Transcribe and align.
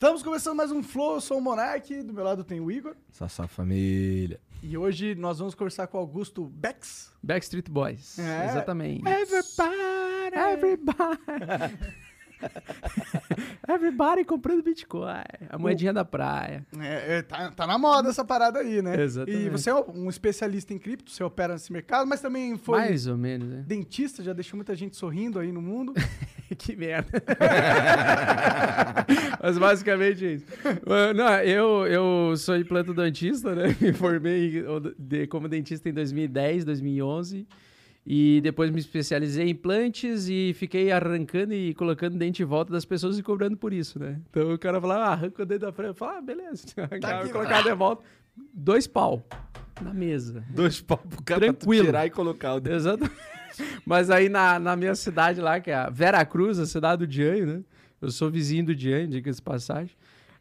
Estamos 0.00 0.22
começando 0.22 0.56
mais 0.56 0.72
um 0.72 0.82
Flow, 0.82 1.16
eu 1.16 1.20
sou 1.20 1.36
o 1.36 1.42
Monark, 1.42 2.02
do 2.04 2.14
meu 2.14 2.24
lado 2.24 2.42
tem 2.42 2.58
o 2.58 2.70
Igor. 2.70 2.96
Sassá 3.12 3.46
família. 3.46 4.40
E 4.62 4.74
hoje 4.74 5.14
nós 5.14 5.38
vamos 5.38 5.54
conversar 5.54 5.88
com 5.88 5.98
o 5.98 6.00
Augusto 6.00 6.46
Bex. 6.46 7.12
Backstreet 7.22 7.70
Boys. 7.70 8.18
É. 8.18 8.46
Exatamente. 8.46 9.06
Everybody! 9.06 10.34
Everybody. 10.34 12.00
Everybody 13.68 14.24
comprando 14.24 14.62
Bitcoin. 14.62 15.22
A 15.48 15.58
moedinha 15.58 15.92
da 15.92 16.04
praia. 16.04 16.66
É, 16.78 17.18
é, 17.18 17.22
tá, 17.22 17.50
tá 17.50 17.66
na 17.66 17.78
moda 17.78 18.08
essa 18.08 18.24
parada 18.24 18.60
aí, 18.60 18.82
né? 18.82 19.00
Exatamente. 19.00 19.46
E 19.46 19.48
você 19.48 19.70
é 19.70 19.74
um 19.74 20.08
especialista 20.08 20.74
em 20.74 20.78
cripto, 20.78 21.10
você 21.10 21.22
opera 21.22 21.52
nesse 21.52 21.72
mercado, 21.72 22.06
mas 22.06 22.20
também 22.20 22.56
foi 22.56 22.78
Mais 22.78 23.06
ou 23.06 23.16
menos, 23.16 23.48
né? 23.48 23.64
dentista, 23.66 24.22
já 24.22 24.32
deixou 24.32 24.56
muita 24.56 24.74
gente 24.74 24.96
sorrindo 24.96 25.38
aí 25.38 25.52
no 25.52 25.62
mundo. 25.62 25.94
que 26.58 26.74
merda. 26.74 27.10
Mas 29.42 29.56
basicamente 29.56 30.26
é 30.26 30.32
isso. 30.32 30.46
Não, 31.14 31.32
eu, 31.42 31.86
eu 31.86 32.36
sou 32.36 32.56
implantodontista, 32.56 33.54
né? 33.54 33.74
Me 33.80 33.92
formei 33.92 34.64
como 35.28 35.48
dentista 35.48 35.88
em 35.88 35.92
2010, 35.92 36.64
2011. 36.64 37.46
E 38.04 38.40
depois 38.42 38.70
me 38.70 38.80
especializei 38.80 39.46
em 39.46 39.50
implantes 39.50 40.26
e 40.28 40.52
fiquei 40.54 40.90
arrancando 40.90 41.52
e 41.52 41.74
colocando 41.74 42.16
dente 42.16 42.42
em 42.42 42.46
volta 42.46 42.72
das 42.72 42.84
pessoas 42.84 43.18
e 43.18 43.22
cobrando 43.22 43.56
por 43.56 43.72
isso, 43.72 43.98
né? 43.98 44.18
Então 44.30 44.52
o 44.52 44.58
cara 44.58 44.80
falava, 44.80 45.04
ah, 45.04 45.12
arranca 45.12 45.42
o 45.42 45.46
dente 45.46 45.60
da 45.60 45.72
frente. 45.72 45.88
Eu 45.88 45.94
falava, 45.94 46.18
ah, 46.18 46.22
beleza. 46.22 46.66
Arrancava, 46.76 47.22
aqui, 47.22 47.32
colocava 47.32 47.62
de 47.62 47.74
volta. 47.74 48.02
Dois 48.54 48.86
pau 48.86 49.22
na 49.82 49.92
mesa. 49.92 50.44
Dois 50.50 50.80
pau 50.80 50.98
pro 50.98 51.22
cara 51.22 51.40
Tranquilo. 51.40 51.86
tirar 51.86 52.06
e 52.06 52.10
colocar 52.10 52.54
o 52.54 52.60
dedo. 52.60 52.76
Exatamente. 52.76 53.16
Mas 53.84 54.10
aí 54.10 54.28
na, 54.28 54.58
na 54.58 54.76
minha 54.76 54.94
cidade 54.94 55.40
lá, 55.40 55.60
que 55.60 55.70
é 55.70 55.74
a 55.74 55.90
Vera 55.90 56.24
Cruz, 56.24 56.58
a 56.58 56.66
cidade 56.66 57.00
do 57.00 57.06
Dianho, 57.06 57.46
né? 57.46 57.60
Eu 58.00 58.10
sou 58.10 58.30
vizinho 58.30 58.64
do 58.64 58.74
Dianho, 58.74 59.08
diga-se 59.08 59.42
passagem. 59.42 59.94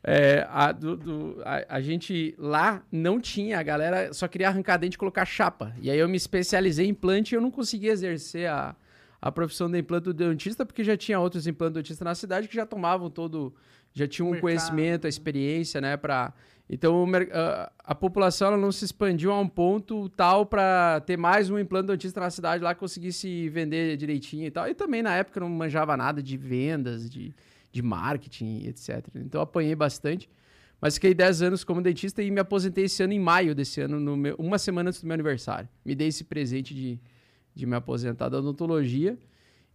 É, 0.03 0.47
a, 0.49 0.71
do- 0.71 0.95
do- 0.95 1.41
a- 1.43 1.65
a 1.77 1.81
gente 1.81 2.33
lá 2.37 2.81
não 2.91 3.19
tinha, 3.19 3.59
a 3.59 3.63
galera 3.63 4.13
só 4.13 4.27
queria 4.29 4.47
arrancar 4.47 4.77
dente 4.77 4.95
e 4.95 4.97
colocar 4.97 5.25
chapa. 5.25 5.73
E 5.81 5.91
aí 5.91 5.99
eu 5.99 6.07
me 6.07 6.15
especializei 6.15 6.85
em 6.85 6.89
implante 6.91 7.33
e 7.33 7.37
eu 7.37 7.41
não 7.41 7.51
conseguia 7.51 7.91
exercer 7.91 8.49
a, 8.49 8.75
a 9.21 9.29
profissão 9.31 9.69
de 9.69 9.77
implantodontista 9.77 10.65
porque 10.65 10.83
já 10.85 10.95
tinha 10.95 11.19
outros 11.19 11.47
implantodontistas 11.47 12.05
na 12.05 12.15
cidade 12.15 12.47
que 12.47 12.55
já 12.55 12.65
tomavam 12.65 13.09
todo, 13.09 13.53
já 13.93 14.07
tinham 14.07 14.29
um 14.29 14.39
conhecimento, 14.39 15.05
a 15.05 15.09
experiência, 15.09 15.81
né, 15.81 15.97
para 15.97 16.33
então 16.71 17.03
a, 17.33 17.71
a 17.83 17.95
população 17.95 18.49
ela 18.49 18.57
não 18.57 18.71
se 18.71 18.85
expandiu 18.85 19.31
a 19.31 19.39
um 19.39 19.47
ponto 19.49 20.07
tal 20.09 20.45
para 20.45 21.01
ter 21.01 21.17
mais 21.17 21.49
um 21.49 21.57
implantodontista 21.59 22.19
na 22.21 22.29
cidade 22.29 22.63
lá 22.63 22.73
que 22.75 22.79
conseguisse 22.79 23.49
vender 23.49 23.97
direitinho 23.97 24.45
e 24.45 24.51
tal. 24.51 24.67
E 24.69 24.75
também 24.75 25.01
na 25.01 25.15
época 25.15 25.39
eu 25.39 25.41
não 25.41 25.49
manjava 25.49 25.97
nada 25.97 26.21
de 26.21 26.37
vendas, 26.37 27.09
de, 27.09 27.33
de 27.71 27.81
marketing, 27.81 28.63
etc. 28.65 29.05
Então 29.15 29.41
apanhei 29.41 29.75
bastante. 29.75 30.29
Mas 30.81 30.95
fiquei 30.95 31.13
10 31.13 31.41
anos 31.41 31.63
como 31.63 31.81
dentista 31.81 32.23
e 32.23 32.31
me 32.31 32.39
aposentei 32.39 32.85
esse 32.85 33.03
ano 33.03 33.11
em 33.13 33.19
maio 33.19 33.53
desse 33.53 33.81
ano, 33.81 33.99
no 33.99 34.15
meu- 34.15 34.35
uma 34.39 34.57
semana 34.57 34.89
antes 34.89 35.01
do 35.01 35.07
meu 35.07 35.13
aniversário. 35.13 35.67
Me 35.83 35.93
dei 35.93 36.07
esse 36.07 36.23
presente 36.23 36.73
de, 36.73 36.99
de 37.53 37.65
me 37.65 37.75
aposentar 37.75 38.29
da 38.29 38.37
odontologia 38.39 39.17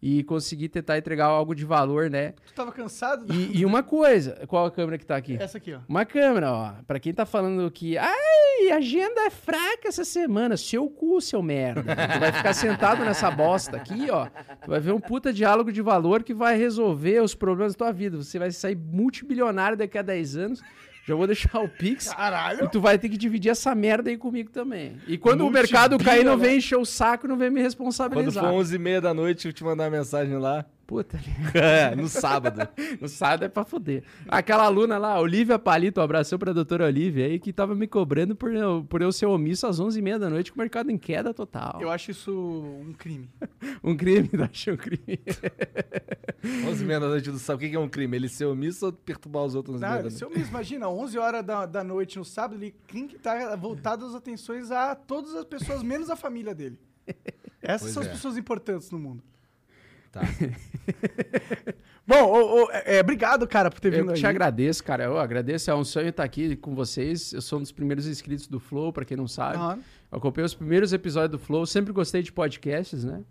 e 0.06 0.22
consegui 0.22 0.68
tentar 0.68 0.98
entregar 0.98 1.24
algo 1.24 1.54
de 1.54 1.64
valor, 1.64 2.10
né? 2.10 2.34
Tu 2.46 2.52
tava 2.52 2.70
cansado? 2.70 3.24
E, 3.32 3.60
e 3.60 3.64
uma 3.64 3.82
coisa, 3.82 4.44
qual 4.46 4.66
a 4.66 4.70
câmera 4.70 4.98
que 4.98 5.06
tá 5.06 5.16
aqui? 5.16 5.38
Essa 5.40 5.56
aqui, 5.56 5.72
ó. 5.72 5.78
Uma 5.88 6.04
câmera, 6.04 6.52
ó. 6.52 6.72
Pra 6.86 7.00
quem 7.00 7.14
tá 7.14 7.24
falando 7.24 7.70
que, 7.70 7.96
ai, 7.96 8.70
a 8.70 8.76
agenda 8.76 9.22
é 9.22 9.30
fraca 9.30 9.88
essa 9.88 10.04
semana, 10.04 10.58
seu 10.58 10.90
cu, 10.90 11.22
seu 11.22 11.42
merda. 11.42 11.96
Tu 11.96 12.20
vai 12.20 12.32
ficar 12.32 12.52
sentado 12.52 13.02
nessa 13.02 13.30
bosta 13.30 13.78
aqui, 13.78 14.10
ó. 14.10 14.26
Tu 14.62 14.68
vai 14.68 14.78
ver 14.78 14.92
um 14.92 15.00
puta 15.00 15.32
diálogo 15.32 15.72
de 15.72 15.80
valor 15.80 16.22
que 16.22 16.34
vai 16.34 16.54
resolver 16.54 17.22
os 17.22 17.34
problemas 17.34 17.72
da 17.72 17.78
tua 17.78 17.92
vida. 17.92 18.18
Você 18.18 18.38
vai 18.38 18.50
sair 18.50 18.76
multibilionário 18.76 19.74
daqui 19.74 19.96
a 19.96 20.02
10 20.02 20.36
anos. 20.36 20.60
Já 21.06 21.14
vou 21.14 21.26
deixar 21.26 21.60
o 21.60 21.68
Pix. 21.68 22.08
Caralho! 22.08 22.64
E 22.64 22.68
tu 22.70 22.80
vai 22.80 22.98
ter 22.98 23.08
que 23.10 23.16
dividir 23.18 23.50
essa 23.50 23.74
merda 23.74 24.08
aí 24.08 24.16
comigo 24.16 24.50
também. 24.50 24.96
E 25.06 25.18
quando 25.18 25.46
o 25.46 25.50
mercado 25.50 25.98
cair, 25.98 26.24
não 26.24 26.38
vem 26.38 26.56
encher 26.56 26.76
o 26.78 26.84
saco, 26.84 27.28
não 27.28 27.36
vem 27.36 27.50
me 27.50 27.56
Quando 27.56 27.64
responsabilizar. 27.64 28.44
for 28.44 28.52
11h30 28.52 29.00
da 29.00 29.12
noite, 29.12 29.46
eu 29.46 29.52
te 29.52 29.62
mandar 29.62 29.84
uma 29.84 29.90
mensagem 29.90 30.38
lá. 30.38 30.64
Puta, 30.86 31.18
É, 31.54 31.94
no 31.96 32.08
sábado. 32.08 32.68
No 33.00 33.08
sábado 33.08 33.44
é 33.44 33.48
pra 33.48 33.64
foder. 33.64 34.04
Aquela 34.28 34.64
aluna 34.64 34.98
lá, 34.98 35.18
Olivia 35.18 35.58
Palito, 35.58 36.00
um 36.00 36.04
abração 36.04 36.38
pra 36.38 36.52
doutora 36.52 36.84
Olivia 36.86 37.24
aí, 37.26 37.38
que 37.38 37.52
tava 37.52 37.74
me 37.74 37.86
cobrando 37.86 38.36
por 38.36 38.54
eu, 38.54 38.84
por 38.88 39.00
eu 39.00 39.10
ser 39.10 39.26
omisso 39.26 39.66
às 39.66 39.80
11h30 39.80 40.18
da 40.18 40.28
noite, 40.30 40.52
com 40.52 40.58
o 40.58 40.60
mercado 40.60 40.90
em 40.90 40.98
queda 40.98 41.32
total. 41.32 41.78
Eu 41.80 41.90
acho 41.90 42.10
isso 42.10 42.30
um 42.32 42.92
crime. 42.92 43.28
Um 43.82 43.96
crime, 43.96 44.28
não 44.32 44.44
achei 44.44 44.72
um 44.72 44.76
crime. 44.76 45.18
11h30 46.42 47.00
da 47.00 47.08
noite, 47.08 47.30
tu 47.30 47.38
sabe 47.38 47.66
o 47.66 47.70
que 47.70 47.76
é 47.76 47.78
um 47.78 47.88
crime? 47.88 48.16
Ele 48.16 48.28
ser 48.28 48.44
omisso 48.46 48.86
ou 48.86 48.92
perturbar 48.92 49.44
os 49.44 49.54
outros 49.54 49.76
11h30 49.76 49.80
da 49.80 49.88
Não, 49.94 50.00
noite? 50.02 50.16
se 50.16 50.24
eu 50.24 50.30
mesmo, 50.30 50.48
imagina, 50.48 50.88
11 50.88 51.18
horas 51.18 51.44
da, 51.44 51.66
da 51.66 51.84
noite 51.84 52.18
no 52.18 52.24
sábado, 52.24 52.56
ele 52.62 52.74
tem 52.88 53.06
que 53.06 53.16
estar 53.16 53.56
voltado 53.56 54.04
as 54.06 54.14
atenções 54.14 54.70
a 54.70 54.94
todas 54.94 55.34
as 55.34 55.44
pessoas, 55.44 55.82
menos 55.82 56.10
a 56.10 56.16
família 56.16 56.54
dele. 56.54 56.78
Essas 57.62 57.82
Pois 57.82 57.92
são 57.94 58.02
é. 58.02 58.06
as 58.06 58.12
pessoas 58.12 58.36
importantes 58.36 58.90
no 58.90 58.98
mundo. 58.98 59.22
Tá. 60.14 60.20
Bom, 62.06 62.22
ô, 62.22 62.64
ô, 62.64 62.70
é, 62.70 62.98
é, 62.98 63.00
obrigado, 63.00 63.48
cara, 63.48 63.68
por 63.68 63.80
ter 63.80 63.92
Eu 63.92 64.04
vindo 64.04 64.14
te 64.14 64.24
aí. 64.24 64.30
agradeço, 64.30 64.84
cara. 64.84 65.04
Eu 65.04 65.18
agradeço. 65.18 65.70
É 65.70 65.74
um 65.74 65.82
sonho 65.82 66.10
estar 66.10 66.22
aqui 66.22 66.54
com 66.54 66.72
vocês. 66.72 67.32
Eu 67.32 67.42
sou 67.42 67.58
um 67.58 67.62
dos 67.62 67.72
primeiros 67.72 68.06
inscritos 68.06 68.46
do 68.46 68.60
Flow, 68.60 68.92
pra 68.92 69.04
quem 69.04 69.16
não 69.16 69.26
sabe. 69.26 69.56
Aham. 69.56 69.80
Eu 70.12 70.18
acompanhei 70.18 70.46
os 70.46 70.54
primeiros 70.54 70.92
episódios 70.92 71.32
do 71.32 71.38
Flow, 71.38 71.66
sempre 71.66 71.92
gostei 71.92 72.22
de 72.22 72.30
podcasts, 72.30 73.02
né? 73.04 73.24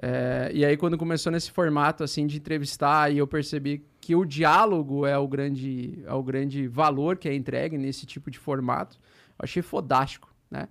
É, 0.00 0.50
e 0.54 0.64
aí, 0.64 0.76
quando 0.76 0.96
começou 0.96 1.32
nesse 1.32 1.50
formato, 1.50 2.04
assim, 2.04 2.26
de 2.26 2.36
entrevistar, 2.36 3.12
e 3.12 3.18
eu 3.18 3.26
percebi 3.26 3.84
que 4.00 4.14
o 4.14 4.24
diálogo 4.24 5.04
é 5.04 5.18
o 5.18 5.26
grande, 5.26 5.98
é 6.06 6.12
o 6.12 6.22
grande 6.22 6.68
valor 6.68 7.16
que 7.16 7.28
é 7.28 7.34
entregue 7.34 7.76
nesse 7.76 8.06
tipo 8.06 8.30
de 8.30 8.38
formato, 8.38 8.96
eu 9.38 9.44
achei 9.44 9.62
fodástico, 9.62 10.32
né? 10.50 10.68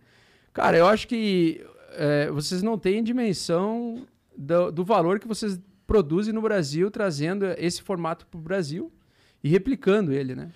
Cara, 0.53 0.77
eu 0.77 0.88
acho 0.88 1.07
que 1.07 1.63
é, 1.91 2.31
vocês 2.31 2.63
não 2.63 2.77
têm 2.77 3.03
dimensão 3.03 4.07
do, 4.39 4.71
do 4.71 4.86
valor 4.86 5.19
que 5.19 5.27
vocês 5.27 5.59
produzem 5.86 6.33
no 6.33 6.41
Brasil, 6.41 6.89
trazendo 6.89 7.45
esse 7.57 7.81
formato 7.81 8.25
pro 8.27 8.39
Brasil 8.39 8.91
e 9.44 9.50
replicando 9.50 10.13
ele, 10.13 10.33
né? 10.33 10.50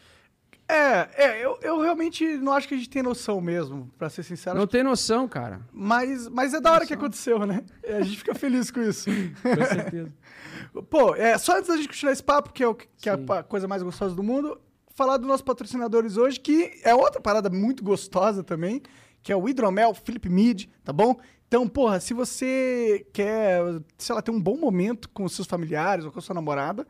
É, 0.67 1.09
é 1.15 1.45
eu, 1.45 1.59
eu 1.61 1.81
realmente 1.81 2.25
não 2.37 2.53
acho 2.53 2.67
que 2.67 2.73
a 2.73 2.77
gente 2.77 2.89
tem 2.89 3.03
noção 3.03 3.41
mesmo, 3.41 3.91
pra 3.97 4.09
ser 4.09 4.23
sincero. 4.23 4.57
Não 4.57 4.65
tem 4.65 4.81
noção, 4.83 5.27
cara. 5.27 5.61
Mas, 5.73 6.29
mas 6.29 6.53
é 6.53 6.61
da 6.61 6.71
hora 6.71 6.85
que 6.85 6.93
aconteceu, 6.93 7.45
né? 7.45 7.63
É, 7.83 7.97
a 7.97 8.01
gente 8.01 8.17
fica 8.17 8.33
feliz 8.33 8.71
com 8.71 8.81
isso. 8.81 9.09
Com 9.41 9.65
certeza. 9.65 10.13
Pô, 10.89 11.13
é, 11.15 11.37
só 11.37 11.57
antes 11.57 11.67
da 11.67 11.75
gente 11.75 11.89
continuar 11.89 12.13
esse 12.13 12.23
papo, 12.23 12.53
que 12.53 12.63
é, 12.63 12.67
o, 12.67 12.73
que 12.73 13.09
é 13.09 13.11
a 13.11 13.43
coisa 13.43 13.67
mais 13.67 13.83
gostosa 13.83 14.15
do 14.15 14.23
mundo, 14.23 14.59
falar 14.95 15.17
dos 15.17 15.27
nossos 15.27 15.43
patrocinadores 15.43 16.15
hoje, 16.15 16.39
que 16.39 16.79
é 16.83 16.95
outra 16.95 17.19
parada 17.19 17.49
muito 17.49 17.83
gostosa 17.83 18.43
também, 18.43 18.81
que 19.21 19.31
é 19.31 19.35
o 19.35 19.47
Hidromel 19.47 19.93
Philip 19.93 20.29
Mid, 20.29 20.67
tá 20.83 20.93
bom? 20.93 21.19
Então, 21.53 21.67
porra, 21.67 21.99
se 21.99 22.15
você 22.15 23.05
quer, 23.13 23.61
sei 23.95 24.15
lá, 24.15 24.23
ter 24.23 24.31
um 24.31 24.41
bom 24.41 24.57
momento 24.57 25.07
com 25.09 25.23
os 25.23 25.35
seus 25.35 25.47
familiares 25.47 26.03
ou 26.03 26.11
com 26.11 26.17
a 26.17 26.21
sua 26.21 26.33
namorada, 26.33 26.87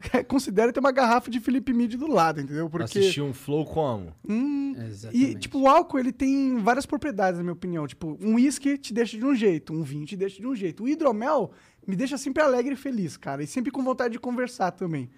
considere 0.26 0.72
ter 0.72 0.80
uma 0.80 0.90
garrafa 0.90 1.30
de 1.30 1.38
Philip 1.38 1.72
Mid 1.72 1.94
do 1.94 2.08
lado, 2.08 2.40
entendeu? 2.40 2.68
Porque 2.68 2.98
Assistir 2.98 3.20
um 3.20 3.32
flow 3.32 3.64
como? 3.64 4.12
Hum, 4.28 4.74
Exatamente. 4.76 5.24
e, 5.24 5.34
tipo, 5.36 5.60
o 5.60 5.68
álcool, 5.68 6.00
ele 6.00 6.10
tem 6.10 6.58
várias 6.58 6.84
propriedades, 6.84 7.38
na 7.38 7.44
minha 7.44 7.52
opinião. 7.52 7.86
Tipo, 7.86 8.18
um 8.20 8.34
uísque 8.34 8.76
te 8.76 8.92
deixa 8.92 9.16
de 9.16 9.24
um 9.24 9.36
jeito, 9.36 9.72
um 9.72 9.84
vinho 9.84 10.04
te 10.04 10.16
deixa 10.16 10.40
de 10.40 10.48
um 10.48 10.56
jeito. 10.56 10.82
O 10.82 10.88
hidromel 10.88 11.52
me 11.86 11.94
deixa 11.94 12.18
sempre 12.18 12.42
alegre 12.42 12.72
e 12.72 12.76
feliz, 12.76 13.16
cara. 13.16 13.44
E 13.44 13.46
sempre 13.46 13.70
com 13.70 13.84
vontade 13.84 14.14
de 14.14 14.18
conversar 14.18 14.72
também. 14.72 15.08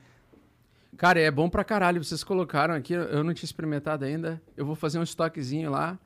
Cara, 0.98 1.19
é 1.19 1.30
bom 1.30 1.48
pra 1.48 1.64
caralho. 1.64 2.04
Vocês 2.04 2.22
colocaram 2.22 2.75
aqui, 2.75 2.92
eu 2.92 3.25
não 3.25 3.32
tinha 3.32 3.46
experimentado 3.46 4.04
ainda. 4.04 4.42
Eu 4.54 4.66
vou 4.66 4.75
fazer 4.75 4.98
um 4.98 5.02
estoquezinho 5.02 5.70
lá. 5.70 5.98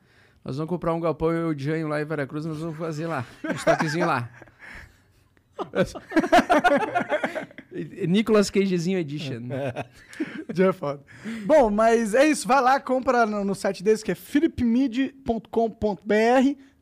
Nós 0.49 0.57
vamos 0.57 0.71
comprar 0.71 0.95
um 0.95 0.99
galpão 0.99 1.31
e 1.31 1.43
o 1.43 1.55
Janho 1.55 1.87
lá 1.87 2.01
em 2.01 2.05
Veracruz, 2.05 2.43
nós 2.43 2.57
vamos 2.57 2.75
fazer 2.75 3.05
lá. 3.05 3.23
Um 3.47 3.51
estoquezinho 3.51 4.07
lá. 4.07 4.27
Nicolas 8.07 8.49
Cagezinho 8.49 8.97
Edition. 8.97 9.43
Já 10.51 10.69
é 10.69 10.73
foda. 10.73 11.03
Bom, 11.45 11.69
mas 11.69 12.15
é 12.15 12.25
isso. 12.25 12.47
Vai 12.47 12.63
lá, 12.63 12.79
compra 12.79 13.27
no, 13.27 13.45
no 13.45 13.53
site 13.53 13.83
deles, 13.83 14.01
que 14.01 14.11
é 14.11 14.15
philipmid.com.br, 14.15 15.43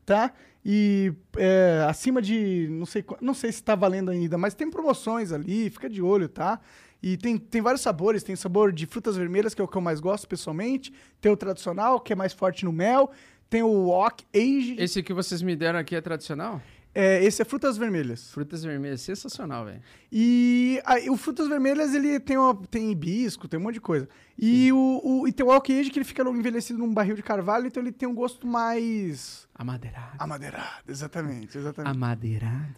tá? 0.06 0.32
E 0.64 1.12
é, 1.36 1.84
acima 1.86 2.22
de. 2.22 2.68
Não 2.70 2.86
sei, 2.86 3.04
não 3.20 3.34
sei 3.34 3.52
se 3.52 3.62
tá 3.62 3.74
valendo 3.74 4.10
ainda, 4.10 4.38
mas 4.38 4.54
tem 4.54 4.70
promoções 4.70 5.30
ali, 5.30 5.68
fica 5.68 5.90
de 5.90 6.00
olho, 6.00 6.26
tá? 6.26 6.58
E 7.02 7.16
tem, 7.16 7.36
tem 7.36 7.60
vários 7.60 7.82
sabores. 7.82 8.22
Tem 8.22 8.34
sabor 8.34 8.72
de 8.72 8.86
frutas 8.86 9.16
vermelhas, 9.16 9.54
que 9.54 9.60
é 9.60 9.64
o 9.64 9.68
que 9.68 9.76
eu 9.76 9.82
mais 9.82 10.00
gosto 10.00 10.26
pessoalmente. 10.26 10.90
Tem 11.20 11.30
o 11.30 11.36
tradicional, 11.36 12.00
que 12.00 12.14
é 12.14 12.16
mais 12.16 12.32
forte 12.32 12.64
no 12.64 12.72
mel. 12.72 13.10
Tem 13.50 13.62
o 13.62 13.88
Oak 13.88 14.24
Age. 14.34 14.76
Esse, 14.78 15.02
que 15.02 15.12
vocês 15.12 15.40
me 15.42 15.56
deram 15.56 15.78
aqui 15.78 15.94
é 15.96 16.00
tradicional? 16.00 16.60
é, 16.94 17.22
esse 17.22 17.40
é 17.40 17.44
frutas 17.44 17.76
vermelhas. 17.76 18.30
Frutas 18.32 18.62
vermelhas, 18.64 19.00
sensacional, 19.02 19.64
velho. 19.66 19.80
E 20.10 20.80
aí, 20.84 21.08
o 21.08 21.16
Frutas 21.16 21.46
Vermelhas, 21.48 21.94
ele 21.94 22.18
tem, 22.18 22.36
uma, 22.36 22.54
tem 22.70 22.90
hibisco, 22.90 23.46
tem 23.46 23.58
um 23.60 23.62
monte 23.62 23.74
de 23.74 23.80
coisa. 23.80 24.08
E, 24.36 24.72
o, 24.72 25.00
o- 25.04 25.28
e 25.28 25.32
tem 25.32 25.46
o 25.46 25.50
Oak 25.50 25.72
Age, 25.78 25.90
que 25.90 25.98
ele 25.98 26.04
fica 26.04 26.22
envelhecido 26.28 26.78
num 26.78 26.92
barril 26.92 27.14
de 27.14 27.22
carvalho, 27.22 27.66
então 27.68 27.80
ele 27.82 27.92
tem 27.92 28.08
um 28.08 28.14
gosto 28.14 28.46
mais 28.46 29.46
Amadeirado. 29.54 30.16
amadeirado. 30.18 30.82
Exatamente, 30.88 31.56
exatamente. 31.56 31.94
Amadeirado. 31.94 32.74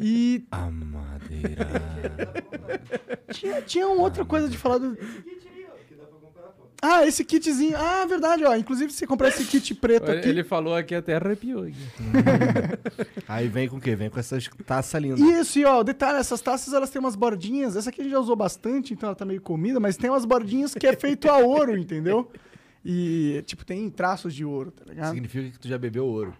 E 0.00 0.44
A 0.50 0.68
madeira. 0.70 1.68
tinha, 3.30 3.62
tinha 3.62 3.86
uma 3.88 4.02
outra 4.02 4.24
coisa 4.24 4.48
de 4.48 4.58
falar 4.58 4.78
do... 4.78 4.96
Ah, 6.84 7.06
esse 7.06 7.24
kitzinho. 7.24 7.76
Ah, 7.76 8.04
verdade, 8.06 8.44
ó. 8.44 8.56
Inclusive, 8.56 8.90
se 8.90 8.98
você 8.98 9.06
comprar 9.06 9.28
esse 9.28 9.44
kit 9.44 9.72
preto 9.72 10.10
aqui... 10.10 10.28
Ele 10.28 10.42
falou 10.42 10.74
aqui 10.74 10.96
até 10.96 11.14
arrepiou. 11.14 11.62
aqui. 11.62 11.76
Aí 13.28 13.46
vem 13.46 13.68
com 13.68 13.76
o 13.76 13.80
quê? 13.80 13.94
Vem 13.94 14.10
com 14.10 14.18
essas 14.18 14.50
taças 14.66 15.00
lindas. 15.00 15.20
Isso, 15.20 15.60
e 15.60 15.64
ó, 15.64 15.78
o 15.78 15.84
detalhe, 15.84 16.18
essas 16.18 16.40
taças 16.40 16.74
elas 16.74 16.90
têm 16.90 16.98
umas 16.98 17.14
bordinhas. 17.14 17.76
Essa 17.76 17.90
aqui 17.90 18.00
a 18.00 18.04
gente 18.04 18.12
já 18.12 18.18
usou 18.18 18.34
bastante, 18.34 18.92
então 18.92 19.06
ela 19.06 19.14
tá 19.14 19.24
meio 19.24 19.40
comida, 19.40 19.78
mas 19.78 19.96
tem 19.96 20.10
umas 20.10 20.24
bordinhas 20.24 20.74
que 20.74 20.84
é 20.84 20.96
feito 20.96 21.30
a 21.30 21.38
ouro, 21.38 21.76
entendeu? 21.78 22.28
E, 22.84 23.44
tipo, 23.46 23.64
tem 23.64 23.88
traços 23.88 24.34
de 24.34 24.44
ouro, 24.44 24.72
tá 24.72 24.84
ligado? 24.84 25.10
Significa 25.10 25.50
que 25.50 25.60
tu 25.60 25.68
já 25.68 25.78
bebeu 25.78 26.04
ouro. 26.04 26.34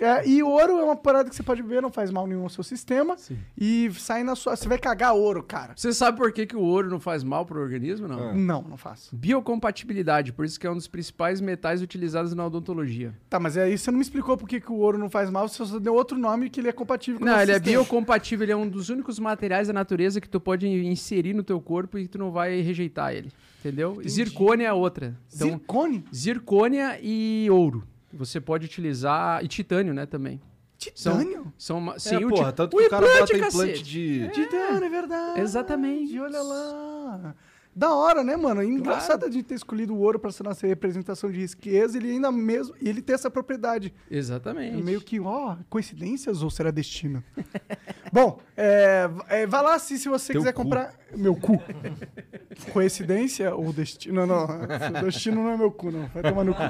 É, 0.00 0.26
e 0.26 0.42
ouro 0.42 0.78
é 0.78 0.84
uma 0.84 0.96
parada 0.96 1.28
que 1.28 1.36
você 1.36 1.42
pode 1.42 1.62
beber, 1.62 1.82
não 1.82 1.92
faz 1.92 2.10
mal 2.10 2.26
nenhum 2.26 2.42
ao 2.42 2.48
seu 2.48 2.64
sistema. 2.64 3.16
E 3.56 3.90
sai 3.94 4.22
na 4.24 4.34
sua. 4.34 4.56
Você 4.56 4.68
vai 4.68 4.78
cagar 4.78 5.14
ouro, 5.14 5.42
cara. 5.42 5.74
Você 5.76 5.92
sabe 5.92 6.16
por 6.16 6.32
que, 6.32 6.46
que 6.46 6.56
o 6.56 6.60
ouro 6.62 6.88
não 6.88 6.98
faz 6.98 7.22
mal 7.22 7.44
pro 7.44 7.60
organismo, 7.60 8.08
não? 8.08 8.34
Não, 8.34 8.62
não 8.62 8.76
faço. 8.76 9.14
Biocompatibilidade, 9.14 10.32
por 10.32 10.44
isso 10.44 10.58
que 10.58 10.66
é 10.66 10.70
um 10.70 10.74
dos 10.74 10.86
principais 10.88 11.40
metais 11.40 11.82
utilizados 11.82 12.34
na 12.34 12.46
odontologia. 12.46 13.14
Tá, 13.28 13.38
mas 13.38 13.56
aí 13.56 13.76
você 13.76 13.90
não 13.90 13.98
me 13.98 14.02
explicou 14.02 14.36
por 14.36 14.48
que, 14.48 14.60
que 14.60 14.72
o 14.72 14.76
ouro 14.76 14.96
não 14.98 15.10
faz 15.10 15.28
mal, 15.30 15.48
você 15.48 15.64
só 15.64 15.78
deu 15.78 15.94
outro 15.94 16.18
nome 16.18 16.48
que 16.48 16.60
ele 16.60 16.68
é 16.68 16.72
compatível 16.72 17.18
com 17.20 17.24
o 17.24 17.26
Não, 17.26 17.32
nosso 17.34 17.44
ele 17.44 17.52
é 17.52 17.54
sistema. 17.56 17.78
biocompatível, 17.78 18.44
ele 18.44 18.52
é 18.52 18.56
um 18.56 18.68
dos 18.68 18.88
únicos 18.88 19.18
materiais 19.18 19.68
da 19.68 19.74
natureza 19.74 20.20
que 20.20 20.28
tu 20.28 20.40
pode 20.40 20.66
inserir 20.66 21.34
no 21.34 21.42
teu 21.42 21.60
corpo 21.60 21.98
e 21.98 22.06
tu 22.08 22.18
não 22.18 22.30
vai 22.30 22.60
rejeitar 22.60 23.12
ele, 23.14 23.30
entendeu? 23.60 24.00
Zircônia 24.08 24.68
é 24.68 24.72
outra. 24.72 25.14
Então, 25.34 25.48
Zircone? 25.48 26.04
zircônia 26.14 26.98
e 27.02 27.48
ouro. 27.50 27.84
Você 28.12 28.40
pode 28.40 28.66
utilizar 28.66 29.44
e 29.44 29.48
titânio, 29.48 29.94
né, 29.94 30.06
também. 30.06 30.40
Titânio? 30.76 31.52
São 31.58 31.78
uma, 31.78 31.94
É, 31.94 31.98
sim, 31.98 32.24
o 32.24 32.28
porra, 32.28 32.52
tanto 32.52 32.74
o 32.74 32.80
que 32.80 32.86
o 32.86 32.90
cara 32.90 33.04
implante, 33.06 33.32
bota 33.32 33.48
implante 33.48 33.82
de... 33.82 34.28
Titânio, 34.30 34.84
é 34.84 34.88
verdade. 34.88 35.40
Exatamente. 35.40 36.18
Olha 36.18 36.40
lá. 36.40 37.34
Da 37.74 37.94
hora, 37.94 38.24
né, 38.24 38.36
mano? 38.36 38.62
Engraçado 38.62 39.24
a 39.24 39.30
gente 39.30 39.44
ter 39.44 39.54
escolhido 39.54 39.94
o 39.94 40.00
ouro 40.00 40.18
pra 40.18 40.32
ser 40.32 40.42
nossa 40.42 40.66
representação 40.66 41.30
de 41.30 41.40
riqueza, 41.40 41.96
ele 41.96 42.10
ainda 42.10 42.32
mesmo. 42.32 42.74
E 42.80 42.88
ele 42.88 43.00
tem 43.00 43.14
essa 43.14 43.30
propriedade. 43.30 43.94
Exatamente. 44.10 44.82
Meio 44.82 45.00
que, 45.00 45.20
ó, 45.20 45.56
coincidências 45.68 46.42
ou 46.42 46.50
será 46.50 46.70
destino? 46.70 47.22
Bom, 48.12 48.40
é, 48.56 49.08
é, 49.28 49.46
vai 49.46 49.62
lá 49.62 49.78
se, 49.78 49.98
se 49.98 50.08
você 50.08 50.32
Teu 50.32 50.42
quiser 50.42 50.52
cu. 50.52 50.62
comprar. 50.64 50.94
Meu 51.16 51.36
cu. 51.36 51.62
Coincidência 52.72 53.54
ou 53.54 53.72
destino? 53.72 54.26
Não, 54.26 54.46
não. 54.46 54.46
Destino 55.04 55.42
não 55.42 55.50
é 55.50 55.56
meu 55.56 55.70
cu, 55.70 55.90
não. 55.90 56.06
Vai 56.08 56.22
tomar 56.22 56.44
no 56.44 56.52
cu. 56.54 56.60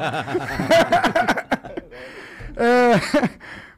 É, 2.57 2.93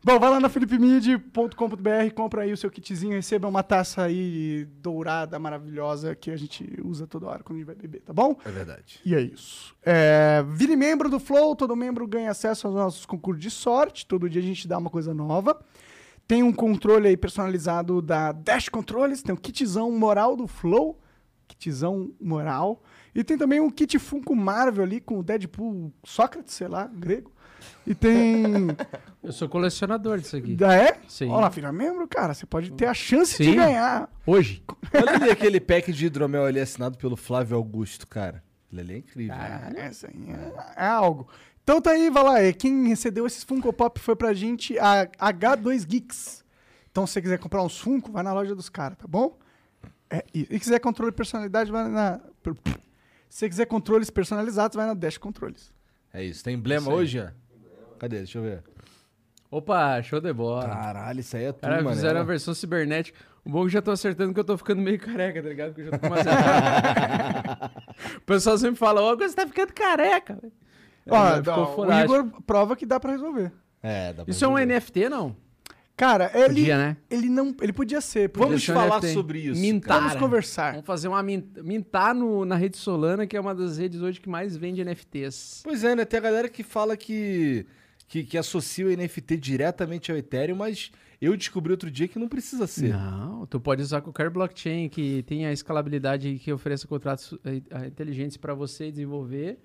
Bom, 0.05 0.19
vai 0.19 0.31
lá 0.31 0.41
na 0.41 0.49
philipmid.com.br, 0.49 2.13
compra 2.13 2.43
aí 2.43 2.53
o 2.53 2.57
seu 2.57 2.69
kitzinho, 2.69 3.13
receba 3.13 3.47
uma 3.47 3.63
taça 3.63 4.03
aí 4.03 4.65
dourada, 4.81 5.39
maravilhosa, 5.39 6.17
que 6.17 6.29
a 6.33 6.37
gente 6.37 6.69
usa 6.83 7.07
toda 7.07 7.29
hora 7.29 7.45
quando 7.45 7.59
a 7.59 7.59
gente 7.61 7.67
vai 7.67 7.77
beber, 7.77 8.01
tá 8.01 8.13
bom? 8.13 8.37
É 8.45 8.51
verdade. 8.51 8.99
E 9.05 9.15
é 9.15 9.21
isso. 9.21 9.77
É, 9.81 10.45
vire 10.49 10.75
membro 10.75 11.09
do 11.09 11.21
Flow, 11.21 11.55
todo 11.55 11.77
membro 11.77 12.05
ganha 12.05 12.33
acesso 12.33 12.67
aos 12.67 12.75
nossos 12.75 13.07
concursos 13.07 13.41
de 13.41 13.49
sorte. 13.49 14.05
Todo 14.05 14.29
dia 14.29 14.43
a 14.43 14.45
gente 14.45 14.67
dá 14.67 14.77
uma 14.77 14.91
coisa 14.91 15.15
nova. 15.15 15.65
Tem 16.27 16.43
um 16.43 16.53
controle 16.53 17.07
aí 17.07 17.17
personalizado 17.17 18.03
da 18.03 18.33
Dash 18.33 18.69
Controles, 18.69 19.23
tem 19.23 19.33
um 19.33 19.39
kitzão 19.39 19.93
moral 19.93 20.37
do 20.37 20.49
Flow. 20.49 20.99
Kitzão 21.47 22.11
moral. 22.21 22.83
E 23.15 23.23
tem 23.23 23.39
também 23.39 23.61
um 23.61 23.71
kit 23.71 23.97
Funko 24.01 24.35
Marvel 24.35 24.83
ali 24.83 25.01
com 25.01 25.21
o 25.21 25.23
Deadpool 25.23 25.93
Sócrates, 26.03 26.55
sei 26.55 26.67
lá, 26.67 26.89
grego. 26.89 27.31
E 27.87 27.95
tem. 27.95 28.69
Eu 29.23 29.33
sou 29.33 29.49
colecionador 29.49 30.19
disso 30.19 30.37
aqui. 30.37 30.57
Ah, 30.63 30.75
é? 30.75 30.99
Sim. 31.09 31.29
Olha 31.29 31.43
lá, 31.43 31.49
vira 31.49 31.73
membro, 31.73 32.07
cara. 32.09 32.35
Você 32.35 32.45
pode 32.45 32.73
ter 32.73 32.87
a 32.87 32.95
chance 32.95 33.37
de 33.39 33.51
Sim. 33.51 33.57
ganhar. 33.57 34.11
Hoje. 34.27 34.63
Olha 34.95 35.15
ali 35.15 35.31
aquele 35.31 35.61
pack 35.61 35.93
de 35.93 36.07
hidromel 36.07 36.45
ali 36.45 36.59
assinado 36.61 36.99
pelo 36.99 37.17
Flávio 37.17 37.57
Augusto, 37.57 38.07
cara. 38.07 38.43
Ele 38.73 38.81
ali 38.81 38.95
é 38.95 38.99
incrível. 38.99 39.37
Essa 39.77 40.09
aí 40.09 40.31
é, 40.31 40.85
é 40.85 40.87
algo. 40.87 41.29
Então 41.63 41.81
tá 41.81 41.93
aí, 41.93 42.11
vai 42.11 42.23
lá. 42.25 42.41
é, 42.41 42.53
Quem 42.53 42.89
recebeu 42.89 43.27
esses 43.27 43.45
Funko 43.45 43.73
Pop 43.73 44.01
foi 44.01 44.17
pra 44.17 44.33
gente 44.35 44.77
a 44.79 45.07
H2 45.07 45.87
Geeks. 45.87 46.45
Então 46.91 47.07
se 47.07 47.13
você 47.13 47.23
quiser 47.23 47.39
comprar 47.39 47.63
uns 47.63 47.79
Funko, 47.79 48.11
vai 48.11 48.23
na 48.23 48.33
loja 48.33 48.55
dos 48.55 48.69
caras, 48.69 48.99
tá 48.99 49.07
bom? 49.07 49.39
É, 50.11 50.25
e 50.35 50.41
se 50.41 50.59
quiser 50.59 50.79
controle 50.81 51.11
de 51.13 51.17
personalidade, 51.17 51.71
vai 51.71 51.89
na. 51.89 52.21
Se 53.31 53.39
você 53.39 53.49
quiser 53.49 53.67
controles 53.67 54.11
personalizados, 54.11 54.77
vai 54.77 54.87
na 54.87 54.93
Dash 54.95 55.17
Controles. 55.17 55.73
É 56.13 56.23
isso. 56.23 56.45
Tem 56.45 56.55
emblema 56.55 56.83
Isso 56.89 56.91
hoje, 56.93 57.21
ó? 57.21 57.29
Cadê? 58.03 58.19
Deixa 58.19 58.39
eu 58.39 58.43
ver. 58.43 58.63
Opa, 59.49 60.03
show 60.03 60.21
de 60.21 60.33
bola. 60.33 60.67
Caralho, 60.67 61.21
isso 61.21 61.37
aí 61.37 61.45
é 61.45 61.53
tudo, 61.53 61.61
Cara, 61.61 61.83
mano. 61.83 61.95
fizeram 61.95 62.21
a 62.21 62.25
versão 62.25 62.53
cibernética. 62.53 63.17
O 63.45 63.51
bom 63.51 63.65
que 63.65 63.71
já 63.73 63.81
tô 63.81 63.91
acertando 63.93 64.35
que 64.35 64.41
eu 64.41 64.45
tô 64.45 64.57
ficando 64.59 64.83
meio 64.83 64.99
careca, 64.99 65.41
tá 65.43 65.49
ligado? 65.49 65.69
Porque 65.75 65.83
eu 65.83 65.91
já 65.93 65.99
tô 65.99 66.09
mais 66.11 66.25
O 68.19 68.21
pessoal 68.23 68.59
sempre 68.59 68.77
fala, 68.77 69.01
ô, 69.03 69.17
você 69.17 69.35
tá 69.37 69.47
ficando 69.47 69.73
careca. 69.73 70.35
velho." 70.41 70.53
Ó, 71.09 71.17
É, 71.29 71.43
ó, 71.49 71.81
o. 71.81 71.93
Igor 72.05 72.43
prova 72.47 72.75
que 72.77 72.85
dá 72.87 72.99
pra 72.99 73.13
resolver. 73.13 73.53
É, 73.83 74.13
dá 74.13 74.25
pra 74.25 74.31
Isso 74.33 74.45
é 74.45 74.49
um 74.49 74.55
resolver. 74.55 74.75
NFT, 74.81 75.09
não? 75.09 75.37
Cara, 75.97 76.31
ele, 76.35 76.47
Podia, 76.61 76.79
né? 76.79 76.97
ele 77.11 77.29
não. 77.29 77.55
Ele 77.61 77.73
podia 77.73 78.01
ser. 78.01 78.31
podia 78.31 78.47
Vamos 78.49 78.65
ser. 78.65 78.73
falar 78.73 78.97
NFT. 79.01 79.13
sobre 79.13 79.39
isso. 79.41 79.61
Mintar. 79.61 79.99
Vamos 80.01 80.15
conversar. 80.17 80.71
Vamos 80.73 80.87
fazer 80.87 81.09
uma 81.09 81.23
min- 81.23 81.47
mintar 81.63 82.15
no, 82.15 82.45
na 82.45 82.57
rede 82.57 82.77
Solana, 82.79 83.27
que 83.27 83.37
é 83.37 83.41
uma 83.41 83.55
das 83.55 83.77
redes 83.79 84.01
hoje 84.01 84.19
que 84.21 84.29
mais 84.29 84.57
vende 84.57 84.83
NFTs. 84.83 85.61
Pois 85.63 85.85
é, 85.85 85.95
né? 85.95 86.05
Tem 86.05 86.19
a 86.19 86.23
galera 86.23 86.49
que 86.49 86.63
fala 86.63 86.97
que, 86.97 87.67
que, 88.13 88.25
que 88.25 88.37
associa 88.37 88.85
o 88.87 88.91
NFT 88.95 89.39
diretamente 89.39 90.13
ao 90.13 90.19
Ethereum, 90.19 90.55
mas 90.57 90.93
eu 91.19 91.35
descobri 91.35 91.71
outro 91.73 91.91
dia 91.91 92.07
que 92.07 92.19
não 92.19 92.29
precisa 92.29 92.67
ser. 92.67 92.91
Não, 92.93 93.47
tu 93.47 93.59
pode 93.59 93.81
usar 93.81 94.03
qualquer 94.03 94.29
blockchain 94.29 94.87
que 94.91 95.23
tenha 95.23 95.51
escalabilidade 95.51 96.29
e 96.29 96.39
que 96.39 96.53
ofereça 96.53 96.87
contratos 96.87 97.33
eh, 97.43 97.63
eh, 97.71 97.87
inteligentes 97.87 98.37
para 98.37 98.53
você 98.53 98.91
desenvolver 98.91 99.59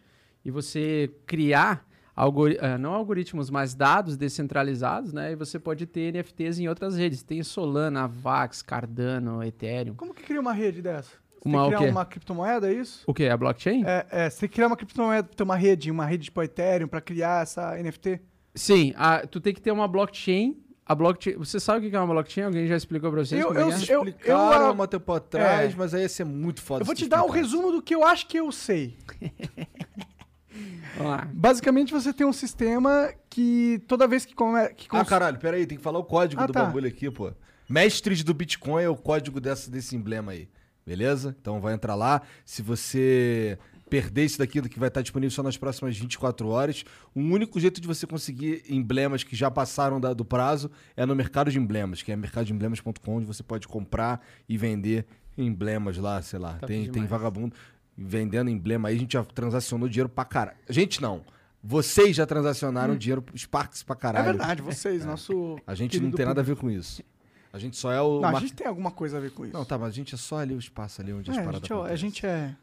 e 0.46 0.50
você 0.50 1.12
criar 1.26 1.86
algori- 2.16 2.58
eh, 2.62 2.78
não 2.78 2.94
algoritmos, 2.94 3.50
mas 3.50 3.76
dados 3.76 4.16
descentralizados, 4.16 5.12
né? 5.12 5.34
E 5.34 5.36
você 5.36 5.60
pode 5.60 5.86
ter 5.86 6.14
NFTs 6.14 6.58
em 6.58 6.70
outras 6.70 6.96
redes. 6.96 7.22
Tem 7.24 7.44
Solana, 7.44 8.04
Avax, 8.06 8.62
Cardano, 8.62 9.44
Ethereum. 9.44 9.94
Como 9.96 10.14
que 10.14 10.24
cria 10.24 10.40
uma 10.40 10.54
rede 10.54 10.82
dessa? 10.82 11.12
Você 11.42 11.50
Uma 11.50 11.60
tem 11.60 11.68
o 11.68 11.70
que 11.72 11.76
criar 11.76 11.88
quê? 11.88 11.92
uma 11.92 12.06
criptomoeda, 12.06 12.72
é 12.72 12.74
isso? 12.76 13.04
O 13.06 13.14
que? 13.14 13.28
A 13.28 13.36
blockchain? 13.36 13.84
É, 13.86 14.06
é, 14.10 14.30
você 14.30 14.40
tem 14.40 14.48
que 14.50 14.56
criar 14.56 14.68
uma 14.68 14.78
criptomoeda 14.78 15.28
pra 15.28 15.36
ter 15.36 15.44
uma 15.44 15.58
rede, 15.58 15.92
uma 15.92 16.06
rede 16.06 16.24
tipo 16.26 16.42
Ethereum 16.42 16.88
pra 16.88 17.02
criar 17.02 17.44
essa 17.44 17.76
NFT. 17.78 18.22
Sim, 18.58 18.94
a- 18.98 19.26
tu 19.26 19.40
tem 19.40 19.54
que 19.54 19.62
ter 19.62 19.72
uma 19.72 19.88
blockchain 19.88 20.58
A 20.90 20.96
blockchain. 20.96 21.36
Você 21.36 21.60
sabe 21.60 21.86
o 21.86 21.90
que 21.90 21.96
é 21.96 22.00
uma 22.00 22.08
blockchain? 22.14 22.46
Alguém 22.46 22.66
já 22.66 22.76
explicou 22.78 23.12
pra 23.12 23.24
vocês? 23.26 23.42
Eu- 23.42 23.54
eu 23.54 23.60
é? 23.60 23.64
eu- 23.64 23.70
Explicaram 23.70 24.40
ah, 24.40 24.68
há 24.68 24.72
um 24.72 24.88
tempo 24.88 25.12
atrás, 25.12 25.74
é. 25.74 25.76
mas 25.78 25.94
aí 25.94 26.04
ia 26.04 26.10
ser 26.10 26.24
muito 26.24 26.62
foda. 26.62 26.82
Eu 26.82 26.86
vou 26.86 26.96
te 26.96 27.08
dar 27.08 27.24
o 27.24 27.26
explicar. 27.26 27.44
resumo 27.46 27.72
do 27.74 27.82
que 27.82 27.94
eu 27.94 28.06
acho 28.06 28.26
que 28.26 28.38
eu 28.40 28.50
sei. 28.54 28.98
Basicamente, 31.34 31.92
você 31.94 32.12
tem 32.14 32.26
um 32.26 32.34
sistema 32.34 33.14
que 33.30 33.82
toda 33.88 34.08
vez 34.08 34.26
que, 34.26 34.34
come, 34.34 34.68
que 34.70 34.88
Ah, 34.88 35.00
cons- 35.00 35.10
caralho, 35.10 35.38
peraí, 35.38 35.66
tem 35.68 35.78
que 35.78 35.84
falar 35.84 36.00
o 36.00 36.04
código 36.04 36.42
Ah, 36.42 36.48
do 36.48 36.54
tá. 36.54 36.64
bagulho 36.66 36.88
aqui, 36.88 37.10
pô. 37.12 37.32
Mestres 37.70 38.24
do 38.24 38.34
Bitcoin 38.34 38.84
é 38.84 38.90
o 38.90 38.96
código 38.96 39.40
dessa, 39.40 39.70
desse 39.70 39.96
emblema 39.96 40.32
aí, 40.32 40.48
beleza? 40.86 41.36
Então 41.40 41.60
vai 41.60 41.74
entrar 41.74 41.96
lá. 41.96 42.22
Se 42.46 42.62
você 42.62 43.60
perder 43.90 44.26
isso 44.26 44.38
daqui, 44.40 44.62
que 44.70 44.80
vai 44.80 44.88
estar 44.90 45.02
disponível 45.02 45.32
só 45.34 45.42
nas 45.44 45.58
próximas 45.58 45.98
24 45.98 46.48
horas, 46.48 46.84
o 47.16 47.20
único 47.20 47.60
jeito 47.60 47.80
de 47.80 47.88
você 47.88 48.06
conseguir 48.08 48.64
emblemas 48.70 49.24
que 49.24 49.36
já 49.36 49.50
passaram 49.50 50.00
da- 50.00 50.14
do 50.14 50.26
prazo 50.26 50.70
é 50.96 51.06
no 51.06 51.16
mercado 51.16 51.52
de 51.52 51.58
emblemas, 51.58 52.02
que 52.02 52.12
é 52.12 52.16
mercadodeemblemas.com, 52.16 53.16
onde 53.16 53.26
você 53.26 53.44
pode 53.44 53.68
comprar 53.68 54.22
e 54.48 54.58
vender 54.58 55.06
emblemas 55.38 55.98
lá, 55.98 56.22
sei 56.22 56.40
lá. 56.40 56.54
Top 56.54 56.68
tem, 56.68 56.90
tem 56.92 57.06
vagabundo 57.06 57.56
vendendo 57.98 58.50
emblema 58.50 58.90
aí, 58.90 58.96
a 58.96 59.00
gente 59.00 59.14
já 59.14 59.24
transacionou 59.24 59.90
dinheiro 59.90 60.10
pra 60.10 60.24
caralho. 60.26 60.58
Gente 60.70 61.02
não. 61.02 61.24
Vocês 61.64 62.16
já 62.16 62.26
transacionaram 62.26 62.96
dinheiro 62.96 63.24
Sparks 63.36 63.82
pra 63.84 63.96
É 63.96 63.98
caralho. 64.00 64.26
verdade, 64.26 64.62
vocês, 64.62 65.04
nosso. 65.04 65.58
A 65.66 65.74
gente 65.74 66.00
não 66.00 66.12
tem 66.12 66.26
nada 66.26 66.42
a 66.42 66.44
ver 66.44 66.56
com 66.56 66.70
isso. 66.70 67.02
A 67.52 67.58
gente 67.58 67.76
só 67.76 67.92
é 67.92 68.00
o. 68.02 68.22
Não, 68.22 68.30
a 68.30 68.32
mar- 68.34 68.42
gente 68.42 68.54
tem 68.54 68.68
alguma 68.68 68.92
coisa 68.92 69.18
a 69.18 69.20
ver 69.20 69.32
com 69.32 69.44
isso. 69.46 69.54
Não, 69.58 69.66
tá, 69.66 69.78
mas 69.78 69.90
a 69.90 69.92
gente 69.92 70.14
é 70.14 70.18
só 70.18 70.38
ali 70.38 70.54
o 70.54 70.60
espaço 70.60 71.02
ali 71.02 71.12
onde 71.12 71.32
as 71.32 71.38
É, 71.38 71.40
a, 71.40 71.44
paradas 71.44 71.68
gente 71.68 71.74
é, 71.74 71.92
a 71.92 71.96
gente 71.96 72.26
é 72.26 72.56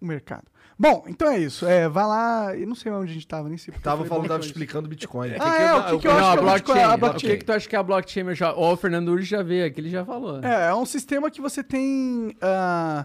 o 0.00 0.06
mercado. 0.06 0.44
Bom, 0.78 1.04
então 1.08 1.28
é 1.28 1.38
isso. 1.38 1.66
É, 1.66 1.88
vai 1.88 2.06
lá. 2.06 2.56
Eu 2.56 2.66
não 2.66 2.74
sei 2.74 2.90
onde 2.90 3.10
a 3.10 3.14
gente 3.14 3.26
tava, 3.26 3.48
nem 3.48 3.58
sei 3.58 3.74
eu 3.74 3.80
Tava 3.80 4.04
falando, 4.06 4.28
tava 4.28 4.42
explicando 4.42 4.88
Bitcoin. 4.88 5.32
Ah, 5.38 5.56
é, 5.60 5.74
o 5.74 5.84
que 5.96 5.98
que 5.98 6.08
eu 6.08 6.12
acho 6.12 6.20
não, 6.20 6.28
a 6.30 6.36
que 6.36 6.38
é 6.38 6.42
o 6.42 6.54
Bitcoin? 6.54 6.74
blockchain. 6.74 6.82
A 6.82 6.88
O 6.88 6.92
que, 6.94 7.00
blockchain. 7.00 7.38
que 7.38 7.44
tu 7.44 7.52
acha 7.52 7.68
que 7.68 7.76
é 7.76 7.78
a 7.78 7.82
blockchain, 7.82 8.24
meu 8.24 8.34
já? 8.34 8.54
Ó, 8.54 8.72
o 8.72 8.76
Fernando 8.76 9.08
Urge 9.08 9.26
já 9.28 9.42
veio 9.42 9.66
aqui, 9.66 9.80
ele 9.80 9.90
já 9.90 10.04
falou. 10.06 10.40
É, 10.42 10.68
é 10.68 10.74
um 10.74 10.86
sistema 10.86 11.30
que 11.30 11.40
você 11.40 11.62
tem. 11.62 12.34
ah, 12.40 13.04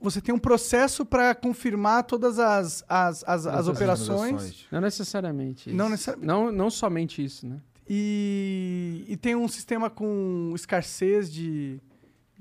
você 0.00 0.20
tem 0.20 0.34
um 0.34 0.38
processo 0.38 1.04
para 1.04 1.34
confirmar 1.34 2.04
todas 2.04 2.38
as, 2.38 2.84
as, 2.88 3.24
as, 3.26 3.46
as 3.46 3.66
operações. 3.66 4.66
Não 4.70 4.80
necessariamente. 4.80 5.70
Isso. 5.70 5.76
Não 5.76 5.88
necessari- 5.88 6.24
Não, 6.24 6.52
não 6.52 6.70
somente 6.70 7.24
isso, 7.24 7.48
né? 7.48 7.56
E, 7.88 9.04
e 9.08 9.16
tem 9.16 9.34
um 9.34 9.48
sistema 9.48 9.88
com 9.88 10.52
escassez 10.54 11.32
de. 11.32 11.80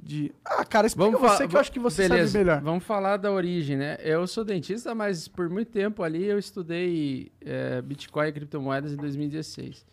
De... 0.07 0.31
Ah, 0.45 0.63
cara, 0.63 0.87
explica 0.87 1.17
fa- 1.19 1.35
você 1.35 1.47
que 1.47 1.55
eu 1.55 1.59
acho 1.59 1.71
que 1.71 1.79
você 1.79 2.07
Beleza, 2.07 2.31
sabe 2.31 2.45
melhor. 2.45 2.61
Vamos 2.61 2.85
falar 2.85 3.17
da 3.17 3.29
origem, 3.31 3.75
né? 3.75 3.97
Eu 4.01 4.25
sou 4.25 4.45
dentista, 4.45 4.95
mas 4.95 5.27
por 5.27 5.49
muito 5.49 5.69
tempo 5.69 6.01
ali 6.01 6.23
eu 6.23 6.39
estudei 6.39 7.29
é, 7.41 7.81
Bitcoin 7.81 8.29
e 8.29 8.31
criptomoedas 8.31 8.93
em 8.93 8.95
2016. 8.95 9.85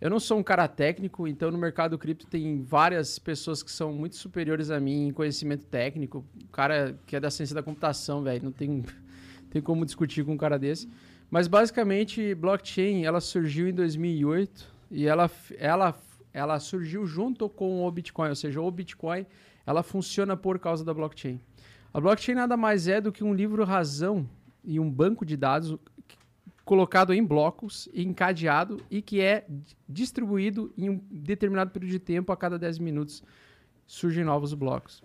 Eu 0.00 0.08
não 0.08 0.20
sou 0.20 0.38
um 0.38 0.44
cara 0.44 0.68
técnico, 0.68 1.26
então 1.26 1.50
no 1.50 1.58
mercado 1.58 1.98
cripto 1.98 2.24
tem 2.28 2.62
várias 2.62 3.18
pessoas 3.18 3.60
que 3.64 3.70
são 3.72 3.92
muito 3.92 4.14
superiores 4.14 4.70
a 4.70 4.78
mim 4.78 5.08
em 5.08 5.12
conhecimento 5.12 5.66
técnico. 5.66 6.24
O 6.44 6.48
cara 6.52 6.96
que 7.04 7.16
é 7.16 7.20
da 7.20 7.28
ciência 7.28 7.52
da 7.52 7.62
computação, 7.64 8.22
velho, 8.22 8.44
não 8.44 8.52
tem, 8.52 8.84
tem 9.50 9.60
como 9.60 9.84
discutir 9.84 10.24
com 10.24 10.34
um 10.34 10.36
cara 10.38 10.56
desse. 10.56 10.88
Mas 11.28 11.48
basicamente, 11.48 12.32
blockchain, 12.36 13.04
ela 13.04 13.20
surgiu 13.20 13.66
em 13.68 13.74
2008 13.74 14.64
e 14.92 15.04
ela, 15.04 15.28
ela, 15.58 16.00
ela 16.32 16.60
surgiu 16.60 17.04
junto 17.04 17.48
com 17.48 17.84
o 17.84 17.90
Bitcoin, 17.90 18.28
ou 18.28 18.36
seja, 18.36 18.60
o 18.60 18.70
Bitcoin, 18.70 19.26
ela 19.68 19.82
funciona 19.82 20.34
por 20.34 20.58
causa 20.58 20.82
da 20.82 20.94
blockchain. 20.94 21.38
A 21.92 22.00
blockchain 22.00 22.34
nada 22.34 22.56
mais 22.56 22.88
é 22.88 23.02
do 23.02 23.12
que 23.12 23.22
um 23.22 23.34
livro 23.34 23.64
razão 23.64 24.26
e 24.64 24.80
um 24.80 24.90
banco 24.90 25.26
de 25.26 25.36
dados 25.36 25.78
colocado 26.64 27.12
em 27.12 27.22
blocos, 27.22 27.86
encadeado 27.92 28.80
e 28.90 29.02
que 29.02 29.20
é 29.20 29.46
distribuído 29.86 30.72
em 30.74 30.88
um 30.88 31.02
determinado 31.10 31.70
período 31.70 31.90
de 31.90 31.98
tempo, 31.98 32.32
a 32.32 32.36
cada 32.36 32.58
10 32.58 32.78
minutos 32.78 33.22
surgem 33.86 34.24
novos 34.24 34.54
blocos. 34.54 35.02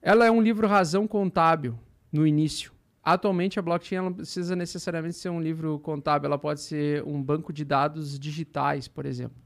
Ela 0.00 0.24
é 0.24 0.30
um 0.30 0.40
livro 0.40 0.66
razão 0.66 1.06
contábil 1.06 1.78
no 2.10 2.26
início. 2.26 2.72
Atualmente 3.04 3.58
a 3.58 3.62
blockchain 3.62 4.00
não 4.00 4.14
precisa 4.14 4.56
necessariamente 4.56 5.16
ser 5.16 5.28
um 5.28 5.42
livro 5.42 5.78
contábil, 5.80 6.26
ela 6.26 6.38
pode 6.38 6.62
ser 6.62 7.04
um 7.04 7.22
banco 7.22 7.52
de 7.52 7.66
dados 7.66 8.18
digitais, 8.18 8.88
por 8.88 9.04
exemplo. 9.04 9.36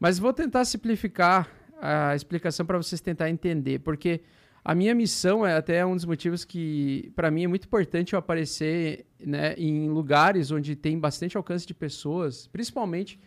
Mas 0.00 0.18
vou 0.18 0.32
tentar 0.32 0.64
simplificar 0.64 1.50
a 1.80 2.14
explicação 2.14 2.64
para 2.66 2.76
vocês 2.76 3.00
tentar 3.00 3.28
entender, 3.30 3.80
porque 3.80 4.20
a 4.64 4.74
minha 4.74 4.94
missão 4.94 5.46
é 5.46 5.54
até 5.56 5.84
um 5.86 5.94
dos 5.94 6.04
motivos 6.04 6.44
que, 6.44 7.12
para 7.14 7.30
mim, 7.30 7.44
é 7.44 7.46
muito 7.46 7.64
importante 7.66 8.14
eu 8.14 8.18
aparecer 8.18 9.06
né, 9.24 9.54
em 9.56 9.88
lugares 9.88 10.50
onde 10.50 10.74
tem 10.74 10.98
bastante 10.98 11.36
alcance 11.36 11.66
de 11.66 11.72
pessoas, 11.74 12.46
principalmente 12.48 13.18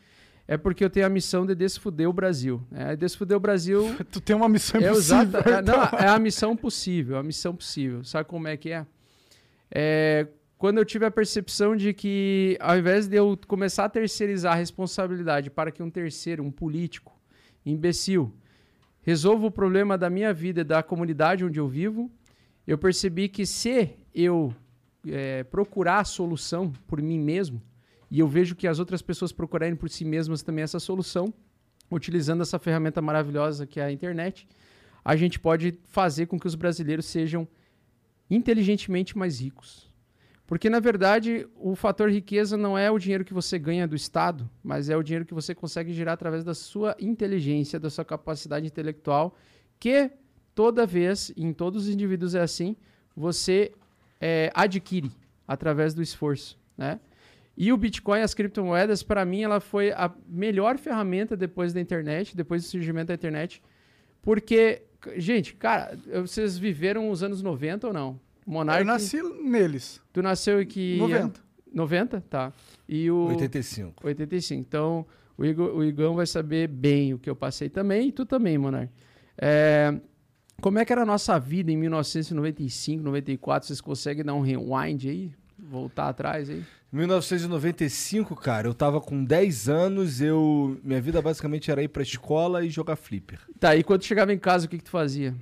é 0.48 0.58
porque 0.58 0.84
eu 0.84 0.90
tenho 0.90 1.06
a 1.06 1.10
missão 1.10 1.46
de 1.46 1.54
desfuder 1.54 2.10
o 2.10 2.14
Brasil. 2.14 2.60
Né? 2.72 2.96
Desfuder 2.96 3.38
o 3.38 3.40
Brasil 3.40 3.96
Tu 4.12 4.20
tem 4.20 4.36
uma 4.36 4.50
missão 4.50 4.82
é, 4.82 4.86
impossível. 4.86 5.18
exata- 5.22 5.50
é, 5.50 5.60
então. 5.60 5.78
não, 5.78 6.00
é 6.00 6.08
a 6.08 6.18
missão 6.18 6.56
possível, 6.58 7.18
a 7.18 7.24
missão 7.24 7.56
possível. 7.56 8.04
Sabe 8.04 8.28
como 8.28 8.48
é 8.48 8.58
que 8.58 8.72
é? 8.72 8.86
É, 9.72 10.28
Quando 10.58 10.80
eu 10.80 10.86
tive 10.86 11.06
a 11.06 11.12
percepção 11.12 11.76
de 11.76 11.94
que, 11.94 12.58
ao 12.60 12.78
invés 12.78 13.08
de 13.08 13.16
eu 13.16 13.40
começar 13.48 13.86
a 13.86 13.90
terceirizar 13.90 14.54
a 14.54 14.56
responsabilidade 14.56 15.52
para 15.52 15.72
que 15.72 15.84
um 15.84 15.90
terceiro, 15.90 16.44
um 16.44 16.50
político, 16.52 17.16
imbecil, 17.72 18.34
resolva 19.02 19.48
o 19.48 19.52
problema 19.52 19.98
da 19.98 20.10
minha 20.10 20.34
vida 20.34 20.62
e 20.62 20.64
da 20.64 20.84
comunidade 20.84 21.46
onde 21.46 21.60
eu 21.60 21.68
vivo, 21.68 22.12
eu 22.68 22.78
percebi 22.78 23.28
que 23.28 23.46
se 23.46 23.96
eu 24.14 24.54
é, 25.08 25.44
procurar 25.44 26.00
a 26.00 26.04
solução 26.04 26.72
por 26.88 27.02
mim 27.02 27.20
mesmo, 27.20 27.62
e 28.12 28.20
eu 28.20 28.28
vejo 28.28 28.56
que 28.56 28.68
as 28.68 28.80
outras 28.80 29.02
pessoas 29.02 29.32
procurarem 29.32 29.76
por 29.76 29.90
si 29.90 30.04
mesmas 30.04 30.42
também 30.42 30.64
essa 30.64 30.80
solução, 30.80 31.34
utilizando 31.92 32.42
essa 32.42 32.60
ferramenta 32.60 33.02
maravilhosa 33.02 33.66
que 33.66 33.80
é 33.80 33.86
a 33.86 33.92
internet, 33.92 34.48
a 35.04 35.16
gente 35.16 35.40
pode 35.40 35.80
fazer 35.86 36.26
com 36.28 36.40
que 36.40 36.48
os 36.48 36.56
brasileiros 36.56 37.06
sejam 37.06 37.48
inteligentemente 38.30 39.18
mais 39.18 39.42
ricos. 39.42 39.89
Porque, 40.50 40.68
na 40.68 40.80
verdade, 40.80 41.48
o 41.56 41.76
fator 41.76 42.10
riqueza 42.10 42.58
não 42.58 42.76
é 42.76 42.90
o 42.90 42.98
dinheiro 42.98 43.24
que 43.24 43.36
você 43.36 43.60
ganha 43.60 43.88
do 43.88 43.96
Estado, 43.96 44.50
mas 44.64 44.90
é 44.90 44.98
o 44.98 45.04
dinheiro 45.04 45.24
que 45.24 45.34
você 45.36 45.54
consegue 45.54 45.94
gerar 45.94 46.14
através 46.14 46.44
da 46.44 46.56
sua 46.56 46.96
inteligência, 47.00 47.80
da 47.80 47.88
sua 47.88 48.04
capacidade 48.04 48.66
intelectual, 48.66 49.38
que 49.80 50.10
toda 50.56 50.88
vez, 50.88 51.32
em 51.38 51.54
todos 51.54 51.84
os 51.84 51.94
indivíduos 51.94 52.34
é 52.34 52.42
assim, 52.42 52.76
você 53.16 53.72
é, 54.20 54.50
adquire 54.56 55.12
através 55.48 55.94
do 55.94 56.02
esforço, 56.02 56.58
né? 56.76 57.00
E 57.56 57.72
o 57.72 57.78
Bitcoin, 57.78 58.22
as 58.22 58.34
criptomoedas, 58.34 59.04
para 59.04 59.24
mim, 59.24 59.44
ela 59.44 59.60
foi 59.60 59.92
a 59.92 60.12
melhor 60.28 60.80
ferramenta 60.80 61.38
depois 61.38 61.74
da 61.74 61.80
internet, 61.80 62.36
depois 62.36 62.64
do 62.64 62.70
surgimento 62.70 63.10
da 63.10 63.14
internet, 63.14 63.62
porque, 64.20 64.82
gente, 65.16 65.54
cara, 65.54 65.96
vocês 66.22 66.58
viveram 66.58 67.12
os 67.12 67.22
anos 67.22 67.44
90 67.44 67.86
ou 67.86 67.94
não? 67.94 68.20
Monark, 68.52 68.82
Eu 68.82 68.86
nasci 68.86 69.22
neles. 69.44 70.02
tu 70.12 70.22
nasceu 70.24 70.62
em 70.62 70.66
que 70.66 70.98
90. 70.98 71.40
90? 71.72 72.22
Tá. 72.22 72.52
E 72.88 73.12
o 73.12 73.28
85. 73.28 74.08
85. 74.08 74.60
Então, 74.60 75.06
o, 75.38 75.46
Igor, 75.46 75.76
o 75.76 75.84
Igão 75.84 76.16
vai 76.16 76.26
saber 76.26 76.68
bem 76.68 77.14
o 77.14 77.20
que 77.20 77.30
eu 77.30 77.36
passei 77.36 77.70
também, 77.70 78.08
e 78.08 78.12
tu 78.12 78.26
também, 78.26 78.58
Monark. 78.58 78.92
É, 79.38 79.94
como 80.60 80.80
é 80.80 80.84
que 80.86 80.92
era 80.92 81.04
a 81.04 81.06
nossa 81.06 81.40
vida 81.40 81.72
em 81.72 81.78
1995, 81.78 83.04
94? 83.04 83.68
Vocês 83.68 83.80
conseguem 83.82 84.24
dar 84.26 84.34
um 84.34 84.42
rewind 84.42 85.06
aí? 85.08 85.32
Voltar 85.58 86.10
atrás 86.10 86.50
aí? 86.50 86.64
1995, 86.92 88.36
cara, 88.36 88.68
eu 88.68 88.74
tava 88.74 89.00
com 89.00 89.24
10 89.24 89.70
anos, 89.70 90.22
eu 90.22 90.80
minha 90.84 91.00
vida 91.00 91.22
basicamente 91.22 91.70
era 91.70 91.84
ir 91.84 91.88
pra 91.90 92.02
escola 92.02 92.66
e 92.66 92.70
jogar 92.70 92.96
flipper, 92.96 93.40
Tá, 93.60 93.76
e 93.76 93.84
quando 93.84 94.04
chegava 94.04 94.34
em 94.34 94.38
casa, 94.40 94.66
o 94.66 94.70
que, 94.70 94.78
que 94.78 94.84
tu 94.84 94.90
fazia? 94.90 95.36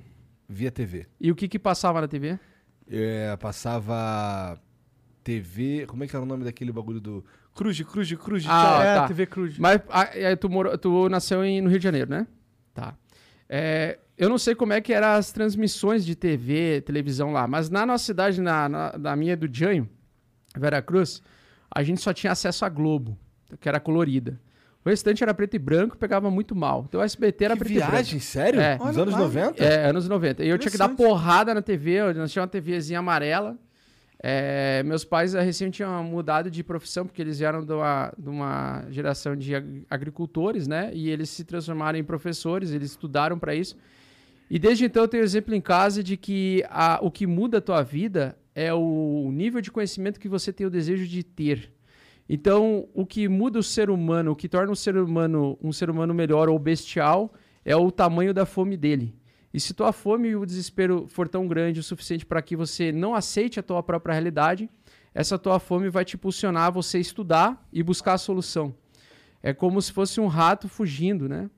via 0.48 0.70
TV. 0.70 1.06
E 1.20 1.30
o 1.30 1.34
que, 1.34 1.46
que 1.48 1.58
passava 1.58 2.00
na 2.00 2.08
TV? 2.08 2.38
É, 2.90 3.36
passava 3.36 4.58
TV, 5.22 5.84
como 5.86 6.04
é 6.04 6.06
que 6.06 6.16
era 6.16 6.22
o 6.22 6.26
nome 6.26 6.44
daquele 6.44 6.72
bagulho 6.72 7.00
do 7.00 7.24
Cruz, 7.54 7.80
Cruz, 7.82 8.12
Cruz, 8.14 8.44
Ah, 8.48 8.82
é, 8.82 8.94
tá. 8.94 9.08
TV 9.08 9.26
Cruz. 9.26 9.58
Mas 9.58 9.80
ah, 9.90 10.08
é, 10.14 10.34
tu, 10.36 10.48
morou, 10.48 10.76
tu 10.78 11.08
nasceu 11.08 11.44
em- 11.44 11.60
no 11.60 11.68
Rio 11.68 11.78
de 11.78 11.84
Janeiro, 11.84 12.08
né? 12.10 12.26
Tá. 12.72 12.94
É, 13.48 13.98
eu 14.16 14.28
não 14.28 14.38
sei 14.38 14.54
como 14.54 14.72
é 14.72 14.80
que 14.80 14.92
eram 14.92 15.08
as 15.08 15.32
transmissões 15.32 16.04
de 16.06 16.14
TV, 16.14 16.80
televisão 16.82 17.32
lá, 17.32 17.46
mas 17.46 17.68
na 17.68 17.84
nossa 17.84 18.04
cidade, 18.04 18.40
na, 18.40 18.68
na, 18.68 18.96
na 18.98 19.16
minha 19.16 19.36
do 19.36 19.48
Janho, 19.52 19.88
Veracruz, 20.56 21.20
a 21.70 21.82
gente 21.82 22.00
só 22.00 22.12
tinha 22.12 22.32
acesso 22.32 22.64
à 22.64 22.68
Globo, 22.68 23.18
que 23.60 23.68
era 23.68 23.80
colorida. 23.80 24.40
O 24.84 24.88
restante 24.88 25.22
era 25.22 25.34
preto 25.34 25.54
e 25.54 25.58
branco, 25.58 25.96
pegava 25.98 26.30
muito 26.30 26.54
mal. 26.54 26.86
Então 26.88 27.00
o 27.00 27.04
SBT 27.04 27.44
era 27.44 27.54
Que 27.54 27.58
preto 27.60 27.72
e 27.72 27.74
branco. 27.76 27.90
viagem, 27.92 28.20
sério? 28.20 28.60
É. 28.60 28.78
Nos 28.78 28.96
anos 28.96 29.12
lá. 29.14 29.20
90? 29.20 29.62
É, 29.64 29.86
anos 29.86 30.08
90. 30.08 30.44
E 30.44 30.48
eu 30.48 30.58
tinha 30.58 30.70
que 30.70 30.78
dar 30.78 30.88
porrada 30.90 31.52
na 31.52 31.60
TV, 31.60 32.00
nós 32.14 32.32
tínhamos 32.32 32.36
uma 32.36 32.46
TVzinha 32.48 33.00
amarela. 33.00 33.58
É, 34.20 34.82
meus 34.84 35.04
pais 35.04 35.32
eh, 35.34 35.40
recém 35.40 35.70
tinham 35.70 36.02
mudado 36.02 36.50
de 36.50 36.64
profissão, 36.64 37.06
porque 37.06 37.22
eles 37.22 37.38
vieram 37.38 37.64
de 37.64 37.72
uma, 37.72 38.12
de 38.18 38.28
uma 38.28 38.84
geração 38.90 39.36
de 39.36 39.54
ag- 39.54 39.84
agricultores, 39.88 40.66
né? 40.66 40.90
E 40.92 41.08
eles 41.08 41.30
se 41.30 41.44
transformaram 41.44 41.96
em 41.98 42.02
professores, 42.02 42.72
eles 42.72 42.90
estudaram 42.90 43.38
para 43.38 43.54
isso. 43.54 43.76
E 44.50 44.58
desde 44.58 44.86
então 44.86 45.02
eu 45.04 45.08
tenho 45.08 45.22
exemplo 45.22 45.54
em 45.54 45.60
casa 45.60 46.02
de 46.02 46.16
que 46.16 46.64
a- 46.68 46.98
o 47.00 47.10
que 47.12 47.26
muda 47.28 47.58
a 47.58 47.60
tua 47.60 47.82
vida 47.82 48.36
é 48.56 48.74
o 48.74 49.30
nível 49.32 49.60
de 49.60 49.70
conhecimento 49.70 50.18
que 50.18 50.28
você 50.28 50.52
tem 50.52 50.66
o 50.66 50.70
desejo 50.70 51.06
de 51.06 51.22
ter. 51.22 51.72
Então, 52.28 52.86
o 52.92 53.06
que 53.06 53.26
muda 53.28 53.58
o 53.58 53.62
ser 53.62 53.88
humano, 53.88 54.32
o 54.32 54.36
que 54.36 54.48
torna 54.48 54.70
o 54.72 54.76
ser 54.76 54.96
humano 54.96 55.58
um 55.62 55.72
ser 55.72 55.88
humano 55.88 56.12
melhor 56.12 56.48
ou 56.48 56.58
bestial, 56.58 57.32
é 57.64 57.74
o 57.74 57.90
tamanho 57.90 58.34
da 58.34 58.44
fome 58.44 58.76
dele. 58.76 59.14
E 59.52 59.58
se 59.58 59.72
tua 59.72 59.92
fome 59.92 60.28
e 60.28 60.36
o 60.36 60.44
desespero 60.44 61.06
for 61.08 61.26
tão 61.26 61.48
grande 61.48 61.80
o 61.80 61.82
suficiente 61.82 62.26
para 62.26 62.42
que 62.42 62.54
você 62.54 62.92
não 62.92 63.14
aceite 63.14 63.58
a 63.58 63.62
tua 63.62 63.82
própria 63.82 64.12
realidade, 64.12 64.68
essa 65.14 65.38
tua 65.38 65.58
fome 65.58 65.88
vai 65.88 66.04
te 66.04 66.16
impulsionar 66.16 66.64
a 66.64 66.70
você 66.70 66.98
estudar 66.98 67.66
e 67.72 67.82
buscar 67.82 68.14
a 68.14 68.18
solução. 68.18 68.74
É 69.42 69.54
como 69.54 69.80
se 69.80 69.90
fosse 69.90 70.20
um 70.20 70.26
rato 70.26 70.68
fugindo, 70.68 71.28
né? 71.28 71.50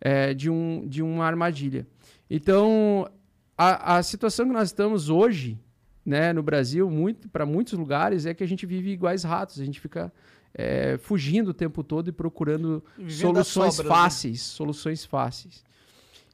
É, 0.00 0.34
de, 0.34 0.50
um, 0.50 0.86
de 0.86 1.02
uma 1.02 1.24
armadilha. 1.24 1.86
Então, 2.28 3.08
a, 3.56 3.96
a 3.96 4.02
situação 4.02 4.46
que 4.46 4.52
nós 4.52 4.68
estamos 4.68 5.08
hoje, 5.08 5.58
né, 6.06 6.32
no 6.32 6.42
Brasil, 6.42 6.88
muito, 6.88 7.28
para 7.28 7.44
muitos 7.44 7.72
lugares, 7.72 8.26
é 8.26 8.32
que 8.32 8.44
a 8.44 8.46
gente 8.46 8.64
vive 8.64 8.90
iguais 8.90 9.24
ratos. 9.24 9.60
A 9.60 9.64
gente 9.64 9.80
fica 9.80 10.12
é, 10.54 10.96
fugindo 10.98 11.48
o 11.48 11.54
tempo 11.54 11.82
todo 11.82 12.08
e 12.08 12.12
procurando 12.12 12.82
Vivendo 12.96 13.12
soluções 13.12 13.34
das 13.34 13.74
sobras, 13.74 13.78
né? 13.78 13.88
fáceis, 13.88 14.42
soluções 14.42 15.04
fáceis. 15.04 15.64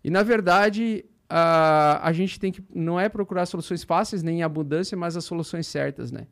E 0.04 0.10
na 0.10 0.22
verdade, 0.22 1.06
a, 1.28 2.06
a 2.06 2.12
gente 2.12 2.38
tem 2.38 2.52
que 2.52 2.62
não 2.74 3.00
é 3.00 3.08
procurar 3.08 3.46
soluções 3.46 3.82
fáceis 3.82 4.22
nem 4.22 4.40
em 4.40 4.42
abundância, 4.42 4.96
mas 4.96 5.16
as 5.16 5.24
soluções 5.24 5.66
certas, 5.66 6.12
né? 6.12 6.26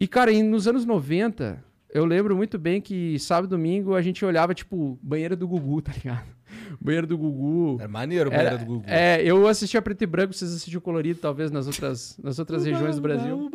E 0.00 0.08
cara, 0.08 0.32
nos 0.42 0.66
anos 0.66 0.84
90, 0.84 1.62
eu 1.90 2.04
lembro 2.04 2.36
muito 2.36 2.58
bem 2.58 2.80
que 2.80 3.18
sábado 3.18 3.46
e 3.46 3.50
domingo 3.50 3.94
a 3.94 4.02
gente 4.02 4.24
olhava 4.24 4.52
tipo 4.52 4.98
banheiro 5.00 5.36
do 5.36 5.46
Gugu, 5.46 5.80
tá 5.80 5.92
ligado? 5.92 6.37
Banheiro 6.80 7.06
do 7.06 7.16
Gugu. 7.18 7.80
É 7.82 7.86
maneiro 7.88 8.30
o 8.30 8.32
Era- 8.32 8.42
banheiro 8.50 8.64
do 8.64 8.66
Google. 8.66 8.84
É, 8.88 9.22
eu 9.22 9.46
assistia 9.46 9.80
preto 9.82 10.02
e 10.02 10.06
branco, 10.06 10.32
vocês 10.32 10.50
assistiam 10.52 10.80
colorido, 10.80 11.20
talvez, 11.20 11.50
nas 11.50 11.66
outras, 11.66 12.18
nas 12.22 12.38
outras 12.38 12.64
regiões 12.64 12.96
do 12.96 13.02
Brasil. 13.02 13.50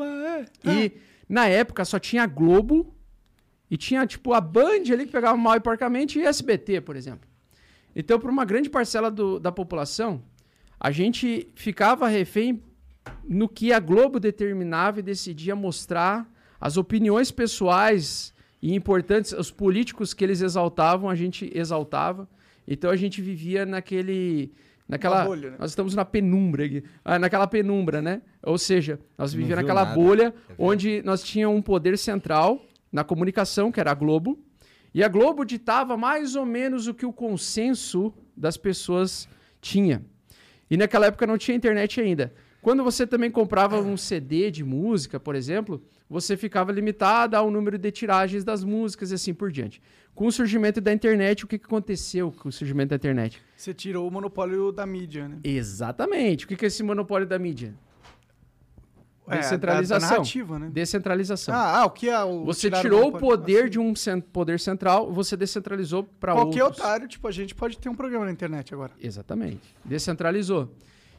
E 0.65 0.91
na 1.27 1.48
época 1.48 1.84
só 1.86 2.00
tinha 2.00 2.24
a 2.24 2.27
Globo 2.27 2.93
e 3.70 3.77
tinha, 3.77 4.05
tipo, 4.05 4.34
a 4.34 4.41
Band 4.41 4.84
ali 4.91 5.05
que 5.05 5.12
pegava 5.12 5.38
mal 5.38 5.55
e 5.55 5.60
porcamente 5.60 6.20
e 6.20 6.24
SBT, 6.25 6.82
por 6.82 6.96
exemplo. 6.96 7.27
Então, 7.96 8.20
para 8.20 8.32
uma 8.32 8.46
grande 8.46 8.70
parcela 8.70 9.10
do- 9.12 9.39
da 9.39 9.51
população, 9.51 10.22
a 10.79 10.91
gente 10.91 11.48
ficava 11.55 12.08
refém 12.08 12.62
no 13.27 13.48
que 13.48 13.72
a 13.74 13.79
Globo 13.79 14.20
determinava 14.20 15.00
e 15.00 15.03
decidia 15.03 15.55
mostrar 15.55 16.29
as 16.60 16.77
opiniões 16.77 17.32
pessoais 17.32 18.34
e 18.62 18.74
importantes, 18.74 19.34
os 19.34 19.51
políticos 19.51 20.13
que 20.13 20.24
eles 20.24 20.41
exaltavam, 20.41 21.10
a 21.10 21.15
gente 21.15 21.51
exaltava. 21.53 22.27
Então 22.67 22.89
a 22.89 22.96
gente 22.96 23.22
vivia 23.22 23.65
naquele. 23.65 24.51
Naquela, 24.88 25.25
bolha, 25.25 25.51
né? 25.51 25.58
Nós 25.60 25.72
estamos 25.72 25.96
na 25.96 26.03
penumbra 26.03 26.65
aqui. 26.65 26.84
Ah, 27.03 27.17
naquela 27.17 27.48
penumbra, 27.48 28.01
né? 28.01 28.22
Ou 28.41 28.58
seja, 28.58 29.00
nós 29.17 29.34
vivíamos 29.34 29.63
naquela 29.63 29.86
nada. 29.86 29.96
bolha 29.96 30.34
É 30.50 30.53
onde 30.58 31.01
nós 31.03 31.24
tínhamos 31.24 31.58
um 31.58 31.62
poder 31.62 31.98
central 31.98 32.62
na 32.91 33.03
comunicação, 33.03 33.72
que 33.72 33.79
era 33.79 33.91
a 33.91 33.93
Globo. 33.93 34.38
E 34.93 35.03
a 35.03 35.08
Globo 35.08 35.43
ditava 35.43 35.98
mais 35.98 36.36
ou 36.36 36.46
menos 36.46 36.88
o 36.88 36.93
que 36.93 37.05
o 37.05 37.13
consenso 37.13 38.13
das 38.36 38.58
pessoas 38.58 39.27
tinha. 39.62 40.03
E 40.70 40.77
naquela 40.77 41.08
época 41.08 41.25
não 41.25 41.38
tinha 41.38 41.55
internet 41.55 42.00
ainda. 42.00 42.34
Quando 42.62 42.84
você 42.84 43.05
também 43.05 43.29
comprava 43.29 43.79
um 43.82 43.98
CD 43.98 44.50
de 44.50 44.63
música, 44.63 45.20
por 45.20 45.36
exemplo, 45.36 45.84
você 46.10 46.38
ficava 46.38 46.72
limitado 46.72 47.36
ao 47.36 47.51
número 47.51 47.77
de 47.77 47.91
tiragens 47.91 48.43
das 48.43 48.63
músicas 48.63 49.12
e 49.12 49.15
assim 49.15 49.34
por 49.34 49.51
diante. 49.51 49.82
Com 50.15 50.27
o 50.27 50.32
surgimento 50.32 50.79
da 50.79 50.93
internet, 50.93 51.43
o 51.43 51.48
que 51.48 51.58
que 51.58 51.65
aconteceu 51.65 52.32
com 52.32 52.50
o 52.50 52.51
surgimento 52.51 52.89
da 52.89 52.96
internet? 52.96 53.41
Você 53.58 53.74
tirou 53.74 54.08
o 54.08 54.12
monopólio 54.12 54.72
da 54.72 54.86
mídia, 54.86 55.27
né? 55.27 55.38
Exatamente. 55.43 56.46
O 56.46 56.48
que 56.48 56.55
que 56.55 56.65
é 56.65 56.67
esse 56.67 56.84
monopólio 56.84 57.25
da 57.27 57.39
mídia? 57.39 57.74
É, 59.27 59.38
Descentralização. 59.38 60.00
da- 60.01 60.05
da 60.08 60.12
narrativa, 60.17 60.60
né? 60.60 60.70
Descentralização. 60.72 61.55
Ah, 61.55 61.79
ah, 61.79 61.86
o 61.86 61.89
que 61.91 62.10
é 62.10 62.24
o. 62.24 62.43
você 62.43 62.70
tirou 62.70 63.08
o 63.08 63.12
poder 63.17 63.62
Assim, 63.63 63.70
de 63.70 63.79
um 63.79 63.93
poder 64.22 64.60
central, 64.60 65.12
você 65.13 65.38
descentralizou 65.38 66.03
para 66.03 66.36
outros. 66.36 66.58
Qualquer 66.60 66.77
otário, 66.82 67.08
tipo, 67.08 67.25
a 67.27 67.32
gente 67.32 67.55
pode 67.55 67.77
ter 67.77 67.88
um 67.88 67.96
programa 67.96 68.25
na 68.25 68.32
internet 68.32 68.74
agora. 68.74 68.91
Exatamente. 69.01 69.62
Descentralizou. 69.86 70.70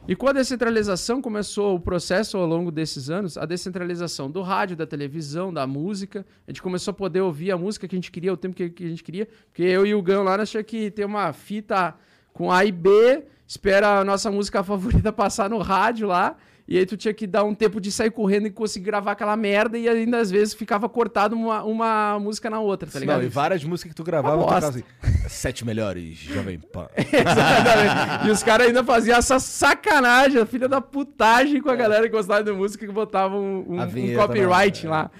E 0.07 0.15
com 0.15 0.27
a 0.27 0.33
descentralização 0.33 1.19
começou 1.19 1.75
o 1.75 1.79
processo 1.79 2.37
ao 2.37 2.45
longo 2.45 2.71
desses 2.71 3.09
anos, 3.09 3.39
a 3.39 3.45
descentralização 3.45 4.29
do 4.29 4.43
rádio, 4.43 4.75
da 4.75 4.85
televisão, 4.85 5.51
da 5.51 5.65
música. 5.65 6.23
A 6.47 6.51
gente 6.51 6.61
começou 6.61 6.91
a 6.91 6.93
poder 6.93 7.21
ouvir 7.21 7.51
a 7.51 7.57
música 7.57 7.87
que 7.87 7.95
a 7.95 7.97
gente 7.97 8.11
queria, 8.11 8.31
o 8.31 8.37
tempo 8.37 8.55
que, 8.55 8.71
a 8.85 8.87
gente 8.87 9.03
queria. 9.03 9.27
Porque 9.47 9.63
eu 9.63 9.83
e 9.83 9.95
o 9.95 10.01
Gão 10.03 10.21
lá, 10.21 10.37
nós 10.37 10.51
que 10.63 10.91
ter 10.91 11.05
uma 11.05 11.33
fita 11.33 11.95
com 12.31 12.51
A 12.51 12.63
e 12.63 12.71
B, 12.71 13.23
espera 13.47 13.99
a 13.99 14.03
nossa 14.03 14.29
música 14.29 14.63
favorita 14.63 15.11
passar 15.13 15.49
no 15.49 15.57
rádio 15.57 16.07
lá. 16.07 16.37
E 16.67 16.79
aí 16.79 16.85
tu 16.85 16.97
tinha 16.97 17.13
que 17.13 17.27
dar 17.27 17.43
um 17.43 17.53
tempo 17.53 17.79
de 17.79 17.91
sair 17.91 18.09
correndo 18.09 18.47
e 18.47 18.49
conseguir 18.49 18.85
gravar 18.85 19.11
aquela 19.11 19.37
merda. 19.37 19.77
E 19.77 19.87
ainda 19.87 20.17
às 20.17 20.31
vezes 20.31 20.53
ficava 20.55 20.89
cortado 20.89 21.35
uma, 21.35 21.63
uma 21.63 22.19
música 22.19 22.49
na 22.49 22.59
outra, 22.59 22.89
tá 22.89 22.99
ligado? 22.99 23.19
Não, 23.19 23.25
e 23.25 23.29
várias 23.29 23.63
músicas 23.63 23.91
que 23.91 23.95
tu 23.95 24.03
gravava, 24.03 24.43
tu 24.43 24.65
assim, 24.65 24.83
sete 25.29 25.63
melhores, 25.63 26.17
Jovem 26.17 26.57
Pan. 26.57 26.87
Exatamente. 26.97 28.27
E 28.27 28.31
os 28.31 28.41
caras 28.41 28.67
ainda 28.67 28.83
faziam 28.83 29.15
essa 29.15 29.39
sacanagem, 29.39 30.41
a 30.41 30.45
filha 30.45 30.67
da 30.67 30.81
putagem 30.81 31.61
com 31.61 31.69
a 31.69 31.75
galera 31.75 32.03
que 32.03 32.15
gostava 32.15 32.43
de 32.43 32.51
música 32.51 32.85
que 32.85 32.91
botava 32.91 33.35
um, 33.35 33.79
um- 33.79 34.15
copyright 34.15 34.87
lá. 34.87 35.11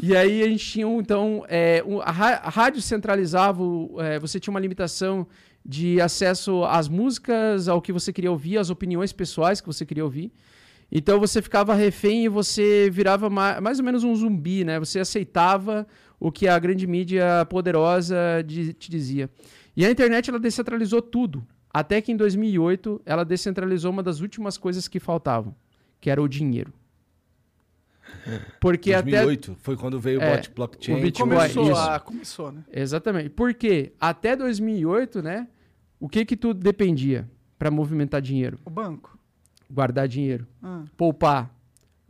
E 0.00 0.16
aí 0.16 0.42
a 0.42 0.48
gente 0.48 0.64
tinha, 0.64 0.86
então, 0.86 1.44
é, 1.48 1.82
a, 2.04 2.10
rádio 2.50 2.80
centralizava, 2.82 3.62
é, 3.98 4.18
você 4.18 4.38
tinha 4.38 4.52
uma 4.52 4.60
limitação 4.60 5.26
de 5.64 6.00
acesso 6.00 6.64
às 6.64 6.88
músicas, 6.88 7.66
ao 7.66 7.82
que 7.82 7.92
você 7.92 8.12
queria 8.12 8.30
ouvir, 8.30 8.58
às 8.58 8.70
opiniões 8.70 9.12
pessoais 9.12 9.60
que 9.60 9.66
você 9.66 9.84
queria 9.84 10.04
ouvir. 10.04 10.32
Então 10.90 11.18
você 11.18 11.42
ficava 11.42 11.74
refém 11.74 12.24
e 12.24 12.28
você 12.28 12.88
virava 12.90 13.28
ma- 13.28 13.60
mais 13.60 13.78
ou 13.78 13.84
menos 13.84 14.04
um 14.04 14.14
zumbi, 14.14 14.64
né? 14.64 14.78
Você 14.78 15.00
aceitava 15.00 15.86
o 16.18 16.30
que 16.30 16.46
a 16.48 16.58
grande 16.58 16.86
mídia 16.86 17.44
poderosa 17.50 18.16
te 18.46 18.90
dizia. 18.90 19.28
E 19.76 19.84
a 19.84 19.90
internet 19.90 20.30
ela 20.30 20.38
descentralizou 20.38 21.02
tudo, 21.02 21.46
até 21.72 22.00
que 22.00 22.12
em 22.12 22.16
2008 22.16 23.02
ela 23.04 23.24
descentralizou 23.24 23.90
uma 23.90 24.02
das 24.02 24.20
últimas 24.20 24.56
coisas 24.56 24.86
que 24.88 24.98
faltavam, 25.00 25.54
que 26.00 26.08
era 26.08 26.22
o 26.22 26.28
dinheiro. 26.28 26.72
Porque 28.60 28.92
até 28.94 29.10
2008 29.24 29.56
foi 29.60 29.76
quando 29.76 29.98
veio 30.00 30.20
o 30.20 30.22
É, 30.22 30.36
bot 30.36 30.50
blockchain. 30.54 30.96
o 30.98 31.00
Bitcoin- 31.02 31.28
Começou, 31.30 31.70
isso. 31.72 31.80
a, 31.80 32.00
começou, 32.00 32.52
né? 32.52 32.64
Exatamente. 32.72 33.30
Porque 33.30 33.92
até 34.00 34.34
2008, 34.36 35.20
né? 35.22 35.48
O 35.98 36.08
que 36.08 36.24
que 36.24 36.36
tu 36.36 36.54
dependia 36.54 37.28
para 37.58 37.70
movimentar 37.70 38.20
dinheiro? 38.22 38.58
O 38.64 38.70
banco. 38.70 39.15
Guardar 39.70 40.06
dinheiro. 40.08 40.46
Ah. 40.62 40.84
poupar, 40.96 41.50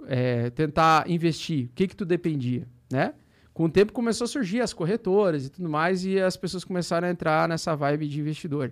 é, 0.06 0.50
tentar 0.50 1.08
investir, 1.08 1.66
o 1.66 1.68
que 1.74 1.88
que 1.88 1.96
tu 1.96 2.04
dependia, 2.04 2.66
né? 2.90 3.14
Com 3.52 3.64
o 3.64 3.70
tempo 3.70 3.92
começou 3.92 4.26
a 4.26 4.28
surgir 4.28 4.60
as 4.60 4.74
corretoras 4.74 5.46
e 5.46 5.50
tudo 5.50 5.68
mais 5.68 6.04
e 6.04 6.20
as 6.20 6.36
pessoas 6.36 6.62
começaram 6.62 7.08
a 7.08 7.10
entrar 7.10 7.48
nessa 7.48 7.74
vibe 7.74 8.06
de 8.06 8.20
investidor. 8.20 8.70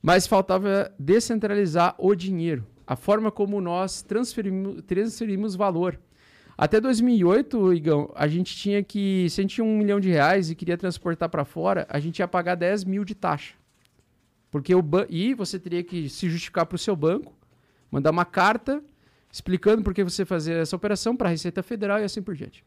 Mas 0.00 0.28
faltava 0.28 0.92
descentralizar 0.98 1.96
o 1.98 2.14
dinheiro, 2.14 2.64
a 2.86 2.94
forma 2.94 3.32
como 3.32 3.60
nós 3.60 4.00
transferimos, 4.02 4.82
transferimos 4.86 5.56
valor. 5.56 5.98
Até 6.56 6.80
2008, 6.80 7.74
Igão, 7.74 8.12
a 8.14 8.28
gente 8.28 8.54
tinha 8.54 8.82
que, 8.82 9.26
se 9.30 9.40
a 9.40 9.42
gente 9.42 9.54
tinha 9.56 9.64
um 9.64 9.76
milhão 9.76 9.98
de 9.98 10.10
reais 10.10 10.50
e 10.50 10.54
queria 10.54 10.76
transportar 10.76 11.28
para 11.28 11.44
fora, 11.44 11.86
a 11.88 11.98
gente 11.98 12.20
ia 12.20 12.28
pagar 12.28 12.54
10 12.54 12.84
mil 12.84 13.04
de 13.04 13.14
taxa. 13.14 13.54
Porque 14.50 14.74
o 14.74 14.82
ban 14.82 15.06
e 15.08 15.34
você 15.34 15.58
teria 15.58 15.82
que 15.82 16.08
se 16.08 16.28
justificar 16.28 16.66
para 16.66 16.76
o 16.76 16.78
seu 16.78 16.94
banco, 16.94 17.34
mandar 17.92 18.10
uma 18.10 18.24
carta 18.24 18.82
explicando 19.30 19.82
por 19.82 19.94
que 19.94 20.02
você 20.02 20.24
fazer 20.24 20.54
essa 20.54 20.74
operação 20.74 21.16
para 21.16 21.28
a 21.28 21.30
Receita 21.30 21.62
Federal 21.62 22.00
e 22.00 22.04
assim 22.04 22.20
por 22.20 22.34
diante. 22.34 22.64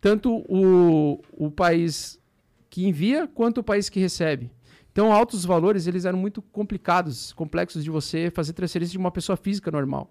Tanto 0.00 0.44
o, 0.48 1.22
o 1.32 1.50
país 1.50 2.20
que 2.68 2.86
envia 2.86 3.26
quanto 3.26 3.58
o 3.58 3.64
país 3.64 3.88
que 3.88 3.98
recebe. 3.98 4.50
Então, 4.92 5.12
altos 5.12 5.44
valores 5.44 5.86
eles 5.86 6.04
eram 6.04 6.18
muito 6.18 6.40
complicados, 6.40 7.32
complexos 7.32 7.84
de 7.84 7.90
você 7.90 8.30
fazer 8.30 8.52
transferência 8.52 8.92
de 8.92 8.98
uma 8.98 9.10
pessoa 9.10 9.36
física 9.36 9.70
normal. 9.70 10.10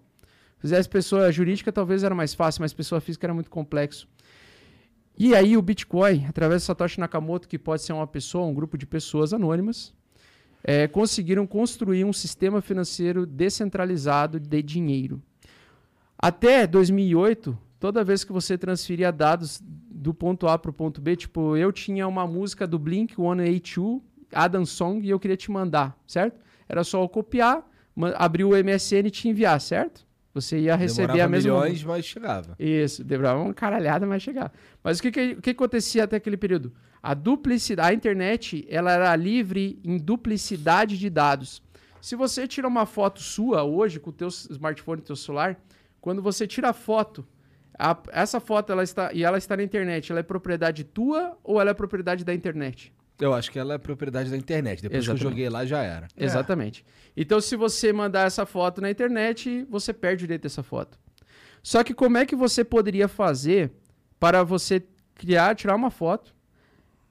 Se 0.55 0.61
fizesse 0.61 0.89
pessoa 0.89 1.31
jurídica, 1.31 1.71
talvez 1.71 2.03
era 2.03 2.15
mais 2.15 2.33
fácil, 2.33 2.61
mas 2.61 2.73
pessoa 2.73 3.01
física 3.01 3.25
era 3.25 3.33
muito 3.33 3.49
complexo. 3.49 4.07
E 5.17 5.33
aí 5.33 5.55
o 5.55 5.61
Bitcoin, 5.61 6.25
através 6.27 6.61
de 6.61 6.65
Satoshi 6.65 6.99
Nakamoto, 6.99 7.47
que 7.47 7.57
pode 7.57 7.81
ser 7.81 7.93
uma 7.93 8.05
pessoa, 8.05 8.45
um 8.45 8.53
grupo 8.53 8.77
de 8.77 8.85
pessoas 8.85 9.33
anônimas, 9.33 9.93
é, 10.67 10.87
conseguiram 10.87 11.45
construir 11.45 12.03
um 12.03 12.11
sistema 12.11 12.59
financeiro 12.59 13.23
descentralizado 13.23 14.39
de 14.39 14.63
dinheiro. 14.63 15.21
Até 16.17 16.65
2008, 16.65 17.55
toda 17.79 18.03
vez 18.03 18.23
que 18.23 18.31
você 18.31 18.57
transferia 18.57 19.11
dados 19.11 19.61
do 19.63 20.11
ponto 20.11 20.47
A 20.47 20.57
para 20.57 20.71
o 20.71 20.73
ponto 20.73 20.99
B, 20.99 21.15
tipo, 21.15 21.55
eu 21.55 21.71
tinha 21.71 22.07
uma 22.07 22.25
música 22.25 22.65
do 22.65 22.79
Blink 22.79 23.15
182, 23.15 24.01
Adam 24.33 24.65
Song, 24.65 25.05
e 25.05 25.11
eu 25.11 25.19
queria 25.19 25.37
te 25.37 25.51
mandar, 25.51 25.95
certo? 26.07 26.41
Era 26.67 26.83
só 26.83 27.03
eu 27.03 27.07
copiar, 27.07 27.63
abrir 28.15 28.43
o 28.43 28.55
MSN 28.55 29.05
e 29.05 29.11
te 29.11 29.29
enviar, 29.29 29.61
certo? 29.61 30.03
Você 30.35 30.59
ia 30.59 30.75
receber 30.75 31.07
Demorava 31.07 31.25
a 31.25 31.29
mesma 31.29 31.51
milhões, 31.53 31.83
mas 31.83 32.05
chegava. 32.05 32.55
isso, 32.59 33.03
demorava 33.03 33.41
uma 33.41 33.53
caralhada, 33.53 34.05
mas 34.05 34.21
chegava. 34.21 34.51
Mas 34.83 34.99
o 34.99 35.01
que, 35.01 35.09
que, 35.11 35.31
o 35.39 35.41
que 35.41 35.49
acontecia 35.51 36.03
até 36.03 36.17
aquele 36.17 36.35
período? 36.37 36.73
A 37.01 37.13
duplicidade, 37.13 37.89
a 37.89 37.93
internet, 37.93 38.67
ela 38.69 38.91
era 38.91 39.15
livre 39.15 39.79
em 39.83 39.97
duplicidade 39.97 40.97
de 40.99 41.09
dados. 41.09 41.63
Se 42.01 42.15
você 42.15 42.47
tira 42.47 42.67
uma 42.67 42.85
foto 42.85 43.21
sua 43.21 43.63
hoje 43.63 43.99
com 43.99 44.09
o 44.09 44.13
teu 44.13 44.27
smartphone, 44.27 45.01
teu 45.01 45.15
celular, 45.15 45.57
quando 46.01 46.21
você 46.21 46.45
tira 46.45 46.69
a 46.69 46.73
foto, 46.73 47.25
A- 47.77 47.97
essa 48.11 48.39
foto 48.39 48.71
ela 48.71 48.83
está 48.83 49.11
e 49.13 49.23
ela 49.23 49.37
está 49.37 49.57
na 49.57 49.63
internet, 49.63 50.09
ela 50.11 50.19
é 50.19 50.23
propriedade 50.23 50.83
tua 50.85 51.37
ou 51.43 51.59
ela 51.59 51.71
é 51.71 51.73
propriedade 51.73 52.23
da 52.23 52.33
internet? 52.33 52.93
Eu 53.19 53.33
acho 53.33 53.49
que 53.51 53.57
ela 53.57 53.75
é 53.75 53.77
propriedade 53.77 54.29
da 54.29 54.37
internet. 54.37 54.81
Depois 54.81 55.03
que 55.05 55.09
eu 55.09 55.15
Exatamente. 55.15 55.23
joguei 55.23 55.49
lá, 55.49 55.65
já 55.65 55.81
era. 55.81 56.07
É. 56.17 56.25
Exatamente. 56.25 56.85
Então, 57.15 57.39
se 57.39 57.55
você 57.55 57.93
mandar 57.93 58.27
essa 58.27 58.45
foto 58.45 58.81
na 58.81 58.91
internet, 58.91 59.65
você 59.69 59.93
perde 59.93 60.23
o 60.23 60.27
direito 60.27 60.43
dessa 60.43 60.61
foto. 60.61 60.99
Só 61.63 61.83
que 61.83 61.93
como 61.93 62.17
é 62.17 62.25
que 62.25 62.35
você 62.35 62.63
poderia 62.63 63.07
fazer 63.07 63.71
para 64.19 64.43
você 64.43 64.83
criar, 65.15 65.55
tirar 65.55 65.75
uma 65.75 65.89
foto, 65.89 66.35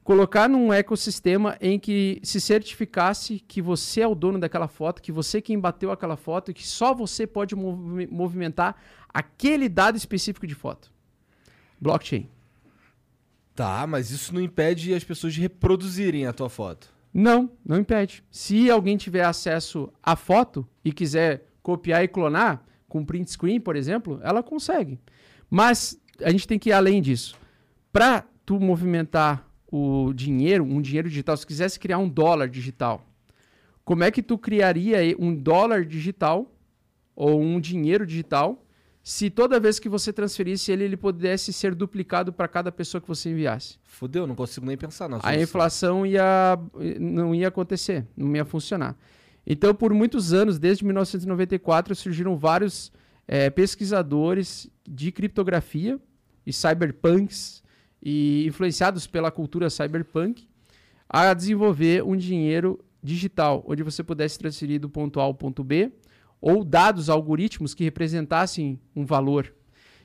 colocar 0.03 0.47
num 0.49 0.71
ecossistema 0.73 1.57
em 1.61 1.79
que 1.79 2.21
se 2.23 2.39
certificasse 2.39 3.39
que 3.49 3.63
você 3.63 4.03
é 4.03 4.07
o 4.07 4.15
dono 4.15 4.39
daquela 4.39 4.69
foto, 4.69 5.01
que 5.01 5.11
você 5.11 5.41
quem 5.41 5.59
bateu 5.59 5.91
aquela 5.91 6.17
foto 6.17 6.51
e 6.51 6.55
que 6.55 6.67
só 6.67 6.93
você 6.95 7.27
pode 7.27 7.57
movi- 7.57 8.07
movimentar 8.07 8.77
aquele 9.09 9.69
dado 9.71 9.97
específico 9.97 10.47
de 10.47 10.55
foto? 10.55 10.93
Blockchain. 11.81 12.29
Tá, 13.55 13.87
mas 13.87 14.11
isso 14.11 14.35
não 14.35 14.41
impede 14.41 14.93
as 14.93 15.05
pessoas 15.05 15.33
de 15.33 15.41
reproduzirem 15.41 16.27
a 16.27 16.33
tua 16.33 16.49
foto. 16.49 16.93
Não, 17.13 17.49
não 17.65 17.79
impede. 17.79 18.25
Se 18.31 18.69
alguém 18.69 18.97
tiver 18.97 19.25
acesso 19.25 19.93
à 20.03 20.17
foto 20.17 20.67
e 20.85 20.93
quiser 20.93 21.49
copiar 21.63 22.03
e 22.03 22.09
clonar, 22.09 22.65
com 22.89 23.05
print 23.05 23.31
screen, 23.31 23.61
por 23.61 23.77
exemplo, 23.77 24.21
ela 24.23 24.43
consegue. 24.43 24.99
Mas 25.49 26.01
a 26.21 26.31
gente 26.31 26.49
tem 26.49 26.59
que 26.59 26.71
ir 26.71 26.73
além 26.73 27.01
disso. 27.01 27.37
Para 27.93 28.25
tu 28.45 28.59
movimentar 28.59 29.49
o 29.69 30.13
dinheiro, 30.13 30.65
um 30.65 30.81
dinheiro 30.81 31.09
digital, 31.09 31.37
se 31.37 31.47
quisesse 31.47 31.79
criar 31.79 31.99
um 31.99 32.09
dólar 32.09 32.49
digital, 32.49 33.05
como 33.85 34.03
é 34.03 34.11
que 34.11 34.23
tu 34.23 34.37
criaria 34.37 34.99
um 35.19 35.35
dólar 35.35 35.85
digital 35.85 36.51
ou 37.15 37.41
um 37.41 37.61
dinheiro 37.61 38.07
digital 38.07 38.64
se 39.07 39.29
toda 39.29 39.61
vez 39.61 39.79
que 39.79 39.87
você 39.87 40.11
transferisse 40.15 40.73
ele, 40.73 40.85
ele 40.85 40.97
pudesse 40.97 41.53
ser 41.53 41.75
duplicado 41.75 42.33
para 42.33 42.49
cada 42.49 42.73
pessoa 42.73 43.03
que 43.03 43.07
você 43.07 43.29
enviasse? 43.29 43.77
Fudeu, 43.85 44.27
não 44.27 44.35
consigo 44.35 44.65
nem 44.65 44.79
pensar 44.79 45.11
na 45.11 45.21
a 45.23 45.39
inflação 45.39 46.07
ia, 46.07 46.59
não 46.99 47.35
ia 47.35 47.49
acontecer, 47.49 48.07
não 48.17 48.35
ia 48.35 48.47
funcionar. 48.47 48.97
Então, 49.47 49.75
por 49.75 49.93
muitos 49.93 50.33
anos, 50.33 50.59
desde 50.59 50.87
1994, 50.87 51.95
surgiram 51.95 52.39
vários 52.39 52.91
eh, 53.29 53.51
pesquisadores 53.51 54.71
de 54.89 55.13
criptografia 55.13 56.01
e 56.47 56.51
cyberpunks, 56.51 57.63
e 58.03 58.47
influenciados 58.47 59.07
pela 59.07 59.31
cultura 59.31 59.69
cyberpunk, 59.69 60.49
a 61.07 61.35
desenvolver 61.35 62.03
um 62.03 62.17
dinheiro 62.17 62.83
digital, 63.03 63.63
onde 63.69 63.83
você 63.83 64.03
pudesse 64.03 64.39
transferir 64.39 64.81
do 64.81 64.89
ponto 64.89 65.21
A 65.21 65.25
ao 65.25 65.35
ponto 65.35 65.63
B, 65.63 65.93
ou 66.45 66.63
dados, 66.63 67.09
algoritmos 67.09 67.73
que 67.73 67.83
representassem 67.83 68.79
um 68.95 69.03
valor. 69.07 69.51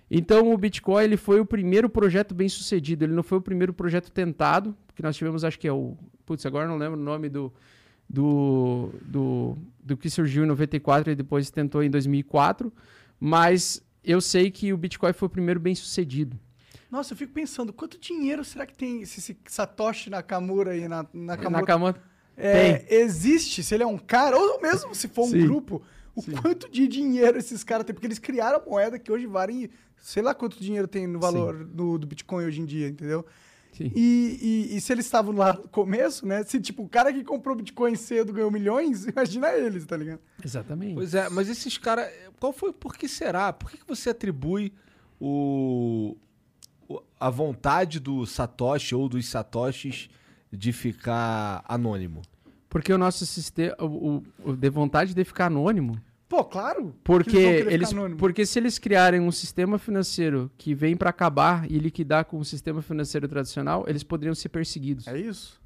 Então 0.10 0.54
o 0.54 0.58
Bitcoin 0.58 1.04
ele 1.04 1.18
foi 1.18 1.42
o 1.42 1.46
primeiro 1.46 1.90
projeto 1.90 2.34
bem 2.34 2.48
sucedido, 2.48 3.04
ele 3.04 3.12
não 3.12 3.24
foi 3.24 3.40
o 3.40 3.42
primeiro 3.42 3.74
projeto 3.74 4.10
tentado, 4.10 4.74
que 4.96 5.04
nós 5.04 5.18
tivemos, 5.18 5.44
acho 5.44 5.60
que 5.60 5.68
é 5.68 5.74
o. 5.74 5.98
Putz, 6.26 6.46
agora 6.46 6.66
não 6.66 6.78
lembro 6.78 6.98
o 6.98 7.04
nome 7.04 7.28
do, 7.28 7.52
do, 8.10 8.90
do, 9.02 9.58
do 9.84 9.98
que 9.98 10.10
surgiu 10.10 10.46
em 10.46 10.48
94 10.48 11.12
e 11.12 11.16
depois 11.16 11.52
tentou 11.52 11.84
em 11.84 11.90
2004, 11.90 12.72
mas 13.20 13.86
eu 14.02 14.22
sei 14.22 14.50
que 14.50 14.72
o 14.72 14.78
Bitcoin 14.78 15.12
foi 15.12 15.26
o 15.26 15.30
primeiro 15.30 15.60
bem 15.60 15.76
sucedido. 15.76 16.40
Nossa, 16.90 17.12
eu 17.12 17.18
fico 17.18 17.34
pensando, 17.34 17.74
quanto 17.74 18.00
dinheiro 18.00 18.46
será 18.46 18.66
que 18.66 18.74
tem 18.74 19.02
esse, 19.02 19.20
esse 19.20 19.38
Satoshi 19.46 20.10
Nakamura 20.10 20.72
aí 20.72 20.88
na, 20.88 21.06
Nakamura? 21.14 21.60
Nakamoto. 21.60 22.02
É, 22.38 22.86
existe, 22.96 23.62
se 23.62 23.76
ele 23.76 23.84
é 23.84 23.88
um 23.88 23.98
cara, 23.98 24.38
ou 24.38 24.62
mesmo 24.62 24.96
se 24.96 25.10
for 25.10 25.26
um 25.26 25.32
Sim. 25.32 25.42
grupo, 25.42 25.84
o 26.16 26.22
quanto 26.42 26.70
de 26.70 26.88
dinheiro 26.88 27.38
esses 27.38 27.64
caras 27.64 27.86
têm, 27.86 27.94
porque 27.94 28.08
eles 28.08 28.20
criaram 28.20 28.58
a 28.60 28.70
moeda 28.70 28.98
que 29.00 29.12
hoje 29.12 29.26
vale, 29.26 29.72
sei 29.98 30.22
lá 30.24 30.34
quanto 30.34 30.60
dinheiro 30.60 30.88
tem 30.88 31.06
no 31.08 31.20
valor 31.20 31.64
do, 31.64 31.98
do 31.98 32.08
Bitcoin 32.08 32.46
hoje 32.46 32.62
em 32.62 32.66
dia, 32.66 32.88
entendeu? 32.90 33.26
Sim. 33.72 33.92
E, 33.96 34.68
e- 34.72 34.76
e 34.78 34.82
se 34.82 34.92
eles 34.92 35.06
estavam 35.06 35.34
lá 35.34 35.54
no 35.54 35.68
começo, 35.70 36.26
né? 36.26 36.44
Se 36.44 36.60
tipo, 36.60 36.84
o 36.84 36.90
cara 36.90 37.14
que 37.14 37.24
comprou 37.24 37.56
Bitcoin 37.56 37.96
cedo 37.96 38.34
ganhou 38.34 38.50
milhões, 38.52 39.06
imagina 39.08 39.54
eles, 39.54 39.86
tá 39.86 39.96
ligado? 39.96 40.20
Exatamente. 40.44 40.96
Pois 40.96 41.14
é, 41.14 41.30
mas 41.30 41.48
esses 41.48 41.78
caras. 41.78 42.12
Qual 42.40 42.52
foi. 42.52 42.74
Por 42.74 42.96
que 42.98 43.08
será? 43.08 43.54
Por 43.54 43.70
que, 43.70 43.78
que 43.78 43.88
você 43.88 44.10
atribui 44.10 44.74
o, 45.20 46.18
o- 46.90 47.02
a 47.20 47.30
vontade 47.30 48.00
do 48.00 48.26
Satoshi 48.26 48.96
ou 48.96 49.08
dos 49.08 49.28
Satoshis 49.28 50.10
de 50.52 50.74
ficar 50.74 51.64
anônimo? 51.68 52.22
Porque 52.70 52.94
o 52.94 52.98
nosso 52.98 53.26
sistema. 53.26 53.76
O, 53.80 54.24
o, 54.44 54.56
de 54.56 54.70
vontade 54.70 55.14
de 55.14 55.24
ficar 55.24 55.48
anônimo. 55.48 56.00
Pô, 56.28 56.44
claro. 56.46 56.94
que 56.94 57.00
Porque 57.04 57.38
eles 57.38 57.92
eles, 57.92 58.16
porque 58.20 58.46
se 58.46 58.60
eles 58.60 58.78
criarem 58.78 59.20
um 59.20 59.32
sistema 59.32 59.80
financeiro 59.80 60.52
que 60.60 60.76
vem 60.76 60.96
para 60.96 61.10
acabar 61.10 61.70
e 61.70 61.80
liquidar 61.80 62.26
com 62.26 62.38
o 62.38 62.46
sistema 62.46 62.84
financeiro 62.84 63.28
tradicional, 63.28 63.84
eles 63.88 64.04
poderiam 64.04 64.36
ser 64.36 64.50
perseguidos, 64.50 65.08
É 65.08 65.18
isso? 65.18 65.60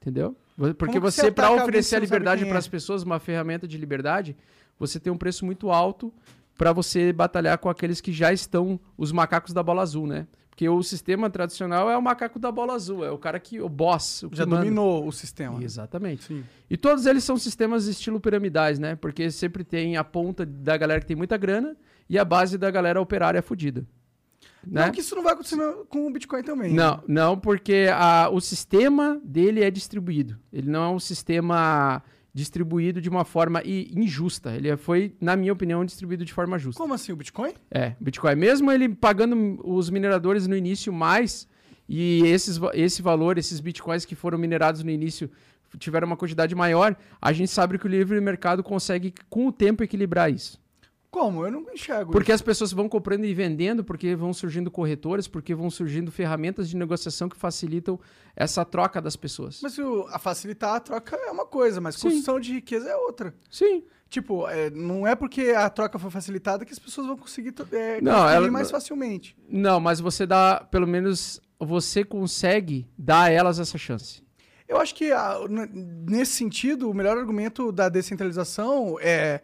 entendeu? 0.00 0.36
Porque 0.56 0.86
Como 0.86 1.00
você 1.00 1.22
você 1.22 1.32
para 1.32 1.50
oferecer 1.50 1.96
a 1.96 1.98
liberdade 1.98 2.44
para 2.44 2.54
é? 2.54 2.58
as 2.58 2.68
pessoas, 2.68 3.02
uma 3.02 3.18
ferramenta 3.18 3.66
de 3.66 3.76
liberdade, 3.76 4.36
você 4.78 5.00
tem 5.00 5.12
um 5.12 5.16
preço 5.16 5.44
muito 5.44 5.70
alto 5.70 6.12
para 6.56 6.72
você 6.72 7.12
batalhar 7.12 7.58
com 7.58 7.68
aqueles 7.68 8.00
que 8.00 8.12
já 8.12 8.32
estão 8.32 8.78
os 8.96 9.10
macacos 9.10 9.52
da 9.52 9.62
bola 9.62 9.82
azul, 9.82 10.06
né? 10.06 10.28
Porque 10.60 10.68
o 10.68 10.82
sistema 10.82 11.30
tradicional 11.30 11.90
é 11.90 11.96
o 11.96 12.02
macaco 12.02 12.38
da 12.38 12.52
bola 12.52 12.74
azul, 12.74 13.02
é 13.02 13.10
o 13.10 13.16
cara 13.16 13.40
que 13.40 13.58
o 13.62 13.68
boss, 13.68 14.24
o 14.24 14.28
que 14.28 14.36
Já 14.36 14.44
manda. 14.44 14.58
dominou 14.58 15.06
o 15.06 15.10
sistema. 15.10 15.64
Exatamente. 15.64 16.24
Sim. 16.24 16.44
E 16.68 16.76
todos 16.76 17.06
eles 17.06 17.24
são 17.24 17.38
sistemas 17.38 17.86
estilo 17.86 18.20
piramidais, 18.20 18.78
né? 18.78 18.94
Porque 18.94 19.30
sempre 19.30 19.64
tem 19.64 19.96
a 19.96 20.04
ponta 20.04 20.44
da 20.44 20.76
galera 20.76 21.00
que 21.00 21.06
tem 21.06 21.16
muita 21.16 21.38
grana 21.38 21.74
e 22.10 22.18
a 22.18 22.26
base 22.26 22.58
da 22.58 22.70
galera 22.70 23.00
operária 23.00 23.40
fudida. 23.40 23.86
Né? 24.66 24.84
Não 24.84 24.92
que 24.92 25.00
isso 25.00 25.16
não 25.16 25.22
vai 25.22 25.32
acontecer 25.32 25.56
com 25.88 26.06
o 26.06 26.12
Bitcoin 26.12 26.42
também. 26.42 26.74
Não, 26.74 27.02
não, 27.08 27.38
porque 27.38 27.86
a- 27.90 28.28
o 28.30 28.38
sistema 28.38 29.18
dele 29.24 29.64
é 29.64 29.70
distribuído. 29.70 30.38
Ele 30.52 30.70
não 30.70 30.84
é 30.84 30.88
um 30.90 31.00
sistema 31.00 32.02
distribuído 32.32 33.00
de 33.00 33.08
uma 33.08 33.24
forma 33.24 33.62
injusta. 33.64 34.54
Ele 34.54 34.76
foi, 34.76 35.14
na 35.20 35.36
minha 35.36 35.52
opinião, 35.52 35.84
distribuído 35.84 36.24
de 36.24 36.32
forma 36.32 36.58
justa. 36.58 36.80
Como 36.80 36.94
assim, 36.94 37.12
o 37.12 37.16
Bitcoin? 37.16 37.52
É, 37.70 37.94
Bitcoin. 38.00 38.36
Mesmo 38.36 38.70
ele 38.70 38.88
pagando 38.88 39.60
os 39.64 39.90
mineradores 39.90 40.46
no 40.46 40.56
início 40.56 40.92
mais, 40.92 41.48
e 41.88 42.22
esses, 42.26 42.60
esse 42.74 43.02
valor, 43.02 43.36
esses 43.36 43.58
Bitcoins 43.58 44.04
que 44.04 44.14
foram 44.14 44.38
minerados 44.38 44.84
no 44.84 44.90
início 44.90 45.30
tiveram 45.78 46.06
uma 46.06 46.16
quantidade 46.16 46.54
maior, 46.54 46.96
a 47.20 47.32
gente 47.32 47.50
sabe 47.50 47.78
que 47.78 47.86
o 47.86 47.88
livre 47.88 48.20
mercado 48.20 48.62
consegue, 48.62 49.14
com 49.28 49.46
o 49.46 49.52
tempo, 49.52 49.82
equilibrar 49.82 50.32
isso. 50.32 50.60
Como? 51.10 51.44
Eu 51.44 51.50
não 51.50 51.64
enxergo 51.72 52.12
Porque 52.12 52.30
as 52.30 52.40
pessoas 52.40 52.72
vão 52.72 52.88
comprando 52.88 53.24
e 53.24 53.34
vendendo, 53.34 53.82
porque 53.82 54.14
vão 54.14 54.32
surgindo 54.32 54.70
corretores, 54.70 55.26
porque 55.26 55.54
vão 55.54 55.68
surgindo 55.68 56.10
ferramentas 56.12 56.68
de 56.68 56.76
negociação 56.76 57.28
que 57.28 57.36
facilitam 57.36 57.98
essa 58.36 58.64
troca 58.64 59.00
das 59.02 59.16
pessoas. 59.16 59.58
Mas 59.62 59.76
o- 59.78 60.06
a 60.12 60.18
facilitar 60.20 60.74
a 60.76 60.80
troca 60.80 61.16
é 61.16 61.30
uma 61.30 61.44
coisa, 61.44 61.80
mas 61.80 61.96
Sim. 61.96 62.02
construção 62.02 62.38
de 62.38 62.52
riqueza 62.52 62.88
é 62.88 62.96
outra. 62.96 63.34
Sim. 63.50 63.82
Tipo, 64.08 64.48
é, 64.48 64.70
não 64.70 65.06
é 65.06 65.14
porque 65.16 65.50
a 65.50 65.68
troca 65.68 65.98
foi 65.98 66.10
facilitada 66.10 66.64
que 66.64 66.72
as 66.72 66.78
pessoas 66.78 67.06
vão 67.06 67.16
conseguir 67.16 67.54
é, 67.72 68.00
Não, 68.00 68.28
ela- 68.28 68.50
mais 68.50 68.70
facilmente. 68.70 69.36
Não, 69.48 69.80
mas 69.80 69.98
você 70.00 70.26
dá, 70.26 70.66
pelo 70.70 70.86
menos, 70.86 71.40
você 71.58 72.04
consegue 72.04 72.88
dar 72.96 73.22
a 73.24 73.30
elas 73.30 73.58
essa 73.58 73.76
chance. 73.78 74.22
Eu 74.68 74.78
acho 74.78 74.94
que 74.94 75.12
a- 75.12 75.40
n- 75.48 75.68
nesse 76.08 76.32
sentido, 76.32 76.88
o 76.88 76.94
melhor 76.94 77.18
argumento 77.18 77.72
da 77.72 77.88
descentralização 77.88 78.96
é 79.00 79.40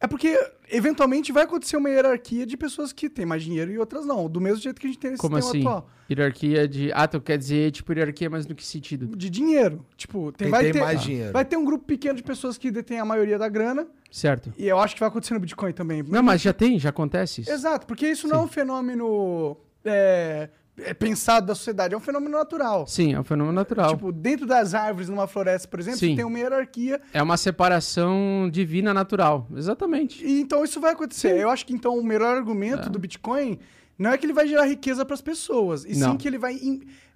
é 0.00 0.06
porque 0.06 0.38
eventualmente 0.70 1.32
vai 1.32 1.44
acontecer 1.44 1.76
uma 1.76 1.88
hierarquia 1.90 2.46
de 2.46 2.56
pessoas 2.56 2.92
que 2.92 3.08
têm 3.10 3.26
mais 3.26 3.42
dinheiro 3.42 3.70
e 3.72 3.78
outras 3.78 4.06
não, 4.06 4.28
do 4.28 4.40
mesmo 4.40 4.60
jeito 4.62 4.80
que 4.80 4.86
a 4.86 4.90
gente 4.90 4.98
tem 4.98 5.10
nesse 5.10 5.20
Como 5.20 5.36
sistema 5.40 5.50
assim? 5.58 5.66
atual. 5.66 5.90
Hierarquia 6.10 6.66
de. 6.68 6.90
Ah, 6.94 7.06
tu 7.08 7.20
quer 7.20 7.36
dizer, 7.36 7.70
tipo, 7.72 7.92
hierarquia, 7.92 8.30
mas 8.30 8.46
no 8.46 8.54
que 8.54 8.64
sentido? 8.64 9.14
De 9.16 9.28
dinheiro. 9.28 9.84
Tipo, 9.96 10.32
tem, 10.32 10.46
Quem 10.46 10.50
vai 10.50 10.62
tem 10.64 10.72
ter 10.72 10.80
mais 10.80 11.02
dinheiro. 11.02 11.32
vai 11.32 11.44
ter 11.44 11.56
um 11.56 11.64
grupo 11.64 11.84
pequeno 11.84 12.14
de 12.16 12.22
pessoas 12.22 12.56
que 12.56 12.70
detêm 12.70 12.98
a 13.00 13.04
maioria 13.04 13.38
da 13.38 13.48
grana 13.48 13.86
Certo. 14.10 14.52
e 14.56 14.66
eu 14.68 14.78
acho 14.78 14.94
que 14.94 15.00
vai 15.00 15.08
acontecer 15.08 15.34
no 15.34 15.40
Bitcoin 15.40 15.72
também. 15.72 16.02
Não, 16.02 16.22
mas 16.22 16.40
já 16.40 16.52
tem, 16.52 16.78
já 16.78 16.88
acontece 16.90 17.42
isso. 17.42 17.50
Exato, 17.50 17.86
porque 17.86 18.08
isso 18.08 18.26
não 18.26 18.36
é 18.36 18.40
um 18.42 18.48
fenômeno 18.48 19.56
é, 19.84 20.48
é 20.84 20.94
pensado 20.94 21.46
da 21.46 21.54
sociedade, 21.54 21.94
é 21.94 21.96
um 21.96 22.00
fenômeno 22.00 22.36
natural. 22.36 22.86
Sim, 22.86 23.14
é 23.14 23.20
um 23.20 23.24
fenômeno 23.24 23.54
natural. 23.54 23.90
Tipo, 23.90 24.12
dentro 24.12 24.46
das 24.46 24.74
árvores, 24.74 25.08
numa 25.08 25.26
floresta, 25.26 25.68
por 25.68 25.80
exemplo, 25.80 25.98
Sim. 26.00 26.16
tem 26.16 26.24
uma 26.24 26.38
hierarquia. 26.38 27.00
é 27.12 27.22
uma 27.22 27.36
separação 27.36 28.48
divina 28.50 28.92
natural. 28.94 29.46
Exatamente. 29.54 30.24
E 30.24 30.40
então 30.40 30.64
isso 30.64 30.80
vai 30.80 30.92
acontecer. 30.92 31.38
Eu 31.38 31.50
acho 31.50 31.64
que 31.66 31.72
então 31.72 31.98
o 31.98 32.04
melhor 32.04 32.36
argumento 32.36 32.90
do 32.90 32.98
Bitcoin 32.98 33.58
não 33.98 34.12
é 34.12 34.18
que 34.18 34.24
ele 34.24 34.32
vai 34.32 34.46
gerar 34.46 34.64
riqueza 34.64 35.04
para 35.04 35.14
as 35.14 35.20
pessoas, 35.20 35.84
e 35.84 35.92
sim 35.92 36.00
Não. 36.00 36.16
que 36.16 36.28
ele 36.28 36.38
vai 36.38 36.56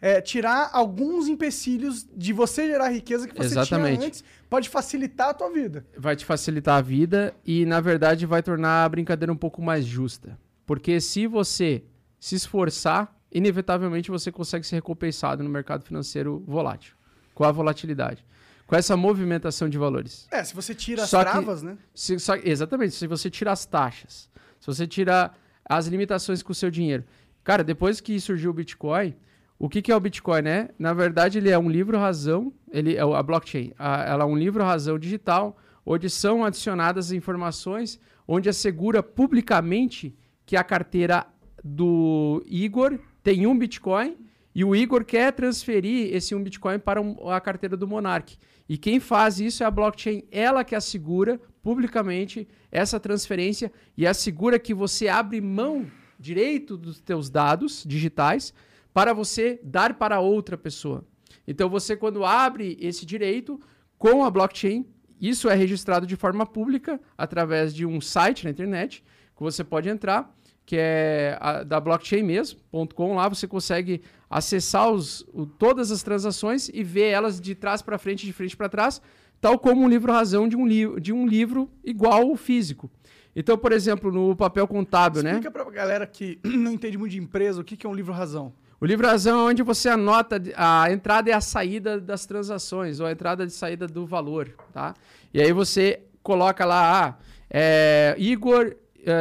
é, 0.01 0.21
tirar 0.21 0.69
alguns 0.73 1.29
empecilhos 1.29 2.05
de 2.13 2.33
você 2.33 2.67
gerar 2.67 2.89
riqueza 2.89 3.29
que 3.29 3.35
você 3.37 3.47
Exatamente. 3.47 3.99
tinha 3.99 4.07
antes, 4.09 4.25
pode 4.51 4.69
facilitar 4.69 5.29
a 5.29 5.35
tua 5.35 5.49
vida. 5.51 5.87
Vai 5.97 6.17
te 6.17 6.25
facilitar 6.25 6.79
a 6.79 6.83
vida 6.83 7.33
e, 7.47 7.65
na 7.65 7.81
verdade, 7.81 8.27
vai 8.27 8.43
tornar 8.43 8.85
a 8.85 8.89
brincadeira 8.89 9.33
um 9.33 9.37
pouco 9.37 9.63
mais 9.63 9.85
justa. 9.85 10.37
Porque 10.67 11.01
se 11.01 11.29
você 11.29 11.85
se 12.19 12.35
esforçar, 12.35 13.15
inevitavelmente 13.33 14.11
você 14.11 14.31
consegue 14.31 14.67
ser 14.67 14.77
recompensado 14.77 15.43
no 15.43 15.49
mercado 15.51 15.85
financeiro 15.85 16.43
volátil. 16.47 16.95
Com 17.35 17.45
a 17.45 17.53
volatilidade. 17.53 18.25
Com 18.67 18.77
essa 18.77 18.97
movimentação 18.97 19.69
de 19.69 19.79
valores. 19.79 20.27
É, 20.31 20.45
se 20.45 20.55
você 20.55 20.75
tira 20.75 21.03
as 21.03 21.11
Só 21.11 21.25
que- 21.25 21.31
travas, 21.31 21.63
né? 21.63 21.77
Se- 21.95 22.19
só- 22.19 22.37
exatamente, 22.37 22.95
se 22.95 23.07
você 23.07 23.29
tira 23.31 23.53
as 23.53 23.65
taxas, 23.67 24.31
se 24.61 24.67
você 24.67 24.87
tira 24.87 25.31
as 25.69 25.87
limitações 25.87 26.43
com 26.43 26.53
o 26.53 26.55
seu 26.55 26.71
dinheiro. 26.71 27.05
Cara, 27.45 27.65
depois 27.65 28.01
que 28.01 28.19
surgiu 28.21 28.51
o 28.51 28.55
Bitcoin, 28.55 29.15
o 29.59 29.69
que, 29.69 29.81
que 29.83 29.91
é 29.93 29.97
o 29.97 30.01
Bitcoin, 30.01 30.43
né? 30.43 30.69
Na 30.79 30.93
verdade, 30.93 31.39
ele 31.39 31.51
é 31.51 31.59
um 31.59 31.69
livro-razão, 31.71 32.53
ele 32.71 32.97
é 32.97 33.01
a 33.01 33.23
blockchain. 33.23 33.73
A, 33.79 34.03
ela 34.05 34.25
é 34.25 34.27
um 34.27 34.37
livro-razão 34.37 34.99
digital, 34.99 35.57
onde 35.85 36.09
são 36.11 36.45
adicionadas 36.45 37.13
informações, 37.13 37.99
onde 38.29 38.49
assegura 38.49 39.03
publicamente 39.03 40.17
que 40.47 40.57
a 40.57 40.63
carteira 40.65 41.27
do 41.65 42.43
Igor 42.47 42.99
tem 43.23 43.47
um 43.47 43.57
Bitcoin 43.57 44.17
e 44.55 44.65
o 44.65 44.77
Igor 44.77 45.05
quer 45.05 45.33
transferir 45.33 46.15
esse 46.15 46.35
um 46.35 46.43
Bitcoin 46.43 46.79
para 46.79 47.01
a 47.31 47.41
carteira 47.41 47.77
do 47.77 47.89
Monark. 47.89 48.37
E 48.69 48.77
quem 48.77 49.01
faz 49.01 49.41
isso 49.41 49.63
é 49.63 49.67
a 49.67 49.71
blockchain, 49.71 50.25
ela 50.31 50.65
que 50.65 50.75
assegura 50.75 51.41
publicamente 51.63 52.47
essa 52.71 52.99
transferência 53.01 53.73
e 53.97 54.07
assegura 54.07 54.59
que 54.59 54.75
você 54.75 55.09
abre 55.09 55.41
mão 55.41 55.87
direito 56.19 56.77
dos 56.77 57.01
teus 57.01 57.31
dados 57.31 57.85
digitais 57.87 58.53
para 58.93 59.13
você 59.13 59.59
dar 59.63 59.95
para 59.95 60.21
outra 60.21 60.57
pessoa. 60.57 61.05
Então 61.47 61.69
você 61.69 61.97
quando 61.97 62.25
abre 62.25 62.77
esse 62.81 63.05
direito 63.07 63.61
com 63.99 64.25
a 64.25 64.31
blockchain, 64.31 64.87
isso 65.21 65.49
é 65.49 65.55
registrado 65.55 66.07
de 66.07 66.17
forma 66.17 66.45
pública 66.45 67.01
através 67.17 67.75
de 67.75 67.87
um 67.87 68.01
site 68.01 68.45
na 68.45 68.51
internet 68.51 69.03
que 69.37 69.43
você 69.43 69.65
pode 69.65 69.89
entrar, 69.89 70.35
que 70.65 70.77
é 70.79 71.37
a- 71.41 71.63
da 71.63 71.81
blockchain 71.81 72.23
mesmo.com. 72.23 73.15
Lá 73.17 73.29
você 73.29 73.47
consegue 73.47 74.03
acessar 74.31 74.91
os, 74.91 75.23
o- 75.33 75.47
todas 75.47 75.91
as 75.91 76.03
transações 76.03 76.69
e 76.73 76.83
ver 76.83 77.09
elas 77.09 77.41
de 77.41 77.55
trás 77.55 77.83
para 77.83 77.99
frente, 77.99 78.25
de 78.27 78.33
frente 78.33 78.57
para 78.57 78.69
trás, 78.69 79.01
tal 79.41 79.59
como 79.59 79.83
um 79.83 79.89
livro 79.89 80.13
razão 80.13 80.49
de 80.49 80.57
um, 80.57 80.67
li 80.67 81.01
de 81.01 81.13
um 81.13 81.27
livro 81.27 81.69
igual 81.85 82.23
ao 82.31 82.37
físico. 82.37 82.91
Então, 83.35 83.57
por 83.57 83.73
exemplo, 83.73 84.13
no 84.13 84.37
papel 84.37 84.69
contábil, 84.69 85.23
né? 85.23 85.31
Explica 85.33 85.51
pra 85.51 85.65
galera 85.71 86.07
que 86.07 86.39
não 86.45 86.73
entende 86.73 86.99
muito 86.99 87.13
de 87.13 87.19
empresa 87.19 87.61
o 87.61 87.65
que, 87.65 87.77
que 87.77 87.87
é 87.87 87.91
um 87.91 87.95
livro 87.95 88.13
razão. 88.13 88.53
O 88.81 88.85
livro 88.85 89.07
razão 89.07 89.41
é 89.41 89.51
onde 89.51 89.63
você 89.63 89.89
anota 89.89 90.43
a 90.57 90.91
entrada 90.93 91.31
e 91.31 91.33
a 91.33 91.41
saída 91.41 92.01
das 92.01 92.27
transações, 92.27 92.99
ou 93.01 93.07
a 93.07 93.13
entrada 93.13 93.45
e 93.45 93.51
saída 93.51 93.87
do 93.87 94.05
valor, 94.05 94.53
tá? 94.73 94.93
E 95.33 95.41
aí 95.41 95.53
você 95.53 96.01
coloca 96.23 96.65
lá, 96.65 97.07
ah, 97.09 97.15
é, 97.49 98.15
Igor, 98.19 98.75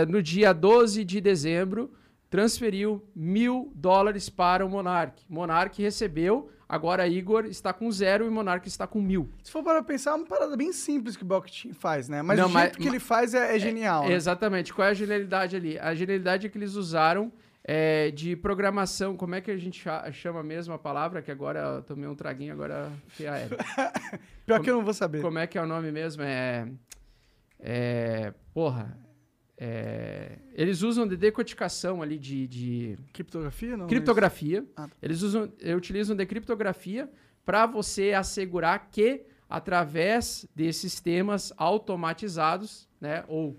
no 0.10 0.22
dia 0.22 0.54
12 0.54 1.04
de 1.04 1.20
dezembro, 1.22 1.92
transferiu 2.30 3.04
mil 3.16 3.72
dólares 3.76 4.30
para 4.30 4.66
o 4.66 4.70
Monark. 4.70 5.24
Monark 5.28 5.82
recebeu, 5.82 6.50
agora 6.70 7.06
Igor 7.08 7.46
está 7.46 7.74
com 7.74 7.92
zero 7.92 8.26
e 8.26 8.30
Monark 8.30 8.68
está 8.68 8.88
com 8.88 9.02
mil. 9.02 9.30
Se 9.44 9.52
for 9.52 9.62
para 9.64 9.84
pensar, 9.84 10.12
é 10.12 10.14
uma 10.16 10.26
parada 10.26 10.56
bem 10.56 10.72
simples 10.72 11.18
que 11.18 11.24
o 11.24 11.26
blockchain 11.26 11.74
faz, 11.74 12.08
né? 12.08 12.22
Mas 12.22 12.40
Não, 12.40 12.48
o 12.48 12.50
mas- 12.50 12.64
jeito 12.64 12.80
que 12.80 12.88
ele 12.88 13.00
faz 13.00 13.34
é, 13.34 13.56
é 13.56 13.60
genial. 13.60 14.08
né? 14.08 14.14
Exatamente. 14.14 14.74
Qual 14.74 14.88
é 14.88 14.92
a 14.92 14.94
genialidade 14.94 15.56
ali? 15.56 15.78
A 15.78 15.94
genialidade 15.94 16.48
é 16.48 16.50
que 16.50 16.58
eles 16.58 16.76
usaram 16.76 17.30
é, 17.64 18.10
de 18.12 18.36
programação. 18.38 19.18
Como 19.18 19.36
é 19.36 19.42
que 19.42 19.52
a 19.52 19.58
gente 19.58 19.82
cha- 19.82 20.10
chama 20.14 20.42
mesmo 20.42 20.74
a 20.74 20.80
palavra? 20.80 21.22
Que 21.22 21.32
agora 21.32 21.60
eu 21.60 21.82
tomei 21.84 22.08
um 22.08 22.16
traguinho, 22.16 22.54
agora 22.54 22.90
fiquei 23.10 23.28
aéreo. 23.28 23.58
Pior 24.48 24.62
que 24.62 24.70
eu 24.70 24.76
não 24.78 24.84
vou 24.86 24.94
saber. 24.94 25.22
Como 25.22 25.38
é 25.38 25.46
que 25.46 25.58
é 25.58 25.62
o 25.62 25.68
nome 25.68 25.92
mesmo? 25.92 26.24
É. 26.24 26.66
É. 27.60 28.34
Porra. 28.54 28.98
É, 29.64 30.40
eles 30.56 30.82
usam 30.82 31.08
de 31.08 31.16
decodificação 31.16 32.02
ali 32.02 32.18
de, 32.18 32.48
de 32.48 32.98
Criptografia? 33.14 33.78
Não, 33.78 33.86
criptografia. 33.86 34.66
Ah, 34.76 34.88
tá. 34.88 34.94
Eles 35.00 35.22
usam, 35.22 35.54
eh, 35.62 35.76
utilizam 35.76 36.16
de 36.16 36.26
criptografia 36.26 37.08
para 37.46 37.68
você 37.68 38.12
assegurar 38.12 38.90
que 38.90 39.22
através 39.48 40.48
desses 40.56 40.82
sistemas 40.82 41.54
automatizados, 41.58 42.90
né, 43.00 43.24
ou 43.28 43.56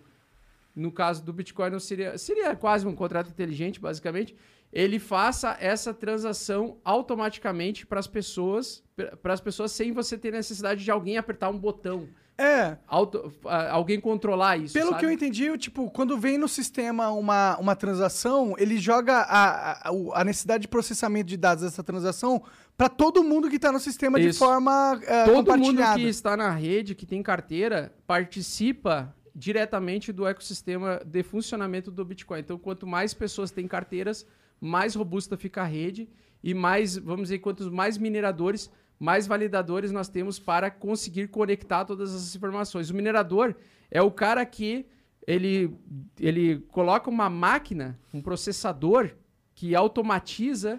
no 0.74 0.90
caso 0.90 1.24
do 1.24 1.32
Bitcoin 1.32 1.70
não 1.70 1.78
seria 1.78 2.18
seria 2.18 2.56
quase 2.56 2.84
um 2.84 2.96
contrato 2.96 3.30
inteligente, 3.30 3.78
basicamente, 3.78 4.34
ele 4.72 4.98
faça 4.98 5.56
essa 5.60 5.94
transação 5.94 6.78
automaticamente 6.84 7.86
para 7.86 8.00
as 8.00 8.08
pessoas, 8.08 8.82
para 9.22 9.34
as 9.34 9.40
pessoas 9.40 9.70
sem 9.70 9.92
você 9.92 10.18
ter 10.18 10.32
necessidade 10.32 10.82
de 10.82 10.90
alguém 10.90 11.16
apertar 11.16 11.48
um 11.48 11.58
botão, 11.58 12.08
É, 12.42 12.78
auto- 12.86 13.32
alguém 13.70 14.00
controlar 14.00 14.56
isso. 14.56 14.74
Pelo 14.74 14.90
sabe? 14.90 15.00
que 15.00 15.06
eu 15.06 15.10
entendi, 15.12 15.48
o, 15.50 15.56
tipo, 15.56 15.90
quando 15.90 16.18
vem 16.18 16.36
no 16.38 16.48
sistema 16.48 17.10
uma, 17.10 17.56
uma 17.58 17.76
transação, 17.76 18.54
ele 18.58 18.78
joga 18.78 19.18
a, 19.18 19.88
a, 19.88 19.92
a 20.14 20.24
necessidade 20.24 20.62
de 20.62 20.68
processamento 20.68 21.28
de 21.28 21.36
dados 21.36 21.62
dessa 21.64 21.82
transação 21.82 22.42
para 22.76 22.88
todo 22.88 23.22
mundo 23.22 23.48
que 23.48 23.56
está 23.56 23.70
no 23.70 23.78
sistema 23.78 24.18
de 24.18 24.28
Isso. 24.28 24.38
forma 24.38 25.00
é, 25.06 25.24
Todo 25.24 25.34
mundo 25.36 25.46
compartilhada. 25.46 25.98
que 26.00 26.08
está 26.08 26.36
na 26.36 26.50
rede, 26.50 26.94
que 26.94 27.06
tem 27.06 27.22
carteira, 27.22 27.94
participa 28.06 29.14
diretamente 29.34 30.12
do 30.12 30.26
ecossistema 30.26 31.00
de 31.04 31.22
funcionamento 31.22 31.90
do 31.90 32.04
Bitcoin. 32.04 32.40
Então, 32.40 32.58
quanto 32.58 32.86
mais 32.86 33.14
pessoas 33.14 33.50
têm 33.50 33.66
carteiras, 33.68 34.26
mais 34.60 34.94
robusta 34.94 35.36
fica 35.36 35.62
a 35.62 35.66
rede 35.66 36.08
e 36.42 36.54
mais, 36.54 36.96
vamos 36.96 37.24
dizer, 37.24 37.38
quantos 37.38 37.68
mais 37.68 37.96
mineradores, 37.98 38.70
mais 39.02 39.26
validadores 39.26 39.90
nós 39.90 40.08
temos 40.08 40.38
para 40.38 40.70
conseguir 40.70 41.26
conectar 41.26 41.84
todas 41.84 42.14
essas 42.14 42.36
informações. 42.36 42.88
O 42.88 42.94
minerador 42.94 43.52
é 43.90 44.00
o 44.00 44.12
cara 44.12 44.46
que 44.46 44.86
ele, 45.26 45.76
ele 46.20 46.60
coloca 46.68 47.10
uma 47.10 47.28
máquina, 47.28 47.98
um 48.14 48.22
processador 48.22 49.10
que 49.56 49.74
automatiza 49.74 50.78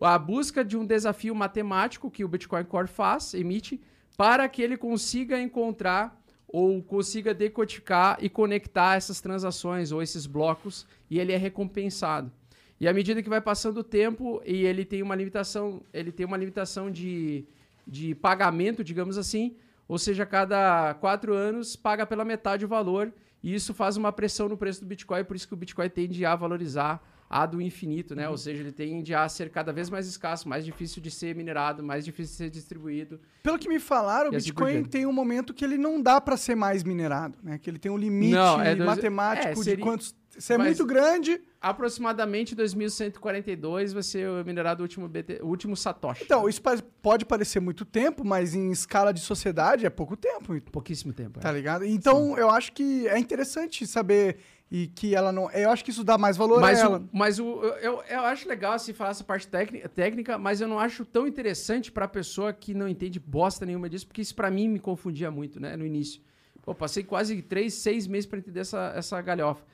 a 0.00 0.18
busca 0.18 0.64
de 0.64 0.76
um 0.76 0.84
desafio 0.84 1.32
matemático 1.32 2.10
que 2.10 2.24
o 2.24 2.28
Bitcoin 2.28 2.64
Core 2.64 2.88
faz, 2.88 3.34
emite, 3.34 3.80
para 4.16 4.48
que 4.48 4.62
ele 4.62 4.76
consiga 4.76 5.40
encontrar 5.40 6.20
ou 6.48 6.82
consiga 6.82 7.32
decodificar 7.32 8.18
e 8.20 8.28
conectar 8.28 8.96
essas 8.96 9.20
transações 9.20 9.92
ou 9.92 10.02
esses 10.02 10.26
blocos 10.26 10.88
e 11.08 11.20
ele 11.20 11.32
é 11.32 11.36
recompensado. 11.36 12.32
E 12.80 12.88
à 12.88 12.92
medida 12.92 13.22
que 13.22 13.28
vai 13.28 13.40
passando 13.40 13.78
o 13.78 13.84
tempo 13.84 14.42
e 14.44 14.64
ele 14.64 14.84
tem 14.84 15.02
uma 15.02 15.14
limitação, 15.14 15.84
ele 15.92 16.10
tem 16.10 16.26
uma 16.26 16.36
limitação 16.36 16.90
de, 16.90 17.46
de 17.90 18.14
pagamento, 18.14 18.84
digamos 18.84 19.18
assim, 19.18 19.56
ou 19.88 19.98
seja, 19.98 20.24
cada 20.24 20.94
quatro 20.94 21.34
anos 21.34 21.74
paga 21.74 22.06
pela 22.06 22.24
metade 22.24 22.64
o 22.64 22.68
valor 22.68 23.12
e 23.42 23.52
isso 23.52 23.74
faz 23.74 23.96
uma 23.96 24.12
pressão 24.12 24.48
no 24.48 24.56
preço 24.56 24.80
do 24.80 24.86
Bitcoin, 24.86 25.24
por 25.24 25.34
isso 25.34 25.48
que 25.48 25.54
o 25.54 25.56
Bitcoin 25.56 25.88
tende 25.90 26.24
a 26.24 26.36
valorizar 26.36 27.02
a 27.32 27.46
do 27.46 27.62
infinito, 27.62 28.12
né? 28.16 28.28
Ou 28.28 28.36
seja, 28.36 28.60
ele 28.60 28.72
tende 28.72 29.14
a 29.14 29.28
ser 29.28 29.50
cada 29.50 29.72
vez 29.72 29.88
mais 29.88 30.04
escasso, 30.08 30.48
mais 30.48 30.64
difícil 30.64 31.00
de 31.00 31.12
ser 31.12 31.32
minerado, 31.36 31.80
mais 31.80 32.04
difícil 32.04 32.32
de 32.32 32.36
ser 32.38 32.50
distribuído. 32.50 33.20
Pelo 33.44 33.56
que 33.56 33.68
me 33.68 33.78
falaram, 33.78 34.32
o 34.32 34.36
assim 34.36 34.52
por 34.52 34.66
Bitcoin 34.66 34.84
tem 34.84 35.06
um 35.06 35.12
momento 35.12 35.54
que 35.54 35.64
ele 35.64 35.78
não 35.78 36.02
dá 36.02 36.20
para 36.20 36.36
ser 36.36 36.56
mais 36.56 36.82
minerado, 36.82 37.38
né? 37.40 37.56
Que 37.56 37.70
ele 37.70 37.78
tem 37.78 37.88
um 37.92 37.96
limite 37.96 38.34
Não, 38.34 38.60
é 38.60 38.74
dois- 38.74 38.84
matemático 38.84 39.46
é, 39.48 39.52
de 39.54 39.62
seria- 39.62 39.84
quantos... 39.84 40.18
Se 40.38 40.54
é 40.54 40.58
Mas- 40.58 40.66
muito 40.68 40.86
grande... 40.86 41.40
Aproximadamente 41.60 42.54
2142 42.54 43.92
vai 43.92 44.02
ser 44.02 44.28
minerado 44.44 44.82
o 44.82 44.84
último, 44.84 45.08
BT, 45.08 45.40
o 45.42 45.46
último 45.48 45.76
Satoshi. 45.76 46.24
Então, 46.24 46.48
isso 46.48 46.62
pa- 46.62 46.78
pode 47.02 47.24
parecer 47.26 47.60
muito 47.60 47.84
tempo, 47.84 48.24
mas 48.24 48.54
em 48.54 48.70
escala 48.70 49.12
de 49.12 49.20
sociedade 49.20 49.84
é 49.84 49.90
pouco 49.90 50.16
tempo, 50.16 50.58
pouquíssimo 50.70 51.12
tempo. 51.12 51.38
é. 51.38 51.42
tá 51.42 51.52
ligado? 51.52 51.84
Então, 51.84 52.36
eu 52.38 52.48
acho 52.50 52.72
que 52.72 53.06
é 53.08 53.18
interessante 53.18 53.86
saber 53.86 54.38
e 54.70 54.86
que 54.86 55.14
ela 55.14 55.32
não... 55.32 55.50
Eu 55.50 55.70
acho 55.70 55.84
que 55.84 55.90
isso 55.90 56.04
dá 56.04 56.16
mais 56.16 56.36
valor 56.36 56.60
Mas, 56.60 56.78
a 56.78 56.82
ela. 56.82 56.98
o, 56.98 57.08
mas 57.12 57.40
o, 57.40 57.60
eu, 57.82 58.02
eu, 58.08 58.20
acho 58.20 58.48
legal 58.48 58.78
se 58.78 58.92
falar 58.92 59.10
essa 59.10 59.24
parte 59.24 59.48
técnica, 59.48 59.88
técnica, 59.88 60.38
mas 60.38 60.60
eu 60.60 60.68
não 60.68 60.78
acho 60.78 61.04
tão 61.04 61.26
interessante 61.26 61.90
pra 61.90 62.06
pessoa 62.06 62.52
que 62.52 62.72
não 62.72 62.88
entende 62.88 63.18
bosta 63.18 63.66
nenhuma 63.66 63.90
disso, 63.90 64.06
porque 64.06 64.22
isso 64.22 64.34
pra 64.34 64.50
mim 64.50 64.68
me 64.68 64.78
confundia 64.78 65.28
muito, 65.30 65.58
né, 65.58 65.76
no 65.76 65.84
início. 65.84 66.22
Pô, 66.62 66.72
passei 66.72 67.02
quase 67.02 67.42
três, 67.42 67.74
seis 67.74 68.06
meses 68.06 68.26
pra 68.26 68.38
entender 68.38 68.60
essa, 68.60 68.92
essa 68.94 69.20
galhofa. 69.20 69.64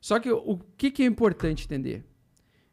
Só 0.00 0.18
que 0.20 0.30
o 0.30 0.58
que, 0.76 0.90
que 0.90 1.02
é 1.02 1.06
importante 1.06 1.64
entender? 1.64 2.04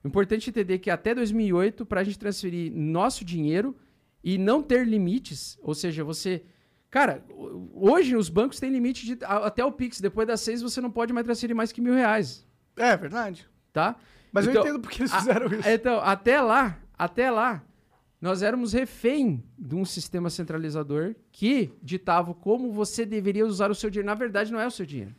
Importante 0.04 0.50
entender 0.50 0.80
que 0.80 0.90
até 0.90 1.16
2008, 1.16 1.86
pra 1.86 2.04
gente 2.04 2.20
transferir 2.20 2.74
nosso 2.74 3.24
dinheiro 3.24 3.76
e 4.22 4.38
não 4.38 4.62
ter 4.62 4.86
limites, 4.86 5.58
ou 5.62 5.74
seja, 5.74 6.04
você... 6.04 6.44
Cara, 6.90 7.24
hoje 7.74 8.16
os 8.16 8.30
bancos 8.30 8.60
têm 8.60 8.72
limite 8.72 9.06
de... 9.06 9.24
a- 9.24 9.46
Até 9.48 9.64
o 9.64 9.72
Pix, 9.72 10.02
depois 10.02 10.28
das 10.28 10.42
seis, 10.42 10.62
você 10.62 10.82
não 10.82 10.90
pode 10.90 11.14
mais 11.14 11.24
transferir 11.26 11.56
mais 11.56 11.72
que 11.72 11.82
mil 11.82 11.94
reais, 11.94 12.48
É 12.76 12.98
verdade. 12.98 13.48
tá? 13.72 13.96
Mas 14.32 14.48
Então, 14.48 14.62
eu 14.64 14.68
entendo 14.70 14.82
porque 14.82 15.02
eles 15.04 15.14
a- 15.14 15.20
fizeram 15.20 15.48
isso. 15.54 15.68
Então, 15.70 16.00
até 16.00 16.42
lá, 16.42 16.80
até 16.98 17.30
lá, 17.30 17.64
nós 18.20 18.42
éramos 18.42 18.74
refém 18.74 19.44
de 19.58 19.76
um 19.76 19.86
sistema 19.86 20.30
centralizador 20.30 21.16
que 21.32 21.72
ditava 21.82 22.34
como 22.34 22.72
você 22.72 23.06
deveria 23.06 23.46
usar 23.46 23.70
o 23.72 23.76
seu 23.76 23.90
dinheiro. 23.90 24.08
Na 24.08 24.16
verdade, 24.16 24.52
não 24.52 24.60
é 24.60 24.66
o 24.68 24.72
seu 24.72 24.86
dinheiro. 24.86 25.16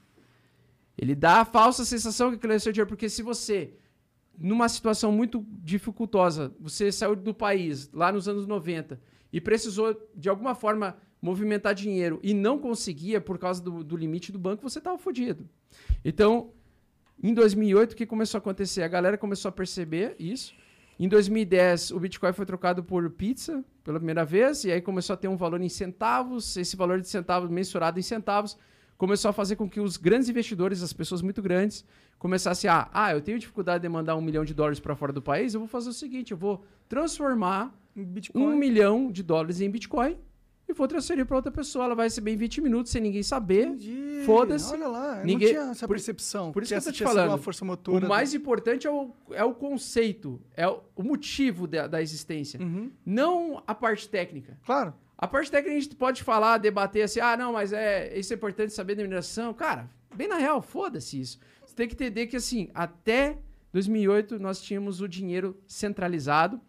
Ele 0.98 1.14
dá 1.14 1.40
a 1.40 1.44
falsa 1.44 1.84
sensação 1.84 2.30
que 2.30 2.36
aquilo 2.36 2.52
é 2.52 2.56
o 2.56 2.60
seu 2.60 2.72
dinheiro, 2.72 2.88
porque 2.88 3.08
se 3.08 3.22
você, 3.22 3.72
numa 4.36 4.68
situação 4.68 5.10
muito 5.12 5.46
dificultosa, 5.62 6.52
você 6.60 6.90
saiu 6.92 7.16
do 7.16 7.32
país 7.32 7.90
lá 7.92 8.12
nos 8.12 8.28
anos 8.28 8.46
90 8.46 9.00
e 9.32 9.40
precisou, 9.40 9.96
de 10.14 10.28
alguma 10.28 10.54
forma, 10.54 10.96
movimentar 11.20 11.74
dinheiro 11.74 12.18
e 12.22 12.32
não 12.32 12.58
conseguia 12.58 13.20
por 13.20 13.38
causa 13.38 13.62
do, 13.62 13.84
do 13.84 13.96
limite 13.96 14.32
do 14.32 14.38
banco, 14.38 14.62
você 14.62 14.78
estava 14.78 14.98
fodido. 14.98 15.48
Então, 16.04 16.50
em 17.22 17.34
2008, 17.34 17.92
o 17.92 17.96
que 17.96 18.06
começou 18.06 18.38
a 18.38 18.40
acontecer? 18.40 18.82
A 18.82 18.88
galera 18.88 19.18
começou 19.18 19.48
a 19.50 19.52
perceber 19.52 20.16
isso. 20.18 20.54
Em 20.98 21.08
2010, 21.08 21.92
o 21.92 22.00
Bitcoin 22.00 22.32
foi 22.32 22.46
trocado 22.46 22.82
por 22.82 23.08
pizza 23.10 23.64
pela 23.82 23.98
primeira 23.98 24.24
vez, 24.24 24.64
e 24.64 24.70
aí 24.70 24.80
começou 24.80 25.14
a 25.14 25.16
ter 25.16 25.28
um 25.28 25.36
valor 25.36 25.60
em 25.60 25.68
centavos. 25.68 26.56
Esse 26.56 26.76
valor 26.76 27.00
de 27.00 27.08
centavos 27.08 27.50
mensurado 27.50 27.98
em 27.98 28.02
centavos 28.02 28.56
começou 28.96 29.30
a 29.30 29.32
fazer 29.32 29.56
com 29.56 29.68
que 29.68 29.80
os 29.80 29.96
grandes 29.96 30.28
investidores, 30.28 30.82
as 30.82 30.92
pessoas 30.92 31.22
muito 31.22 31.40
grandes, 31.40 31.86
começassem 32.18 32.68
a, 32.68 32.88
ah, 32.92 33.12
eu 33.12 33.22
tenho 33.22 33.38
dificuldade 33.38 33.80
de 33.80 33.88
mandar 33.88 34.14
um 34.14 34.20
milhão 34.20 34.44
de 34.44 34.52
dólares 34.52 34.78
para 34.78 34.94
fora 34.94 35.10
do 35.10 35.22
país, 35.22 35.54
eu 35.54 35.60
vou 35.60 35.68
fazer 35.68 35.88
o 35.88 35.92
seguinte, 35.94 36.32
eu 36.32 36.36
vou 36.36 36.62
transformar 36.86 37.74
Bitcoin. 37.96 38.44
um 38.44 38.54
milhão 38.54 39.10
de 39.10 39.22
dólares 39.22 39.62
em 39.62 39.70
Bitcoin 39.70 40.18
e 40.70 40.72
vou 40.72 40.88
transferir 40.88 41.26
para 41.26 41.36
outra 41.36 41.50
pessoa. 41.52 41.84
Ela 41.84 41.94
vai 41.94 42.06
receber 42.06 42.32
em 42.32 42.36
20 42.36 42.60
minutos 42.60 42.90
sem 42.92 43.00
ninguém 43.02 43.22
saber. 43.22 43.66
Entendi. 43.66 44.22
Foda-se. 44.24 44.72
Olha 44.72 44.88
lá, 44.88 45.22
Ninguém- 45.24 45.52
não 45.54 45.60
tinha 45.62 45.70
essa 45.72 45.86
por- 45.86 45.94
percepção. 45.94 46.52
por 46.52 46.62
isso 46.62 46.72
que 46.72 46.78
eu 46.78 46.82
tô 46.82 46.92
te 46.92 47.02
falando. 47.04 47.36
Força 47.38 47.64
motora. 47.64 48.06
O 48.06 48.08
mais 48.08 48.32
importante 48.34 48.86
é 48.86 48.90
o, 48.90 49.10
é 49.32 49.44
o 49.44 49.54
conceito, 49.54 50.40
é 50.56 50.66
o, 50.68 50.80
o 50.96 51.02
motivo 51.02 51.66
da, 51.66 51.86
da 51.86 52.00
existência, 52.02 52.60
Uhum. 52.60 52.90
não 53.04 53.62
a 53.66 53.74
parte 53.74 54.08
técnica. 54.08 54.58
Claro. 54.64 54.94
A 55.18 55.26
parte 55.28 55.50
técnica 55.50 55.76
a 55.76 55.80
gente 55.80 55.94
pode 55.96 56.22
falar, 56.22 56.56
debater 56.58 57.02
assim, 57.02 57.20
ah, 57.20 57.36
não, 57.36 57.52
mas 57.52 57.72
é 57.72 58.18
isso 58.18 58.32
é 58.32 58.36
importante 58.36 58.72
saber 58.72 58.94
da 58.94 59.02
mineração. 59.02 59.52
Cara, 59.52 59.90
bem 60.14 60.26
na 60.28 60.36
real, 60.36 60.62
foda-se 60.62 61.20
isso. 61.20 61.38
Você 61.64 61.74
tem 61.74 61.86
que 61.86 61.94
entender 61.94 62.26
que, 62.26 62.36
assim, 62.36 62.70
até 62.74 63.36
2008 63.72 64.38
nós 64.38 64.60
tínhamos 64.62 65.00
o 65.00 65.06
dinheiro 65.08 65.56
centralizado. 65.66 66.60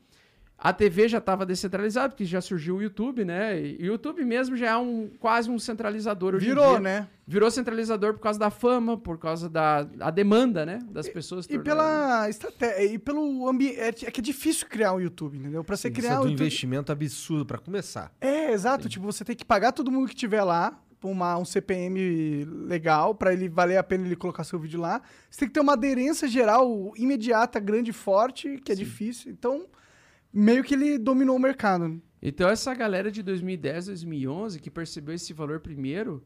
A 0.63 0.71
TV 0.71 1.08
já 1.08 1.17
estava 1.17 1.43
descentralizada, 1.43 2.10
porque 2.10 2.24
já 2.24 2.39
surgiu 2.39 2.76
o 2.76 2.82
YouTube, 2.84 3.26
né? 3.26 3.60
E 3.60 3.82
o 3.82 3.93
YouTube 3.93 4.24
mesmo 4.24 4.56
já 4.56 4.67
é 4.69 4.78
um, 4.78 5.10
quase 5.19 5.50
um 5.50 5.58
centralizador 5.58 6.36
hoje 6.36 6.45
em 6.45 6.50
Virou, 6.50 6.69
dia. 6.74 6.80
né? 6.80 7.08
Virou 7.26 7.50
centralizador 7.50 8.13
por 8.13 8.19
causa 8.19 8.38
da 8.38 8.52
fama, 8.52 8.95
por 8.95 9.17
causa 9.17 9.50
da 9.50 9.88
a 10.00 10.12
demanda, 10.12 10.63
né? 10.63 10.78
Das 10.91 11.10
pessoas. 11.10 11.45
E 11.45 11.58
tornarem- 11.58 11.63
pela 11.65 12.30
estratégia, 12.30 12.93
e 12.93 13.00
pelo 13.00 13.50
ambiente. 13.50 13.80
É, 13.80 13.88
é 13.88 14.12
que 14.12 14.19
é 14.19 14.24
difícil 14.24 14.67
criar 14.69 14.93
um 14.93 15.00
YouTube, 15.02 15.36
entendeu? 15.39 15.63
Pra 15.63 15.76
você 15.76 15.88
Isso 15.88 15.95
criar 15.97 16.12
é 16.12 16.13
um 16.19 16.24
YouTube. 16.26 16.34
investimento 16.34 16.91
absurdo 16.91 17.43
pra 17.43 17.58
começar. 17.58 18.12
É, 18.21 18.52
exato. 18.52 18.88
Tipo, 18.88 19.06
você 19.08 19.26
tem 19.26 19.36
que 19.36 19.43
pagar 19.43 19.71
todo 19.71 19.91
mundo 19.91 20.08
que 20.08 20.15
tiver 20.15 20.43
lá, 20.43 20.80
uma, 21.04 21.38
um 21.39 21.45
CPM 21.45 22.45
legal, 22.67 23.15
pra 23.15 23.34
ele 23.34 23.50
valer 23.50 23.78
a 23.78 23.84
pena 23.84 24.06
ele 24.06 24.15
colocar 24.15 24.43
seu 24.43 24.60
vídeo 24.60 24.80
lá. 24.80 25.02
Você 25.28 25.39
tem 25.39 25.47
que 25.47 25.54
ter 25.56 25.60
uma 25.60 25.74
aderência 25.74 26.28
geral 26.28 26.93
imediata, 26.95 27.60
grande 27.60 27.89
e 27.89 27.93
forte, 27.93 28.60
que 28.63 28.71
é 28.71 28.76
difícil. 28.76 29.32
Então, 29.32 29.65
meio 30.34 30.63
que 30.63 30.74
ele 30.74 30.98
dominou 30.98 31.36
o 31.36 31.39
mercado. 31.39 31.88
né? 31.88 31.98
Então 32.22 32.50
essa 32.50 32.74
galera 32.74 33.12
de 33.12 33.24
2010, 33.24 33.88
2011 33.88 34.60
que 34.60 34.70
percebeu 34.70 35.15
esse 35.15 35.34
valor 35.34 35.60
primeiro, 35.60 36.24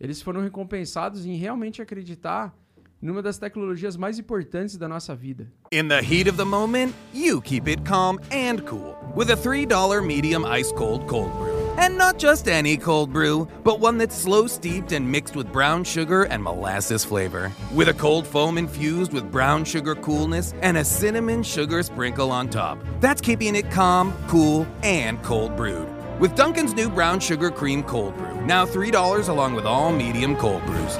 eles 0.00 0.20
foram 0.22 0.40
recompensados 0.40 1.24
em 1.26 1.36
realmente 1.36 1.80
acreditar 1.80 2.54
numa 3.00 3.20
das 3.20 3.36
tecnologias 3.38 3.96
mais 3.96 4.18
importantes 4.18 4.78
da 4.78 4.88
nossa 4.88 5.14
vida. 5.14 5.52
In 5.70 5.88
the 5.88 6.00
heat 6.00 6.28
of 6.28 6.38
the 6.38 6.44
moment, 6.44 6.94
you 7.12 7.40
keep 7.40 7.68
it 7.68 7.82
calm 7.82 8.18
and 8.32 8.64
cool 8.66 8.96
with 9.14 9.30
a 9.30 9.36
$3 9.36 10.04
medium 10.04 10.44
ice 10.46 10.72
cold 10.72 11.06
cold 11.06 11.30
brew. 11.32 11.63
And 11.76 11.98
not 11.98 12.18
just 12.18 12.48
any 12.48 12.76
cold 12.76 13.12
brew, 13.12 13.48
but 13.62 13.80
one 13.80 13.98
that's 13.98 14.16
slow 14.16 14.46
steeped 14.46 14.92
and 14.92 15.10
mixed 15.10 15.36
with 15.36 15.52
brown 15.52 15.84
sugar 15.84 16.24
and 16.24 16.42
molasses 16.42 17.04
flavor. 17.04 17.52
With 17.72 17.88
a 17.88 17.94
cold 17.94 18.26
foam 18.26 18.58
infused 18.58 19.12
with 19.12 19.30
brown 19.30 19.64
sugar 19.64 19.94
coolness 19.94 20.54
and 20.62 20.76
a 20.76 20.84
cinnamon 20.84 21.42
sugar 21.42 21.82
sprinkle 21.82 22.30
on 22.30 22.48
top. 22.48 22.78
That's 23.00 23.20
keeping 23.20 23.56
it 23.56 23.70
calm, 23.70 24.12
cool, 24.28 24.66
and 24.82 25.22
cold 25.22 25.56
brewed. 25.56 25.88
With 26.20 26.36
Duncan's 26.36 26.74
new 26.74 26.88
brown 26.88 27.20
sugar 27.20 27.50
cream 27.50 27.82
cold 27.82 28.16
brew, 28.16 28.40
now 28.44 28.64
$3 28.64 29.28
along 29.28 29.54
with 29.54 29.66
all 29.66 29.92
medium 29.92 30.36
cold 30.36 30.64
brews. 30.66 30.96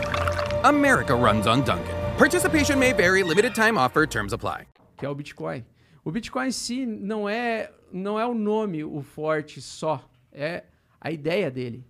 America 0.65 1.15
runs 1.15 1.47
on 1.47 1.63
Duncan. 1.65 1.95
Participation 2.19 2.79
may 2.79 2.93
vary, 2.93 3.23
limited 3.23 3.55
time 3.55 3.79
offer, 3.79 4.07
terms 4.07 4.33
apply. 4.33 4.67
que 4.97 5.05
é 5.05 5.09
o 5.09 5.15
Bitcoin. 5.15 5.65
O 6.05 6.11
Bitcoin 6.11 6.47
em 6.49 6.53
si 6.53 6.87
não 6.87 7.29
é, 7.29 7.71
não 7.93 8.19
é 8.19 8.27
o 8.27 8.35
nome 8.35 8.85
o 8.85 9.03
forte 9.03 9.61
só, 9.61 10.01
é 10.35 10.65
a 11.01 11.11
ideia 11.11 11.51
dele, 11.51 11.87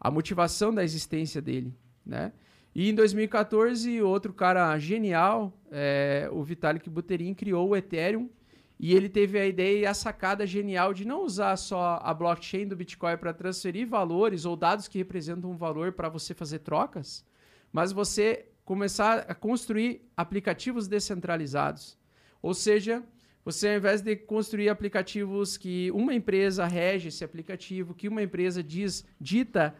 a 0.00 0.10
motivação 0.10 0.72
da 0.72 0.84
existência 0.84 1.42
dele, 1.42 1.74
né? 2.06 2.32
E 2.74 2.88
em 2.88 2.94
2014, 2.94 4.00
outro 4.02 4.32
cara 4.32 4.78
genial, 4.78 5.52
é, 5.70 6.28
o 6.30 6.44
Vitalik 6.44 6.88
Buterin, 6.88 7.34
criou 7.34 7.68
o 7.68 7.76
Ethereum 7.76 8.30
e 8.78 8.94
ele 8.94 9.08
teve 9.08 9.38
a 9.38 9.46
ideia 9.46 9.80
e 9.80 9.86
a 9.86 9.92
sacada 9.92 10.46
genial 10.46 10.94
de 10.94 11.04
não 11.04 11.24
usar 11.24 11.56
só 11.56 11.98
a 12.00 12.14
blockchain 12.14 12.68
do 12.68 12.76
Bitcoin 12.76 13.16
para 13.16 13.34
transferir 13.34 13.88
valores 13.88 14.44
ou 14.44 14.54
dados 14.54 14.86
que 14.86 14.98
representam 14.98 15.50
um 15.50 15.56
valor 15.56 15.92
para 15.92 16.08
você 16.08 16.32
fazer 16.32 16.60
trocas, 16.60 17.24
mas 17.72 17.90
você 17.90 18.46
começar 18.64 19.24
a 19.28 19.34
construir 19.34 20.08
aplicativos 20.16 20.86
descentralizados. 20.86 21.98
Ou 22.40 22.54
seja, 22.54 23.02
você 23.44 23.68
ao 23.68 23.76
invés 23.76 24.02
de 24.02 24.14
construir 24.16 24.68
aplicativos 24.68 25.56
que 25.56 25.90
uma 25.92 26.14
empresa 26.14 26.66
rege 26.66 27.08
esse 27.08 27.24
aplicativo, 27.24 27.94
que 27.94 28.08
uma 28.08 28.22
empresa 28.22 28.62
diz, 28.62 29.06
dita 29.20 29.74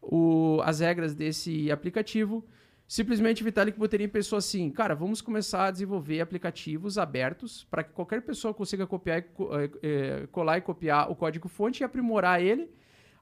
o- 0.00 0.60
as 0.64 0.80
regras 0.80 1.14
desse 1.14 1.70
aplicativo, 1.70 2.44
simplesmente 2.86 3.42
Vitalik 3.44 3.78
Buterin 3.78 4.08
pensou 4.08 4.38
assim, 4.38 4.70
cara, 4.70 4.94
vamos 4.94 5.20
começar 5.20 5.66
a 5.66 5.70
desenvolver 5.70 6.20
aplicativos 6.20 6.96
abertos 6.96 7.66
para 7.70 7.82
que 7.82 7.92
qualquer 7.92 8.22
pessoa 8.22 8.54
consiga 8.54 8.86
copiar, 8.86 9.18
e 9.18 9.24
eh, 9.24 9.70
eh, 9.82 10.28
colar 10.30 10.58
e 10.58 10.60
copiar 10.60 11.10
o 11.10 11.16
código-fonte 11.16 11.82
e 11.82 11.84
aprimorar 11.84 12.40
ele. 12.40 12.70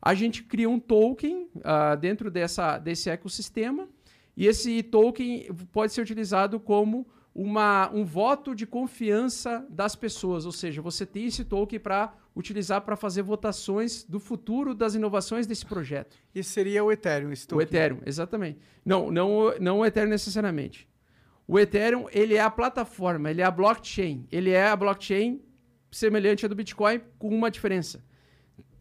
A 0.00 0.14
gente 0.14 0.42
cria 0.44 0.68
um 0.68 0.78
token 0.78 1.48
ah, 1.64 1.96
dentro 1.96 2.30
dessa, 2.30 2.78
desse 2.78 3.10
ecossistema 3.10 3.88
e 4.36 4.46
esse 4.46 4.82
token 4.82 5.48
pode 5.72 5.92
ser 5.92 6.02
utilizado 6.02 6.60
como 6.60 7.06
uma, 7.38 7.90
um 7.92 8.02
voto 8.02 8.54
de 8.54 8.66
confiança 8.66 9.66
das 9.68 9.94
pessoas, 9.94 10.46
ou 10.46 10.52
seja, 10.52 10.80
você 10.80 11.04
tem 11.04 11.26
esse 11.26 11.44
token 11.44 11.78
para 11.78 12.14
utilizar 12.34 12.80
para 12.80 12.96
fazer 12.96 13.20
votações 13.20 14.04
do 14.04 14.18
futuro 14.18 14.74
das 14.74 14.94
inovações 14.94 15.46
desse 15.46 15.66
projeto. 15.66 16.16
Esse 16.34 16.48
seria 16.48 16.82
o 16.82 16.90
Ethereum, 16.90 17.30
esse 17.30 17.44
O 17.44 17.48
token. 17.48 17.64
Ethereum, 17.66 17.98
exatamente. 18.06 18.58
Não, 18.84 19.10
não, 19.10 19.30
o- 19.36 19.58
não 19.60 19.78
o 19.80 19.84
Ethereum 19.86 20.08
necessariamente. 20.08 20.88
O 21.46 21.58
Ethereum, 21.58 22.06
ele 22.10 22.34
é 22.34 22.40
a 22.40 22.50
plataforma, 22.50 23.30
ele 23.30 23.42
é 23.42 23.44
a 23.44 23.50
blockchain. 23.50 24.26
Ele 24.32 24.50
é 24.50 24.68
a 24.68 24.74
blockchain 24.76 25.40
semelhante 25.90 26.44
à 26.46 26.48
do 26.48 26.54
Bitcoin, 26.54 27.00
com 27.18 27.28
uma 27.28 27.50
diferença. 27.50 28.02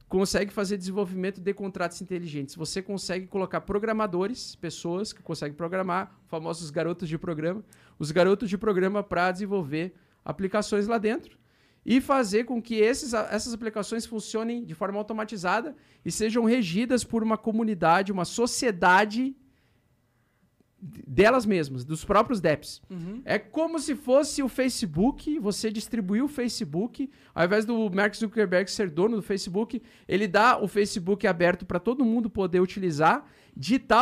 Consegue 0.08 0.54
fazer 0.54 0.78
desenvolvimento 0.78 1.42
de 1.42 1.54
contratos 1.54 2.00
inteligentes. 2.02 2.56
Você 2.56 2.82
consegue 2.82 3.26
colocar 3.28 3.62
programadores, 3.62 4.56
pessoas 4.56 5.12
que 5.12 5.24
conseguem 5.24 5.56
programar, 5.56 6.16
famosos 6.28 6.70
garotos 6.70 7.10
de 7.10 7.18
programa, 7.18 7.64
os 7.98 8.12
garotos 8.12 8.50
de 8.50 8.58
programa 8.58 9.02
para 9.02 9.32
desenvolver 9.32 9.96
aplicações 10.24 10.88
lá 10.88 10.98
dentro 10.98 11.38
e 11.86 12.02
fazer 12.02 12.46
com 12.46 12.62
que 12.62 12.76
esses, 12.76 13.14
essas 13.14 13.54
aplicações 13.54 14.06
funcionem 14.06 14.64
de 14.64 14.74
forma 14.74 14.98
automatizada 14.98 15.76
e 16.04 16.12
sejam 16.12 16.44
regidas 16.44 17.04
por 17.04 17.22
uma 17.22 17.38
comunidade, 17.38 18.12
uma 18.12 18.26
sociedade 18.26 19.36
delas 20.82 21.46
mesmas, 21.46 21.84
dos 21.84 22.04
próprios 22.06 22.40
DEPs. 22.40 22.82
É 23.26 23.40
como 23.40 23.80
se 23.80 23.96
fosse 23.96 24.44
o 24.44 24.50
Facebook, 24.50 25.40
você 25.40 25.72
distribuir 25.72 26.24
o 26.24 26.28
Facebook, 26.28 27.10
ao 27.34 27.46
invés 27.46 27.66
do 27.66 27.90
Mark 27.90 28.14
Zuckerberg 28.16 28.70
ser 28.70 28.90
dono 28.90 29.16
do 29.16 29.22
Facebook, 29.22 29.82
ele 30.08 30.28
dá 30.28 30.58
o 30.62 30.68
Facebook 30.68 31.26
aberto 31.26 31.66
para 31.66 31.80
todo 31.80 32.06
mundo 32.06 32.30
poder 32.30 32.60
utilizar, 32.60 33.26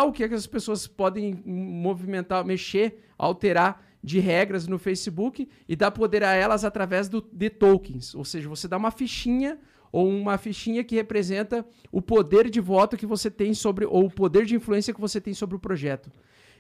o 0.07 0.11
que, 0.11 0.23
é 0.23 0.27
que 0.27 0.33
as 0.33 0.47
pessoas 0.47 0.87
podem 0.87 1.41
movimentar, 1.45 2.43
mexer, 2.43 3.03
alterar 3.17 3.85
de 4.03 4.19
regras 4.19 4.67
no 4.67 4.77
Facebook 4.77 5.47
e 5.69 5.75
dá 5.75 5.89
poder 5.89 6.23
a 6.23 6.33
elas 6.33 6.65
através 6.65 7.07
do, 7.07 7.21
de 7.31 7.49
tokens. 7.49 8.13
Ou 8.13 8.25
seja, 8.25 8.49
você 8.49 8.67
dá 8.67 8.75
uma 8.75 8.91
fichinha 8.91 9.57
ou 9.91 10.09
uma 10.09 10.39
fichinha 10.39 10.83
que 10.83 10.95
representa 10.95 11.65
o 11.91 12.01
poder 12.01 12.49
de 12.49 12.59
voto 12.59 12.97
que 12.97 13.05
você 13.05 13.29
tem 13.29 13.53
sobre, 13.53 13.85
ou 13.85 14.05
o 14.05 14.11
poder 14.11 14.43
de 14.43 14.55
influência 14.55 14.93
que 14.93 14.99
você 14.99 15.21
tem 15.21 15.35
sobre 15.35 15.55
o 15.55 15.59
projeto. 15.59 16.11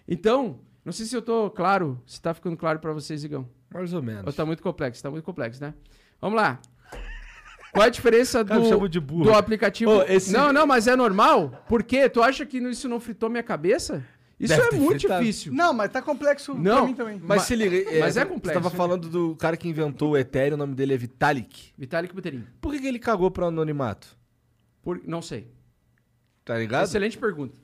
Então, 0.07 0.59
não 0.83 0.91
sei 0.91 1.05
se 1.05 1.15
eu 1.15 1.21
tô 1.21 1.49
claro, 1.49 2.01
se 2.05 2.21
tá 2.21 2.33
ficando 2.33 2.57
claro 2.57 2.79
para 2.79 2.91
vocês, 2.93 3.23
Igão. 3.23 3.47
Mais 3.73 3.93
ou 3.93 4.01
menos. 4.01 4.25
Ou 4.27 4.33
tá 4.33 4.45
muito 4.45 4.61
complexo, 4.61 5.01
tá 5.01 5.09
muito 5.09 5.23
complexo, 5.23 5.61
né? 5.61 5.73
Vamos 6.21 6.37
lá. 6.37 6.59
Qual 7.71 7.83
é 7.83 7.87
a 7.87 7.89
diferença 7.89 8.43
do, 8.43 8.87
do 9.23 9.33
aplicativo? 9.33 9.89
Ô, 9.91 10.03
esse- 10.03 10.31
Não, 10.31 10.53
não, 10.53 10.67
mas 10.67 10.87
é 10.87 10.95
normal? 10.95 11.63
Por 11.67 11.81
quê? 11.81 12.07
Tu 12.07 12.21
acha 12.21 12.45
que 12.45 12.59
isso 12.59 12.87
não 12.87 12.99
fritou 12.99 13.29
minha 13.31 13.41
cabeça? 13.41 14.05
Isso 14.39 14.55
Deve 14.55 14.75
é 14.75 14.79
muito 14.79 14.99
fritado. 14.99 15.21
difícil. 15.21 15.53
Não, 15.53 15.73
mas 15.73 15.91
tá 15.91 16.01
complexo 16.01 16.53
Não, 16.53 16.77
pra 16.77 16.85
mim 16.85 16.93
também. 16.93 17.15
Mas, 17.19 17.27
Mas- 17.27 17.41
se 17.43 17.55
liga, 17.55 17.89
mas 17.99 18.17
é 18.17 18.23
Você 18.23 18.25
complexo, 18.29 18.61
tava 18.61 18.69
né? 18.69 18.75
falando 18.77 19.09
do 19.09 19.35
cara 19.37 19.55
que 19.57 19.67
inventou 19.69 20.11
o 20.11 20.17
Ethereum, 20.17 20.55
o 20.55 20.57
nome 20.57 20.75
dele 20.75 20.93
é 20.93 20.97
Vitalik. 20.97 21.71
Vitalik 21.77 22.13
Buterin. 22.13 22.43
Por 22.61 22.73
que, 22.73 22.81
que 22.81 22.87
ele 22.87 22.99
cagou 22.99 23.31
pro 23.31 23.45
anonimato? 23.47 24.15
Por... 24.83 25.01
Não 25.05 25.21
sei. 25.21 25.47
Tá 26.43 26.57
ligado? 26.57 26.83
Excelente 26.85 27.17
pergunta. 27.17 27.57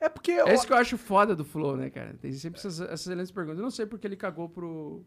É 0.00 0.08
porque... 0.08 0.32
É 0.32 0.54
isso 0.54 0.66
que 0.66 0.72
eu 0.72 0.76
acho 0.76 0.96
foda 0.98 1.34
do 1.34 1.44
Flow, 1.44 1.76
né, 1.76 1.88
cara? 1.90 2.14
Tem 2.20 2.32
sempre 2.32 2.58
essas, 2.58 2.80
essas 2.80 3.00
excelentes 3.06 3.30
perguntas. 3.32 3.58
Eu 3.58 3.64
não 3.64 3.70
sei 3.70 3.86
porque 3.86 4.06
ele 4.06 4.16
cagou 4.16 4.48
pro, 4.48 5.02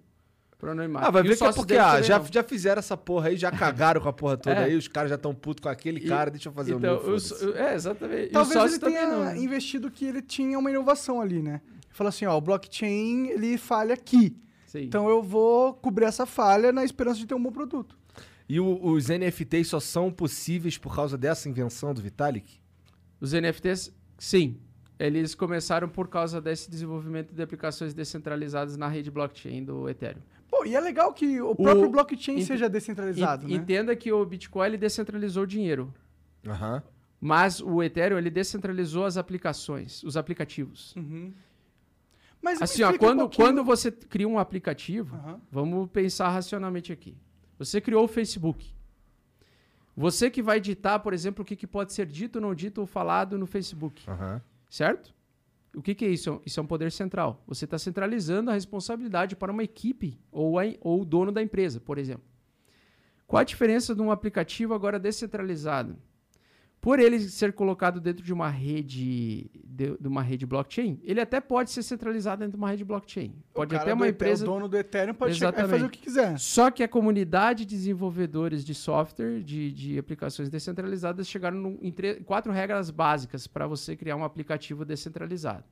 pro 0.58 0.72
anonimato. 0.72 1.06
Ah, 1.08 1.12
vai 1.12 1.24
E 1.24 1.28
ver 1.28 1.38
que 1.38 1.44
é 1.44 1.52
porque 1.54 1.76
ah, 1.78 2.02
já, 2.02 2.18
não. 2.20 2.26
já 2.26 2.44
fizeram 2.44 2.80
essa 2.80 2.98
porra 2.98 3.30
aí, 3.30 3.38
já 3.38 3.52
cagaram 3.52 4.02
com 4.02 4.10
a 4.10 4.14
porra 4.14 4.36
toda 4.38 4.56
É. 4.62 4.64
aí, 4.66 4.76
os 4.76 4.88
caras 4.88 5.10
já 5.10 5.16
estão 5.16 5.34
putos 5.36 5.62
com 5.62 5.70
aquele 5.70 6.00
E- 6.00 6.08
cara, 6.08 6.32
deixa 6.32 6.50
eu 6.50 6.54
fazer 6.54 6.74
o 6.74 6.78
então, 6.78 7.02
meu. 7.04 7.14
os- 7.14 7.30
foda-se. 7.30 7.58
É, 7.58 7.74
exatamente. 7.76 8.30
Talvez 8.32 8.64
ele 8.74 8.80
tenha 8.80 9.08
não. 9.08 9.26
né? 9.26 9.38
investido 9.38 9.92
que 9.92 10.06
ele 10.06 10.22
tinha 10.22 10.58
uma 10.58 10.72
inovação 10.72 11.22
ali, 11.22 11.42
né? 11.42 11.62
Falou 11.92 12.10
assim, 12.10 12.26
ó, 12.26 12.36
o 12.38 12.42
blockchain, 12.42 13.28
ele 13.30 13.58
falha 13.58 13.94
aqui. 13.94 14.36
Sim. 14.66 14.84
Então 14.84 15.10
eu 15.10 15.22
vou 15.24 15.74
cobrir 15.74 16.06
essa 16.06 16.26
falha 16.26 16.72
na 16.72 16.84
esperança 16.84 17.20
de 17.20 17.26
ter 17.26 17.34
um 17.36 17.42
bom 17.42 17.52
produto. 17.52 17.98
E 18.48 18.60
o- 18.60 18.84
os 18.84 19.10
NFTs 19.10 19.68
só 19.68 19.80
são 19.80 20.12
possíveis 20.12 20.78
por 20.78 20.96
causa 20.96 21.16
dessa 21.18 21.48
invenção 21.48 21.94
do 21.94 22.02
Vitalik? 22.02 22.60
Os 23.22 23.34
NFTs, 23.34 23.92
sim. 24.18 24.58
Eles 25.00 25.34
começaram 25.34 25.88
por 25.88 26.10
causa 26.10 26.42
desse 26.42 26.70
desenvolvimento 26.70 27.34
de 27.34 27.42
aplicações 27.42 27.94
descentralizadas 27.94 28.76
na 28.76 28.88
rede 28.90 29.10
blockchain 29.10 29.64
do 29.64 29.88
Ethereum. 29.88 30.22
Pô, 30.50 30.66
e 30.66 30.76
é 30.76 30.80
legal 30.82 31.14
que 31.14 31.40
o 31.42 31.56
próprio 31.56 31.86
O- 31.86 31.90
blockchain 31.90 32.40
ent- 32.40 32.46
seja 32.48 32.68
descentralizado, 32.68 33.46
En- 33.46 33.50
né? 33.52 33.56
Entenda 33.56 33.96
que 33.96 34.12
o 34.12 34.26
Bitcoin 34.26 34.66
ele 34.68 34.78
descentralizou 34.78 35.44
o 35.44 35.48
dinheiro, 35.48 35.94
Aham. 36.46 36.84
mas 37.22 37.62
o 37.62 37.82
Ethereum 37.82 38.18
ele 38.18 38.30
descentralizou 38.30 39.06
as 39.06 39.16
aplicações, 39.16 40.04
os 40.04 40.18
aplicativos. 40.18 40.94
Uhum. 40.98 41.32
Mas 42.42 42.62
Assim, 42.62 42.84
ó, 42.84 42.88
explica 42.92 43.06
um 43.06 43.16
quando, 43.18 43.36
quando 43.36 43.64
você 43.64 43.92
cria 43.92 44.28
um 44.28 44.38
aplicativo, 44.40 45.16
Aham. 45.16 45.40
vamos 45.52 45.90
pensar 45.92 46.28
racionalmente 46.30 46.92
aqui. 46.92 47.16
Você 47.58 47.80
criou 47.80 48.04
o 48.04 48.08
Facebook. 48.08 48.74
Você 49.96 50.30
que 50.30 50.42
vai 50.42 50.60
ditar, 50.60 51.00
por 51.00 51.14
exemplo, 51.14 51.42
o 51.42 51.46
que, 51.46 51.56
que 51.56 51.68
pode 51.68 51.92
ser 51.94 52.06
dito, 52.06 52.40
não 52.40 52.56
dito 52.56 52.80
ou 52.82 52.88
falado 52.88 53.38
no 53.38 53.46
Facebook, 53.46 54.10
Aham. 54.10 54.42
Certo? 54.70 55.14
O 55.76 55.82
que, 55.82 55.94
que 55.94 56.06
é 56.06 56.10
isso? 56.10 56.42
Isso 56.46 56.60
é 56.60 56.64
um 56.64 56.68
poder 56.68 56.92
central. 56.92 57.44
Você 57.48 57.66
está 57.66 57.78
centralizando 57.78 58.50
a 58.50 58.54
responsabilidade 58.54 59.36
para 59.36 59.52
uma 59.52 59.64
equipe 59.64 60.20
ou, 60.32 60.56
ou 60.82 61.02
o 61.02 61.06
dono 61.06 61.32
da 61.32 61.42
empresa, 61.42 61.80
por 61.80 61.98
exemplo. 61.98 62.24
Qual 63.28 63.40
a 63.40 63.44
diferença 63.44 63.94
de 63.94 64.02
um 64.02 64.12
aplicativo 64.12 64.74
agora 64.74 65.00
descentralizado? 65.00 65.96
Por 66.82 66.98
ele 66.98 67.20
ser 67.20 67.52
colocado 67.52 68.00
dentro 68.00 68.24
de 68.24 68.32
uma 68.32 68.50
rede 68.50 69.52
de, 69.66 69.98
de 70.00 70.08
uma 70.08 70.22
rede 70.22 70.46
blockchain, 70.46 70.98
ele 71.04 71.20
até 71.20 71.42
pode 71.42 71.72
ser 71.72 71.84
centralizado 71.84 72.40
dentro 72.40 72.54
de 72.54 72.58
uma 72.58 72.70
rede 72.72 72.86
blockchain. 72.86 73.36
Pode 73.54 73.76
até 73.76 73.94
uma 73.94 74.08
empresa 74.08 74.46
O 74.46 74.48
dono 74.48 74.70
do 74.70 74.78
Ethereum 74.78 75.14
pode 75.14 75.34
chegar 75.36 75.52
fazer 75.54 75.84
o 75.84 75.90
que 75.90 76.00
quiser. 76.00 76.40
só 76.40 76.72
que 76.72 76.82
a 76.82 76.88
comunidade 76.88 77.66
de 77.66 77.76
desenvolvedores 77.76 78.64
de 78.64 78.74
software, 78.74 79.42
de, 79.44 79.74
de 79.74 79.98
aplicações 80.00 80.50
descentralizadas, 80.50 81.28
chegaram 81.28 81.58
num- 81.58 81.78
em 81.82 81.92
tre- 81.92 82.22
quatro 82.22 82.50
regras 82.54 82.90
básicas 82.90 83.46
para 83.46 83.68
você 83.68 83.96
criar 83.98 84.16
um 84.16 84.24
aplicativo 84.24 84.86
descentralizado. 84.86 85.66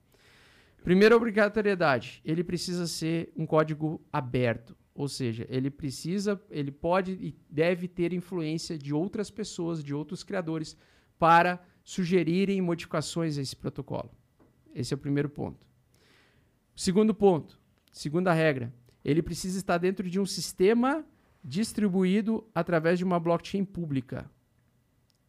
Primeira 0.83 1.15
obrigatoriedade, 1.15 2.21
ele 2.23 2.43
precisa 2.43 2.85
ser 2.85 3.31
um 3.35 3.45
código 3.45 4.01
aberto, 4.11 4.75
ou 4.93 5.07
seja, 5.07 5.45
ele 5.49 5.69
precisa, 5.69 6.41
ele 6.49 6.71
pode 6.71 7.11
e 7.13 7.35
deve 7.49 7.87
ter 7.87 8.11
influência 8.13 8.77
de 8.77 8.93
outras 8.93 9.29
pessoas, 9.31 9.83
de 9.83 9.93
outros 9.93 10.23
criadores, 10.23 10.75
para 11.17 11.63
sugerirem 11.83 12.61
modificações 12.61 13.37
a 13.37 13.41
esse 13.41 13.55
protocolo. 13.55 14.11
Esse 14.73 14.93
é 14.93 14.95
o 14.95 14.99
primeiro 14.99 15.29
ponto. 15.29 15.65
Segundo 16.75 17.13
ponto, 17.13 17.59
segunda 17.91 18.33
regra, 18.33 18.73
ele 19.03 19.21
precisa 19.21 19.57
estar 19.57 19.77
dentro 19.77 20.09
de 20.09 20.19
um 20.19 20.25
sistema 20.25 21.05
distribuído 21.43 22.45
através 22.53 22.99
de 22.99 23.05
uma 23.05 23.19
blockchain 23.19 23.63
pública, 23.63 24.29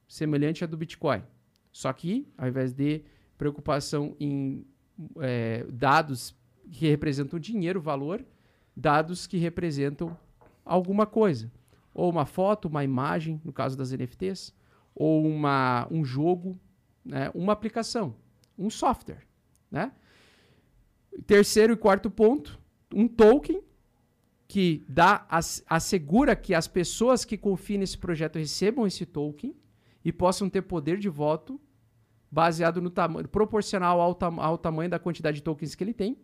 semelhante 0.06 0.64
à 0.64 0.66
do 0.66 0.76
Bitcoin. 0.76 1.22
Só 1.70 1.92
que, 1.92 2.28
ao 2.36 2.48
invés 2.48 2.72
de 2.72 3.04
preocupação 3.36 4.16
em 4.18 4.66
eh, 5.20 5.64
dados 5.70 6.34
que 6.72 6.88
representam 6.88 7.38
dinheiro, 7.38 7.80
valor, 7.80 8.24
dados 8.76 9.26
que 9.26 9.38
representam 9.38 10.16
alguma 10.64 11.06
coisa. 11.06 11.50
Ou 11.94 12.10
uma 12.10 12.26
foto, 12.26 12.68
uma 12.68 12.84
imagem, 12.84 13.40
no 13.44 13.52
caso 13.52 13.76
das 13.76 13.92
NFTs, 13.92 14.52
ou 14.98 15.24
uma, 15.26 15.86
um 15.90 16.04
jogo, 16.04 16.58
né, 17.04 17.30
uma 17.34 17.52
aplicação, 17.52 18.16
um 18.58 18.68
software. 18.68 19.22
Né? 19.70 19.92
Terceiro 21.26 21.72
e 21.72 21.76
quarto 21.76 22.10
ponto, 22.10 22.58
um 22.92 23.06
token 23.06 23.62
que 24.46 24.84
dá 24.88 25.26
ass- 25.28 25.62
assegura 25.68 26.34
que 26.34 26.54
as 26.54 26.66
pessoas 26.66 27.24
que 27.24 27.36
confiam 27.36 27.78
nesse 27.80 27.96
projeto 27.98 28.38
recebam 28.38 28.86
esse 28.86 29.04
token 29.06 29.54
e 30.04 30.12
possam 30.12 30.48
ter 30.48 30.62
poder 30.62 30.98
de 30.98 31.08
voto 31.08 31.60
baseado 32.30 32.80
no 32.80 32.90
tamanho 32.90 33.28
proporcional 33.28 34.00
ao, 34.00 34.14
tam- 34.14 34.40
ao 34.40 34.58
tamanho 34.58 34.90
da 34.90 34.98
quantidade 34.98 35.36
de 35.36 35.42
tokens 35.42 35.74
que 35.74 35.84
ele 35.84 35.94
tem. 35.94 36.16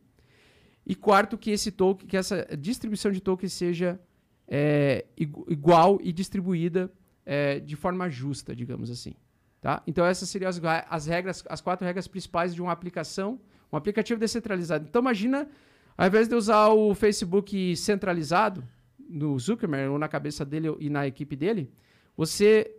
E 0.87 0.95
quarto, 0.95 1.39
que 1.39 1.51
esse 1.51 1.71
token, 1.71 2.07
que 2.07 2.17
essa 2.17 2.47
distribuição 2.59 3.11
de 3.13 3.21
tokens 3.21 3.53
seja 3.53 4.01
é, 4.49 5.07
igu- 5.17 5.47
igual 5.49 5.99
e 6.03 6.13
distribuída 6.13 6.91
é, 7.25 7.61
de 7.61 7.77
forma 7.77 8.09
justa, 8.09 8.55
digamos 8.55 8.91
assim. 8.91 9.15
Tá? 9.61 9.83
Então 9.87 10.05
essas 10.05 10.29
seriam 10.29 10.49
as, 10.49 10.61
as 10.91 11.07
regras, 11.07 11.43
as 11.49 11.61
quatro 11.61 11.87
regras 11.87 12.07
principais 12.07 12.55
de 12.55 12.61
uma 12.61 12.73
aplicação, 12.73 13.41
um 13.73 13.77
aplicativo 13.77 14.21
descentralizado. 14.21 14.87
Então 14.89 15.01
imagina, 15.01 15.49
ao 15.97 16.07
invés 16.07 16.29
de 16.29 16.35
usar 16.35 16.69
o 16.69 16.95
Facebook 16.95 17.77
centralizado 17.77 18.63
no 19.09 19.39
Zuckerberg 19.39 19.89
ou 19.89 19.99
na 19.99 20.09
cabeça 20.09 20.45
dele 20.45 20.75
e 20.79 20.91
na 20.91 21.07
equipe 21.07 21.35
dele, 21.35 21.73
você 22.17 22.77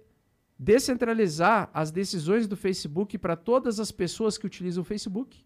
descentralizar 0.57 1.69
as 1.73 1.91
decisões 1.91 2.47
do 2.47 2.55
Facebook 2.55 3.17
para 3.17 3.35
todas 3.35 3.79
as 3.79 3.91
pessoas 3.91 4.37
que 4.37 4.45
utilizam 4.45 4.81
o 4.81 4.85
Facebook. 4.85 5.43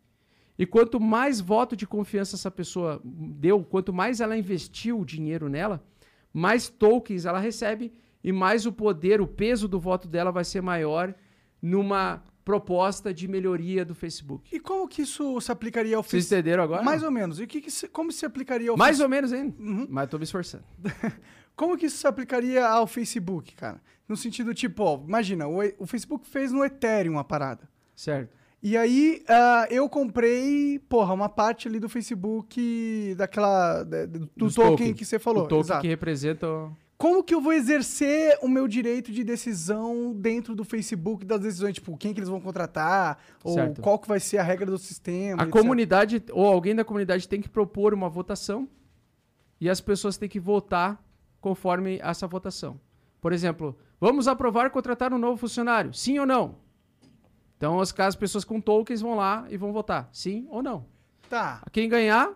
E 0.58 0.66
quanto 0.66 1.00
mais 1.00 1.40
voto 1.40 1.76
de 1.76 1.88
confiança 1.88 2.36
essa 2.36 2.52
pessoa 2.52 3.02
deu, 3.04 3.64
quanto 3.64 3.94
mais 3.94 4.20
ela 4.20 4.38
investiu 4.38 5.00
o 5.00 5.06
dinheiro 5.06 5.48
nela, 5.48 5.82
mais 6.34 6.68
tokens 6.70 7.26
ela 7.26 7.40
recebe 7.40 7.94
e 8.24 8.32
mais 8.32 8.66
o 8.66 8.72
poder, 8.72 9.22
o 9.22 9.28
peso 9.28 9.68
do 9.68 9.80
voto 9.80 10.08
dela 10.08 10.32
vai 10.32 10.44
ser 10.44 10.62
maior 10.62 11.14
numa 11.62 12.24
proposta 12.44 13.14
de 13.14 13.28
melhoria 13.28 13.86
do 13.86 13.94
Facebook. 13.94 14.54
E 14.56 14.60
como 14.60 14.88
que 14.88 15.04
isso 15.04 15.40
se 15.40 15.52
aplicaria 15.52 15.96
ao 15.96 16.02
Vocês 16.04 16.24
Facebook? 16.24 16.40
entenderam 16.40 16.64
agora? 16.64 16.82
Mais 16.84 17.04
ou 17.04 17.12
menos. 17.12 17.40
E 17.40 17.46
que 17.46 17.62
que 17.62 17.70
se- 17.70 17.88
como 17.88 18.12
se 18.12 18.26
aplicaria 18.26 18.72
ao 18.72 18.78
Mais 18.78 18.98
Face- 18.98 19.04
ou 19.04 19.10
menos 19.10 19.32
ainda. 19.32 19.56
Uhum. 19.62 19.86
Mas 19.90 20.04
eu 20.06 20.10
tô 20.10 20.18
me 20.18 20.24
esforçando. 20.24 20.64
Como 21.56 21.78
que 21.78 21.88
isso 21.88 21.98
se 21.98 22.08
aplicaria 22.08 22.66
ao 22.66 22.88
Facebook, 22.88 23.54
cara? 23.54 23.82
No 24.08 24.16
sentido 24.16 24.54
tipo, 24.54 24.82
ó, 24.82 24.98
imagina, 25.06 25.46
o, 25.46 25.58
o 25.78 25.86
Facebook 25.86 26.26
fez 26.26 26.54
no 26.54 26.64
Ethereum 26.64 27.14
uma 27.16 27.24
parada. 27.24 27.70
Certo. 27.94 28.34
E 28.64 28.78
aí, 28.78 29.22
ah, 29.28 29.68
eu 29.70 29.88
comprei, 29.90 30.80
porra, 30.88 31.14
uma 31.14 31.28
parte 31.30 31.68
ali 31.68 31.78
do 31.80 31.90
Facebook, 31.90 33.14
daquela. 33.18 33.84
da- 33.84 34.06
do 34.06 34.30
Dos 34.36 34.56
token, 34.56 34.72
token. 34.78 34.94
que 34.94 35.04
você 35.06 35.20
falou. 35.20 35.44
o 35.44 35.48
token 35.48 35.60
exato. 35.60 35.82
que 35.82 35.88
representa. 35.90 36.48
o- 36.48 36.72
Como 37.00 37.24
que 37.24 37.34
eu 37.34 37.40
vou 37.40 37.54
exercer 37.54 38.38
o 38.42 38.50
meu 38.50 38.68
direito 38.68 39.10
de 39.10 39.24
decisão 39.24 40.12
dentro 40.14 40.54
do 40.54 40.66
Facebook 40.66 41.26
das 41.26 41.40
decisões? 41.40 41.76
Tipo, 41.76 41.96
quem 41.96 42.14
que 42.14 42.20
eles 42.20 42.28
vão 42.28 42.42
contratar? 42.42 43.18
Ou 43.42 43.54
Certo. 43.54 43.82
qual 43.82 43.98
que 43.98 44.06
vai 44.06 44.20
ser 44.20 44.38
a 44.38 44.44
regra 44.44 44.66
do 44.66 44.78
sistema? 44.78 45.42
A 45.42 45.46
etc. 45.46 45.50
comunidade 45.62 46.22
ou 46.34 46.46
alguém 46.46 46.76
da 46.76 46.84
comunidade 46.84 47.26
tem 47.26 47.40
que 47.40 47.48
propor 47.48 47.94
uma 47.94 48.10
votação 48.10 48.68
e 49.62 49.70
as 49.70 49.80
pessoas 49.80 50.18
têm 50.18 50.28
que 50.28 50.42
votar 50.42 51.02
conforme 51.40 52.00
essa 52.04 52.28
votação. 52.28 52.78
Por 53.22 53.32
exemplo, 53.32 53.78
vamos 53.98 54.28
aprovar 54.28 54.70
contratar 54.70 55.14
um 55.14 55.18
novo 55.18 55.38
funcionário? 55.38 55.94
Sim 55.94 56.20
ou 56.20 56.26
não? 56.26 56.58
Então, 57.56 57.80
as, 57.80 57.98
as 57.98 58.16
pessoas 58.18 58.44
com 58.44 58.60
tokens 58.60 59.00
vão 59.00 59.16
lá 59.16 59.46
e 59.50 59.56
vão 59.56 59.72
votar, 59.72 60.10
sim 60.12 60.46
ou 60.50 60.62
não. 60.62 60.86
Tá. 61.30 61.64
Quem 61.72 61.88
ganhar, 61.88 62.34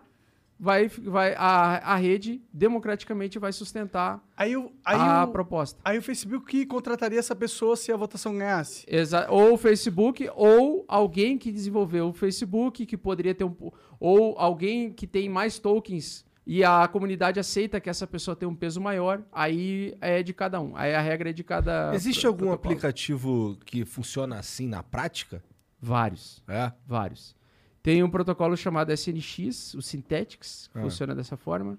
vai, 0.64 0.88
vai 0.88 1.34
a, 1.36 1.92
a 1.92 1.96
rede 1.96 2.42
democraticamente 2.50 3.38
vai 3.38 3.52
sustentar 3.52 4.24
Aí, 4.34 4.56
o, 4.56 4.72
aí, 4.82 4.98
a 4.98 5.24
o, 5.24 5.28
proposta. 5.28 5.78
aí 5.84 5.98
o 5.98 6.02
Facebook 6.02 6.64
contrataria 6.64 7.18
essa 7.18 7.36
pessoa 7.36 7.76
se 7.76 7.92
a 7.92 7.96
votação 7.96 8.36
ganhasse. 8.36 8.84
Exa 8.88 9.26
ou 9.28 9.52
o 9.52 9.58
Facebook, 9.58 10.28
ou 10.34 10.84
alguém 10.88 11.36
que 11.36 11.52
desenvolveu 11.52 12.08
o 12.08 12.12
Facebook, 12.14 12.86
que 12.86 12.96
poderia 12.96 13.34
ter 13.34 13.44
um. 13.44 13.54
Ou 14.00 14.36
alguém 14.38 14.90
que 14.90 15.06
tem 15.06 15.28
mais 15.28 15.58
tokens 15.58 16.24
e 16.46 16.64
a 16.64 16.88
comunidade 16.88 17.38
aceita 17.38 17.80
que 17.80 17.90
essa 17.90 18.06
pessoa 18.06 18.34
tem 18.34 18.48
um 18.48 18.54
peso 18.54 18.80
maior, 18.80 19.22
aí 19.30 19.96
é 20.00 20.22
de 20.22 20.32
cada 20.32 20.60
um. 20.60 20.76
Aí 20.76 20.94
a 20.94 21.00
regra 21.00 21.30
é 21.30 21.32
de 21.32 21.44
cada. 21.44 21.94
Existe 21.94 22.26
algum 22.26 22.46
protocolo. 22.46 22.72
aplicativo 22.72 23.58
que 23.66 23.84
funciona 23.84 24.38
assim 24.38 24.66
na 24.66 24.82
prática? 24.82 25.44
Vários. 25.80 26.42
É? 26.48 26.72
Vários. 26.86 27.36
Tem 27.84 28.02
um 28.02 28.08
protocolo 28.08 28.56
chamado 28.56 28.90
SNX, 28.90 29.74
o 29.74 29.82
Synthetics, 29.82 30.70
que 30.72 30.78
Ah. 30.78 30.80
funciona 30.80 31.14
dessa 31.14 31.36
forma. 31.36 31.78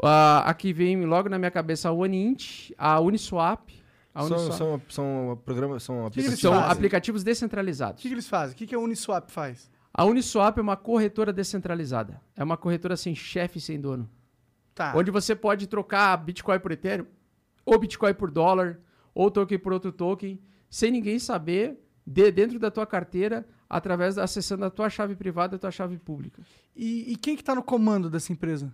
Ah, 0.00 0.44
aqui 0.48 0.72
vem 0.72 1.04
logo 1.04 1.28
na 1.28 1.36
minha 1.36 1.50
cabeça 1.50 1.88
a 1.88 1.92
OneInt, 1.92 2.70
a 2.78 3.00
Uniswap. 3.00 3.68
A 4.14 4.22
São, 4.22 4.36
Uniswap. 4.36 4.56
são, 4.56 4.80
são 4.88 5.42
programas, 5.44 5.82
são 5.82 5.96
que 6.10 6.20
eles 6.20 6.28
aplicativos. 6.34 6.40
São 6.40 6.70
aplicativos 6.70 7.22
O 7.22 7.24
descentralizados. 7.24 8.00
que, 8.00 8.06
que 8.08 8.14
eles 8.14 8.28
fazem? 8.28 8.54
O 8.54 8.56
que, 8.56 8.68
que 8.68 8.74
a 8.74 8.78
Uniswap 8.78 9.28
faz? 9.30 9.68
A 9.92 10.04
Uniswap 10.04 10.56
é 10.58 10.62
uma 10.62 10.76
corretora 10.76 11.32
descentralizada. 11.32 12.20
É 12.36 12.44
uma 12.44 12.56
corretora 12.56 12.96
sem 12.96 13.12
chefe 13.14 13.60
sem 13.60 13.80
dono. 13.80 14.08
Tá. 14.76 14.92
Onde 14.94 15.10
você 15.10 15.34
pode 15.34 15.66
trocar 15.66 16.16
Bitcoin 16.18 16.60
por 16.60 16.70
Ethereum, 16.70 17.06
ou 17.66 17.76
Bitcoin 17.80 18.14
por 18.14 18.30
dólar, 18.30 18.78
ou 19.12 19.28
token 19.28 19.58
por 19.58 19.72
outro 19.72 19.90
token, 19.90 20.40
sem 20.70 20.92
ninguém 20.92 21.18
saber, 21.18 21.78
de 22.06 22.30
dentro 22.30 22.60
da 22.60 22.70
tua 22.70 22.86
carteira, 22.86 23.44
através 23.72 24.14
da 24.16 24.24
acessando 24.24 24.64
a 24.64 24.70
tua 24.70 24.90
chave 24.90 25.16
privada 25.16 25.54
e 25.54 25.56
a 25.56 25.58
tua 25.58 25.70
chave 25.70 25.96
pública. 25.96 26.42
E, 26.76 27.12
e 27.12 27.16
quem 27.16 27.34
que 27.36 27.42
tá 27.42 27.54
no 27.54 27.62
comando 27.62 28.10
dessa 28.10 28.32
empresa? 28.32 28.72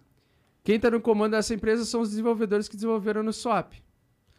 Quem 0.64 0.76
está 0.76 0.90
no 0.90 1.01
comando 1.01 1.30
dessa 1.32 1.55
empresa 1.55 1.84
são 1.84 2.01
os 2.01 2.11
desenvolvedores 2.11 2.68
que 2.68 2.74
desenvolveram 2.76 3.22
no 3.22 3.32
Swap. 3.32 3.72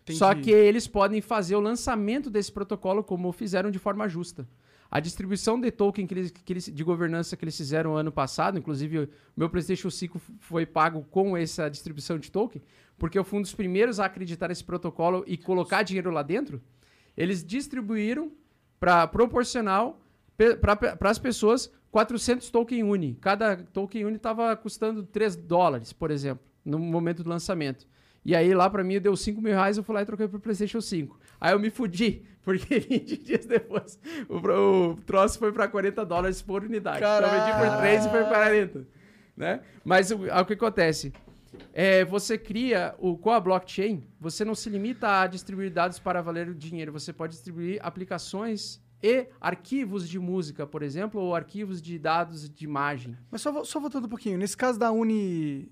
Entendi. 0.02 0.20
Só 0.20 0.34
que 0.36 0.52
eles 0.52 0.86
podem 0.88 1.22
fazer 1.22 1.56
o 1.56 1.60
lançamento 1.62 2.30
desse 2.30 2.52
protocolo 2.52 3.04
como 3.04 3.32
fizeram 3.32 3.72
de 3.72 3.80
forma 3.80 4.08
justa. 4.08 4.48
A 4.92 5.00
distribuição 5.00 5.60
de 5.62 5.70
token 5.72 6.06
que 6.08 6.14
eles, 6.16 6.32
que 6.32 6.52
eles- 6.54 6.66
de 6.66 6.84
governança 6.84 7.38
que 7.38 7.44
eles 7.46 7.56
fizeram 7.56 7.96
ano 7.96 8.12
passado, 8.12 8.58
inclusive 8.58 9.00
o 9.00 9.10
meu 9.38 9.50
PlayStation 9.50 9.90
5 9.90 10.18
f- 10.18 10.34
foi 10.40 10.66
pago 10.66 11.04
com 11.12 11.38
essa 11.38 11.70
distribuição 11.70 12.18
de 12.20 12.32
token, 12.32 12.62
porque 12.98 13.18
eu 13.18 13.24
fui 13.24 13.38
um 13.40 13.42
dos 13.44 13.54
primeiros 13.54 14.00
a 14.00 14.06
acreditar 14.06 14.48
nesse 14.48 14.64
protocolo 14.64 15.24
e 15.28 15.38
colocar 15.38 15.84
dinheiro 15.84 16.10
lá 16.10 16.24
dentro. 16.24 16.60
Eles 17.16 17.44
distribuíram 17.46 18.32
para 18.80 19.06
proporcional 19.08 20.02
Para 20.62 21.10
as 21.10 21.20
pessoas, 21.20 21.72
400 21.92 22.50
token 22.50 22.84
Uni. 22.84 23.18
Cada 23.20 23.58
token 23.58 24.06
Uni 24.06 24.16
estava 24.16 24.56
custando 24.56 25.04
3 25.04 25.36
dólares, 25.36 25.92
por 25.92 26.12
exemplo, 26.12 26.46
no 26.64 26.80
momento 26.80 27.24
do 27.24 27.30
lançamento. 27.30 27.88
E 28.24 28.36
aí 28.36 28.54
lá 28.54 28.70
para 28.70 28.84
mim 28.84 29.00
deu 29.00 29.16
5 29.16 29.42
mil 29.42 29.54
reais, 29.54 29.78
eu 29.78 29.84
fui 29.84 29.96
lá 29.96 30.02
e 30.02 30.06
troquei 30.06 30.28
pro 30.28 30.40
PlayStation 30.40 30.80
5. 30.80 31.20
Aí 31.40 31.54
eu 31.54 31.60
me 31.60 31.70
fudi, 31.70 32.24
porque 32.44 32.80
20 32.80 33.18
dias 33.18 33.46
depois 33.46 34.00
o, 34.28 34.38
o 34.38 34.96
troço 35.06 35.40
foi 35.40 35.52
para 35.52 35.68
40 35.68 36.06
dólares 36.06 36.42
por 36.42 36.64
unidade. 36.64 37.00
Então 37.00 37.22
eu 37.22 37.30
vendi 37.30 37.58
por 37.58 37.78
3 37.78 38.06
e 38.06 38.10
foi 38.10 38.24
para 38.24 38.30
40. 38.30 38.88
Né? 39.36 39.62
Mas 39.84 40.12
o, 40.12 40.26
o 40.26 40.46
que 40.46 40.54
acontece? 40.54 41.14
É, 41.74 42.06
você 42.06 42.38
cria 42.38 42.94
o 43.00 43.18
com 43.18 43.32
a 43.32 43.40
blockchain, 43.40 44.04
você 44.20 44.46
não 44.46 44.54
se 44.54 44.70
limita 44.70 45.22
a 45.22 45.28
distribuir 45.28 45.72
dados 45.72 45.98
para 45.98 46.22
valer 46.22 46.48
o 46.48 46.54
dinheiro, 46.54 46.92
você 46.92 47.12
pode 47.12 47.34
distribuir 47.34 47.80
aplicações 47.82 48.82
e 49.02 49.28
arquivos 49.40 50.08
de 50.10 50.20
música, 50.20 50.68
por 50.68 50.82
exemplo, 50.84 51.22
ou 51.22 51.34
arquivos 51.36 51.82
de 51.82 51.98
dados 51.98 52.50
de 52.50 52.66
imagem. 52.66 53.18
Mas 53.32 53.42
só, 53.42 53.64
só 53.64 53.80
voltando 53.80 54.06
um 54.06 54.10
pouquinho, 54.10 54.38
nesse 54.38 54.58
caso 54.58 54.78
da 54.80 54.92
Uni... 54.92 55.72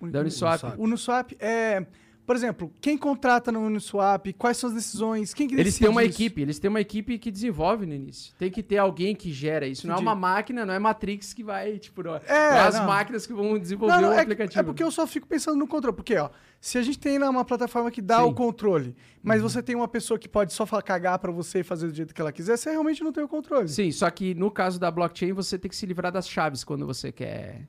Uni- 0.00 0.12
Da 0.12 0.20
Uniswap. 0.20 0.62
Uniswap, 0.78 1.32
é... 1.38 1.86
Por 2.26 2.34
exemplo, 2.34 2.72
quem 2.80 2.98
contrata 2.98 3.52
no 3.52 3.60
Uniswap? 3.60 4.32
Quais 4.32 4.56
são 4.56 4.68
as 4.68 4.74
decisões? 4.74 5.32
Quem 5.32 5.46
que 5.46 5.54
Eles 5.54 5.78
têm 5.78 5.88
uma 5.88 6.02
isso? 6.02 6.14
equipe, 6.20 6.42
eles 6.42 6.58
têm 6.58 6.68
uma 6.68 6.80
equipe 6.80 7.18
que 7.18 7.30
desenvolve 7.30 7.86
no 7.86 7.94
início. 7.94 8.34
Tem 8.36 8.50
que 8.50 8.64
ter 8.64 8.78
alguém 8.78 9.14
que 9.14 9.32
gera 9.32 9.64
isso. 9.66 9.86
Não 9.86 9.94
é 9.94 9.96
Entendi. 9.98 10.08
uma 10.08 10.14
máquina, 10.16 10.66
não 10.66 10.74
é 10.74 10.78
Matrix 10.80 11.32
que 11.32 11.44
vai, 11.44 11.78
tipo, 11.78 12.02
É, 12.08 12.20
é 12.26 12.58
as 12.60 12.74
não. 12.74 12.86
máquinas 12.86 13.26
que 13.26 13.32
vão 13.32 13.56
desenvolver 13.56 13.94
Não, 13.94 14.02
não, 14.02 14.08
o 14.08 14.12
é, 14.12 14.22
aplicativo. 14.22 14.58
é 14.60 14.62
porque 14.64 14.82
eu 14.82 14.90
só 14.90 15.06
fico 15.06 15.26
pensando 15.28 15.56
no 15.56 15.68
controle. 15.68 15.94
Porque, 15.94 16.16
ó, 16.16 16.28
se 16.60 16.76
a 16.78 16.82
gente 16.82 16.98
tem 16.98 17.16
lá 17.16 17.30
uma 17.30 17.44
plataforma 17.44 17.92
que 17.92 18.02
dá 18.02 18.18
Sim. 18.18 18.24
o 18.24 18.34
controle, 18.34 18.96
mas 19.22 19.40
Uhum. 19.40 19.48
você 19.48 19.62
tem 19.62 19.76
uma 19.76 19.86
pessoa 19.86 20.18
que 20.18 20.28
pode 20.28 20.52
só 20.52 20.66
falar, 20.66 20.82
cagar 20.82 21.20
pra 21.20 21.30
você 21.30 21.60
e 21.60 21.62
fazer 21.62 21.86
do 21.86 21.94
jeito 21.94 22.12
que 22.12 22.20
ela 22.20 22.32
quiser, 22.32 22.56
você 22.56 22.70
realmente 22.72 23.04
não 23.04 23.12
tem 23.12 23.22
o 23.22 23.28
controle. 23.28 23.68
Sim, 23.68 23.92
só 23.92 24.10
que 24.10 24.34
no 24.34 24.50
caso 24.50 24.80
da 24.80 24.90
blockchain, 24.90 25.32
você 25.32 25.56
tem 25.56 25.68
que 25.68 25.76
se 25.76 25.86
livrar 25.86 26.10
das 26.10 26.28
chaves 26.28 26.64
quando 26.64 26.84
você 26.84 27.12
quer. 27.12 27.68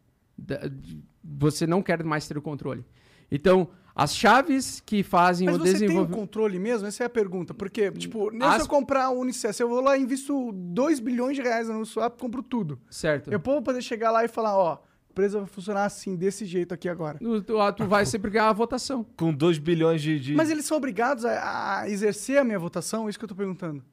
Você 1.23 1.67
não 1.67 1.81
quer 1.81 2.03
mais 2.03 2.27
ter 2.27 2.37
o 2.37 2.41
controle. 2.41 2.83
Então, 3.31 3.67
as 3.99 4.15
chaves 4.15 4.79
que 4.85 5.01
fazem 5.01 5.47
Mas 5.47 5.55
o 5.55 5.59
você 5.59 5.63
tem 5.65 5.71
o 5.73 5.79
desenvolvimento. 5.79 6.19
controle 6.19 6.59
mesmo? 6.59 6.87
Essa 6.87 7.03
é 7.03 7.07
a 7.07 7.09
pergunta. 7.09 7.53
Porque, 7.53 7.91
tipo, 7.93 8.29
nem 8.29 8.47
As- 8.47 8.55
se 8.57 8.61
eu 8.61 8.67
comprar 8.67 9.09
o 9.09 9.19
Unicess, 9.19 9.59
eu 9.59 9.67
vou 9.67 9.81
lá 9.81 9.97
e 9.97 10.01
invisto 10.03 10.51
2 10.53 10.99
bilhões 10.99 11.35
de 11.35 11.41
reais 11.41 11.67
no 11.67 11.77
Uniswap, 11.77 12.19
compro 12.19 12.43
tudo. 12.43 12.79
Certo. 12.89 13.31
Eu 13.31 13.39
vou 13.39 13.61
poder 13.61 13.81
chegar 13.81 14.11
lá 14.11 14.23
e 14.23 14.27
falar, 14.27 14.55
ó, 14.55 14.73
a 14.75 14.79
empresa 15.11 15.39
vai 15.39 15.47
funcionar 15.47 15.85
assim, 15.85 16.15
desse 16.15 16.45
jeito 16.45 16.73
aqui 16.75 16.87
agora. 16.87 17.17
Tu, 17.17 17.41
tu- 17.41 17.59
ah, 17.59 17.73
tu 17.73 17.85
vai 17.85 18.05
sempre 18.05 18.29
ganhar 18.29 18.49
a 18.49 18.53
votação. 18.53 19.03
Com 19.17 19.33
2 19.33 19.57
bilhões 19.57 19.99
de. 20.01 20.19
de- 20.19 20.35
Mas 20.35 20.51
eles 20.51 20.65
são 20.65 20.77
obrigados 20.77 21.25
a, 21.25 21.79
a 21.81 21.89
exercer 21.89 22.37
a 22.37 22.43
minha 22.43 22.59
votação? 22.59 23.09
Isso 23.09 23.17
que 23.17 23.25
eu 23.25 23.29
tô 23.29 23.35
perguntando. 23.35 23.83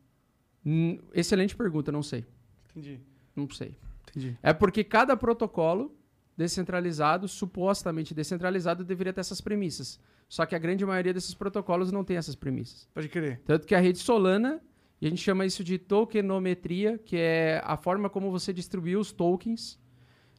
Hum, 0.67 0.99
Excelente 1.15 1.57
pergunta, 1.57 1.91
não 1.91 2.03
sei. 2.03 2.25
Entendi. 2.71 3.01
Não 3.35 3.49
sei. 3.51 3.75
Entendi. 4.11 4.37
É 4.43 4.53
porque 4.53 4.85
cada 4.85 5.17
protocolo 5.17 5.95
descentralizado, 6.37 7.29
supostamente 7.29 8.15
descentralizado, 8.15 8.85
deveria 8.85 9.13
ter 9.13 9.21
essas 9.21 9.41
premissas. 9.41 10.01
Só 10.29 10.45
que 10.47 10.55
a 10.55 10.59
grande 10.59 10.85
maioria 10.85 11.15
desses 11.15 11.35
protocolos 11.35 11.93
não 11.93 12.05
tem 12.05 12.17
essas 12.17 12.35
premissas. 12.35 12.89
Pode 12.93 13.09
crer. 13.09 13.41
Tanto 13.45 13.67
que 13.67 13.75
a 13.75 13.81
rede 13.81 13.99
Solana, 13.99 14.61
e 15.01 15.07
a 15.07 15.11
gente 15.11 15.23
chama 15.23 15.45
isso 15.45 15.63
de 15.63 15.79
tokenometria, 15.79 16.99
que 16.99 17.17
é 17.17 17.61
a 17.65 17.77
forma 17.77 18.09
como 18.09 18.31
você 18.31 18.53
distribuiu 18.53 18.99
os 18.99 19.13
tokens, 19.13 19.79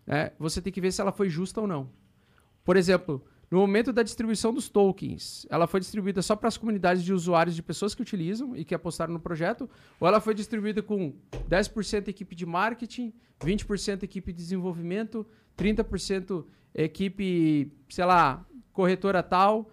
né? 0.05 0.31
você 0.39 0.61
tem 0.61 0.73
que 0.73 0.81
ver 0.81 0.91
se 0.91 1.01
ela 1.01 1.11
foi 1.11 1.29
justa 1.29 1.61
ou 1.61 1.67
não. 1.67 1.89
Por 2.63 2.75
exemplo, 2.75 3.23
no 3.49 3.59
momento 3.59 3.93
da 3.93 4.01
distribuição 4.01 4.53
dos 4.53 4.69
tokens, 4.69 5.45
ela 5.49 5.67
foi 5.67 5.79
distribuída 5.79 6.21
só 6.21 6.35
para 6.35 6.47
as 6.47 6.57
comunidades 6.57 7.03
de 7.03 7.13
usuários 7.13 7.55
de 7.55 7.61
pessoas 7.61 7.93
que 7.93 8.01
utilizam 8.01 8.55
e 8.55 8.65
que 8.65 8.73
apostaram 8.73 9.13
no 9.13 9.19
projeto, 9.19 9.69
ou 9.99 10.07
ela 10.07 10.19
foi 10.19 10.33
distribuída 10.33 10.81
com 10.81 11.13
10% 11.49 12.07
equipe 12.07 12.35
de 12.35 12.45
marketing, 12.45 13.13
20% 13.39 14.03
equipe 14.03 14.31
de 14.33 14.37
desenvolvimento, 14.37 15.25
30% 15.57 16.45
equipe, 16.73 17.71
sei 17.89 18.05
lá, 18.05 18.45
corretora 18.73 19.21
tal, 19.21 19.69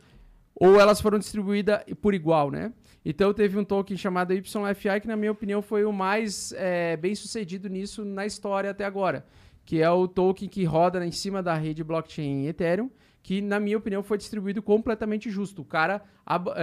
ou 0.54 0.78
elas 0.78 1.00
foram 1.00 1.18
distribuídas 1.18 1.82
por 2.00 2.14
igual, 2.14 2.50
né? 2.50 2.72
Então 3.04 3.32
teve 3.34 3.58
um 3.58 3.64
token 3.64 3.96
chamado 3.96 4.32
YFI 4.32 5.00
que, 5.00 5.08
na 5.08 5.16
minha 5.16 5.32
opinião, 5.32 5.60
foi 5.60 5.84
o 5.84 5.92
mais 5.92 6.52
é, 6.56 6.96
bem 6.96 7.14
sucedido 7.14 7.68
nisso 7.68 8.04
na 8.04 8.24
história 8.24 8.70
até 8.70 8.84
agora, 8.84 9.26
que 9.64 9.82
é 9.82 9.90
o 9.90 10.06
token 10.06 10.48
que 10.48 10.62
roda 10.64 11.04
em 11.04 11.10
cima 11.10 11.42
da 11.42 11.54
rede 11.54 11.82
blockchain 11.82 12.46
Ethereum, 12.46 12.90
que, 13.22 13.40
na 13.40 13.60
minha 13.60 13.78
opinião, 13.78 14.02
foi 14.02 14.18
distribuído 14.18 14.60
completamente 14.60 15.30
justo. 15.30 15.62
O 15.62 15.64
cara, 15.64 16.02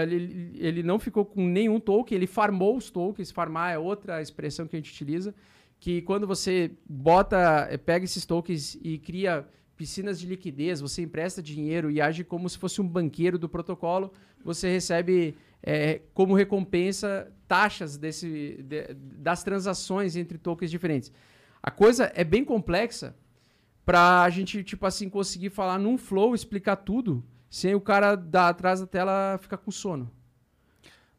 ele, 0.08 0.52
ele 0.56 0.84
não 0.84 1.00
ficou 1.00 1.24
com 1.26 1.46
nenhum 1.48 1.80
token, 1.80 2.16
ele 2.16 2.28
farmou 2.28 2.76
os 2.76 2.90
tokens, 2.90 3.32
farmar 3.32 3.74
é 3.74 3.78
outra 3.78 4.22
expressão 4.22 4.68
que 4.68 4.76
a 4.76 4.80
gente 4.80 4.92
utiliza, 4.92 5.34
que 5.80 6.02
quando 6.02 6.28
você 6.28 6.72
bota, 6.88 7.68
eh, 7.72 7.78
pega 7.78 8.04
esses 8.04 8.26
tokens 8.26 8.78
e 8.84 8.98
cria 8.98 9.48
piscinas 9.78 10.20
de 10.20 10.28
liquidez, 10.28 10.82
você 10.82 11.02
empresta 11.04 11.42
dinheiro 11.42 11.90
e 11.90 12.02
age 12.02 12.26
como 12.26 12.50
se 12.50 12.58
fosse 12.58 12.82
um 12.82 12.88
banqueiro 12.88 13.40
do 13.40 13.48
protocolo, 13.48 14.12
você 14.44 14.70
recebe 14.70 15.38
eh, 15.64 16.02
como 16.14 16.34
recompensa 16.34 17.32
taxas 17.48 17.98
desse, 17.98 18.62
de- 18.64 18.94
das 18.94 19.42
transações 19.44 20.18
entre 20.18 20.38
tokens 20.38 20.70
diferentes. 20.70 21.12
A 21.64 21.72
coisa 21.72 22.12
é 22.14 22.26
bem 22.26 22.44
complexa 22.44 23.16
para 23.90 24.22
a 24.22 24.30
gente, 24.30 24.64
tipo 24.64 24.86
assim, 24.86 25.10
conseguir 25.10 25.50
falar 25.50 25.80
num 25.80 25.98
flow, 25.98 26.36
explicar 26.36 26.76
tudo, 26.76 27.24
sem 27.50 27.74
o 27.74 27.82
cara 27.82 28.14
da, 28.16 28.50
atrás 28.50 28.80
da 28.82 28.86
tela 28.86 29.40
ficar 29.42 29.58
com 29.58 29.72
sono. 29.72 30.12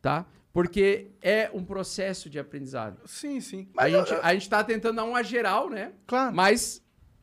Tá? 0.01 0.25
Porque 0.53 1.09
é 1.21 1.51
um 1.53 1.64
processo 1.64 2.31
de 2.31 2.39
aprendizado. 2.39 3.01
Sim, 3.07 3.41
sim. 3.41 3.68
A 3.77 3.83
Mas, 3.83 3.93
gente, 3.93 4.12
eu- 4.12 4.21
a 4.23 4.33
gente 4.35 4.49
tá 4.49 4.62
tentando 4.62 4.97
dar 4.97 5.05
uma 5.05 5.23
geral, 5.25 5.68
né? 5.68 5.93
claro. 6.07 6.35
Mas 6.35 6.81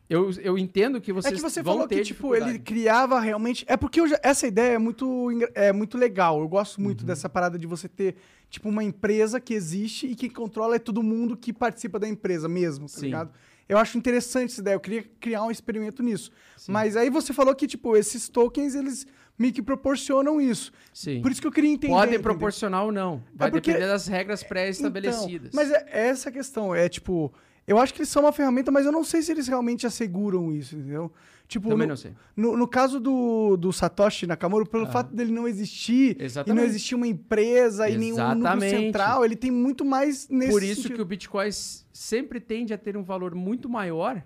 eu, 0.08 0.30
eu 0.40 0.58
entendo 0.58 1.00
que 1.00 1.10
É 1.10 1.14
vocês 1.14 1.34
que 1.34 1.40
você 1.40 1.62
vão 1.62 1.74
falou 1.74 1.88
que, 1.88 2.02
tipo, 2.02 2.34
ele 2.34 2.58
criava 2.58 3.18
realmente. 3.18 3.64
É 3.68 3.76
porque 3.76 4.06
já- 4.06 4.20
essa 4.22 4.46
ideia 4.46 4.74
é 4.74 4.78
muito, 4.78 5.28
é 5.54 5.72
muito 5.72 5.96
legal. 5.96 6.40
Eu 6.40 6.48
gosto 6.48 6.76
Uhum. 6.76 6.84
muito 6.84 7.04
dessa 7.06 7.26
parada 7.28 7.58
de 7.58 7.66
você 7.66 7.88
ter, 7.88 8.16
tipo, 8.50 8.68
uma 8.68 8.84
empresa 8.84 9.40
que 9.40 9.54
existe 9.54 10.06
e 10.08 10.14
que 10.14 10.28
controla 10.30 10.76
é 10.76 10.78
todo 10.78 11.02
mundo 11.02 11.36
que 11.38 11.52
participa 11.54 11.98
da 11.98 12.06
empresa 12.08 12.48
mesmo, 12.48 12.86
tá 12.86 12.98
Sim. 12.98 13.06
ligado? 13.06 13.30
Eu 13.68 13.76
acho 13.78 13.98
interessante 13.98 14.52
essa 14.52 14.60
ideia. 14.60 14.74
Eu 14.74 14.80
queria 14.80 15.02
criar 15.20 15.42
um 15.44 15.50
experimento 15.50 16.02
nisso. 16.02 16.30
Sim. 16.56 16.72
Mas 16.72 16.96
aí 16.96 17.10
você 17.10 17.32
falou 17.32 17.54
que, 17.54 17.66
tipo, 17.66 17.96
esses 17.96 18.28
tokens, 18.28 18.74
eles 18.74 19.06
meio 19.38 19.52
que 19.52 19.62
proporcionam 19.62 20.40
isso. 20.40 20.72
Sim. 20.92 21.20
Por 21.22 21.30
isso 21.30 21.40
que 21.40 21.46
eu 21.46 21.52
queria 21.52 21.70
entender. 21.70 21.92
Podem 21.92 22.18
proporcionar 22.20 22.84
ou 22.84 22.90
não. 22.92 23.22
Vai 23.34 23.50
porque- 23.50 23.70
depender 23.72 23.86
das 23.88 24.06
regras 24.08 24.42
pré-estabelecidas. 24.42 25.48
Então, 25.48 25.50
mas 25.62 25.70
é 25.70 25.86
é 25.90 26.06
essa 26.08 26.28
a 26.28 26.32
questão. 26.32 26.74
É 26.74 26.88
tipo, 26.88 27.32
eu 27.68 27.78
acho 27.78 27.92
que 27.92 28.00
eles 28.00 28.08
são 28.08 28.22
uma 28.22 28.32
ferramenta, 28.32 28.72
mas 28.72 28.86
eu 28.86 28.90
não 28.90 29.04
sei 29.04 29.20
se 29.22 29.30
eles 29.30 29.46
realmente 29.46 29.86
asseguram 29.86 30.50
isso, 30.50 30.74
entendeu? 30.74 31.12
Tipo, 31.46 31.68
Também 31.68 31.86
no, 31.86 31.92
não 31.92 31.96
sei. 31.96 32.12
No, 32.36 32.56
no 32.56 32.68
caso 32.68 32.98
do, 32.98 33.56
do 33.56 33.72
Satoshi 33.72 34.26
Nakamoto, 34.26 34.68
pelo 34.68 34.86
fato 34.86 35.14
dele 35.14 35.32
não 35.32 35.46
existir 35.48 36.20
e 36.20 36.24
Exatamente. 36.24 36.60
não 36.60 36.68
existir 36.68 36.94
uma 36.94 37.06
empresa 37.06 37.88
e 37.88 37.96
nenhum 37.96 38.16
núcleo 38.16 38.38
Exatamente. 38.40 38.70
central, 38.76 39.24
ele 39.24 39.36
tem 39.36 39.50
muito 39.50 39.84
mais 39.84 40.28
nesse 40.28 40.50
Por 40.50 40.62
isso 40.62 40.76
que 40.82 40.88
sentido. 40.88 41.00
o 41.00 41.04
Bitcoin 41.06 41.50
sempre 41.92 42.40
tende 42.40 42.74
a 42.74 42.78
ter 42.78 42.96
um 42.96 43.02
valor 43.02 43.34
muito 43.34 43.68
maior 43.68 44.22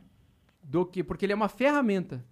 do 0.63 0.85
que. 0.85 1.05
Porque 1.05 1.25
ele 1.27 1.33
é 1.33 1.37
uma 1.37 1.49
ferramenta. 1.49 2.25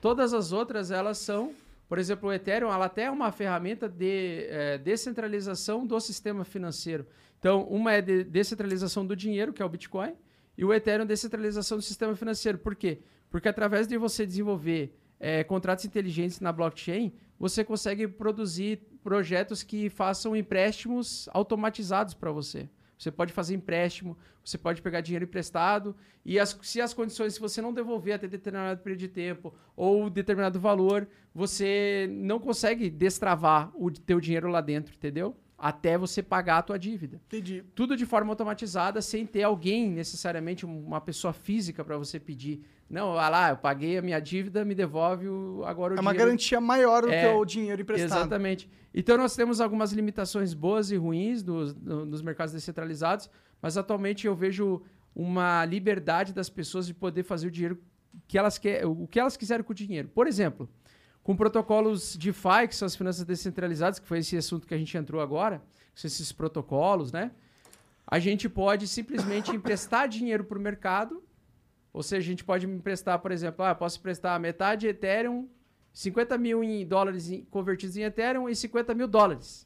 Todas 0.00 0.32
as 0.34 0.52
outras, 0.52 0.90
elas 0.90 1.18
são. 1.18 1.52
Por 1.88 1.98
exemplo, 1.98 2.28
o 2.28 2.32
Ethereum, 2.32 2.72
ela 2.72 2.86
até 2.86 3.04
é 3.04 3.10
uma 3.10 3.30
ferramenta 3.32 3.88
de 3.88 4.46
eh, 4.48 4.78
descentralização 4.78 5.86
do 5.86 5.98
sistema 6.00 6.44
financeiro. 6.44 7.06
Então, 7.38 7.62
uma 7.64 7.92
é 7.92 8.00
de 8.00 8.24
descentralização 8.24 9.06
do 9.06 9.14
dinheiro, 9.14 9.52
que 9.52 9.62
é 9.62 9.64
o 9.64 9.68
Bitcoin, 9.68 10.14
e 10.56 10.64
o 10.64 10.72
Ethereum 10.72 11.04
é 11.04 11.06
descentralização 11.06 11.78
do 11.78 11.82
sistema 11.82 12.14
financeiro. 12.16 12.58
Por 12.58 12.74
quê? 12.74 13.00
Porque 13.30 13.48
através 13.48 13.86
de 13.86 13.96
você 13.98 14.24
desenvolver 14.24 14.96
eh, 15.18 15.44
contratos 15.44 15.84
inteligentes 15.84 16.40
na 16.40 16.52
blockchain, 16.52 17.12
você 17.38 17.64
consegue 17.64 18.06
produzir 18.08 18.80
projetos 19.02 19.62
que 19.62 19.88
façam 19.90 20.34
empréstimos 20.36 21.28
automatizados 21.32 22.14
para 22.14 22.30
você. 22.30 22.68
Você 22.98 23.10
pode 23.10 23.32
fazer 23.32 23.54
empréstimo, 23.54 24.16
você 24.42 24.56
pode 24.56 24.80
pegar 24.80 25.02
dinheiro 25.02 25.24
emprestado 25.24 25.94
e 26.24 26.38
as- 26.38 26.58
se 26.62 26.80
as 26.80 26.94
condições, 26.94 27.34
se 27.34 27.40
você 27.40 27.60
não 27.60 27.72
devolver 27.72 28.14
até 28.14 28.26
determinado 28.26 28.80
período 28.80 29.00
de 29.00 29.08
tempo 29.08 29.54
ou 29.76 30.08
determinado 30.08 30.58
valor, 30.58 31.06
você 31.34 32.08
não 32.10 32.38
consegue 32.38 32.88
destravar 32.88 33.70
o 33.74 33.90
teu 33.90 34.18
dinheiro 34.18 34.48
lá 34.48 34.62
dentro, 34.62 34.94
entendeu? 34.94 35.36
Até 35.58 35.96
você 35.96 36.22
pagar 36.22 36.58
a 36.58 36.62
tua 36.62 36.78
dívida. 36.78 37.18
Entendi. 37.26 37.64
Tudo 37.74 37.96
de 37.96 38.04
forma 38.04 38.30
automatizada, 38.30 39.00
sem 39.00 39.24
ter 39.24 39.42
alguém 39.42 39.90
necessariamente, 39.90 40.66
um- 40.66 40.84
uma 40.86 41.00
pessoa 41.00 41.32
física 41.32 41.82
para 41.82 41.96
você 41.96 42.20
pedir. 42.20 42.62
Não, 42.90 43.08
olha 43.08 43.28
lá, 43.30 43.48
eu 43.50 43.56
paguei 43.56 43.96
a 43.96 44.02
minha 44.02 44.20
dívida, 44.20 44.64
me 44.66 44.74
devolve 44.74 45.26
o, 45.28 45.64
agora 45.64 45.94
o 45.94 45.96
É 45.96 46.00
uma 46.00 46.10
dinheiro. 46.12 46.26
garantia 46.28 46.60
maior 46.60 47.02
do 47.02 47.10
É, 47.10 47.22
que 47.22 47.34
o 47.34 47.44
dinheiro 47.44 47.80
emprestado. 47.80 48.20
Exatamente. 48.20 48.68
Então 48.94 49.16
nós 49.16 49.34
temos 49.34 49.60
algumas 49.60 49.92
limitações 49.92 50.52
boas 50.52 50.90
e 50.90 50.96
ruins 50.96 51.42
dos, 51.42 51.74
no- 51.74 52.04
nos 52.04 52.20
mercados 52.20 52.52
descentralizados, 52.52 53.30
mas 53.62 53.78
atualmente 53.78 54.26
eu 54.26 54.34
vejo 54.34 54.82
uma 55.14 55.64
liberdade 55.64 56.34
das 56.34 56.50
pessoas 56.50 56.86
de 56.86 56.92
poder 56.92 57.22
fazer 57.22 57.46
o 57.46 57.50
dinheiro 57.50 57.78
que 58.28 58.36
elas 58.38 58.58
quer, 58.58 58.84
o 58.86 59.06
que 59.06 59.18
elas 59.18 59.36
quiserem 59.38 59.64
com 59.64 59.72
o 59.72 59.74
dinheiro. 59.74 60.08
Por 60.14 60.26
exemplo, 60.26 60.68
com 61.26 61.34
protocolos 61.34 62.16
DeFi, 62.16 62.68
que 62.68 62.76
são 62.76 62.86
as 62.86 62.94
finanças 62.94 63.24
descentralizadas, 63.24 63.98
que 63.98 64.06
foi 64.06 64.20
esse 64.20 64.36
assunto 64.36 64.64
que 64.64 64.72
a 64.72 64.78
gente 64.78 64.96
entrou 64.96 65.20
agora, 65.20 65.60
esses 65.92 66.30
protocolos, 66.30 67.10
né? 67.10 67.32
a 68.06 68.20
gente 68.20 68.48
pode 68.48 68.86
simplesmente 68.86 69.50
emprestar 69.50 70.06
dinheiro 70.08 70.44
para 70.44 70.56
o 70.56 70.60
mercado. 70.60 71.20
Ou 71.92 72.00
seja, 72.00 72.20
a 72.20 72.30
gente 72.30 72.44
pode 72.44 72.64
emprestar, 72.64 73.18
por 73.18 73.32
exemplo, 73.32 73.64
ah, 73.64 73.74
posso 73.74 73.98
emprestar 73.98 74.38
metade 74.38 74.86
Ethereum, 74.86 75.48
50 75.92 76.38
mil 76.38 76.62
em 76.62 76.86
dólares 76.86 77.28
convertidos 77.50 77.96
em 77.96 78.02
Ethereum 78.02 78.48
e 78.48 78.54
50 78.54 78.94
mil 78.94 79.08
dólares. 79.08 79.65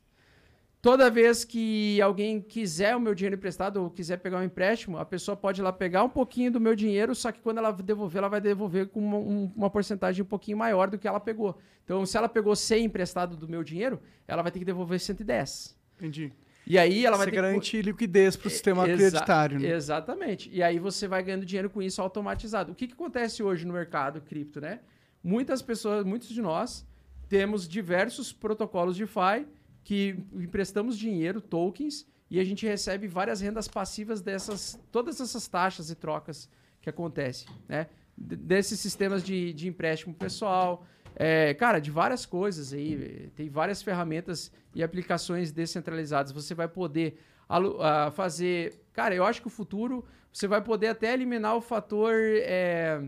Toda 0.83 1.11
vez 1.11 1.45
que 1.45 2.01
alguém 2.01 2.41
quiser 2.41 2.97
o 2.97 3.01
meu 3.01 3.15
dinheiro 3.15 3.37
emprestado 3.37 3.83
ou 3.83 3.91
quiser 3.91 4.17
pegar 4.17 4.39
um 4.39 4.43
empréstimo, 4.43 4.97
a 4.97 5.05
pessoa 5.05 5.37
pode 5.37 5.61
ir 5.61 5.63
lá 5.65 5.71
pegar 5.73 6.03
um 6.05 6.09
pouquinho 6.09 6.51
do 6.51 6.59
meu 6.59 6.75
dinheiro, 6.75 7.15
só 7.15 7.31
que 7.31 7.39
quando 7.41 7.59
ela 7.59 7.71
devolver, 7.71 8.19
ela 8.19 8.29
vai 8.29 8.41
devolver 8.41 8.89
com 8.89 8.99
uma, 8.99 9.19
um- 9.19 9.53
uma 9.55 9.69
porcentagem 9.69 10.23
um 10.23 10.27
pouquinho 10.27 10.57
maior 10.57 10.89
do 10.89 10.97
que 10.99 11.07
ela 11.07 11.21
pegou. 11.21 11.59
Então, 11.85 12.07
se 12.07 12.17
ela 12.17 12.31
pegou 12.31 12.57
100 12.57 12.87
emprestado 12.87 13.37
do 13.37 13.47
meu 13.47 13.63
dinheiro, 13.63 14.01
ela 14.27 14.41
vai 14.43 14.51
ter 14.51 14.59
que 14.59 14.65
devolver 14.65 14.99
110. 14.99 15.77
Entendi. 15.99 16.33
E 16.67 16.79
aí 16.79 17.05
ela 17.05 17.17
vai 17.19 17.27
Você 17.27 17.31
ter 17.33 17.37
que... 17.37 17.43
garante 17.43 17.83
liquidez 17.83 18.37
pro 18.37 18.49
sistema 18.49 18.89
Exa- 18.89 18.97
creditário, 19.11 19.59
né? 19.61 19.69
Exatamente. 19.69 20.49
E 20.51 20.63
aí 20.63 20.79
você 20.79 21.07
vai 21.07 21.23
ganhando 21.23 21.45
dinheiro 21.45 21.69
com 21.69 21.83
isso 21.83 22.01
automatizado. 22.01 22.73
O 22.73 22.75
que, 22.75 22.87
que 22.87 22.95
acontece 22.95 23.43
hoje 23.43 23.67
no 23.67 23.75
mercado 23.75 24.21
cripto, 24.23 24.61
né? 24.63 24.81
Muitas 25.23 25.61
pessoas, 25.61 26.05
muitos 26.07 26.29
de 26.29 26.41
nós, 26.41 26.87
temos 27.29 27.69
diversos 27.69 28.33
protocolos 28.33 28.97
de 28.97 29.05
DeFi 29.05 29.47
que 29.83 30.17
emprestamos 30.33 30.99
dinheiro, 30.99 31.41
tokens, 31.41 32.07
e 32.31 32.39
a 32.39 32.45
gente 32.45 32.67
recebe 32.67 33.09
várias 33.09 33.41
rendas 33.41 33.67
passivas 33.67 34.21
dessas, 34.21 34.79
todas 34.93 35.21
essas 35.21 35.49
taxas 35.49 35.91
e 35.91 35.95
trocas 35.95 36.49
que 36.81 36.89
acontecem, 36.89 37.49
né? 37.69 37.89
Desses 38.17 38.79
sistemas 38.79 39.23
de, 39.25 39.53
de 39.53 39.67
empréstimo 39.67 40.15
pessoal, 40.15 40.85
é, 41.17 41.55
cara, 41.55 41.81
de 41.81 41.91
várias 41.91 42.25
coisas 42.25 42.73
aí, 42.73 43.31
tem 43.35 43.49
várias 43.49 43.83
ferramentas 43.83 44.53
e 44.75 44.83
aplicações 44.83 45.51
descentralizadas. 45.51 46.31
Você 46.33 46.55
vai 46.55 46.69
poder 46.69 47.19
ah, 47.49 48.11
fazer. 48.15 48.81
Cara, 48.93 49.15
eu 49.15 49.25
acho 49.25 49.41
que 49.41 49.47
o 49.47 49.51
futuro 49.51 50.05
você 50.33 50.47
vai 50.47 50.63
poder 50.63 50.89
até 50.89 51.13
eliminar 51.13 51.57
o 51.57 51.61
fator. 51.61 52.13
é, 52.15 53.03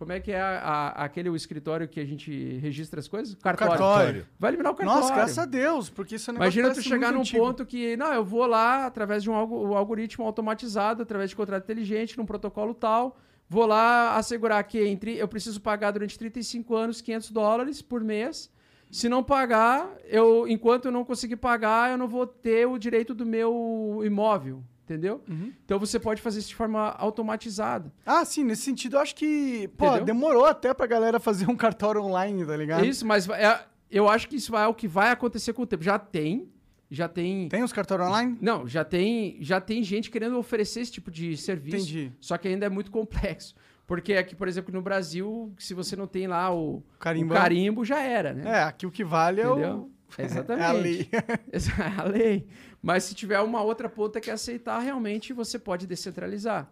como 0.00 0.12
é 0.12 0.18
que 0.18 0.32
é 0.32 0.40
a- 0.40 0.58
a- 0.58 1.04
aquele 1.04 1.28
o 1.28 1.36
escritório 1.36 1.86
que 1.86 2.00
a 2.00 2.04
gente 2.06 2.56
registra 2.56 2.98
as 2.98 3.06
coisas? 3.06 3.34
Cartório. 3.34 3.72
Cartório. 3.78 4.26
Vai 4.38 4.50
eliminar 4.50 4.72
o 4.72 4.74
cartório. 4.74 5.00
Nossa, 5.02 5.14
graças 5.14 5.38
a 5.38 5.44
Deus, 5.44 5.90
porque 5.90 6.14
isso 6.14 6.30
é 6.30 6.32
um 6.32 6.36
Imagina 6.38 6.72
tu 6.72 6.80
chegar 6.82 7.12
num 7.12 7.20
antigo. 7.20 7.44
ponto 7.44 7.66
que, 7.66 7.96
não, 7.98 8.10
eu 8.14 8.24
vou 8.24 8.46
lá 8.46 8.86
através 8.86 9.22
de 9.22 9.28
um 9.30 9.34
algo- 9.34 9.62
um 9.68 9.76
algoritmo 9.76 10.24
automatizado, 10.24 11.02
através 11.02 11.28
de 11.30 11.36
contrato 11.36 11.62
inteligente, 11.64 12.16
num 12.16 12.24
protocolo 12.24 12.72
tal, 12.72 13.16
vou 13.48 13.66
lá 13.66 14.16
assegurar 14.16 14.64
que 14.64 14.82
entre, 14.86 15.18
eu 15.18 15.28
preciso 15.28 15.60
pagar 15.60 15.90
durante 15.90 16.18
35 16.18 16.74
anos 16.74 17.00
500 17.02 17.30
dólares 17.30 17.82
por 17.82 18.02
mês. 18.02 18.50
Se 18.90 19.08
não 19.08 19.22
pagar, 19.22 19.88
eu, 20.08 20.48
enquanto 20.48 20.86
eu 20.86 20.90
não 20.90 21.04
conseguir 21.04 21.36
pagar, 21.36 21.90
eu 21.92 21.98
não 21.98 22.08
vou 22.08 22.26
ter 22.26 22.66
o 22.66 22.76
direito 22.78 23.14
do 23.14 23.24
meu 23.26 24.00
imóvel, 24.04 24.64
entendeu? 24.90 25.22
Uhum. 25.28 25.52
Então 25.64 25.78
você 25.78 25.98
pode 26.00 26.20
fazer 26.20 26.40
isso 26.40 26.48
de 26.48 26.54
forma 26.56 26.88
automatizada. 26.98 27.92
Ah, 28.04 28.24
sim, 28.24 28.42
nesse 28.44 28.62
sentido 28.62 28.96
eu 28.96 29.00
acho 29.00 29.14
que, 29.14 29.68
pô, 29.76 29.86
Entendeu? 29.86 30.04
demorou 30.06 30.44
até 30.46 30.74
pra 30.74 30.86
galera 30.86 31.20
fazer 31.20 31.48
um 31.48 31.56
cartório 31.56 32.02
online, 32.02 32.44
tá 32.44 32.56
ligado? 32.56 32.84
Isso, 32.84 33.06
mas 33.06 33.28
é- 33.28 33.64
eu 33.90 34.08
acho 34.08 34.28
que 34.28 34.36
isso 34.36 34.56
é 34.56 34.66
o 34.66 34.74
que 34.74 34.88
vai 34.88 35.10
acontecer 35.10 35.52
com 35.52 35.62
o 35.62 35.66
tempo. 35.66 35.84
Já 35.84 35.98
tem, 35.98 36.48
já 36.90 37.06
tem 37.08 37.48
Tem 37.48 37.62
os 37.62 37.72
cartórios 37.72 38.08
online? 38.08 38.36
Não, 38.40 38.66
já 38.66 38.84
tem, 38.84 39.38
já 39.40 39.60
tem 39.60 39.82
gente 39.84 40.10
querendo 40.10 40.36
oferecer 40.38 40.80
esse 40.80 40.92
tipo 40.92 41.10
de 41.10 41.36
serviço. 41.36 41.76
Entendi. 41.76 42.12
Só 42.20 42.36
que 42.36 42.48
ainda 42.48 42.66
é 42.66 42.68
muito 42.68 42.90
complexo. 42.90 43.54
Porque 43.86 44.14
aqui, 44.14 44.36
por 44.36 44.46
exemplo, 44.46 44.72
no 44.72 44.80
Brasil, 44.80 45.52
se 45.58 45.74
você 45.74 45.96
não 45.96 46.06
tem 46.06 46.28
lá 46.28 46.54
o 46.54 46.80
Carimbão. 47.00 47.36
o 47.36 47.40
carimbo, 47.40 47.84
já 47.84 48.00
era, 48.00 48.32
né? 48.32 48.42
É, 48.58 48.62
aqui 48.62 48.86
o 48.86 48.90
que 48.90 49.02
vale 49.04 49.40
é 49.40 49.46
Entendeu? 49.48 49.90
o... 50.18 50.22
Exatamente. 50.22 50.60
É 50.60 50.64
a 50.66 50.72
lei. 50.72 51.08
É 51.52 52.00
a 52.00 52.04
lei. 52.04 52.46
Mas 52.82 53.04
se 53.04 53.14
tiver 53.14 53.40
uma 53.40 53.62
outra 53.62 53.88
ponta 53.88 54.20
que 54.20 54.30
aceitar, 54.30 54.78
realmente 54.80 55.32
você 55.32 55.58
pode 55.58 55.86
descentralizar. 55.86 56.68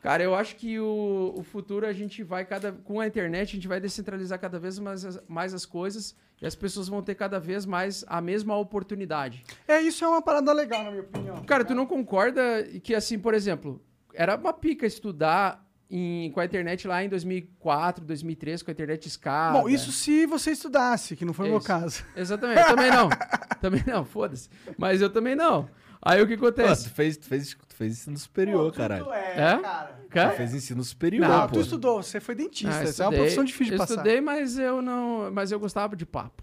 Cara, 0.00 0.22
eu 0.22 0.34
acho 0.34 0.56
que 0.56 0.78
o, 0.80 1.32
o 1.36 1.42
futuro 1.44 1.86
a 1.86 1.92
gente 1.92 2.22
vai 2.24 2.44
cada. 2.44 2.72
Com 2.72 2.98
a 3.00 3.06
internet, 3.06 3.50
a 3.50 3.54
gente 3.54 3.68
vai 3.68 3.80
descentralizar 3.80 4.38
cada 4.38 4.58
vez 4.58 4.78
mais, 4.78 5.04
as- 5.04 5.22
mais 5.28 5.54
as 5.54 5.64
coisas 5.64 6.14
e 6.40 6.46
as 6.46 6.56
pessoas 6.56 6.88
vão 6.88 7.00
ter 7.02 7.14
cada 7.14 7.38
vez 7.38 7.64
mais 7.64 8.04
a 8.08 8.20
mesma 8.20 8.56
oportunidade. 8.56 9.44
É, 9.66 9.80
isso 9.80 10.04
é 10.04 10.08
uma 10.08 10.20
parada 10.20 10.52
legal, 10.52 10.82
na 10.82 10.90
minha 10.90 11.02
opinião. 11.04 11.42
Cara, 11.44 11.64
tu 11.64 11.72
não 11.72 11.86
concorda 11.86 12.64
que, 12.82 12.94
assim, 12.96 13.16
por 13.16 13.32
exemplo, 13.32 13.80
era 14.12 14.34
uma 14.36 14.52
pica 14.52 14.84
estudar 14.84 15.64
em- 15.94 16.30
com 16.32 16.40
a 16.40 16.44
internet 16.44 16.88
lá 16.88 17.04
em 17.04 17.08
2004, 17.08 18.04
2003, 18.04 18.62
com 18.62 18.70
a 18.70 18.72
internet 18.72 19.06
escada. 19.06 19.58
Bom, 19.60 19.68
isso 19.68 19.92
se 19.92 20.24
você 20.26 20.52
estudasse, 20.52 21.14
que 21.14 21.24
não 21.24 21.34
foi 21.34 21.48
o 21.48 21.50
meu 21.50 21.60
caso. 21.60 22.02
Exatamente, 22.16 22.60
eu 22.60 22.66
também 22.66 22.90
não. 22.90 23.08
também 23.60 23.84
não, 23.86 24.04
foda-se. 24.04 24.48
Mas 24.78 25.00
eu 25.02 25.10
também 25.10 25.34
não. 25.36 25.68
Aí 26.04 26.20
o 26.20 26.26
que 26.26 26.36
Pô, 26.36 26.46
acontece? 26.46 26.88
tu 26.88 26.94
fez, 26.94 27.16
tu 27.16 27.26
fez, 27.26 27.54
tu 27.68 27.76
fez 27.76 27.92
ensino 27.92 28.16
superior, 28.18 28.72
caralho. 28.72 29.12
É, 29.12 29.32
É? 29.34 29.58
cara. 29.58 30.02
Cara, 30.10 30.30
Tu 30.30 30.36
fez 30.38 30.54
ensino 30.54 30.82
superior, 30.82 31.26
Não, 31.28 31.38
Não, 31.42 31.46
pô. 31.46 31.54
tu 31.54 31.60
estudou, 31.60 32.02
você 32.02 32.18
foi 32.20 32.34
dentista. 32.34 32.76
ah, 32.76 32.82
Essa 32.82 33.04
é 33.04 33.06
uma 33.06 33.12
profissão 33.16 33.44
difícil 33.44 33.66
de 33.66 33.72
eu 33.74 33.78
passar. 33.78 33.94
estudei, 33.94 34.20
mas 34.20 34.58
eu 34.58 34.82
não. 34.82 35.30
Mas 35.30 35.52
eu 35.52 35.60
gostava 35.60 35.94
de 35.94 36.04
papo. 36.04 36.42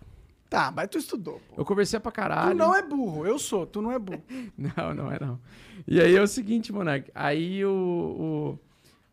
Tá, 0.50 0.72
mas 0.76 0.88
tu 0.90 0.98
estudou, 0.98 1.42
pô. 1.50 1.56
Eu 1.62 1.66
conversei 1.66 2.00
pra 2.00 2.12
caralho. 2.12 2.52
Tu 2.52 2.58
não 2.58 2.74
é 2.74 2.82
burro, 2.82 3.28
eu 3.28 3.38
sou, 3.38 3.68
tu 3.68 3.82
não 3.82 3.92
é 3.92 4.00
burro. 4.00 4.24
Não, 4.58 4.94
não 4.96 5.12
é 5.12 5.18
não. 5.20 5.40
E 5.88 6.00
aí 6.02 6.16
é 6.16 6.22
o 6.22 6.28
seguinte, 6.28 6.72
Monark. 6.74 7.12
Aí 7.14 7.64
o, 7.66 7.70
o- 8.58 8.60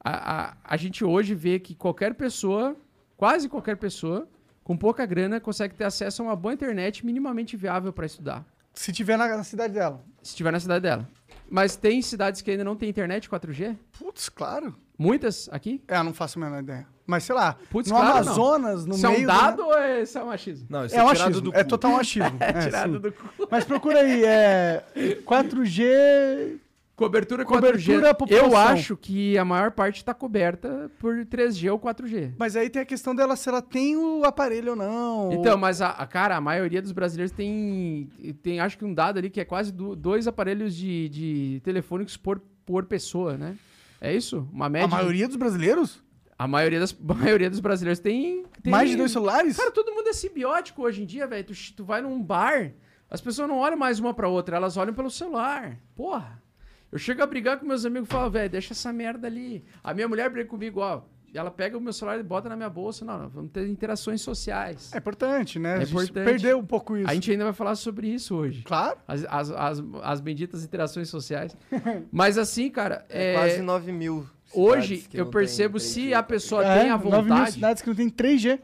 a, 0.08 0.48
a, 0.50 0.56
a 0.64 0.76
gente 0.76 1.04
hoje 1.04 1.34
vê 1.34 1.58
que 1.58 1.74
qualquer 1.74 2.14
pessoa, 2.14 2.76
quase 3.16 3.48
qualquer 3.48 3.76
pessoa, 3.76 4.28
com 4.62 4.76
pouca 4.76 5.04
grana, 5.06 5.40
consegue 5.40 5.74
ter 5.74 5.84
acesso 5.84 6.22
a 6.22 6.26
uma 6.26 6.36
boa 6.36 6.54
internet 6.54 7.04
minimamente 7.04 7.56
viável 7.56 7.92
para 7.92 8.06
estudar. 8.06 8.44
Se 8.74 8.92
tiver 8.92 9.16
na, 9.16 9.26
na 9.36 9.44
cidade 9.44 9.72
dela. 9.74 10.04
Se 10.22 10.30
estiver 10.30 10.52
na 10.52 10.60
cidade 10.60 10.82
dela. 10.82 11.08
Mas 11.48 11.76
tem 11.76 12.02
cidades 12.02 12.42
que 12.42 12.50
ainda 12.50 12.64
não 12.64 12.76
tem 12.76 12.88
internet 12.88 13.28
4G? 13.30 13.76
Putz, 13.98 14.28
claro. 14.28 14.74
Muitas 14.98 15.48
aqui? 15.52 15.82
É, 15.86 15.96
eu 15.98 16.04
não 16.04 16.12
faço 16.12 16.38
a 16.38 16.42
menor 16.44 16.62
ideia. 16.62 16.86
Mas 17.06 17.22
sei 17.24 17.34
lá, 17.36 17.56
Putz, 17.70 17.88
no 17.88 17.96
claro, 17.96 18.10
não. 18.14 18.22
Amazonas, 18.22 18.84
no 18.86 18.94
isso 18.96 19.06
é 19.06 19.10
meio. 19.10 19.20
um 19.20 19.22
do- 19.22 19.28
dado 19.28 19.62
ou 19.64 19.78
é, 19.78 20.02
isso 20.02 20.18
é 20.18 20.24
um 20.24 20.30
achismo? 20.30 20.66
Não, 20.68 20.84
isso 20.84 20.96
É 20.96 21.04
um 21.04 21.08
tirado 21.12 21.22
achismo, 21.28 21.40
do 21.42 21.54
é 21.56 21.64
total 21.64 21.90
um 21.92 21.96
achismo. 21.98 22.36
É, 22.40 22.52
Tirado 22.64 22.94
sim. 22.94 23.00
do 23.00 23.12
cu. 23.12 23.48
Mas 23.50 23.64
procura 23.64 24.00
aí, 24.00 24.24
é 24.24 24.84
4G. 25.24 26.58
Cobertura 26.96 27.44
4G. 27.44 27.48
Cobertura 27.48 28.14
população. 28.14 28.48
Eu 28.50 28.56
acho 28.56 28.96
que 28.96 29.36
a 29.36 29.44
maior 29.44 29.70
parte 29.70 29.96
está 29.98 30.14
coberta 30.14 30.90
por 30.98 31.14
3G 31.26 31.70
ou 31.70 31.78
4G. 31.78 32.32
Mas 32.38 32.56
aí 32.56 32.70
tem 32.70 32.80
a 32.80 32.86
questão 32.86 33.14
dela 33.14 33.36
se 33.36 33.46
ela 33.50 33.60
tem 33.60 33.96
o 33.98 34.24
aparelho 34.24 34.70
ou 34.70 34.76
não. 34.76 35.30
Então, 35.32 35.58
mas 35.58 35.82
a, 35.82 35.90
a- 35.90 36.06
cara, 36.06 36.36
a 36.36 36.40
maioria 36.40 36.80
dos 36.80 36.92
brasileiros 36.92 37.30
tem, 37.32 38.08
tem 38.42 38.60
acho 38.60 38.78
que 38.78 38.84
um 38.86 38.94
dado 38.94 39.18
ali 39.18 39.28
que 39.28 39.38
é 39.40 39.44
quase 39.44 39.70
do- 39.70 39.94
dois 39.94 40.26
aparelhos 40.26 40.74
de, 40.74 41.08
de 41.10 41.60
telefônicos 41.62 42.16
por, 42.16 42.40
por 42.64 42.86
pessoa, 42.86 43.36
né? 43.36 43.56
É 44.00 44.14
isso? 44.14 44.48
Uma 44.50 44.68
média. 44.70 44.86
a 44.86 44.90
maioria 44.90 45.28
dos 45.28 45.36
brasileiros? 45.36 46.02
a 46.38 46.46
maioria, 46.48 46.80
das, 46.80 46.92
a 47.08 47.14
maioria 47.14 47.50
dos 47.50 47.60
brasileiros 47.60 47.98
tem, 47.98 48.44
tem- 48.62 48.70
Mais 48.70 48.88
de 48.88 48.96
dois 48.96 49.10
celulares? 49.12 49.54
Cara, 49.56 49.70
todo 49.70 49.92
mundo 49.92 50.08
é 50.08 50.12
simbiótico 50.14 50.82
hoje 50.82 51.02
em 51.02 51.06
dia, 51.06 51.26
velho. 51.26 51.44
Tu, 51.44 51.52
tu 51.76 51.84
vai 51.84 52.00
num 52.00 52.22
bar, 52.22 52.72
as 53.10 53.20
pessoas 53.20 53.46
não 53.48 53.58
olham 53.58 53.76
mais 53.76 53.98
uma 54.00 54.14
pra 54.14 54.28
outra, 54.28 54.56
elas 54.56 54.78
olham 54.78 54.94
pelo 54.94 55.10
celular. 55.10 55.78
Porra. 55.94 56.42
Eu 56.90 56.98
chego 56.98 57.22
a 57.22 57.26
brigar 57.26 57.58
com 57.58 57.66
meus 57.66 57.84
amigos 57.84 58.08
e 58.08 58.12
falo, 58.12 58.30
velho, 58.30 58.48
deixa 58.50 58.72
essa 58.72 58.92
merda 58.92 59.26
ali. 59.26 59.64
A 59.82 59.92
minha 59.92 60.08
mulher 60.08 60.30
briga 60.30 60.48
comigo, 60.48 60.80
ó. 60.80 61.02
Ela 61.34 61.50
pega 61.50 61.76
o 61.76 61.80
meu 61.80 61.92
celular 61.92 62.18
e 62.18 62.22
bota 62.22 62.48
na 62.48 62.56
minha 62.56 62.70
bolsa. 62.70 63.04
Não, 63.04 63.18
não 63.18 63.28
vamos 63.28 63.50
ter 63.50 63.68
interações 63.68 64.22
sociais. 64.22 64.90
É 64.94 64.98
importante, 64.98 65.58
né? 65.58 65.72
É 65.72 65.74
A 65.74 65.78
gente 65.80 65.90
importante. 65.90 66.24
Perdeu 66.24 66.58
um 66.58 66.64
pouco 66.64 66.96
isso. 66.96 67.10
A 67.10 67.12
gente 67.14 67.30
ainda 67.30 67.44
vai 67.44 67.52
falar 67.52 67.74
sobre 67.74 68.08
isso 68.08 68.34
hoje. 68.34 68.62
Claro. 68.62 68.96
As, 69.06 69.24
as, 69.28 69.50
as, 69.50 69.84
as 70.02 70.20
benditas 70.20 70.64
interações 70.64 71.10
sociais. 71.10 71.54
Mas 72.10 72.38
assim, 72.38 72.70
cara, 72.70 73.04
É, 73.10 73.32
é, 73.32 73.34
quase 73.34 73.60
9 73.60 73.92
mil. 73.92 74.26
hoje 74.54 75.06
eu 75.12 75.26
percebo 75.26 75.78
se 75.78 76.06
3G. 76.08 76.12
a 76.14 76.22
pessoa 76.22 76.64
é, 76.64 76.80
tem 76.80 76.90
a 76.90 76.96
9 76.96 77.04
mil 77.10 77.22
vontade. 77.22 77.52
cidades 77.52 77.82
que 77.82 77.88
não 77.88 77.96
tem 77.96 78.08
3G. 78.08 78.58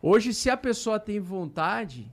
Hoje, 0.00 0.34
se 0.34 0.50
a 0.50 0.56
pessoa 0.56 0.98
tem 0.98 1.20
vontade, 1.20 2.10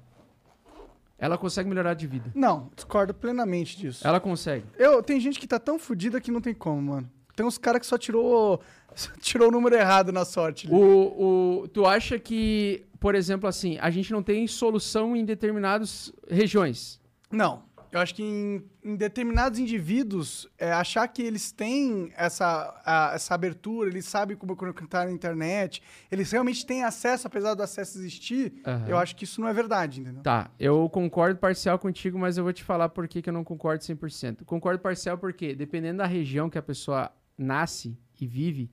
ela 1.20 1.38
consegue 1.38 1.68
melhorar 1.68 1.94
de 1.94 2.08
vida. 2.08 2.32
Não, 2.34 2.70
discordo 2.76 3.14
plenamente 3.14 3.78
disso. 3.78 4.08
Ela 4.08 4.20
consegue. 4.20 4.66
Eu, 4.78 5.04
tem 5.04 5.20
gente 5.20 5.40
que 5.40 5.48
tá 5.48 5.60
tão 5.60 5.78
fodida 5.78 6.22
que 6.22 6.32
não 6.32 6.42
tem 6.42 6.54
como, 6.54 6.82
mano. 6.82 7.12
Tem 7.36 7.46
uns 7.46 7.58
caras 7.58 7.82
que 7.82 7.88
só 7.88 7.98
tirou, 7.98 8.62
só 8.96 9.12
tirou 9.20 9.50
o 9.50 9.52
número 9.52 9.76
errado 9.76 10.12
na 10.12 10.26
sorte. 10.26 10.68
O, 10.72 11.64
o, 11.64 11.68
tu 11.68 11.86
acha 11.86 12.18
que, 12.18 12.86
por 13.00 13.16
exemplo, 13.16 13.48
assim, 13.48 13.78
a 13.80 13.90
gente 13.90 14.12
não 14.12 14.24
tem 14.24 14.48
solução 14.48 15.16
em 15.16 15.26
determinadas 15.26 16.12
regiões? 16.30 17.00
Não. 17.32 17.64
Eu 17.92 18.00
acho 18.00 18.14
que 18.14 18.22
em, 18.24 18.64
em 18.84 18.96
determinados 18.96 19.58
indivíduos, 19.58 20.48
é, 20.60 20.72
achar 20.72 21.08
que 21.08 21.22
eles 21.24 21.52
têm 21.52 22.12
essa, 22.16 22.80
a- 22.86 23.12
essa 23.16 23.34
abertura, 23.34 23.90
eles 23.90 24.06
sabem 24.06 24.38
como 24.38 24.56
conectar 24.56 25.06
na 25.06 25.12
internet, 25.12 25.82
eles 26.12 26.32
realmente 26.32 26.66
têm 26.66 26.84
acesso, 26.84 27.26
apesar 27.26 27.56
do 27.56 27.64
acesso 27.64 27.98
existir, 27.98 28.54
Aham. 28.66 28.86
eu 28.88 28.98
acho 28.98 29.16
que 29.16 29.24
isso 29.24 29.42
não 29.42 29.48
é 29.48 29.54
verdade, 29.54 30.02
entendeu? 30.02 30.22
Tá, 30.22 30.52
eu 30.60 30.88
concordo 30.90 31.40
parcial 31.40 31.80
contigo, 31.80 32.20
mas 32.20 32.38
eu 32.38 32.44
vou 32.44 32.54
te 32.54 32.64
falar 32.64 32.90
por 32.90 33.08
que, 33.08 33.22
que 33.24 33.30
eu 33.30 33.34
não 33.34 33.44
concordo 33.44 33.84
100%. 33.84 34.46
Concordo 34.46 34.80
parcial 34.80 35.18
porque, 35.18 35.56
dependendo 35.56 35.98
da 35.98 36.06
região 36.06 36.50
que 36.50 36.58
a 36.60 36.62
pessoa 36.64 37.12
nasce 37.38 37.98
e 38.22 38.28
vive, 38.28 38.70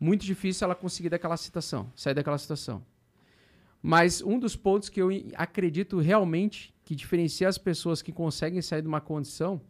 muito 0.00 0.24
difícil 0.24 0.64
ela 0.64 0.74
conseguir 0.74 1.08
daquela 1.10 1.36
situação, 1.36 1.92
sair 1.94 2.14
daquela 2.14 2.38
situação. 2.38 2.82
Mas 3.82 4.20
um 4.22 4.38
dos 4.38 4.56
pontos 4.56 4.88
que 4.88 5.00
eu 5.00 5.08
acredito 5.34 5.98
realmente 5.98 6.74
que 6.86 6.94
diferencia 6.94 7.46
as 7.48 7.58
pessoas 7.58 8.00
que 8.00 8.12
conseguem 8.12 8.62
sair 8.62 8.80
de 8.80 8.88
uma 8.88 9.00
condição 9.02 9.60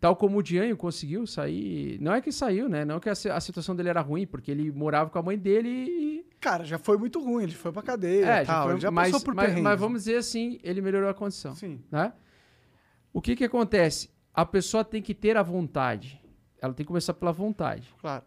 Tal 0.00 0.14
como 0.14 0.38
o 0.38 0.42
Dianho 0.44 0.76
conseguiu 0.76 1.26
sair. 1.26 2.00
Não 2.00 2.12
é 2.14 2.20
que 2.20 2.30
saiu, 2.30 2.68
né? 2.68 2.84
Não 2.84 3.00
que 3.00 3.08
a, 3.08 3.16
si- 3.16 3.28
a 3.28 3.40
situação 3.40 3.74
dele 3.74 3.88
era 3.88 4.00
ruim, 4.00 4.28
porque 4.28 4.48
ele 4.48 4.70
morava 4.70 5.10
com 5.10 5.18
a 5.18 5.22
mãe 5.22 5.36
dele 5.36 5.68
e. 5.68 6.26
Cara, 6.40 6.64
já 6.64 6.78
foi 6.78 6.96
muito 6.96 7.20
ruim, 7.20 7.42
ele 7.42 7.52
foi 7.52 7.72
pra 7.72 7.82
cadeia 7.82 8.24
É, 8.24 8.44
tal, 8.44 8.54
já, 8.58 8.62
foi, 8.62 8.72
ele 8.74 8.80
já 8.80 8.90
mas, 8.92 9.10
passou 9.10 9.24
por 9.24 9.34
mas, 9.34 9.58
mas 9.60 9.80
vamos 9.80 10.04
dizer 10.04 10.18
assim, 10.18 10.60
ele 10.62 10.80
melhorou 10.80 11.10
a 11.10 11.14
condição. 11.14 11.52
Sim, 11.56 11.82
né? 11.90 12.12
O 13.12 13.20
que 13.20 13.34
que 13.34 13.42
acontece? 13.42 14.08
A 14.32 14.46
pessoa 14.46 14.84
tem 14.84 15.02
que 15.02 15.12
ter 15.16 15.36
a 15.36 15.42
vontade. 15.42 16.22
Ela 16.62 16.72
tem 16.72 16.84
que 16.84 16.88
começar 16.88 17.14
pela 17.14 17.32
vontade. 17.32 17.92
claro. 18.00 18.24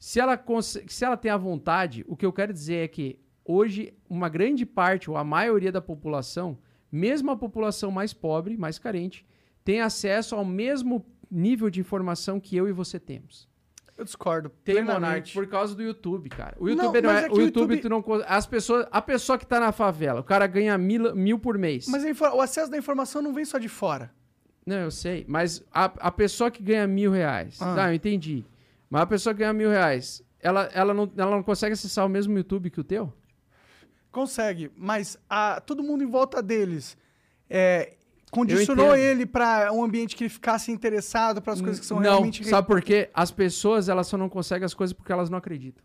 Se 0.00 0.18
ela, 0.18 0.42
se 0.88 1.04
ela 1.04 1.16
tem 1.16 1.30
a 1.30 1.36
vontade, 1.36 2.04
o 2.08 2.16
que 2.16 2.26
eu 2.26 2.32
quero 2.32 2.52
dizer 2.52 2.84
é 2.86 2.88
que 2.88 3.20
hoje 3.44 3.94
uma 4.08 4.28
grande 4.28 4.66
parte, 4.66 5.08
ou 5.08 5.16
a 5.16 5.22
maioria 5.22 5.70
da 5.70 5.80
população, 5.80 6.58
mesmo 6.90 7.30
a 7.30 7.36
população 7.36 7.90
mais 7.90 8.12
pobre, 8.12 8.56
mais 8.56 8.78
carente, 8.78 9.26
tem 9.64 9.80
acesso 9.80 10.34
ao 10.34 10.44
mesmo 10.44 11.04
nível 11.30 11.70
de 11.70 11.80
informação 11.80 12.40
que 12.40 12.56
eu 12.56 12.68
e 12.68 12.72
você 12.72 12.98
temos. 12.98 13.48
Eu 13.96 14.04
discordo. 14.04 14.50
Tem. 14.64 14.82
Monark, 14.82 15.32
por 15.34 15.46
causa 15.46 15.74
do 15.74 15.82
YouTube, 15.82 16.30
cara. 16.30 16.56
O 16.58 16.64
Não, 16.64 16.70
YouTube 16.70 17.02
não, 17.02 17.12
mas 17.12 17.24
é, 17.24 17.26
é 17.26 17.30
o 17.30 17.40
YouTube, 17.40 17.74
YouTube- 17.74 17.80
tu 17.82 17.88
não 17.90 18.02
as 18.26 18.46
pessoas, 18.46 18.86
a 18.90 19.02
pessoa 19.02 19.36
que 19.36 19.46
tá 19.46 19.60
na 19.60 19.72
favela, 19.72 20.20
o 20.20 20.24
cara 20.24 20.46
ganha 20.46 20.78
mil, 20.78 21.14
mil 21.14 21.38
por 21.38 21.58
mês. 21.58 21.86
Mas 21.86 22.02
o 22.32 22.40
acesso 22.40 22.70
da 22.70 22.78
informação 22.78 23.20
não 23.20 23.34
vem 23.34 23.44
só 23.44 23.58
de 23.58 23.68
fora. 23.68 24.10
Não, 24.64 24.76
eu 24.76 24.90
sei. 24.90 25.26
Mas 25.28 25.62
a, 25.70 25.84
a 25.84 26.10
pessoa 26.10 26.50
que 26.50 26.62
ganha 26.62 26.86
mil 26.86 27.10
reais. 27.10 27.60
Ah. 27.60 27.74
Tá, 27.74 27.90
eu 27.90 27.94
entendi. 27.94 28.44
Mas 28.88 29.02
a 29.02 29.06
pessoa 29.06 29.34
que 29.34 29.40
ganha 29.40 29.52
mil 29.52 29.68
reais, 29.68 30.22
ela, 30.40 30.70
ela, 30.72 30.94
não, 30.94 31.10
ela 31.16 31.30
não 31.32 31.42
consegue 31.42 31.74
acessar 31.74 32.06
o 32.06 32.08
mesmo 32.08 32.36
YouTube 32.36 32.70
que 32.70 32.80
o 32.80 32.84
teu? 32.84 33.12
Consegue, 34.12 34.70
mas 34.76 35.16
a, 35.28 35.60
todo 35.60 35.82
mundo 35.82 36.02
em 36.02 36.06
volta 36.06 36.42
deles 36.42 36.96
é, 37.48 37.94
condicionou 38.30 38.96
ele 38.96 39.26
pra 39.26 39.72
um 39.72 39.84
ambiente 39.84 40.16
que 40.16 40.24
ele 40.24 40.30
ficasse 40.30 40.70
interessado 40.70 41.42
para 41.42 41.52
as 41.52 41.60
coisas 41.60 41.80
que 41.80 41.86
são 41.86 41.98
não, 41.98 42.10
realmente. 42.10 42.44
sabe 42.44 42.66
por 42.66 42.82
quê? 42.82 43.10
As 43.12 43.30
pessoas, 43.30 43.88
elas 43.88 44.06
só 44.06 44.16
não 44.16 44.28
conseguem 44.28 44.64
as 44.64 44.74
coisas 44.74 44.92
porque 44.92 45.12
elas 45.12 45.28
não 45.28 45.38
acreditam. 45.38 45.84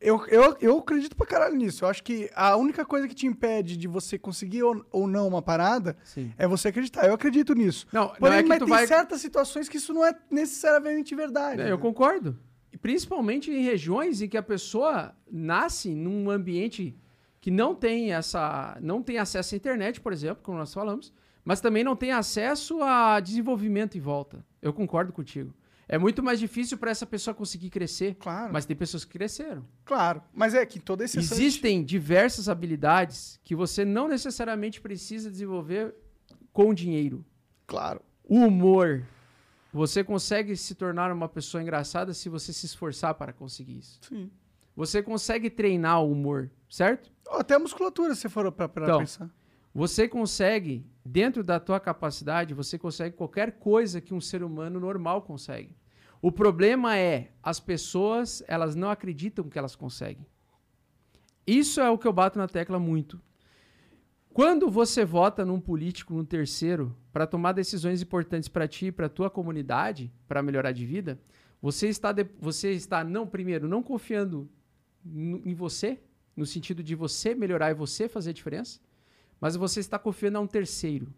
Eu, 0.00 0.24
eu, 0.28 0.56
eu 0.60 0.78
acredito 0.78 1.16
pra 1.16 1.26
caralho 1.26 1.56
nisso. 1.56 1.84
Eu 1.84 1.88
acho 1.88 2.04
que 2.04 2.30
a 2.34 2.56
única 2.56 2.84
coisa 2.84 3.08
que 3.08 3.14
te 3.14 3.26
impede 3.26 3.76
de 3.76 3.88
você 3.88 4.16
conseguir 4.16 4.62
ou, 4.62 4.84
ou 4.92 5.08
não 5.08 5.26
uma 5.26 5.42
parada 5.42 5.96
Sim. 6.04 6.32
é 6.38 6.46
você 6.46 6.68
acreditar. 6.68 7.06
Eu 7.06 7.14
acredito 7.14 7.52
nisso. 7.52 7.86
Não, 7.92 8.08
Porém, 8.10 8.30
não 8.30 8.38
é 8.38 8.42
que 8.42 8.48
mas 8.48 8.58
tem 8.58 8.68
vai... 8.68 8.86
certas 8.86 9.20
situações 9.20 9.68
que 9.68 9.76
isso 9.76 9.92
não 9.92 10.04
é 10.04 10.14
necessariamente 10.30 11.14
verdade. 11.16 11.62
É, 11.62 11.72
eu 11.72 11.78
concordo. 11.78 12.38
Principalmente 12.80 13.50
em 13.50 13.64
regiões 13.64 14.22
em 14.22 14.28
que 14.28 14.36
a 14.36 14.42
pessoa 14.42 15.12
nasce 15.28 15.92
num 15.96 16.30
ambiente 16.30 16.96
que 17.40 17.50
não 17.50 17.74
tem 17.74 18.12
essa, 18.12 18.76
não 18.80 19.02
tem 19.02 19.18
acesso 19.18 19.54
à 19.54 19.56
internet, 19.56 20.00
por 20.00 20.12
exemplo, 20.12 20.42
como 20.42 20.58
nós 20.58 20.72
falamos, 20.74 21.12
mas 21.44 21.60
também 21.60 21.82
não 21.84 21.96
tem 21.96 22.12
acesso 22.12 22.82
a 22.82 23.20
desenvolvimento 23.20 23.96
em 23.96 24.00
volta. 24.00 24.44
Eu 24.60 24.72
concordo 24.72 25.12
contigo. 25.12 25.54
É 25.90 25.96
muito 25.96 26.22
mais 26.22 26.38
difícil 26.38 26.76
para 26.76 26.90
essa 26.90 27.06
pessoa 27.06 27.32
conseguir 27.34 27.70
crescer, 27.70 28.14
Claro, 28.16 28.52
mas 28.52 28.66
tem 28.66 28.76
pessoas 28.76 29.06
que 29.06 29.12
cresceram. 29.12 29.64
claro. 29.86 30.20
Mas 30.34 30.52
é 30.54 30.66
que 30.66 30.78
toda 30.78 31.02
esse 31.04 31.18
Existem 31.18 31.82
diversas 31.82 32.46
habilidades 32.48 33.40
que 33.42 33.54
você 33.54 33.86
não 33.86 34.06
necessariamente 34.06 34.80
precisa 34.82 35.30
desenvolver 35.30 35.94
com 36.52 36.74
dinheiro. 36.74 37.24
Claro. 37.66 38.02
O 38.22 38.34
humor. 38.44 39.06
Você 39.72 40.04
consegue 40.04 40.56
se 40.56 40.74
tornar 40.74 41.10
uma 41.12 41.28
pessoa 41.28 41.62
engraçada 41.62 42.12
se 42.12 42.28
você 42.28 42.52
se 42.52 42.66
esforçar 42.66 43.14
para 43.14 43.32
conseguir 43.32 43.78
isso. 43.78 43.98
Sim. 44.06 44.30
Você 44.76 45.02
consegue 45.02 45.48
treinar 45.48 46.02
o 46.02 46.12
humor, 46.12 46.50
certo? 46.68 47.10
Ou 47.26 47.38
Até 47.40 47.54
a 47.54 47.58
musculatura, 47.58 48.14
se 48.14 48.28
for 48.28 48.50
pra 48.52 48.66
Então, 48.66 48.98
pensar. 49.00 49.30
Você 49.74 50.08
consegue, 50.08 50.84
dentro 51.04 51.44
da 51.44 51.60
tua 51.60 51.78
capacidade, 51.78 52.54
você 52.54 52.78
consegue 52.78 53.14
qualquer 53.16 53.52
coisa 53.58 54.00
que 54.00 54.14
um 54.14 54.20
ser 54.20 54.42
humano 54.42 54.80
normal 54.80 55.22
consegue. 55.22 55.76
O 56.20 56.32
problema 56.32 56.96
é 56.96 57.30
as 57.42 57.60
pessoas, 57.60 58.42
elas 58.48 58.74
não 58.74 58.90
acreditam 58.90 59.48
que 59.48 59.58
elas 59.58 59.76
conseguem. 59.76 60.26
Isso 61.46 61.80
é 61.80 61.88
o 61.88 61.96
que 61.98 62.06
eu 62.08 62.12
bato 62.12 62.38
na 62.38 62.48
tecla 62.48 62.78
muito. 62.78 63.20
Quando 64.32 64.70
você 64.70 65.04
vota 65.04 65.44
num 65.44 65.60
político, 65.60 66.14
num 66.14 66.24
terceiro, 66.24 66.96
para 67.12 67.26
tomar 67.26 67.52
decisões 67.52 68.02
importantes 68.02 68.48
para 68.48 68.68
ti 68.68 68.86
e 68.86 68.92
para 68.92 69.08
tua 69.08 69.30
comunidade, 69.30 70.12
para 70.26 70.42
melhorar 70.42 70.72
de 70.72 70.84
vida, 70.84 71.20
você 71.60 71.88
está, 71.88 72.12
de- 72.12 72.26
você 72.38 72.72
está 72.72 73.02
não 73.02 73.26
primeiro 73.26 73.68
não 73.68 73.82
confiando 73.82 74.48
em 75.04 75.54
você, 75.54 76.00
no 76.38 76.46
sentido 76.46 76.82
de 76.82 76.94
você 76.94 77.34
melhorar 77.34 77.70
e 77.70 77.74
você 77.74 78.08
fazer 78.08 78.30
a 78.30 78.32
diferença, 78.32 78.80
mas 79.40 79.56
você 79.56 79.80
está 79.80 79.98
confiando 79.98 80.38
a 80.38 80.40
um 80.40 80.46
terceiro. 80.46 81.12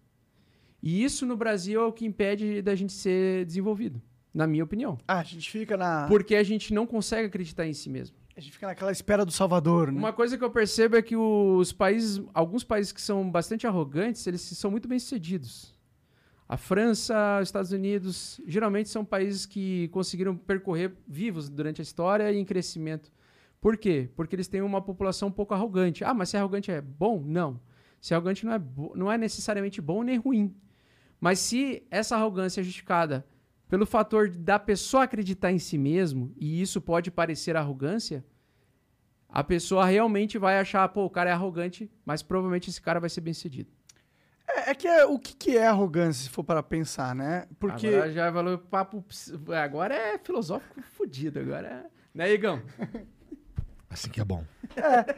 E 0.83 1.05
isso 1.05 1.27
no 1.27 1.37
Brasil 1.37 1.81
é 1.81 1.85
o 1.85 1.93
que 1.93 2.07
impede 2.07 2.63
da 2.63 2.75
gente 2.75 2.93
ser 2.93 3.45
desenvolvido, 3.45 4.01
na 4.33 4.47
minha 4.47 4.65
opinião. 4.65 4.99
Ah, 5.07 5.19
a 5.19 5.23
gente 5.23 5.51
fica 5.51 5.77
na. 5.77 6.07
Porque 6.09 6.35
a 6.35 6.43
gente 6.43 6.73
não 6.73 6.87
consegue 6.87 7.29
acreditar 7.29 7.67
em 7.67 7.75
si 7.75 7.91
mesmo. 7.91 8.17
A 8.35 8.41
gente 8.41 8.55
fica 8.55 8.67
naquela 8.67 8.91
espera 8.91 9.27
do 9.27 9.31
Salvador, 9.31 9.93
né? 9.93 9.99
Uma 9.99 10.15
coisa 10.15 10.39
que 10.39 10.43
eu 10.43 10.51
percebo 10.51 10.97
é 10.97 11.03
que 11.03 11.15
os 11.15 11.73
países, 11.73 12.23
alguns 12.33 12.65
países 12.65 12.91
que 12.91 13.01
são 13.01 13.31
bastante 13.31 13.67
arrogantes, 13.67 14.27
eles 14.27 14.41
são 14.41 14.71
muito 14.71 14.89
bem 14.89 14.99
sucedidos. 14.99 15.79
A 16.49 16.57
França, 16.57 17.39
os 17.43 17.49
Estados 17.49 17.71
Unidos, 17.71 18.41
geralmente 18.47 18.89
são 18.89 19.05
países 19.05 19.45
que 19.45 19.89
conseguiram 19.89 20.35
percorrer 20.35 20.95
vivos 21.07 21.51
durante 21.51 21.81
a 21.81 21.85
história 21.85 22.33
e 22.33 22.39
em 22.39 22.45
crescimento. 22.45 23.13
Por 23.61 23.77
quê? 23.77 24.09
Porque 24.17 24.35
eles 24.35 24.49
têm 24.49 24.63
uma 24.63 24.81
população 24.81 25.29
um 25.29 25.33
pouco 25.33 25.53
arrogante. 25.55 26.03
Ah, 26.05 26.15
mas 26.15 26.31
ser 26.31 26.39
arrogante 26.39 26.71
é 26.71 26.81
bom? 26.81 27.23
Não. 27.25 27.61
Ser 28.01 28.15
arrogante 28.15 28.47
não 28.47 28.53
é, 28.55 28.61
não 28.95 29.13
é 29.13 29.19
necessariamente 29.19 29.81
bom 29.81 30.03
nem 30.03 30.17
ruim. 30.19 30.55
Mas 31.21 31.39
se 31.41 31.87
essa 31.91 32.17
arrogância 32.17 32.61
é 32.61 32.65
justificada 32.65 33.27
pelo 33.69 33.85
fator 33.85 34.31
da 34.31 34.59
pessoa 34.59 35.05
acreditar 35.05 35.53
em 35.53 35.59
si 35.59 35.77
mesmo, 35.77 36.33
e 36.37 36.61
isso 36.63 36.81
pode 36.81 37.11
parecer 37.11 37.57
arrogância, 37.57 38.25
a 39.29 39.45
pessoa 39.45 39.85
realmente 39.85 40.39
vai 40.39 40.59
achar, 40.59 40.89
pô, 40.89 41.05
o 41.05 41.11
cara 41.11 41.31
é 41.31 41.33
arrogante, 41.33 41.91
mas 42.05 42.23
provavelmente 42.23 42.71
esse 42.71 42.81
cara 42.81 42.99
vai 42.99 43.11
ser 43.11 43.21
bem 43.21 43.35
sucedido. 43.35 43.71
É, 44.49 44.71
é 44.71 44.75
que 44.75 44.89
é, 44.89 45.05
o 45.05 45.19
que, 45.19 45.37
que 45.37 45.57
é 45.57 45.67
arrogância, 45.69 46.25
se 46.25 46.31
for 46.31 46.43
para 46.43 46.63
pensar, 46.63 47.15
né? 47.15 47.47
Porque. 47.61 47.87
Agora 47.89 48.11
já 48.13 48.31
valeu 48.31 48.59
papo. 48.59 49.03
ps- 49.03 49.33
Agora 49.63 49.95
é 49.95 50.19
filosófico 50.19 50.81
fudido. 50.83 51.39
Agora 51.39 51.69
é. 51.69 51.87
Né, 52.13 52.33
Igão? 52.33 52.61
Assim 53.91 54.09
que 54.09 54.21
é 54.21 54.25
bom. 54.25 54.45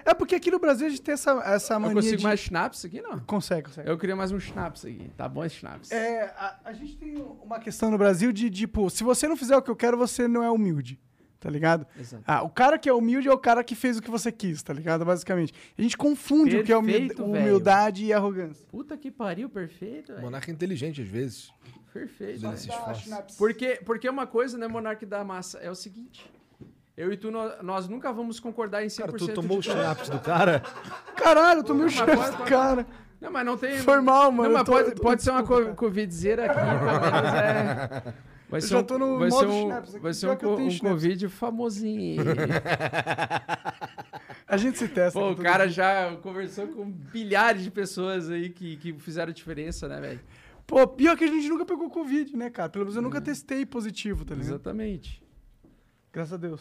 É 0.06 0.14
porque 0.14 0.34
aqui 0.34 0.50
no 0.50 0.58
Brasil 0.58 0.86
a 0.86 0.90
gente 0.90 1.02
tem 1.02 1.12
essa, 1.12 1.32
essa 1.44 1.74
Eu 1.74 1.80
mania 1.80 1.94
consigo 1.96 2.16
de... 2.16 2.24
mais 2.24 2.40
schnapps 2.40 2.84
aqui, 2.86 3.02
não? 3.02 3.18
Consegue, 3.20 3.64
consegue. 3.64 3.88
Eu 3.88 3.98
queria 3.98 4.16
mais 4.16 4.32
um 4.32 4.40
schnapps 4.40 4.86
aqui. 4.86 5.10
Tá 5.14 5.28
bom 5.28 5.44
esse 5.44 5.56
schnapps. 5.56 5.90
É, 5.92 6.24
a, 6.36 6.58
a 6.64 6.72
gente 6.72 6.96
tem 6.96 7.16
uma 7.42 7.58
questão 7.58 7.90
no 7.90 7.98
Brasil 7.98 8.32
de, 8.32 8.48
tipo, 8.50 8.88
se 8.88 9.04
você 9.04 9.28
não 9.28 9.36
fizer 9.36 9.54
o 9.56 9.60
que 9.62 9.70
eu 9.70 9.76
quero, 9.76 9.98
você 9.98 10.26
não 10.26 10.42
é 10.42 10.50
humilde. 10.50 10.98
Tá 11.38 11.50
ligado? 11.50 11.86
Exato. 11.98 12.22
Ah, 12.26 12.42
o 12.42 12.48
cara 12.48 12.78
que 12.78 12.88
é 12.88 12.92
humilde 12.94 13.28
é 13.28 13.32
o 13.32 13.36
cara 13.36 13.62
que 13.64 13.74
fez 13.74 13.98
o 13.98 14.02
que 14.02 14.10
você 14.10 14.30
quis, 14.32 14.62
tá 14.62 14.72
ligado? 14.72 15.04
Basicamente. 15.04 15.52
A 15.76 15.82
gente 15.82 15.96
confunde 15.96 16.56
o 16.56 16.64
que 16.64 16.72
é 16.72 16.80
Perfeito, 16.80 17.24
humildade 17.24 18.04
e 18.06 18.12
arrogância. 18.12 18.64
Puta 18.70 18.96
que 18.96 19.10
pariu, 19.10 19.50
perfeito, 19.50 20.12
O 20.12 20.14
velho. 20.14 20.24
monarca 20.24 20.50
é 20.50 20.54
inteligente 20.54 21.02
às 21.02 21.08
vezes. 21.08 21.52
Perfeito. 21.92 22.46
Ele 22.46 22.56
se. 22.56 22.68
Porque, 23.36 23.80
porque 23.84 24.08
uma 24.08 24.26
coisa, 24.26 24.56
né, 24.56 24.66
Monarque 24.68 25.04
da 25.04 25.22
Massa, 25.24 25.58
é 25.58 25.68
o 25.70 25.74
seguinte. 25.74 26.24
Eu 26.96 27.12
e 27.12 27.16
tu, 27.16 27.30
nó- 27.30 27.62
nós, 27.62 27.88
nunca 27.88 28.12
vamos 28.12 28.38
concordar 28.38 28.84
em 28.84 28.88
100% 28.88 28.98
Cara, 28.98 29.12
tu 29.12 29.28
tomou 29.34 29.58
o 29.58 29.60
de 29.60 29.68
tudo. 29.70 29.78
schnapps 29.80 30.08
do 30.10 30.20
cara? 30.20 30.60
Caralho, 31.16 31.60
eu 31.60 31.64
tomei 31.64 31.86
o 31.86 31.90
pode- 31.90 32.36
do 32.36 32.42
cara. 32.44 32.86
Não, 33.20 33.30
mas 33.30 33.46
não 33.46 33.56
tem... 33.56 33.78
Foi 33.78 34.00
mal, 34.00 34.30
mano. 34.32 34.42
Não, 34.42 34.50
eu 34.50 34.52
mas 34.58 34.64
tô- 34.64 34.72
pode, 34.72 34.88
eu 34.90 34.94
tô- 34.96 35.02
pode 35.02 35.22
ser 35.22 35.30
uma 35.30 35.42
co 35.44 35.74
covidzeira 35.74 36.46
aqui, 36.46 36.60
pelo 36.60 37.36
é... 37.36 38.14
Vai 38.48 38.58
Eu 38.58 38.62
ser 38.62 38.68
já 38.68 38.78
um, 38.80 38.84
tô 38.84 38.98
no 38.98 39.18
vai 39.18 39.28
modo 39.30 39.40
ser 39.40 39.46
um, 39.46 39.72
aqui, 39.72 39.98
vai 40.00 40.12
ser 40.12 40.26
um, 40.26 40.30
eu 40.32 40.36
um 40.66 40.70
Schnaps. 40.70 40.92
Covid 40.92 41.28
famosinho. 41.30 42.22
A 44.46 44.56
gente 44.58 44.78
se 44.78 44.88
testa. 44.88 45.18
Pô, 45.18 45.30
o 45.30 45.36
cara 45.36 45.64
dia. 45.64 45.72
já 45.74 46.16
conversou 46.16 46.66
com 46.68 46.90
bilhares 46.90 47.62
de 47.62 47.70
pessoas 47.70 48.28
aí 48.28 48.50
que, 48.50 48.76
que 48.76 48.92
fizeram 48.94 49.32
diferença, 49.32 49.88
né, 49.88 49.98
velho? 50.00 50.20
Pô, 50.66 50.86
pior 50.86 51.16
que 51.16 51.24
a 51.24 51.28
gente 51.28 51.48
nunca 51.48 51.64
pegou 51.64 51.88
Covid, 51.88 52.36
né, 52.36 52.50
cara? 52.50 52.68
Pelo 52.68 52.84
menos 52.84 52.96
eu 52.96 53.02
nunca 53.02 53.20
testei 53.20 53.64
positivo, 53.64 54.24
tá 54.24 54.34
ligado? 54.34 54.50
Exatamente. 54.50 55.22
Graças 56.12 56.34
a 56.34 56.36
Deus. 56.36 56.60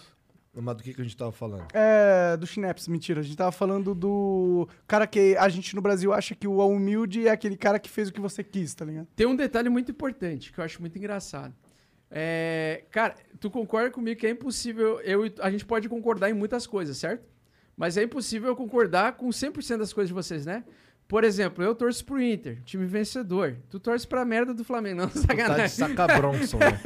Mas 0.53 0.75
do 0.75 0.83
que, 0.83 0.93
que 0.93 1.01
a 1.01 1.03
gente 1.03 1.15
tava 1.15 1.31
falando? 1.31 1.65
É, 1.73 2.35
do 2.35 2.45
Schnaps, 2.45 2.87
mentira. 2.87 3.21
A 3.21 3.23
gente 3.23 3.37
tava 3.37 3.51
falando 3.51 3.95
do 3.95 4.67
cara 4.85 5.07
que 5.07 5.35
a 5.37 5.47
gente 5.47 5.73
no 5.75 5.81
Brasil 5.81 6.11
acha 6.11 6.35
que 6.35 6.47
o 6.47 6.57
humilde 6.57 7.27
é 7.27 7.31
aquele 7.31 7.55
cara 7.55 7.79
que 7.79 7.89
fez 7.89 8.09
o 8.09 8.13
que 8.13 8.19
você 8.19 8.43
quis, 8.43 8.73
tá 8.73 8.83
ligado? 8.83 9.07
Tem 9.15 9.25
um 9.25 9.35
detalhe 9.35 9.69
muito 9.69 9.91
importante 9.91 10.51
que 10.51 10.59
eu 10.59 10.63
acho 10.63 10.81
muito 10.81 10.97
engraçado. 10.97 11.55
É, 12.09 12.83
cara, 12.91 13.15
tu 13.39 13.49
concorda 13.49 13.89
comigo 13.89 14.19
que 14.19 14.27
é 14.27 14.31
impossível. 14.31 14.99
Eu, 14.99 15.31
a 15.39 15.49
gente 15.49 15.65
pode 15.65 15.87
concordar 15.87 16.29
em 16.29 16.33
muitas 16.33 16.67
coisas, 16.67 16.97
certo? 16.97 17.25
Mas 17.77 17.95
é 17.95 18.03
impossível 18.03 18.49
eu 18.49 18.55
concordar 18.55 19.13
com 19.13 19.29
100% 19.29 19.77
das 19.77 19.93
coisas 19.93 20.09
de 20.09 20.13
vocês, 20.13 20.45
né? 20.45 20.65
Por 21.11 21.25
exemplo, 21.25 21.61
eu 21.61 21.75
torço 21.75 22.05
pro 22.05 22.21
Inter, 22.21 22.61
time 22.63 22.85
vencedor. 22.85 23.57
Tu 23.69 23.81
torce 23.81 24.07
pra 24.07 24.23
merda 24.23 24.53
do 24.53 24.63
Flamengo, 24.63 25.01
não, 25.01 25.09
Tá 25.11 25.19
de 25.19 25.19
sacanagem. 25.19 25.67
saca 25.67 26.07
Bronson, 26.07 26.55
né? 26.57 26.79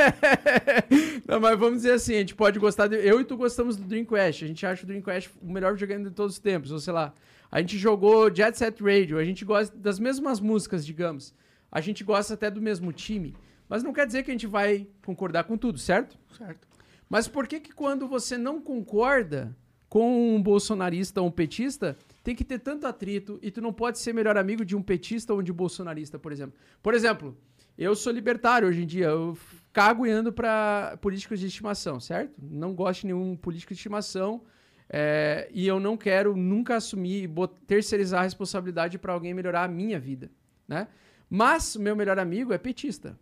Não, 1.28 1.40
mas 1.40 1.60
vamos 1.60 1.84
dizer 1.84 1.92
assim, 1.92 2.16
a 2.16 2.20
gente 2.22 2.34
pode 2.34 2.58
gostar 2.58 2.88
de... 2.88 2.96
Eu 2.96 3.22
e 3.22 3.24
tu 3.24 3.38
gostamos 3.38 3.78
do 3.78 3.84
Dream 3.84 4.04
Quest. 4.04 4.42
A 4.42 4.48
gente 4.48 4.66
acha 4.66 4.84
o 4.84 4.88
Dream 4.88 5.04
Quest 5.04 5.30
o 5.40 5.52
melhor 5.52 5.74
videogame 5.74 6.06
de 6.06 6.10
todos 6.10 6.34
os 6.34 6.40
tempos, 6.40 6.72
ou 6.72 6.80
sei 6.80 6.92
lá. 6.92 7.14
A 7.52 7.60
gente 7.62 7.78
jogou 7.78 8.34
Jet 8.34 8.58
Set 8.58 8.82
Radio, 8.82 9.20
a 9.20 9.24
gente 9.24 9.46
gosta 9.46 9.78
das 9.78 10.00
mesmas 10.00 10.40
músicas, 10.40 10.84
digamos. 10.84 11.32
A 11.72 11.80
gente 11.80 12.04
gosta 12.04 12.34
até 12.34 12.50
do 12.50 12.60
mesmo 12.60 12.92
time. 12.92 13.36
Mas 13.70 13.84
não 13.84 13.94
quer 13.94 14.08
dizer 14.08 14.24
que 14.24 14.32
a 14.32 14.34
gente 14.34 14.48
vai 14.48 14.88
concordar 15.06 15.44
com 15.44 15.56
tudo, 15.56 15.78
certo? 15.78 16.18
Certo. 16.36 16.68
Mas 17.08 17.28
por 17.28 17.46
que 17.46 17.60
que 17.60 17.72
quando 17.72 18.08
você 18.08 18.40
não 18.40 18.60
concorda 18.60 19.56
com 19.88 20.36
um 20.36 20.42
bolsonarista 20.42 21.22
ou 21.22 21.28
um 21.28 21.32
petista, 21.32 21.96
tem 22.26 22.36
que 22.36 22.44
ter 22.44 22.58
tanto 22.58 22.88
atrito 22.88 23.38
e 23.40 23.52
tu 23.52 23.62
não 23.62 23.72
pode 23.72 24.00
ser 24.00 24.12
melhor 24.12 24.36
amigo 24.36 24.66
de 24.66 24.76
um 24.76 24.82
petista 24.82 25.32
ou 25.32 25.44
de 25.44 25.52
um 25.52 25.56
bolsonarista, 25.56 26.18
por 26.18 26.32
exemplo? 26.32 26.58
Por 26.82 26.96
exemplo, 26.96 27.38
eu 27.78 27.96
sou 27.96 28.12
libertário 28.12 28.68
hoje 28.68 28.82
em 28.82 28.88
dia, 28.88 29.06
eu 29.06 29.38
cago 29.72 30.08
e 30.08 30.10
ando 30.10 30.34
pra 30.34 30.98
políticos 31.00 31.40
de 31.40 31.46
estimação, 31.46 32.00
certo? 32.00 32.34
Não 32.42 32.74
gosto 32.74 33.02
de 33.02 33.08
nenhum 33.08 33.38
político 33.38 33.76
de 33.76 33.78
estimação 33.78 34.42
é, 34.90 35.48
e 35.54 35.68
eu 35.68 35.80
não 35.80 35.96
quero 35.96 36.36
nunca 36.36 36.78
assumir, 36.78 37.30
terceirizar 37.68 38.22
a 38.22 38.24
responsabilidade 38.24 38.98
para 38.98 39.14
alguém 39.14 39.32
melhorar 39.32 39.64
a 39.64 39.68
minha 39.68 40.00
vida, 40.00 40.32
né? 40.68 40.88
Mas 41.30 41.76
o 41.76 41.80
meu 41.80 41.96
melhor 41.96 42.18
amigo 42.18 42.52
é 42.54 42.58
petista. 42.58 43.20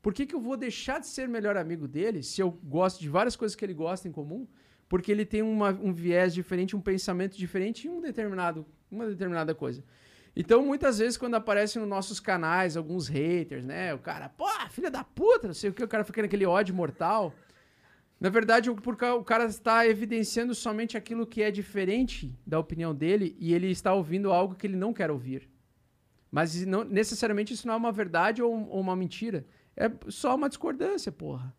Por 0.00 0.14
que, 0.14 0.24
que 0.24 0.36
eu 0.36 0.40
vou 0.40 0.56
deixar 0.56 1.00
de 1.00 1.08
ser 1.08 1.28
melhor 1.28 1.56
amigo 1.56 1.88
dele 1.88 2.22
se 2.22 2.40
eu 2.40 2.52
gosto 2.62 3.00
de 3.00 3.08
várias 3.08 3.34
coisas 3.34 3.56
que 3.56 3.64
ele 3.64 3.74
gosta 3.74 4.06
em 4.06 4.12
comum? 4.12 4.46
Porque 4.88 5.10
ele 5.10 5.24
tem 5.24 5.42
uma- 5.42 5.70
um 5.70 5.92
viés 5.92 6.34
diferente, 6.34 6.76
um 6.76 6.80
pensamento 6.80 7.36
diferente 7.36 7.86
em 7.86 7.90
um 7.90 8.00
determinado, 8.00 8.66
uma 8.90 9.06
determinada 9.06 9.54
coisa. 9.54 9.82
Então, 10.36 10.64
muitas 10.66 10.98
vezes, 10.98 11.16
quando 11.16 11.34
aparecem 11.34 11.80
nos 11.80 11.88
nossos 11.88 12.18
canais 12.18 12.76
alguns 12.76 13.06
haters, 13.08 13.64
né? 13.64 13.94
O 13.94 13.98
cara, 13.98 14.28
pô, 14.28 14.46
filha 14.70 14.90
da 14.90 15.04
puta, 15.04 15.46
não 15.46 15.54
sei 15.54 15.70
o 15.70 15.72
que, 15.72 15.82
o 15.84 15.88
cara 15.88 16.04
fica 16.04 16.22
naquele 16.22 16.44
ódio 16.44 16.74
mortal. 16.74 17.32
Na 18.20 18.30
verdade, 18.30 18.70
porque 18.72 19.04
o 19.04 19.22
cara 19.22 19.44
está 19.44 19.86
evidenciando 19.86 20.54
somente 20.54 20.96
aquilo 20.96 21.26
que 21.26 21.42
é 21.42 21.50
diferente 21.50 22.36
da 22.46 22.58
opinião 22.58 22.94
dele 22.94 23.36
e 23.38 23.52
ele 23.54 23.70
está 23.70 23.92
ouvindo 23.94 24.32
algo 24.32 24.54
que 24.54 24.66
ele 24.66 24.76
não 24.76 24.92
quer 24.92 25.10
ouvir. 25.10 25.48
Mas 26.30 26.64
não, 26.66 26.82
necessariamente 26.84 27.54
isso 27.54 27.66
não 27.66 27.74
é 27.74 27.76
uma 27.76 27.92
verdade 27.92 28.42
ou, 28.42 28.52
ou 28.68 28.80
uma 28.80 28.96
mentira. 28.96 29.46
É 29.76 29.90
só 30.08 30.34
uma 30.34 30.48
discordância, 30.48 31.12
porra. 31.12 31.54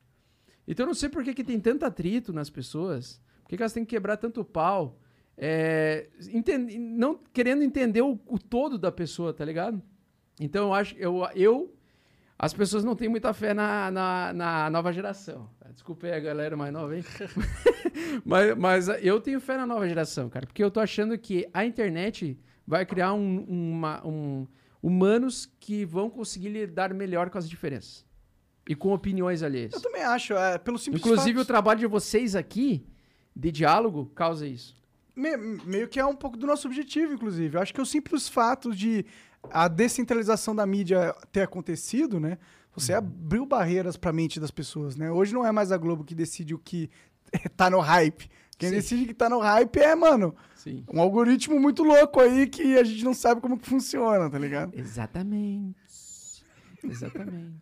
Então 0.67 0.83
eu 0.83 0.87
não 0.87 0.93
sei 0.93 1.09
por 1.09 1.23
que, 1.23 1.33
que 1.33 1.43
tem 1.43 1.59
tanto 1.59 1.85
atrito 1.85 2.33
nas 2.33 2.49
pessoas. 2.49 3.21
Por 3.43 3.49
que, 3.49 3.57
que 3.57 3.63
elas 3.63 3.73
têm 3.73 3.85
que 3.85 3.95
quebrar 3.95 4.17
tanto 4.17 4.43
pau? 4.43 4.99
É, 5.37 6.07
enten- 6.31 6.79
não 6.79 7.19
querendo 7.33 7.63
entender 7.63 8.01
o, 8.01 8.19
o 8.25 8.39
todo 8.39 8.77
da 8.77 8.91
pessoa, 8.91 9.33
tá 9.33 9.43
ligado? 9.45 9.81
Então 10.39 10.67
eu 10.67 10.73
acho. 10.73 10.95
Eu, 10.97 11.27
eu 11.35 11.73
as 12.37 12.53
pessoas 12.53 12.83
não 12.83 12.95
têm 12.95 13.07
muita 13.07 13.33
fé 13.33 13.53
na, 13.53 13.89
na, 13.91 14.33
na 14.33 14.69
nova 14.69 14.91
geração. 14.91 15.49
Desculpa 15.73 16.07
aí 16.07 16.13
a 16.13 16.19
galera 16.19 16.55
mais 16.57 16.71
nova, 16.73 16.95
hein? 16.95 17.03
mas, 18.25 18.57
mas 18.57 18.87
eu 19.01 19.19
tenho 19.21 19.39
fé 19.39 19.57
na 19.57 19.65
nova 19.65 19.87
geração, 19.87 20.29
cara. 20.29 20.45
Porque 20.45 20.63
eu 20.63 20.71
tô 20.71 20.79
achando 20.79 21.17
que 21.17 21.47
a 21.53 21.65
internet 21.65 22.37
vai 22.65 22.85
criar 22.85 23.13
um, 23.13 23.39
uma- 23.43 24.05
um- 24.05 24.47
humanos 24.81 25.45
que 25.59 25.85
vão 25.85 26.09
conseguir 26.09 26.49
lidar 26.49 26.93
melhor 26.93 27.29
com 27.29 27.37
as 27.37 27.49
diferenças. 27.49 28.04
E 28.67 28.73
com 28.75 28.91
opiniões 28.93 29.43
alheias. 29.43 29.73
Eu 29.73 29.81
também 29.81 30.01
acho, 30.03 30.33
é, 30.33 30.57
pelo 30.57 30.77
simples 30.79 31.01
Inclusive, 31.01 31.37
o 31.37 31.41
fato- 31.41 31.47
trabalho 31.47 31.79
de 31.79 31.85
vocês 31.87 32.35
aqui, 32.35 32.85
de 33.35 33.51
diálogo, 33.51 34.07
causa 34.15 34.47
isso. 34.47 34.75
Me- 35.15 35.37
meio 35.37 35.87
que 35.87 35.99
é 35.99 36.05
um 36.05 36.15
pouco 36.15 36.35
do 36.35 36.47
nosso 36.47 36.67
objetivo, 36.67 37.13
inclusive. 37.13 37.55
Eu 37.57 37.61
acho 37.61 37.73
que 37.73 37.81
o 37.81 37.85
simples 37.85 38.27
fato 38.27 38.73
de 38.75 39.05
a 39.51 39.67
descentralização 39.67 40.55
da 40.55 40.65
mídia 40.65 41.15
ter 41.31 41.41
acontecido, 41.41 42.19
né? 42.19 42.37
Você 42.75 42.91
Uhum. 42.93 42.97
abriu 42.97 43.45
barreiras 43.45 43.95
para 43.95 44.09
a 44.09 44.13
mente 44.13 44.39
das 44.39 44.51
pessoas, 44.51 44.95
né? 44.95 45.11
Hoje 45.11 45.33
não 45.33 45.45
é 45.45 45.51
mais 45.51 45.71
a 45.71 45.77
Globo 45.77 46.03
que 46.03 46.15
decide 46.15 46.53
o 46.55 46.59
que 46.59 46.89
tá 47.55 47.69
no 47.69 47.79
hype. 47.79 48.29
Quem 48.57 48.69
Sim. 48.69 48.75
decide 48.75 49.05
que 49.05 49.13
tá 49.13 49.29
no 49.29 49.39
hype 49.39 49.77
é, 49.77 49.93
mano, 49.95 50.35
Sim. 50.55 50.83
um 50.91 50.99
algoritmo 50.99 51.59
muito 51.59 51.83
louco 51.83 52.19
aí 52.19 52.47
que 52.47 52.77
a 52.77 52.83
gente 52.83 53.03
não 53.03 53.13
sabe 53.13 53.39
como 53.41 53.57
que 53.59 53.67
funciona, 53.69 54.29
tá 54.29 54.39
ligado? 54.39 54.73
Exatamente. 54.77 55.75
Exatamente. 56.83 57.55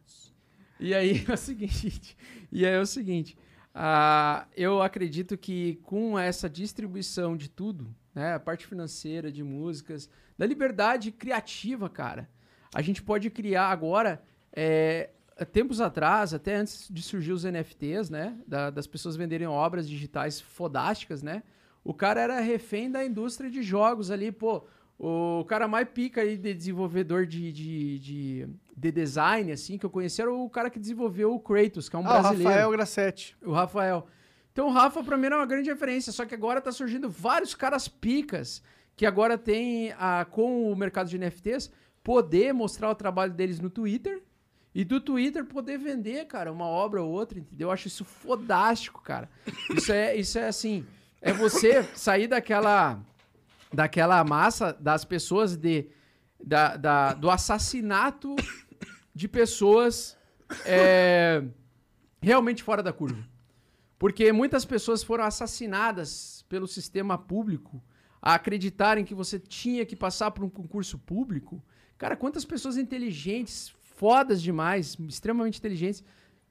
E 0.83 0.93
aí 0.93 1.23
é 1.27 1.33
o 1.33 1.37
seguinte. 1.37 2.17
E 2.51 2.65
aí 2.65 2.73
é 2.73 2.79
o 2.79 2.85
seguinte. 2.85 3.37
ah, 3.73 4.45
eu 4.55 4.81
acredito 4.81 5.37
que 5.37 5.75
com 5.83 6.17
essa 6.19 6.49
distribuição 6.49 7.35
de 7.35 7.49
tudo, 7.49 7.93
né, 8.13 8.33
a 8.35 8.39
parte 8.39 8.67
financeira, 8.67 9.31
de 9.31 9.43
músicas, 9.43 10.09
da 10.37 10.45
liberdade 10.45 11.11
criativa, 11.11 11.89
cara, 11.89 12.29
a 12.75 12.81
gente 12.81 13.01
pode 13.01 13.29
criar 13.29 13.69
agora. 13.69 14.21
é, 14.55 15.09
tempos 15.51 15.81
atrás, 15.81 16.31
até 16.31 16.55
antes 16.57 16.87
de 16.91 17.01
surgir 17.01 17.31
os 17.31 17.43
NFTs, 17.43 18.11
né, 18.11 18.37
da- 18.47 18.69
das 18.69 18.85
pessoas 18.85 19.15
venderem 19.15 19.47
obras 19.47 19.89
digitais 19.89 20.39
fodásticas, 20.39 21.23
né, 21.23 21.41
o 21.83 21.91
cara 21.91 22.21
era 22.21 22.39
refém 22.39 22.91
da 22.91 23.03
indústria 23.03 23.49
de 23.49 23.63
jogos 23.63 24.11
ali, 24.11 24.31
pô. 24.31 24.67
O 24.97 25.43
cara 25.45 25.67
mais 25.67 25.87
pica 25.89 26.21
aí 26.21 26.37
de 26.37 26.53
desenvolvedor 26.53 27.25
de, 27.25 27.51
de, 27.51 27.99
de, 27.99 28.47
de 28.77 28.91
design, 28.91 29.51
assim, 29.51 29.77
que 29.77 29.85
eu 29.85 29.89
conheci, 29.89 30.21
era 30.21 30.31
o 30.31 30.49
cara 30.49 30.69
que 30.69 30.79
desenvolveu 30.79 31.33
o 31.33 31.39
Kratos, 31.39 31.89
que 31.89 31.95
é 31.95 31.99
um 31.99 32.07
ah, 32.07 32.19
o 32.19 32.21
brasileiro. 32.21 32.49
Rafael 32.49 32.71
Grassetti. 32.71 33.37
O 33.43 33.51
Rafael. 33.51 34.07
Então 34.51 34.67
o 34.67 34.71
Rafa, 34.71 35.03
pra 35.03 35.17
mim, 35.17 35.25
era 35.25 35.37
uma 35.37 35.45
grande 35.45 35.69
referência. 35.69 36.13
Só 36.13 36.25
que 36.25 36.35
agora 36.35 36.61
tá 36.61 36.71
surgindo 36.71 37.09
vários 37.09 37.55
caras 37.55 37.87
picas 37.87 38.61
que 38.95 39.05
agora 39.05 39.37
tem, 39.37 39.91
a, 39.97 40.25
com 40.29 40.71
o 40.71 40.75
mercado 40.75 41.09
de 41.09 41.17
NFTs, 41.17 41.71
poder 42.03 42.53
mostrar 42.53 42.89
o 42.91 42.95
trabalho 42.95 43.33
deles 43.33 43.59
no 43.59 43.69
Twitter. 43.69 44.21
E 44.75 44.83
do 44.83 44.99
Twitter 44.99 45.45
poder 45.45 45.77
vender, 45.77 46.25
cara, 46.25 46.51
uma 46.51 46.65
obra 46.65 47.01
ou 47.01 47.11
outra, 47.11 47.37
entendeu? 47.39 47.67
Eu 47.67 47.71
acho 47.71 47.87
isso 47.87 48.03
fodástico, 48.03 49.01
cara. 49.01 49.29
Isso 49.75 49.91
é, 49.91 50.15
isso 50.15 50.39
é 50.39 50.47
assim, 50.47 50.85
é 51.21 51.31
você 51.31 51.83
sair 51.95 52.27
daquela 52.27 52.99
daquela 53.73 54.23
massa 54.23 54.73
das 54.73 55.03
pessoas 55.03 55.55
de 55.57 55.89
da, 56.43 56.75
da- 56.75 57.13
do 57.13 57.29
assassinato 57.29 58.35
de 59.15 59.27
pessoas 59.27 60.17
é, 60.65 61.43
realmente 62.21 62.61
fora 62.61 62.83
da 62.83 62.91
curva. 62.91 63.23
Porque 63.97 64.31
muitas 64.33 64.65
pessoas 64.65 65.03
foram 65.03 65.23
assassinadas 65.23 66.45
pelo 66.49 66.67
sistema 66.67 67.17
público 67.17 67.81
a 68.21 68.33
acreditarem 68.35 69.05
que 69.05 69.15
você 69.15 69.39
tinha 69.39 69.85
que 69.85 69.95
passar 69.95 70.31
por 70.31 70.43
um 70.43 70.49
concurso 70.49 70.97
público. 70.97 71.63
Cara, 71.97 72.15
quantas 72.15 72.43
pessoas 72.43 72.77
inteligentes, 72.77 73.73
fodas 73.95 74.41
demais, 74.41 74.97
extremamente 75.07 75.59
inteligentes, 75.59 76.03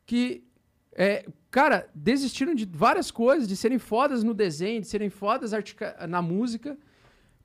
que, 0.07 0.45
é, 0.93 1.27
cara, 1.51 1.89
desistiram 1.95 2.55
de 2.55 2.65
várias 2.65 3.11
coisas, 3.11 3.47
de 3.47 3.57
serem 3.57 3.79
fodas 3.79 4.23
no 4.25 4.33
desenho, 4.33 4.81
de 4.81 4.87
serem 4.87 5.11
fodas 5.11 5.53
na 6.09 6.23
música, 6.23 6.79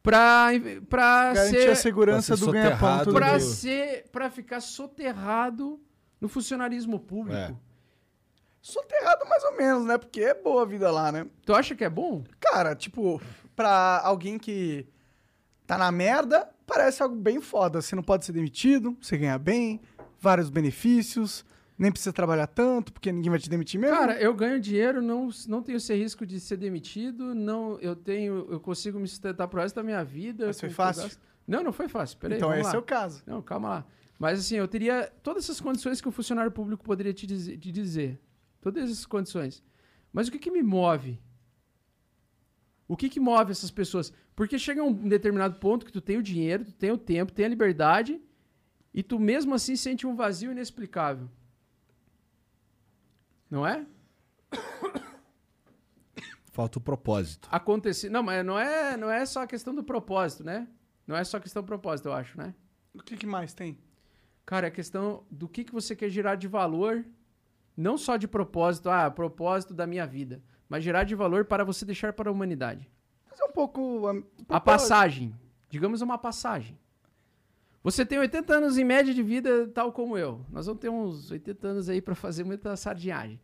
pra, 0.04 0.50
pra 0.90 1.34
Garantir 1.34 1.62
ser 1.62 1.70
a 1.70 1.76
segurança 1.76 2.28
pra 2.28 2.38
ser 2.38 2.46
do 2.46 2.52
ganha-pão 2.52 3.14
pra 3.14 3.40
ser 3.40 4.06
para 4.12 4.30
ficar 4.30 4.62
soterrado 4.62 5.80
no 6.20 6.28
funcionarismo 6.28 7.00
público. 7.00 7.38
É. 7.38 7.56
Soterrado 8.62 9.26
mais 9.28 9.44
ou 9.44 9.58
menos, 9.58 9.86
né? 9.86 9.98
Porque 9.98 10.22
é 10.22 10.34
boa 10.34 10.64
a 10.64 10.66
vida 10.66 10.92
lá, 10.92 11.12
né? 11.12 11.28
Tu 11.46 11.54
acha 11.54 11.76
que 11.76 11.84
é 11.84 11.90
bom? 11.90 12.24
Cara, 12.40 12.76
tipo, 12.76 13.22
pra 13.56 14.02
alguém 14.04 14.38
que 14.38 14.88
tá 15.66 15.78
na 15.78 15.92
merda, 15.92 16.50
parece 16.66 17.02
algo 17.02 17.16
bem 17.16 17.40
foda. 17.40 17.82
Você 17.82 17.96
não 17.96 18.04
pode 18.04 18.26
ser 18.26 18.34
demitido, 18.34 18.98
você 19.02 19.18
ganha 19.18 19.38
bem, 19.38 19.82
vários 20.20 20.50
benefícios, 20.50 21.46
nem 21.78 21.92
precisa 21.92 22.12
trabalhar 22.12 22.48
tanto, 22.48 22.92
porque 22.92 23.12
ninguém 23.12 23.30
vai 23.30 23.40
te 23.40 23.50
demitir 23.50 23.80
mesmo. 23.80 23.96
Cara, 23.96 24.20
eu 24.20 24.34
ganho 24.34 24.60
dinheiro, 24.60 25.02
não, 25.02 25.30
não 25.48 25.62
tenho 25.62 25.78
esse 25.78 25.94
risco 25.94 26.26
de 26.26 26.40
ser 26.40 26.58
demitido, 26.58 27.36
não, 27.36 27.80
eu 27.80 27.96
tenho, 27.96 28.48
eu 28.50 28.60
consigo 28.60 29.00
me 29.00 29.08
sustentar 29.08 29.48
pro 29.48 29.62
resto 29.62 29.76
da 29.76 29.84
minha 29.84 30.04
vida. 30.04 30.48
Mas 30.48 30.60
foi 30.60 30.70
fácil? 30.70 31.04
gasto. 31.04 31.20
Não, 31.48 31.64
não 31.64 31.72
foi 31.72 31.88
fácil. 31.88 32.18
Peraí, 32.18 32.38
então 32.38 32.54
esse 32.54 32.72
lá. 32.72 32.76
é 32.76 32.78
o 32.78 32.82
caso. 32.82 33.24
Não, 33.26 33.42
calma 33.42 33.70
lá. 33.70 33.86
Mas 34.20 34.40
assim, 34.40 34.56
eu 34.56 34.68
teria 34.68 35.12
todas 35.22 35.44
essas 35.44 35.62
condições 35.62 36.02
que 36.02 36.08
o 36.08 36.12
funcionário 36.12 36.52
público 36.52 36.84
poderia 36.84 37.14
te 37.14 37.28
dizer. 37.28 37.58
Te 37.58 37.72
dizer. 37.72 38.20
Todas 38.60 38.84
essas 38.84 39.06
condições. 39.06 39.64
Mas 40.12 40.28
o 40.28 40.32
que, 40.32 40.40
que 40.40 40.52
me 40.52 40.64
move? 40.64 41.22
O 42.88 42.98
que, 42.98 43.10
que 43.10 43.20
move 43.20 43.52
essas 43.52 43.70
pessoas? 43.70 44.12
Porque 44.36 44.58
chega 44.58 44.84
um 44.84 44.94
determinado 44.94 45.60
ponto 45.60 45.86
que 45.86 45.92
tu 45.92 46.02
tem 46.02 46.18
o 46.18 46.24
dinheiro, 46.24 46.66
tu 46.66 46.74
tem 46.74 46.92
o 46.92 46.98
tempo, 46.98 47.32
tem 47.32 47.46
a 47.46 47.50
liberdade, 47.50 48.20
e 48.94 49.04
tu 49.04 49.20
mesmo 49.20 49.54
assim 49.54 49.76
sente 49.76 50.08
um 50.08 50.16
vazio 50.16 50.52
inexplicável. 50.52 51.30
Não 53.50 53.66
é? 53.66 53.86
Falta 56.52 56.80
o 56.80 56.82
propósito. 56.82 57.48
Acontecer. 57.52 58.10
Não, 58.10 58.24
mas 58.24 58.44
não 58.46 58.58
é, 58.58 58.98
não 58.98 59.10
é 59.10 59.26
só 59.26 59.44
a 59.44 59.48
questão 59.48 59.76
do 59.76 59.84
propósito, 59.84 60.44
né? 60.44 60.68
Não 61.06 61.16
é 61.16 61.24
só 61.24 61.38
a 61.38 61.40
questão 61.40 61.62
do 61.62 61.68
propósito, 61.68 62.10
eu 62.10 62.14
acho, 62.14 62.38
né? 62.38 62.54
O 62.94 63.04
que, 63.04 63.16
que 63.16 63.28
mais 63.28 63.54
tem? 63.54 63.78
Cara, 64.46 64.68
é 64.68 64.72
questão 64.72 65.24
do 65.30 65.48
que, 65.48 65.64
que 65.64 65.74
você 65.74 65.96
quer 65.96 66.10
gerar 66.10 66.36
de 66.36 66.48
valor, 66.48 67.06
não 67.76 67.98
só 67.98 68.18
de 68.18 68.28
propósito, 68.28 68.90
ah, 68.90 69.12
propósito 69.12 69.74
da 69.74 69.86
minha 69.86 70.08
vida, 70.08 70.42
mas 70.68 70.84
gerar 70.84 71.04
de 71.04 71.14
valor 71.16 71.46
para 71.46 71.64
você 71.64 71.86
deixar 71.86 72.12
para 72.14 72.30
a 72.30 72.34
humanidade. 72.34 72.90
Mas 73.30 73.40
é 73.40 73.44
um 73.44 73.52
pouco. 73.52 74.10
um 74.10 74.24
A 74.50 74.60
passagem. 74.60 75.36
Digamos 75.70 76.02
uma 76.02 76.18
passagem. 76.18 76.78
Você 77.84 78.06
tem 78.06 78.20
80 78.20 78.54
anos 78.54 78.78
em 78.78 78.84
média 78.84 79.14
de 79.14 79.24
vida, 79.24 79.68
tal 79.70 79.92
como 79.92 80.18
eu. 80.18 80.46
Nós 80.50 80.66
vamos 80.66 80.82
ter 80.82 80.90
uns 80.90 81.32
80 81.32 81.68
anos 81.68 81.90
aí 81.90 82.02
para 82.02 82.16
fazer 82.16 82.44
muita 82.44 82.76
sardinhagem. 82.76 83.40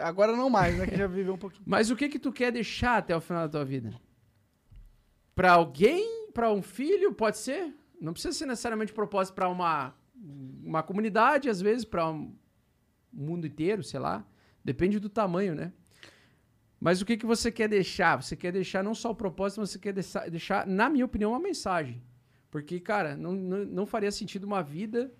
Agora 0.00 0.36
não 0.36 0.48
mais, 0.48 0.76
né? 0.76 0.86
Que 0.86 0.96
já 0.96 1.06
viveu 1.06 1.34
um 1.34 1.38
pouquinho. 1.38 1.64
Mas 1.66 1.90
o 1.90 1.96
que 1.96 2.08
que 2.08 2.18
tu 2.18 2.32
quer 2.32 2.52
deixar 2.52 2.98
até 2.98 3.16
o 3.16 3.20
final 3.20 3.42
da 3.42 3.48
tua 3.48 3.64
vida? 3.64 3.92
Para 5.34 5.52
alguém? 5.52 6.30
Para 6.32 6.52
um 6.52 6.62
filho? 6.62 7.12
Pode 7.12 7.38
ser? 7.38 7.74
Não 8.00 8.12
precisa 8.12 8.36
ser 8.36 8.46
necessariamente 8.46 8.92
propósito 8.92 9.34
para 9.34 9.48
uma 9.48 9.94
uma 10.64 10.82
comunidade, 10.82 11.50
às 11.50 11.60
vezes, 11.60 11.84
para 11.84 12.10
um 12.10 12.34
mundo 13.12 13.46
inteiro, 13.46 13.82
sei 13.82 14.00
lá. 14.00 14.26
Depende 14.64 14.98
do 14.98 15.08
tamanho, 15.08 15.54
né? 15.54 15.72
Mas 16.80 17.00
o 17.00 17.06
que, 17.06 17.16
que 17.16 17.26
você 17.26 17.50
quer 17.52 17.68
deixar? 17.68 18.20
Você 18.22 18.36
quer 18.36 18.52
deixar 18.52 18.82
não 18.82 18.94
só 18.94 19.10
o 19.10 19.14
propósito, 19.14 19.60
mas 19.60 19.70
você 19.70 19.78
quer 19.78 19.92
deixar, 19.92 20.28
deixar, 20.30 20.66
na 20.66 20.88
minha 20.88 21.04
opinião, 21.04 21.32
uma 21.32 21.40
mensagem. 21.40 22.02
Porque, 22.54 22.78
cara, 22.78 23.16
não, 23.16 23.32
não, 23.32 23.64
não 23.64 23.84
faria 23.84 24.12
sentido 24.12 24.44
uma 24.44 24.62
vida 24.62 25.12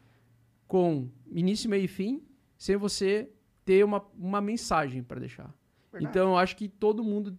com 0.69 1.11
início, 1.33 1.69
meio 1.69 1.83
e 1.83 1.89
fim 1.89 2.23
sem 2.57 2.77
você 2.77 3.29
ter 3.65 3.85
uma, 3.85 4.01
uma 4.17 4.41
mensagem 4.41 5.03
para 5.03 5.19
deixar. 5.19 5.53
Verdade. 5.91 6.09
Então, 6.09 6.29
eu 6.29 6.39
acho 6.39 6.55
que 6.55 6.69
todo 6.69 7.03
mundo. 7.03 7.37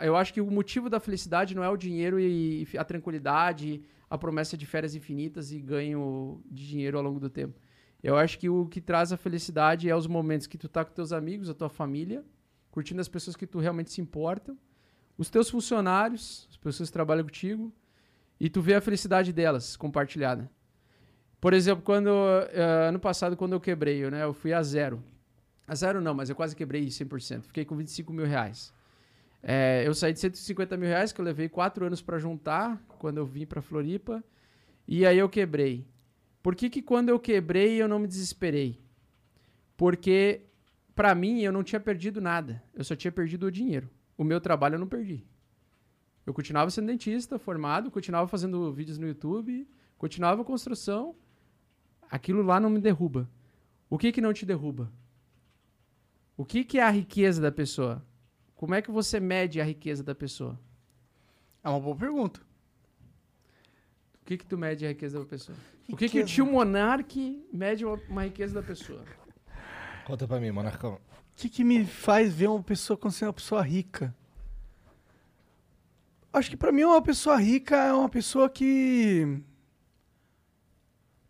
Eu 0.00 0.16
acho 0.16 0.32
que 0.32 0.40
o 0.40 0.50
motivo 0.50 0.88
da 0.88 0.98
felicidade 0.98 1.54
não 1.54 1.62
é 1.62 1.68
o 1.68 1.76
dinheiro 1.76 2.18
e 2.18 2.66
a 2.78 2.82
tranquilidade, 2.82 3.82
a 4.08 4.16
promessa 4.16 4.56
de 4.56 4.64
férias 4.64 4.94
infinitas 4.94 5.52
e 5.52 5.60
ganho 5.60 6.42
de 6.50 6.66
dinheiro 6.66 6.96
ao 6.96 7.04
longo 7.04 7.20
do 7.20 7.28
tempo. 7.28 7.60
Eu 8.02 8.16
acho 8.16 8.38
que 8.38 8.48
o 8.48 8.64
que 8.64 8.80
traz 8.80 9.12
a 9.12 9.18
felicidade 9.18 9.86
é 9.90 9.94
os 9.94 10.06
momentos 10.06 10.46
que 10.46 10.56
tu 10.56 10.66
tá 10.66 10.82
com 10.82 10.94
teus 10.94 11.12
amigos, 11.12 11.50
a 11.50 11.54
tua 11.54 11.68
família, 11.68 12.24
curtindo 12.70 13.02
as 13.02 13.08
pessoas 13.08 13.36
que 13.36 13.46
tu 13.46 13.58
realmente 13.58 13.92
se 13.92 14.00
importam, 14.00 14.56
os 15.18 15.28
teus 15.28 15.50
funcionários, 15.50 16.48
as 16.48 16.56
pessoas 16.56 16.88
que 16.88 16.94
trabalham 16.94 17.24
contigo, 17.24 17.70
e 18.40 18.48
tu 18.48 18.62
vê 18.62 18.74
a 18.74 18.80
felicidade 18.80 19.32
delas 19.32 19.76
compartilhada. 19.76 20.50
Por 21.40 21.52
exemplo, 21.52 21.84
quando 21.84 22.10
eh, 22.52 22.88
ano 22.88 22.98
passado, 22.98 23.36
quando 23.36 23.52
eu 23.52 23.60
quebrei, 23.60 24.02
eu, 24.02 24.10
né, 24.10 24.24
eu 24.24 24.32
fui 24.32 24.52
a 24.52 24.62
zero. 24.62 25.02
A 25.66 25.74
zero 25.74 26.00
não, 26.00 26.14
mas 26.14 26.30
eu 26.30 26.34
quase 26.34 26.56
quebrei 26.56 26.86
100%. 26.86 27.42
Fiquei 27.42 27.64
com 27.64 27.76
25 27.76 28.12
mil 28.12 28.26
reais. 28.26 28.72
É, 29.42 29.82
eu 29.86 29.94
saí 29.94 30.12
de 30.12 30.18
150 30.18 30.76
mil 30.76 30.88
reais, 30.88 31.12
que 31.12 31.20
eu 31.20 31.24
levei 31.24 31.48
quatro 31.48 31.86
anos 31.86 32.02
para 32.02 32.18
juntar, 32.18 32.82
quando 32.98 33.18
eu 33.18 33.26
vim 33.26 33.46
para 33.46 33.62
Floripa. 33.62 34.22
E 34.88 35.06
aí 35.06 35.18
eu 35.18 35.28
quebrei. 35.28 35.86
Por 36.42 36.54
que, 36.54 36.68
que 36.68 36.82
quando 36.82 37.10
eu 37.10 37.18
quebrei 37.18 37.80
eu 37.80 37.88
não 37.88 37.98
me 37.98 38.06
desesperei? 38.06 38.80
Porque, 39.76 40.42
para 40.94 41.14
mim, 41.14 41.40
eu 41.40 41.52
não 41.52 41.62
tinha 41.62 41.80
perdido 41.80 42.20
nada. 42.20 42.62
Eu 42.74 42.84
só 42.84 42.96
tinha 42.96 43.12
perdido 43.12 43.46
o 43.46 43.52
dinheiro. 43.52 43.88
O 44.16 44.24
meu 44.24 44.40
trabalho 44.40 44.74
eu 44.74 44.78
não 44.78 44.88
perdi. 44.88 45.24
Eu 46.26 46.34
continuava 46.34 46.70
sendo 46.70 46.86
dentista, 46.86 47.38
formado, 47.38 47.90
continuava 47.90 48.28
fazendo 48.28 48.72
vídeos 48.72 48.98
no 48.98 49.06
YouTube, 49.06 49.66
continuava 49.96 50.42
a 50.42 50.44
construção. 50.44 51.14
Aquilo 52.10 52.42
lá 52.42 52.60
não 52.60 52.70
me 52.70 52.80
derruba. 52.80 53.28
O 53.88 53.98
que 53.98 54.12
que 54.12 54.20
não 54.20 54.32
te 54.32 54.44
derruba? 54.44 54.90
O 56.36 56.44
que 56.44 56.64
que 56.64 56.78
é 56.78 56.82
a 56.82 56.90
riqueza 56.90 57.40
da 57.40 57.52
pessoa? 57.52 58.04
Como 58.54 58.74
é 58.74 58.82
que 58.82 58.90
você 58.90 59.18
mede 59.18 59.60
a 59.60 59.64
riqueza 59.64 60.02
da 60.02 60.14
pessoa? 60.14 60.58
É 61.62 61.68
uma 61.68 61.80
boa 61.80 61.96
pergunta. 61.96 62.40
O 64.22 64.24
que 64.24 64.36
que 64.38 64.46
tu 64.46 64.56
mede 64.56 64.84
a 64.84 64.88
riqueza 64.88 65.18
da 65.18 65.24
pessoa? 65.24 65.56
O 65.88 65.96
que 65.96 66.08
que 66.08 66.18
o 66.18 66.20
Riqueza. 66.20 66.26
tio 66.26 66.46
Monark 66.46 67.46
mede 67.52 67.84
uma, 67.84 68.00
uma 68.08 68.24
riqueza 68.24 68.54
da 68.54 68.62
pessoa? 68.62 69.04
Conta 70.06 70.26
pra 70.26 70.38
mim, 70.38 70.50
Monarcão. 70.50 70.94
O 70.94 71.00
que, 71.34 71.48
que 71.48 71.64
me 71.64 71.84
faz 71.84 72.32
ver 72.32 72.48
uma 72.48 72.62
pessoa 72.62 72.96
como 72.96 73.10
sendo 73.10 73.28
uma 73.28 73.34
pessoa 73.34 73.62
rica? 73.62 74.14
Acho 76.32 76.50
que 76.50 76.56
pra 76.56 76.70
mim 76.70 76.84
uma 76.84 77.02
pessoa 77.02 77.36
rica 77.36 77.76
é 77.76 77.92
uma 77.92 78.08
pessoa 78.08 78.48
que. 78.48 79.42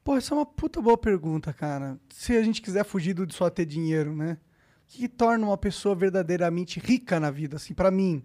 Pô, 0.04 0.16
essa 0.16 0.34
é 0.34 0.36
uma 0.36 0.46
puta 0.46 0.80
boa 0.80 0.98
pergunta, 0.98 1.52
cara. 1.52 1.98
Se 2.10 2.36
a 2.36 2.42
gente 2.42 2.60
quiser 2.60 2.84
fugir 2.84 3.14
do 3.14 3.26
de 3.26 3.34
só 3.34 3.48
ter 3.48 3.64
dinheiro, 3.64 4.14
né? 4.14 4.38
O 4.84 4.92
que, 4.92 4.98
que 4.98 5.08
torna 5.08 5.46
uma 5.46 5.56
pessoa 5.56 5.94
verdadeiramente 5.94 6.80
rica 6.80 7.18
na 7.20 7.30
vida, 7.30 7.56
assim, 7.56 7.72
pra 7.72 7.90
mim? 7.90 8.24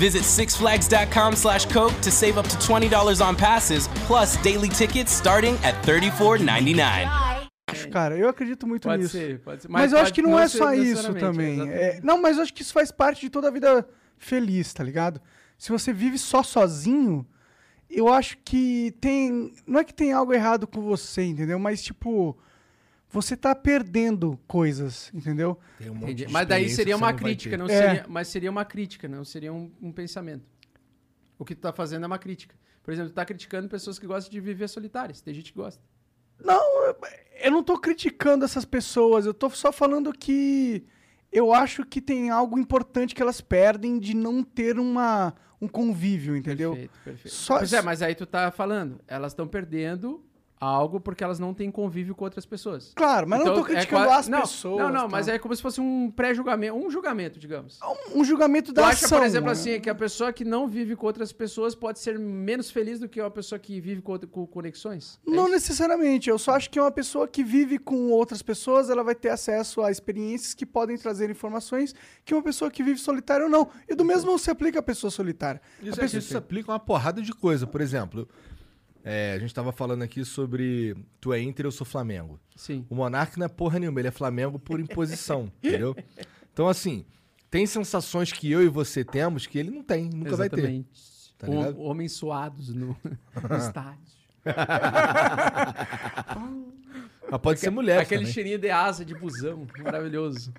Visit 0.00 0.22
sixflags.com 0.22 1.36
slash 1.36 1.66
Coke 1.66 1.92
to 2.00 2.10
save 2.10 2.38
up 2.38 2.48
to 2.48 2.56
$20 2.56 3.20
on 3.20 3.36
passes, 3.36 3.86
plus 4.06 4.38
daily 4.38 4.70
tickets 4.70 5.12
starting 5.12 5.56
at 5.62 5.74
$34.99. 5.84 7.50
acho, 7.70 7.88
cara. 7.90 8.16
Eu 8.16 8.30
acredito 8.30 8.66
muito 8.66 8.88
Pode 8.88 9.02
nisso. 9.02 9.12
ser, 9.12 9.40
pode 9.40 9.60
ser. 9.60 9.68
Mas, 9.68 9.92
eu 9.92 9.98
acho 9.98 10.14
que 10.14 10.22
não, 10.22 10.38
é 10.38 10.48
ser 10.48 10.56
só 10.56 10.72
isso 10.72 11.12
também. 11.12 11.68
É, 11.68 12.00
não, 12.02 12.18
mas 12.18 12.38
eu 12.38 12.42
acho 12.44 12.54
que 12.54 12.62
isso 12.62 12.72
faz 12.72 12.90
parte 12.90 13.20
de 13.20 13.28
toda 13.28 13.48
a 13.48 13.50
vida 13.50 13.86
feliz, 14.16 14.72
tá 14.72 14.82
ligado? 14.82 15.20
Se 15.58 15.70
você 15.70 15.92
vive 15.92 16.16
só 16.16 16.42
sozinho, 16.42 17.26
eu 17.90 18.08
acho 18.08 18.38
que 18.42 18.94
tem. 19.02 19.52
Não 19.66 19.80
é 19.80 19.84
que 19.84 19.92
tem 19.92 20.14
algo 20.14 20.32
errado 20.32 20.66
com 20.66 20.80
você, 20.80 21.24
entendeu? 21.24 21.58
Mas, 21.58 21.82
tipo, 21.82 22.38
você 23.10 23.36
tá 23.36 23.54
perdendo 23.54 24.38
coisas, 24.46 25.10
entendeu? 25.12 25.58
Tem 25.78 25.90
um 25.90 25.94
monte 25.94 26.04
Entendi. 26.04 26.26
de 26.26 26.32
Mas 26.32 26.46
daí 26.48 26.68
seria 26.70 26.96
uma 26.96 27.10
não 27.10 27.18
crítica, 27.18 27.56
não 27.56 27.66
É. 27.66 27.68
seria, 27.68 28.06
mas 28.08 28.28
seria 28.28 28.50
uma 28.50 28.64
crítica, 28.64 29.08
não 29.08 29.24
seria 29.24 29.52
um, 29.52 29.70
um 29.82 29.92
pensamento. 29.92 30.44
O 31.38 31.44
que 31.44 31.54
tu 31.54 31.60
tá 31.60 31.72
fazendo 31.72 32.04
é 32.04 32.06
uma 32.06 32.18
crítica. 32.18 32.54
Por 32.82 32.92
exemplo, 32.92 33.10
tu 33.10 33.14
tá 33.14 33.24
criticando 33.24 33.68
pessoas 33.68 33.98
que 33.98 34.06
gostam 34.06 34.30
de 34.30 34.40
viver 34.40 34.68
solitárias. 34.68 35.20
Tem 35.20 35.34
gente 35.34 35.52
que 35.52 35.58
gosta. 35.58 35.82
Não, 36.42 36.86
eu- 36.86 36.96
eu 37.42 37.50
não 37.50 37.62
tô 37.62 37.78
criticando 37.78 38.44
essas 38.44 38.64
pessoas, 38.64 39.26
eu 39.26 39.34
tô 39.34 39.50
só 39.50 39.70
falando 39.72 40.12
que 40.12 40.84
eu 41.32 41.52
acho 41.52 41.84
que 41.84 42.00
tem 42.00 42.30
algo 42.30 42.58
importante 42.58 43.14
que 43.14 43.20
elas 43.22 43.40
perdem 43.40 43.98
de 43.98 44.14
não 44.14 44.42
ter 44.42 44.78
uma, 44.78 45.34
um 45.60 45.68
convívio, 45.68 46.36
entendeu? 46.36 46.70
Perfeito, 46.72 46.98
perfeito. 47.04 47.34
Só- 47.34 47.58
Pois 47.58 47.72
é, 47.72 47.82
mas 47.82 48.02
aí 48.02 48.14
tu 48.14 48.24
tá 48.26 48.50
falando, 48.50 49.00
elas 49.06 49.32
estão 49.32 49.46
perdendo 49.46 50.24
algo 50.60 51.00
porque 51.00 51.24
elas 51.24 51.38
não 51.38 51.54
têm 51.54 51.70
convívio 51.70 52.14
com 52.14 52.22
outras 52.24 52.44
pessoas. 52.44 52.92
Claro, 52.94 53.26
mas 53.26 53.40
eu 53.40 53.46
não 53.46 53.54
tô 53.54 53.60
Então, 53.60 53.72
é 53.72 53.76
criticando 53.76 54.04
qua- 54.06 54.16
as 54.18 54.28
não, 54.28 54.40
pessoas. 54.42 54.78
Não, 54.78 54.88
não, 54.90 55.00
tá? 55.02 55.08
mas 55.08 55.26
é 55.28 55.38
como 55.38 55.56
se 55.56 55.62
fosse 55.62 55.80
um 55.80 56.10
pré-julgamento, 56.10 56.76
um 56.76 56.90
julgamento, 56.90 57.38
digamos. 57.38 57.78
um, 58.12 58.20
um 58.20 58.24
julgamento 58.24 58.72
Tu 58.72 58.74
da 58.76 58.88
acha, 58.88 59.06
ação. 59.06 59.18
por 59.18 59.24
exemplo, 59.26 59.46
né? 59.46 59.52
assim, 59.52 59.80
que 59.80 59.88
a 59.88 59.94
pessoa 59.94 60.32
que 60.32 60.44
não 60.44 60.68
vive 60.68 60.94
com 60.94 61.06
outras 61.06 61.32
pessoas 61.32 61.74
pode 61.74 61.98
ser 61.98 62.18
menos 62.18 62.70
feliz 62.70 63.00
do 63.00 63.08
que 63.08 63.20
uma 63.20 63.30
pessoa 63.30 63.58
que 63.58 63.80
vive 63.80 64.02
com, 64.02 64.12
outra- 64.12 64.28
com 64.28 64.46
conexões? 64.46 65.18
É 65.26 65.30
Não 65.30 65.44
isso? 65.44 65.52
necessariamente. 65.52 66.28
Eu 66.28 66.38
só 66.38 66.52
acho 66.56 66.68
que 66.68 66.78
uma 66.78 66.90
pessoa 66.90 67.26
que 67.26 67.42
vive 67.42 67.78
com 67.78 68.10
outras 68.10 68.42
pessoas, 68.42 68.90
ela 68.90 69.02
vai 69.02 69.14
ter 69.14 69.30
acesso 69.30 69.80
a 69.82 69.90
experiências 69.90 70.52
que 70.52 70.66
podem 70.66 70.98
trazer 70.98 71.30
informações 71.30 71.94
que 72.24 72.34
uma 72.34 72.42
pessoa 72.42 72.70
que 72.70 72.82
vive 72.82 73.00
solitária 73.00 73.44
ou 73.46 73.50
não. 73.50 73.68
E 73.88 73.94
do 73.94 74.04
mesmo 74.04 74.38
se 74.38 74.50
aplica 74.50 74.80
a 74.80 74.82
pessoa 74.82 75.10
solitária. 75.10 75.60
Isso, 75.82 75.94
a 75.94 76.02
pessoa... 76.02 76.18
isso 76.18 76.28
se 76.28 76.36
aplica 76.36 76.70
a 76.70 76.74
uma 76.74 76.80
porrada 76.80 77.22
de 77.22 77.32
coisa. 77.32 77.66
Por 77.66 77.80
exemplo, 77.80 78.28
é, 79.04 79.32
a 79.34 79.38
gente 79.38 79.54
tava 79.54 79.72
falando 79.72 80.02
aqui 80.02 80.24
sobre 80.24 80.94
tu 81.20 81.32
é 81.32 81.40
Inter, 81.40 81.66
eu 81.66 81.72
sou 81.72 81.86
Flamengo. 81.86 82.38
Sim. 82.54 82.84
O 82.90 82.94
Monark 82.94 83.38
não 83.38 83.46
é 83.46 83.48
porra 83.48 83.78
nenhuma, 83.78 84.00
ele 84.00 84.08
é 84.08 84.12
Flamengo 84.12 84.58
por 84.58 84.78
imposição, 84.80 85.50
entendeu? 85.62 85.96
Então, 86.52 86.68
assim, 86.68 87.04
tem 87.50 87.66
sensações 87.66 88.32
que 88.32 88.50
eu 88.50 88.62
e 88.62 88.68
você 88.68 89.04
temos 89.04 89.46
que 89.46 89.58
ele 89.58 89.70
não 89.70 89.82
tem, 89.82 90.10
nunca 90.10 90.36
vai 90.36 90.48
ter. 90.48 90.58
Exatamente. 90.58 90.88
Tá 91.38 91.46
ligado? 91.46 91.80
Homens 91.80 92.12
suados 92.12 92.74
no, 92.74 92.96
no 93.48 93.56
estádio. 93.56 94.20
Mas 97.30 97.40
pode 97.40 97.60
ser 97.60 97.70
mulher 97.70 98.00
Aquele 98.00 98.22
também. 98.22 98.32
cheirinho 98.32 98.58
de 98.58 98.70
asa 98.70 99.04
de 99.04 99.14
busão, 99.14 99.66
maravilhoso. 99.82 100.52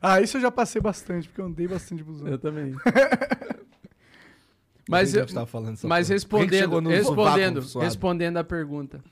Ah, 0.00 0.20
isso 0.20 0.36
eu 0.36 0.40
já 0.40 0.50
passei 0.50 0.80
bastante, 0.80 1.28
porque 1.28 1.40
eu 1.40 1.46
andei 1.46 1.66
bastante 1.68 1.98
de 1.98 2.04
busão. 2.04 2.28
Eu 2.28 2.38
também. 2.38 2.74
Mas 4.88 5.14
eu 5.14 5.26
falando 5.46 5.78
mas 5.82 6.08
respondendo, 6.08 6.78
respondendo, 6.88 7.60
respondendo 7.80 8.36
a 8.36 8.44
pergunta. 8.44 9.02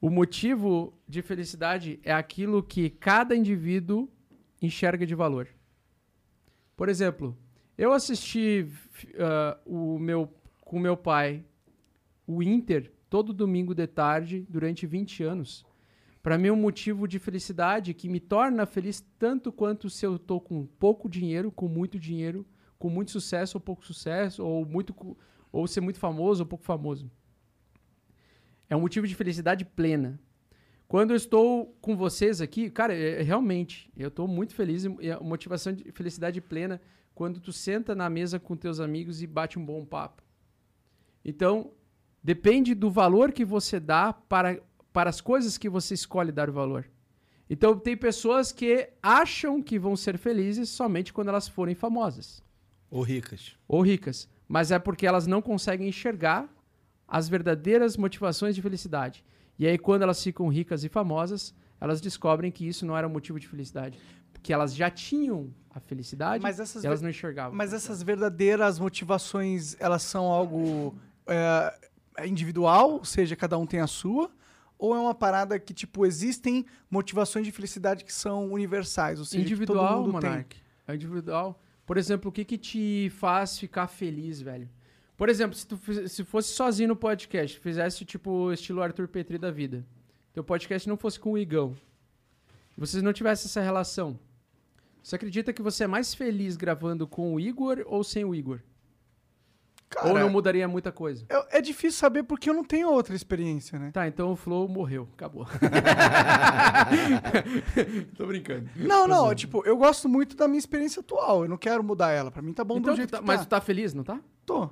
O 0.00 0.08
motivo 0.08 0.94
de 1.06 1.20
felicidade 1.20 2.00
é 2.02 2.12
aquilo 2.12 2.62
que 2.62 2.88
cada 2.88 3.36
indivíduo 3.36 4.08
enxerga 4.62 5.06
de 5.06 5.14
valor. 5.14 5.46
Por 6.74 6.88
exemplo, 6.88 7.36
eu 7.76 7.92
assisti 7.92 8.66
ah, 9.18 9.58
o 9.66 9.98
meu, 9.98 10.32
com 10.62 10.78
meu 10.78 10.96
pai 10.96 11.44
o 12.26 12.42
Inter 12.42 12.90
todo 13.10 13.34
domingo 13.34 13.74
de 13.74 13.86
tarde 13.86 14.46
durante 14.48 14.86
20 14.86 15.22
anos. 15.24 15.66
Para 16.22 16.38
mim, 16.38 16.48
é 16.48 16.52
um 16.52 16.56
motivo 16.56 17.08
de 17.08 17.18
felicidade 17.18 17.92
que 17.92 18.08
me 18.08 18.20
torna 18.20 18.64
feliz 18.66 19.04
tanto 19.18 19.50
quanto 19.50 19.90
se 19.90 20.06
eu 20.06 20.16
estou 20.16 20.40
com 20.40 20.66
pouco 20.78 21.08
dinheiro, 21.08 21.50
com 21.50 21.66
muito 21.66 21.98
dinheiro, 21.98 22.46
com 22.80 22.88
muito 22.88 23.10
sucesso 23.10 23.58
ou 23.58 23.60
pouco 23.60 23.84
sucesso, 23.84 24.42
ou 24.42 24.64
muito 24.64 24.94
ou 25.52 25.66
ser 25.66 25.82
muito 25.82 25.98
famoso 25.98 26.42
ou 26.42 26.46
pouco 26.46 26.64
famoso. 26.64 27.10
É 28.70 28.74
um 28.74 28.80
motivo 28.80 29.06
de 29.06 29.14
felicidade 29.14 29.66
plena. 29.66 30.18
Quando 30.88 31.10
eu 31.10 31.16
estou 31.16 31.76
com 31.82 31.94
vocês 31.94 32.40
aqui, 32.40 32.70
cara, 32.70 32.94
é- 32.94 33.20
é 33.20 33.22
realmente, 33.22 33.92
eu 33.94 34.08
estou 34.08 34.26
muito 34.26 34.54
feliz 34.54 34.84
e 34.84 35.08
é 35.10 35.16
uma 35.18 35.28
motivação 35.28 35.74
de 35.74 35.92
felicidade 35.92 36.40
plena 36.40 36.80
quando 37.14 37.38
tu 37.38 37.52
senta 37.52 37.94
na 37.94 38.08
mesa 38.08 38.40
com 38.40 38.56
teus 38.56 38.80
amigos 38.80 39.20
e 39.20 39.26
bate 39.26 39.58
um 39.58 39.64
bom 39.64 39.84
papo. 39.84 40.22
Então, 41.22 41.72
depende 42.24 42.74
do 42.74 42.90
valor 42.90 43.30
que 43.30 43.44
você 43.44 43.78
dá 43.78 44.10
para, 44.12 44.58
para 44.90 45.10
as 45.10 45.20
coisas 45.20 45.58
que 45.58 45.68
você 45.68 45.92
escolhe 45.92 46.32
dar 46.32 46.48
o 46.48 46.52
valor. 46.52 46.88
Então 47.48 47.78
tem 47.78 47.96
pessoas 47.96 48.52
que 48.52 48.88
acham 49.02 49.62
que 49.62 49.78
vão 49.78 49.96
ser 49.96 50.16
felizes 50.16 50.70
somente 50.70 51.12
quando 51.12 51.28
elas 51.28 51.46
forem 51.46 51.74
famosas 51.74 52.42
Ou 52.90 53.02
ricas. 53.02 53.56
ou 53.68 53.82
ricas, 53.82 54.28
mas 54.48 54.70
é 54.70 54.78
porque 54.78 55.06
elas 55.06 55.26
não 55.26 55.40
conseguem 55.40 55.88
enxergar 55.88 56.48
as 57.06 57.28
verdadeiras 57.28 57.96
motivações 57.96 58.54
de 58.54 58.62
felicidade. 58.62 59.24
E 59.58 59.66
aí 59.66 59.78
quando 59.78 60.02
elas 60.02 60.22
ficam 60.22 60.48
ricas 60.48 60.84
e 60.84 60.88
famosas, 60.88 61.54
elas 61.80 62.00
descobrem 62.00 62.50
que 62.50 62.66
isso 62.66 62.84
não 62.84 62.96
era 62.96 63.08
motivo 63.08 63.38
de 63.38 63.46
felicidade, 63.46 63.98
que 64.42 64.52
elas 64.52 64.74
já 64.74 64.90
tinham 64.90 65.52
a 65.70 65.78
felicidade 65.78 66.42
Mas 66.42 66.58
essas 66.58 66.82
e 66.82 66.86
elas 66.86 67.00
não 67.00 67.10
enxergavam. 67.10 67.56
Mas 67.56 67.72
essas 67.72 68.02
verdadeiras 68.02 68.78
motivações, 68.78 69.76
elas 69.78 70.02
são 70.02 70.26
algo 70.26 70.94
é, 71.26 71.74
é 72.18 72.26
individual, 72.26 72.92
ou 72.94 73.04
seja, 73.04 73.36
cada 73.36 73.56
um 73.56 73.66
tem 73.66 73.80
a 73.80 73.86
sua? 73.86 74.30
Ou 74.78 74.94
é 74.94 74.98
uma 74.98 75.14
parada 75.14 75.58
que, 75.58 75.74
tipo, 75.74 76.06
existem 76.06 76.64
motivações 76.90 77.44
de 77.44 77.52
felicidade 77.52 78.02
que 78.02 78.12
são 78.12 78.50
universais? 78.50 79.18
Ou 79.18 79.26
seja, 79.26 79.44
que 79.44 79.50
todo 79.50 79.60
individual, 79.60 80.02
mundo 80.06 80.20
tem? 80.20 80.30
Monark. 80.30 80.56
É 80.88 80.94
individual. 80.94 81.62
Por 81.90 81.96
exemplo, 81.96 82.28
o 82.28 82.32
que 82.32 82.44
que 82.44 82.56
te 82.56 83.10
faz 83.18 83.58
ficar 83.58 83.88
feliz, 83.88 84.40
velho? 84.40 84.70
Por 85.16 85.28
exemplo, 85.28 85.56
se 85.56 85.66
tu 85.66 85.76
se 86.08 86.22
fosse 86.22 86.50
sozinho 86.50 86.90
no 86.90 86.94
podcast, 86.94 87.58
fizesse 87.58 88.04
tipo 88.04 88.52
estilo 88.52 88.80
Arthur 88.80 89.08
Petri 89.08 89.36
da 89.36 89.50
vida, 89.50 89.84
teu 90.32 90.44
podcast 90.44 90.88
não 90.88 90.96
fosse 90.96 91.18
com 91.18 91.32
o 91.32 91.36
Igão, 91.38 91.76
vocês 92.78 93.02
não 93.02 93.12
tivessem 93.12 93.48
essa 93.48 93.60
relação, 93.60 94.16
você 95.02 95.16
acredita 95.16 95.52
que 95.52 95.62
você 95.62 95.82
é 95.82 95.88
mais 95.88 96.14
feliz 96.14 96.56
gravando 96.56 97.08
com 97.08 97.34
o 97.34 97.40
Igor 97.40 97.82
ou 97.86 98.04
sem 98.04 98.24
o 98.24 98.36
Igor? 98.36 98.60
Cara, 99.90 100.08
ou 100.08 100.18
não 100.18 100.30
mudaria 100.30 100.66
muita 100.68 100.92
coisa? 100.92 101.26
é, 101.28 101.58
é 101.58 101.60
difícil 101.60 101.98
saber 101.98 102.22
porque 102.22 102.48
eu 102.48 102.54
não 102.54 102.64
tenho 102.64 102.88
outra 102.88 103.14
experiência, 103.14 103.78
né? 103.78 103.90
Tá, 103.92 104.06
então 104.06 104.32
o 104.32 104.36
Flow 104.36 104.68
morreu. 104.68 105.08
Acabou. 105.14 105.46
Tô 108.16 108.26
brincando. 108.26 108.68
Não, 108.76 109.06
não, 109.08 109.34
tipo, 109.34 109.64
eu 109.66 109.76
gosto 109.76 110.08
muito 110.08 110.36
da 110.36 110.46
minha 110.46 110.58
experiência 110.58 111.00
atual. 111.00 111.44
Eu 111.44 111.48
não 111.48 111.56
quero 111.56 111.82
mudar 111.82 112.10
ela. 112.10 112.30
Pra 112.30 112.42
mim 112.42 112.52
tá 112.52 112.64
bom 112.64 112.78
Então, 112.78 112.92
do 112.92 112.96
jeito 112.96 113.10
tá- 113.10 113.18
que 113.18 113.24
mas 113.24 113.40
tá. 113.40 113.46
tu 113.46 113.48
tá 113.48 113.60
feliz, 113.60 113.94
não 113.94 114.04
tá? 114.04 114.20
Tô, 114.46 114.70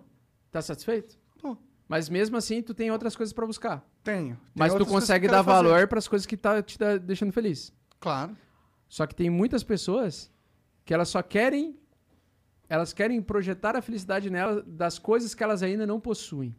Tá 0.50 0.62
satisfeito? 0.62 1.18
tô. 1.38 1.56
Mas 1.86 2.08
mesmo 2.08 2.36
assim, 2.36 2.62
tu 2.62 2.74
tem 2.74 2.90
outras 2.90 3.16
coisas 3.16 3.32
pra 3.32 3.46
buscar. 3.46 3.84
Tenho. 4.02 4.34
Tem 4.36 4.38
Mas 4.54 4.74
tu 4.74 4.84
consegue 4.86 5.28
dar 5.28 5.42
valor 5.42 5.86
pras 5.88 6.06
coisas 6.08 6.26
que 6.26 6.36
tá 6.36 6.62
te 6.62 6.78
deixando 7.02 7.32
feliz. 7.32 7.72
Claro. 8.00 8.36
Só 8.88 9.06
que 9.06 9.14
tem 9.14 9.28
muitas 9.30 9.62
pessoas 9.62 10.30
que 10.84 10.94
elas 10.94 11.08
só 11.08 11.22
querem 11.22 11.78
elas 12.68 12.92
querem 12.92 13.20
projetar 13.22 13.74
a 13.74 13.82
felicidade 13.82 14.28
nela 14.30 14.62
das 14.62 14.98
coisas 14.98 15.34
que 15.34 15.42
elas 15.42 15.62
ainda 15.62 15.86
não 15.86 15.98
possuem. 15.98 16.54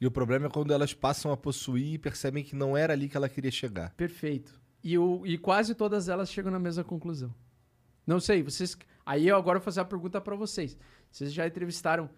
E 0.00 0.06
o 0.06 0.10
problema 0.10 0.46
é 0.46 0.50
quando 0.50 0.72
elas 0.72 0.92
passam 0.92 1.32
a 1.32 1.36
possuir 1.36 1.94
e 1.94 1.98
percebem 1.98 2.44
que 2.44 2.54
não 2.54 2.76
era 2.76 2.92
ali 2.92 3.08
que 3.08 3.16
ela 3.16 3.28
queria 3.28 3.50
chegar. 3.50 3.94
Perfeito. 3.94 4.60
E, 4.84 4.96
o, 4.98 5.26
e 5.26 5.38
quase 5.38 5.74
todas 5.74 6.08
elas 6.08 6.30
chegam 6.30 6.52
na 6.52 6.58
mesma 6.58 6.84
conclusão. 6.84 7.34
Não 8.06 8.20
sei, 8.20 8.42
vocês. 8.42 8.76
Aí 9.04 9.26
eu 9.26 9.36
agora 9.36 9.58
vou 9.58 9.64
fazer 9.64 9.80
a 9.80 9.84
pergunta 9.84 10.20
pra 10.20 10.36
vocês. 10.36 10.76
Vocês 11.10 11.32
já 11.32 11.46
entrevistaram 11.46 12.08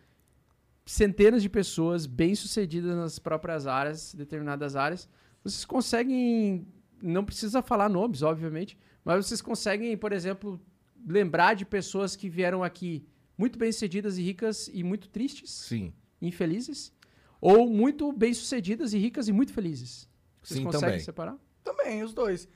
centenas 0.84 1.42
de 1.42 1.48
pessoas 1.48 2.04
bem-sucedidas 2.04 2.94
nas 2.96 3.18
próprias 3.18 3.66
áreas, 3.66 4.12
determinadas 4.12 4.74
áreas. 4.74 5.08
Vocês 5.42 5.64
conseguem. 5.64 6.66
Não 7.00 7.24
precisa 7.24 7.62
falar 7.62 7.88
nomes, 7.88 8.22
obviamente, 8.22 8.76
mas 9.04 9.24
vocês 9.24 9.40
conseguem, 9.40 9.96
por 9.96 10.12
exemplo, 10.12 10.60
lembrar 11.06 11.54
de 11.54 11.64
pessoas 11.64 12.16
que 12.16 12.28
vieram 12.28 12.62
aqui 12.62 13.06
muito 13.36 13.58
bem-sucedidas 13.58 14.18
e 14.18 14.22
ricas 14.22 14.68
e 14.72 14.82
muito 14.82 15.08
tristes, 15.08 15.50
Sim. 15.50 15.92
infelizes, 16.20 16.92
ou 17.40 17.68
muito 17.68 18.12
bem-sucedidas 18.12 18.92
e 18.92 18.98
ricas 18.98 19.28
e 19.28 19.32
muito 19.32 19.52
felizes. 19.52 20.08
Vocês 20.42 20.58
Sim, 20.58 20.64
conseguem 20.64 20.88
também. 20.88 21.00
separar? 21.00 21.36
Também, 21.62 22.02
os 22.02 22.12
dois. 22.12 22.48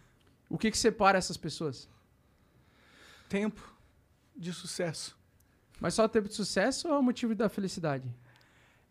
O 0.49 0.59
que, 0.59 0.71
que 0.71 0.79
separa 0.79 1.19
essas 1.19 1.37
pessoas? 1.37 1.89
Tempo 3.29 3.63
de 4.37 4.53
sucesso. 4.53 5.19
Mas 5.81 5.95
só 5.95 6.05
o 6.05 6.09
tempo 6.09 6.29
de 6.29 6.35
sucesso 6.35 6.89
ou 6.89 6.95
é 6.95 6.99
o 6.99 7.03
motivo 7.03 7.35
da 7.35 7.49
felicidade? 7.49 8.15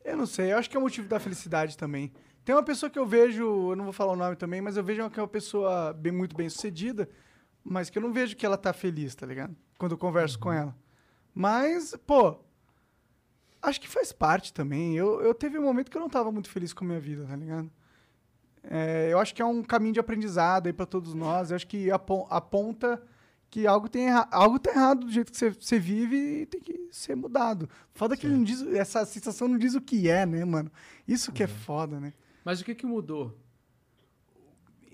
Eu 0.03 0.17
não 0.17 0.25
sei, 0.25 0.51
eu 0.51 0.57
acho 0.57 0.69
que 0.69 0.75
é 0.75 0.79
o 0.79 0.81
motivo 0.81 1.07
da 1.07 1.19
felicidade 1.19 1.77
também. 1.77 2.11
Tem 2.43 2.55
uma 2.55 2.63
pessoa 2.63 2.89
que 2.89 2.97
eu 2.97 3.05
vejo, 3.05 3.43
eu 3.71 3.75
não 3.75 3.83
vou 3.83 3.93
falar 3.93 4.13
o 4.13 4.15
nome 4.15 4.35
também, 4.35 4.61
mas 4.61 4.75
eu 4.75 4.83
vejo 4.83 5.07
que 5.09 5.19
é 5.19 5.21
uma 5.21 5.27
pessoa 5.27 5.93
bem, 5.93 6.11
muito 6.11 6.35
bem 6.35 6.49
sucedida, 6.49 7.07
mas 7.63 7.89
que 7.89 7.97
eu 7.97 8.01
não 8.01 8.11
vejo 8.13 8.35
que 8.35 8.45
ela 8.45 8.57
tá 8.57 8.73
feliz, 8.73 9.13
tá 9.15 9.25
ligado? 9.25 9.55
Quando 9.77 9.93
eu 9.93 9.97
converso 9.97 10.37
com 10.39 10.51
ela. 10.51 10.75
Mas, 11.33 11.95
pô, 12.05 12.37
acho 13.61 13.79
que 13.79 13.87
faz 13.87 14.11
parte 14.11 14.53
também. 14.53 14.95
Eu, 14.95 15.21
eu 15.21 15.33
teve 15.33 15.57
um 15.57 15.63
momento 15.63 15.89
que 15.89 15.97
eu 15.97 16.01
não 16.01 16.09
tava 16.09 16.31
muito 16.31 16.49
feliz 16.49 16.73
com 16.73 16.83
a 16.83 16.87
minha 16.87 16.99
vida, 16.99 17.25
tá 17.25 17.35
ligado? 17.35 17.71
É, 18.63 19.09
eu 19.11 19.19
acho 19.19 19.33
que 19.33 19.41
é 19.41 19.45
um 19.45 19.63
caminho 19.63 19.93
de 19.93 19.99
aprendizado 19.99 20.67
aí 20.67 20.73
pra 20.73 20.85
todos 20.85 21.13
nós. 21.13 21.49
Eu 21.49 21.55
acho 21.55 21.67
que 21.67 21.89
apon- 21.89 22.27
aponta 22.29 23.01
que 23.49 23.65
algo, 23.67 23.89
tem 23.89 24.09
algo 24.09 24.59
tá 24.59 24.71
errado 24.71 25.05
do 25.05 25.11
jeito 25.11 25.31
que 25.31 25.37
você, 25.37 25.79
vive 25.79 26.15
e 26.41 26.45
tem 26.45 26.61
que 26.61 26.87
ser 26.91 27.15
mudado. 27.15 27.67
Foda 27.93 28.15
que 28.15 28.25
ele 28.25 28.35
não 28.35 28.43
diz, 28.43 28.61
essa 28.73 29.03
sensação 29.05 29.47
não 29.47 29.57
diz 29.57 29.73
o 29.75 29.81
que 29.81 30.09
é, 30.09 30.25
né, 30.25 30.45
mano? 30.45 30.71
Isso 31.07 31.31
que 31.31 31.43
é 31.43 31.47
foda, 31.47 31.99
né? 31.99 32.13
Mas 32.45 32.61
o 32.61 32.65
que, 32.65 32.73
que 32.75 32.85
mudou? 32.85 33.37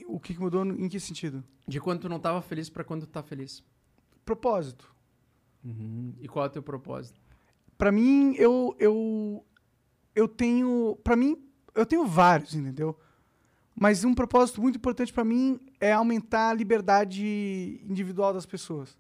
O 0.07 0.19
que 0.19 0.33
que 0.33 0.39
mudou 0.39 0.65
em 0.65 0.87
que 0.87 0.99
sentido? 0.99 1.43
De 1.67 1.81
quando 1.81 2.01
tu 2.01 2.09
não 2.09 2.19
tava 2.19 2.41
feliz 2.41 2.69
pra 2.69 2.83
quando 2.83 3.05
tu 3.05 3.09
tá 3.09 3.21
feliz? 3.21 3.63
Propósito. 4.25 4.95
E 6.21 6.27
qual 6.27 6.45
é 6.45 6.47
o 6.47 6.51
teu 6.51 6.63
propósito? 6.63 7.19
Pra 7.77 7.91
mim, 7.91 8.33
eu, 8.37 8.75
eu, 8.79 9.45
eu 10.15 10.27
tenho. 10.27 10.97
Pra 11.03 11.15
mim, 11.15 11.37
eu 11.75 11.85
tenho 11.85 12.05
vários, 12.05 12.55
entendeu? 12.55 12.97
Mas 13.75 14.03
um 14.03 14.13
propósito 14.13 14.61
muito 14.61 14.77
importante 14.77 15.13
pra 15.13 15.23
mim 15.23 15.59
é 15.79 15.91
aumentar 15.91 16.49
a 16.49 16.53
liberdade 16.53 17.81
individual 17.83 18.33
das 18.33 18.45
pessoas. 18.45 18.97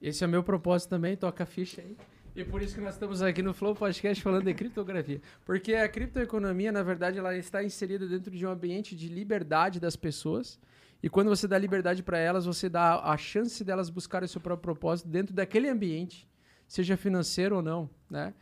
Esse 0.00 0.24
é 0.24 0.26
o 0.26 0.30
meu 0.30 0.42
propósito 0.42 0.90
também, 0.90 1.16
toca 1.16 1.44
a 1.44 1.46
ficha 1.46 1.80
aí. 1.80 1.96
E 2.34 2.42
por 2.42 2.62
isso 2.62 2.74
que 2.74 2.80
nós 2.80 2.94
estamos 2.94 3.20
aqui 3.20 3.42
no 3.42 3.52
Flow 3.52 3.74
Podcast 3.74 4.22
falando 4.22 4.44
de 4.44 4.54
criptografia. 4.54 5.20
Porque 5.44 5.74
a 5.74 5.86
criptoeconomia, 5.86 6.72
na 6.72 6.82
verdade, 6.82 7.18
ela 7.18 7.36
está 7.36 7.62
inserida 7.62 8.06
dentro 8.06 8.30
de 8.30 8.46
um 8.46 8.50
ambiente 8.50 8.96
de 8.96 9.08
liberdade 9.08 9.78
das 9.78 9.96
pessoas. 9.96 10.58
E 11.02 11.10
quando 11.10 11.28
você 11.28 11.46
dá 11.46 11.58
liberdade 11.58 12.02
para 12.02 12.16
elas, 12.16 12.46
você 12.46 12.70
dá 12.70 13.00
a 13.00 13.18
chance 13.18 13.62
delas 13.62 13.90
buscarem 13.90 14.24
o 14.24 14.28
seu 14.28 14.40
próprio 14.40 14.62
propósito 14.62 15.10
dentro 15.10 15.34
daquele 15.34 15.68
ambiente, 15.68 16.26
seja 16.66 16.96
financeiro 16.96 17.56
ou 17.56 17.62
não, 17.62 17.90
né? 18.08 18.32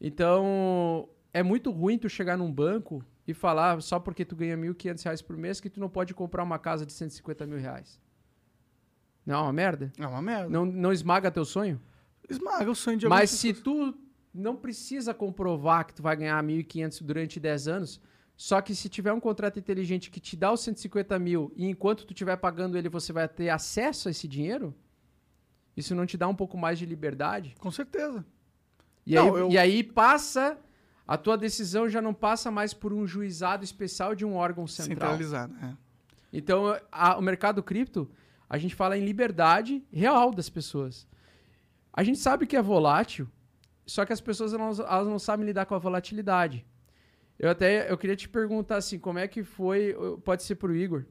Então, 0.00 1.08
é 1.32 1.42
muito 1.42 1.70
ruim 1.70 1.98
tu 1.98 2.08
chegar 2.08 2.36
num 2.36 2.50
banco 2.50 3.04
e 3.28 3.32
falar 3.32 3.80
só 3.80 4.00
porque 4.00 4.24
tu 4.24 4.34
ganha 4.34 4.56
1.500 4.56 5.04
reais 5.04 5.22
por 5.22 5.36
mês 5.36 5.60
que 5.60 5.70
tu 5.70 5.78
não 5.78 5.88
pode 5.88 6.12
comprar 6.14 6.42
uma 6.42 6.58
casa 6.58 6.84
de 6.84 6.92
150 6.92 7.46
mil 7.46 7.58
reais. 7.58 8.00
Não 9.24 9.36
é 9.36 9.38
uma 9.38 9.52
merda? 9.52 9.92
É 9.98 10.06
uma 10.06 10.22
merda. 10.22 10.48
Não, 10.48 10.64
não 10.64 10.92
esmaga 10.92 11.30
teu 11.30 11.44
sonho? 11.44 11.80
Esmaga 12.28 12.70
o 12.70 12.74
sonho 12.74 12.96
de 12.98 13.08
Mas 13.08 13.30
se 13.30 13.48
pessoas. 13.54 13.62
tu 13.92 13.98
não 14.34 14.56
precisa 14.56 15.14
comprovar 15.14 15.86
que 15.86 15.94
tu 15.94 16.02
vai 16.02 16.16
ganhar 16.16 16.42
1.500 16.42 17.02
durante 17.02 17.40
10 17.40 17.68
anos, 17.68 18.00
só 18.36 18.60
que 18.60 18.74
se 18.74 18.88
tiver 18.88 19.12
um 19.12 19.20
contrato 19.20 19.58
inteligente 19.58 20.10
que 20.10 20.20
te 20.20 20.36
dá 20.36 20.52
os 20.52 20.60
150 20.60 21.18
mil 21.18 21.52
e 21.56 21.64
enquanto 21.66 22.04
tu 22.04 22.12
estiver 22.12 22.36
pagando 22.36 22.76
ele 22.76 22.88
você 22.88 23.12
vai 23.12 23.26
ter 23.28 23.48
acesso 23.48 24.08
a 24.08 24.10
esse 24.10 24.28
dinheiro, 24.28 24.74
isso 25.76 25.94
não 25.94 26.04
te 26.06 26.16
dá 26.18 26.28
um 26.28 26.34
pouco 26.34 26.56
mais 26.58 26.78
de 26.78 26.84
liberdade? 26.86 27.54
Com 27.58 27.70
certeza. 27.70 28.24
E, 29.06 29.14
Não, 29.14 29.34
aí, 29.34 29.40
eu- 29.40 29.50
e 29.52 29.58
aí 29.58 29.82
passa, 29.82 30.58
a 31.06 31.16
tua 31.16 31.36
decisão 31.38 31.88
já 31.88 32.02
não 32.02 32.12
passa 32.12 32.50
mais 32.50 32.74
por 32.74 32.92
um 32.92 33.06
juizado 33.06 33.64
especial 33.64 34.14
de 34.14 34.24
um 34.24 34.34
órgão 34.34 34.66
central. 34.66 35.12
Centralizado. 35.12 35.54
É. 35.64 35.74
Então, 36.32 36.78
a- 36.92 37.16
o 37.16 37.22
mercado 37.22 37.62
cripto, 37.62 38.10
a 38.50 38.58
gente 38.58 38.74
fala 38.74 38.98
em 38.98 39.04
liberdade 39.04 39.82
real 39.92 40.30
das 40.32 40.50
pessoas. 40.50 41.06
A 41.96 42.04
gente 42.04 42.18
sabe 42.18 42.46
que 42.46 42.54
é 42.56 42.62
volátil, 42.62 43.26
só 43.86 44.04
que 44.04 44.12
as 44.12 44.20
pessoas 44.20 44.52
elas, 44.52 44.78
elas 44.78 45.08
não 45.08 45.18
sabem 45.18 45.46
lidar 45.46 45.64
com 45.66 45.74
a 45.74 45.78
volatilidade. 45.78 46.64
Eu 47.38 47.50
até 47.50 47.90
eu 47.90 47.96
queria 47.98 48.14
te 48.16 48.28
perguntar 48.28 48.76
assim, 48.76 48.98
como 48.98 49.18
é 49.18 49.26
que 49.26 49.42
foi, 49.42 49.94
pode 50.24 50.42
ser 50.42 50.56
pro 50.56 50.74
Igor, 50.76 51.04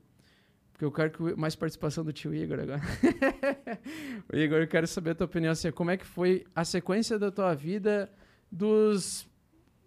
porque 0.71 0.85
eu 0.85 0.91
quero 0.91 1.11
que 1.11 1.23
o- 1.23 1.37
mais 1.37 1.55
participação 1.55 2.03
do 2.03 2.13
tio 2.13 2.33
Igor 2.35 2.59
agora. 2.59 2.81
o 4.31 4.35
Igor, 4.35 4.59
eu 4.59 4.67
quero 4.67 4.87
saber 4.87 5.11
a 5.11 5.15
tua 5.15 5.25
opinião 5.25 5.51
assim, 5.51 5.71
como 5.71 5.91
é 5.91 5.97
que 5.97 6.05
foi 6.05 6.45
a 6.55 6.63
sequência 6.63 7.17
da 7.17 7.31
tua 7.31 7.53
vida 7.53 8.11
dos 8.51 9.27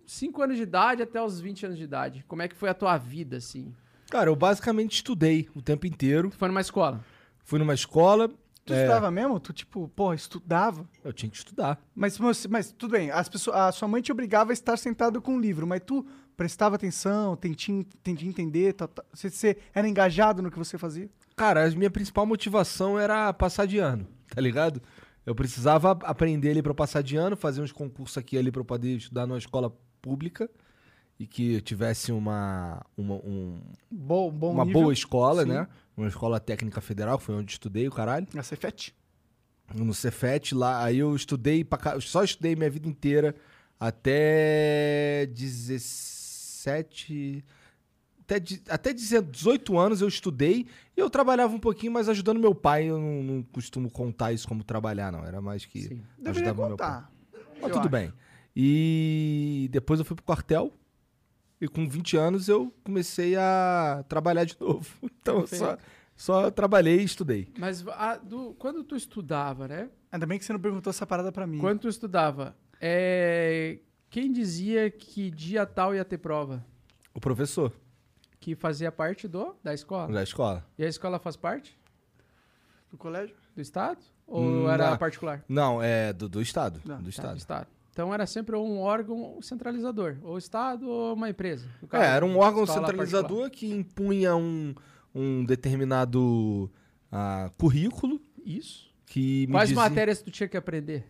5 0.07 0.43
anos 0.43 0.57
de 0.57 0.63
idade 0.63 1.03
até 1.03 1.23
os 1.23 1.41
20 1.41 1.67
anos 1.67 1.79
de 1.79 1.85
idade? 1.85 2.25
Como 2.27 2.43
é 2.43 2.49
que 2.49 2.57
foi 2.57 2.69
a 2.69 2.75
tua 2.75 2.97
vida 2.97 3.37
assim? 3.37 3.75
Cara, 4.11 4.31
eu 4.31 4.37
basicamente 4.37 4.95
estudei 4.95 5.49
o 5.55 5.61
tempo 5.61 5.87
inteiro. 5.87 6.31
Tu 6.31 6.37
foi 6.39 6.49
numa 6.49 6.61
escola? 6.63 7.05
Fui 7.45 7.59
numa 7.59 7.75
escola. 7.75 8.31
Tu 8.69 8.75
é, 8.75 8.83
estudava 8.83 9.11
mesmo? 9.11 9.41
Tu, 9.41 9.53
tipo, 9.53 9.89
porra, 9.89 10.15
estudava? 10.15 10.89
Eu 11.05 11.13
tinha 11.13 11.29
que 11.31 11.37
estudar. 11.37 11.81
Mas, 11.95 12.19
mas, 12.19 12.47
mas 12.47 12.73
tudo 12.73 12.93
bem, 12.93 13.11
as 13.11 13.29
pessoas, 13.29 13.57
a 13.57 13.73
sua 13.73 13.89
mãe 13.89 14.01
te 14.01 14.13
obrigava 14.13 14.53
a 14.53 14.55
estar 14.55 14.77
sentado 14.77 15.21
com 15.21 15.35
um 15.35 15.41
livro, 15.41 15.67
mas 15.67 15.81
tu 15.85 16.07
prestava 16.37 16.77
atenção, 16.77 17.35
tentia, 17.37 17.85
tentia 18.03 18.29
entender, 18.29 18.73
tá, 18.75 18.87
tá, 18.87 19.03
você, 19.13 19.29
você 19.31 19.57
era 19.75 19.89
engajado 19.89 20.41
no 20.43 20.51
que 20.51 20.59
você 20.59 20.79
fazia? 20.79 21.09
Cara, 21.37 21.67
a 21.67 21.71
minha 21.71 21.91
principal 21.91 22.25
motivação 22.27 22.99
era 22.99 23.33
passar 23.33 23.67
de 23.67 23.79
ano, 23.79 24.07
tá 24.35 24.41
ligado? 24.41 24.81
Eu 25.27 25.35
precisava 25.35 25.91
aprender 26.05 26.51
ali 26.51 26.63
pra 26.63 26.71
eu 26.71 26.75
passar 26.77 27.03
de 27.03 27.17
ano, 27.17 27.37
fazer 27.37 27.61
uns 27.61 27.73
concursos 27.73 28.17
aqui 28.17 28.39
ali 28.39 28.51
pra 28.51 28.61
eu 28.61 28.65
poder 28.65 28.97
estudar 28.97 29.27
numa 29.27 29.39
escola 29.39 29.73
pública. 30.01 30.49
e 31.21 31.27
que 31.27 31.61
tivesse 31.61 32.13
uma, 32.13 32.81
uma, 32.97 33.15
um- 33.17 33.61
Bom, 33.91 34.31
bom 34.31 34.53
uma 34.53 34.65
nível. 34.65 34.83
boa 34.83 34.93
escola, 34.93 35.43
Sim. 35.43 35.49
né? 35.49 35.67
Uma 35.99 36.09
escola 36.09 36.39
técnica 36.39 36.81
federal, 36.81 37.19
que 37.19 37.25
foi 37.25 37.35
onde 37.35 37.51
estudei 37.51 37.89
o 37.89 37.91
caralho. 37.91 38.29
Na 38.33 38.45
Cefet. 38.45 38.95
No 39.75 39.93
Cefet, 39.93 40.55
lá, 40.55 40.85
aí 40.85 40.99
eu 40.99 41.15
estudei, 41.15 41.65
pra, 41.65 42.01
só 42.01 42.23
estudei 42.23 42.55
minha 42.55 42.71
vida 42.71 42.89
inteira 42.89 43.35
até 43.81 45.27
17. 45.27 47.45
Até, 48.21 48.37
até 48.69 48.93
18 48.93 49.79
anos 49.79 50.01
eu 50.01 50.09
estudei 50.09 50.67
e 50.97 51.01
eu 51.01 51.11
trabalhava 51.11 51.55
um 51.55 51.59
pouquinho, 51.59 51.93
mas 51.93 52.09
ajudando 52.09 52.39
meu 52.39 52.55
pai. 52.55 52.85
Eu 52.85 53.01
não, 53.01 53.23
não 53.23 53.43
costumo 53.43 53.91
contar 53.91 54.33
isso 54.33 54.47
como 54.47 54.63
trabalhar, 54.63 55.11
não. 55.11 55.25
Era 55.25 55.41
mais 55.41 55.65
que. 55.65 55.83
Sim. 55.83 56.03
Deveria 56.17 56.51
ajudava 56.51 56.69
meu 56.69 56.77
pai. 56.77 57.03
Mas 57.61 57.73
tudo 57.73 57.81
acho. 57.81 57.89
bem. 57.89 58.13
E 58.55 59.69
depois 59.73 59.99
eu 59.99 60.07
fui 60.07 60.15
pro 60.15 60.25
quartel. 60.25 60.73
E 61.61 61.67
com 61.67 61.89
20 61.89 62.17
anos 62.17 62.49
eu 62.49 62.73
comecei 62.85 63.35
a 63.37 64.05
trabalhar 64.09 64.45
de 64.45 64.57
novo. 64.61 64.89
Então 65.21 65.41
eu 65.41 65.47
só, 65.47 65.77
só 66.17 66.51
trabalhei 66.51 67.01
e 67.01 67.05
estudei. 67.05 67.49
Mas 67.59 67.87
a- 67.89 68.17
do- 68.17 68.55
quando 68.55 68.83
tu 68.85 68.95
estudava, 68.97 69.67
né? 69.69 69.91
Ainda 70.11 70.25
bem 70.27 70.39
que 70.39 70.45
você 70.45 70.53
não 70.53 70.61
perguntou 70.61 70.91
essa 70.91 71.07
parada 71.07 71.31
pra 71.33 71.47
mim. 71.47 71.59
Quando 71.59 71.81
tu 71.81 71.89
estudava, 71.89 72.57
é, 72.81 73.79
quem 74.09 74.33
dizia 74.33 74.91
que 74.91 75.31
dia 75.31 75.67
tal 75.67 75.95
ia 75.95 76.05
ter 76.05 76.17
prova? 76.19 76.65
O 77.13 77.21
professor 77.21 77.73
Que 78.41 78.55
fazia 78.55 78.91
parte 78.93 79.27
do 79.29 79.55
da 79.63 79.75
escola? 79.75 80.13
da 80.13 80.23
escola. 80.23 80.65
E 80.79 80.85
a 80.85 80.89
escola 80.89 81.19
faz 81.19 81.37
parte 81.37 81.77
No 82.91 82.97
colégio? 82.97 83.35
do 83.55 83.61
Estado? 83.61 83.99
Ou 84.27 84.43
Hum, 84.43 84.71
era 84.71 84.91
não. 84.93 84.97
particular? 84.97 85.45
Não, 85.49 85.83
é 85.83 86.13
do, 86.13 86.29
do 86.29 86.41
Estado. 86.41 86.81
Não, 86.85 87.03
do 87.03 87.13
Tá, 87.13 87.33
do 87.33 87.39
Estado. 87.39 87.67
Então 87.99 88.15
era 88.15 88.27
sempre 88.27 88.55
um 88.55 88.79
órgão 88.79 89.43
centralizador, 89.43 90.19
ou 90.23 90.39
Estado 90.39 90.89
ou 90.89 91.15
uma 91.15 91.29
empresa. 91.31 91.69
É, 91.93 92.05
era 92.05 92.25
um 92.25 92.39
órgão 92.39 92.65
centralizador 92.65 93.51
que 93.51 93.69
impunha 93.75 94.37
um, 94.37 94.73
um 95.13 95.45
determinado 95.45 96.71
ah, 97.11 97.51
currículo. 97.59 98.21
Isso. 98.47 98.89
que 99.05 99.49
Quais 99.49 99.71
dizia... 99.71 99.83
matérias 99.83 100.23
tu 100.23 100.31
tinha 100.31 100.49
que 100.49 100.57
aprender? 100.57 101.09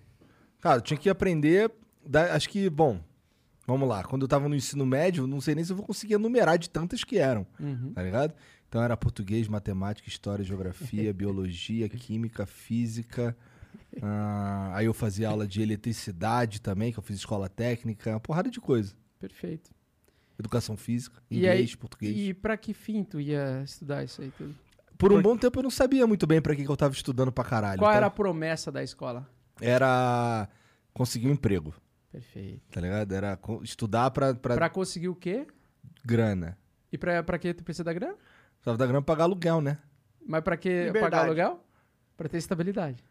Cara, 0.62 0.78
eu 0.78 0.81
tinha 0.81 0.97
que 0.97 1.10
aprender. 1.10 1.70
da- 2.06 2.35
acho 2.35 2.48
que, 2.48 2.70
bom, 2.70 2.98
vamos 3.66 3.86
lá. 3.86 4.02
Quando 4.02 4.23
eu 4.23 4.28
tava 4.28 4.48
no 4.48 4.55
ensino 4.55 4.86
médio, 4.86 5.27
não 5.27 5.43
sei 5.43 5.55
nem 5.55 5.62
se 5.65 5.70
eu 5.73 5.77
vou 5.77 5.85
conseguir 5.85 6.15
enumerar 6.15 6.56
de 6.56 6.70
tantas 6.70 7.05
que 7.05 7.19
eram, 7.19 7.47
Uhum. 7.60 7.93
tá 7.93 8.02
ligado? 8.02 8.32
Então 8.66 8.82
era 8.82 8.97
português, 8.97 9.47
matemática, 9.47 10.09
história, 10.09 10.43
geografia, 10.43 11.12
biologia, 11.12 11.86
química, 11.86 12.47
física. 12.47 13.36
Ah, 14.03 14.70
aí 14.75 14.87
eu 14.87 14.95
fazia 14.95 15.29
aula 15.29 15.47
de 15.47 15.61
eletricidade 15.62 16.61
também, 16.61 16.93
que 16.93 16.99
eu 16.99 17.03
fiz 17.03 17.16
escola 17.16 17.49
técnica, 17.49 18.11
uma 18.11 18.20
porrada 18.20 18.51
de 18.51 18.61
coisa. 18.61 18.95
Perfeito. 19.19 19.70
Educação 20.39 20.77
física, 20.77 21.20
E 21.31 21.39
inglês, 21.39 21.70
aí- 21.70 21.77
português. 21.77 22.16
E 22.16 22.33
pra 22.35 22.57
que 22.57 22.73
fim 22.73 23.03
tu 23.03 23.20
ia 23.20 23.62
estudar 23.65 24.05
isso 24.05 24.23
aí 24.23 24.31
tudo? 24.37 24.55
Por 24.97 25.12
um 25.12 25.20
bom 25.23 25.37
tempo 25.37 25.59
eu 25.59 25.62
não 25.65 25.70
sabia 25.70 26.07
muito 26.07 26.27
bem 26.27 26.41
pra 26.41 26.55
que, 26.57 26.65
que 26.65 26.70
eu 26.70 26.77
tava 26.77 26.93
estudando 26.95 27.31
pra 27.33 27.45
caralho. 27.45 27.79
Qual 27.79 27.91
tá? 27.91 27.97
era 27.97 28.07
a 28.07 28.11
promessa 28.11 28.70
da 28.70 28.83
escola? 28.83 29.29
Era 29.61 30.49
conseguir 30.93 31.29
um 31.29 31.33
emprego, 31.33 31.75
Perfeito. 32.11 32.62
tá 32.70 32.81
ligado? 32.81 33.12
Era 33.12 33.39
estudar 33.62 34.11
pra, 34.11 34.35
pra, 34.35 34.55
Pra 34.57 34.69
conseguir 34.70 35.09
o 35.09 35.15
quê? 35.15 35.47
grana. 36.05 36.57
E 36.93 36.99
pra, 36.99 37.23
pra 37.23 37.39
que 37.39 37.53
tu 37.55 37.62
precisa 37.65 37.85
da 37.85 37.93
grana? 37.93 38.15
Precisava 38.55 38.77
da 38.79 38.87
grana 38.87 39.03
pra 39.03 39.15
pagar 39.15 39.25
aluguel, 39.25 39.61
né? 39.61 39.79
Mas 40.27 40.43
pra 40.43 40.57
que 40.57 40.69
Liberdade. 40.69 41.01
pagar 41.11 41.25
aluguel? 41.27 41.65
Pra 42.16 42.29
ter 42.29 42.39
estabilidade. 42.39 43.05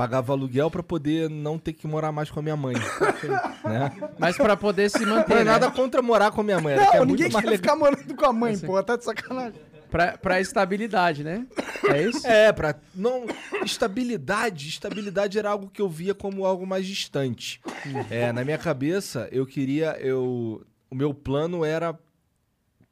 Pagava 0.00 0.32
aluguel 0.32 0.70
pra 0.70 0.82
poder 0.82 1.28
não 1.28 1.58
ter 1.58 1.74
que 1.74 1.86
morar 1.86 2.10
mais 2.10 2.30
com 2.30 2.40
a 2.40 2.42
minha 2.42 2.56
mãe. 2.56 2.74
né? 3.64 3.92
Mas 4.18 4.34
pra 4.34 4.56
poder 4.56 4.88
se 4.90 5.04
Não 5.04 5.16
manter, 5.16 5.34
é 5.34 5.36
né? 5.36 5.44
nada 5.44 5.70
contra 5.70 6.00
morar 6.00 6.30
com 6.30 6.40
a 6.40 6.44
minha 6.44 6.58
mãe. 6.58 6.72
Era 6.72 6.86
que 6.86 6.96
é 6.96 6.98
Não, 7.00 7.04
ninguém 7.04 7.28
quer 7.28 7.36
legal. 7.36 7.52
ficar 7.56 7.76
morando 7.76 8.14
com 8.16 8.24
a 8.24 8.32
mãe, 8.32 8.54
Assim. 8.54 8.66
pô. 8.66 8.82
Tá 8.82 8.96
de 8.96 9.04
sacanagem. 9.04 9.60
Pra, 9.90 10.16
pra 10.16 10.40
estabilidade, 10.40 11.22
né? 11.22 11.46
É 11.86 12.02
isso? 12.02 12.26
É, 12.26 12.50
pra. 12.50 12.76
Não. 12.94 13.26
Estabilidade. 13.62 14.68
Estabilidade 14.70 15.38
era 15.38 15.50
algo 15.50 15.68
que 15.68 15.82
eu 15.82 15.88
via 15.88 16.14
como 16.14 16.46
algo 16.46 16.66
mais 16.66 16.86
distante. 16.86 17.60
É, 18.08 18.32
na 18.32 18.42
minha 18.42 18.56
cabeça, 18.56 19.28
eu 19.30 19.44
queria. 19.44 19.98
Eu, 20.00 20.64
o 20.90 20.94
meu 20.94 21.12
plano 21.12 21.62
era 21.62 21.94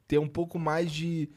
ter 0.07 0.19
um 0.19 0.27
pouco 0.27 0.59
mais 0.59 0.91
de, 0.91 1.27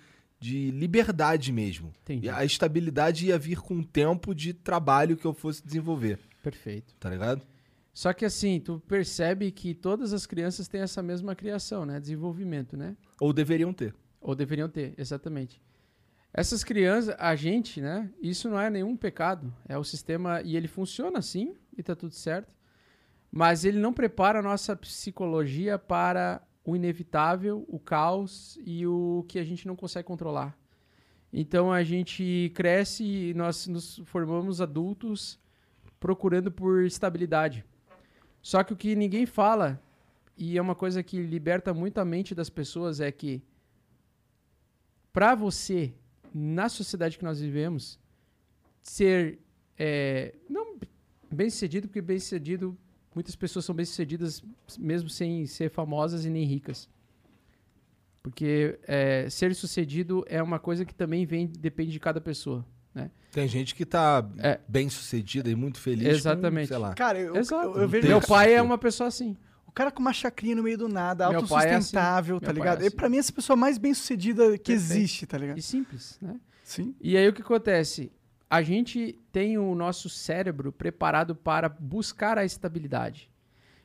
de 0.43 0.73
liberdade 0.73 1.53
mesmo. 1.53 1.93
Entendi. 2.03 2.27
E 2.27 2.29
a 2.29 2.45
estabilidade 2.45 3.27
ia 3.27 3.39
vir 3.39 3.61
com 3.61 3.79
o 3.79 3.85
tempo 3.85 4.35
de 4.35 4.53
trabalho 4.53 5.17
que 5.17 5.25
eu 5.25 5.33
fosse 5.33 5.65
desenvolver, 5.65 6.19
Perfeito. 6.43 6.95
tá 6.99 7.09
ligado? 7.09 7.47
Só 7.95 8.13
que 8.13 8.25
assim, 8.25 8.59
tu 8.59 8.83
percebe 8.89 9.53
que 9.53 9.73
todas 9.73 10.13
as 10.13 10.27
crianças 10.27 10.67
têm 10.67 10.81
essa 10.81 11.01
mesma 11.01 11.37
criação, 11.37 11.87
né? 11.87 12.01
Desenvolvimento, 12.01 12.77
né? 12.77 12.97
Ou 13.21 13.33
deveriam 13.33 13.73
ter. 13.73 13.95
Ou 14.21 14.35
deveriam 14.35 14.69
ter, 14.69 14.95
exatamente. 14.99 15.63
Essas 16.35 16.65
crianças, 16.65 17.15
a 17.19 17.37
gente, 17.37 17.81
né? 17.81 18.11
Isso 18.21 18.49
não 18.49 18.59
é 18.59 18.69
nenhum 18.69 18.97
pecado. 18.97 19.55
É 19.69 19.79
o 19.79 19.85
sistema. 19.85 20.41
E 20.43 20.57
ele 20.57 20.67
funciona 20.67 21.19
assim, 21.19 21.55
e 21.77 21.83
tá 21.83 21.95
tudo 21.95 22.15
certo. 22.15 22.57
Mas 23.31 23.65
ele 23.65 23.79
não 23.79 23.93
prepara 23.93 24.41
a 24.41 24.43
nossa 24.43 24.75
psicologia 24.75 25.79
para 25.79 26.43
o 26.65 26.77
inevitável, 26.77 27.65
o 27.69 27.79
caos 27.79 28.59
e 28.65 28.87
o 28.87 29.25
que 29.29 29.39
a 29.39 29.45
gente 29.45 29.67
não 29.67 29.75
consegue 29.75 30.07
controlar. 30.07 30.57
Então 31.33 31.73
a 31.73 31.83
gente 31.83 32.53
cresce 32.55 33.05
e 33.05 33.35
nós 33.35 33.67
nos 33.67 33.99
formamos 34.05 34.61
adultos 34.61 35.41
procurando 35.99 36.51
por 36.51 36.85
estabilidade. 36.85 37.65
Só 38.43 38.63
que 38.63 38.73
o 38.73 38.77
que 38.77 38.95
ninguém 38.95 39.25
fala, 39.25 39.81
e 40.37 40.59
é 40.59 40.63
uma 40.63 40.75
coisa 40.75 41.03
que 41.03 41.23
liberta 41.23 41.73
muito 41.73 41.99
a 41.99 42.05
mente 42.05 42.35
das 42.35 42.51
pessoas, 42.51 43.01
é 43.01 43.11
que 43.11 43.43
para 45.13 45.35
você, 45.35 45.95
na 46.35 46.69
sociedade 46.69 47.19
que 47.19 47.25
nós 47.25 47.41
vivemos, 47.41 47.99
ser 48.83 49.39
é, 49.79 50.35
não 50.49 50.77
bem 51.31 51.49
sucedido, 51.49 51.87
porque 51.87 52.01
bem 52.01 52.19
sucedido, 52.19 52.77
muitas 53.15 53.35
pessoas 53.37 53.65
são 53.65 53.75
bem 53.75 53.85
sucedidas 53.85 54.43
mesmo 54.79 55.09
sem 55.09 55.47
ser 55.47 55.71
famosas 55.71 56.25
e 56.25 56.31
nem 56.31 56.45
ricas. 56.45 56.89
Porque 58.23 58.79
é, 58.87 59.29
ser 59.29 59.55
sucedido 59.55 60.25
é 60.29 60.41
uma 60.43 60.59
coisa 60.59 60.85
que 60.85 60.95
também 60.95 61.27
vem, 61.27 61.47
depende 61.47 61.91
de 61.91 61.99
cada 61.99 62.21
pessoa. 62.21 62.65
Né? 62.95 63.11
Tem 63.33 63.49
gente 63.49 63.75
que 63.75 63.85
tá 63.85 64.25
É. 64.39 64.61
bem 64.69 64.89
sucedida 64.89 65.51
e 65.51 65.57
muito 65.57 65.81
feliz. 65.81 66.07
Exatamente. 66.09 66.69
Com, 66.69 66.75
sei 66.75 66.79
lá. 66.79 66.95
Cara, 66.95 67.19
eu, 67.19 67.35
Exato. 67.37 67.65
eu, 67.77 67.83
eu 67.83 67.89
vejo 67.89 68.07
Meu 68.07 68.21
pai 68.21 68.55
é 68.55 68.63
uma 68.63 68.79
pessoa 68.79 69.09
assim. 69.09 69.37
o 69.67 69.73
cara 69.73 69.91
com 69.91 70.01
uma 70.01 70.13
chacrinha 70.13 70.55
no 70.55 70.63
meio 70.63 70.79
do 70.79 70.89
nada, 70.89 71.29
Meu 71.31 71.45
pai 71.47 71.69
é 71.69 71.75
autossustentável, 71.75 72.37
assim. 72.37 72.45
tá 72.47 72.53
Meu 72.53 72.63
é 72.63 72.65
ligado? 72.65 72.83
E 72.85 72.87
assim. 72.87 72.97
pra 72.97 73.09
mim, 73.09 73.17
essa 73.19 73.33
pessoa 73.33 73.57
mais 73.57 73.77
bem 73.77 73.93
sucedida 73.93 74.45
que 74.59 74.73
Perfeito. 74.73 74.73
existe, 74.93 75.27
tá 75.27 75.37
ligado? 75.39 75.59
E 75.59 75.63
simples, 75.63 76.19
né? 76.23 76.39
Sim. 76.63 76.95
E 77.01 77.17
aí 77.17 77.27
o 77.29 77.33
que 77.33 77.43
acontece? 77.43 78.13
A 78.53 78.61
gente 78.61 79.19
tem 79.33 79.57
o 79.57 79.75
nosso 79.75 80.11
cérebro 80.11 80.71
preparado 80.71 81.35
para 81.35 81.71
buscar 81.71 82.37
a 82.37 82.45
estabilidade. 82.45 83.31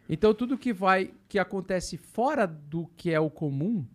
Então 0.09 0.33
tudo 0.33 0.57
que 0.57 0.73
vai 0.73 1.13
que 1.29 1.39
acontece 1.39 1.95
fora 1.95 2.45
do 2.45 2.85
que 2.97 3.13
é 3.13 3.17
o 3.17 3.29
comum, 3.29 3.87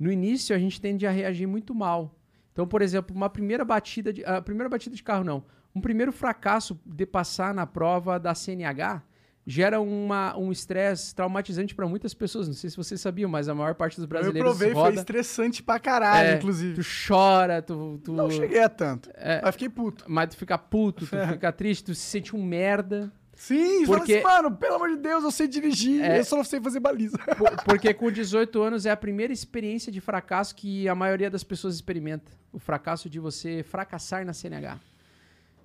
no 0.00 0.10
início 0.10 0.56
a 0.56 0.58
gente 0.58 0.80
tende 0.80 1.06
a 1.06 1.10
reagir 1.10 1.46
muito 1.46 1.74
mal. 1.74 2.18
Então, 2.54 2.66
por 2.66 2.80
exemplo, 2.80 3.14
uma 3.14 3.28
primeira 3.28 3.66
batida 3.66 4.14
de 4.14 4.24
a 4.24 4.40
primeira 4.40 4.70
batida 4.70 4.96
de 4.96 5.02
carro 5.02 5.24
não, 5.24 5.44
um 5.74 5.80
primeiro 5.82 6.10
fracasso 6.10 6.80
de 6.86 7.04
passar 7.04 7.52
na 7.52 7.66
prova 7.66 8.18
da 8.18 8.34
CNH 8.34 9.02
gera 9.46 9.80
uma, 9.80 10.36
um 10.38 10.50
estresse 10.50 11.14
traumatizante 11.14 11.74
para 11.74 11.86
muitas 11.86 12.14
pessoas. 12.14 12.46
Não 12.48 12.54
sei 12.54 12.70
se 12.70 12.76
vocês 12.76 13.00
sabiam, 13.00 13.28
mas 13.30 13.48
a 13.48 13.54
maior 13.54 13.74
parte 13.74 13.96
dos 13.96 14.04
Eu 14.04 14.08
brasileiros 14.08 14.50
provei, 14.50 14.72
foi 14.72 14.82
roda, 14.82 14.96
estressante 14.96 15.62
pra 15.62 15.78
caralho, 15.78 16.28
É, 16.30 16.34
inclusive. 16.36 16.74
tu 16.74 16.88
chora, 17.06 17.60
tu, 17.60 18.00
tu 18.02 18.12
Não 18.12 18.30
cheguei 18.30 18.60
a 18.62 18.68
tanto. 18.68 19.10
É. 19.14 19.40
Mas 19.42 19.54
fiquei 19.54 19.68
puto. 19.68 20.04
mas 20.08 20.30
tu 20.30 20.36
fica 20.36 20.56
puto, 20.56 21.06
tu 21.06 21.10
fica 21.38 21.52
triste, 21.52 21.84
tu 21.84 21.94
se 21.94 22.00
sente 22.02 22.34
um 22.34 22.42
merda. 22.42 23.12
Sim, 23.36 23.84
Porque- 23.84 23.98
porque... 23.98 24.14
assim, 24.14 24.22
mano, 24.22 24.56
pelo 24.56 24.76
amor 24.76 24.90
de 24.90 24.96
Deus, 24.96 25.24
eu 25.24 25.30
sei 25.32 25.48
dirigir, 25.48 26.00
É. 26.00 26.20
eu 26.20 26.24
só 26.24 26.36
não 26.36 26.44
sei 26.44 26.60
fazer 26.60 26.78
baliza. 26.78 27.18
Por- 27.36 27.50
Porque 27.64 27.92
com 27.92 28.08
18 28.10 28.62
anos 28.62 28.86
é 28.86 28.92
a 28.92 28.96
primeira 28.96 29.32
experiência 29.32 29.90
de 29.90 30.00
fracasso 30.00 30.54
que 30.54 30.88
a 30.88 30.94
maioria 30.94 31.28
das 31.28 31.42
pessoas 31.42 31.74
experimenta. 31.74 32.30
O 32.52 32.60
fracasso 32.60 33.10
de 33.10 33.18
você 33.18 33.64
fracassar 33.64 34.24
na 34.24 34.32
CNH. 34.32 34.78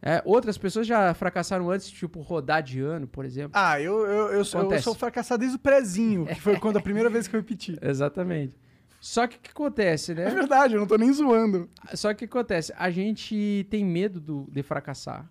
É, 0.01 0.21
outras 0.25 0.57
pessoas 0.57 0.87
já 0.87 1.13
fracassaram 1.13 1.69
antes, 1.69 1.89
tipo 1.91 2.21
rodar 2.21 2.63
de 2.63 2.79
ano, 2.79 3.05
por 3.07 3.25
exemplo. 3.25 3.51
Ah, 3.53 3.81
eu, 3.81 4.05
eu, 4.05 4.27
eu, 4.33 4.45
sou, 4.45 4.71
eu 4.71 4.81
sou 4.81 4.95
fracassado 4.95 5.39
desde 5.41 5.57
o 5.57 5.59
prezinho, 5.59 6.25
que 6.25 6.39
foi 6.39 6.57
quando 6.57 6.77
a 6.77 6.81
primeira 6.81 7.09
vez 7.09 7.27
que 7.27 7.35
eu 7.35 7.39
repeti. 7.41 7.77
Exatamente. 7.83 8.57
Só 9.01 9.27
que 9.27 9.37
o 9.37 9.39
que 9.39 9.51
acontece, 9.51 10.11
É 10.13 10.15
né? 10.15 10.29
verdade, 10.29 10.73
eu 10.75 10.79
não 10.79 10.87
tô 10.87 10.97
nem 10.97 11.11
zoando. 11.11 11.69
Só 11.93 12.09
que 12.13 12.25
o 12.25 12.27
que 12.27 12.37
acontece? 12.37 12.73
A 12.77 12.89
gente 12.89 13.65
tem 13.69 13.83
medo 13.85 14.19
do- 14.21 14.47
de 14.51 14.61
fracassar, 14.63 15.29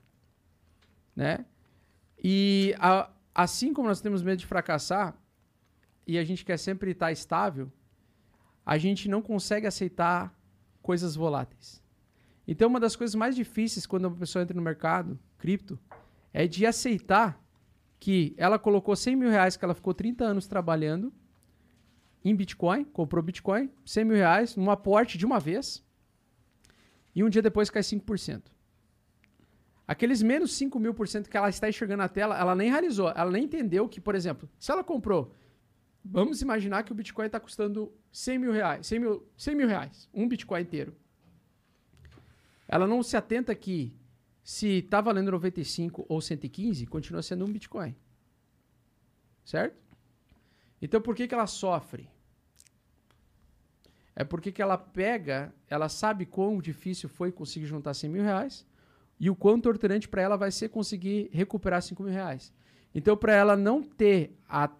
né? 1.16 1.44
E 2.22 2.74
a- 2.78 3.10
assim 3.34 3.72
como 3.72 3.88
nós 3.88 4.00
temos 4.00 4.22
medo 4.22 4.38
de 4.38 4.46
fracassar 4.46 5.14
e 6.06 6.18
a 6.18 6.24
gente 6.24 6.44
quer 6.44 6.58
sempre 6.58 6.90
estar 6.92 7.12
estável, 7.12 7.70
a 8.66 8.76
gente 8.78 9.08
não 9.08 9.22
consegue 9.22 9.66
aceitar 9.66 10.34
coisas 10.82 11.14
voláteis. 11.14 11.82
Então, 12.50 12.66
uma 12.66 12.80
das 12.80 12.96
coisas 12.96 13.14
mais 13.14 13.36
difíceis 13.36 13.86
quando 13.86 14.06
uma 14.06 14.16
pessoa 14.16 14.42
entra 14.42 14.56
no 14.56 14.62
mercado 14.62 15.18
cripto 15.36 15.78
é 16.32 16.46
de 16.46 16.64
aceitar 16.64 17.38
que 18.00 18.34
ela 18.38 18.58
colocou 18.58 18.96
100 18.96 19.16
mil 19.16 19.28
reais 19.28 19.54
que 19.54 19.62
ela 19.62 19.74
ficou 19.74 19.92
30 19.92 20.24
anos 20.24 20.46
trabalhando 20.46 21.12
em 22.24 22.34
Bitcoin, 22.34 22.84
comprou 22.84 23.22
Bitcoin, 23.22 23.70
100 23.84 24.04
mil 24.04 24.16
reais, 24.16 24.56
num 24.56 24.70
aporte 24.70 25.18
de 25.18 25.26
uma 25.26 25.38
vez, 25.38 25.84
e 27.14 27.22
um 27.22 27.28
dia 27.28 27.42
depois 27.42 27.68
cai 27.68 27.82
5%. 27.82 28.44
Aqueles 29.86 30.22
menos 30.22 30.52
5 30.52 30.80
mil 30.80 30.94
por 30.94 31.06
cento 31.06 31.28
que 31.28 31.36
ela 31.36 31.50
está 31.50 31.68
enxergando 31.68 31.98
na 31.98 32.08
tela, 32.08 32.38
ela 32.38 32.54
nem 32.54 32.70
realizou, 32.70 33.10
ela 33.10 33.30
nem 33.30 33.44
entendeu 33.44 33.86
que, 33.86 34.00
por 34.00 34.14
exemplo, 34.14 34.48
se 34.58 34.72
ela 34.72 34.82
comprou, 34.82 35.34
vamos 36.02 36.40
imaginar 36.40 36.82
que 36.82 36.92
o 36.92 36.94
Bitcoin 36.94 37.26
está 37.26 37.38
custando 37.38 37.92
100 38.10 38.38
mil 38.38 38.52
reais, 38.52 38.86
100 38.86 38.98
mil, 38.98 39.28
100 39.36 39.54
mil 39.54 39.68
reais, 39.68 40.08
um 40.14 40.26
Bitcoin 40.26 40.62
inteiro. 40.62 40.96
Ela 42.68 42.86
não 42.86 43.02
se 43.02 43.16
atenta 43.16 43.54
que 43.54 43.96
se 44.44 44.78
está 44.78 45.00
valendo 45.00 45.32
95 45.32 46.04
ou 46.08 46.20
115, 46.20 46.86
continua 46.86 47.22
sendo 47.22 47.44
um 47.44 47.52
Bitcoin. 47.52 47.96
Certo? 49.44 49.76
Então 50.80 51.00
por 51.00 51.16
que, 51.16 51.26
que 51.26 51.34
ela 51.34 51.46
sofre? 51.46 52.08
É 54.14 54.24
porque 54.24 54.52
que 54.52 54.60
ela 54.60 54.76
pega, 54.76 55.54
ela 55.68 55.88
sabe 55.88 56.26
quão 56.26 56.60
difícil 56.60 57.08
foi 57.08 57.32
conseguir 57.32 57.66
juntar 57.66 57.94
100 57.94 58.10
mil 58.10 58.22
reais 58.22 58.66
e 59.18 59.30
o 59.30 59.36
quão 59.36 59.60
torturante 59.60 60.08
para 60.08 60.22
ela 60.22 60.36
vai 60.36 60.50
ser 60.50 60.68
conseguir 60.68 61.30
recuperar 61.32 61.82
5 61.82 62.02
mil 62.02 62.12
reais. 62.12 62.52
Então, 62.94 63.16
para 63.16 63.34
ela 63.34 63.56
não 63.56 63.82
ter 63.82 64.36
a 64.48 64.70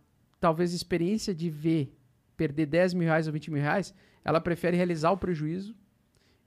talvez 0.41 0.73
experiência 0.73 1.35
de 1.35 1.51
ver 1.51 1.95
perder 2.37 2.67
10 2.67 2.95
mil 2.95 3.07
reais 3.07 3.27
ou 3.27 3.33
20 3.33 3.51
mil 3.51 3.61
reais, 3.61 3.93
ela 4.25 4.41
prefere 4.41 4.77
realizar 4.77 5.11
o 5.11 5.17
prejuízo 5.17 5.75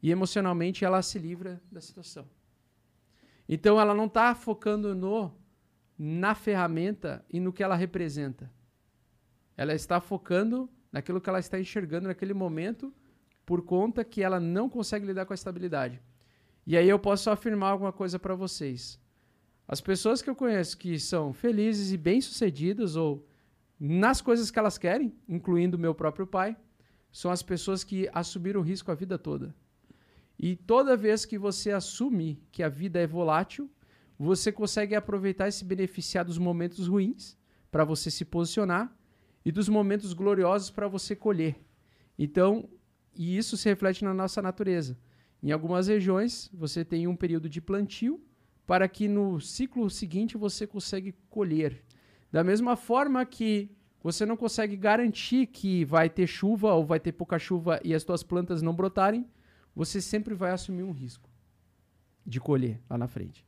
e 0.01 0.11
emocionalmente 0.11 0.83
ela 0.83 1.01
se 1.01 1.19
livra 1.19 1.61
da 1.71 1.79
situação. 1.79 2.27
Então, 3.47 3.79
ela 3.79 3.93
não 3.93 4.05
está 4.05 4.33
focando 4.33 4.95
no 4.95 5.31
na 6.03 6.33
ferramenta 6.33 7.23
e 7.29 7.39
no 7.39 7.53
que 7.53 7.61
ela 7.61 7.75
representa. 7.75 8.51
Ela 9.55 9.75
está 9.75 10.01
focando 10.01 10.67
naquilo 10.91 11.21
que 11.21 11.29
ela 11.29 11.39
está 11.39 11.59
enxergando 11.59 12.07
naquele 12.07 12.33
momento 12.33 12.91
por 13.45 13.61
conta 13.61 14.03
que 14.03 14.23
ela 14.23 14.39
não 14.39 14.67
consegue 14.67 15.05
lidar 15.05 15.25
com 15.25 15.33
a 15.33 15.35
estabilidade. 15.35 16.01
E 16.65 16.75
aí 16.75 16.89
eu 16.89 16.97
posso 16.97 17.29
afirmar 17.29 17.71
alguma 17.71 17.91
coisa 17.91 18.17
para 18.17 18.33
vocês. 18.33 18.99
As 19.67 19.79
pessoas 19.79 20.21
que 20.21 20.29
eu 20.29 20.35
conheço 20.35 20.77
que 20.77 20.97
são 20.99 21.33
felizes 21.33 21.91
e 21.91 21.97
bem-sucedidas 21.97 22.95
ou 22.95 23.27
nas 23.79 24.21
coisas 24.21 24.49
que 24.49 24.59
elas 24.59 24.77
querem, 24.77 25.15
incluindo 25.27 25.77
meu 25.77 25.93
próprio 25.93 26.25
pai, 26.25 26.57
são 27.11 27.29
as 27.29 27.43
pessoas 27.43 27.83
que 27.83 28.09
assumiram 28.13 28.61
risco 28.61 28.91
a 28.91 28.95
vida 28.95 29.17
toda. 29.17 29.55
E 30.43 30.55
toda 30.55 30.97
vez 30.97 31.23
que 31.23 31.37
você 31.37 31.69
assume 31.69 32.41
que 32.51 32.63
a 32.63 32.67
vida 32.67 32.99
é 32.99 33.05
volátil, 33.05 33.69
você 34.17 34.51
consegue 34.51 34.95
aproveitar 34.95 35.47
e 35.47 35.51
se 35.51 35.63
beneficiar 35.63 36.25
dos 36.25 36.39
momentos 36.39 36.87
ruins 36.87 37.37
para 37.69 37.85
você 37.85 38.09
se 38.09 38.25
posicionar 38.25 38.91
e 39.45 39.51
dos 39.51 39.69
momentos 39.69 40.13
gloriosos 40.13 40.71
para 40.71 40.87
você 40.87 41.15
colher. 41.15 41.57
Então, 42.17 42.67
e 43.15 43.37
isso 43.37 43.55
se 43.55 43.69
reflete 43.69 44.03
na 44.03 44.15
nossa 44.15 44.41
natureza. 44.41 44.97
Em 45.43 45.51
algumas 45.51 45.87
regiões, 45.87 46.49
você 46.51 46.83
tem 46.83 47.07
um 47.07 47.15
período 47.15 47.47
de 47.47 47.61
plantio 47.61 48.19
para 48.65 48.87
que 48.87 49.07
no 49.07 49.39
ciclo 49.39 49.91
seguinte 49.91 50.37
você 50.37 50.65
consiga 50.65 51.13
colher. 51.29 51.83
Da 52.31 52.43
mesma 52.43 52.75
forma 52.75 53.23
que 53.27 53.69
você 54.01 54.25
não 54.25 54.35
consegue 54.35 54.75
garantir 54.75 55.45
que 55.45 55.85
vai 55.85 56.09
ter 56.09 56.25
chuva 56.25 56.73
ou 56.73 56.83
vai 56.83 56.99
ter 56.99 57.11
pouca 57.11 57.37
chuva 57.37 57.79
e 57.83 57.93
as 57.93 58.01
suas 58.01 58.23
plantas 58.23 58.63
não 58.63 58.73
brotarem, 58.73 59.27
você 59.75 60.01
sempre 60.01 60.33
vai 60.33 60.51
assumir 60.51 60.83
um 60.83 60.91
risco 60.91 61.29
de 62.25 62.39
colher 62.39 62.79
lá 62.89 62.97
na 62.97 63.07
frente. 63.07 63.45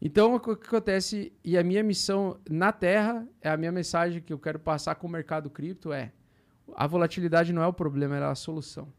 Então, 0.00 0.34
o 0.34 0.40
que 0.40 0.50
acontece, 0.50 1.32
e 1.42 1.56
a 1.56 1.64
minha 1.64 1.82
missão 1.82 2.38
na 2.50 2.72
Terra, 2.72 3.26
é 3.40 3.48
a 3.48 3.56
minha 3.56 3.72
mensagem 3.72 4.20
que 4.20 4.32
eu 4.32 4.38
quero 4.38 4.58
passar 4.58 4.94
com 4.96 5.06
o 5.06 5.10
mercado 5.10 5.48
cripto 5.48 5.92
é: 5.92 6.12
a 6.74 6.86
volatilidade 6.86 7.52
não 7.52 7.62
é 7.62 7.66
o 7.66 7.72
problema, 7.72 8.16
é 8.16 8.22
a 8.22 8.34
solução. 8.34 8.92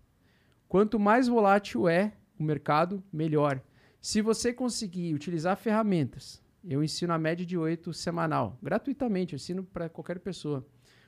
Quanto 0.68 1.00
mais 1.00 1.28
volátil 1.28 1.88
é 1.88 2.14
o 2.40 2.44
mercado, 2.44 3.04
melhor. 3.12 3.62
Se 4.02 4.22
você 4.22 4.54
conseguir 4.54 5.14
utilizar 5.14 5.56
ferramentas, 5.58 6.42
eu 6.68 6.84
ensino 6.84 7.14
a 7.14 7.20
média 7.20 7.46
de 7.46 7.58
8 7.58 7.94
semanal, 7.94 8.58
gratuitamente, 8.62 9.34
eu 9.34 9.38
ensino 9.38 9.64
para 9.64 9.88
qualquer 9.90 10.20
pessoa. 10.20 10.66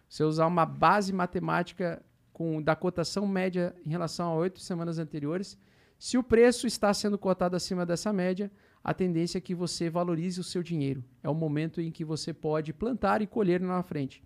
Você 0.08 0.24
usar 0.24 0.46
uma 0.46 0.66
base 0.66 1.12
matemática 1.12 2.02
com 2.38 2.62
da 2.62 2.76
cotação 2.76 3.26
média 3.26 3.76
em 3.84 3.90
relação 3.90 4.28
a 4.28 4.36
oito 4.36 4.60
semanas 4.60 5.00
anteriores, 5.00 5.58
se 5.98 6.20
o 6.20 6.24
preço 6.24 6.68
está 6.68 6.94
sendo 6.94 7.18
cotado 7.18 7.56
acima 7.56 7.84
dessa 7.84 8.14
média, 8.14 8.52
a 8.84 8.94
tendência 8.94 9.40
é 9.40 9.42
que 9.42 9.56
você 9.56 9.90
valorize 9.90 10.40
o 10.40 10.44
seu 10.44 10.62
dinheiro. 10.62 11.04
É 11.24 11.28
o 11.28 11.34
momento 11.34 11.82
em 11.82 11.90
que 11.90 12.06
você 12.06 12.32
pode 12.32 12.72
plantar 12.74 13.24
e 13.24 13.26
colher 13.26 13.60
na 13.60 13.82
frente. 13.82 14.24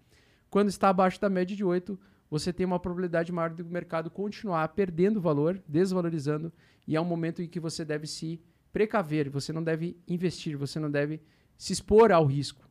Quando 0.49 0.67
está 0.67 0.89
abaixo 0.89 1.21
da 1.21 1.29
média 1.29 1.55
de 1.55 1.63
8, 1.63 1.97
você 2.29 2.51
tem 2.51 2.65
uma 2.65 2.81
probabilidade 2.81 3.31
maior 3.31 3.51
do 3.51 3.63
mercado 3.63 4.11
continuar 4.11 4.67
perdendo 4.67 5.21
valor, 5.21 5.63
desvalorizando, 5.65 6.51
e 6.85 6.97
é 6.97 6.99
um 6.99 7.05
momento 7.05 7.41
em 7.41 7.47
que 7.47 7.61
você 7.61 7.85
deve 7.85 8.07
se 8.07 8.41
precaver, 8.73 9.29
você 9.29 9.53
não 9.53 9.63
deve 9.63 9.97
investir, 10.05 10.57
você 10.57 10.81
não 10.81 10.91
deve 10.91 11.21
se 11.57 11.71
expor 11.71 12.11
ao 12.11 12.25
risco. 12.25 12.69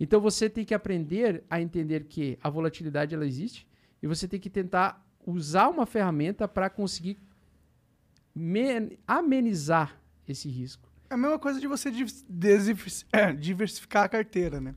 Então 0.00 0.20
você 0.20 0.50
tem 0.50 0.64
que 0.64 0.74
aprender 0.74 1.44
a 1.48 1.60
entender 1.60 2.06
que 2.08 2.36
a 2.42 2.50
volatilidade 2.50 3.14
ela 3.14 3.24
existe 3.24 3.64
e 4.02 4.06
você 4.06 4.28
tem 4.28 4.38
que 4.38 4.50
tentar 4.50 5.04
usar 5.26 5.68
uma 5.68 5.86
ferramenta 5.86 6.46
para 6.46 6.70
conseguir 6.70 7.18
amenizar 9.06 9.98
esse 10.28 10.48
risco. 10.48 10.88
É 11.08 11.14
a 11.14 11.16
mesma 11.16 11.38
coisa 11.38 11.60
de 11.60 11.66
você 11.66 11.90
diversificar, 11.90 13.20
é, 13.20 13.32
diversificar 13.32 14.04
a 14.04 14.08
carteira, 14.08 14.60
né? 14.60 14.74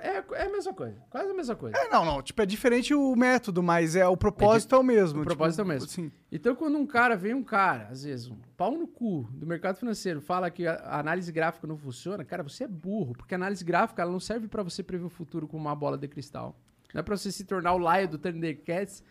É, 0.00 0.42
é 0.42 0.46
a 0.46 0.50
mesma 0.50 0.74
coisa. 0.74 1.00
Quase 1.08 1.30
a 1.30 1.34
mesma 1.34 1.54
coisa. 1.54 1.76
É, 1.76 1.88
não, 1.88 2.04
não. 2.04 2.20
Tipo, 2.20 2.42
é 2.42 2.46
diferente 2.46 2.92
o 2.92 3.14
método, 3.14 3.62
mas 3.62 3.94
é 3.94 4.06
o 4.06 4.16
propósito 4.16 4.70
é, 4.70 4.70
de, 4.70 4.74
é 4.74 4.78
o 4.78 4.82
mesmo. 4.82 5.20
O 5.20 5.22
tipo, 5.22 5.36
propósito 5.36 5.60
é 5.60 5.64
o 5.64 5.66
mesmo. 5.66 5.84
Assim. 5.84 6.10
Então, 6.32 6.56
quando 6.56 6.76
um 6.76 6.86
cara, 6.86 7.16
vem 7.16 7.34
um 7.34 7.44
cara, 7.44 7.88
às 7.90 8.02
vezes, 8.02 8.26
um 8.28 8.36
pau 8.56 8.72
no 8.72 8.88
cu 8.88 9.28
do 9.32 9.46
mercado 9.46 9.76
financeiro, 9.76 10.20
fala 10.20 10.50
que 10.50 10.66
a 10.66 10.98
análise 10.98 11.30
gráfica 11.30 11.66
não 11.66 11.76
funciona, 11.76 12.24
cara, 12.24 12.42
você 12.42 12.64
é 12.64 12.68
burro. 12.68 13.14
Porque 13.16 13.34
a 13.34 13.38
análise 13.38 13.64
gráfica 13.64 14.02
ela 14.02 14.10
não 14.10 14.20
serve 14.20 14.48
para 14.48 14.62
você 14.62 14.82
prever 14.82 15.04
o 15.04 15.10
futuro 15.10 15.46
com 15.46 15.56
uma 15.56 15.74
bola 15.74 15.96
de 15.96 16.08
cristal. 16.08 16.58
Não 16.96 17.00
é 17.00 17.02
pra 17.02 17.14
você 17.14 17.30
se 17.30 17.44
tornar 17.44 17.74
o 17.74 17.78
Laio 17.78 18.08
do 18.08 18.16
Thundercats, 18.16 19.04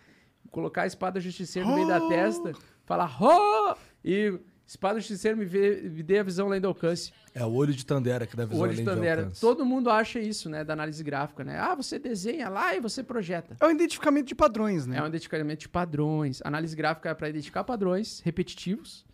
colocar 0.50 0.82
a 0.82 0.88
espada 0.88 1.22
justiceira 1.22 1.70
no 1.70 1.76
meio 1.76 1.88
da 1.88 2.02
testa, 2.08 2.52
falar, 2.84 3.16
oh! 3.22 3.76
e 4.04 4.40
Espada 4.66 5.00
Justiceiro 5.00 5.38
me, 5.38 5.46
vê, 5.46 5.84
me 5.84 6.02
dê 6.02 6.18
a 6.18 6.24
visão 6.24 6.48
além 6.48 6.60
do 6.60 6.68
alcance. 6.68 7.14
É 7.36 7.46
o 7.46 7.54
olho 7.54 7.72
de 7.72 7.86
Tandera 7.86 8.26
que 8.26 8.36
dá 8.36 8.46
visão 8.46 8.60
o 8.60 8.64
olho 8.64 8.72
além 8.72 8.84
de 8.84 8.90
Tandera. 8.90 9.32
Todo 9.40 9.64
mundo 9.64 9.92
acha 9.92 10.20
isso, 10.20 10.50
né, 10.50 10.64
da 10.64 10.74
análise 10.74 11.04
gráfica, 11.04 11.44
né? 11.44 11.60
Ah, 11.60 11.76
você 11.76 12.00
desenha 12.00 12.50
lá 12.50 12.76
e 12.76 12.82
você 12.82 13.04
projeta. 13.04 13.56
É 13.60 13.68
o 13.68 13.70
identificamento 13.70 14.30
de 14.30 14.34
padrões, 14.34 14.88
né? 14.88 14.98
É 14.98 15.04
o 15.04 15.06
identificamento 15.06 15.60
de 15.60 15.70
padrões. 15.70 16.42
Análise 16.44 16.76
gráfica 16.76 17.10
é 17.10 17.14
para 17.14 17.30
identificar 17.30 17.64
padrões 17.64 18.20
repetitivos 18.22 19.06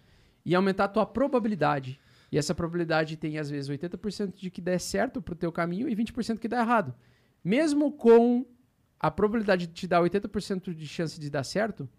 e 0.46 0.56
aumentar 0.56 0.86
a 0.86 0.88
tua 0.88 1.06
probabilidade. 1.06 2.00
E 2.32 2.38
essa 2.38 2.56
probabilidade 2.56 3.18
tem, 3.18 3.38
às 3.38 3.50
vezes, 3.50 3.70
80% 3.70 4.34
de 4.34 4.50
que 4.50 4.62
der 4.62 4.80
certo 4.80 5.22
pro 5.22 5.36
teu 5.36 5.52
caminho 5.52 5.90
e 5.90 5.94
20% 5.94 6.40
que 6.40 6.48
dá 6.48 6.62
errado. 6.62 6.96
Mesmo 7.44 7.92
com 7.92 8.46
a 9.02 9.10
probabilidade 9.10 9.66
de 9.66 9.74
te 9.74 9.88
dar 9.88 10.00
80% 10.00 10.76
de 10.76 10.88
chance 10.88 11.20
de 11.20 11.28
dar 11.28 11.44
certo, 11.44 11.90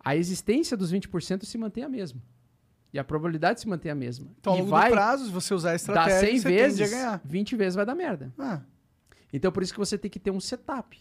a 0.00 0.16
existência 0.16 0.74
dos 0.74 0.90
20% 0.90 1.44
se 1.44 1.58
mantém 1.58 1.84
a 1.84 1.88
mesma. 1.88 2.22
E 2.90 2.98
a 2.98 3.04
probabilidade 3.04 3.60
se 3.60 3.68
mantém 3.68 3.92
a 3.92 3.94
mesma. 3.94 4.30
Então, 4.40 4.54
ao 4.54 4.58
longo 4.60 4.70
vai 4.70 4.88
do 4.88 4.94
prazo, 4.94 5.26
se 5.26 5.30
você 5.30 5.52
usar 5.52 5.72
a 5.72 5.74
estratégia, 5.74 6.20
dar 6.20 6.26
100 6.26 6.38
você 6.38 6.48
vezes, 6.48 6.90
ganhar. 6.90 7.20
20 7.22 7.56
vezes 7.56 7.74
vai 7.74 7.84
dar 7.84 7.94
merda. 7.94 8.32
Ah, 8.38 8.62
Então, 9.30 9.52
por 9.52 9.62
isso 9.62 9.74
que 9.74 9.78
você 9.78 9.98
tem 9.98 10.10
que 10.10 10.18
ter 10.18 10.30
um 10.30 10.40
setup. 10.40 10.98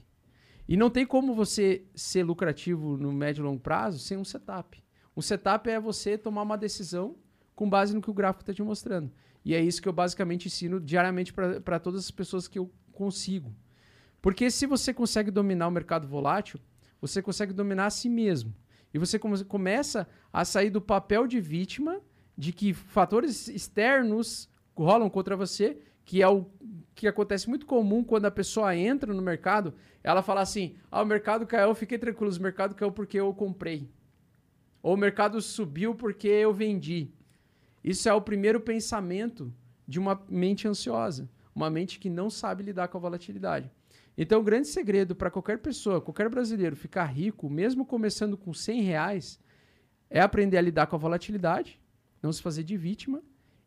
E 0.67 0.75
não 0.75 0.89
tem 0.89 1.05
como 1.05 1.34
você 1.34 1.85
ser 1.95 2.23
lucrativo 2.23 2.97
no 2.97 3.13
médio 3.13 3.41
e 3.41 3.45
longo 3.45 3.61
prazo 3.61 3.99
sem 3.99 4.17
um 4.17 4.25
setup. 4.25 4.84
Um 5.15 5.21
setup 5.21 5.69
é 5.69 5.79
você 5.79 6.17
tomar 6.17 6.41
uma 6.41 6.57
decisão 6.57 7.15
com 7.55 7.69
base 7.69 7.95
no 7.95 8.01
que 8.01 8.09
o 8.09 8.13
gráfico 8.13 8.41
está 8.43 8.53
te 8.53 8.61
mostrando. 8.61 9.09
E 9.45 9.55
é 9.55 9.61
isso 9.61 9.81
que 9.81 9.88
eu 9.88 9.93
basicamente 9.93 10.47
ensino 10.47 10.81
diariamente 10.81 11.31
para 11.31 11.79
todas 11.79 12.03
as 12.03 12.11
pessoas 12.11 12.49
que 12.49 12.59
eu 12.59 12.69
consigo. 12.91 13.55
Porque 14.22 14.49
se 14.52 14.65
você 14.65 14.94
consegue 14.94 15.31
dominar 15.31 15.68
o 15.68 15.72
mercado 15.72 16.07
volátil, 16.07 16.60
você 16.99 17.22
consegue 17.22 17.53
dominar 17.53 17.85
a 17.85 17.89
si 17.89 18.10
mesmo. 18.10 18.53
E 18.94 18.98
você 18.98 19.19
come- 19.19 19.44
começa 19.44 20.07
a 20.31 20.44
sair 20.44 20.69
do 20.69 20.81
papel 20.81 21.27
de 21.27 21.39
vítima, 21.39 22.02
de 22.38 22.52
que 22.52 22.73
fatores 22.73 23.48
externos 23.48 24.49
rolam 24.76 25.10
contra 25.10 25.35
você, 25.35 25.77
que 26.06 26.22
é 26.22 26.27
o 26.27 26.45
que 26.95 27.07
acontece 27.07 27.49
muito 27.49 27.65
comum 27.65 28.03
quando 28.03 28.26
a 28.26 28.31
pessoa 28.31 28.76
entra 28.76 29.14
no 29.14 29.22
mercado, 29.22 29.73
ela 30.03 30.22
fala 30.23 30.41
assim: 30.41 30.76
"Ah, 30.89 31.02
o 31.02 31.06
mercado 31.06 31.45
caiu, 31.45 31.76
fiquei 31.76 31.98
tranquilo, 31.98 32.31
o 32.35 32.41
mercado 32.41 32.73
caiu 32.76 32.91
porque 32.91 33.19
eu 33.19 33.34
comprei". 33.34 33.89
Ou 34.81 34.94
o 34.94 34.98
mercado 34.98 35.41
subiu 35.41 35.94
porque 35.94 36.27
eu 36.27 36.53
vendi. 36.53 37.11
Isso 37.84 38.07
é 38.07 38.14
o 38.14 38.22
primeiro 38.22 38.60
pensamento 38.60 39.53
de 39.88 39.99
uma 39.99 40.22
mente 40.30 40.68
ansiosa, 40.68 41.30
uma 41.53 41.69
mente 41.69 41.99
que 41.99 42.10
não 42.10 42.30
sabe 42.30 42.64
lidar 42.64 42.88
com 42.88 42.98
a 42.98 43.02
volatilidade. 43.02 43.69
Então, 44.18 44.39
o 44.41 44.44
grande 44.44 44.68
segredo 44.68 45.15
para 45.15 45.30
qualquer 45.30 45.60
pessoa, 45.60 46.02
qualquer 46.02 46.27
brasileiro 46.30 46.76
ficar 46.76 47.06
rico, 47.06 47.49
mesmo 47.49 47.85
começando 47.85 48.35
com 48.35 48.53
100 48.53 48.81
reais, 48.81 49.39
é 50.10 50.19
aprender 50.19 50.57
a 50.57 50.61
lidar 50.61 50.88
com 50.88 50.95
a 50.95 50.99
volatilidade, 50.99 51.80
não 52.22 52.34
se 52.34 52.41
fazer 52.41 52.64
de 52.64 52.76
vítima 52.76 53.22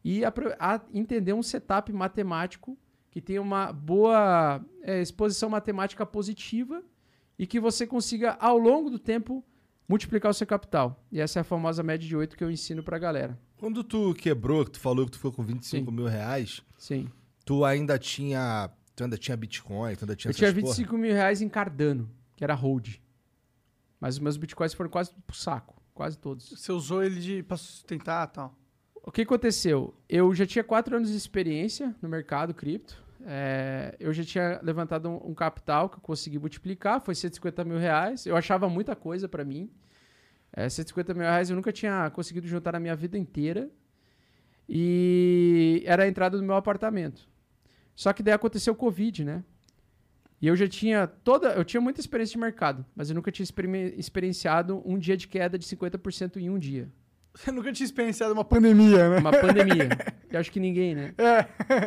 e 0.05 0.25
a, 0.25 0.33
a 0.59 0.81
entender 0.93 1.33
um 1.33 1.43
setup 1.43 1.93
matemático 1.93 2.77
que 3.11 3.21
tenha 3.21 3.43
uma 3.43 3.73
boa 3.73 4.65
é, 4.83 5.01
exposição 5.01 5.49
matemática 5.49 6.07
positiva 6.07 6.83
e 7.39 7.47
que 7.47 7.61
você 7.61 7.87
consiga, 7.87 8.37
ao 8.41 8.57
longo 8.57 8.91
do 8.91 8.99
tempo, 8.99 9.45
multiplicar 9.89 10.31
o 10.31 10.35
seu 10.35 10.47
capital. 10.47 11.05
E 11.11 11.21
essa 11.21 11.39
é 11.39 11.43
a 11.43 11.45
famosa 11.45 11.83
média 11.83 12.07
de 12.07 12.17
8 12.17 12.37
que 12.37 12.45
eu 12.45 12.51
ensino 12.51 12.83
pra 12.83 12.99
galera. 12.99 13.39
Quando 13.57 13.83
tu 13.83 14.15
quebrou, 14.15 14.65
que 14.65 14.73
tu 14.73 14.81
falou 14.81 15.05
que 15.05 15.13
tu 15.13 15.17
ficou 15.17 15.33
com 15.33 15.43
25 15.43 15.91
Sim. 15.91 15.97
mil 15.97 16.07
reais, 16.07 16.63
Sim. 16.79 17.09
tu 17.45 17.65
ainda 17.65 17.99
tinha. 17.99 18.71
Tu 19.01 19.05
ainda 19.05 19.17
tinha 19.17 19.35
Bitcoin, 19.35 19.97
tu 19.97 20.05
ainda 20.05 20.15
tinha 20.15 20.31
Eu 20.31 20.35
tinha 20.35 20.49
essas 20.49 20.61
porra? 20.61 20.75
25 20.75 20.99
mil 20.99 21.15
reais 21.15 21.41
em 21.41 21.49
Cardano, 21.49 22.11
que 22.37 22.45
era 22.45 22.53
hold. 22.53 22.97
Mas 23.99 24.17
os 24.17 24.21
meus 24.21 24.37
bitcoins 24.37 24.75
foram 24.75 24.91
quase 24.91 25.11
pro 25.27 25.35
saco. 25.35 25.83
Quase 25.95 26.19
todos. 26.19 26.51
Você 26.51 26.71
usou 26.71 27.03
ele 27.03 27.19
de, 27.19 27.43
pra 27.43 27.57
sustentar 27.57 28.29
e 28.29 28.31
tal. 28.31 28.55
O 29.03 29.11
que 29.11 29.23
aconteceu? 29.23 29.95
Eu 30.07 30.35
já 30.35 30.45
tinha 30.45 30.63
quatro 30.63 30.95
anos 30.95 31.09
de 31.09 31.17
experiência 31.17 31.97
no 32.03 32.11
mercado 32.11 32.53
cripto. 32.53 33.03
É, 33.25 33.97
eu 33.99 34.13
já 34.13 34.23
tinha 34.23 34.61
levantado 34.63 35.09
um, 35.09 35.31
um 35.31 35.35
capital 35.35 35.89
que 35.89 35.97
eu 35.97 36.03
consegui 36.03 36.39
multiplicar, 36.39 37.01
foi 37.01 37.15
150 37.15 37.65
mil 37.65 37.79
reais. 37.79 38.27
Eu 38.27 38.37
achava 38.37 38.69
muita 38.69 38.95
coisa 38.95 39.27
pra 39.31 39.47
mim. 39.47 39.71
É, 40.53 40.69
150 40.69 41.15
mil 41.15 41.23
reais 41.23 41.49
eu 41.49 41.57
nunca 41.57 41.73
tinha 41.73 42.11
conseguido 42.11 42.47
juntar 42.47 42.73
na 42.73 42.81
minha 42.81 42.95
vida 42.95 43.17
inteira. 43.17 43.71
E 44.69 45.83
era 45.87 46.05
a 46.05 46.09
entrada 46.09 46.37
do 46.37 46.45
meu 46.45 46.55
apartamento. 46.55 47.31
Só 48.01 48.15
que 48.15 48.23
daí 48.23 48.33
aconteceu 48.33 48.73
o 48.73 48.77
Covid, 48.77 49.27
né? 49.27 49.45
E 50.41 50.47
eu 50.47 50.57
já 50.57 50.67
tinha 50.67 51.07
toda. 51.07 51.49
Eu 51.51 51.63
tinha 51.63 51.83
muita 51.83 52.01
experiência 52.01 52.33
de 52.33 52.39
mercado, 52.39 52.83
mas 52.97 53.11
eu 53.11 53.15
nunca 53.15 53.31
tinha 53.31 53.47
experienciado 53.95 54.83
um 54.87 54.99
dia 54.99 55.19
de 55.19 55.29
queda 55.29 55.59
de 55.59 55.67
50% 55.67 56.39
em 56.39 56.49
um 56.49 56.59
dia. 56.59 56.91
Você 57.37 57.53
nunca 57.53 57.71
tinha 57.71 57.85
experienciado 57.85 58.33
uma 58.33 58.43
pandemia, 58.43 59.11
né? 59.11 59.19
Uma 59.19 59.33
pandemia. 59.33 59.91
Eu 60.33 60.41
acho 60.41 60.51
que 60.51 60.59
ninguém, 60.59 60.95
né? 60.95 61.15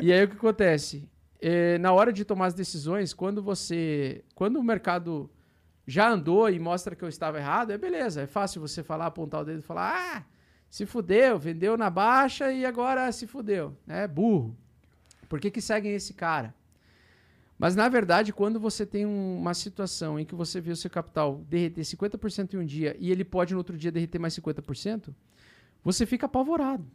E 0.03 0.13
aí 0.13 0.23
o 0.23 0.27
que 0.27 0.35
acontece? 0.35 1.09
É, 1.41 1.79
na 1.79 1.91
hora 1.91 2.13
de 2.13 2.23
tomar 2.23 2.45
as 2.45 2.53
decisões, 2.53 3.11
quando 3.11 3.41
você. 3.41 4.23
Quando 4.35 4.57
o 4.57 4.63
mercado 4.63 5.31
já 5.87 6.07
andou 6.07 6.47
e 6.47 6.59
mostra 6.59 6.95
que 6.95 7.03
eu 7.03 7.09
estava 7.09 7.39
errado, 7.39 7.71
é 7.71 7.77
beleza. 7.77 8.21
É 8.21 8.27
fácil 8.27 8.61
você 8.61 8.83
falar, 8.83 9.07
apontar 9.07 9.41
o 9.41 9.45
dedo 9.45 9.59
e 9.59 9.63
falar: 9.63 9.95
ah, 9.95 10.23
se 10.69 10.85
fudeu, 10.85 11.39
vendeu 11.39 11.75
na 11.75 11.89
baixa 11.89 12.51
e 12.53 12.67
agora 12.67 13.11
se 13.11 13.25
fudeu. 13.25 13.75
É 13.87 14.07
burro. 14.07 14.55
Por 15.27 15.39
que, 15.39 15.49
que 15.51 15.61
seguem 15.61 15.93
esse 15.93 16.13
cara? 16.13 16.53
Mas 17.57 17.75
na 17.75 17.87
verdade, 17.87 18.33
quando 18.33 18.59
você 18.59 18.85
tem 18.85 19.05
um- 19.05 19.37
uma 19.37 19.53
situação 19.53 20.19
em 20.19 20.25
que 20.25 20.35
você 20.35 20.59
vê 20.59 20.71
o 20.71 20.75
seu 20.75 20.89
capital 20.89 21.43
derreter 21.49 21.83
50% 21.85 22.55
em 22.55 22.57
um 22.57 22.65
dia 22.65 22.95
e 22.99 23.11
ele 23.11 23.23
pode 23.23 23.53
no 23.53 23.59
outro 23.59 23.77
dia 23.77 23.91
derreter 23.91 24.19
mais 24.19 24.33
50%, 24.33 25.13
você 25.83 26.05
fica 26.05 26.25
apavorado. 26.25 26.85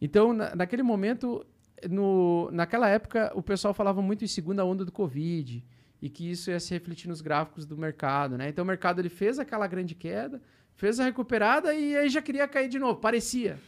Então, 0.00 0.32
na- 0.32 0.54
naquele 0.54 0.82
momento, 0.82 1.44
no, 1.88 2.50
naquela 2.52 2.88
época, 2.88 3.32
o 3.34 3.42
pessoal 3.42 3.72
falava 3.74 4.02
muito 4.02 4.24
em 4.24 4.28
segunda 4.28 4.64
onda 4.64 4.84
do 4.84 4.92
Covid 4.92 5.64
e 6.00 6.08
que 6.10 6.30
isso 6.30 6.50
ia 6.50 6.60
se 6.60 6.72
refletir 6.74 7.08
nos 7.08 7.20
gráficos 7.20 7.64
do 7.64 7.76
mercado, 7.76 8.36
né? 8.36 8.48
Então, 8.48 8.64
o 8.64 8.66
mercado 8.66 9.00
ele 9.00 9.08
fez 9.08 9.38
aquela 9.38 9.66
grande 9.66 9.94
queda, 9.94 10.40
fez 10.74 10.98
a 11.00 11.04
recuperada 11.04 11.74
e 11.74 11.96
aí 11.96 12.08
já 12.08 12.20
queria 12.20 12.46
cair 12.48 12.68
de 12.68 12.78
novo, 12.78 13.00
parecia. 13.00 13.58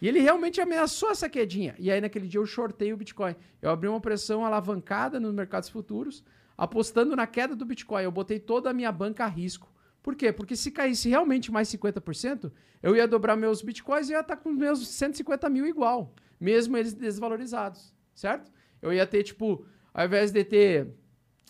E 0.00 0.08
ele 0.08 0.20
realmente 0.20 0.60
ameaçou 0.60 1.10
essa 1.10 1.28
quedinha. 1.28 1.74
E 1.78 1.90
aí, 1.90 2.00
naquele 2.00 2.26
dia, 2.28 2.40
eu 2.40 2.46
shortei 2.46 2.92
o 2.92 2.96
Bitcoin. 2.96 3.34
Eu 3.62 3.70
abri 3.70 3.88
uma 3.88 4.00
pressão 4.00 4.44
alavancada 4.44 5.18
nos 5.18 5.32
mercados 5.32 5.68
futuros, 5.68 6.24
apostando 6.56 7.16
na 7.16 7.26
queda 7.26 7.54
do 7.56 7.64
Bitcoin. 7.64 8.02
Eu 8.02 8.12
botei 8.12 8.38
toda 8.38 8.70
a 8.70 8.74
minha 8.74 8.92
banca 8.92 9.24
a 9.24 9.28
risco. 9.28 9.72
Por 10.04 10.14
quê? 10.14 10.30
Porque 10.30 10.54
se 10.54 10.70
caísse 10.70 11.08
realmente 11.08 11.50
mais 11.50 11.66
50%, 11.68 12.52
eu 12.82 12.94
ia 12.94 13.08
dobrar 13.08 13.36
meus 13.36 13.62
bitcoins 13.62 14.10
e 14.10 14.12
ia 14.12 14.20
estar 14.20 14.36
com 14.36 14.50
meus 14.52 14.86
150 14.86 15.48
mil 15.48 15.66
igual, 15.66 16.14
mesmo 16.38 16.76
eles 16.76 16.92
desvalorizados, 16.92 17.90
certo? 18.14 18.52
Eu 18.82 18.92
ia 18.92 19.06
ter, 19.06 19.22
tipo, 19.22 19.66
ao 19.94 20.04
invés 20.04 20.30
de 20.30 20.44
ter 20.44 20.94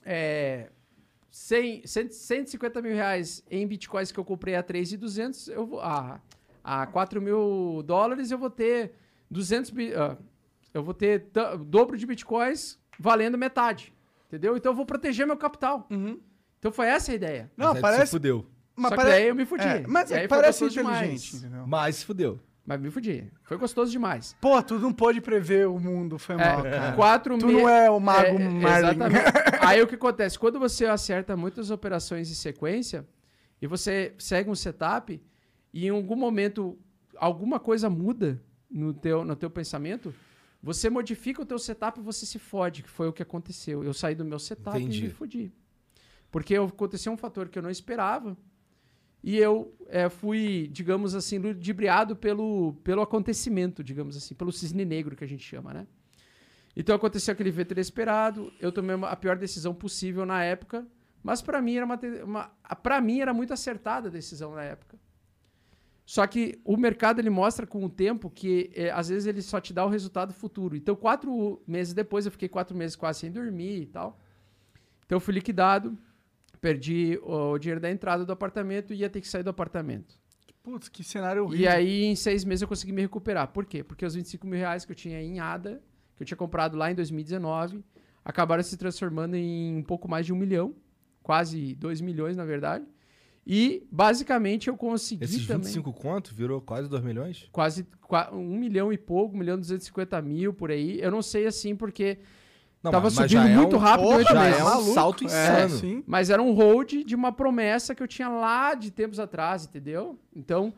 é, 0.04 0.70
100, 1.32 1.84
100, 1.84 2.10
150 2.10 2.80
mil 2.80 2.94
reais 2.94 3.42
em 3.50 3.66
bitcoins 3.66 4.12
que 4.12 4.20
eu 4.20 4.24
comprei 4.24 4.54
a 4.54 4.62
3,200, 4.62 5.48
eu 5.48 5.66
vou. 5.66 5.80
A, 5.80 6.20
a 6.64 6.86
4 6.86 7.20
mil 7.20 7.82
dólares 7.84 8.30
eu 8.30 8.38
vou 8.38 8.50
ter 8.50 8.94
200. 9.30 9.70
bi- 9.70 9.94
ah, 9.94 10.16
eu 10.72 10.82
vou 10.82 10.94
ter 10.94 11.26
dobro 11.66 11.96
de 11.96 12.06
bitcoins 12.06 12.78
valendo 12.98 13.36
metade. 13.38 13.92
Entendeu? 14.26 14.56
Então 14.56 14.72
eu 14.72 14.76
vou 14.76 14.86
proteger 14.86 15.26
meu 15.26 15.36
capital. 15.36 15.86
Então 16.58 16.72
foi 16.72 16.86
essa 16.86 17.12
a 17.12 17.14
ideia. 17.14 17.50
Não, 17.56 17.72
Mas 17.74 17.80
parece. 17.82 18.06
Se 18.06 18.10
fudeu. 18.12 18.46
Mas 18.74 18.88
Só 18.88 18.96
que 18.96 19.02
pare- 19.02 19.10
daí 19.10 19.28
eu 19.28 19.34
me 19.36 19.44
fudi. 19.44 19.62
É, 19.64 19.84
mas 19.86 20.10
é 20.10 20.26
parece 20.26 20.64
gostoso 20.64 20.80
inteligente, 20.90 21.38
demais. 21.38 21.68
Mas 21.68 22.02
fudeu. 22.02 22.40
Mas 22.66 22.80
me 22.80 22.90
fudi. 22.90 23.30
Foi 23.42 23.56
gostoso 23.58 23.92
demais. 23.92 24.34
Pô, 24.40 24.60
tu 24.62 24.78
não 24.78 24.90
pôde 24.92 25.20
prever 25.20 25.68
o 25.68 25.78
mundo, 25.78 26.18
foi 26.18 26.34
mal, 26.36 26.66
É, 26.66 26.70
cara. 26.70 26.92
quatro 26.96 27.38
Tu 27.38 27.46
me- 27.46 27.52
não 27.52 27.68
é 27.68 27.88
o 27.90 28.00
mago 28.00 28.38
Merlin. 28.38 28.64
Exatamente. 28.66 29.14
Aí 29.60 29.82
o 29.82 29.86
que 29.86 29.94
acontece? 29.94 30.36
Quando 30.38 30.58
você 30.58 30.86
acerta 30.86 31.36
muitas 31.36 31.70
operações 31.70 32.28
em 32.30 32.34
sequência 32.34 33.06
e 33.62 33.66
você 33.66 34.14
segue 34.18 34.48
um 34.50 34.54
setup 34.54 35.22
e 35.74 35.86
em 35.86 35.90
algum 35.90 36.14
momento 36.14 36.78
alguma 37.16 37.58
coisa 37.58 37.90
muda 37.90 38.40
no 38.70 38.94
teu, 38.94 39.24
no 39.24 39.34
teu 39.34 39.50
pensamento, 39.50 40.14
você 40.62 40.88
modifica 40.88 41.42
o 41.42 41.44
teu 41.44 41.58
setup 41.58 41.98
e 41.98 42.02
você 42.02 42.24
se 42.24 42.38
fode, 42.38 42.84
que 42.84 42.88
foi 42.88 43.08
o 43.08 43.12
que 43.12 43.22
aconteceu. 43.22 43.82
Eu 43.82 43.92
saí 43.92 44.14
do 44.14 44.24
meu 44.24 44.38
setup 44.38 44.78
Entendi. 44.78 45.00
e 45.00 45.02
me 45.02 45.10
fodi. 45.10 45.52
Porque 46.30 46.54
aconteceu 46.54 47.12
um 47.12 47.16
fator 47.16 47.48
que 47.48 47.58
eu 47.58 47.62
não 47.62 47.70
esperava 47.70 48.36
e 49.20 49.36
eu 49.36 49.74
é, 49.88 50.08
fui, 50.08 50.68
digamos 50.70 51.12
assim, 51.12 51.38
ludibriado 51.38 52.14
pelo, 52.14 52.74
pelo 52.84 53.02
acontecimento, 53.02 53.82
digamos 53.82 54.16
assim, 54.16 54.32
pelo 54.32 54.52
cisne 54.52 54.84
negro 54.84 55.16
que 55.16 55.24
a 55.24 55.28
gente 55.28 55.42
chama, 55.42 55.74
né? 55.74 55.88
Então 56.76 56.94
aconteceu 56.94 57.32
aquele 57.32 57.48
evento 57.48 57.72
inesperado, 57.72 58.52
eu 58.60 58.70
tomei 58.70 58.96
a 59.02 59.16
pior 59.16 59.36
decisão 59.36 59.74
possível 59.74 60.24
na 60.24 60.44
época, 60.44 60.86
mas 61.20 61.42
para 61.42 61.60
mim 61.60 61.74
era 61.74 61.84
uma, 61.84 62.00
uma 62.22 62.48
para 62.76 63.00
mim 63.00 63.20
era 63.20 63.34
muito 63.34 63.52
acertada 63.52 64.08
a 64.08 64.10
decisão 64.10 64.54
na 64.54 64.62
época. 64.62 64.98
Só 66.04 66.26
que 66.26 66.60
o 66.64 66.76
mercado 66.76 67.18
ele 67.18 67.30
mostra 67.30 67.66
com 67.66 67.82
o 67.84 67.88
tempo 67.88 68.28
que 68.28 68.70
eh, 68.74 68.90
às 68.90 69.08
vezes 69.08 69.26
ele 69.26 69.40
só 69.40 69.58
te 69.60 69.72
dá 69.72 69.84
o 69.84 69.88
resultado 69.88 70.34
futuro. 70.34 70.76
Então 70.76 70.94
quatro 70.94 71.62
meses 71.66 71.94
depois 71.94 72.26
eu 72.26 72.32
fiquei 72.32 72.48
quatro 72.48 72.76
meses 72.76 72.94
quase 72.94 73.20
sem 73.20 73.30
dormir 73.32 73.82
e 73.82 73.86
tal. 73.86 74.18
Então 75.06 75.16
eu 75.16 75.20
fui 75.20 75.32
liquidado, 75.32 75.96
perdi 76.60 77.18
o 77.22 77.58
dinheiro 77.58 77.80
da 77.80 77.90
entrada 77.90 78.24
do 78.24 78.32
apartamento 78.32 78.92
e 78.92 78.98
ia 78.98 79.08
ter 79.08 79.20
que 79.20 79.28
sair 79.28 79.42
do 79.42 79.50
apartamento. 79.50 80.18
Putz, 80.62 80.88
que 80.88 81.04
cenário 81.04 81.44
horrível. 81.44 81.64
E 81.64 81.68
aí, 81.68 82.04
em 82.04 82.16
seis 82.16 82.42
meses, 82.42 82.62
eu 82.62 82.68
consegui 82.68 82.90
me 82.90 83.02
recuperar. 83.02 83.48
Por 83.48 83.66
quê? 83.66 83.84
Porque 83.84 84.04
os 84.04 84.14
25 84.14 84.46
mil 84.46 84.58
reais 84.58 84.82
que 84.86 84.92
eu 84.92 84.96
tinha 84.96 85.20
em 85.20 85.38
ADA, 85.38 85.82
que 86.16 86.22
eu 86.22 86.26
tinha 86.26 86.38
comprado 86.38 86.74
lá 86.74 86.90
em 86.90 86.94
2019, 86.94 87.84
acabaram 88.24 88.62
se 88.62 88.74
transformando 88.78 89.34
em 89.34 89.76
um 89.76 89.82
pouco 89.82 90.08
mais 90.08 90.24
de 90.24 90.32
um 90.32 90.36
milhão. 90.36 90.74
Quase 91.22 91.74
dois 91.74 92.00
milhões, 92.00 92.34
na 92.34 92.46
verdade. 92.46 92.86
E, 93.46 93.86
basicamente, 93.90 94.68
eu 94.68 94.76
consegui 94.76 95.24
Esses 95.24 95.46
também... 95.46 95.64
25 95.64 95.92
conto 95.92 96.34
virou 96.34 96.60
quase 96.60 96.88
2 96.88 97.02
milhões? 97.04 97.46
Quase 97.52 97.86
qua- 98.00 98.30
um 98.32 98.56
milhão 98.58 98.92
e 98.92 98.96
pouco, 98.96 99.34
um 99.34 99.38
milhão 99.38 99.56
e 99.56 99.60
250 99.60 100.22
mil, 100.22 100.54
por 100.54 100.70
aí. 100.70 100.98
Eu 101.00 101.10
não 101.10 101.20
sei, 101.20 101.46
assim, 101.46 101.76
porque 101.76 102.18
Não, 102.82 102.90
tava 102.90 103.10
subindo 103.10 103.28
já 103.30 103.46
é 103.48 103.54
muito 103.54 103.76
um- 103.76 103.78
rápido 103.78 104.08
oito 104.08 104.28
já 104.32 104.40
meses. 104.42 104.60
é 104.60 104.62
um 104.62 104.66
Maluco. 104.66 104.92
salto 104.94 105.24
É, 105.24 105.26
insano. 105.26 105.76
sim. 105.78 106.02
Mas 106.06 106.30
era 106.30 106.42
um 106.42 106.52
hold 106.52 106.92
de 107.04 107.14
uma 107.14 107.32
promessa 107.32 107.94
que 107.94 108.02
eu 108.02 108.08
tinha 108.08 108.28
lá 108.30 108.74
de 108.74 108.90
tempos 108.90 109.20
atrás, 109.20 109.66
entendeu? 109.66 110.18
Então, 110.34 110.72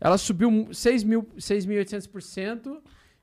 ela 0.00 0.16
subiu 0.16 0.48
um- 0.48 0.72
6 0.72 1.02
mil- 1.02 1.26
6.800%, 1.36 2.80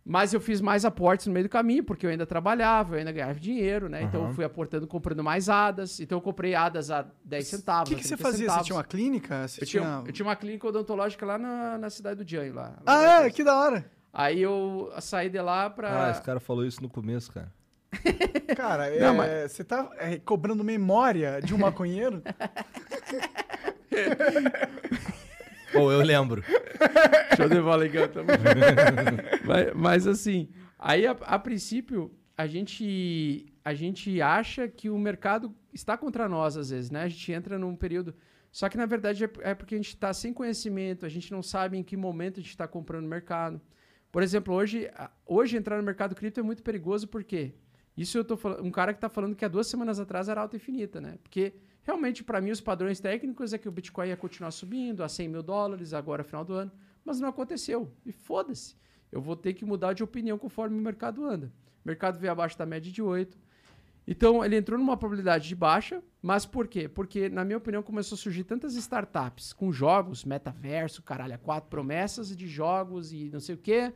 mas 0.10 0.34
eu 0.34 0.41
fiz 0.41 0.60
mais 0.60 0.84
aportes 0.84 1.27
no 1.27 1.34
meio 1.34 1.45
do 1.45 1.49
caminho, 1.49 1.84
porque 1.84 2.03
eu 2.06 2.10
ainda 2.10 2.26
trabalhava, 2.26 2.95
eu 2.95 2.99
ainda 2.99 3.11
ganhava 3.11 3.40
dinheiro, 3.40 3.88
né? 3.88 4.02
Então, 4.02 4.27
eu 4.27 4.34
fui 4.34 4.44
aportando, 4.44 4.88
comprando 4.88 5.23
mais 5.23 5.48
hadas. 5.49 5.99
Então, 5.99 6.18
eu 6.18 6.22
comprei 6.22 6.56
hadas 6.56 6.90
a 6.90 7.06
10 7.23 7.45
O 7.45 7.49
centavos. 7.57 7.90
que, 7.90 7.95
a 7.95 7.98
que 7.99 8.03
você 8.03 8.15
30 8.18 8.23
fazia? 8.23 8.38
Você 8.40 8.44
centavos. 8.45 8.65
tinha 8.68 8.76
uma 8.77 8.84
clínica? 8.84 9.48
Você 9.48 9.61
Eu 9.64 9.68
tinha, 9.68 10.03
eu 10.07 10.11
tinha 10.11 10.26
uma 10.26 10.36
clínica 10.36 10.68
odontológica 10.68 11.26
lá 11.26 11.38
na, 11.38 11.77
na 11.77 11.90
cidade 11.91 12.23
do 12.23 12.30
Janho, 12.30 12.56
lá. 12.56 12.64
lá 12.64 13.19
Ah, 13.19 13.26
é? 13.26 13.30
Que 13.30 13.44
da 13.44 13.56
hora. 13.56 13.86
Aí 14.11 14.41
eu 14.41 14.91
saí 14.99 15.30
de 15.30 15.40
lá 15.40 15.69
pra... 15.69 16.07
Ah, 16.07 16.11
esse 16.11 16.22
cara 16.23 16.40
falou 16.40 16.65
isso 16.65 16.81
no 16.81 16.90
começo, 16.90 17.31
cara. 17.31 17.52
Cara, 18.56 18.88
é, 18.88 18.99
Não, 18.99 19.15
mas- 19.15 19.52
você 19.52 19.64
tá 19.64 19.90
é, 19.98 20.18
cobrando 20.18 20.64
memória 20.64 21.40
de 21.41 21.53
um 21.53 21.57
maconheiro? 21.60 22.22
Pô, 25.72 25.91
eu 25.91 26.02
lembro. 26.02 26.44
Show 27.38 27.50
de 27.50 27.62
bola, 27.62 27.86
Igão, 27.86 28.08
mas, 29.46 29.74
mas, 29.74 30.08
assim, 30.08 30.50
aí 30.78 31.06
a, 31.06 31.12
a 31.12 31.40
princípio 31.40 32.12
a 32.38 32.48
gente 32.48 33.46
a 33.64 33.74
gente 33.74 34.22
acha 34.22 34.68
que 34.68 34.90
o 34.90 34.98
mercado 34.98 35.54
está 35.74 35.98
contra 35.98 36.28
nós 36.30 36.58
às 36.58 36.70
vezes, 36.70 36.90
né? 36.90 37.04
A 37.04 37.08
gente 37.10 37.32
entra 37.32 37.60
num 37.60 37.76
período 37.76 38.16
só 38.52 38.68
que 38.68 38.78
na 38.78 38.86
verdade 38.86 39.24
é, 39.24 39.30
é 39.41 39.54
porque 39.54 39.76
a 39.76 39.78
gente 39.78 39.90
está 39.90 40.14
sem 40.14 40.34
conhecimento, 40.34 41.06
a 41.06 41.10
gente 41.10 41.32
não 41.32 41.44
sabe 41.44 41.78
em 41.78 41.84
que 41.84 41.96
momento 41.96 42.40
a 42.40 42.41
gente 42.41 42.50
está 42.50 42.68
comprando 42.68 43.04
no 43.04 43.10
mercado. 43.10 43.62
Por 44.12 44.24
exemplo, 44.24 44.54
hoje, 44.56 44.90
hoje 45.26 45.56
entrar 45.56 45.78
no 45.78 45.84
mercado 45.84 46.16
cripto 46.16 46.40
é 46.40 46.44
muito 46.44 46.64
perigoso 46.64 47.08
porque 47.08 47.54
isso 47.96 48.18
eu 48.18 48.24
tô 48.24 48.36
falando, 48.36 48.64
um 48.64 48.72
cara 48.72 48.94
que 48.94 48.98
está 48.98 49.10
falando 49.10 49.36
que 49.36 49.46
há 49.46 49.48
duas 49.48 49.68
semanas 49.68 50.00
atrás 50.00 50.30
era 50.30 50.41
alta 50.41 50.56
infinita, 50.56 51.00
né? 51.00 51.20
Porque 51.22 51.54
realmente 51.84 52.24
para 52.24 52.42
mim 52.42 52.52
os 52.52 52.62
padrões 52.62 53.00
técnicos 53.00 53.54
é 53.54 53.58
que 53.58 53.68
o 53.68 53.72
Bitcoin 53.72 54.08
ia 54.08 54.18
continuar 54.18 54.52
subindo 54.52 55.04
a 55.04 55.10
100 55.10 55.28
mil 55.28 55.44
dólares 55.44 55.94
agora 55.94 56.24
final 56.24 56.46
do 56.46 56.54
ano, 56.54 56.72
mas 57.04 57.20
não 57.20 57.30
aconteceu. 57.30 57.92
E 58.06 58.12
foda-se, 58.12 58.76
eu 59.12 59.22
vou 59.22 59.36
ter 59.36 59.54
que 59.54 59.66
mudar 59.66 59.94
de 59.94 60.04
opinião 60.04 60.38
conforme 60.38 60.78
o 60.78 60.82
mercado 60.82 61.26
anda. 61.26 61.52
O 61.84 61.88
mercado 61.88 62.20
veio 62.20 62.32
abaixo 62.32 62.58
da 62.58 62.66
média 62.66 62.92
de 62.92 63.02
8. 63.02 63.38
Então, 64.08 64.44
ele 64.44 64.58
entrou 64.58 64.78
numa 64.78 64.98
probabilidade 64.98 65.48
de 65.48 65.56
baixa, 65.56 66.02
mas 66.20 66.46
por 66.46 66.68
quê? 66.68 66.88
Porque, 66.88 67.30
na 67.30 67.46
minha 67.46 67.58
opinião, 67.58 67.84
começou 67.84 68.16
a 68.16 68.18
surgir 68.18 68.44
tantas 68.44 68.74
startups 68.74 69.54
com 69.54 69.72
jogos, 69.72 70.26
metaverso, 70.26 71.04
caralho, 71.04 71.38
quatro 71.38 71.70
promessas 71.70 72.36
de 72.36 72.48
jogos 72.48 73.14
e 73.14 73.30
não 73.30 73.40
sei 73.40 73.54
o 73.54 73.58
quê. 73.58 73.94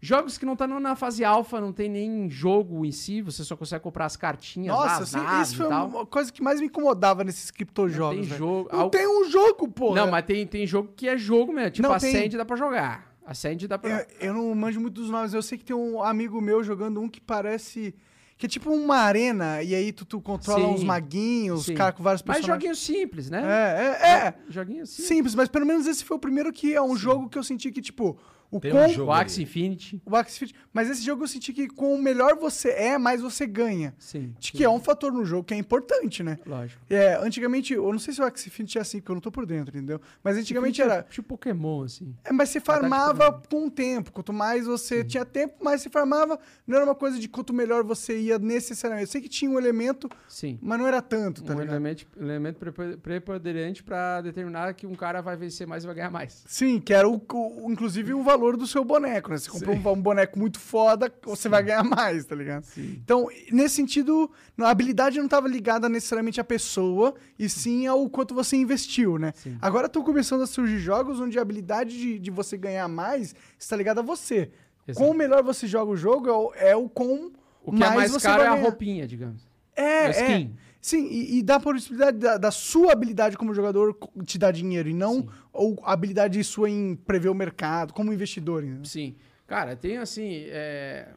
Jogos 0.00 0.36
que 0.36 0.44
não 0.44 0.52
estão 0.52 0.78
na 0.78 0.94
fase 0.94 1.24
alfa, 1.24 1.60
não 1.60 1.72
tem 1.72 1.88
nem 1.88 2.28
jogo 2.28 2.84
em 2.84 2.92
si, 2.92 3.22
você 3.22 3.42
só 3.42 3.56
consegue 3.56 3.82
comprar 3.82 4.04
as 4.04 4.16
cartinhas 4.16 4.76
lá, 4.76 4.82
Nossa, 4.98 5.02
as 5.02 5.14
assim, 5.14 5.42
isso 5.42 5.56
foi 5.56 5.66
uma 5.66 6.04
coisa 6.06 6.30
que 6.30 6.42
mais 6.42 6.60
me 6.60 6.66
incomodava 6.66 7.24
nesses 7.24 7.50
criptojogos. 7.50 8.14
tem 8.16 8.24
velho. 8.24 8.38
jogo- 8.38 8.68
Não 8.72 8.80
al- 8.82 8.90
tem 8.90 9.06
um 9.08 9.28
jogo, 9.30 9.66
porra. 9.68 9.96
Não, 10.04 10.10
mas 10.10 10.24
tem, 10.26 10.46
tem 10.46 10.66
jogo 10.66 10.92
que 10.94 11.08
é 11.08 11.16
jogo 11.16 11.52
mesmo. 11.52 11.70
Tipo, 11.70 11.88
Não, 11.88 11.94
a 11.94 11.98
tem- 11.98 12.28
dá 12.28 12.44
pra 12.44 12.56
jogar. 12.56 13.16
A 13.24 13.34
Sand 13.34 13.56
dá 13.66 13.76
pra... 13.78 14.06
Eu, 14.20 14.28
eu 14.28 14.34
não 14.34 14.54
manjo 14.54 14.80
muito 14.80 14.94
dos 15.00 15.10
nomes. 15.10 15.34
Eu 15.34 15.42
sei 15.42 15.58
que 15.58 15.64
tem 15.64 15.74
um 15.74 16.00
amigo 16.00 16.40
meu 16.40 16.62
jogando 16.62 17.00
um 17.00 17.08
que 17.08 17.20
parece. 17.20 17.92
Que 18.38 18.44
é 18.46 18.48
tipo 18.48 18.70
uma 18.70 18.96
arena, 18.98 19.62
e 19.62 19.74
aí 19.74 19.90
tu, 19.92 20.04
tu 20.04 20.20
controla 20.20 20.60
Sim. 20.60 20.74
uns 20.74 20.84
maguinhos, 20.84 21.64
Sim. 21.64 21.74
caras 21.74 21.94
com 21.96 22.02
vários 22.02 22.22
Mas 22.22 22.36
personagens. 22.36 22.76
joguinho 22.78 23.00
simples, 23.00 23.30
né? 23.30 23.42
É, 23.42 24.06
é, 24.06 24.12
é. 24.28 24.34
Joguinho 24.50 24.86
simples. 24.86 25.08
Simples, 25.08 25.34
mas 25.34 25.48
pelo 25.48 25.64
menos 25.64 25.86
esse 25.86 26.04
foi 26.04 26.18
o 26.18 26.20
primeiro 26.20 26.52
que 26.52 26.74
é 26.74 26.82
um 26.82 26.94
jogo 26.94 27.30
que 27.30 27.38
eu 27.38 27.42
senti 27.42 27.72
que, 27.72 27.80
tipo, 27.80 28.18
o 28.50 28.60
Tem 28.60 28.70
com... 28.70 28.84
um 28.84 28.88
jogo 28.88 29.10
O 29.10 29.12
Axie 29.14 29.40
ali. 29.40 29.42
Infinity. 29.44 30.02
O 30.06 30.14
Axie 30.16 30.38
Fit. 30.38 30.54
Mas 30.72 30.88
esse 30.90 31.02
jogo 31.02 31.24
eu 31.24 31.28
senti 31.28 31.52
que 31.52 31.68
com 31.68 31.94
o 31.94 32.02
melhor 32.02 32.36
você 32.36 32.70
é, 32.70 32.98
mais 32.98 33.20
você 33.20 33.46
ganha. 33.46 33.94
Sim. 33.98 34.34
De 34.38 34.52
que 34.52 34.62
é 34.64 34.68
um 34.70 34.80
fator 34.80 35.12
no 35.12 35.24
jogo 35.24 35.44
que 35.44 35.54
é 35.54 35.56
importante, 35.56 36.22
né? 36.22 36.38
Lógico. 36.46 36.80
É, 36.88 37.14
antigamente, 37.16 37.72
eu 37.74 37.90
não 37.92 37.98
sei 37.98 38.14
se 38.14 38.20
o 38.20 38.24
Axie 38.24 38.48
Infinity 38.48 38.78
é 38.78 38.80
assim, 38.80 38.98
porque 38.98 39.10
eu 39.10 39.14
não 39.14 39.20
tô 39.20 39.30
por 39.32 39.46
dentro, 39.46 39.76
entendeu? 39.76 40.00
Mas 40.22 40.36
antigamente 40.36 40.80
Infinity 40.80 40.94
é 40.94 40.98
era. 41.00 41.02
Tipo 41.08 41.28
Pokémon, 41.36 41.82
assim. 41.82 42.14
É, 42.24 42.32
mas 42.32 42.50
você 42.50 42.60
farmava 42.60 43.32
com 43.50 43.66
o 43.66 43.70
tempo. 43.70 44.12
Quanto 44.12 44.32
mais 44.32 44.66
você 44.66 45.02
tinha 45.04 45.24
tempo, 45.24 45.62
mais 45.64 45.82
você 45.82 45.90
farmava. 45.90 46.38
Não 46.66 46.76
era 46.76 46.84
uma 46.84 46.94
coisa 46.94 47.18
de 47.18 47.28
quanto 47.28 47.52
melhor 47.52 47.82
você 47.84 48.18
ia 48.18 48.38
necessariamente. 48.38 49.06
Eu 49.08 49.12
sei 49.12 49.20
que 49.20 49.28
tinha 49.28 49.50
um 49.50 49.58
elemento, 49.58 50.08
Sim. 50.28 50.58
mas 50.62 50.78
não 50.78 50.86
era 50.86 51.02
tanto, 51.02 51.42
tá 51.42 51.52
um 51.52 51.58
ligado? 51.60 51.74
elemento, 51.74 52.06
elemento 52.18 52.58
prepo- 52.58 52.98
preponderante 52.98 53.82
pra 53.82 54.20
determinar 54.20 54.74
que 54.74 54.86
um 54.86 54.94
cara 54.94 55.20
vai 55.20 55.36
vencer 55.36 55.66
mais 55.66 55.82
e 55.84 55.86
vai 55.86 55.96
ganhar 55.96 56.10
mais. 56.10 56.44
Sim, 56.46 56.80
que 56.80 56.92
era 56.94 57.08
o, 57.08 57.16
o- 57.32 57.70
inclusive 57.70 58.14
o 58.14 58.22
valor 58.22 58.45
do 58.54 58.66
seu 58.66 58.84
boneco, 58.84 59.30
né? 59.30 59.38
Você 59.38 59.48
comprou 59.48 59.74
um, 59.74 59.92
um 59.92 60.02
boneco 60.02 60.38
muito 60.38 60.60
foda, 60.60 61.10
você 61.22 61.48
vai 61.48 61.62
ganhar 61.62 61.82
mais, 61.82 62.26
tá 62.26 62.34
ligado? 62.34 62.66
Então, 62.76 63.28
nesse 63.50 63.76
sentido, 63.76 64.30
a 64.58 64.68
habilidade 64.68 65.16
não 65.16 65.24
estava 65.24 65.48
ligada 65.48 65.88
necessariamente 65.88 66.38
à 66.38 66.44
pessoa, 66.44 67.14
e 67.38 67.48
sim 67.48 67.86
ao 67.86 68.06
quanto 68.10 68.34
você 68.34 68.56
investiu, 68.56 69.16
né? 69.16 69.32
Sim. 69.36 69.56
Agora 69.62 69.86
estão 69.86 70.02
começando 70.02 70.42
a 70.42 70.46
surgir 70.46 70.78
jogos 70.78 71.18
onde 71.18 71.38
a 71.38 71.42
habilidade 71.42 71.96
de, 71.96 72.18
de 72.18 72.30
você 72.30 72.58
ganhar 72.58 72.86
mais 72.88 73.34
está 73.58 73.74
ligada 73.74 74.00
a 74.00 74.04
você. 74.04 74.50
Exato. 74.86 75.04
Quão 75.04 75.16
melhor 75.16 75.42
você 75.42 75.66
joga 75.66 75.90
o 75.90 75.96
jogo 75.96 76.28
é 76.28 76.32
o, 76.32 76.52
é 76.54 76.76
o 76.76 76.88
quão 76.88 77.32
O 77.64 77.72
que 77.72 77.82
é 77.82 77.90
mais 77.90 78.10
você 78.10 78.28
caro 78.28 78.42
é 78.42 78.46
a 78.48 78.54
roupinha, 78.54 79.06
digamos. 79.06 79.48
É, 79.74 80.10
é. 80.10 80.48
Sim, 80.86 81.08
e, 81.10 81.38
e 81.38 81.42
dá 81.42 81.56
a 81.56 81.60
possibilidade 81.60 82.18
da, 82.18 82.36
da 82.38 82.50
sua 82.52 82.92
habilidade 82.92 83.36
como 83.36 83.52
jogador 83.52 83.98
te 84.24 84.38
dar 84.38 84.52
dinheiro, 84.52 84.88
e 84.88 84.94
não 84.94 85.22
Sim. 85.22 85.28
ou 85.52 85.80
a 85.82 85.92
habilidade 85.92 86.42
sua 86.44 86.70
em 86.70 86.94
prever 86.94 87.28
o 87.28 87.34
mercado, 87.34 87.92
como 87.92 88.12
investidor. 88.12 88.62
entendeu? 88.62 88.84
Sim. 88.84 89.16
Cara, 89.48 89.74
tem 89.74 89.96
assim. 89.96 90.44
é, 90.46 91.08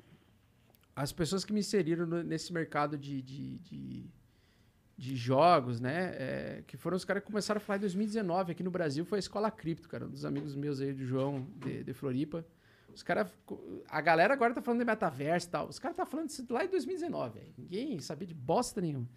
As 0.96 1.12
pessoas 1.12 1.46
que 1.46 1.54
me 1.54 1.60
inseriram 1.60 2.08
no- 2.08 2.24
nesse 2.24 2.52
mercado 2.52 2.98
de, 2.98 3.22
de, 3.22 3.60
de, 3.60 4.06
de 4.98 5.16
jogos, 5.16 5.80
né? 5.80 6.14
é, 6.16 6.64
que 6.66 6.76
foram 6.76 6.98
os 6.98 7.06
caras 7.06 7.22
que 7.22 7.28
começaram 7.28 7.58
a 7.58 7.62
falar 7.62 7.78
em 7.78 7.82
2019 7.82 8.52
aqui 8.54 8.64
no 8.64 8.72
Brasil, 8.72 9.06
foi 9.06 9.18
a 9.18 9.24
Escola 9.26 9.52
Cripto, 9.52 9.88
cara. 9.88 10.06
Um 10.06 10.10
dos 10.10 10.26
amigos 10.26 10.56
meus 10.56 10.82
aí, 10.82 10.94
do 10.94 11.06
João, 11.06 11.46
de, 11.64 11.84
de 11.84 11.94
Floripa. 11.94 12.44
Os 12.92 13.04
caras. 13.04 13.28
A 13.88 14.02
galera 14.02 14.34
agora 14.34 14.52
tá 14.52 14.64
falando 14.64 14.80
de 14.80 14.86
metaverso 14.86 15.48
e 15.48 15.52
tal. 15.52 15.68
Os 15.68 15.78
caras 15.78 15.96
tá 15.96 16.08
falando 16.08 16.28
disso 16.28 16.44
lá 16.50 16.66
em 16.66 16.70
2019, 16.70 17.38
velho. 17.40 17.54
Ninguém 17.56 18.00
sabia 18.00 18.28
de 18.28 18.34
bosta 18.34 18.82
nenhuma. 18.82 19.08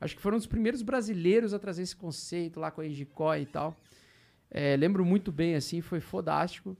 Acho 0.00 0.14
que 0.16 0.22
foram 0.22 0.36
os 0.36 0.46
primeiros 0.46 0.82
brasileiros 0.82 1.52
a 1.52 1.58
trazer 1.58 1.82
esse 1.82 1.96
conceito 1.96 2.60
lá 2.60 2.70
com 2.70 2.80
a 2.80 2.86
Engicoin 2.86 3.42
e 3.42 3.46
tal. 3.46 3.76
É, 4.50 4.76
lembro 4.76 5.04
muito 5.04 5.30
bem, 5.32 5.54
assim, 5.54 5.80
foi 5.80 6.00
fodástico. 6.00 6.76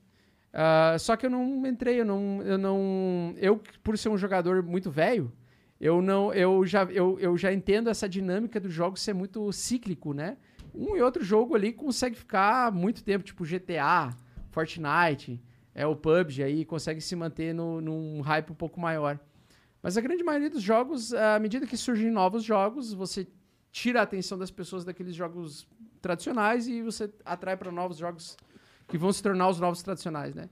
Ah, 0.52 0.96
só 0.98 1.16
que 1.16 1.26
eu 1.26 1.30
não 1.30 1.66
entrei, 1.66 2.00
eu 2.00 2.04
não, 2.04 2.42
eu 2.42 2.58
não. 2.58 3.34
Eu, 3.36 3.60
por 3.82 3.98
ser 3.98 4.08
um 4.08 4.18
jogador 4.18 4.62
muito 4.62 4.90
velho, 4.90 5.32
eu 5.80 6.00
não. 6.00 6.32
Eu 6.32 6.64
já, 6.64 6.84
eu, 6.84 7.18
eu 7.20 7.36
já 7.36 7.52
entendo 7.52 7.90
essa 7.90 8.08
dinâmica 8.08 8.58
do 8.58 8.70
jogo 8.70 8.98
ser 8.98 9.12
muito 9.12 9.52
cíclico, 9.52 10.12
né? 10.12 10.36
Um 10.74 10.96
e 10.96 11.02
outro 11.02 11.22
jogo 11.24 11.54
ali 11.54 11.72
consegue 11.72 12.16
ficar 12.16 12.72
muito 12.72 13.02
tempo, 13.02 13.24
tipo 13.24 13.44
GTA, 13.44 14.14
Fortnite, 14.50 15.42
é 15.74 15.86
o 15.86 15.96
PUBG 15.96 16.42
aí, 16.42 16.64
consegue 16.64 17.00
se 17.00 17.14
manter 17.16 17.54
no, 17.54 17.80
num 17.80 18.20
hype 18.20 18.50
um 18.50 18.54
pouco 18.54 18.80
maior. 18.80 19.18
Mas 19.82 19.96
a 19.96 20.00
grande 20.00 20.22
maioria 20.22 20.50
dos 20.50 20.62
jogos, 20.62 21.12
à 21.14 21.38
medida 21.38 21.66
que 21.66 21.76
surgem 21.76 22.10
novos 22.10 22.42
jogos, 22.42 22.92
você 22.92 23.26
tira 23.70 24.00
a 24.00 24.02
atenção 24.02 24.36
das 24.36 24.50
pessoas 24.50 24.84
daqueles 24.84 25.14
jogos 25.14 25.68
tradicionais 26.00 26.66
e 26.66 26.82
você 26.82 27.12
atrai 27.24 27.56
para 27.56 27.70
novos 27.70 27.98
jogos 27.98 28.36
que 28.88 28.98
vão 28.98 29.12
se 29.12 29.22
tornar 29.22 29.48
os 29.48 29.60
novos 29.60 29.82
tradicionais, 29.82 30.34
né? 30.34 30.48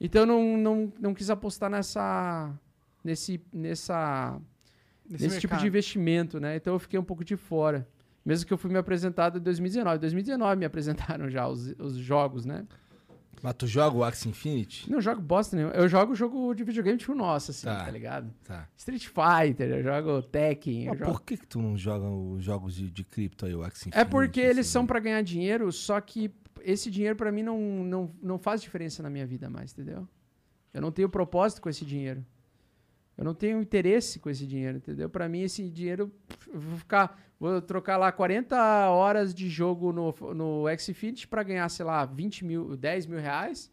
Então 0.00 0.22
eu 0.22 0.26
não, 0.26 0.56
não, 0.56 0.92
não 0.98 1.14
quis 1.14 1.30
apostar 1.30 1.70
nessa 1.70 2.52
nesse 3.04 3.40
nessa 3.52 4.40
Nesse 5.08 5.24
nesse, 5.24 5.40
tipo 5.40 5.56
de 5.56 5.66
investimento, 5.66 6.40
né? 6.40 6.56
Então 6.56 6.74
eu 6.74 6.78
fiquei 6.78 6.98
um 6.98 7.04
pouco 7.04 7.24
de 7.24 7.36
fora. 7.36 7.86
Mesmo 8.24 8.46
que 8.46 8.52
eu 8.52 8.58
fui 8.58 8.70
me 8.70 8.78
apresentado 8.78 9.38
em 9.38 9.42
2019. 9.42 9.96
Em 9.96 10.00
2019 10.00 10.56
me 10.56 10.64
apresentaram 10.66 11.28
já 11.28 11.46
os, 11.46 11.74
os 11.78 11.96
jogos, 11.96 12.46
né? 12.46 12.66
Mas 13.42 13.54
tu 13.54 13.66
joga 13.66 13.96
o 13.96 14.04
Axie 14.04 14.28
Infinity? 14.28 14.88
Não 14.90 15.00
jogo 15.00 15.20
bosta 15.20 15.56
nenhuma. 15.56 15.74
Eu 15.74 15.88
jogo 15.88 16.14
jogo 16.14 16.54
de 16.54 16.62
videogame 16.62 16.96
tipo 16.96 17.14
nosso, 17.14 17.50
assim, 17.50 17.66
Tá. 17.66 17.84
tá, 17.84 17.90
ligado? 17.90 18.32
Tá. 18.44 18.68
Street 18.76 19.06
Fighter, 19.08 19.68
eu 19.70 19.82
jogo 19.82 20.22
Tekken. 20.22 20.86
Mas 20.86 20.98
jogo- 20.98 21.10
por 21.12 21.22
que, 21.22 21.36
que 21.36 21.46
tu 21.46 21.60
não 21.60 21.76
joga 21.76 22.08
os 22.08 22.44
jogos 22.44 22.74
de, 22.76 22.88
de 22.90 23.02
cripto 23.02 23.44
aí, 23.46 23.54
o 23.54 23.62
Axie 23.64 23.88
Infinity? 23.88 23.98
É 24.00 24.04
porque 24.04 24.40
eles 24.40 24.58
assim? 24.66 24.70
são 24.70 24.86
pra 24.86 25.00
ganhar 25.00 25.20
dinheiro, 25.22 25.72
só 25.72 26.00
que 26.00 26.30
esse 26.62 26.88
dinheiro 26.90 27.16
pra 27.16 27.32
mim 27.32 27.42
não, 27.42 27.58
não, 27.84 28.14
não 28.22 28.38
faz 28.38 28.62
diferença 28.62 29.02
na 29.02 29.10
minha 29.10 29.26
vida 29.26 29.50
mais, 29.50 29.72
entendeu? 29.72 30.06
Eu 30.72 30.80
não 30.80 30.92
tenho 30.92 31.08
propósito 31.08 31.60
com 31.60 31.68
esse 31.68 31.84
dinheiro. 31.84 32.24
Eu 33.18 33.24
não 33.24 33.34
tenho 33.34 33.60
interesse 33.60 34.18
com 34.20 34.30
esse 34.30 34.46
dinheiro, 34.46 34.78
entendeu? 34.78 35.10
Pra 35.10 35.28
mim 35.28 35.40
esse 35.40 35.68
dinheiro 35.68 36.10
eu 36.52 36.60
vou 36.60 36.78
ficar, 36.78 37.20
vou 37.42 37.60
trocar 37.60 37.96
lá 37.96 38.12
40 38.12 38.56
horas 38.90 39.34
de 39.34 39.48
jogo 39.48 39.92
no 39.92 40.14
no 40.32 40.64
Xfinity 40.78 41.26
pra 41.26 41.42
ganhar, 41.42 41.68
sei 41.68 41.84
lá, 41.84 42.04
20 42.04 42.44
mil, 42.44 42.76
10 42.76 43.06
mil 43.06 43.18
reais. 43.18 43.68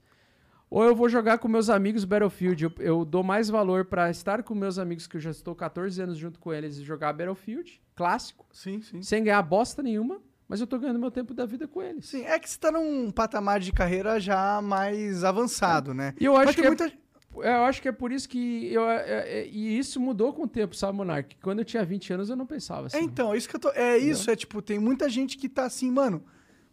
Ou 0.71 0.83
eu 0.83 0.95
vou 0.95 1.07
jogar 1.07 1.37
com 1.37 1.47
meus 1.47 1.69
amigos 1.69 2.03
Battlefield. 2.03 2.63
Eu, 2.63 2.71
eu 2.79 3.05
dou 3.05 3.23
mais 3.23 3.47
valor 3.47 3.85
pra 3.85 4.09
estar 4.09 4.41
com 4.41 4.55
meus 4.55 4.79
amigos, 4.79 5.05
que 5.05 5.17
eu 5.17 5.21
já 5.21 5.29
estou 5.29 5.55
14 5.55 6.01
anos 6.01 6.17
junto 6.17 6.39
com 6.39 6.51
eles, 6.51 6.77
e 6.77 6.83
jogar 6.83 7.13
Battlefield, 7.13 7.79
clássico 7.95 8.45
Sim, 8.51 8.81
sim. 8.81 9.01
sem 9.03 9.23
ganhar 9.23 9.41
bosta 9.43 9.83
nenhuma, 9.83 10.19
mas 10.47 10.59
eu 10.59 10.67
tô 10.67 10.79
ganhando 10.79 10.99
meu 10.99 11.11
tempo 11.11 11.33
da 11.33 11.45
vida 11.45 11.67
com 11.67 11.81
eles. 11.81 12.07
Sim, 12.07 12.25
é 12.25 12.39
que 12.39 12.49
você 12.49 12.57
tá 12.57 12.71
num 12.71 13.11
patamar 13.11 13.59
de 13.59 13.71
carreira 13.71 14.19
já 14.19 14.61
mais 14.63 15.23
avançado, 15.23 15.93
né? 15.93 16.15
E 16.19 16.25
eu 16.25 16.35
acho 16.35 16.55
que 16.55 16.61
é, 16.61 16.67
muita... 16.67 16.91
eu 17.35 17.63
acho 17.63 17.81
que 17.81 17.87
é 17.87 17.91
por 17.91 18.11
isso 18.11 18.27
que 18.27 18.71
eu 18.73 18.89
é- 18.89 19.41
é- 19.41 19.47
e 19.47 19.77
isso 19.77 19.99
mudou 19.99 20.33
com 20.33 20.43
o 20.43 20.47
tempo, 20.47 20.75
sabe, 20.75 20.97
Monark? 20.97 21.35
Quando 21.41 21.59
eu 21.59 21.65
tinha 21.65 21.83
20 21.85 22.13
anos 22.13 22.29
eu 22.29 22.35
não 22.35 22.45
pensava 22.45 22.87
assim. 22.87 22.97
É, 22.97 23.01
então, 23.01 23.35
isso 23.35 23.47
que 23.47 23.55
eu 23.55 23.59
tô... 23.59 23.69
É 23.71 23.97
isso, 23.97 24.29
é 24.31 24.35
tipo, 24.35 24.61
tem 24.61 24.79
muita 24.79 25.09
gente 25.09 25.37
que 25.37 25.47
tá 25.47 25.65
assim, 25.65 25.91
mano... 25.91 26.23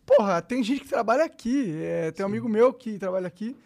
Porra, 0.04 0.40
tem 0.40 0.62
gente 0.62 0.80
que 0.82 0.88
trabalha 0.88 1.24
aqui. 1.24 1.74
é, 1.80 2.12
tem 2.12 2.24
um 2.24 2.28
amigo 2.28 2.48
meu 2.48 2.72
que 2.72 2.98
trabalha 2.98 3.26
aqui 3.26 3.56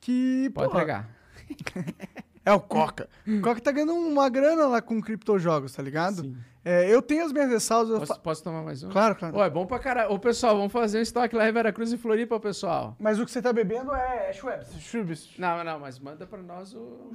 que... 0.00 0.50
Pode 0.54 0.68
porra, 0.70 0.82
entregar. 0.82 1.08
É 2.44 2.52
o 2.52 2.58
Coca. 2.60 3.08
O 3.26 3.40
Coca 3.40 3.60
tá 3.60 3.70
ganhando 3.70 3.94
uma 3.94 4.28
grana 4.28 4.66
lá 4.66 4.82
com 4.82 5.00
criptojogos, 5.00 5.72
tá 5.72 5.82
ligado? 5.82 6.22
Sim. 6.22 6.36
É, 6.64 6.88
eu 6.88 7.02
tenho 7.02 7.24
as 7.24 7.32
minhas 7.32 7.50
ressalvas... 7.50 7.90
eu 7.90 7.98
Posso, 7.98 8.14
fa- 8.14 8.20
posso 8.20 8.44
tomar 8.44 8.62
mais 8.62 8.82
um? 8.84 8.90
Claro, 8.90 9.16
claro. 9.16 9.36
Ô, 9.36 9.42
é 9.42 9.50
bom 9.50 9.66
pra 9.66 9.78
caralho. 9.80 10.12
Ô, 10.12 10.18
pessoal, 10.18 10.56
vamos 10.56 10.72
fazer 10.72 10.98
um 10.98 11.02
estoque 11.02 11.34
lá 11.34 11.48
em 11.48 11.52
Veracruz 11.52 11.92
e 11.92 11.98
Floripa, 11.98 12.38
pessoal. 12.38 12.96
Mas 13.00 13.18
o 13.18 13.24
que 13.24 13.30
você 13.32 13.42
tá 13.42 13.52
bebendo 13.52 13.92
é, 13.94 14.30
é 14.30 14.32
Schweppes. 14.32 14.68
Schweppes. 14.80 15.30
Não, 15.38 15.64
não, 15.64 15.80
mas 15.80 15.98
manda 15.98 16.24
pra 16.26 16.38
nós 16.40 16.72
o... 16.74 17.12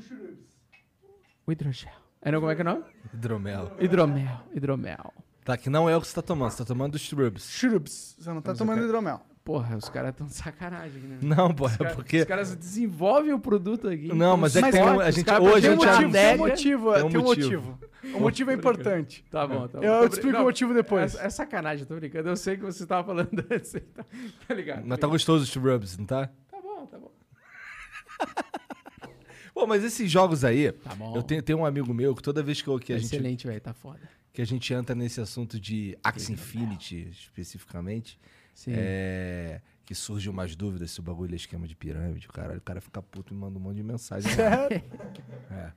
O 1.46 1.52
hidrogel. 1.52 1.92
É, 2.22 2.32
não, 2.32 2.40
como 2.40 2.52
é 2.52 2.56
que 2.56 2.62
é 2.62 2.66
o 2.66 2.68
nome? 2.68 2.84
Hidromel. 3.14 3.72
Hidromel. 3.80 4.40
Hidromel. 4.54 5.14
Tá, 5.46 5.56
que 5.56 5.70
não 5.70 5.90
é 5.90 5.96
o 5.96 6.02
que 6.02 6.08
você 6.08 6.16
tá 6.16 6.22
tomando, 6.22 6.52
você 6.52 6.58
tá 6.58 6.66
tomando 6.66 6.98
Shrubs. 7.00 7.50
Schweppes. 7.50 8.18
Você 8.20 8.30
não 8.34 8.42
tá 8.42 8.52
eu 8.52 8.58
tomando 8.58 8.84
hidromel. 8.84 9.22
Porra, 9.48 9.78
os 9.78 9.88
caras 9.88 10.14
tão 10.14 10.28
de 10.28 10.34
sacanagem, 10.34 11.02
né? 11.04 11.20
Não, 11.22 11.54
pô, 11.54 11.70
é 11.70 11.78
Cara- 11.78 11.96
porque... 11.96 12.18
Os 12.20 12.26
caras 12.26 12.54
desenvolvem 12.54 13.32
o 13.32 13.40
produto 13.40 13.88
aqui. 13.88 14.10
Não, 14.14 14.36
mas 14.36 14.58
é 14.58 14.62
que 14.62 14.72
tem 14.72 14.84
um, 14.84 15.00
a 15.00 15.10
gente, 15.10 15.32
hoje 15.32 15.62
Tem 15.62 15.70
a 15.72 15.74
um 15.74 15.80
gente... 15.80 15.88
motivo, 15.88 16.12
tem 16.12 16.34
um 16.34 16.38
motivo, 16.38 16.94
tem 16.94 17.04
um 17.06 17.10
tem 17.10 17.20
um 17.22 17.24
motivo. 17.24 17.62
motivo. 17.62 17.80
O 18.18 18.20
motivo 18.20 18.52
é 18.52 18.54
importante. 18.56 19.24
Tá 19.32 19.48
bom, 19.48 19.66
tá 19.70 19.80
bom. 19.80 19.86
Eu 19.86 20.00
Tô 20.02 20.06
explico 20.08 20.32
brin- 20.32 20.42
o 20.42 20.44
motivo 20.44 20.74
depois. 20.74 21.16
É, 21.16 21.28
é 21.28 21.30
sacanagem, 21.30 21.86
tô 21.86 21.96
brincando. 21.96 22.28
Eu 22.28 22.36
sei 22.36 22.58
que 22.58 22.64
você 22.64 22.86
tava 22.86 23.06
falando 23.08 23.30
antes. 23.50 23.72
Tá, 23.72 24.06
tá 24.50 24.54
ligado? 24.54 24.84
Mas 24.86 25.00
tá 25.00 25.08
gostoso 25.08 25.46
os 25.46 25.50
Shrubs, 25.50 25.98
não 25.98 26.06
tá? 26.06 26.28
Tá 26.52 26.62
bom, 26.62 26.86
tá 26.86 26.98
bom. 27.00 27.12
Pô, 29.54 29.66
mas 29.66 29.82
esses 29.82 30.12
jogos 30.12 30.44
aí... 30.44 30.74
Tá 30.74 30.94
bom. 30.94 31.16
Eu 31.16 31.24
tenho, 31.24 31.42
tenho 31.42 31.60
um 31.60 31.66
amigo 31.66 31.94
meu 31.94 32.14
que 32.14 32.22
toda 32.22 32.44
vez 32.44 32.62
que, 32.62 32.68
eu, 32.68 32.78
que, 32.80 32.92
a 32.92 32.98
gente, 32.98 33.14
Excelente, 33.16 33.48
velho. 33.48 33.62
Tá 33.62 33.74
foda. 33.74 34.02
que 34.34 34.42
a 34.42 34.46
gente 34.46 34.74
entra 34.74 34.94
nesse 34.94 35.22
assunto 35.22 35.58
de 35.58 35.98
Axie 36.04 36.34
Infinity, 36.34 37.08
especificamente. 37.12 38.20
É, 38.68 39.62
que 39.86 39.94
surgem 39.94 40.32
umas 40.32 40.56
dúvidas 40.56 40.92
se 40.92 41.00
o 41.00 41.04
bagulho 41.04 41.34
é 41.34 41.36
esquema 41.36 41.68
de 41.68 41.76
pirâmide, 41.76 42.28
o 42.28 42.34
caralho, 42.34 42.60
o 42.60 42.62
cara 42.62 42.82
fica 42.82 43.02
puto 43.02 43.34
e 43.34 43.38
manda 43.38 43.58
um 43.58 43.62
monte 43.62 43.78
de 43.78 43.84
mensagem. 43.84 44.32
É. 45.50 45.72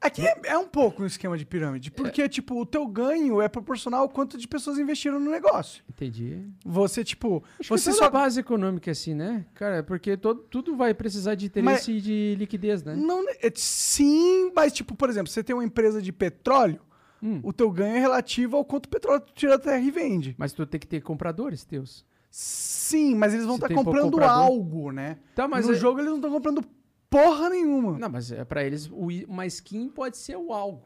Aqui 0.00 0.26
é, 0.26 0.36
é 0.44 0.58
um 0.58 0.66
pouco 0.66 1.02
um 1.02 1.06
esquema 1.06 1.38
de 1.38 1.46
pirâmide, 1.46 1.90
porque, 1.90 2.28
tipo, 2.28 2.60
o 2.60 2.66
teu 2.66 2.86
ganho 2.86 3.40
é 3.40 3.48
proporcional 3.48 4.02
ao 4.02 4.08
quanto 4.08 4.36
de 4.36 4.46
pessoas 4.46 4.78
investiram 4.78 5.18
no 5.18 5.30
negócio. 5.30 5.82
Entendi. 5.88 6.44
Você, 6.64 7.02
tipo, 7.04 7.42
Acho 7.58 7.68
você 7.68 7.90
que 7.90 7.96
só... 7.96 8.04
toda 8.04 8.18
base 8.18 8.40
econômica 8.40 8.90
é 8.90 8.92
assim, 8.92 9.14
né? 9.14 9.46
Cara, 9.54 9.82
porque 9.82 10.16
todo, 10.16 10.40
tudo 10.42 10.76
vai 10.76 10.92
precisar 10.92 11.34
de 11.36 11.46
interesse 11.46 11.92
e 11.92 12.00
de 12.00 12.34
liquidez, 12.38 12.82
né? 12.82 12.94
Não, 12.94 13.24
é- 13.28 13.52
sim, 13.54 14.52
mas, 14.54 14.72
tipo, 14.72 14.94
por 14.94 15.08
exemplo, 15.08 15.30
você 15.30 15.42
tem 15.42 15.54
uma 15.54 15.64
empresa 15.64 16.02
de 16.02 16.12
petróleo, 16.12 16.80
Hum. 17.26 17.40
o 17.42 17.52
teu 17.54 17.70
ganho 17.70 17.96
é 17.96 17.98
relativo 18.00 18.54
ao 18.56 18.64
quanto 18.66 18.86
petróleo 18.88 19.20
tu 19.22 19.32
tira 19.32 19.56
da 19.56 19.64
terra 19.64 19.80
e 19.80 19.90
vende. 19.90 20.34
Mas 20.38 20.52
tu 20.52 20.66
tem 20.66 20.78
que 20.78 20.86
ter 20.86 21.00
compradores 21.00 21.64
teus. 21.64 22.04
Sim, 22.30 23.14
mas 23.14 23.32
eles 23.32 23.46
vão 23.46 23.54
estar 23.54 23.68
pouco 23.68 23.84
comprando 23.84 24.22
algo, 24.22 24.90
né? 24.92 25.16
Tá, 25.34 25.48
mas 25.48 25.66
no 25.66 25.72
é- 25.72 25.76
jogo 25.76 26.00
eles 26.00 26.10
não 26.10 26.16
estão 26.16 26.30
comprando 26.30 26.62
porra 27.08 27.48
nenhuma. 27.48 27.98
Não, 27.98 28.08
mas 28.10 28.30
é 28.30 28.44
pra 28.44 28.62
eles, 28.64 28.90
o 28.92 29.08
uma 29.28 29.46
skin 29.46 29.88
pode 29.88 30.16
ser 30.18 30.36
o 30.36 30.52
algo. 30.52 30.82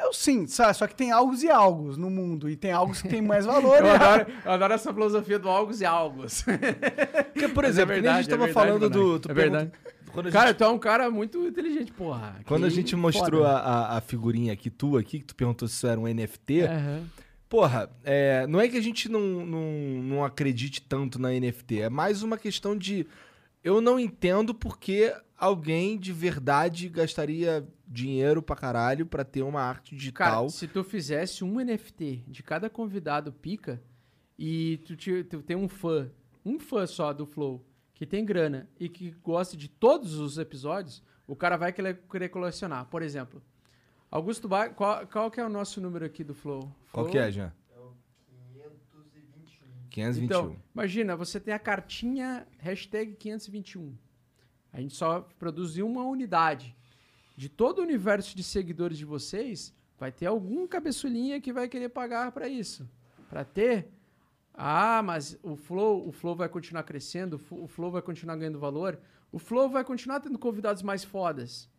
Eu 0.00 0.12
sim, 0.12 0.46
sabe? 0.46 0.74
Só 0.76 0.86
que 0.86 0.94
tem 0.94 1.10
algos 1.10 1.42
e 1.42 1.50
algos 1.50 1.96
no 1.96 2.08
mundo. 2.08 2.48
E 2.48 2.54
tem 2.56 2.70
algos 2.70 3.02
que 3.02 3.08
tem 3.08 3.20
mais 3.20 3.44
valor. 3.46 3.78
Eu 3.78 3.86
e- 3.86 3.90
adoro, 3.90 4.26
eu 4.44 4.52
adoro 4.52 4.72
essa 4.74 4.92
filosofia 4.94 5.38
do 5.40 5.48
algos 5.48 5.80
e 5.80 5.84
algos. 5.86 6.42
Porque, 6.42 7.48
por 7.48 7.64
Mas 7.64 7.76
é 7.76 7.82
exemplo, 7.82 7.94
que 7.96 8.00
nem 8.02 8.10
a 8.12 8.22
gente 8.22 8.28
verdade, 8.28 8.28
é 8.28 8.30
tava 8.30 8.44
verdade, 8.44 8.52
falando 8.52 8.88
do. 8.90 9.16
É 9.16 9.34
pergunta- 9.34 9.34
verdade. 9.34 9.72
Quando 10.08 10.30
Cara, 10.32 10.48
gente, 10.48 10.56
tu 10.58 10.64
é 10.64 10.68
um 10.68 10.78
cara 10.78 11.10
muito 11.10 11.38
inteligente, 11.46 11.92
porra. 11.92 12.40
quando 12.46 12.64
a 12.66 12.68
gente 12.70 12.94
mostrou 12.96 13.44
a, 13.44 13.58
a, 13.58 13.96
a 13.98 14.00
figurinha 14.00 14.52
aqui, 14.52 14.70
tua 14.70 15.00
aqui, 15.00 15.20
que 15.20 15.26
tu 15.26 15.34
perguntou 15.36 15.66
se 15.68 15.74
isso 15.74 15.86
era 15.86 15.98
um 16.00 16.06
NFT. 16.06 16.62
Aham. 16.62 17.04
Porra, 17.48 17.90
é, 18.04 18.46
não 18.46 18.60
é 18.60 18.68
que 18.68 18.76
a 18.76 18.80
gente 18.82 19.08
não, 19.08 19.20
não, 19.46 19.62
não 20.02 20.24
acredite 20.24 20.82
tanto 20.82 21.18
na 21.18 21.30
NFT, 21.30 21.80
é 21.82 21.88
mais 21.88 22.22
uma 22.22 22.36
questão 22.36 22.76
de. 22.76 23.06
Eu 23.64 23.80
não 23.80 23.98
entendo 23.98 24.54
porque 24.54 25.14
alguém 25.36 25.96
de 25.98 26.12
verdade 26.12 26.88
gastaria 26.90 27.66
dinheiro 27.86 28.42
pra 28.42 28.54
caralho 28.54 29.06
pra 29.06 29.24
ter 29.24 29.42
uma 29.42 29.62
arte 29.62 29.90
Cara, 30.12 30.30
digital. 30.32 30.48
se 30.50 30.68
tu 30.68 30.84
fizesse 30.84 31.42
um 31.42 31.58
NFT 31.58 32.24
de 32.28 32.42
cada 32.42 32.68
convidado 32.68 33.32
pica 33.32 33.80
e 34.38 34.78
tu, 34.84 34.94
te- 34.94 35.24
tu 35.24 35.40
tem 35.42 35.56
um 35.56 35.68
fã, 35.68 36.10
um 36.44 36.58
fã 36.60 36.86
só 36.86 37.12
do 37.14 37.24
Flow, 37.26 37.64
que 37.98 38.06
tem 38.06 38.24
grana 38.24 38.68
e 38.78 38.88
que 38.88 39.10
gosta 39.24 39.56
de 39.56 39.68
todos 39.68 40.14
os 40.14 40.38
episódios, 40.38 41.02
o 41.26 41.34
cara 41.34 41.56
vai 41.56 41.72
querer, 41.72 42.28
colecionar. 42.30 42.86
Por 42.86 43.02
exemplo, 43.02 43.42
Augusto 44.08 44.46
Bar, 44.46 44.72
qual, 44.72 45.04
qual 45.08 45.28
que 45.32 45.40
é 45.40 45.44
o 45.44 45.48
nosso 45.48 45.80
número 45.80 46.04
aqui 46.04 46.22
do 46.22 46.32
Flow? 46.32 46.72
Qual 46.92 47.06
que 47.06 47.18
é, 47.18 47.28
Jean? 47.32 47.52
521. 49.90 50.24
Então, 50.24 50.56
imagina, 50.72 51.16
você 51.16 51.40
tem 51.40 51.52
a 51.52 51.58
cartinha 51.58 52.46
hashtag 52.58 53.16
521. 53.16 53.92
A 54.72 54.80
gente 54.80 54.94
só 54.94 55.28
produziu 55.36 55.84
uma 55.84 56.04
unidade. 56.04 56.76
De 57.36 57.48
todo 57.48 57.80
o 57.80 57.82
universo 57.82 58.36
de 58.36 58.44
seguidores 58.44 58.96
de 58.96 59.04
vocês, 59.04 59.74
vai 59.98 60.12
ter 60.12 60.26
algum 60.26 60.68
cabeçulinha 60.68 61.40
que 61.40 61.52
vai 61.52 61.68
querer 61.68 61.88
pagar 61.88 62.30
para 62.30 62.48
isso. 62.48 62.88
Para 63.28 63.44
ter. 63.44 63.88
Ah, 64.60 65.00
mas 65.04 65.38
o 65.40 65.54
Flow, 65.54 66.08
o 66.08 66.10
Flow 66.10 66.34
vai 66.34 66.48
continuar 66.48 66.82
crescendo, 66.82 67.40
o 67.48 67.68
Flow 67.68 67.92
vai 67.92 68.02
continuar 68.02 68.34
ganhando 68.34 68.58
valor, 68.58 68.98
o 69.30 69.38
Flow 69.38 69.70
vai 69.70 69.84
continuar 69.84 70.18
tendo 70.18 70.36
convidados 70.36 70.82
mais 70.82 71.04
fodas. 71.04 71.70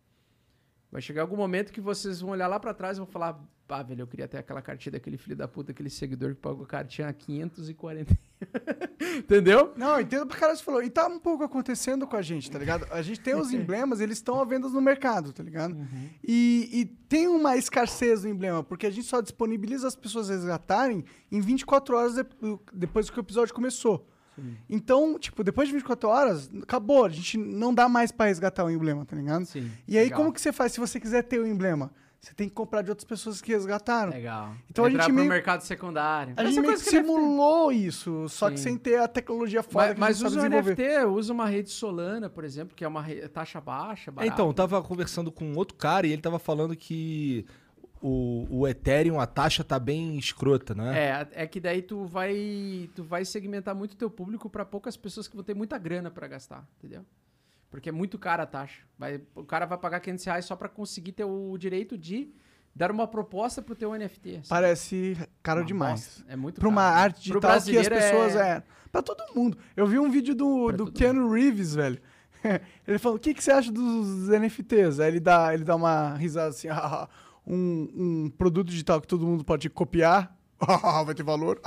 Vai 0.89 1.01
chegar 1.01 1.23
algum 1.23 1.35
momento 1.35 1.73
que 1.73 1.81
vocês 1.81 2.21
vão 2.21 2.29
olhar 2.29 2.47
lá 2.47 2.57
pra 2.57 2.73
trás 2.73 2.95
e 2.95 3.01
vão 3.01 3.05
falar: 3.05 3.37
pá, 3.67 3.83
velho, 3.83 4.03
eu 4.03 4.07
queria 4.07 4.29
ter 4.29 4.37
aquela 4.37 4.61
cartinha 4.61 4.93
daquele 4.93 5.17
filho 5.17 5.35
da 5.35 5.45
puta, 5.45 5.73
aquele 5.73 5.89
seguidor 5.89 6.35
que 6.35 6.39
pagou 6.39 6.65
cartinha 6.65 7.09
a 7.09 7.13
540. 7.13 8.17
Entendeu? 9.17 9.73
Não, 9.75 9.99
entendo 9.99 10.25
pra 10.25 10.37
caralho 10.37 10.57
você 10.57 10.63
falou. 10.63 10.81
E 10.83 10.89
tá 10.89 11.07
um 11.07 11.19
pouco 11.19 11.43
acontecendo 11.43 12.07
com 12.07 12.15
a 12.15 12.21
gente, 12.21 12.49
tá 12.49 12.57
ligado? 12.59 12.85
A 12.91 13.01
gente 13.01 13.19
tem 13.19 13.35
os 13.35 13.51
emblemas, 13.53 13.99
eles 13.99 14.17
estão 14.17 14.39
à 14.39 14.45
venda 14.45 14.67
no 14.69 14.81
mercado, 14.81 15.31
tá 15.33 15.43
ligado? 15.43 15.73
Uhum. 15.75 16.09
E, 16.23 16.69
e 16.71 16.85
tem 16.85 17.27
uma 17.27 17.57
escassez 17.57 18.21
do 18.21 18.27
emblema, 18.29 18.63
porque 18.63 18.85
a 18.87 18.89
gente 18.91 19.07
só 19.07 19.21
disponibiliza 19.21 19.87
as 19.87 19.95
pessoas 19.95 20.29
resgatarem 20.29 21.03
em 21.31 21.41
24 21.41 21.95
horas 21.97 22.15
de- 22.15 22.25
depois 22.73 23.09
que 23.09 23.19
o 23.19 23.21
episódio 23.21 23.53
começou. 23.53 24.07
Então, 24.69 25.19
tipo, 25.19 25.43
depois 25.43 25.67
de 25.67 25.73
24 25.73 26.07
horas, 26.07 26.49
acabou. 26.63 27.03
A 27.03 27.09
gente 27.09 27.37
não 27.37 27.73
dá 27.73 27.89
mais 27.89 28.09
pra 28.09 28.27
resgatar 28.27 28.63
o 28.63 28.69
emblema, 28.71 29.03
tá 29.05 29.13
ligado? 29.13 29.43
Sim, 29.43 29.69
E 29.85 29.97
aí, 29.97 30.05
legal. 30.05 30.17
como 30.17 30.31
que 30.31 30.39
você 30.39 30.53
faz 30.53 30.71
se 30.71 30.79
você 30.79 30.97
quiser 30.97 31.23
ter 31.23 31.39
o 31.41 31.45
emblema? 31.45 31.91
Você 32.21 32.33
tem 32.33 32.49
que 32.49 32.53
comprar 32.53 32.81
de 32.81 32.89
outras 32.89 33.05
pessoas 33.05 33.41
que 33.41 33.53
resgataram. 33.53 34.11
Legal. 34.11 34.53
Então 34.69 34.83
a 34.83 34.89
Entrar 34.89 35.03
gente 35.03 35.11
pro 35.13 35.15
meio- 35.21 35.29
mercado 35.29 35.61
secundário. 35.61 36.33
A 36.35 36.43
gente 36.43 36.59
meio 36.59 36.73
que 36.77 36.83
que 36.83 36.89
simulou 36.89 37.71
isso, 37.71 38.27
só 38.27 38.49
que 38.51 38.57
Sim. 38.57 38.63
sem 38.63 38.77
ter 38.77 38.99
a 38.99 39.07
tecnologia 39.07 39.63
foda 39.63 39.85
Mas, 39.87 39.93
que 39.93 39.99
mas 40.01 40.09
a 40.17 40.29
gente 40.29 40.37
usa 40.37 40.47
o. 40.47 40.49
NFT, 40.49 41.05
usa 41.05 41.33
uma 41.33 41.45
rede 41.45 41.69
Solana, 41.69 42.29
por 42.29 42.43
exemplo, 42.43 42.75
que 42.75 42.83
é 42.83 42.87
uma 42.87 43.01
re- 43.01 43.27
taxa 43.29 43.61
baixa, 43.61 44.11
barata. 44.11 44.33
então, 44.33 44.47
eu 44.47 44.53
tava 44.53 44.81
conversando 44.83 45.31
com 45.31 45.53
outro 45.53 45.77
cara 45.77 46.05
e 46.07 46.11
ele 46.11 46.21
tava 46.21 46.39
falando 46.39 46.75
que 46.75 47.45
o, 48.01 48.45
o 48.49 48.67
Ethereum, 48.67 49.19
a 49.19 49.25
taxa 49.25 49.63
tá 49.63 49.79
bem 49.79 50.17
escrota, 50.17 50.75
né? 50.75 51.27
É, 51.33 51.43
é 51.43 51.47
que 51.47 51.59
daí 51.61 51.81
tu 51.81 52.03
vai, 52.05 52.89
tu 52.95 53.03
vai 53.03 53.23
segmentar 53.23 53.73
muito 53.73 53.93
o 53.93 53.95
teu 53.95 54.09
público 54.09 54.49
para 54.49 54.65
poucas 54.65 54.97
pessoas 54.97 55.25
que 55.27 55.35
vão 55.35 55.43
ter 55.43 55.53
muita 55.53 55.77
grana 55.77 56.11
para 56.11 56.27
gastar, 56.27 56.67
entendeu? 56.77 57.05
Porque 57.69 57.89
é 57.89 57.91
muito 57.91 58.17
cara 58.17 58.43
a 58.43 58.45
taxa. 58.45 58.81
Vai, 58.97 59.21
o 59.35 59.43
cara 59.43 59.65
vai 59.65 59.77
pagar 59.77 59.99
500 59.99 60.25
reais 60.25 60.45
só 60.45 60.55
para 60.55 60.67
conseguir 60.69 61.11
ter 61.11 61.23
o 61.25 61.57
direito 61.57 61.97
de 61.97 62.29
dar 62.75 62.91
uma 62.91 63.07
proposta 63.07 63.61
pro 63.61 63.75
teu 63.75 63.91
NFT. 63.93 64.37
assim. 64.37 64.49
Parece 64.49 65.17
caro 65.43 65.61
Uma 65.61 65.65
demais. 65.67 65.99
bosta. 66.01 66.23
É 66.27 66.35
muito 66.35 66.59
Pra 66.59 66.69
uma 66.69 66.83
arte 66.83 67.21
digital 67.21 67.41
que 67.41 67.47
as 67.47 67.65
brasileiro 67.65 67.95
pessoas 67.95 68.35
é... 68.35 68.49
é... 68.57 68.63
Pra 68.91 69.01
todo 69.03 69.23
mundo. 69.35 69.57
Eu 69.77 69.85
vi 69.85 69.99
um 69.99 70.09
vídeo 70.09 70.33
do, 70.33 70.67
Pra 70.67 70.77
do 70.77 70.91
Keanu 70.91 71.31
Reeves, 71.31 71.75
velho. 71.75 72.01
Ele 72.87 72.97
falou, 72.97 73.17
o 73.17 73.19
que, 73.19 73.33
que 73.33 73.43
você 73.43 73.51
acha 73.51 73.71
dos 73.71 74.29
NFTs? 74.29 74.99
Aí 74.99 75.09
ele 75.09 75.19
dá, 75.19 75.53
ele 75.53 75.63
dá 75.63 75.75
uma 75.75 76.15
risada 76.15 76.49
assim, 76.49 76.69
"Ah, 76.71 77.07
um, 77.45 77.89
um 77.95 78.29
produto 78.29 78.69
digital 78.69 79.01
que 79.01 79.07
todo 79.07 79.27
mundo 79.27 79.43
pode 79.43 79.69
copiar. 79.69 80.35
Vai 81.05 81.13
ter 81.15 81.23
valor. 81.23 81.59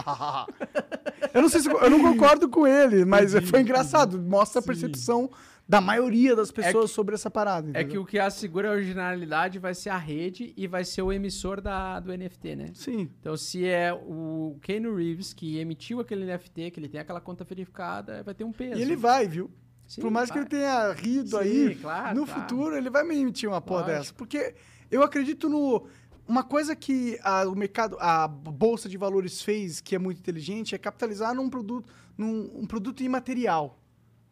eu 1.33 1.43
não 1.43 1.49
sei 1.49 1.61
se 1.61 1.69
eu 1.71 1.91
não 1.91 2.01
concordo 2.01 2.49
com 2.49 2.67
ele, 2.67 3.05
mas 3.05 3.33
foi 3.49 3.61
engraçado. 3.61 4.19
Mostra 4.21 4.61
a 4.61 4.63
percepção 4.65 5.31
da 5.73 5.81
maioria 5.81 6.37
das 6.37 6.51
pessoas 6.51 6.91
sobre 6.91 7.15
essa 7.15 7.31
parada. 7.31 7.71
É 7.71 7.73
que 7.73 7.81
entendeu? 7.81 8.03
o 8.03 8.05
que 8.05 8.19
assegura 8.19 8.69
a 8.69 8.73
originalidade 8.73 9.59
vai 9.59 9.75
ser 9.75 9.89
a 9.89 9.97
rede 9.97 10.53
e 10.55 10.67
vai 10.67 10.85
ser 10.85 11.01
o 11.01 11.11
emissor 11.11 11.63
da, 11.63 11.99
do 11.99 12.15
NFT, 12.15 12.57
né? 12.57 12.67
Sim. 12.75 13.11
Então, 13.19 13.35
se 13.39 13.67
é 13.67 13.91
o 13.91 14.59
Keanu 14.61 14.95
Reeves 14.95 15.33
que 15.33 15.57
emitiu 15.57 15.99
aquele 15.99 16.31
NFT, 16.31 16.73
que 16.73 16.79
ele 16.79 16.91
tem 16.91 17.01
aquela 17.01 17.23
conta 17.23 17.43
verificada, 17.43 18.23
vai 18.23 18.35
ter 18.35 18.45
um 18.45 18.53
peso. 18.53 18.79
E 18.79 18.83
ele 18.83 18.95
vai, 18.95 19.27
viu? 19.27 19.51
Sim, 19.87 20.03
Por 20.03 20.11
mais 20.11 20.31
que 20.31 20.35
vai. 20.35 20.43
ele 20.43 20.51
tenha 20.51 20.93
rido 20.93 21.31
Sim, 21.31 21.37
aí, 21.39 21.75
claro, 21.77 22.19
no 22.19 22.27
claro. 22.27 22.41
futuro 22.43 22.77
ele 22.77 22.91
vai 22.91 23.03
me 23.03 23.17
emitir 23.17 23.49
uma 23.49 23.63
porra 23.63 23.81
Lógico. 23.81 23.99
dessa. 23.99 24.13
Porque 24.13 24.55
eu 24.91 25.03
acredito 25.03 25.49
no. 25.49 25.87
Uma 26.29 26.45
coisa 26.45 26.77
que 26.77 27.19
a, 27.23 27.49
o 27.49 27.57
mercado, 27.57 27.97
a 27.99 28.29
bolsa 28.29 28.91
de 28.91 28.99
valores 28.99 29.41
fez, 29.41 29.81
que 29.81 29.95
é 29.95 29.99
muito 29.99 30.19
inteligente, 30.19 30.75
é 30.75 30.79
capitalizar 30.79 31.35
num 31.35 31.49
produto, 31.49 31.91
num 32.17 32.61
um 32.61 32.67
produto 32.67 33.03
imaterial, 33.03 33.81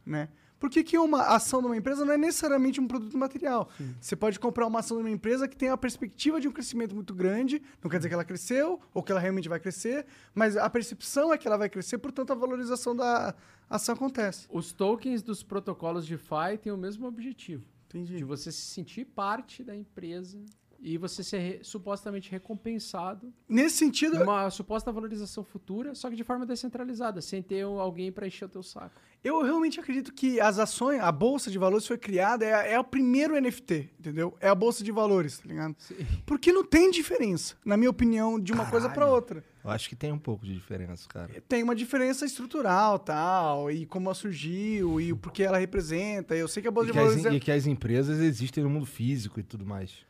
né? 0.04 0.28
Por 0.60 0.68
que, 0.68 0.84
que 0.84 0.98
uma 0.98 1.22
ação 1.22 1.60
de 1.60 1.66
uma 1.66 1.76
empresa 1.76 2.04
não 2.04 2.12
é 2.12 2.18
necessariamente 2.18 2.78
um 2.78 2.86
produto 2.86 3.16
material? 3.16 3.70
Você 3.98 4.14
pode 4.14 4.38
comprar 4.38 4.66
uma 4.66 4.80
ação 4.80 4.98
de 4.98 5.02
uma 5.02 5.10
empresa 5.10 5.48
que 5.48 5.56
tem 5.56 5.70
a 5.70 5.76
perspectiva 5.76 6.38
de 6.38 6.46
um 6.46 6.52
crescimento 6.52 6.94
muito 6.94 7.14
grande, 7.14 7.62
não 7.82 7.90
quer 7.90 7.96
dizer 7.96 8.08
que 8.08 8.14
ela 8.14 8.24
cresceu 8.26 8.78
ou 8.92 9.02
que 9.02 9.10
ela 9.10 9.20
realmente 9.20 9.48
vai 9.48 9.58
crescer, 9.58 10.04
mas 10.34 10.58
a 10.58 10.68
percepção 10.68 11.32
é 11.32 11.38
que 11.38 11.48
ela 11.48 11.56
vai 11.56 11.70
crescer, 11.70 11.96
portanto 11.96 12.30
a 12.32 12.34
valorização 12.34 12.94
da 12.94 13.34
ação 13.70 13.94
acontece. 13.94 14.46
Os 14.50 14.70
tokens 14.70 15.22
dos 15.22 15.42
protocolos 15.42 16.06
DeFi 16.06 16.58
têm 16.62 16.70
o 16.70 16.76
mesmo 16.76 17.06
objetivo. 17.06 17.64
Entendi. 17.88 18.18
De 18.18 18.24
você 18.24 18.52
se 18.52 18.60
sentir 18.60 19.06
parte 19.06 19.64
da 19.64 19.74
empresa 19.74 20.38
e 20.82 20.96
você 20.96 21.22
ser 21.22 21.38
re- 21.38 21.58
supostamente 21.62 22.30
recompensado 22.30 23.32
Nesse 23.48 23.76
sentido, 23.76 24.18
numa 24.18 24.48
suposta 24.50 24.90
valorização 24.90 25.44
futura, 25.44 25.94
só 25.94 26.08
que 26.08 26.16
de 26.16 26.24
forma 26.24 26.46
descentralizada, 26.46 27.20
sem 27.20 27.42
ter 27.42 27.66
um- 27.66 27.78
alguém 27.80 28.10
para 28.10 28.26
encher 28.26 28.44
o 28.46 28.48
teu 28.48 28.62
saco. 28.62 29.00
Eu 29.22 29.42
realmente 29.42 29.78
acredito 29.78 30.14
que 30.14 30.40
as 30.40 30.58
ações, 30.58 30.98
a 31.00 31.12
bolsa 31.12 31.50
de 31.50 31.58
valores 31.58 31.86
foi 31.86 31.98
criada, 31.98 32.44
é, 32.46 32.72
é 32.72 32.80
o 32.80 32.84
primeiro 32.84 33.36
NFT, 33.38 33.90
entendeu? 33.98 34.34
É 34.40 34.48
a 34.48 34.54
bolsa 34.54 34.82
de 34.82 34.90
valores, 34.90 35.38
tá 35.38 35.44
ligado? 35.46 35.76
Porque 36.24 36.50
não 36.52 36.64
tem 36.64 36.90
diferença, 36.90 37.54
na 37.64 37.76
minha 37.76 37.90
opinião, 37.90 38.40
de 38.40 38.52
uma 38.52 38.64
coisa 38.70 38.88
pra 38.88 39.06
outra. 39.06 39.44
Eu 39.62 39.70
acho 39.70 39.90
que 39.90 39.94
tem 39.94 40.10
um 40.10 40.18
pouco 40.18 40.46
de 40.46 40.54
diferença, 40.54 41.06
cara. 41.06 41.30
Tem 41.46 41.62
uma 41.62 41.74
diferença 41.74 42.24
estrutural, 42.24 42.98
tal, 42.98 43.70
e 43.70 43.84
como 43.84 44.06
ela 44.08 44.14
surgiu, 44.14 44.98
e 44.98 45.12
o 45.12 45.16
porquê 45.18 45.42
ela 45.42 45.58
representa. 45.58 46.34
Eu 46.34 46.48
sei 46.48 46.62
que 46.62 46.68
a 46.68 46.70
bolsa 46.70 46.88
E 46.88 46.92
de 46.92 46.92
que, 46.94 46.98
as, 46.98 47.04
valores 47.08 47.26
é- 47.26 47.34
e 47.36 47.40
que 47.40 47.52
as 47.52 47.66
empresas 47.66 48.18
existem 48.20 48.64
no 48.64 48.70
mundo 48.70 48.86
físico 48.86 49.38
e 49.38 49.42
tudo 49.42 49.66
mais. 49.66 50.08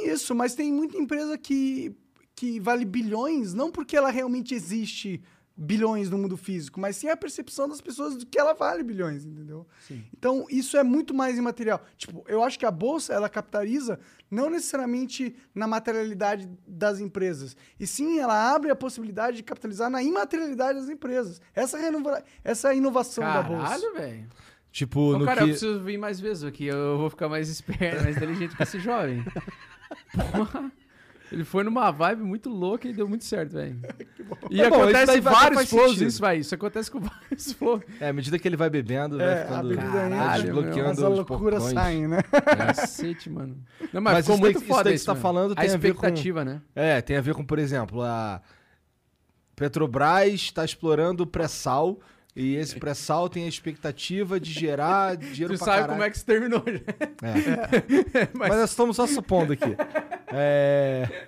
Tem 0.00 0.10
isso, 0.12 0.34
mas 0.34 0.54
tem 0.54 0.72
muita 0.72 0.96
empresa 0.96 1.36
que, 1.36 1.94
que 2.34 2.58
vale 2.60 2.84
bilhões, 2.84 3.54
não 3.54 3.70
porque 3.70 3.96
ela 3.96 4.10
realmente 4.10 4.54
existe 4.54 5.22
bilhões 5.62 6.08
no 6.08 6.16
mundo 6.16 6.38
físico, 6.38 6.80
mas 6.80 6.96
sim 6.96 7.08
a 7.10 7.16
percepção 7.16 7.68
das 7.68 7.82
pessoas 7.82 8.16
de 8.16 8.24
que 8.24 8.38
ela 8.38 8.54
vale 8.54 8.82
bilhões, 8.82 9.26
entendeu? 9.26 9.66
Sim. 9.86 10.02
Então, 10.16 10.46
isso 10.48 10.74
é 10.78 10.82
muito 10.82 11.12
mais 11.12 11.36
imaterial. 11.36 11.84
Tipo, 11.98 12.24
eu 12.26 12.42
acho 12.42 12.58
que 12.58 12.64
a 12.64 12.70
bolsa, 12.70 13.12
ela 13.12 13.28
capitaliza 13.28 14.00
não 14.30 14.48
necessariamente 14.48 15.36
na 15.54 15.66
materialidade 15.66 16.48
das 16.66 16.98
empresas, 16.98 17.54
e 17.78 17.86
sim 17.86 18.18
ela 18.18 18.54
abre 18.54 18.70
a 18.70 18.76
possibilidade 18.76 19.36
de 19.36 19.42
capitalizar 19.42 19.90
na 19.90 20.02
imaterialidade 20.02 20.78
das 20.80 20.88
empresas. 20.88 21.42
Essa, 21.54 21.76
é 21.76 21.80
a 21.80 21.84
renova- 21.84 22.24
essa 22.42 22.68
é 22.68 22.70
a 22.70 22.74
inovação 22.74 23.22
da 23.22 23.42
bolsa. 23.42 23.62
Caralho, 23.64 23.92
velho. 23.94 24.28
Tipo, 24.72 25.00
Ô, 25.14 25.18
no 25.18 25.24
cara, 25.26 25.42
eu 25.42 25.46
que... 25.46 25.50
preciso 25.50 25.80
vir 25.80 25.98
mais 25.98 26.20
vezes 26.20 26.44
aqui. 26.44 26.64
Eu 26.66 26.96
vou 26.96 27.10
ficar 27.10 27.28
mais 27.28 27.48
esperto, 27.50 28.02
mais 28.04 28.16
inteligente 28.16 28.56
que 28.56 28.62
esse 28.62 28.78
jovem. 28.78 29.22
Porra. 30.32 30.70
Ele 31.32 31.44
foi 31.44 31.62
numa 31.62 31.92
vibe 31.92 32.24
muito 32.24 32.50
louca 32.50 32.88
e 32.88 32.92
deu 32.92 33.08
muito 33.08 33.24
certo, 33.24 33.52
velho. 33.52 33.78
E 34.50 34.58
Tá 34.60 34.68
bom, 34.68 34.88
isso 34.88 34.96
acontece 34.96 35.20
vários 35.20 35.70
flows 35.70 35.90
sentido. 35.90 36.08
isso, 36.08 36.20
velho. 36.20 36.40
Isso 36.40 36.54
acontece 36.56 36.90
com 36.90 36.98
vários 37.06 37.52
flows. 37.52 37.82
É, 38.00 38.08
à 38.08 38.12
medida 38.12 38.36
que 38.36 38.48
ele 38.48 38.56
vai 38.56 38.68
bebendo, 38.68 39.20
É, 39.20 39.44
vai 39.44 39.58
a 39.58 39.62
ficando... 39.62 39.74
vai 39.76 39.86
Caralho, 40.10 40.42
desbloqueando 40.42 40.90
As 40.90 40.98
os 40.98 41.16
loucuras 41.28 41.62
saem, 41.64 42.08
né? 42.08 42.18
Cacete, 42.22 43.30
mano. 43.30 43.56
Não, 43.92 44.00
mas, 44.00 44.14
Mas 44.14 44.24
ficou 44.24 44.34
isso 44.34 44.40
muito 44.40 44.54
daí- 44.54 44.62
isso 44.64 44.66
foda 44.72 44.84
daí 44.84 44.92
que 44.92 44.96
isso, 44.96 45.04
você 45.04 45.10
tá 45.14 45.16
falando 45.16 45.52
A 45.52 45.54
tem 45.54 45.70
a 45.70 45.76
ver 45.76 45.94
com- 45.94 46.00
expectativa, 46.06 46.44
né? 46.44 46.62
É, 46.74 47.00
tem 47.00 47.16
a 47.16 47.20
ver 47.20 47.34
com, 47.34 47.44
por 47.44 47.60
exemplo, 47.60 48.02
a 48.02 48.40
Petrobras 49.54 50.32
está 50.32 50.64
explorando 50.64 51.22
o 51.22 51.26
pré-sal 51.26 51.98
e 52.36 52.54
esse 52.54 52.76
pré-sal 52.78 53.28
tem 53.28 53.44
a 53.44 53.48
expectativa 53.48 54.38
de 54.38 54.52
gerar 54.52 55.16
dinheiro 55.18 55.48
pra 55.56 55.58
sabe 55.58 55.70
caralho. 55.70 55.88
como 55.92 56.02
é 56.04 56.10
que 56.10 56.18
se 56.18 56.24
terminou, 56.24 56.62
já. 56.66 56.80
É. 57.28 58.28
Mas... 58.34 58.48
nós 58.50 58.70
estamos 58.70 58.96
só 58.96 59.06
supondo 59.06 59.52
aqui. 59.52 59.76
É, 60.32 61.26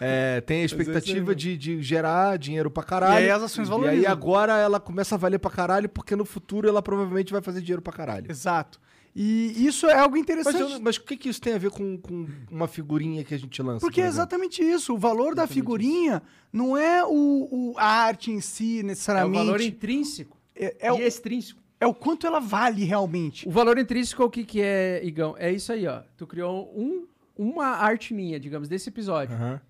é, 0.00 0.40
tem 0.42 0.62
a 0.62 0.64
expectativa 0.64 1.34
de, 1.34 1.56
de 1.56 1.82
gerar 1.82 2.36
dinheiro 2.38 2.70
pra 2.70 2.82
caralho. 2.82 3.14
E 3.14 3.24
aí 3.24 3.30
as 3.30 3.42
ações 3.42 3.68
E 3.68 3.70
valorizam. 3.70 3.98
aí 3.98 4.06
agora 4.06 4.58
ela 4.58 4.78
começa 4.78 5.14
a 5.14 5.18
valer 5.18 5.38
pra 5.38 5.50
caralho, 5.50 5.88
porque 5.88 6.14
no 6.14 6.24
futuro 6.24 6.68
ela 6.68 6.82
provavelmente 6.82 7.32
vai 7.32 7.40
fazer 7.40 7.60
dinheiro 7.60 7.82
pra 7.82 7.92
caralho. 7.92 8.30
Exato. 8.30 8.78
E 9.16 9.64
isso 9.64 9.86
é 9.86 9.94
algo 9.96 10.14
Mas, 10.16 10.22
interessante. 10.22 10.82
mas 10.82 10.96
o 10.96 11.02
que, 11.04 11.16
que 11.16 11.28
isso 11.28 11.40
tem 11.40 11.54
a 11.54 11.58
ver 11.58 11.70
com, 11.70 11.96
com 11.96 12.26
uma 12.50 12.66
figurinha 12.66 13.22
que 13.22 13.32
a 13.32 13.38
gente 13.38 13.62
lança? 13.62 13.78
Porque 13.80 14.00
é 14.00 14.04
por 14.04 14.08
exemplo? 14.08 14.22
exatamente 14.22 14.62
isso. 14.62 14.92
O 14.92 14.98
valor 14.98 15.36
da 15.36 15.46
figurinha 15.46 16.20
não 16.52 16.76
é 16.76 17.04
o, 17.04 17.08
o- 17.48 17.74
a 17.78 17.86
arte 17.86 18.32
em 18.32 18.40
si, 18.40 18.80
É 18.80 18.82
o 18.82 18.86
necessariamente. 18.86 19.38
valor 19.38 19.60
intrínseco 19.60 20.33
É, 20.54 20.88
é 20.88 20.92
o, 20.92 20.98
e 20.98 21.02
extrínseco. 21.02 21.60
é 21.80 21.86
o 21.86 21.94
quanto 21.94 22.26
ela 22.26 22.40
vale 22.40 22.84
realmente. 22.84 23.48
O 23.48 23.50
valor 23.50 23.78
intrínseco, 23.78 24.24
o 24.24 24.30
que, 24.30 24.44
que 24.44 24.60
é, 24.60 25.04
Igão? 25.04 25.34
É 25.38 25.50
isso 25.52 25.72
aí, 25.72 25.86
ó. 25.86 26.02
Tu 26.16 26.26
criou 26.26 26.72
um, 26.76 27.06
uma 27.36 27.66
arte 27.66 28.14
minha, 28.14 28.38
digamos, 28.38 28.68
desse 28.68 28.88
episódio. 28.88 29.34
Aham. 29.34 29.60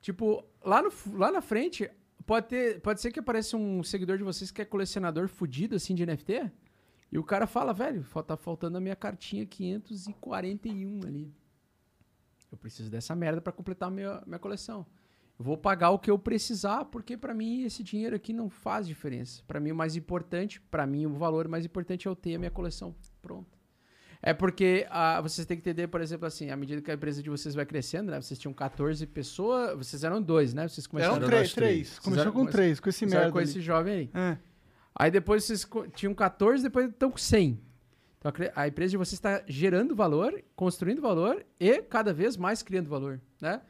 Tipo, 0.00 0.44
lá, 0.64 0.82
no, 0.82 0.92
lá 1.14 1.30
na 1.30 1.40
frente, 1.40 1.88
pode, 2.26 2.48
ter, 2.48 2.80
pode 2.80 3.00
ser 3.00 3.12
que 3.12 3.20
apareça 3.20 3.56
um 3.56 3.82
seguidor 3.82 4.18
de 4.18 4.24
vocês 4.24 4.50
que 4.50 4.60
é 4.60 4.64
colecionador 4.64 5.28
fudido, 5.28 5.76
assim, 5.76 5.94
de 5.94 6.04
NFT. 6.04 6.50
E 7.10 7.18
o 7.18 7.22
cara 7.22 7.46
fala, 7.46 7.72
velho, 7.72 8.04
tá 8.26 8.36
faltando 8.36 8.78
a 8.78 8.80
minha 8.80 8.96
cartinha 8.96 9.44
541 9.44 11.00
ali. 11.06 11.32
Eu 12.50 12.58
preciso 12.58 12.90
dessa 12.90 13.14
merda 13.14 13.40
pra 13.40 13.52
completar 13.52 13.88
a 13.88 13.90
minha, 13.90 14.22
minha 14.26 14.38
coleção. 14.38 14.86
Vou 15.42 15.56
pagar 15.56 15.90
o 15.90 15.98
que 15.98 16.10
eu 16.10 16.18
precisar, 16.18 16.84
porque 16.86 17.16
pra 17.16 17.34
mim 17.34 17.64
esse 17.64 17.82
dinheiro 17.82 18.14
aqui 18.14 18.32
não 18.32 18.48
faz 18.48 18.86
diferença. 18.86 19.42
Pra 19.46 19.58
mim 19.60 19.72
o 19.72 19.74
mais 19.74 19.96
importante, 19.96 20.60
pra 20.60 20.86
mim 20.86 21.04
o 21.06 21.14
valor 21.14 21.48
mais 21.48 21.64
importante 21.66 22.06
é 22.06 22.10
eu 22.10 22.16
ter 22.16 22.36
a 22.36 22.38
minha 22.38 22.50
coleção 22.50 22.94
pronta. 23.20 23.62
É 24.22 24.32
porque 24.32 24.86
ah, 24.88 25.20
vocês 25.20 25.44
têm 25.44 25.56
que 25.56 25.68
entender, 25.68 25.88
por 25.88 26.00
exemplo, 26.00 26.26
assim, 26.26 26.48
à 26.48 26.56
medida 26.56 26.80
que 26.80 26.90
a 26.90 26.94
empresa 26.94 27.20
de 27.20 27.28
vocês 27.28 27.56
vai 27.56 27.66
crescendo, 27.66 28.12
né? 28.12 28.20
Vocês 28.20 28.38
tinham 28.38 28.54
14 28.54 29.04
pessoas, 29.08 29.76
vocês 29.76 30.04
eram 30.04 30.22
dois, 30.22 30.54
né? 30.54 30.68
Vocês 30.68 30.86
começaram 30.86 31.16
Eram 31.16 31.26
nós 31.26 31.30
três, 31.30 31.52
três. 31.52 31.88
três. 31.88 31.98
Começou 31.98 32.32
com 32.32 32.46
três, 32.46 32.78
com 32.78 32.88
esse 32.88 33.04
merda. 33.04 33.32
com 33.32 33.38
ali. 33.38 33.48
esse 33.48 33.60
jovem 33.60 33.94
aí. 33.94 34.10
É. 34.14 34.38
Aí 34.94 35.10
depois 35.10 35.42
vocês 35.42 35.66
tinham 35.96 36.14
14, 36.14 36.62
depois 36.62 36.88
estão 36.88 37.10
com 37.10 37.18
100. 37.18 37.60
Então 38.18 38.32
a 38.54 38.68
empresa 38.68 38.92
de 38.92 38.96
vocês 38.96 39.14
está 39.14 39.42
gerando 39.48 39.96
valor, 39.96 40.40
construindo 40.54 41.02
valor 41.02 41.44
e 41.58 41.82
cada 41.82 42.12
vez 42.12 42.36
mais 42.36 42.62
criando 42.62 42.88
valor, 42.88 43.20
né? 43.40 43.60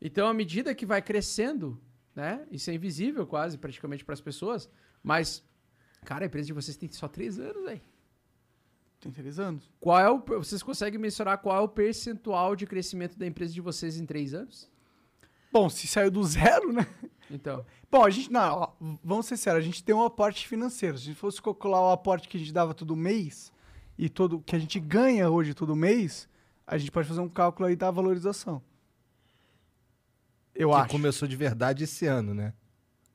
Então 0.00 0.28
à 0.28 0.34
medida 0.34 0.74
que 0.74 0.86
vai 0.86 1.02
crescendo, 1.02 1.80
né? 2.14 2.46
Isso 2.50 2.70
é 2.70 2.74
invisível 2.74 3.26
quase 3.26 3.58
praticamente 3.58 4.04
para 4.04 4.14
as 4.14 4.20
pessoas, 4.20 4.68
mas 5.02 5.44
cara, 6.04 6.24
a 6.24 6.26
empresa 6.26 6.46
de 6.46 6.52
vocês 6.52 6.76
tem 6.76 6.90
só 6.90 7.08
3 7.08 7.38
anos, 7.38 7.64
velho. 7.64 7.80
Tem 9.00 9.12
três 9.12 9.38
anos. 9.38 9.70
Qual 9.78 9.98
é 9.98 10.10
o 10.10 10.18
vocês 10.18 10.62
conseguem 10.62 10.98
mensurar 10.98 11.38
qual 11.38 11.56
é 11.56 11.60
o 11.60 11.68
percentual 11.68 12.56
de 12.56 12.66
crescimento 12.66 13.16
da 13.16 13.26
empresa 13.26 13.52
de 13.52 13.60
vocês 13.60 13.98
em 13.98 14.04
3 14.04 14.34
anos? 14.34 14.70
Bom, 15.52 15.70
se 15.70 15.86
saiu 15.86 16.10
do 16.10 16.22
zero, 16.24 16.72
né? 16.72 16.86
Então, 17.30 17.64
Bom, 17.90 18.04
a 18.04 18.10
gente. 18.10 18.30
Não, 18.30 18.54
ó, 18.54 18.72
vamos 19.02 19.26
ser 19.26 19.36
sérios, 19.36 19.62
a 19.62 19.66
gente 19.66 19.82
tem 19.82 19.94
um 19.94 20.04
aporte 20.04 20.46
financeiro. 20.46 20.98
Se 20.98 21.04
a 21.04 21.06
gente 21.06 21.18
fosse 21.18 21.40
calcular 21.40 21.80
o 21.80 21.90
aporte 21.90 22.28
que 22.28 22.36
a 22.36 22.40
gente 22.40 22.52
dava 22.52 22.74
todo 22.74 22.94
mês 22.94 23.52
e 23.96 24.08
todo 24.08 24.40
que 24.40 24.54
a 24.54 24.58
gente 24.58 24.78
ganha 24.78 25.30
hoje 25.30 25.54
todo 25.54 25.74
mês, 25.74 26.28
a 26.66 26.76
gente 26.76 26.90
pode 26.90 27.08
fazer 27.08 27.20
um 27.20 27.28
cálculo 27.28 27.68
aí 27.68 27.76
da 27.76 27.90
valorização. 27.90 28.62
Eu 30.58 30.70
que 30.70 30.76
acho. 30.76 30.88
começou 30.90 31.26
de 31.28 31.36
verdade 31.36 31.84
esse 31.84 32.06
ano, 32.06 32.34
né? 32.34 32.52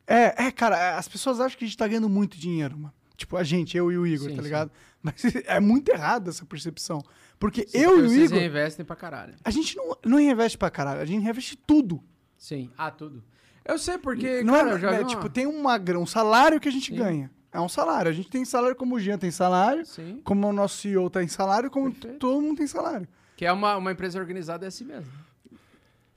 É, 0.07 0.45
é, 0.45 0.51
cara, 0.51 0.77
é, 0.77 0.93
as 0.95 1.07
pessoas 1.07 1.39
acham 1.39 1.57
que 1.57 1.65
a 1.65 1.67
gente 1.67 1.77
tá 1.77 1.87
ganhando 1.87 2.09
muito 2.09 2.37
dinheiro, 2.37 2.77
mano. 2.77 2.93
Tipo, 3.15 3.37
a 3.37 3.43
gente, 3.43 3.77
eu 3.77 3.91
e 3.91 3.97
o 3.97 4.07
Igor, 4.07 4.29
Sim, 4.29 4.35
tá 4.35 4.41
sim. 4.41 4.47
ligado? 4.47 4.71
Mas 5.03 5.23
é 5.45 5.59
muito 5.59 5.89
errado 5.89 6.29
essa 6.29 6.45
percepção. 6.45 7.01
Porque 7.39 7.67
sim, 7.67 7.77
eu 7.77 7.89
porque 7.91 8.01
e 8.01 8.05
o 8.05 8.09
vocês 8.09 8.25
Igor, 8.31 8.39
reinvestem 8.39 8.85
pra 8.85 8.95
caralho. 8.95 9.35
a 9.43 9.49
gente 9.51 9.75
não, 9.77 9.97
não 10.05 10.17
reinveste 10.17 10.57
pra 10.57 10.69
caralho, 10.71 11.01
a 11.01 11.05
gente 11.05 11.21
reinveste 11.21 11.55
tudo. 11.57 12.01
Sim, 12.37 12.69
ah, 12.77 12.89
tudo. 12.89 13.23
Eu 13.63 13.77
sei 13.77 13.97
porque, 13.97 14.41
não 14.43 14.53
cara, 14.55 14.71
é, 14.71 14.73
eu 14.73 14.79
já 14.79 14.91
vi 14.91 14.99
uma- 14.99 15.07
tipo, 15.07 15.29
tem 15.29 15.45
uma, 15.45 15.77
um 15.97 16.05
salário 16.05 16.59
que 16.59 16.67
a 16.67 16.71
gente 16.71 16.91
Sim. 16.91 16.97
ganha. 16.97 17.31
É 17.51 17.59
um 17.61 17.69
salário. 17.69 18.09
A 18.09 18.13
gente 18.13 18.29
tem 18.29 18.43
salário 18.43 18.75
como 18.75 18.95
o 18.95 18.99
Jean 18.99 19.17
tem 19.17 19.29
salário, 19.31 19.85
Sim. 19.85 20.19
como 20.23 20.47
o 20.47 20.51
nosso 20.53 20.77
CEO 20.81 21.09
tem 21.09 21.27
salário, 21.27 21.69
como 21.69 21.91
Perfeito. 21.91 22.17
todo 22.17 22.41
mundo 22.41 22.57
tem 22.57 22.67
salário. 22.67 23.07
Que 23.37 23.45
é 23.45 23.51
uma, 23.51 23.77
uma 23.77 23.91
empresa 23.91 24.17
organizada 24.19 24.65
é 24.65 24.67
assim 24.69 24.83
mesmo. 24.85 25.11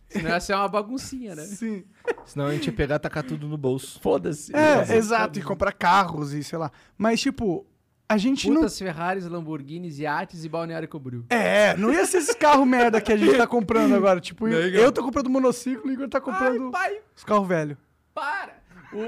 Senão 0.09 0.31
ia 0.31 0.41
ser 0.41 0.55
uma 0.55 0.69
baguncinha, 0.69 1.35
né? 1.35 1.43
Sim. 1.43 1.85
Senão 2.25 2.47
a 2.47 2.53
gente 2.53 2.67
ia 2.67 2.73
pegar 2.73 2.97
e 2.97 2.99
tacar 2.99 3.23
tudo 3.25 3.49
no 3.49 3.57
bolso. 3.59 4.01
Foda-se. 4.01 4.55
É, 4.55 4.97
exato, 4.97 5.39
e 5.39 5.43
comprar 5.43 5.73
carros 5.73 6.33
e 6.33 6.43
sei 6.45 6.59
lá. 6.59 6.71
Mas, 6.97 7.21
tipo, 7.21 7.67
a 8.09 8.17
gente 8.17 8.49
não. 8.49 8.57
Putas 8.57 8.79
Ferraris, 8.79 9.27
Lamborghinis, 9.27 9.99
iates 9.99 10.45
e 10.45 10.49
Balneário 10.49 10.89
Camboriú. 10.89 11.25
É, 11.29 11.77
não 11.77 11.93
ia 11.93 12.07
ser 12.07 12.19
esses 12.19 12.35
carros 12.37 12.67
merda 12.67 13.01
que 13.01 13.13
a 13.13 13.17
gente 13.17 13.37
tá 13.37 13.47
comprando 13.47 13.95
agora. 13.95 14.21
Tipo, 14.21 14.47
Não, 14.47 14.55
eu, 14.57 14.69
eu 14.85 14.93
tô 14.93 15.03
comprando 15.03 15.29
monociclo, 15.29 15.91
o 15.91 15.93
Igor 15.93 16.09
tá 16.09 16.21
comprando 16.21 16.67
Ai, 16.67 16.71
pai, 16.71 17.01
os 17.17 17.25
carros 17.25 17.49
velhos. 17.49 17.77
para! 18.15 18.65
O- 18.93 18.99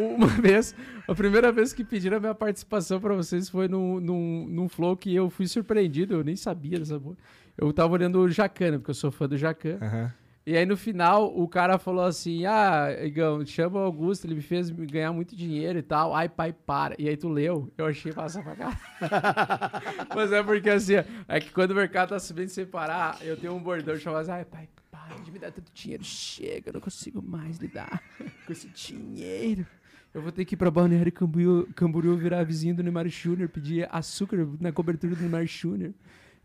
o- 0.00 0.14
uma 0.16 0.26
vez, 0.26 0.74
a 1.06 1.14
primeira 1.14 1.52
vez 1.52 1.72
que 1.72 1.84
pediram 1.84 2.16
a 2.16 2.20
minha 2.20 2.34
participação 2.34 3.00
pra 3.00 3.14
vocês 3.14 3.48
foi 3.48 3.68
num, 3.68 4.00
num, 4.00 4.46
num 4.48 4.68
flow 4.68 4.96
que 4.96 5.14
eu 5.14 5.30
fui 5.30 5.46
surpreendido, 5.46 6.14
eu 6.14 6.24
nem 6.24 6.34
sabia 6.34 6.78
dessa 6.80 6.98
porra. 6.98 7.16
Eu 7.56 7.72
tava 7.72 7.92
olhando 7.92 8.18
o 8.20 8.28
Jacan, 8.28 8.72
né, 8.72 8.78
porque 8.78 8.90
eu 8.90 8.94
sou 8.94 9.10
fã 9.12 9.28
do 9.28 9.36
Jacan. 9.38 9.78
Aham. 9.80 10.12
E 10.48 10.56
aí 10.56 10.64
no 10.64 10.78
final 10.78 11.38
o 11.38 11.46
cara 11.46 11.78
falou 11.78 12.06
assim: 12.06 12.46
Ah, 12.46 12.88
Igão, 13.04 13.44
chama 13.44 13.80
o 13.80 13.82
Augusto, 13.82 14.26
ele 14.26 14.34
me 14.34 14.40
fez 14.40 14.70
ganhar 14.70 15.12
muito 15.12 15.36
dinheiro 15.36 15.78
e 15.78 15.82
tal. 15.82 16.14
Ai, 16.14 16.26
pai, 16.26 16.54
para. 16.54 16.96
E 16.98 17.06
aí 17.06 17.18
tu 17.18 17.28
leu, 17.28 17.70
eu 17.76 17.84
achei 17.84 18.10
massa 18.14 18.42
pra 18.42 18.56
cá. 18.56 18.80
Mas 20.16 20.32
é 20.32 20.42
porque 20.42 20.70
assim, 20.70 20.94
é 21.28 21.38
que 21.38 21.52
quando 21.52 21.72
o 21.72 21.74
mercado 21.74 22.08
tá 22.08 22.18
subindo 22.18 22.48
sem 22.48 22.64
parar, 22.64 23.18
eu 23.20 23.36
tenho 23.36 23.52
um 23.52 23.62
bordão 23.62 23.94
chamado 23.98 24.22
assim, 24.22 24.30
ai, 24.30 24.46
pai, 24.46 24.70
para 24.90 25.16
de 25.16 25.30
me 25.30 25.38
dar 25.38 25.52
tanto 25.52 25.70
dinheiro. 25.70 26.02
Chega, 26.02 26.70
eu 26.70 26.72
não 26.72 26.80
consigo 26.80 27.20
mais 27.20 27.58
lidar 27.58 28.02
com 28.46 28.50
esse 28.50 28.68
dinheiro. 28.68 29.66
Eu 30.14 30.22
vou 30.22 30.32
ter 30.32 30.46
que 30.46 30.54
ir 30.54 30.56
pra 30.56 30.70
Balneário 30.70 31.12
Camboriú, 31.12 31.68
Camboriú 31.76 32.16
virar 32.16 32.42
vizinho 32.42 32.74
do 32.74 32.82
Neymar 32.82 33.06
Júnior, 33.06 33.50
pedir 33.50 33.86
açúcar 33.92 34.48
na 34.58 34.72
cobertura 34.72 35.14
do 35.14 35.20
Neymar 35.20 35.44
Júnior. 35.44 35.92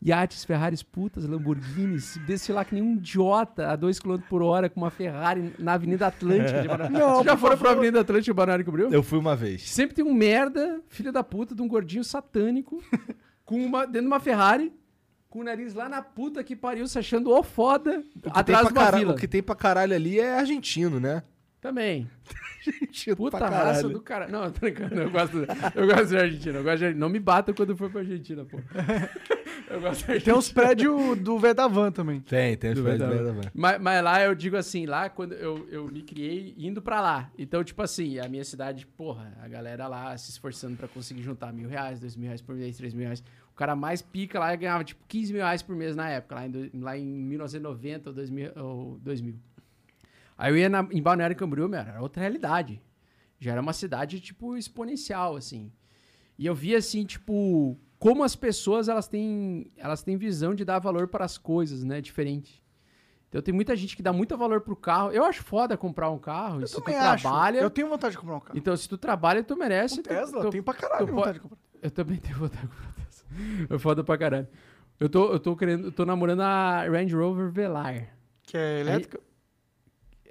Iates, 0.05 0.43
Ferraris, 0.43 0.83
putas, 0.83 1.25
Lamborghinis, 1.25 2.19
desfilar 2.27 2.65
que 2.65 2.73
nem 2.73 2.83
um 2.83 2.95
idiota 2.95 3.69
a 3.69 3.75
2 3.75 3.99
km 3.99 4.17
por 4.29 4.41
hora 4.41 4.69
com 4.69 4.81
uma 4.81 4.89
Ferrari 4.89 5.53
na 5.57 5.73
Avenida 5.73 6.07
Atlântica. 6.07 6.61
De 6.61 6.67
Balneário. 6.67 6.91
Não, 6.99 7.15
Vocês 7.15 7.25
já 7.25 7.37
foram 7.37 7.57
pra. 7.57 7.71
Avenida 7.71 8.01
Atlântica 8.01 8.25
de 8.25 8.33
Balneário 8.33 8.65
Camboriú? 8.65 8.89
Eu 8.91 9.01
fui 9.01 9.17
uma 9.17 9.35
vez. 9.35 9.69
Sempre 9.69 9.95
tem 9.95 10.03
um 10.03 10.13
merda, 10.13 10.81
filho 10.89 11.11
da 11.11 11.23
puta, 11.23 11.55
de 11.55 11.61
um 11.61 11.67
gordinho 11.67 12.03
satânico, 12.03 12.83
com 13.45 13.63
uma, 13.63 13.85
dentro 13.85 14.01
de 14.01 14.07
uma 14.07 14.19
Ferrari, 14.19 14.73
com 15.29 15.39
o 15.39 15.43
nariz 15.43 15.73
lá 15.73 15.87
na 15.87 16.01
puta 16.01 16.43
que 16.43 16.55
pariu, 16.55 16.85
se 16.85 16.99
achando 16.99 17.31
o 17.31 17.41
foda, 17.41 18.03
que, 18.21 18.29
atrás 18.29 18.67
de 18.67 18.73
uma 18.73 18.91
vila. 18.91 19.13
o 19.13 19.15
que 19.15 19.27
tem 19.27 19.41
pra 19.41 19.55
caralho 19.55 19.95
ali 19.95 20.19
é 20.19 20.37
argentino, 20.37 20.99
né? 20.99 21.23
Também. 21.63 22.07
Argentino 22.65 23.15
Puta 23.17 23.37
pra 23.37 23.49
raça 23.49 23.65
caralho. 23.81 23.89
do 23.89 24.01
cara. 24.01 24.27
Não, 24.27 24.49
tô 24.51 24.59
brincando, 24.61 24.95
eu 24.95 25.09
gosto, 25.11 25.37
eu 25.75 25.87
gosto 25.87 26.07
de 26.07 26.17
Argentina. 26.17 26.59
Eu 26.59 26.63
gosto 26.63 26.79
de, 26.79 26.93
não 26.93 27.09
me 27.09 27.19
batam 27.19 27.53
quando 27.55 27.75
for 27.75 27.89
pra 27.89 28.01
Argentina, 28.01 28.45
pô. 28.45 28.57
Eu 29.69 29.79
gosto 29.81 30.05
de 30.11 30.19
Tem 30.21 30.33
uns 30.33 30.51
prédios 30.51 31.17
do 31.19 31.39
Vedavan 31.39 31.91
também. 31.91 32.19
Tem, 32.19 32.55
tem 32.55 32.71
os 32.71 32.77
Do 32.77 32.83
prédios 32.83 33.09
da- 33.09 33.31
da- 33.31 33.49
Mas, 33.53 33.81
mas 33.81 34.03
lá 34.03 34.21
eu 34.21 34.35
digo 34.35 34.55
assim, 34.57 34.85
lá 34.85 35.09
quando 35.09 35.33
eu, 35.33 35.67
eu 35.71 35.87
me 35.87 36.01
criei 36.03 36.53
indo 36.57 36.79
pra 36.81 37.01
lá. 37.01 37.31
Então, 37.39 37.63
tipo 37.63 37.81
assim, 37.81 38.19
a 38.19 38.27
minha 38.27 38.43
cidade, 38.43 38.85
porra, 38.85 39.33
a 39.41 39.47
galera 39.47 39.87
lá 39.87 40.15
se 40.17 40.29
esforçando 40.31 40.75
pra 40.77 40.87
conseguir 40.87 41.23
juntar 41.23 41.51
mil 41.53 41.67
reais, 41.69 41.99
dois 41.99 42.15
mil 42.15 42.27
reais 42.27 42.41
por 42.41 42.55
mês, 42.55 42.77
três 42.77 42.93
mil 42.93 43.05
reais. 43.05 43.23
O 43.51 43.55
cara 43.55 43.75
mais 43.75 44.01
pica 44.01 44.37
lá 44.39 44.53
ganhava 44.55 44.83
tipo 44.83 45.01
15 45.07 45.31
mil 45.33 45.41
reais 45.41 45.61
por 45.63 45.75
mês 45.75 45.95
na 45.95 46.09
época, 46.09 46.35
lá 46.35 46.45
em, 46.45 46.51
do- 46.51 46.69
lá 46.79 46.97
em 46.97 47.05
1990 47.05 48.09
ou 48.09 48.15
2000. 48.15 48.51
Ou 48.57 48.99
2000. 48.99 49.35
Aí 50.43 50.51
eu 50.51 50.57
ia 50.57 50.67
na, 50.67 50.85
em 50.91 51.01
Balneário 51.01 51.37
Camboriú, 51.37 51.69
meu, 51.69 51.79
era 51.79 52.01
outra 52.01 52.19
realidade. 52.21 52.81
Já 53.39 53.53
era 53.53 53.61
uma 53.61 53.71
cidade, 53.71 54.19
tipo, 54.19 54.57
exponencial, 54.57 55.37
assim. 55.37 55.71
E 56.37 56.45
eu 56.45 56.53
via, 56.53 56.79
assim, 56.79 57.05
tipo, 57.05 57.79
como 57.97 58.25
as 58.25 58.35
pessoas, 58.35 58.89
elas 58.89 59.07
têm, 59.07 59.71
elas 59.77 60.03
têm 60.03 60.17
visão 60.17 60.53
de 60.53 60.65
dar 60.65 60.79
valor 60.79 61.07
para 61.07 61.23
as 61.23 61.37
coisas, 61.37 61.85
né? 61.85 62.01
Diferente. 62.01 62.61
Então 63.29 63.41
tem 63.41 63.53
muita 63.53 63.73
gente 63.73 63.95
que 63.95 64.03
dá 64.03 64.11
muito 64.11 64.35
valor 64.37 64.59
pro 64.59 64.75
carro. 64.75 65.11
Eu 65.11 65.23
acho 65.23 65.41
foda 65.43 65.77
comprar 65.77 66.09
um 66.09 66.19
carro. 66.19 66.59
Eu 66.59 66.67
se 66.67 66.75
tu 66.75 66.83
acho. 66.89 67.21
trabalha... 67.23 67.59
Eu 67.59 67.69
tenho 67.69 67.87
vontade 67.87 68.11
de 68.11 68.17
comprar 68.17 68.35
um 68.35 68.39
carro. 68.41 68.57
Então, 68.59 68.75
se 68.75 68.89
tu 68.89 68.97
trabalha, 68.97 69.41
tu 69.45 69.55
merece. 69.55 70.01
Um 70.01 70.03
tu- 70.03 70.09
Tesla, 70.09 70.41
tu- 70.41 70.47
eu 70.47 70.51
tenho 70.51 70.63
pra 70.65 70.73
caralho 70.73 71.07
vontade 71.07 71.23
pode- 71.25 71.33
de 71.35 71.39
comprar. 71.39 71.57
Eu 71.81 71.91
também 71.91 72.17
tenho 72.17 72.37
vontade 72.37 72.67
com 72.67 72.75
proteção. 72.75 73.27
É 73.69 73.79
foda 73.79 74.03
pra 74.03 74.17
caralho. 74.17 74.47
Eu 74.99 75.07
tô, 75.07 75.31
eu 75.31 75.39
tô 75.39 75.55
querendo, 75.55 75.85
eu 75.85 75.91
tô 75.93 76.05
namorando 76.05 76.41
a 76.41 76.83
Range 76.83 77.15
Rover 77.15 77.49
Velar. 77.49 78.13
Que 78.43 78.57
é 78.57 78.81
elétrica. 78.81 79.19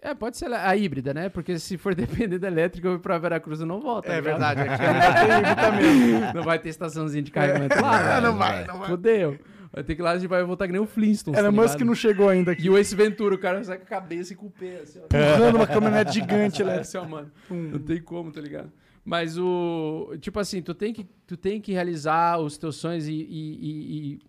É, 0.05 0.15
pode 0.15 0.37
ser 0.37 0.53
a 0.53 0.77
híbrida, 0.77 1.15
né? 1.15 1.29
Porque 1.29 1.59
se 1.61 1.79
for 1.79 1.95
depender 1.97 2.39
da 2.39 2.49
elétrica, 2.49 2.89
eu 2.89 2.95
ir 2.95 2.99
pra 2.99 3.19
Veracruz 3.19 3.61
eu 3.61 3.67
não 3.67 3.81
volto. 3.81 4.07
tá 4.07 4.15
É 4.15 4.21
verdade, 4.21 4.61
aqui 4.61 4.83
é. 4.83 6.33
Não 6.35 6.43
vai 6.43 6.59
ter 6.59 6.71
estaçãozinha 6.71 7.23
de 7.23 7.31
carregamento 7.31 7.81
lá. 7.81 8.21
não 8.21 8.37
velho. 8.37 8.39
vai, 8.39 8.67
não 8.67 8.79
vai. 8.79 8.89
Fudeu. 8.89 9.39
Vai 9.73 9.83
ter 9.85 9.95
que 9.95 10.03
ir 10.03 10.05
lá, 10.05 10.11
a 10.11 10.19
gente 10.19 10.29
vai 10.29 10.43
voltar 10.45 10.67
que 10.67 10.73
nem 10.73 10.81
o 10.83 10.87
Flintstones. 10.87 11.39
Elon 11.39 11.51
tá 11.51 11.63
Musk 11.63 11.75
ligado? 11.75 11.87
não 11.87 11.95
chegou 11.95 12.29
ainda 12.29 12.53
aqui. 12.53 12.67
E 12.67 12.69
o 12.71 12.77
Ace 12.77 12.95
Ventura, 12.95 13.35
o 13.35 13.39
cara 13.39 13.63
sai 13.65 13.79
com 13.79 13.85
a 13.85 13.87
cabeça 13.87 14.33
e 14.35 14.37
com 14.37 14.47
o 14.47 14.51
pé, 14.51 14.81
assim, 14.83 14.99
ó. 15.01 15.05
Empurrando 15.07 15.55
uma 15.57 15.67
caminhonete 15.67 16.13
gigante 16.13 16.61
É, 16.61 16.65
elétrica. 16.65 16.81
assim, 16.83 16.99
ó, 16.99 17.05
mano. 17.09 17.31
Não 17.49 17.79
tem 17.79 18.03
como, 18.03 18.31
tá 18.31 18.41
ligado? 18.41 18.71
Mas 19.05 19.39
o. 19.39 20.15
Tipo 20.21 20.39
assim, 20.41 20.61
tu 20.61 20.75
tem 20.75 20.93
que, 20.93 21.07
tu 21.27 21.37
tem 21.39 21.59
que 21.61 21.73
realizar 21.73 22.39
os 22.39 22.59
teus 22.59 22.77
sonhos 22.77 23.09
e, 23.09 23.13
e, 23.13 23.23
e- 23.23 24.21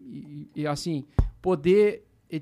e- 0.56 0.62
e, 0.62 0.68
assim, 0.68 1.04
poder. 1.42 2.06
e- 2.32 2.42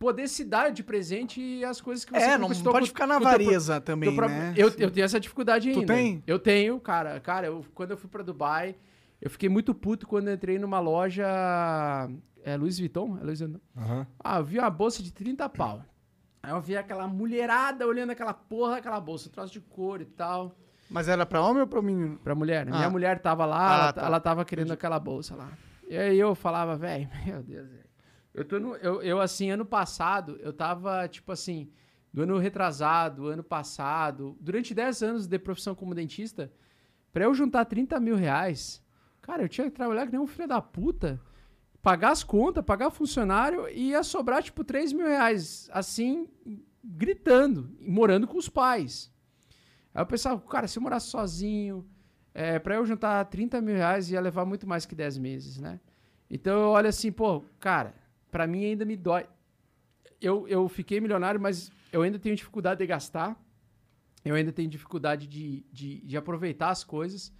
Poder 0.00 0.28
se 0.28 0.46
dar 0.46 0.70
de 0.72 0.82
presente 0.82 1.62
as 1.62 1.78
coisas 1.78 2.06
que 2.06 2.10
você 2.10 2.24
É, 2.24 2.38
não 2.38 2.48
pode 2.48 2.86
ficar 2.88 3.06
na 3.06 3.18
pro- 3.20 3.28
avareza 3.28 3.82
também, 3.82 4.16
próprio- 4.16 4.38
né? 4.38 4.54
Eu, 4.56 4.72
eu 4.78 4.90
tenho 4.90 5.04
essa 5.04 5.20
dificuldade 5.20 5.70
Tu 5.74 5.80
ainda. 5.80 5.92
tem? 5.94 6.24
Eu 6.26 6.38
tenho, 6.38 6.80
cara. 6.80 7.20
Cara, 7.20 7.48
eu, 7.48 7.62
quando 7.74 7.90
eu 7.90 7.98
fui 7.98 8.08
pra 8.08 8.22
Dubai, 8.22 8.74
eu 9.20 9.28
fiquei 9.28 9.50
muito 9.50 9.74
puto 9.74 10.06
quando 10.06 10.28
eu 10.28 10.34
entrei 10.34 10.58
numa 10.58 10.80
loja. 10.80 11.26
É 12.42 12.56
Louis 12.56 12.78
Vuitton? 12.78 13.18
É 13.20 13.24
Louis 13.24 13.40
Vuitton? 13.40 13.60
Aham. 13.76 14.06
Ah, 14.24 14.38
eu 14.38 14.44
vi 14.44 14.58
uma 14.58 14.70
bolsa 14.70 15.02
de 15.02 15.12
30 15.12 15.46
pau. 15.50 15.84
Aí 16.42 16.50
eu 16.50 16.60
vi 16.62 16.78
aquela 16.78 17.06
mulherada 17.06 17.86
olhando 17.86 18.08
aquela 18.08 18.32
porra 18.32 18.76
daquela 18.76 18.98
bolsa, 18.98 19.28
um 19.28 19.32
troço 19.32 19.52
de 19.52 19.60
couro 19.60 20.02
e 20.02 20.06
tal. 20.06 20.56
Mas 20.88 21.08
era 21.08 21.26
pra 21.26 21.42
homem 21.42 21.60
ou 21.60 21.66
pra 21.68 21.82
menino? 21.82 22.16
Pra 22.24 22.34
mulher? 22.34 22.66
Ah. 22.70 22.76
Minha 22.78 22.88
mulher 22.88 23.18
tava 23.20 23.44
lá, 23.44 23.58
Ah, 23.68 23.74
ela, 23.82 23.92
tá. 23.92 24.06
ela 24.06 24.18
tava 24.20 24.44
querendo 24.46 24.72
aquela 24.72 24.98
bolsa 24.98 25.34
lá. 25.36 25.50
E 25.86 25.94
aí 25.94 26.18
eu 26.18 26.34
falava, 26.34 26.74
velho, 26.74 27.06
meu 27.26 27.42
Deus. 27.42 27.68
Eu 28.32 28.44
tô 28.44 28.58
no. 28.58 28.76
Eu, 28.76 29.02
eu, 29.02 29.20
assim, 29.20 29.50
ano 29.50 29.64
passado, 29.64 30.38
eu 30.40 30.52
tava, 30.52 31.06
tipo 31.08 31.32
assim, 31.32 31.70
do 32.12 32.22
ano 32.22 32.38
retrasado, 32.38 33.26
ano 33.26 33.42
passado, 33.42 34.36
durante 34.40 34.74
10 34.74 35.02
anos 35.02 35.26
de 35.26 35.38
profissão 35.38 35.74
como 35.74 35.94
dentista, 35.94 36.52
pra 37.12 37.24
eu 37.24 37.34
juntar 37.34 37.64
30 37.64 37.98
mil 38.00 38.16
reais, 38.16 38.82
cara, 39.20 39.42
eu 39.42 39.48
tinha 39.48 39.68
que 39.70 39.76
trabalhar 39.76 40.06
que 40.06 40.12
nem 40.12 40.20
um 40.20 40.26
filho 40.26 40.48
da 40.48 40.60
puta, 40.60 41.20
pagar 41.82 42.10
as 42.10 42.22
contas, 42.22 42.64
pagar 42.64 42.90
funcionário 42.90 43.68
e 43.68 43.90
ia 43.90 44.02
sobrar, 44.02 44.42
tipo, 44.42 44.62
3 44.64 44.92
mil 44.92 45.06
reais, 45.06 45.68
assim, 45.72 46.28
gritando, 46.82 47.70
morando 47.80 48.26
com 48.26 48.38
os 48.38 48.48
pais. 48.48 49.12
Aí 49.94 50.02
eu 50.02 50.06
pensava, 50.06 50.40
cara, 50.42 50.68
se 50.68 50.78
eu 50.78 50.82
morasse 50.82 51.08
sozinho, 51.08 51.84
é, 52.32 52.58
para 52.58 52.76
eu 52.76 52.86
juntar 52.86 53.24
30 53.24 53.60
mil 53.60 53.74
reais 53.74 54.10
ia 54.10 54.20
levar 54.20 54.44
muito 54.44 54.66
mais 54.66 54.86
que 54.86 54.94
10 54.94 55.18
meses, 55.18 55.58
né? 55.58 55.80
Então 56.30 56.60
eu 56.60 56.68
olho 56.68 56.88
assim, 56.88 57.10
pô, 57.10 57.42
cara, 57.58 57.94
pra 58.30 58.46
mim 58.46 58.64
ainda 58.64 58.84
me 58.84 58.96
dói. 58.96 59.26
Eu, 60.20 60.46
eu 60.48 60.68
fiquei 60.68 61.00
milionário, 61.00 61.40
mas 61.40 61.70
eu 61.92 62.02
ainda 62.02 62.18
tenho 62.18 62.36
dificuldade 62.36 62.78
de 62.78 62.86
gastar. 62.86 63.36
Eu 64.24 64.34
ainda 64.34 64.52
tenho 64.52 64.68
dificuldade 64.68 65.26
de, 65.26 65.64
de, 65.72 66.00
de 66.02 66.16
aproveitar 66.16 66.68
as 66.70 66.84
coisas. 66.84 67.32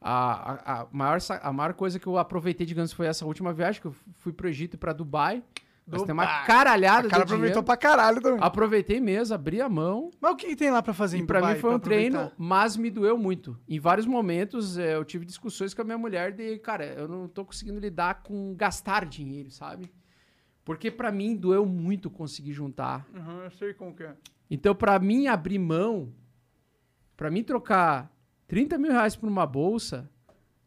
A, 0.00 0.52
a, 0.52 0.80
a, 0.82 0.86
maior, 0.92 1.18
a 1.42 1.52
maior 1.52 1.72
coisa 1.72 1.98
que 1.98 2.06
eu 2.06 2.18
aproveitei, 2.18 2.66
digamos, 2.66 2.92
foi 2.92 3.06
essa 3.06 3.24
última 3.24 3.52
viagem, 3.52 3.80
que 3.80 3.86
eu 3.86 3.94
fui 4.16 4.32
pro 4.32 4.48
Egito 4.48 4.74
e 4.74 4.76
pra 4.76 4.92
Dubai. 4.92 5.42
Mas 5.88 6.02
tem 6.02 6.12
uma 6.12 6.42
caralhada 6.44 7.06
O 7.06 7.10
cara 7.10 7.22
aproveitou 7.22 7.62
dinheiro. 7.62 7.64
pra 7.64 7.76
caralho 7.76 8.20
também. 8.20 8.40
Aproveitei 8.42 9.00
mesmo, 9.00 9.34
abri 9.36 9.60
a 9.60 9.68
mão. 9.68 10.10
Mas 10.20 10.32
o 10.32 10.36
que 10.36 10.56
tem 10.56 10.68
lá 10.68 10.82
pra 10.82 10.92
fazer 10.92 11.16
E 11.16 11.20
em 11.20 11.26
pra 11.26 11.38
Dubai 11.38 11.54
mim 11.54 11.60
foi 11.60 11.74
um 11.74 11.78
treino, 11.78 12.16
aproveitar? 12.16 12.36
mas 12.44 12.76
me 12.76 12.90
doeu 12.90 13.16
muito. 13.16 13.56
Em 13.68 13.78
vários 13.78 14.04
momentos 14.04 14.76
eh, 14.76 14.96
eu 14.96 15.04
tive 15.04 15.24
discussões 15.24 15.72
com 15.72 15.82
a 15.82 15.84
minha 15.84 15.96
mulher 15.96 16.32
de, 16.32 16.58
cara, 16.58 16.84
eu 16.86 17.06
não 17.06 17.28
tô 17.28 17.44
conseguindo 17.44 17.78
lidar 17.78 18.22
com 18.24 18.52
gastar 18.56 19.06
dinheiro, 19.06 19.48
sabe? 19.52 19.88
Porque 20.66 20.90
pra 20.90 21.10
mim 21.12 21.34
doeu 21.36 21.64
muito 21.64 22.10
conseguir 22.10 22.52
juntar. 22.52 23.06
Uhum, 23.14 23.42
eu 23.44 23.50
sei 23.52 23.72
como 23.72 23.94
que 23.94 24.02
é. 24.02 24.14
Então 24.50 24.74
pra 24.74 24.98
mim 24.98 25.28
abrir 25.28 25.58
mão, 25.60 26.12
pra 27.16 27.30
mim 27.30 27.42
trocar 27.44 28.12
30 28.48 28.76
mil 28.76 28.90
reais 28.90 29.14
por 29.16 29.28
uma 29.28 29.46
bolsa, 29.46 30.10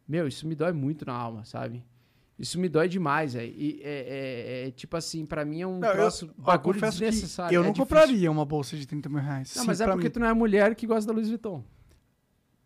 meu, 0.08 0.26
isso 0.28 0.48
me 0.48 0.56
dói 0.56 0.72
muito 0.72 1.06
na 1.06 1.14
alma, 1.14 1.44
sabe? 1.46 1.84
Isso 2.40 2.58
me 2.58 2.70
dói 2.70 2.88
demais. 2.88 3.36
E 3.36 3.82
é, 3.84 4.64
é- 4.64 4.68
é, 4.68 4.72
tipo 4.72 4.96
assim, 4.96 5.26
pra 5.26 5.44
mim 5.44 5.62
é 5.62 5.68
um 5.68 5.80
Não, 5.80 5.90
eu, 5.90 5.94
troço, 5.96 6.34
ó, 6.40 6.44
bagulho 6.44 6.80
desnecessário. 6.80 7.54
eu 7.54 7.62
é 7.62 7.66
não 7.66 7.74
difícil. 7.74 7.86
compraria 7.98 8.32
uma 8.32 8.46
bolsa 8.46 8.78
de 8.78 8.88
30 8.88 9.10
mil 9.10 9.20
reais. 9.20 9.54
Não, 9.54 9.64
Sim, 9.64 9.68
mas 9.68 9.82
é 9.82 9.86
porque 9.86 10.06
mim. 10.06 10.10
tu 10.12 10.20
não 10.22 10.28
é 10.28 10.34
mulher 10.34 10.74
que 10.76 10.88
gosta 10.88 11.06
da 11.08 11.14
Louis 11.14 11.28
Vuitton. 11.28 11.62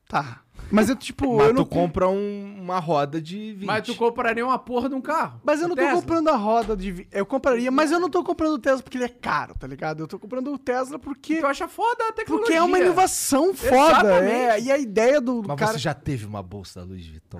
Tá. 0.08 0.44
Mas 0.74 0.90
eu, 0.90 0.96
tipo, 0.96 1.38
Mas 1.38 1.48
eu 1.50 1.54
tu 1.54 1.58
não... 1.60 1.66
compra 1.66 2.08
um- 2.10 2.58
uma 2.60 2.80
roda 2.80 3.22
de 3.22 3.54
20. 3.54 3.66
Mas 3.66 3.84
tu 3.86 3.96
compraria 3.96 4.44
uma 4.46 4.58
porra 4.58 4.90
de 4.90 4.96
um 4.96 5.02
carro. 5.02 5.40
Mas 5.44 5.62
eu 5.62 5.68
não 5.68 5.76
tô 5.76 5.82
Tesla. 5.84 6.02
comprando 6.02 6.28
a 6.30 6.36
roda 6.36 6.76
de... 6.76 6.92
vi- 6.92 7.08
Eu 7.12 7.26
compraria, 7.26 7.70
mas 7.70 7.92
eu 7.92 8.00
não 8.00 8.10
tô 8.10 8.24
comprando 8.24 8.54
o 8.54 8.60
Tesla 8.60 8.82
porque 8.82 8.98
ele 8.98 9.06
é 9.06 9.10
caro, 9.10 9.54
tá 9.58 9.68
ligado? 9.68 10.02
Eu 10.02 10.08
tô 10.08 10.18
comprando 10.18 10.52
o 10.52 10.58
Tesla 10.58 10.98
porque... 10.98 11.42
Tu 11.42 11.46
acha 11.46 11.68
foda 11.68 12.10
a 12.10 12.12
tecnologia. 12.14 12.46
Porque 12.48 12.58
é 12.58 12.62
uma 12.64 12.80
inovação 12.80 13.54
foda, 13.54 13.76
Exatamente. 13.76 14.32
é. 14.34 14.60
E 14.62 14.72
a 14.72 14.78
ideia 14.80 15.22
do, 15.22 15.42
do 15.44 15.48
Mas 15.48 15.60
cara... 15.60 15.74
você 15.74 15.80
já 15.80 15.94
teve 15.94 16.26
uma 16.26 16.42
bolsa 16.42 16.80
da 16.80 16.86
Louis 16.88 17.06
Vuitton? 17.06 17.40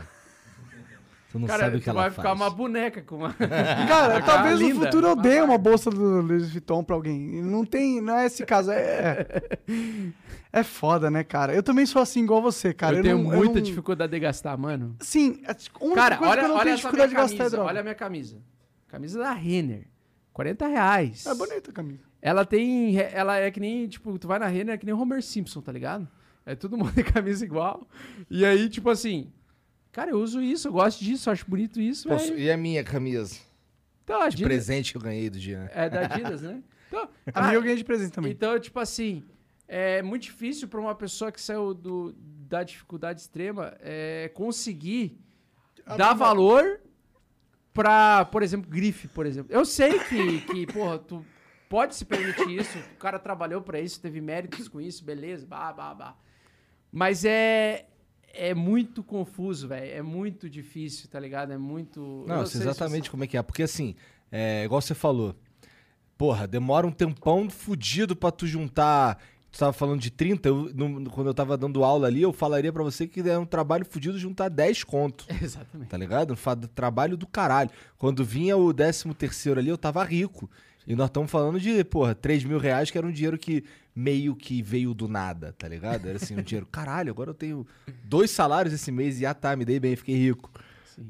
Tu 1.34 1.40
não 1.40 1.48
Cara, 1.48 1.64
sabe 1.64 1.78
o 1.78 1.80
que 1.80 1.86
tu 1.86 1.90
ela 1.90 2.02
vai 2.02 2.12
faz. 2.12 2.16
ficar 2.16 2.34
uma 2.34 2.48
boneca 2.52 3.02
com 3.02 3.16
uma... 3.16 3.34
Cara, 3.34 4.22
talvez 4.24 4.60
no 4.60 4.68
linda. 4.68 4.86
futuro 4.86 5.08
eu 5.08 5.16
dê 5.16 5.42
uma 5.42 5.58
bolsa 5.58 5.90
do 5.90 6.22
Louis 6.22 6.52
Vuitton 6.52 6.84
pra 6.84 6.96
alguém. 6.96 7.42
Não 7.42 7.66
tem, 7.66 8.00
não 8.00 8.16
é 8.16 8.28
esse 8.28 8.46
caso, 8.46 8.70
é... 8.72 9.26
É 10.52 10.62
foda, 10.62 11.10
né, 11.10 11.24
cara? 11.24 11.52
Eu 11.52 11.64
também 11.64 11.88
sou 11.88 12.00
assim 12.00 12.24
igual 12.24 12.40
você, 12.40 12.72
cara. 12.72 12.98
eu, 12.98 13.02
tenho 13.02 13.18
não- 13.18 13.32
muita 13.36 13.56
não- 13.56 13.62
dificuldade 13.62 14.12
de 14.12 14.20
gastar, 14.20 14.56
mano. 14.56 14.96
Sim, 15.00 15.42
Cara, 15.96 16.18
coisa 16.18 16.32
olha, 16.34 16.40
que 16.42 16.46
eu 16.46 16.50
não 16.50 16.56
olha 16.56 16.64
tenho 16.66 16.74
essa 16.76 16.76
dificuldade 16.76 17.14
minha 17.14 17.26
de 17.26 17.32
gastar 17.32 17.34
é 17.34 17.38
camisa. 17.38 17.50
droga. 17.58 17.70
Olha 17.70 17.80
a 17.80 17.84
minha 17.84 17.96
camisa. 17.96 18.38
Camisa 18.88 19.18
da 19.20 19.32
Renner. 19.32 19.88
40 20.34 20.68
reais. 20.68 21.26
É 21.26 21.34
bonita 21.34 21.72
a 21.72 21.74
camisa. 21.74 22.04
Ela 22.22 22.46
tem... 22.46 22.96
Ela 23.00 23.38
é 23.40 23.50
que 23.50 23.60
nem, 23.60 23.88
tipo, 23.88 24.20
tu 24.20 24.28
vai 24.28 24.38
na 24.38 24.46
Renner, 24.46 24.76
é 24.76 24.78
que 24.78 24.86
nem 24.86 24.94
o 24.94 25.00
Homer 25.00 25.24
Simpson, 25.24 25.62
tá 25.62 25.72
ligado? 25.72 26.08
É 26.46 26.54
todo 26.54 26.78
mundo 26.78 26.92
de 26.92 27.04
camisa 27.04 27.44
igual. 27.44 27.88
E 28.30 28.46
aí, 28.46 28.70
tipo 28.70 28.92
assim... 28.92 29.32
Cara, 29.94 30.12
eu 30.12 30.20
uso 30.20 30.42
isso, 30.42 30.68
eu 30.68 30.74
gosto 30.74 31.02
disso, 31.04 31.30
eu 31.30 31.34
acho 31.34 31.50
bonito 31.50 31.80
isso, 31.80 32.10
Posso- 32.10 32.28
velho. 32.32 32.40
E 32.40 32.52
a 32.52 32.58
minha 32.58 32.84
camisa? 32.84 33.40
Então, 34.04 34.18
a 34.18 34.28
De 34.28 34.36
Adidas- 34.36 34.48
presente 34.48 34.92
que 34.92 34.98
eu 34.98 35.02
ganhei 35.02 35.30
do 35.30 35.40
dia. 35.40 35.72
É 35.74 35.90
da 35.90 36.02
Adidas, 36.02 36.42
né? 36.42 36.62
Então, 36.92 37.10
A 37.34 37.42
minha 37.44 37.54
eu 37.56 37.62
ganhei 37.62 37.78
de 37.78 37.84
presente 37.84 38.12
também. 38.12 38.32
Então, 38.34 38.60
tipo 38.60 38.80
assim, 38.80 39.24
é 39.68 40.02
muito 40.04 40.24
difícil 40.24 40.68
para 40.68 40.80
uma 40.80 40.94
pessoa 40.94 41.32
que 41.32 41.42
saiu 41.42 41.74
do, 41.74 42.14
da 42.48 42.64
dificuldade 42.64 43.22
extrema 43.22 43.74
é, 43.80 44.30
conseguir 44.36 45.18
dar 45.98 46.14
valor 46.14 46.80
pra, 47.74 48.26
por 48.26 48.44
exemplo, 48.44 48.70
grife, 48.70 49.08
por 49.08 49.26
exemplo. 49.26 49.52
Eu 49.52 49.66
sei 49.66 49.98
que, 50.00 50.42
que, 50.42 50.68
porra, 50.68 51.00
tu 51.00 51.26
pode 51.68 51.96
se 51.96 52.06
permitir 52.06 52.50
isso, 52.60 52.78
o 52.94 52.98
cara 52.98 53.18
trabalhou 53.18 53.62
pra 53.62 53.80
isso, 53.80 54.00
teve 54.00 54.22
méritos 54.22 54.68
com 54.68 54.80
isso, 54.80 55.04
beleza, 55.04 55.48
bah, 55.48 55.74
bah, 55.74 55.94
bah. 55.96 56.16
Mas 56.92 57.26
é 57.26 57.88
é 58.34 58.54
muito 58.54 59.04
confuso, 59.04 59.68
velho. 59.68 59.92
É 59.94 60.02
muito 60.02 60.50
difícil, 60.50 61.08
tá 61.10 61.20
ligado? 61.20 61.54
É 61.54 61.58
muito. 61.58 62.00
eu 62.00 62.28
Não, 62.28 62.36
eu 62.42 62.46
sei 62.48 62.60
sei 62.60 62.62
se 62.62 62.68
exatamente 62.68 63.10
como 63.12 63.24
é 63.24 63.28
que 63.28 63.38
é. 63.38 63.42
Porque 63.42 63.64
assim, 63.64 63.96
é, 64.32 64.64
igual 64.66 64.82
você 64.82 64.94
falou. 64.96 65.36
Porra, 66.18 66.48
demora 66.48 66.86
um 66.88 66.92
tempão 66.92 67.50
fudido 67.50 68.16
pra 68.16 68.32
tu 68.32 68.46
juntar. 68.48 69.18
Tu 69.52 69.60
tava 69.60 69.72
falando 69.74 70.00
de 70.02 70.10
30, 70.10 70.48
eu, 70.50 70.72
no- 70.74 71.10
quando 71.12 71.28
eu 71.28 71.34
tava 71.34 71.56
dando 71.56 71.84
aula 71.84 72.08
ali, 72.08 72.22
eu 72.24 72.34
falaria 72.34 72.74
pra 72.74 72.82
você 72.82 73.06
que 73.08 73.20
é 73.22 73.38
um 73.38 73.46
trabalho 73.46 73.86
fudido 73.86 74.18
juntar 74.18 74.50
10 74.50 74.84
conto. 74.84 75.26
Exatamente. 75.42 75.90
Tá 75.90 75.98
ligado? 75.98 76.34
Um 76.34 76.68
trabalho 76.74 77.16
do 77.16 77.28
caralho. 77.28 77.70
Quando 77.98 78.24
vinha 78.26 78.58
o 78.58 78.74
13 78.74 79.14
terceiro 79.14 79.60
ali, 79.60 79.70
eu 79.70 79.78
tava 79.78 80.04
rico. 80.04 80.50
E 80.86 80.96
nós 80.96 81.08
estamos 81.08 81.32
falando 81.32 81.60
de, 81.60 81.84
porra, 81.84 82.14
3 82.14 82.44
mil 82.44 82.58
reais, 82.58 82.92
que 82.92 82.98
era 82.98 83.08
um 83.08 83.12
dinheiro 83.12 83.38
que 83.38 83.64
meio 83.96 84.36
que 84.36 84.62
veio 84.62 84.94
do 84.94 85.08
nada, 85.08 85.54
tá 85.58 85.68
ligado? 85.68 86.08
Era 86.08 86.18
assim, 86.18 86.36
um 86.38 86.42
dinheiro, 86.42 86.66
caralho, 86.66 87.12
agora 87.12 87.30
eu 87.30 87.34
tenho 87.34 87.66
dois 88.04 88.32
salários 88.32 88.74
esse 88.74 88.92
mês 88.92 89.22
e 89.22 89.26
ah 89.26 89.34
tá, 89.34 89.56
me 89.56 89.64
dei 89.64 89.80
bem, 89.80 89.96
fiquei 89.96 90.16
rico. 90.16 90.52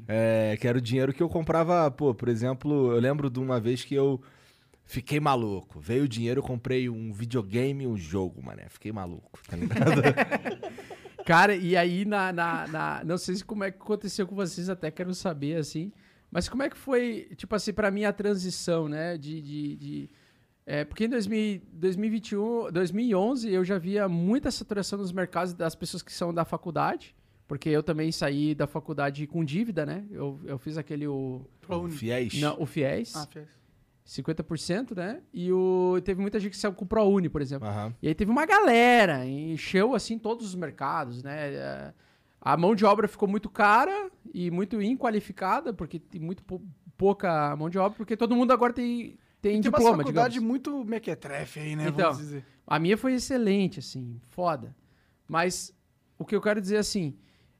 É, 0.08 0.56
que 0.60 0.66
era 0.68 0.78
o 0.78 0.80
dinheiro 0.80 1.12
que 1.12 1.22
eu 1.22 1.28
comprava, 1.28 1.90
pô, 1.90 2.14
por 2.14 2.28
exemplo, 2.28 2.92
eu 2.92 3.00
lembro 3.00 3.28
de 3.28 3.38
uma 3.38 3.58
vez 3.60 3.84
que 3.84 3.94
eu 3.94 4.20
fiquei 4.86 5.18
maluco. 5.20 5.80
Veio 5.80 6.04
o 6.04 6.08
dinheiro, 6.08 6.38
eu 6.40 6.44
comprei 6.44 6.88
um 6.88 7.12
videogame 7.12 7.84
e 7.84 7.86
um 7.86 7.96
jogo, 7.96 8.42
mané. 8.42 8.66
Fiquei 8.68 8.92
maluco, 8.92 9.38
tá 9.48 9.56
ligado? 9.56 10.02
Cara, 11.24 11.54
e 11.56 11.74
aí 11.76 12.04
na, 12.04 12.32
na, 12.32 12.66
na- 12.68 13.02
Não 13.04 13.16
sei 13.18 13.34
se 13.34 13.44
como 13.44 13.64
é 13.64 13.70
que 13.70 13.78
aconteceu 13.78 14.26
com 14.26 14.34
vocês, 14.34 14.68
até 14.68 14.90
quero 14.90 15.14
saber, 15.14 15.56
assim. 15.56 15.90
Mas 16.34 16.48
como 16.48 16.64
é 16.64 16.68
que 16.68 16.76
foi, 16.76 17.28
tipo 17.36 17.54
assim, 17.54 17.72
pra 17.72 17.90
mim 17.92 18.02
a 18.04 18.12
transição, 18.12 18.88
né? 18.88 19.16
De. 19.16 19.40
de, 19.40 19.76
de- 19.76 20.10
é, 20.66 20.82
porque 20.84 21.04
em 21.04 21.08
2000, 21.08 21.60
2021, 21.72 22.72
2011 22.72 23.52
eu 23.52 23.64
já 23.64 23.78
via 23.78 24.08
muita 24.08 24.50
saturação 24.50 24.98
nos 24.98 25.12
mercados 25.12 25.52
das 25.54 25.74
pessoas 25.76 26.02
que 26.02 26.12
são 26.12 26.34
da 26.34 26.44
faculdade. 26.44 27.14
Porque 27.46 27.68
eu 27.68 27.82
também 27.82 28.10
saí 28.10 28.54
da 28.54 28.66
faculdade 28.66 29.26
com 29.28 29.44
dívida, 29.44 29.86
né? 29.86 30.04
Eu, 30.10 30.40
eu 30.44 30.58
fiz 30.58 30.76
aquele. 30.76 31.06
O, 31.06 31.42
Fiéis. 31.90 32.40
não, 32.40 32.60
o 32.60 32.66
FIES, 32.66 33.14
Ah, 33.14 33.28
fez. 33.30 33.48
50%, 34.06 34.96
né? 34.96 35.20
E 35.32 35.52
o, 35.52 36.00
teve 36.04 36.20
muita 36.20 36.40
gente 36.40 36.52
que 36.52 36.58
saiu 36.58 36.72
com 36.74 36.84
o 36.84 36.88
ProUni, 36.88 37.28
por 37.28 37.40
exemplo. 37.42 37.68
Aham. 37.68 37.94
E 38.02 38.08
aí 38.08 38.14
teve 38.14 38.30
uma 38.30 38.44
galera, 38.46 39.24
encheu 39.26 39.94
assim 39.94 40.18
todos 40.18 40.46
os 40.46 40.54
mercados, 40.54 41.22
né? 41.22 41.92
A 42.44 42.56
mão 42.56 42.74
de 42.74 42.84
obra 42.84 43.08
ficou 43.08 43.26
muito 43.26 43.48
cara 43.48 44.10
e 44.32 44.50
muito 44.50 44.80
inqualificada, 44.82 45.72
porque 45.72 45.98
tem 45.98 46.20
muito 46.20 46.44
pou- 46.44 46.62
pouca 46.96 47.56
mão 47.56 47.70
de 47.70 47.78
obra, 47.78 47.96
porque 47.96 48.16
todo 48.16 48.36
mundo 48.36 48.52
agora 48.52 48.72
tem, 48.72 49.18
tem 49.40 49.52
Tem 49.52 49.54
uma 49.56 49.62
diploma, 49.62 49.96
faculdade 49.98 50.34
digamos. 50.34 50.48
muito 50.48 50.84
mequetrefe 50.84 51.60
aí, 51.60 51.74
né? 51.76 51.88
Então, 51.88 52.10
vamos 52.12 52.18
dizer. 52.18 52.44
A 52.66 52.78
minha 52.78 52.96
foi 52.98 53.14
excelente, 53.14 53.78
assim, 53.78 54.20
foda. 54.28 54.76
Mas 55.26 55.74
o 56.18 56.24
que 56.24 56.36
eu 56.36 56.40
quero 56.40 56.60
dizer 56.60 56.76
assim, 56.76 57.16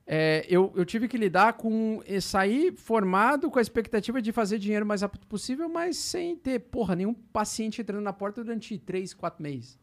é, 0.06 0.44
eu, 0.50 0.70
eu 0.76 0.84
tive 0.84 1.08
que 1.08 1.16
lidar 1.16 1.54
com 1.54 2.02
eh, 2.06 2.20
sair 2.20 2.74
formado 2.76 3.50
com 3.50 3.58
a 3.58 3.62
expectativa 3.62 4.20
de 4.20 4.32
fazer 4.32 4.58
dinheiro 4.58 4.84
o 4.84 4.88
mais 4.88 5.00
rápido 5.00 5.26
possível, 5.26 5.66
mas 5.68 5.96
sem 5.96 6.36
ter, 6.36 6.58
porra, 6.58 6.94
nenhum 6.94 7.14
paciente 7.14 7.80
entrando 7.80 8.02
na 8.02 8.12
porta 8.12 8.44
durante 8.44 8.76
três, 8.78 9.14
quatro 9.14 9.42
meses. 9.42 9.78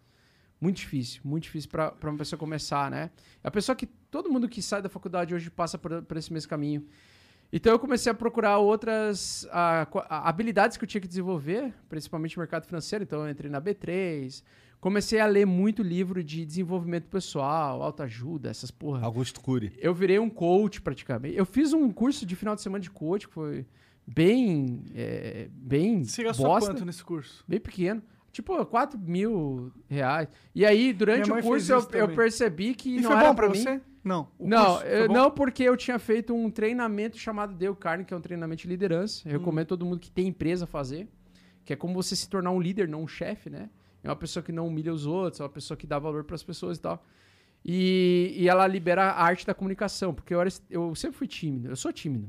Muito 0.62 0.78
difícil, 0.78 1.22
muito 1.26 1.44
difícil 1.44 1.70
pra 1.72 1.92
pra 1.92 2.10
uma 2.12 2.18
pessoa 2.20 2.38
começar, 2.40 2.90
né? 2.92 3.10
É 3.44 3.48
a 3.48 3.52
pessoa 3.52 3.76
que 3.76 3.88
todo 3.88 4.30
mundo 4.30 4.48
que 4.48 4.62
sai 4.62 4.82
da 4.82 4.90
faculdade 4.90 5.34
hoje 5.34 5.50
passa 5.50 5.76
por, 5.78 6.04
por 6.04 6.16
esse 6.18 6.32
mesmo 6.32 6.48
caminho. 6.50 6.86
Então 7.52 7.74
eu 7.74 7.80
comecei 7.80 8.10
a 8.12 8.16
procurar 8.16 8.60
outras 8.60 9.46
co- 9.90 10.04
ah, 10.08 10.30
habilidades 10.30 10.78
que 10.78 10.84
eu 10.84 10.88
tinha 10.88 11.02
que 11.02 11.08
desenvolver, 11.08 11.74
principalmente 11.90 12.38
no 12.38 12.42
mercado 12.42 12.66
financeiro. 12.66 13.04
Então 13.04 13.26
eu 13.26 13.30
entrei 13.32 13.50
na 13.52 13.60
B3, 13.60 14.42
comecei 14.80 15.20
a 15.20 15.26
ler 15.26 15.46
muito 15.46 15.82
livro 15.84 16.24
de 16.24 16.46
desenvolvimento 16.46 17.08
pessoal, 17.10 17.82
autoajuda, 17.82 18.50
essas 18.50 18.70
porra. 18.72 19.04
Augusto 19.04 19.42
Cury. 19.42 19.74
Eu 19.80 19.94
virei 19.94 20.18
um 20.20 20.30
coach 20.30 20.80
praticamente. 20.80 21.36
Eu 21.36 21.46
fiz 21.46 21.74
um 21.74 21.92
curso 21.92 22.26
de 22.26 22.36
final 22.36 22.56
de 22.56 22.62
semana 22.62 22.82
de 22.82 22.90
coach 22.92 23.28
que 23.28 23.34
foi 23.34 23.66
bem, 24.08 24.84
é, 24.94 25.50
bem 25.52 26.04
Você 26.04 26.24
gastou 26.24 26.46
bosta, 26.46 26.72
quanto 26.72 26.86
nesse 26.86 27.04
curso? 27.04 27.44
bem 27.48 27.60
pequeno. 27.60 28.02
Tipo, 28.32 28.66
4 28.66 28.98
mil 28.98 29.72
reais. 29.90 30.28
E 30.56 30.66
aí, 30.66 30.94
durante 30.94 31.30
o 31.32 31.42
curso, 31.42 31.72
eu, 31.74 31.88
eu 31.94 32.10
percebi 32.16 32.74
que 32.74 32.98
E 32.98 33.02
não 33.02 33.10
foi 33.12 33.20
era 33.20 33.28
bom 33.30 33.36
pra 33.36 33.50
mim. 33.50 33.58
você? 33.62 33.82
Não. 34.04 34.30
Não, 34.40 34.82
eu- 34.82 35.08
não, 35.10 35.30
porque 35.30 35.64
eu 35.64 35.76
tinha 35.78 36.00
feito 36.00 36.34
um 36.34 36.50
treinamento 36.50 37.18
chamado 37.18 37.54
Dale 37.54 37.76
Carnegie, 37.76 38.08
que 38.08 38.14
é 38.14 38.18
um 38.18 38.22
treinamento 38.22 38.62
de 38.64 38.68
liderança. 38.70 39.22
Hum. 39.28 39.32
Eu 39.34 39.40
recomendo 39.40 39.68
todo 39.68 39.86
mundo 39.86 40.00
que 40.00 40.10
tem 40.10 40.28
empresa 40.28 40.66
fazer. 40.66 41.08
Que 41.64 41.74
é 41.74 41.76
como 41.76 41.94
você 41.94 42.16
se 42.16 42.28
tornar 42.28 42.52
um 42.52 42.60
líder, 42.60 42.88
não 42.88 43.04
um 43.04 43.08
chefe, 43.08 43.50
né? 43.50 43.70
É 44.04 44.10
uma 44.10 44.16
pessoa 44.16 44.42
que 44.42 44.52
não 44.52 44.68
humilha 44.68 44.92
os 44.92 45.06
outros, 45.06 45.40
é 45.40 45.44
uma 45.44 45.50
pessoa 45.50 45.78
que 45.78 45.86
dá 45.86 46.00
valor 46.00 46.24
para 46.24 46.34
as 46.36 46.42
pessoas 46.42 46.78
e 46.78 46.82
tal. 46.82 47.06
E, 47.64 48.34
e 48.36 48.50
ela 48.50 48.66
libera 48.66 49.04
a 49.12 49.24
arte 49.24 49.46
da 49.46 49.54
comunicação, 49.54 50.14
porque 50.14 50.34
eu, 50.34 50.42
era, 50.42 50.50
eu 50.70 50.96
sempre 50.96 51.18
fui 51.18 51.28
tímido, 51.28 51.70
eu 51.70 51.76
sou 51.76 51.94
tímido. 51.94 52.28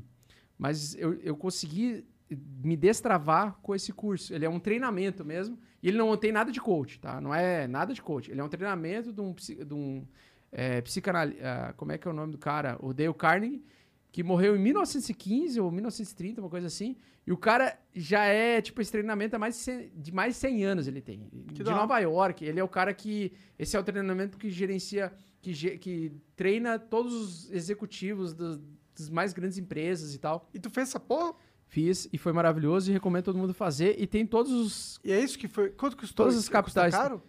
Mas 0.59 0.93
eu, 0.95 1.15
eu 1.15 1.35
consegui 1.35 2.05
me 2.29 2.75
destravar 2.75 3.57
com 3.61 3.75
esse 3.75 3.91
curso. 3.91 4.33
Ele 4.33 4.45
é 4.45 4.49
um 4.49 4.59
treinamento 4.59 5.23
mesmo. 5.23 5.57
E 5.81 5.87
ele 5.89 5.97
não 5.97 6.15
tem 6.17 6.31
nada 6.31 6.51
de 6.51 6.59
coach, 6.61 6.99
tá? 6.99 7.19
Não 7.19 7.33
é 7.33 7.67
nada 7.67 7.93
de 7.93 8.01
coach. 8.01 8.31
Ele 8.31 8.39
é 8.39 8.43
um 8.43 8.49
treinamento 8.49 9.11
de 9.11 9.21
um, 9.21 9.33
de 9.33 9.73
um 9.73 10.05
é, 10.51 10.81
psicanali- 10.81 11.37
ah, 11.41 11.73
como 11.75 11.91
é 11.91 11.97
que 11.97 12.07
é 12.07 12.11
o 12.11 12.13
nome 12.13 12.31
do 12.31 12.37
cara? 12.37 12.77
O 12.81 12.93
Dale 12.93 13.13
Carnegie, 13.13 13.63
que 14.11 14.23
morreu 14.23 14.55
em 14.55 14.59
1915 14.59 15.59
ou 15.59 15.69
1930, 15.71 16.39
uma 16.41 16.49
coisa 16.49 16.67
assim. 16.67 16.95
E 17.25 17.31
o 17.31 17.37
cara 17.37 17.77
já 17.93 18.25
é, 18.25 18.61
tipo, 18.61 18.81
esse 18.81 18.91
treinamento 18.91 19.35
há 19.35 19.39
mais 19.39 19.55
de, 19.55 19.61
100, 19.61 19.91
de 19.95 20.11
mais 20.13 20.33
de 20.35 20.39
100 20.39 20.63
anos 20.65 20.87
ele 20.87 21.01
tem. 21.01 21.27
de 21.31 21.63
da 21.63 21.71
hora. 21.71 21.81
Nova 21.81 21.99
York. 21.99 22.43
Ele 22.45 22.59
é 22.59 22.63
o 22.63 22.67
cara 22.67 22.93
que... 22.93 23.31
Esse 23.57 23.75
é 23.75 23.79
o 23.79 23.83
treinamento 23.83 24.37
que 24.37 24.49
gerencia... 24.49 25.11
Que, 25.41 25.77
que 25.77 26.11
treina 26.37 26.79
todos 26.79 27.13
os 27.13 27.51
executivos 27.51 28.33
dos- 28.33 28.57
das 28.97 29.09
mais 29.09 29.33
grandes 29.33 29.57
empresas 29.57 30.13
e 30.15 30.19
tal. 30.19 30.47
E 30.53 30.59
tu 30.59 30.69
fez 30.69 30.87
essa 30.87 30.99
porra? 31.01 31.33
Fiz 31.73 32.07
e 32.13 32.19
foi 32.19 32.31
maravilhoso 32.31 32.91
e 32.91 32.93
recomendo 32.93 33.23
todo 33.25 33.37
mundo 33.39 33.51
fazer. 33.51 33.95
E 33.99 34.05
tem 34.05 34.27
todos 34.27 34.51
os... 34.51 34.99
E 35.03 35.11
é 35.11 35.19
isso 35.19 35.39
que 35.39 35.47
foi. 35.47 35.71
Quanto 35.71 35.97
custou? 35.97 36.25
Todas 36.27 36.37
as 36.39 36.47
capitais. 36.47 36.93
caro? 36.93 37.23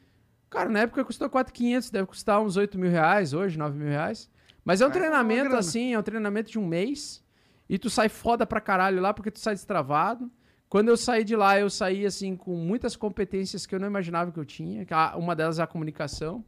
Cara, 0.50 0.68
na 0.68 0.80
época 0.80 1.02
custou 1.02 1.30
4.500, 1.30 1.90
deve 1.90 2.06
custar 2.06 2.42
uns 2.42 2.56
8 2.58 2.78
mil 2.78 2.90
reais 2.90 3.32
hoje, 3.32 3.56
9 3.58 3.78
mil 3.78 3.88
reais. 3.88 4.30
Mas 4.62 4.82
é 4.82 4.84
um 4.84 4.88
É, 4.88 4.90
é 4.90 4.94
treinamento, 4.98 5.56
assim, 5.56 5.94
é 5.94 5.98
um 5.98 6.02
treinamento 6.02 6.50
de 6.50 6.58
um 6.58 6.66
mês. 6.66 7.24
E 7.70 7.78
tu 7.78 7.88
sai 7.88 8.10
foda 8.10 8.44
pra 8.46 8.60
caralho 8.60 9.00
lá, 9.00 9.14
porque 9.14 9.30
tu 9.30 9.40
sai 9.40 9.54
destravado. 9.54 10.30
Quando 10.68 10.88
eu 10.90 10.96
saí 10.96 11.24
de 11.24 11.34
lá, 11.34 11.58
eu 11.58 11.70
saí, 11.70 12.04
assim, 12.04 12.36
com 12.36 12.54
muitas 12.54 12.94
competências 12.96 13.64
que 13.64 13.74
eu 13.74 13.80
não 13.80 13.86
imaginava 13.88 14.30
que 14.30 14.38
eu 14.38 14.44
tinha. 14.44 14.86
a- 14.90 15.16
Uma 15.16 15.34
delas 15.34 15.58
é 15.58 15.62
a 15.62 15.66
comunicação. 15.66 16.44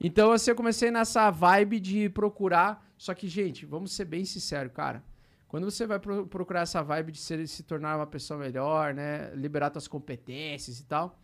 Então, 0.00 0.30
assim, 0.30 0.50
eu 0.50 0.56
comecei 0.56 0.90
nessa 0.92 1.30
vibe 1.30 1.80
de 1.80 2.08
procurar. 2.10 2.86
Só 2.96 3.12
que, 3.12 3.26
gente, 3.26 3.66
vamos 3.66 3.92
ser 3.92 4.04
bem 4.04 4.24
sinceros, 4.24 4.72
cara. 4.72 5.02
Quando 5.48 5.70
você 5.70 5.86
vai 5.86 5.98
pro- 5.98 6.26
procurar 6.26 6.60
essa 6.60 6.82
vibe 6.82 7.12
de 7.12 7.18
ser- 7.18 7.46
se 7.48 7.62
tornar 7.62 7.96
uma 7.96 8.06
pessoa 8.06 8.38
melhor, 8.38 8.92
né? 8.94 9.30
Liberar 9.34 9.72
suas 9.72 9.88
competências 9.88 10.78
e 10.78 10.84
tal. 10.84 11.18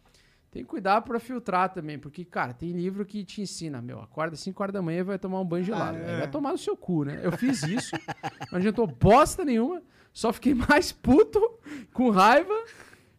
Tem 0.51 0.63
que 0.63 0.69
cuidar 0.69 1.01
pra 1.03 1.19
filtrar 1.19 1.73
também, 1.73 1.99
porque, 1.99 2.25
cara, 2.25 2.55
tem 2.55 2.71
livro 2.71 3.05
que 3.05 3.25
te 3.25 3.43
ensina, 3.43 3.83
meu, 3.83 4.01
acorda 4.01 4.37
5 4.37 4.63
horas 4.63 4.73
da 4.73 4.81
manhã 4.81 5.01
e 5.01 5.03
vai 5.03 5.19
tomar 5.19 5.41
um 5.41 5.45
banho 5.45 5.65
gelado. 5.65 5.99
Ah, 5.99 6.01
é. 6.01 6.19
Vai 6.21 6.31
tomar 6.31 6.53
no 6.53 6.59
seu 6.59 6.77
cu, 6.77 7.05
né? 7.05 7.21
Eu 7.25 7.33
fiz 7.33 7.63
isso, 7.65 7.91
não 8.53 8.59
adiantou 8.59 8.87
bosta 8.87 9.45
nenhuma, 9.45 9.83
só 10.13 10.33
fiquei 10.33 10.55
mais 10.71 10.93
puto, 10.93 11.41
com 11.93 12.09
raiva, 12.11 12.55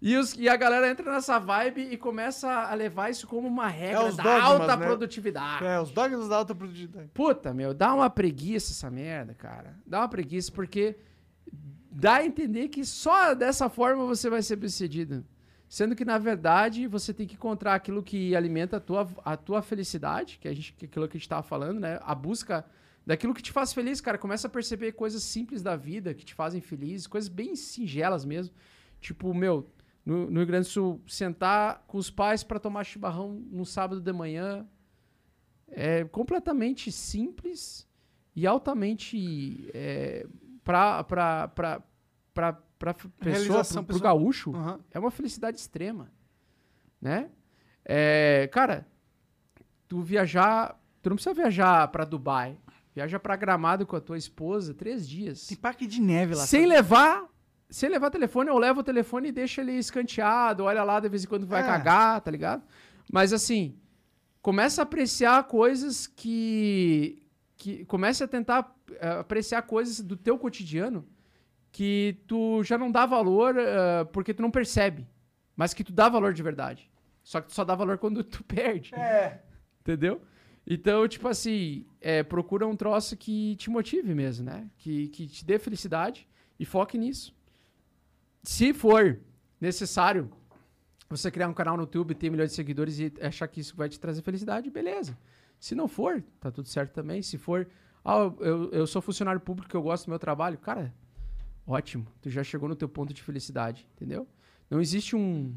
e, 0.01 0.15
os- 0.17 0.33
e 0.35 0.47
a 0.49 0.55
galera 0.55 0.89
entra 0.89 1.11
nessa 1.11 1.39
vibe 1.39 1.81
e 1.91 1.97
começa 1.97 2.49
a 2.49 2.73
levar 2.73 3.09
isso 3.09 3.27
como 3.27 3.47
uma 3.47 3.67
regra 3.67 4.05
os 4.05 4.15
da 4.17 4.23
dogmas, 4.23 4.43
alta 4.43 4.77
né? 4.77 4.85
produtividade. 4.85 5.65
É, 5.65 5.79
os 5.79 5.91
dogmas 5.91 6.27
da 6.27 6.37
alta 6.37 6.53
produtividade. 6.53 7.09
Puta, 7.13 7.53
meu, 7.53 7.73
dá 7.73 7.93
uma 7.93 8.09
preguiça 8.09 8.71
essa 8.71 8.89
merda, 8.91 9.33
cara. 9.33 9.75
Dá 9.85 9.99
uma 9.99 10.09
preguiça, 10.09 10.51
porque 10.51 10.95
dá 11.91 12.15
a 12.15 12.25
entender 12.25 12.67
que 12.67 12.83
só 12.85 13.33
dessa 13.33 13.69
forma 13.69 14.05
você 14.05 14.29
vai 14.29 14.41
ser 14.41 14.57
bem-sucedido. 14.57 15.25
Sendo 15.67 15.95
que, 15.95 16.05
na 16.05 16.17
verdade, 16.19 16.85
você 16.87 17.11
tem 17.13 17.25
que 17.25 17.33
encontrar 17.33 17.73
aquilo 17.73 18.03
que 18.03 18.35
alimenta 18.35 18.77
a 18.77 18.79
tua, 18.79 19.07
a 19.25 19.35
tua 19.35 19.61
felicidade, 19.63 20.37
que, 20.39 20.47
a 20.47 20.53
gente, 20.53 20.73
que 20.73 20.85
aquilo 20.85 21.07
que 21.07 21.17
a 21.17 21.19
gente 21.19 21.27
tava 21.27 21.41
falando, 21.41 21.79
né? 21.79 21.99
A 22.03 22.13
busca 22.13 22.63
daquilo 23.05 23.33
que 23.33 23.41
te 23.41 23.51
faz 23.51 23.73
feliz, 23.73 23.99
cara. 23.99 24.17
Começa 24.17 24.47
a 24.47 24.49
perceber 24.49 24.91
coisas 24.91 25.23
simples 25.23 25.63
da 25.63 25.75
vida 25.75 26.13
que 26.13 26.23
te 26.23 26.35
fazem 26.35 26.61
feliz, 26.61 27.07
coisas 27.07 27.27
bem 27.27 27.55
singelas 27.55 28.23
mesmo. 28.23 28.53
Tipo, 29.01 29.33
meu, 29.33 29.67
no, 30.05 30.29
no 30.29 30.37
Rio 30.39 30.47
Grande 30.47 30.67
do 30.67 30.71
Sul, 30.71 31.01
sentar 31.07 31.83
com 31.87 31.97
os 31.97 32.09
pais 32.11 32.43
para 32.43 32.59
tomar 32.59 32.83
chimarrão 32.83 33.33
num 33.51 33.65
sábado 33.65 33.99
de 33.99 34.13
manhã, 34.13 34.65
é 35.67 36.03
completamente 36.05 36.91
simples 36.91 37.87
e 38.35 38.45
altamente 38.45 39.69
é, 39.73 40.27
para 40.63 41.03
para 41.03 41.47
para 41.47 41.81
para 42.77 42.93
pessoa 43.19 43.63
pro 43.63 43.83
pessoal. 43.85 44.01
gaúcho 44.01 44.53
Aham. 44.55 44.79
é 44.91 44.99
uma 44.99 45.09
felicidade 45.09 45.57
extrema 45.57 46.11
né 47.01 47.29
é, 47.83 48.47
cara 48.51 48.85
tu 49.87 50.01
viajar 50.01 50.79
tu 51.01 51.09
não 51.09 51.15
precisa 51.15 51.33
viajar 51.33 51.87
para 51.87 52.03
Dubai 52.05 52.57
viaja 52.93 53.17
para 53.19 53.35
Gramado 53.37 53.85
com 53.87 53.95
a 53.95 54.01
tua 54.01 54.17
esposa 54.17 54.73
três 54.73 55.07
dias 55.07 55.47
Tem 55.47 55.57
parque 55.57 55.87
de 55.87 56.01
neve 56.01 56.35
lá. 56.35 56.45
sem 56.45 56.61
sabe? 56.63 56.73
levar 56.73 57.29
sem 57.69 57.89
levar 57.89 58.09
telefone, 58.11 58.49
eu 58.49 58.57
levo 58.57 58.79
o 58.81 58.83
telefone 58.83 59.29
e 59.29 59.31
deixo 59.31 59.59
ele 59.61 59.73
escanteado, 59.73 60.63
olha 60.63 60.83
lá 60.83 60.99
de 60.99 61.09
vez 61.09 61.23
em 61.23 61.27
quando 61.27 61.45
vai 61.47 61.61
É. 61.61 61.65
cagar, 61.65 62.21
tá 62.21 62.29
ligado? 62.31 62.63
Mas 63.11 63.33
assim, 63.33 63.75
começa 64.41 64.81
a 64.81 64.83
apreciar 64.83 65.43
coisas 65.45 66.07
que. 66.07 67.21
que 67.57 67.85
começa 67.85 68.25
a 68.25 68.27
tentar 68.27 68.75
eh, 68.99 69.09
apreciar 69.19 69.61
coisas 69.63 69.99
do 70.01 70.15
teu 70.15 70.37
cotidiano 70.37 71.05
que 71.71 72.17
tu 72.27 72.63
já 72.63 72.77
não 72.77 72.89
dá 72.91 73.05
valor 73.05 73.55
eh, 73.57 74.03
porque 74.13 74.33
tu 74.33 74.41
não 74.41 74.49
percebe, 74.51 75.05
mas 75.55 75.73
que 75.73 75.83
tu 75.83 75.91
dá 75.91 76.07
valor 76.07 76.33
de 76.33 76.41
verdade. 76.43 76.89
Só 77.23 77.41
que 77.41 77.47
tu 77.47 77.53
só 77.53 77.63
dá 77.65 77.75
valor 77.75 77.97
quando 77.97 78.23
tu 78.23 78.43
perde. 78.45 78.93
É. 78.95 79.41
Entendeu? 79.81 80.21
Então, 80.67 81.07
tipo 81.07 81.27
assim, 81.27 81.85
é, 82.01 82.23
procura 82.23 82.65
um 82.65 82.75
troço 82.75 83.15
que 83.17 83.55
te 83.57 83.69
motive 83.69 84.15
mesmo, 84.15 84.45
né? 84.45 84.67
Que, 84.77 85.09
que 85.09 85.27
te 85.27 85.45
dê 85.45 85.59
felicidade 85.59 86.27
e 86.59 86.65
foque 86.65 86.97
nisso. 86.97 87.34
Se 88.45 88.73
for 88.73 89.19
necessário 89.59 90.31
você 91.09 91.31
criar 91.31 91.47
um 91.47 91.53
canal 91.53 91.75
no 91.75 91.83
YouTube, 91.83 92.13
ter 92.13 92.29
milhões 92.29 92.51
de 92.51 92.55
seguidores 92.55 92.99
e 92.99 93.11
achar 93.21 93.47
que 93.47 93.59
isso 93.59 93.75
vai 93.75 93.89
te 93.89 93.99
trazer 93.99 94.21
felicidade, 94.21 94.69
beleza. 94.69 95.17
Se 95.59 95.73
não 95.73 95.87
for, 95.87 96.23
tá 96.39 96.51
tudo 96.51 96.67
certo 96.67 96.93
também. 96.93 97.21
Se 97.21 97.37
for, 97.37 97.67
ah, 98.03 98.31
eu, 98.39 98.71
eu 98.71 98.87
sou 98.87 99.01
funcionário 99.01 99.41
público, 99.41 99.75
eu 99.75 99.81
gosto 99.81 100.05
do 100.05 100.09
meu 100.09 100.19
trabalho, 100.19 100.57
cara, 100.57 100.93
ótimo. 101.65 102.05
Tu 102.21 102.29
já 102.29 102.43
chegou 102.43 102.69
no 102.69 102.75
teu 102.75 102.87
ponto 102.87 103.13
de 103.13 103.23
felicidade, 103.23 103.87
entendeu? 103.95 104.27
Não 104.69 104.79
existe 104.79 105.15
um, 105.15 105.55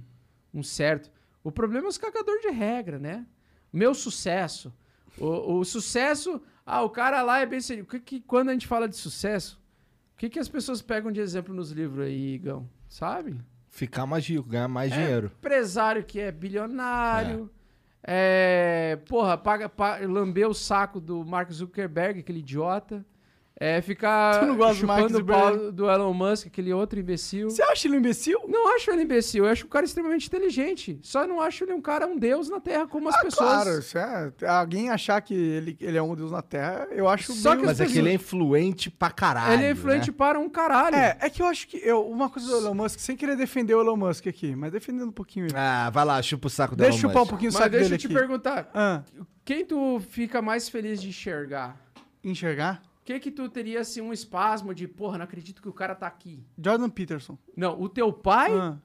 um 0.52 0.62
certo. 0.62 1.10
O 1.44 1.52
problema 1.52 1.86
é 1.86 1.88
os 1.90 1.98
cagadores 1.98 2.42
de 2.42 2.50
regra, 2.50 2.98
né? 2.98 3.26
Meu 3.70 3.94
sucesso. 3.94 4.72
O, 5.18 5.58
o 5.58 5.64
sucesso. 5.64 6.40
Ah, 6.64 6.82
o 6.82 6.90
cara 6.90 7.22
lá 7.22 7.40
é 7.40 7.46
bem. 7.46 7.60
Que, 7.60 8.00
que, 8.00 8.20
quando 8.20 8.48
a 8.48 8.52
gente 8.52 8.66
fala 8.66 8.88
de 8.88 8.96
sucesso, 8.96 9.60
o 10.14 10.16
que, 10.18 10.28
que 10.30 10.38
as 10.38 10.48
pessoas 10.48 10.80
pegam 10.80 11.12
de 11.12 11.20
exemplo 11.20 11.54
nos 11.54 11.70
livros 11.70 12.06
aí, 12.06 12.34
Igão? 12.34 12.68
Sabe? 12.88 13.38
Ficar 13.68 14.06
mais 14.06 14.26
rico, 14.26 14.48
ganhar 14.48 14.68
mais 14.68 14.92
dinheiro. 14.92 15.30
Empresário 15.38 16.02
que 16.04 16.18
é 16.18 16.32
bilionário. 16.32 17.50
É. 18.02 18.98
porra, 19.08 19.36
paga, 19.36 19.68
pa, 19.68 19.98
lambeu 19.98 20.50
o 20.50 20.54
saco 20.54 21.00
do 21.00 21.24
Mark 21.24 21.50
Zuckerberg, 21.50 22.20
aquele 22.20 22.38
idiota. 22.38 23.04
É 23.60 23.82
ficar 23.82 24.38
Tu 24.40 24.46
não 24.46 24.56
gosta 24.56 24.76
chupando 24.76 25.18
o 25.18 25.24
pau 25.24 25.72
do 25.72 25.90
Elon 25.90 26.14
Musk, 26.14 26.46
aquele 26.46 26.72
outro 26.72 27.00
imbecil. 27.00 27.50
Você 27.50 27.60
acha 27.60 27.88
ele 27.88 27.96
um 27.96 27.98
imbecil? 27.98 28.38
Não 28.46 28.72
acho 28.76 28.88
ele 28.92 29.02
imbecil, 29.02 29.44
eu 29.46 29.50
acho 29.50 29.66
o 29.66 29.68
cara 29.68 29.84
extremamente 29.84 30.28
inteligente. 30.28 31.00
Só 31.02 31.26
não 31.26 31.40
acho 31.40 31.64
ele 31.64 31.72
um 31.72 31.80
cara, 31.80 32.06
um 32.06 32.16
deus 32.16 32.48
na 32.48 32.60
Terra, 32.60 32.86
como 32.86 33.08
as 33.08 33.16
Ah, 33.16 33.20
pessoas. 33.20 33.50
Claro, 33.50 33.78
isso 33.80 33.98
é, 33.98 34.32
alguém 34.46 34.90
achar 34.90 35.20
que 35.20 35.34
ele, 35.34 35.76
ele 35.80 35.98
é 35.98 36.02
um 36.02 36.14
deus 36.14 36.30
na 36.30 36.40
Terra, 36.40 36.86
eu 36.92 37.08
acho 37.08 37.32
Só 37.32 37.50
meio- 37.50 37.62
que 37.62 37.66
Mas 37.66 37.80
é 37.80 37.86
que 37.86 37.98
ele 37.98 38.10
é 38.10 38.14
influente 38.14 38.90
pra 38.90 39.10
caralho. 39.10 39.54
ele 39.54 39.64
é 39.64 39.70
influente 39.72 40.10
né? 40.12 40.16
para 40.16 40.38
um 40.38 40.48
caralho. 40.48 40.94
É, 40.94 41.16
é 41.20 41.28
que 41.28 41.42
eu 41.42 41.46
acho 41.46 41.66
que 41.66 41.78
eu, 41.78 42.06
uma 42.08 42.30
coisa 42.30 42.46
do 42.48 42.56
Elon 42.58 42.74
Musk, 42.74 43.00
sem 43.00 43.16
querer 43.16 43.36
defender 43.36 43.74
o 43.74 43.80
Elon 43.80 43.96
Musk 43.96 44.28
aqui, 44.28 44.54
mas 44.54 44.70
defendendo 44.70 45.08
um 45.08 45.12
pouquinho 45.12 45.46
ele. 45.46 45.54
Ah, 45.56 45.90
vai 45.90 46.04
lá, 46.04 46.22
chupa 46.22 46.46
o 46.46 46.50
saco 46.50 46.76
Deixa 46.76 46.90
eu 46.90 46.92
Elon 47.00 47.08
chupar 47.08 47.22
um 47.24 47.26
pouquinho 47.26 47.50
o 47.50 47.54
Mas 47.54 47.58
saco 47.58 47.70
deixa 47.70 47.84
dele 47.86 47.94
eu 47.96 47.98
te 47.98 48.06
aqui. 48.06 48.14
perguntar, 48.14 48.70
Ah, 48.72 49.02
quem 49.44 49.64
tu 49.64 50.00
fica 50.10 50.40
mais 50.40 50.68
feliz 50.68 51.02
de 51.02 51.08
enxergar? 51.08 51.76
enxergar? 52.22 52.82
Que 53.08 53.18
que 53.18 53.30
tu 53.30 53.48
teria, 53.48 53.80
assim, 53.80 54.02
um 54.02 54.12
espasmo 54.12 54.74
de, 54.74 54.86
porra, 54.86 55.16
não 55.16 55.24
acredito 55.24 55.62
que 55.62 55.68
o 55.68 55.72
cara 55.72 55.94
tá 55.94 56.06
aqui? 56.06 56.44
Jordan 56.62 56.90
Peterson. 56.90 57.38
Não, 57.56 57.80
o 57.80 57.88
teu 57.88 58.12
pai 58.12 58.52
Ah. 58.52 58.76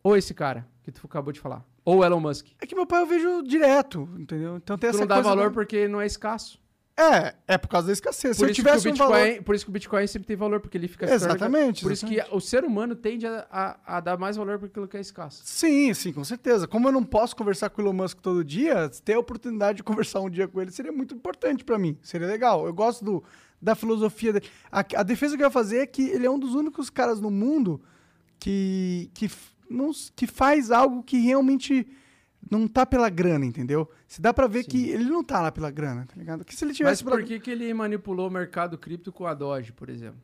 ou 0.00 0.16
esse 0.16 0.32
cara 0.32 0.64
que 0.84 0.92
tu 0.92 1.00
acabou 1.04 1.32
de 1.32 1.40
falar? 1.40 1.64
Ou 1.84 1.96
o 1.98 2.04
Elon 2.04 2.20
Musk? 2.20 2.46
É 2.60 2.66
que 2.68 2.74
meu 2.76 2.86
pai 2.86 3.02
eu 3.02 3.06
vejo 3.06 3.42
direto, 3.42 4.08
entendeu? 4.16 4.56
Então 4.58 4.78
tem 4.78 4.88
Tu 4.90 4.94
essa 4.94 5.00
não 5.00 5.08
dá 5.08 5.16
coisa 5.16 5.28
valor 5.28 5.50
do- 5.50 5.54
porque 5.54 5.88
não 5.88 6.00
é 6.00 6.06
escasso. 6.06 6.62
É, 6.96 7.34
é 7.48 7.58
por 7.58 7.66
causa 7.66 7.88
da 7.88 7.92
escassez. 7.92 8.36
Se 8.36 8.44
eu 8.44 8.48
isso, 8.48 8.62
que 8.62 8.68
o 8.68 8.70
um 8.70 8.74
Bitcoin, 8.92 8.96
valor... 8.96 9.42
por 9.42 9.54
isso 9.56 9.64
que 9.64 9.70
o 9.70 9.72
Bitcoin 9.72 10.06
sempre 10.06 10.28
tem 10.28 10.36
valor, 10.36 10.60
porque 10.60 10.78
ele 10.78 10.86
fica... 10.86 11.12
Exatamente, 11.12 11.82
Por 11.82 11.90
isso 11.90 12.06
que 12.06 12.14
exatamente. 12.14 12.36
o 12.36 12.40
ser 12.40 12.64
humano 12.64 12.94
tende 12.94 13.26
a, 13.26 13.44
a- 13.50 13.96
a 13.96 14.00
dar 14.00 14.16
mais 14.16 14.36
valor 14.36 14.56
para 14.60 14.68
aquilo 14.68 14.86
que 14.86 14.96
é 14.96 15.00
escasso. 15.00 15.42
Sim, 15.44 15.92
sim, 15.92 16.12
com 16.12 16.22
certeza. 16.22 16.68
Como 16.68 16.86
eu 16.86 16.92
não 16.92 17.02
posso 17.02 17.34
conversar 17.34 17.68
com 17.70 17.82
o 17.82 17.84
Elon 17.84 17.92
Musk 17.94 18.20
todo 18.20 18.44
dia, 18.44 18.88
ter 19.04 19.14
a 19.14 19.18
oportunidade 19.18 19.78
de 19.78 19.82
conversar 19.82 20.20
um 20.20 20.30
dia 20.30 20.46
com 20.46 20.60
ele 20.62 20.70
seria 20.70 20.92
muito 20.92 21.12
importante 21.16 21.64
pra 21.64 21.76
mim. 21.76 21.98
Seria 22.00 22.28
legal. 22.28 22.64
Eu 22.64 22.72
gosto 22.72 23.04
do, 23.04 23.24
da 23.64 23.74
filosofia 23.74 24.34
dele. 24.34 24.46
A, 24.70 24.80
a 24.80 25.02
defesa 25.02 25.36
que 25.36 25.42
eu 25.42 25.46
ia 25.46 25.50
fazer 25.50 25.78
é 25.78 25.86
que 25.86 26.02
ele 26.02 26.26
é 26.26 26.30
um 26.30 26.38
dos 26.38 26.54
únicos 26.54 26.90
caras 26.90 27.20
no 27.20 27.30
mundo 27.30 27.80
que, 28.38 29.10
que, 29.14 29.30
não, 29.68 29.90
que 30.14 30.26
faz 30.26 30.70
algo 30.70 31.02
que 31.02 31.18
realmente 31.18 31.86
não 32.50 32.68
tá 32.68 32.84
pela 32.84 33.08
grana, 33.08 33.46
entendeu? 33.46 33.90
Se 34.06 34.20
dá 34.20 34.34
pra 34.34 34.46
ver 34.46 34.64
que 34.64 34.90
ele 34.90 35.04
não 35.04 35.24
tá 35.24 35.40
lá 35.40 35.50
pela 35.50 35.70
grana, 35.70 36.06
tá 36.06 36.14
ligado? 36.16 36.44
Que 36.44 36.54
se 36.54 36.62
ele 36.62 36.70
Mas 36.70 36.76
tivesse 36.76 37.04
pela 37.04 37.16
por 37.16 37.24
que, 37.24 37.40
que 37.40 37.50
ele 37.50 37.72
manipulou 37.72 38.28
o 38.28 38.30
mercado 38.30 38.76
cripto 38.76 39.10
com 39.10 39.26
a 39.26 39.32
Doge, 39.32 39.72
por 39.72 39.88
exemplo? 39.88 40.20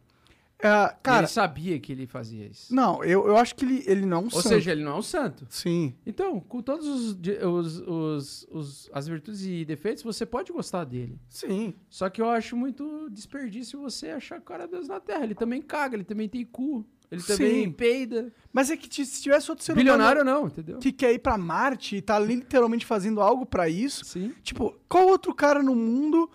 Ah, 0.62 0.94
cara, 1.02 1.20
ele 1.20 1.26
sabia 1.28 1.78
que 1.80 1.92
ele 1.92 2.06
fazia 2.06 2.46
isso. 2.46 2.74
não, 2.74 3.02
eu, 3.04 3.26
eu 3.26 3.36
acho 3.36 3.54
que 3.54 3.64
ele, 3.64 3.82
ele 3.86 4.04
não 4.06 4.18
é 4.18 4.20
um 4.20 4.24
Ou 4.24 4.30
santo. 4.30 4.48
seja, 4.48 4.72
ele 4.72 4.84
não 4.84 4.92
é 4.92 4.96
um 4.96 5.02
santo. 5.02 5.46
Sim. 5.48 5.94
Então, 6.06 6.38
com 6.40 6.60
todos 6.62 6.86
os, 6.86 7.16
os- 7.42 7.78
os- 7.86 8.46
os- 8.50 8.90
as 8.92 9.08
virtudes 9.08 9.42
e 9.46 9.64
defeitos, 9.64 10.02
você 10.02 10.26
pode 10.26 10.52
gostar 10.52 10.84
dele. 10.84 11.18
Sim. 11.28 11.74
Só 11.88 12.08
que 12.10 12.20
eu 12.20 12.28
acho 12.28 12.56
muito 12.56 13.08
desperdício 13.10 13.80
você 13.80 14.08
achar 14.10 14.36
que 14.36 14.42
o 14.42 14.44
cara 14.44 14.64
é 14.64 14.68
Deus 14.68 14.86
na 14.88 15.00
Terra. 15.00 15.24
Ele 15.24 15.34
também 15.34 15.62
caga, 15.62 15.96
ele 15.96 16.04
também 16.04 16.28
tem 16.28 16.44
cu, 16.44 16.84
ele 17.10 17.22
também 17.22 17.64
Sim. 17.64 17.72
peida. 17.72 18.32
Mas 18.52 18.70
é 18.70 18.76
que 18.76 19.04
se 19.06 19.22
tivesse 19.22 19.50
outro 19.50 19.64
ser 19.64 19.74
Bilionário 19.74 20.22
humano 20.22 20.40
não, 20.42 20.46
entendeu? 20.48 20.78
que 20.78 20.92
quer 20.92 21.12
ir 21.12 21.18
pra 21.20 21.38
Marte 21.38 21.96
e 21.96 22.02
tá 22.02 22.18
literalmente 22.18 22.84
fazendo 22.84 23.20
algo 23.20 23.46
pra 23.46 23.68
isso, 23.68 24.04
Sim. 24.04 24.32
tipo, 24.42 24.76
qual 24.88 25.06
outro 25.08 25.34
cara 25.34 25.62
no 25.62 25.74
mundo 25.74 26.30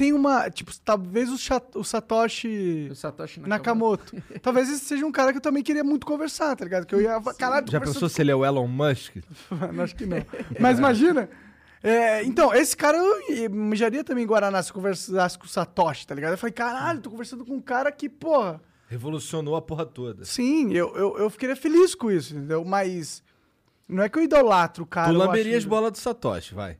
tem 0.00 0.14
uma, 0.14 0.48
tipo, 0.48 0.72
talvez 0.82 1.28
o, 1.28 1.78
o 1.78 1.84
Satoshi 1.84 2.88
O 2.90 2.94
Satoshi 2.94 3.38
Nakamoto. 3.40 4.16
talvez 4.40 4.70
esse 4.70 4.82
seja 4.86 5.04
um 5.04 5.12
cara 5.12 5.30
que 5.30 5.36
eu 5.36 5.42
também 5.42 5.62
queria 5.62 5.84
muito 5.84 6.06
conversar, 6.06 6.56
tá 6.56 6.64
ligado? 6.64 6.86
Que 6.86 6.94
eu 6.94 7.02
ia, 7.02 7.20
caralho, 7.38 7.70
Já 7.70 7.78
pensou 7.78 8.08
se 8.08 8.22
ele 8.22 8.30
é 8.30 8.34
o 8.34 8.42
Elon 8.42 8.66
Musk? 8.66 9.16
Mano, 9.50 9.82
acho 9.82 9.94
que 9.94 10.06
não. 10.06 10.24
Mas 10.58 10.78
imagina. 10.78 11.28
é, 11.82 12.24
então, 12.24 12.54
esse 12.54 12.74
cara 12.74 12.96
eu 12.96 13.50
mijaria 13.50 14.02
também 14.02 14.24
em 14.24 14.26
Guaraná 14.26 14.62
se 14.62 14.70
eu 14.70 14.74
conversasse 14.74 15.38
com 15.38 15.44
o 15.44 15.48
Satoshi, 15.48 16.06
tá 16.06 16.14
ligado? 16.14 16.30
Eu 16.32 16.38
falei, 16.38 16.54
caralho, 16.54 17.02
tô 17.02 17.10
conversando 17.10 17.44
com 17.44 17.52
um 17.56 17.60
cara 17.60 17.92
que, 17.92 18.08
porra. 18.08 18.58
Revolucionou 18.88 19.54
a 19.54 19.60
porra 19.60 19.84
toda. 19.84 20.24
Sim, 20.24 20.72
eu, 20.72 20.96
eu, 20.96 21.18
eu 21.18 21.28
ficaria 21.28 21.54
feliz 21.54 21.94
com 21.94 22.10
isso, 22.10 22.34
entendeu? 22.34 22.64
Mas. 22.64 23.22
Não 23.86 24.02
é 24.02 24.08
que 24.08 24.18
eu 24.18 24.22
idolatro 24.22 24.84
o 24.84 24.86
cara. 24.86 25.08
tu 25.08 25.14
eu 25.14 25.18
lamberia 25.18 25.58
acho- 25.58 25.58
as 25.58 25.64
bolas 25.66 25.92
do 25.92 25.98
Satoshi, 25.98 26.54
vai. 26.54 26.78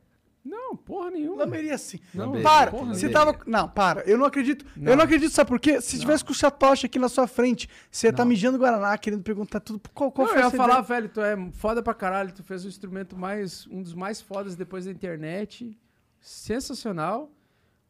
Não, 0.70 0.76
porra 0.76 1.10
nenhuma. 1.10 1.44
Lamberia 1.44 1.76
sim. 1.76 1.98
Não, 2.14 2.26
Lamberia. 2.26 2.48
Para, 2.48 2.70
porra 2.70 2.94
você 2.94 3.08
tava. 3.08 3.36
Não, 3.44 3.68
para. 3.68 4.02
Eu 4.02 4.16
não 4.16 4.24
acredito. 4.24 4.64
Não. 4.76 4.92
Eu 4.92 4.96
não 4.96 5.04
acredito, 5.04 5.32
sabe 5.32 5.48
por 5.48 5.58
quê? 5.58 5.80
Se 5.80 5.98
tivesse 5.98 6.24
com 6.24 6.30
o 6.30 6.34
Satoshi 6.34 6.86
aqui 6.86 6.98
na 6.98 7.08
sua 7.08 7.26
frente, 7.26 7.68
você 7.90 8.06
ia 8.06 8.10
estar 8.10 8.22
Não. 8.24 8.28
mijando 8.28 8.56
Guaraná, 8.58 8.96
querendo 8.96 9.22
perguntar 9.22 9.58
tudo. 9.58 9.80
Qual, 9.92 10.12
qual 10.12 10.28
Não, 10.28 10.32
foi 10.34 10.42
eu 10.42 10.46
ia 10.46 10.50
falar, 10.52 10.74
ideia? 10.74 10.82
velho, 10.82 11.08
tu 11.08 11.20
é 11.20 11.36
foda 11.52 11.82
pra 11.82 11.92
caralho, 11.92 12.32
tu 12.32 12.44
fez 12.44 12.64
o 12.64 12.68
instrumento 12.68 13.16
mais, 13.16 13.66
um 13.66 13.82
dos 13.82 13.94
mais 13.94 14.20
fodas 14.20 14.54
depois 14.54 14.84
da 14.84 14.92
internet, 14.92 15.76
sensacional, 16.20 17.30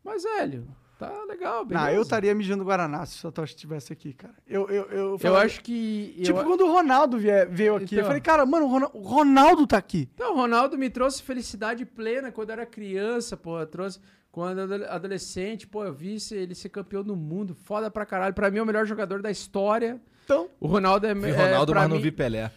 mas, 0.02 0.22
velho, 0.22 0.66
tá 1.08 1.24
legal, 1.28 1.64
beleza. 1.64 1.86
Não, 1.86 1.92
eu 1.94 2.02
estaria 2.02 2.34
mijando 2.34 2.64
Guaraná 2.64 3.04
se 3.06 3.16
o 3.16 3.20
Satoshi 3.20 3.54
estivesse 3.54 3.92
aqui, 3.92 4.12
cara. 4.12 4.34
Eu, 4.46 4.68
eu, 4.68 4.84
eu, 4.90 4.98
Eu 5.12 5.18
falaria- 5.18 5.46
acho 5.46 5.60
que... 5.62 6.14
eu- 6.18 6.24
Tipo, 6.24 6.44
quando 6.44 6.60
o 6.66 6.70
Ronaldo 6.72 7.18
vie- 7.18 7.46
veio 7.46 7.76
aqui, 7.76 7.94
eu 7.94 7.98
Então. 8.00 8.06
falei, 8.06 8.20
cara, 8.20 8.44
mano, 8.46 8.66
o 8.92 9.00
Ronaldo, 9.00 9.66
tá 9.66 9.76
aqui. 9.78 10.08
Então, 10.14 10.32
o 10.32 10.36
Ronaldo 10.36 10.76
me 10.78 10.88
trouxe 10.90 11.22
felicidade 11.22 11.84
plena 11.84 12.30
quando 12.30 12.50
eu 12.50 12.54
era 12.54 12.66
criança, 12.66 13.36
pô. 13.36 13.64
Trouxe 13.66 13.98
quando 14.30 14.58
eu 14.60 14.72
era 14.72 14.92
adolescente, 14.94 15.66
pô, 15.66 15.84
eu 15.84 15.92
vi 15.92 16.20
se- 16.20 16.34
ele 16.36 16.54
ser 16.54 16.68
campeão 16.68 17.02
do 17.02 17.16
mundo. 17.16 17.54
Foda 17.54 17.90
pra 17.90 18.04
caralho. 18.06 18.34
Pra 18.34 18.50
mim, 18.50 18.58
é 18.58 18.62
o 18.62 18.66
melhor 18.66 18.86
jogador 18.86 19.20
da 19.22 19.30
história. 19.30 20.00
Então, 20.24 20.48
O 20.60 20.66
Ronaldo 20.68 21.06
é. 21.06 21.14
Vi 21.14 21.30
é, 21.30 21.32
Ronaldo, 21.32 21.72
pra 21.72 21.80
mas 21.82 21.90
não 21.90 21.96
mim- 21.96 22.02
vi 22.02 22.12
Pelé. 22.12 22.50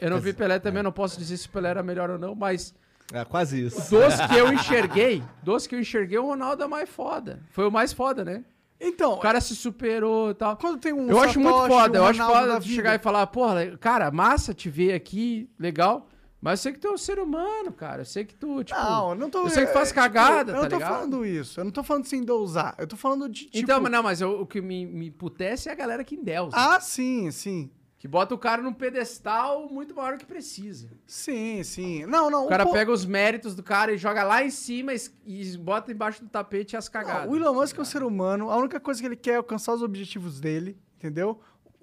Eu 0.00 0.10
não 0.10 0.20
vi 0.20 0.32
Pelé 0.32 0.58
também, 0.60 0.82
não 0.82 0.92
posso 0.92 1.18
dizer 1.18 1.36
se 1.36 1.46
o 1.48 1.50
Pelé 1.50 1.70
era 1.70 1.82
melhor 1.82 2.08
ou 2.08 2.18
não, 2.18 2.34
mas 2.34 2.72
É, 3.12 3.24
quase 3.24 3.64
isso. 3.66 3.76
dos 3.90 4.14
que 4.28 4.34
eu 4.36 4.52
enxerguei, 4.52 5.22
dos 5.42 5.66
que 5.66 5.74
eu 5.74 5.80
enxerguei, 5.80 6.18
o 6.18 6.26
Ronaldo 6.26 6.62
é 6.62 6.66
mais 6.66 6.88
foda. 6.88 7.40
Foi 7.50 7.66
o 7.66 7.70
mais 7.70 7.92
foda, 7.92 8.24
né? 8.24 8.44
então 8.80 9.14
O 9.14 9.18
cara 9.18 9.40
se 9.40 9.56
superou 9.56 10.30
e 10.30 10.34
tal. 10.34 10.56
quando 10.56 10.78
tem 10.78 10.92
um 10.92 11.08
Eu 11.08 11.18
acho 11.20 11.40
muito 11.40 11.66
foda, 11.66 11.98
eu 11.98 12.04
acho 12.04 12.22
foda 12.24 12.60
tu 12.60 12.66
chegar 12.68 12.94
e 12.94 12.98
falar, 12.98 13.26
porra, 13.28 13.76
cara, 13.78 14.10
massa 14.10 14.54
te 14.54 14.68
ver 14.70 14.92
aqui, 14.94 15.48
legal. 15.58 16.06
Mas 16.40 16.60
eu 16.60 16.62
sei 16.62 16.72
que 16.72 16.78
tu 16.78 16.86
é 16.86 16.92
um 16.92 16.98
ser 16.98 17.18
humano, 17.18 17.72
cara. 17.72 18.02
Eu 18.02 18.06
sei 18.06 18.24
que 18.24 18.32
tu, 18.32 18.62
tipo. 18.62 18.78
Não, 18.78 19.10
eu 19.10 19.14
não 19.16 19.28
tô... 19.28 19.40
Eu 19.42 19.50
sei 19.50 19.66
que 19.66 19.72
faz 19.72 19.90
é, 19.90 19.94
cagada, 19.94 20.52
eu 20.52 20.54
tá 20.56 20.62
não 20.62 20.68
tô 20.68 20.76
ligado? 20.76 20.88
falando 20.94 21.26
isso. 21.26 21.58
Eu 21.58 21.64
não 21.64 21.72
tô 21.72 21.82
falando 21.82 22.04
sem 22.04 22.22
dosar. 22.22 22.76
Eu 22.78 22.86
tô 22.86 22.96
falando 22.96 23.28
de, 23.28 23.46
tipo... 23.46 23.58
Então, 23.58 23.80
mas 23.80 23.90
não, 23.90 24.02
mas 24.04 24.20
eu- 24.20 24.40
o 24.40 24.46
que 24.46 24.60
me, 24.60 24.86
me 24.86 25.10
putece 25.10 25.68
é 25.68 25.72
a 25.72 25.74
galera 25.74 26.04
que 26.04 26.14
endeusa. 26.14 26.52
Ah, 26.56 26.78
sim, 26.80 27.28
sim. 27.32 27.68
Que 27.98 28.06
bota 28.06 28.32
o 28.32 28.38
cara 28.38 28.62
num 28.62 28.72
pedestal 28.72 29.68
muito 29.68 29.92
maior 29.92 30.12
do 30.12 30.20
que 30.20 30.26
precisa. 30.26 30.88
Sim, 31.04 31.64
sim. 31.64 32.06
Não, 32.06 32.30
não. 32.30 32.46
O 32.46 32.48
cara 32.48 32.64
pega 32.64 32.92
os 32.92 33.04
méritos 33.04 33.56
do 33.56 33.62
cara 33.62 33.92
e 33.92 33.98
joga 33.98 34.22
lá 34.22 34.44
em 34.44 34.50
cima 34.50 34.92
e, 35.26 35.56
bota 35.56 35.90
embaixo 35.90 36.22
do 36.22 36.30
tapete 36.30 36.76
as 36.76 36.88
cagadas. 36.88 37.24
Não, 37.24 37.32
o 37.32 37.36
Elon 37.36 37.54
Musk 37.54 37.76
é 37.76 37.80
um 37.80 37.84
ser 37.84 38.04
humano. 38.04 38.50
A 38.50 38.56
única 38.56 38.78
coisa 38.78 39.00
que 39.00 39.06
ele 39.06 39.16
quer 39.16 39.32
é 39.32 39.36
alcançar 39.36 39.74
os 39.74 39.82
objetivos 39.82 40.38
dele, 40.38 40.78
entendeu? 40.96 41.40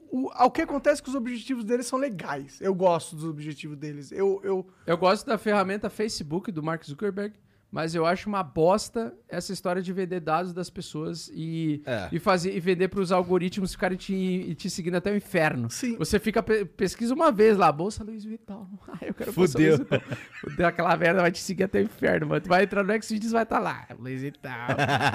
O, 0.10 0.32
o 0.46 0.50
que 0.52 0.62
acontece 0.62 1.02
é 1.02 1.04
que 1.04 1.10
os 1.10 1.16
objetivos 1.16 1.66
dele 1.66 1.84
são 1.84 2.00
legais. 2.00 2.62
Eu 2.62 2.74
gosto 2.74 3.18
dos 3.18 3.26
objetivos 3.26 3.76
deles. 3.76 4.10
Eu, 4.14 4.40
eu, 4.42 4.66
Eu 4.88 4.98
gosto 4.98 5.26
da 5.26 5.38
ferramenta 5.38 5.90
Facebook 5.90 6.50
do 6.50 6.64
Mark 6.64 6.82
Zuckerberg, 6.86 7.36
mas 7.76 7.94
eu 7.94 8.06
acho 8.06 8.30
uma 8.30 8.42
bosta 8.42 9.14
essa 9.28 9.52
história 9.52 9.82
de 9.82 9.92
vender 9.92 10.22
dados 10.22 10.54
das 10.54 10.70
pessoas 10.70 11.30
e, 11.34 11.84
É. 11.86 12.08
e 12.10 12.20
fazer 12.20 12.56
e 12.56 12.60
vender 12.62 12.88
para 12.88 13.02
os 13.02 13.12
algoritmos 13.12 13.74
ficarem 13.74 13.98
te, 13.98 14.56
te 14.56 14.70
seguindo 14.70 14.96
até 14.96 15.12
o 15.12 15.16
inferno. 15.18 15.70
Sim. 15.70 15.98
Você 15.98 16.18
fica 16.18 16.42
pe- 16.42 16.64
pesquisa 16.64 17.14
uma 17.14 17.34
vez 17.34 17.58
lá, 17.58 17.70
bolsa 17.70 18.02
Luiz 18.02 18.24
Vital. 18.24 18.66
Ah, 18.88 18.98
eu 19.06 19.14
quero 19.14 19.34
bolsa 19.34 19.52
Fudeu. 19.54 19.76
Luiz 19.76 19.80
Vital. 19.90 20.02
Fudeu 20.40 20.68
aquela 20.68 20.96
merda 20.96 21.22
vai 21.22 21.32
te 21.34 21.40
seguir 21.40 21.64
até 21.66 21.80
o 21.80 21.84
inferno, 21.84 22.28
mano. 22.28 22.40
Tu 22.40 22.48
vai 22.48 22.64
entrar 22.64 22.82
no 22.82 23.04
Xvideos 23.04 23.34
vai 23.34 23.44
estar 23.44 23.60
lá, 23.60 23.86
Luiz 24.00 24.22
Vital. 24.22 24.70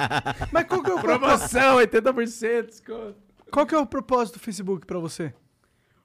Mas 0.53 0.67
qual 0.67 0.83
que, 0.83 0.91
é 0.91 0.95
o 0.95 1.01
Promoção 1.01 1.79
80% 1.79 2.67
desconto. 2.67 3.17
qual 3.51 3.67
que 3.67 3.75
é 3.75 3.79
o 3.79 3.87
propósito 3.87 4.35
do 4.35 4.41
Facebook 4.41 4.85
pra 4.87 4.99
você? 4.99 5.33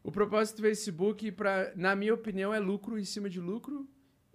O 0.01 0.09
propósito 0.11 0.57
do 0.57 0.61
Facebook, 0.61 1.31
pra, 1.33 1.71
na 1.75 1.95
minha 1.95 2.13
opinião, 2.13 2.53
é 2.53 2.59
lucro 2.59 2.97
em 2.97 3.03
cima 3.03 3.29
de 3.29 3.41
lucro 3.41 3.85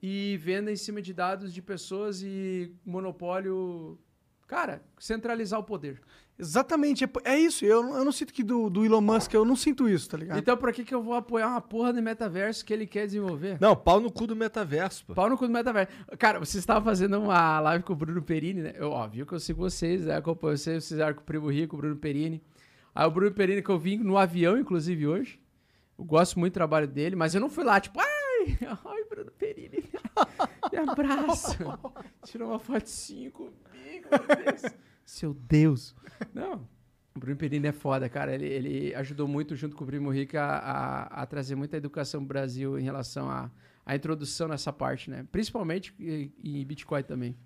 e 0.02 0.36
venda 0.38 0.70
em 0.72 0.76
cima 0.76 1.00
de 1.02 1.12
dados 1.12 1.52
de 1.52 1.60
pessoas 1.62 2.22
e 2.22 2.72
monopólio. 2.84 3.98
Cara, 4.46 4.82
centralizar 4.98 5.60
o 5.60 5.64
poder. 5.64 6.00
Exatamente, 6.36 7.04
é, 7.04 7.08
é 7.24 7.38
isso. 7.38 7.64
Eu, 7.66 7.82
não- 7.82 7.96
eu 7.98 8.04
não 8.04 8.10
sinto 8.10 8.32
que 8.32 8.42
do, 8.42 8.70
do 8.70 8.84
Elon 8.84 9.00
Musk, 9.02 9.32
eu 9.34 9.44
não 9.44 9.54
sinto 9.54 9.86
isso, 9.88 10.08
tá 10.08 10.16
ligado? 10.16 10.38
Então, 10.38 10.56
pra 10.56 10.72
que, 10.72 10.84
que 10.84 10.94
eu 10.94 11.02
vou 11.02 11.12
apoiar 11.14 11.46
uma 11.48 11.60
porra 11.60 11.92
de 11.92 12.00
metaverso 12.00 12.64
que 12.64 12.72
ele 12.72 12.86
quer 12.86 13.04
desenvolver? 13.06 13.58
Não, 13.60 13.76
pau 13.76 14.00
no 14.00 14.10
cu 14.10 14.26
do 14.26 14.34
metaverso, 14.34 15.04
pô. 15.04 15.14
Pau 15.14 15.28
no 15.28 15.36
cu 15.36 15.46
do 15.46 15.52
metaverso. 15.52 15.92
Cara, 16.18 16.38
vocês 16.38 16.56
estavam 16.62 16.82
fazendo 16.82 17.20
uma 17.20 17.60
live 17.60 17.84
com 17.84 17.92
o 17.92 17.96
Bruno 17.96 18.22
Perini, 18.22 18.62
né? 18.62 18.72
Eu, 18.74 18.90
ó, 18.90 19.06
viu 19.06 19.26
que 19.26 19.34
eu 19.34 19.38
sigo 19.38 19.60
vocês, 19.60 20.06
né? 20.06 20.16
Acompanho 20.16 20.56
vocês, 20.56 20.82
vocês 20.84 20.98
eram 20.98 21.14
com 21.14 21.20
o 21.20 21.24
Primo 21.24 21.48
Rico, 21.50 21.76
o 21.76 21.78
Bruno 21.78 21.96
Perini. 21.96 22.42
Aí 22.94 23.06
o 23.06 23.10
Bruno 23.10 23.32
Perini 23.32 23.62
que 23.62 23.68
eu 23.70 23.78
vim 23.78 23.98
no 23.98 24.16
avião, 24.16 24.58
inclusive, 24.58 25.06
hoje. 25.06 25.38
Eu 25.98 26.04
gosto 26.06 26.38
muito 26.40 26.54
do 26.54 26.56
trabalho 26.56 26.88
dele, 26.88 27.14
mas 27.14 27.34
eu 27.34 27.40
não 27.40 27.50
fui 27.50 27.62
lá, 27.62 27.78
tipo, 27.78 28.00
ai, 28.00 28.56
ai, 28.66 28.99
Bruno 29.24 29.32
Perini, 29.38 29.84
me 30.72 30.78
abraça. 30.78 31.56
Tirou 32.24 32.48
uma 32.50 32.58
fotinho 32.58 33.30
comigo, 33.32 34.08
meu 34.10 34.44
Deus. 34.44 34.62
Seu 35.04 35.34
Deus. 35.34 35.94
Não, 36.32 36.66
o 37.14 37.18
Bruno 37.20 37.36
Perini 37.36 37.68
é 37.68 37.72
foda, 37.72 38.08
cara. 38.08 38.34
Ele, 38.34 38.46
ele 38.46 38.94
ajudou 38.94 39.26
muito, 39.28 39.54
junto 39.56 39.76
com 39.76 39.84
o 39.84 39.86
Primo 39.86 40.10
Rico, 40.10 40.36
a, 40.36 40.44
a, 40.44 41.02
a 41.22 41.26
trazer 41.26 41.54
muita 41.54 41.76
educação 41.76 42.20
pro 42.20 42.28
Brasil 42.28 42.78
em 42.78 42.82
relação 42.82 43.28
à 43.30 43.50
à 43.84 43.96
introdução 43.96 44.46
nessa 44.46 44.72
parte, 44.72 45.10
né? 45.10 45.26
Principalmente 45.32 45.92
em 45.98 46.32
em 46.44 46.64
Bitcoin 46.64 47.02
também. 47.02 47.36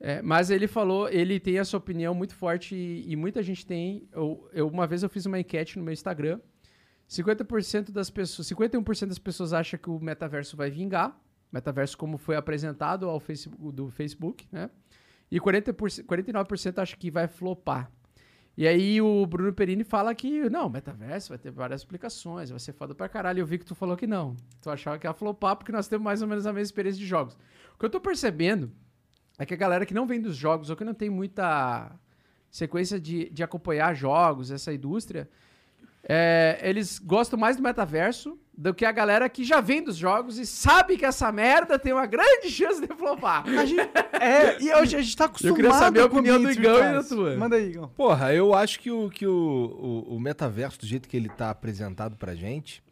É, 0.00 0.22
mas 0.22 0.48
ele 0.48 0.68
falou, 0.68 1.08
ele 1.08 1.40
tem 1.40 1.58
essa 1.58 1.76
opinião 1.76 2.14
muito 2.14 2.32
forte 2.34 2.74
e, 2.76 3.04
e 3.12 3.16
muita 3.16 3.42
gente 3.42 3.66
tem. 3.66 4.08
Eu, 4.12 4.48
eu- 4.52 4.68
uma 4.68 4.86
vez 4.86 5.02
eu 5.02 5.08
fiz 5.08 5.26
uma 5.26 5.38
enquete 5.38 5.76
no 5.76 5.84
meu 5.84 5.92
Instagram. 5.92 6.40
50% 7.08 7.90
das 7.90 8.10
pessoas, 8.10 8.48
51% 8.48 9.06
das 9.06 9.18
pessoas 9.18 9.52
acham 9.52 9.78
que 9.78 9.88
o 9.88 9.98
metaverso 9.98 10.56
vai 10.56 10.70
vingar. 10.70 11.18
Metaverso 11.50 11.96
como 11.96 12.18
foi 12.18 12.36
apresentado 12.36 13.08
ao 13.08 13.18
Facebook, 13.18 13.72
do 13.72 13.90
Facebook, 13.90 14.46
né? 14.52 14.70
E 15.30 15.40
40%, 15.40 16.04
49% 16.04 16.78
acha 16.78 16.96
que 16.96 17.10
vai 17.10 17.26
flopar. 17.26 17.90
E 18.56 18.66
aí 18.66 19.00
o 19.00 19.24
Bruno 19.24 19.52
Perini 19.52 19.84
fala 19.84 20.14
que 20.14 20.50
não, 20.50 20.68
metaverso 20.68 21.28
vai 21.28 21.38
ter 21.38 21.50
várias 21.50 21.84
aplicações, 21.84 22.50
vai 22.50 22.58
ser 22.58 22.72
foda 22.72 22.94
pra 22.94 23.08
caralho. 23.08 23.40
Eu 23.40 23.46
vi 23.46 23.56
que 23.56 23.64
tu 23.64 23.74
falou 23.74 23.96
que 23.96 24.06
não. 24.06 24.36
Tu 24.60 24.68
achava 24.68 24.98
que 24.98 25.06
ia 25.06 25.14
flopar 25.14 25.56
porque 25.56 25.72
nós 25.72 25.86
temos 25.86 26.04
mais 26.04 26.20
ou 26.20 26.28
menos 26.28 26.44
a 26.44 26.52
mesma 26.52 26.64
experiência 26.64 26.98
de 26.98 27.06
jogos. 27.06 27.38
O 27.74 27.78
que 27.78 27.86
eu 27.86 27.90
tô 27.90 28.00
percebendo 28.00 28.70
é 29.38 29.46
que 29.46 29.54
a 29.54 29.56
galera 29.56 29.86
que 29.86 29.94
não 29.94 30.06
vem 30.06 30.20
dos 30.20 30.36
jogos 30.36 30.68
ou 30.68 30.76
que 30.76 30.84
não 30.84 30.92
tem 30.92 31.08
muita 31.08 31.92
sequência 32.50 32.98
de, 32.98 33.30
de 33.30 33.42
acompanhar 33.42 33.94
jogos, 33.94 34.50
essa 34.50 34.72
indústria, 34.72 35.30
é, 36.10 36.58
eles 36.62 36.98
gostam 36.98 37.38
mais 37.38 37.56
do 37.56 37.62
metaverso 37.62 38.38
do 38.56 38.72
que 38.72 38.86
a 38.86 38.90
galera 38.90 39.28
que 39.28 39.44
já 39.44 39.60
vem 39.60 39.84
dos 39.84 39.94
jogos 39.94 40.38
e 40.38 40.46
sabe 40.46 40.96
que 40.96 41.04
essa 41.04 41.30
merda 41.30 41.78
tem 41.78 41.92
uma 41.92 42.06
grande 42.06 42.50
chance 42.50 42.80
de 42.80 42.88
flopar. 42.88 43.46
A 43.46 43.66
gente, 43.66 43.88
é, 44.18 44.60
e 44.60 44.74
hoje 44.74 44.96
a 44.96 45.02
gente 45.02 45.14
tá 45.14 45.26
acostumado 45.26 45.56
queria 45.56 45.72
saber 45.74 46.00
a 46.00 46.06
opinião 46.06 46.42
do 46.42 46.50
Igão 46.50 46.78
e 46.78 46.94
da 46.94 47.04
tua. 47.04 47.36
Manda 47.36 47.56
aí, 47.56 47.68
Igão. 47.68 47.88
Porra, 47.90 48.32
eu 48.32 48.54
acho 48.54 48.80
que 48.80 48.90
o, 48.90 49.10
que 49.10 49.26
o, 49.26 50.04
o, 50.08 50.16
o 50.16 50.20
metaverso, 50.20 50.80
do 50.80 50.86
jeito 50.86 51.08
que 51.08 51.16
ele 51.16 51.28
tá 51.28 51.50
apresentado 51.50 52.16
pra 52.16 52.34
gente, 52.34 52.82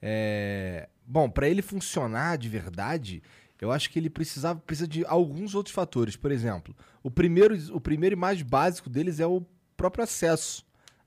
é... 0.00 0.88
Bom, 1.06 1.30
pra 1.30 1.48
ele 1.48 1.62
funcionar 1.62 2.36
de 2.36 2.48
verdade, 2.48 3.22
eu 3.60 3.70
acho 3.70 3.90
que 3.90 3.98
ele 3.98 4.10
precisava, 4.10 4.58
precisa 4.58 4.88
de 4.88 5.04
alguns 5.06 5.54
outros 5.54 5.72
fatores. 5.72 6.16
Por 6.16 6.32
exemplo, 6.32 6.74
o 7.00 7.10
primeiro, 7.12 7.54
o 7.72 7.80
primeiro 7.80 8.16
e 8.16 8.18
mais 8.18 8.42
básico 8.42 8.90
deles 8.90 9.20
é 9.20 9.26
o 9.26 9.44
próprio 9.76 10.02
acesso 10.02 10.65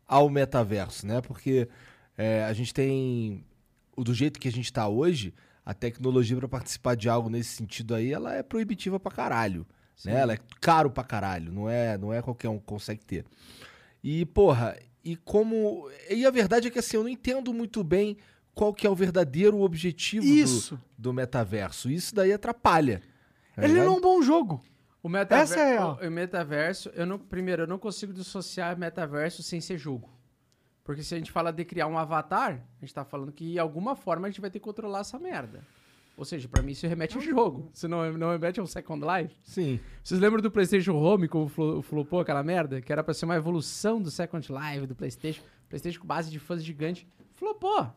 ao 0.09 0.29
metaverso, 0.29 1.05
né? 1.07 1.21
Porque 1.21 1.69
é, 2.17 2.43
a 2.43 2.51
gente 2.51 2.73
tem... 2.73 3.45
Do 3.95 4.13
jeito 4.13 4.39
que 4.39 4.47
a 4.47 4.51
gente 4.51 4.73
tá 4.73 4.87
hoje, 4.87 5.33
a 5.65 5.73
tecnologia 5.73 6.35
pra 6.37 6.47
participar 6.47 6.95
de 6.95 7.07
algo 7.07 7.29
nesse 7.29 7.49
sentido 7.49 7.93
aí, 7.93 8.11
ela 8.11 8.33
é 8.33 8.41
proibitiva 8.41 8.99
pra 8.99 9.11
caralho. 9.11 9.67
Né? 10.03 10.17
Ela 10.19 10.33
é 10.33 10.39
caro 10.61 10.89
pra 10.89 11.03
caralho, 11.03 11.51
não 11.51 11.69
é, 11.69 11.97
não 11.97 12.13
é 12.13 12.21
qualquer 12.21 12.49
um 12.49 12.57
que 12.57 12.65
consegue 12.65 13.05
ter. 13.05 13.25
E, 14.03 14.25
porra, 14.25 14.77
e 15.03 15.15
como. 15.17 15.89
E 16.09 16.25
a 16.25 16.31
verdade 16.31 16.67
é 16.67 16.71
que 16.71 16.79
assim, 16.79 16.97
eu 16.97 17.03
não 17.03 17.09
entendo 17.09 17.53
muito 17.53 17.83
bem 17.83 18.17
qual 18.55 18.73
que 18.73 18.87
é 18.87 18.89
o 18.89 18.95
verdadeiro 18.95 19.59
objetivo 19.59 20.25
do-. 20.25 20.79
Do, 20.97 21.13
metaverso. 21.13 21.89
Isso 21.89 22.15
daí 22.15 22.31
atrapalha. 22.31 23.01
tá 23.55 23.63
Ele 23.63 23.73
ligado? 23.73 23.85
não 23.85 23.93
é 23.93 23.97
um 23.97 24.01
bom 24.01 24.21
jogo. 24.21 24.61
O 25.01 25.07
metaverso, 25.09 25.53
Essa 25.53 25.61
é 25.63 25.77
a- 25.77 25.87
o, 25.93 26.07
o 26.07 26.11
metaverso, 26.11 26.89
eu 26.93 27.05
não, 27.05 27.17
primeiro, 27.17 27.63
eu 27.63 27.67
não 27.67 27.79
consigo 27.79 28.11
dissociar 28.13 28.77
metaverso 28.77 29.41
sem 29.41 29.61
ser 29.61 29.77
jogo. 29.77 30.09
Porque 30.83 31.03
se 31.03 31.13
a 31.13 31.17
gente 31.17 31.31
fala 31.31 31.51
de 31.53 31.63
criar 31.63 31.87
um 31.87 31.97
avatar, 31.97 32.61
a 32.77 32.85
gente 32.85 32.93
tá 32.93 33.05
falando 33.05 33.31
que 33.31 33.51
de 33.53 33.59
alguma 33.59 33.95
forma 33.95 34.27
a 34.27 34.29
gente 34.29 34.41
vai 34.41 34.49
ter 34.49 34.59
que 34.59 34.65
controlar 34.65 34.99
essa 35.01 35.17
merda. 35.19 35.61
Ou 36.17 36.25
seja, 36.25 36.49
pra 36.49 36.61
mim 36.61 36.73
isso 36.73 36.85
remete 36.85 37.15
ao 37.15 37.21
jogo. 37.21 37.69
Se 37.73 37.87
não, 37.87 38.11
não 38.17 38.31
remete 38.31 38.59
ao 38.59 38.67
Second 38.67 39.05
Life. 39.05 39.33
Sim. 39.41 39.79
Vocês 40.03 40.19
lembram 40.19 40.41
do 40.41 40.51
PlayStation 40.51 40.93
Home, 40.97 41.29
como 41.29 41.47
flo- 41.47 41.81
flopou 41.81 42.19
aquela 42.19 42.43
merda? 42.43 42.81
Que 42.81 42.91
era 42.91 43.01
pra 43.01 43.13
ser 43.13 43.23
uma 43.23 43.35
evolução 43.37 44.01
do 44.01 44.11
Second 44.11 44.45
Life, 44.51 44.85
do 44.87 44.95
PlayStation. 44.95 45.41
PlayStation 45.69 46.01
com 46.01 46.07
base 46.07 46.29
de 46.29 46.37
fãs 46.39 46.61
gigante. 46.61 47.07
Flopou. 47.35 47.89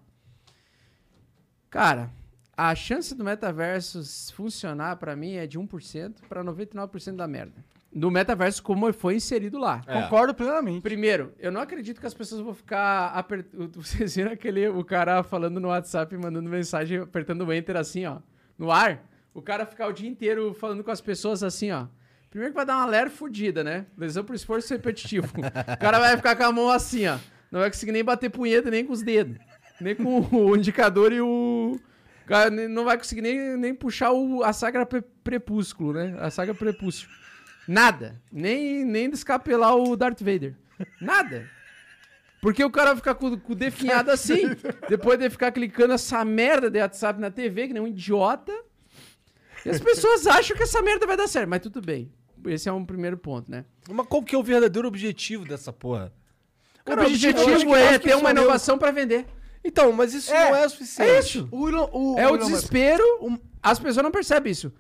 Cara, 1.69 2.11
a 2.57 2.75
chance 2.75 3.15
do 3.15 3.25
metaverso 3.25 4.03
funcionar 4.33 4.97
pra 4.97 5.17
mim 5.17 5.35
é 5.35 5.47
de 5.47 5.59
1% 5.59 6.15
pra 6.29 6.45
99% 6.45 7.17
da 7.17 7.27
merda. 7.27 7.65
Do 7.95 8.11
metaverso 8.11 8.63
como 8.63 8.91
foi 8.93 9.17
inserido 9.17 9.59
lá. 9.59 9.83
É. 9.87 10.01
Concordo 10.03 10.35
plenamente. 10.35 10.81
Primeiro, 10.81 11.35
eu 11.39 11.53
não 11.53 11.61
acredito 11.61 12.01
que 12.01 12.07
as 12.07 12.15
pessoas 12.15 12.41
vão 12.41 12.55
ficar 12.55 13.09
apertando. 13.09 13.71
Vocês 13.83 14.17
viram 14.17 14.33
aquele 14.33 14.69
o 14.69 14.83
cara 14.83 15.23
falando 15.23 15.61
no 15.61 15.69
WhatsApp, 15.69 16.17
mandando 16.17 16.49
mensagem, 16.49 16.99
apertando 16.99 17.45
o 17.45 17.53
enter 17.53 17.77
assim, 17.77 18.07
ó, 18.07 18.19
no 18.59 18.71
ar? 18.71 19.07
O 19.35 19.43
cara 19.43 19.67
ficar 19.67 19.89
o 19.89 19.93
dia 19.93 20.09
inteiro 20.09 20.55
falando 20.55 20.83
com 20.83 20.91
as 20.91 21.01
pessoas 21.01 21.43
assim, 21.43 21.71
ó. 21.71 21.87
Primeiro 22.31 22.53
que 22.53 22.57
vai 22.57 22.65
dar 22.65 22.77
uma 22.77 22.87
lera 22.87 23.11
fodida, 23.11 23.63
né? 23.63 23.85
Lesão 23.97 24.25
por 24.25 24.35
esforço 24.35 24.73
repetitivo. 24.73 25.29
o 25.37 25.79
cara 25.79 25.99
vai 25.99 26.17
ficar 26.17 26.35
com 26.35 26.45
a 26.45 26.53
mão 26.53 26.71
assim, 26.71 27.07
ó. 27.07 27.19
Não 27.51 27.61
vai 27.61 27.71
conseguir 27.71 27.93
nem 27.93 28.03
bater 28.03 28.31
punheta 28.31 28.71
nem 28.71 28.87
com 28.87 28.93
os 28.95 29.03
dedos. 29.03 29.37
Nem 29.79 29.95
com 29.95 30.21
o 30.35 30.57
indicador 30.57 31.13
e 31.13 31.21
o. 31.21 31.79
o 32.25 32.29
cara 32.29 32.51
não 32.51 32.85
vai 32.85 32.97
conseguir 32.97 33.23
nem, 33.23 33.57
nem 33.57 33.75
puxar 33.75 34.13
o, 34.13 34.43
a 34.43 34.53
sagra 34.53 34.85
pre- 34.87 35.05
prepúsculo, 35.23 35.93
né? 35.93 36.17
A 36.19 36.31
saga 36.31 36.55
prepúcio. 36.55 37.09
Nada. 37.67 38.21
Nem, 38.31 38.85
nem 38.85 39.09
descapelar 39.09 39.77
o 39.77 39.97
Darth 39.97 40.21
Vader. 40.21 40.55
Nada. 41.01 41.49
Porque 42.41 42.65
o 42.65 42.71
cara 42.71 42.89
vai 42.89 42.97
ficar 42.97 43.15
com, 43.15 43.39
com 43.39 43.53
o 43.53 43.57
definhado 43.57 44.11
assim, 44.11 44.41
depois 44.89 45.17
de 45.19 45.31
ficar 45.31 45.53
clicando 45.53 45.95
essa 45.95 46.25
merda 46.25 46.69
de 46.69 46.81
WhatsApp 46.81 47.21
na 47.21 47.31
TV, 47.31 47.69
que 47.69 47.73
nem 47.73 47.83
um 47.83 47.87
idiota. 47.87 48.53
E 49.65 49.71
as 49.71 49.81
pessoas 49.81 50.27
acham 50.27 50.57
que 50.57 50.65
essa 50.65 50.83
merda 50.83 51.07
vai 51.07 51.17
dar 51.17 51.29
certo, 51.29 51.49
mas 51.49 51.61
tudo 51.61 51.81
bem. 51.81 52.13
Esse 52.47 52.69
é 52.69 52.73
um 52.73 52.85
primeiro 52.85 53.17
ponto, 53.17 53.49
né? 53.49 53.65
Mas 53.89 54.07
qual 54.09 54.25
que 54.25 54.35
é 54.35 54.39
o 54.39 54.43
verdadeiro 54.43 54.89
objetivo 54.89 55.45
dessa 55.45 55.73
porra? 55.73 56.13
Cara, 56.85 57.03
o 57.03 57.05
eu 57.05 57.11
objetivo 57.11 57.71
eu 57.71 57.77
é 57.77 57.97
que 57.97 58.09
ter 58.09 58.17
uma 58.17 58.33
inovação 58.33 58.77
pra 58.77 58.91
vender. 58.91 59.25
Então, 59.65 59.93
mas 59.93 60.13
isso 60.15 60.33
É, 60.33 60.51
não 60.51 60.57
é 60.57 60.67
o 60.67 60.71
suficiente. 60.71 61.11
É 61.11 61.19
isso. 61.21 61.49
O 61.53 61.69
Elon- 61.69 61.89
o- 61.93 62.19
É 62.19 62.29
o 62.29 62.33
Musk. 62.35 62.47
desespero. 62.47 63.05
As 63.63 63.79
pessoas 63.79 64.03
não 64.03 64.11
percebem 64.11 64.51
isso. 64.53 64.73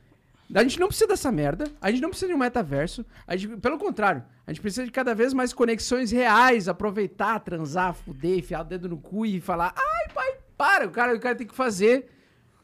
A 0.55 0.63
gente 0.63 0.79
não 0.79 0.89
precisa 0.89 1.07
dessa 1.09 1.33
merda. 1.33 1.65
A 1.81 1.91
gente 1.91 2.03
não 2.03 2.11
precisa 2.11 2.29
de 2.29 2.35
um 2.35 2.39
metaverso. 2.39 3.07
A 3.27 3.37
gente, 3.37 3.57
pelo 3.59 3.79
contrário, 3.79 4.23
a 4.47 4.53
gente 4.53 4.61
precisa 4.61 4.85
de 4.85 4.91
cada 4.91 5.15
vez 5.15 5.33
mais 5.33 5.53
conexões 5.55 6.11
reais. 6.11 6.69
Aproveitar, 6.69 7.39
transar, 7.41 7.95
fuder, 7.95 8.39
enfiar 8.39 8.61
o 8.61 8.65
dedo 8.65 8.89
no 8.89 8.99
cu 8.99 9.25
e 9.25 9.41
falar: 9.41 9.73
ai, 9.77 10.13
pai, 10.13 10.35
para. 10.59 10.87
O 10.87 10.91
cara, 10.91 11.15
o 11.15 11.21
cara 11.21 11.35
tem 11.37 11.47
que 11.47 11.55
fazer 11.55 12.11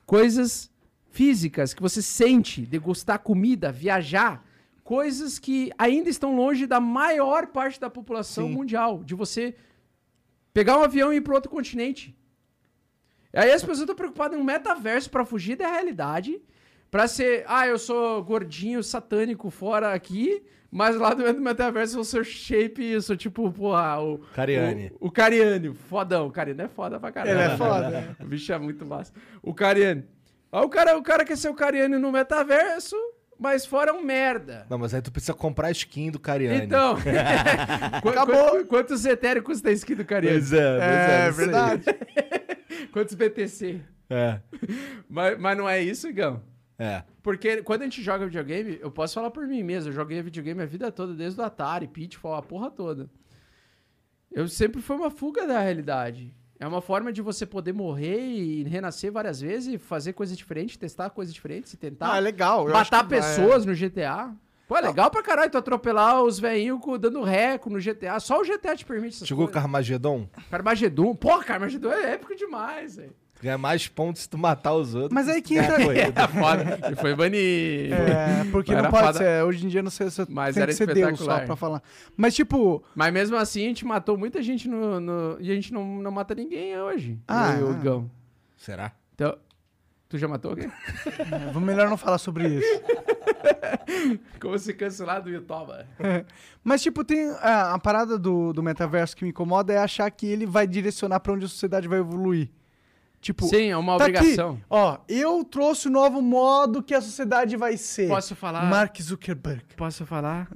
coisas 0.04 0.70
físicas 1.10 1.72
que 1.72 1.80
você 1.82 2.02
sente, 2.02 2.62
degustar 2.66 3.20
comida, 3.20 3.72
viajar. 3.72 4.44
Coisas 4.84 5.38
que 5.38 5.70
ainda 5.78 6.08
estão 6.08 6.34
longe 6.34 6.66
da 6.66 6.80
maior 6.80 7.46
parte 7.48 7.78
da 7.80 7.90
população 7.90 8.48
Sim. 8.48 8.54
mundial. 8.54 9.02
De 9.04 9.14
você 9.14 9.54
pegar 10.52 10.78
um 10.78 10.82
avião 10.82 11.12
e 11.12 11.16
ir 11.16 11.20
para 11.20 11.34
outro 11.34 11.50
continente. 11.50 12.16
Aí 13.32 13.50
as 13.50 13.60
pessoas 13.60 13.80
estão 13.80 13.94
preocupadas 13.94 14.38
em 14.38 14.40
um 14.40 14.44
metaverso 14.44 15.10
pra 15.10 15.24
fugir 15.24 15.56
da 15.56 15.70
realidade, 15.70 16.40
pra 16.90 17.06
ser, 17.06 17.44
ah, 17.46 17.66
eu 17.66 17.78
sou 17.78 18.22
gordinho, 18.22 18.82
satânico 18.82 19.50
fora 19.50 19.92
aqui, 19.92 20.42
mas 20.70 20.96
lá 20.96 21.14
dentro 21.14 21.34
do 21.34 21.40
metaverso 21.40 21.98
eu 21.98 22.04
sou 22.04 22.22
shape, 22.24 22.84
eu 22.84 23.00
sou 23.00 23.16
tipo, 23.16 23.50
porra, 23.52 24.00
o... 24.00 24.18
Cariani. 24.34 24.92
O, 25.00 25.08
o 25.08 25.10
Cariani, 25.10 25.74
fodão. 25.74 26.26
O 26.26 26.30
Cariani 26.30 26.62
é 26.62 26.68
foda 26.68 27.00
pra 27.00 27.12
caralho. 27.12 27.38
Ele 27.38 27.52
é 27.52 27.56
foda. 27.56 28.16
o 28.20 28.26
bicho 28.26 28.52
é 28.52 28.58
muito 28.58 28.84
massa. 28.84 29.12
O 29.42 29.54
Cariani. 29.54 30.04
Aí 30.50 30.62
o 30.62 30.68
cara, 30.68 30.96
o 30.96 31.02
cara 31.02 31.24
quer 31.24 31.36
ser 31.36 31.48
o 31.48 31.54
Cariani 31.54 31.96
no 31.96 32.12
metaverso, 32.12 32.96
mas 33.39 33.65
fora 33.65 33.90
é 33.90 33.94
um 33.94 34.02
merda. 34.02 34.66
Não, 34.69 34.78
mas 34.78 34.93
aí 34.93 35.01
tu 35.01 35.12
precisa 35.12 35.35
comprar 35.35 35.69
a 35.69 35.70
skin 35.70 36.10
do 36.10 36.19
Cariani. 36.19 36.65
Então, 36.66 36.97
Qu- 38.02 38.09
Acabou. 38.09 38.35
quantos- 38.51 38.66
Quantos 38.69 39.05
etéricos 39.05 39.60
tem 39.60 39.73
skin 39.74 39.94
do 39.94 40.05
Cariani? 40.05 40.36
Pois 40.39 40.52
é, 40.52 40.78
pois 40.78 40.82
É, 40.82 41.20
é, 41.20 41.24
aí. 41.27 41.31
verdade. 41.32 41.85
Quantos 42.93 43.15
BTC? 43.15 43.81
É, 44.10 44.40
Mas, 45.09 45.39
mas 45.39 45.56
não 45.59 45.69
é 45.69 45.82
isso, 45.82 46.09
Igão. 46.09 46.43
é. 46.78 47.02
Porque 47.23 47.62
quando 47.62 47.82
a 47.82 47.85
gente 47.85 48.02
joga 48.02 48.24
videogame, 48.24 48.78
eu 48.81 48.90
posso 48.90 49.15
falar 49.15 49.31
por 49.31 49.47
mim 49.47 49.62
mesmo. 49.62 49.90
Eu 49.90 49.94
joguei 49.94 50.23
videogame 50.23 50.62
a 50.62 50.66
vida 50.66 50.90
toda, 50.90 51.12
desde 51.15 51.39
o 51.39 51.44
Atari, 51.44 51.86
Pitfall, 51.86 52.35
a 52.36 52.43
porra 52.43 52.70
toda. 52.70 53.10
Eu 54.32 54.48
sempre 54.48 54.81
foi 54.81 54.97
uma 54.97 55.10
fuga 55.10 55.47
da 55.47 55.60
realidade. 55.60 56.35
É 56.60 56.66
uma 56.66 56.80
forma 56.80 57.12
de 57.12 57.22
você 57.22 57.47
poder 57.47 57.72
morrer 57.72 58.18
e 58.20 58.64
renascer 58.64 59.12
várias 59.12 59.40
vezes, 59.40 59.74
e 59.74 59.78
fazer 59.78 60.12
coisas 60.12 60.36
diferentes, 60.36 60.76
testar 60.76 61.09
coisas 61.10 61.32
diferentes, 61.32 61.72
e 61.72 61.76
tentar 61.76 62.12
Ah, 62.12 62.16
é 62.16 62.20
legal. 62.20 62.66
eu 62.66 62.72
matar 62.72 63.05
vai- 63.05 63.20
pessoas 63.20 63.64
no 63.64 63.74
GTA. 63.74 64.35
Pô, 64.66 64.76
é 64.76 64.82
legal 64.82 65.10
pra 65.10 65.22
caralho 65.22 65.51
tu 65.51 65.56
atropelar 65.56 66.22
os 66.22 66.39
velhinhos 66.39 66.78
dando 67.01 67.22
reco 67.22 67.70
no 67.70 67.78
GTA. 67.80 68.20
Só 68.20 68.40
o 68.40 68.44
GTA 68.44 68.76
te 68.76 68.85
permite 68.85 69.14
essas 69.16 69.26
Chegou 69.28 69.44
o 69.44 69.47
coisas. 69.47 69.62
Carmageddon? 69.62 70.28
Carmageddon. 70.51 71.14
Porra, 71.14 71.43
Carmageddon 71.44 71.90
é 71.93 72.12
épico 72.14 72.35
demais, 72.35 72.97
velho. 72.97 73.14
Ganha 73.40 73.56
mais 73.56 73.86
pontos 73.86 74.23
se 74.23 74.28
tu 74.28 74.36
matar 74.36 74.74
os 74.74 74.94
outros. 74.94 75.12
Mas 75.15 75.28
aí 75.28 75.40
que 75.40 75.55
que 75.55 75.55
ganhar 75.60 76.09
entra-. 76.09 76.12
Tá 76.12 76.28
foda. 76.28 76.90
E 76.93 76.97
foi 76.97 77.15
banido. 77.15 77.94
É, 77.94 78.44
porque 78.51 78.73
Era 78.73 78.82
não 78.82 78.90
pode 78.90 79.06
foda. 79.06 79.19
ser. 79.19 79.44
Hoje 79.44 79.65
em 79.65 79.69
dia 79.69 79.82
não 79.82 79.90
sei 79.90 80.10
se 80.10 80.27
Mas 80.28 80.55
tem 80.55 80.62
era 80.62 80.73
que 80.73 80.77
ser 80.78 80.93
Deus 80.93 81.19
só 81.20 81.40
pra 81.40 81.55
falar. 81.56 81.82
Mas, 82.16 82.35
tipo, 82.35 82.82
Mas 82.94 83.12
mesmo 83.12 83.36
assim, 83.36 83.65
a 83.65 83.69
gente 83.69 83.85
matou 83.85 84.16
muita 84.19 84.43
gente 84.43 84.69
no. 84.69 84.98
no- 85.01 85.36
e 85.40 85.51
a 85.51 85.55
gente 85.55 85.73
não, 85.73 85.85
não 85.85 86.10
mata 86.10 86.35
ninguém 86.35 86.77
hoje. 86.81 87.19
Ah, 87.28 87.56
eu, 87.59 87.69
ah. 87.69 87.70
o 87.70 87.74
Igão. 87.74 88.10
Será? 88.56 88.93
Então. 89.15 89.36
Tu 90.09 90.16
já 90.16 90.27
matou 90.27 90.52
alguém? 90.52 90.69
é, 91.19 91.52
vamos 91.52 91.62
melhor 91.69 91.90
não 91.90 91.97
falar 91.98 92.16
sobre 92.16 92.48
isso. 92.48 92.82
Como 94.40 94.59
se 94.59 94.73
cancelar 94.73 95.23
do 95.23 95.28
YouTube? 95.31 95.73
Mas, 96.65 96.82
tipo, 96.82 97.05
tem 97.05 97.31
a, 97.40 97.74
a 97.74 97.78
parada 97.78 98.19
do, 98.19 98.52
do 98.52 98.62
metaverso 98.62 99.15
que 99.15 99.23
me 99.24 99.31
incomoda 99.31 99.73
é 99.73 99.78
achar 99.78 100.10
que 100.10 100.27
ele 100.27 100.47
vai 100.47 100.66
direcionar 100.66 101.20
pra 101.20 101.32
onde 101.35 101.44
a 101.44 101.48
sociedade 101.48 101.86
vai 101.86 101.98
evoluir. 101.98 102.48
Tipo, 103.20 103.46
Sim, 103.46 103.66
é 103.70 103.76
uma 103.76 103.98
tá 103.98 104.04
obrigação. 104.04 104.52
Aqui, 104.54 104.64
ó, 104.70 104.98
eu 105.08 105.44
trouxe 105.44 105.88
o 105.88 105.90
novo 105.90 106.22
modo 106.22 106.82
que 106.82 106.94
a 106.94 107.00
sociedade 107.00 107.56
vai 107.56 107.76
ser. 107.76 108.08
Posso 108.08 108.36
falar? 108.36 108.64
Mark 108.70 108.96
Zuckerberg. 109.00 109.64
Posso 109.76 110.06
falar? 110.06 110.48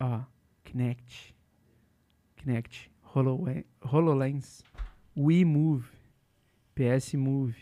Ó, 0.00 0.20
Kinect. 0.64 1.34
Kinect. 2.36 2.90
HoloLens. 3.14 3.64
HoloLens. 3.82 4.62
Wii 5.16 5.44
Move. 5.44 5.86
PS 6.74 7.14
Move. 7.14 7.54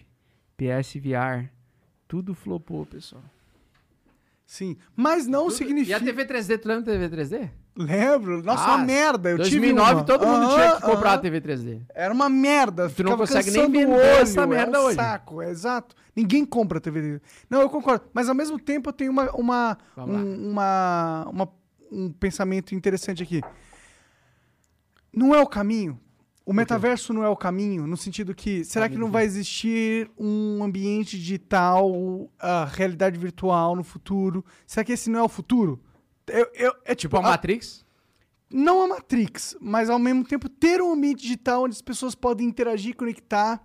PS 0.56 0.94
VR. 1.00 1.50
Tudo 2.06 2.34
flopou, 2.34 2.86
pessoal. 2.86 3.22
Sim. 4.46 4.76
Mas 4.94 5.26
não 5.26 5.44
Tudo- 5.46 5.56
significa. 5.56 5.90
E 5.90 5.94
a 5.94 6.00
TV 6.00 6.24
3D, 6.24 6.58
tu 6.58 6.68
lembra 6.68 6.84
da 6.84 6.92
TV 6.92 7.08
3D? 7.16 7.50
Lembro. 7.76 8.42
Nossa, 8.42 8.64
Ah, 8.64 8.76
uma 8.76 8.84
merda. 8.84 9.30
Eu 9.30 9.36
2009 9.38 9.88
tive 9.88 9.94
uma. 10.00 10.04
todo 10.04 10.26
mundo 10.26 10.54
tinha 10.54 10.76
que 10.76 10.82
comprar 10.82 11.12
a. 11.14 11.18
TV 11.18 11.40
3D. 11.42 11.82
Era 11.94 12.12
uma 12.14 12.28
merda. 12.28 12.88
Tu 12.88 13.04
não 13.04 13.16
consegue 13.16 13.50
nem 13.50 13.70
vender 13.70 13.86
olho, 13.86 14.00
essa 14.00 14.46
merda 14.46 14.78
é 14.78 14.80
um 14.80 14.84
hoje. 14.84 14.96
saco, 14.96 15.42
é 15.42 15.50
exato. 15.50 15.94
Ninguém 16.14 16.44
compra 16.46 16.80
TV. 16.80 17.20
Não, 17.50 17.60
eu 17.60 17.68
concordo. 17.68 18.06
Mas 18.14 18.28
ao 18.30 18.34
mesmo 18.34 18.58
tempo 18.58 18.88
eu 18.88 18.92
tenho 18.94 19.10
uma, 19.12 19.30
uma, 19.32 19.78
um, 19.98 20.50
uma, 20.52 21.26
uma- 21.30 21.48
um 21.92 22.10
pensamento 22.12 22.74
interessante 22.74 23.22
aqui. 23.22 23.42
Não 25.12 25.34
é 25.34 25.40
o 25.40 25.46
caminho. 25.46 26.00
O 26.44 26.52
metaverso 26.52 27.12
não 27.12 27.24
é 27.24 27.28
o 27.28 27.36
caminho, 27.36 27.88
no 27.88 27.96
sentido 27.96 28.32
que 28.32 28.64
será 28.64 28.88
que 28.88 28.96
não 28.96 29.10
vai 29.10 29.24
existir 29.24 30.08
um 30.16 30.62
ambiente 30.62 31.18
digital, 31.18 31.90
a 32.38 32.64
realidade 32.64 33.18
virtual 33.18 33.74
no 33.74 33.82
futuro? 33.82 34.44
Será 34.64 34.84
que 34.84 34.92
esse 34.92 35.10
não 35.10 35.18
é 35.18 35.22
o 35.24 35.28
futuro? 35.28 35.80
Eu- 36.28 36.50
eu- 36.54 36.74
é 36.84 36.94
tipo 36.94 37.14
Tipo 37.14 37.16
a 37.16 37.20
a- 37.20 37.30
Matrix? 37.32 37.84
não 38.50 38.82
a 38.82 38.88
Matrix, 38.88 39.56
mas 39.60 39.88
ao 39.90 39.98
mesmo 39.98 40.24
tempo 40.24 40.48
ter 40.48 40.80
um 40.82 40.92
ambiente 40.92 41.22
digital 41.22 41.64
onde 41.64 41.74
as 41.74 41.82
pessoas 41.82 42.14
podem 42.14 42.46
interagir, 42.46 42.94
conectar. 42.96 43.62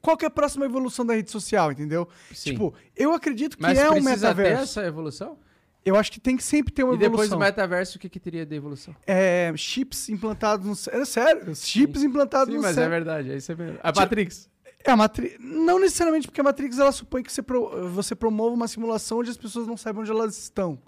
Qual 0.00 0.16
que 0.16 0.24
é 0.24 0.28
a 0.28 0.30
próxima 0.30 0.64
evolução 0.64 1.06
da 1.06 1.14
rede 1.14 1.30
social, 1.30 1.70
entendeu? 1.70 2.08
Sim. 2.34 2.52
Tipo, 2.52 2.74
eu 2.96 3.12
acredito 3.12 3.56
que 3.56 3.62
Mas 3.62 3.78
é 3.78 3.88
um 3.88 3.92
precisa 3.94 4.10
ter 4.10 4.16
metaverso. 4.42 4.62
essa 4.62 4.84
evolução? 4.86 5.38
Eu 5.84 5.96
acho 5.96 6.12
que 6.12 6.20
tem 6.20 6.36
que 6.36 6.42
sempre 6.44 6.72
ter 6.72 6.84
uma 6.84 6.94
E 6.94 6.98
depois 6.98 7.28
do 7.28 7.34
evolução. 7.34 7.38
metaverso, 7.38 7.96
o 7.96 8.00
que, 8.00 8.08
que 8.08 8.20
teria 8.20 8.46
de 8.46 8.54
evolução? 8.54 8.94
É, 9.06 9.52
chips 9.56 10.08
implantados 10.08 10.66
no 10.66 10.74
cérebro. 10.76 11.02
É 11.02 11.04
sério, 11.06 11.56
chips 11.56 12.02
implantados 12.02 12.48
Sim, 12.52 12.56
no 12.56 12.62
mas 12.62 12.72
é 12.72 12.74
cérebro. 12.74 12.94
verdade. 12.96 13.32
É 13.32 13.36
isso 13.36 13.54
verdade. 13.54 13.80
A 13.82 13.92
Matrix. 13.92 14.48
É, 14.84 14.90
a 14.90 14.96
Matrix. 14.96 15.36
Não 15.40 15.78
necessariamente 15.80 16.26
porque 16.28 16.40
a 16.40 16.44
Matrix 16.44 16.78
ela 16.78 16.92
supõe 16.92 17.22
que 17.22 17.32
você, 17.32 17.42
pro- 17.42 17.88
você 17.90 18.14
promova 18.14 18.54
uma 18.54 18.68
simulação 18.68 19.18
onde 19.18 19.30
as 19.30 19.36
pessoas 19.36 19.66
não 19.66 19.76
saibam 19.76 20.02
onde 20.02 20.10
elas 20.10 20.36
estão. 20.38 20.78